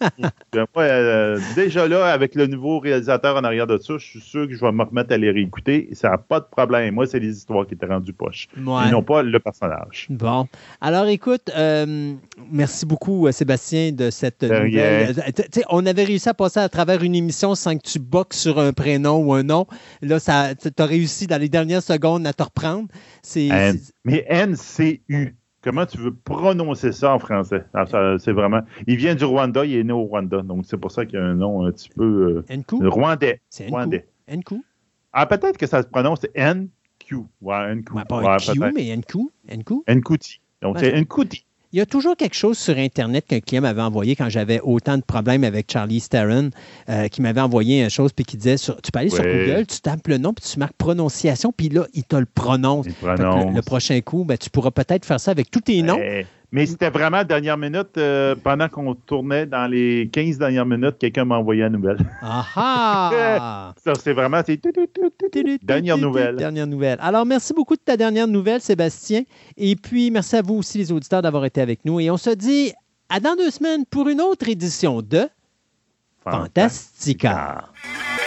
euh, 0.56 0.64
moi, 0.74 0.82
euh, 0.84 1.38
déjà 1.54 1.86
là, 1.86 2.06
avec 2.06 2.34
le 2.34 2.46
nouveau 2.46 2.78
réalisateur 2.78 3.36
en 3.36 3.44
arrière 3.44 3.66
de 3.66 3.76
ça, 3.76 3.94
je 3.98 4.06
suis 4.06 4.20
sûr 4.20 4.48
que 4.48 4.54
je 4.54 4.60
vais 4.64 4.72
me 4.72 4.82
remettre 4.82 5.12
à 5.12 5.18
les 5.18 5.30
réécouter. 5.30 5.90
Ça 5.92 6.08
n'a 6.08 6.18
pas 6.18 6.40
de 6.40 6.46
problème. 6.50 6.94
Moi, 6.94 7.06
c'est 7.06 7.18
les 7.20 7.36
histoires 7.36 7.66
qui 7.66 7.74
étaient 7.74 7.84
rendues 7.86 8.14
poche. 8.14 8.48
ouais. 8.56 8.88
Et 8.88 8.90
non 8.90 9.02
pas 9.02 9.22
le 9.22 9.38
personnage. 9.40 10.06
Bon. 10.08 10.46
Alors, 10.80 11.06
écoute, 11.06 11.50
euh, 11.56 12.14
merci 12.50 12.86
beaucoup, 12.86 13.26
euh, 13.26 13.32
Sébastien, 13.32 13.92
de 13.92 14.08
cette 14.10 14.42
nouvelle. 14.42 15.14
Euh, 15.18 15.62
on 15.68 15.84
avait 15.84 16.04
réussi 16.04 16.28
à 16.30 16.34
passer 16.34 16.60
à 16.60 16.68
travers 16.70 17.02
une 17.02 17.14
émission 17.14 17.54
sans 17.54 17.76
que 17.76 17.82
tu 17.86 17.98
boxes 17.98 18.38
sur 18.38 18.58
un 18.58 18.72
prénom 18.72 19.18
ou 19.18 19.34
un 19.34 19.42
nom. 19.42 19.66
Là, 20.00 20.18
tu 20.18 20.30
as 20.82 20.86
réussi 20.86 21.26
dans 21.26 21.38
les 21.40 21.50
dernières 21.50 21.82
secondes 21.82 22.26
à 22.26 22.32
te 22.32 22.42
reprendre. 22.42 22.88
C'est. 23.22 23.48
N. 24.08 24.24
Mais 24.28 24.46
NCU, 24.46 25.36
comment 25.62 25.86
tu 25.86 25.98
veux 25.98 26.14
prononcer 26.14 26.92
ça 26.92 27.12
en 27.14 27.18
français? 27.18 27.64
Ah, 27.74 27.84
c'est 28.18 28.32
vraiment. 28.32 28.60
Il 28.86 28.96
vient 28.96 29.14
du 29.14 29.24
Rwanda, 29.24 29.64
il 29.64 29.76
est 29.76 29.84
né 29.84 29.92
au 29.92 30.04
Rwanda. 30.04 30.42
Donc, 30.42 30.64
c'est 30.66 30.76
pour 30.78 30.90
ça 30.90 31.04
qu'il 31.06 31.18
y 31.18 31.22
a 31.22 31.24
un 31.24 31.34
nom 31.34 31.66
un 31.66 31.72
petit 31.72 31.88
peu 31.90 32.44
Nku? 32.50 32.82
euh, 32.82 32.88
rwandais. 32.88 33.40
C'est 33.50 33.66
Nku. 33.66 33.74
Rwandais. 33.74 34.06
Nku? 34.30 34.64
Ah, 35.12 35.26
peut-être 35.26 35.56
que 35.58 35.66
ça 35.66 35.82
se 35.82 35.88
prononce 35.88 36.20
NQ. 36.34 37.16
Ouais, 37.40 37.74
NQ. 37.74 37.92
Ouais, 37.94 38.04
pas 38.08 38.20
Ouais, 38.22 38.36
Q, 38.38 38.60
mais 38.74 38.96
Nku. 38.96 39.30
Nku? 39.50 39.84
Nkuti. 39.88 40.40
Donc, 40.62 40.76
Ouais. 40.76 40.80
c'est 40.80 41.00
Nkuti. 41.00 41.44
Il 41.72 41.78
y 41.78 41.82
a 41.82 41.86
toujours 41.86 42.16
quelque 42.16 42.34
chose 42.34 42.56
sur 42.56 42.78
Internet 42.78 43.26
qu'un 43.26 43.40
client 43.40 43.60
m'avait 43.60 43.82
envoyé 43.82 44.16
quand 44.16 44.30
j'avais 44.30 44.58
autant 44.60 44.96
de 44.96 45.02
problèmes 45.02 45.44
avec 45.44 45.70
Charlie 45.70 46.00
Theron, 46.00 46.48
euh, 46.88 47.08
qui 47.08 47.20
m'avait 47.20 47.42
envoyé 47.42 47.82
une 47.84 47.90
chose, 47.90 48.10
puis 48.14 48.24
qui 48.24 48.38
disait 48.38 48.56
sur- 48.56 48.80
tu 48.80 48.90
peux 48.90 49.00
aller 49.00 49.10
sur. 49.10 49.22
Google, 49.46 49.66
tu 49.66 49.80
tapes 49.80 50.08
le 50.08 50.16
nom, 50.16 50.32
puis 50.32 50.42
tu 50.50 50.58
marques 50.58 50.72
prononciation, 50.78 51.52
puis 51.54 51.68
là, 51.68 51.86
il 51.92 52.04
te 52.04 52.16
le 52.16 52.24
prononce. 52.24 52.86
Il 52.86 52.92
Fait 52.94 53.00
que 53.00 53.14
prononce. 53.16 53.44
le, 53.50 53.56
le 53.56 53.62
prochain 53.62 54.00
coup, 54.00 54.24
ben, 54.24 54.38
tu 54.38 54.48
pourras 54.48 54.70
peut-être 54.70 55.04
faire 55.04 55.20
ça 55.20 55.30
avec 55.30 55.50
tous 55.50 55.60
tes 55.60 55.82
noms. 55.82 55.98
Mais 56.50 56.64
c'était 56.64 56.88
vraiment 56.88 57.24
dernière 57.24 57.58
minute, 57.58 57.98
euh, 57.98 58.34
pendant 58.42 58.68
qu'on 58.68 58.94
tournait 58.94 59.44
dans 59.44 59.66
les 59.66 60.08
15 60.10 60.38
dernières 60.38 60.64
minutes, 60.64 60.96
quelqu'un 60.98 61.26
m'a 61.26 61.36
envoyé 61.36 61.60
la 61.62 61.68
nouvelle. 61.68 61.98
Ah 62.22 62.46
ah! 62.56 63.74
Ça, 63.84 63.92
c'est 64.02 64.14
vraiment, 64.14 64.40
dernière 65.62 65.98
nouvelle. 65.98 66.36
Dernière 66.36 66.66
nouvelle. 66.66 66.98
Alors, 67.02 67.26
merci 67.26 67.52
beaucoup 67.52 67.76
de 67.76 67.82
ta 67.82 67.98
dernière 67.98 68.26
nouvelle, 68.26 68.62
Sébastien. 68.62 69.24
Et 69.58 69.76
puis, 69.76 70.10
merci 70.10 70.36
à 70.36 70.42
vous 70.42 70.54
aussi, 70.54 70.78
les 70.78 70.90
auditeurs, 70.90 71.20
d'avoir 71.20 71.44
été 71.44 71.60
avec 71.60 71.84
nous. 71.84 72.00
Et 72.00 72.10
on 72.10 72.16
se 72.16 72.30
dit 72.30 72.72
à 73.10 73.20
dans 73.20 73.36
deux 73.36 73.50
semaines 73.50 73.84
pour 73.84 74.08
une 74.08 74.22
autre 74.22 74.48
édition 74.48 75.02
de 75.02 75.28
Fantastica. 76.24 77.64
Fantastica. 77.64 78.17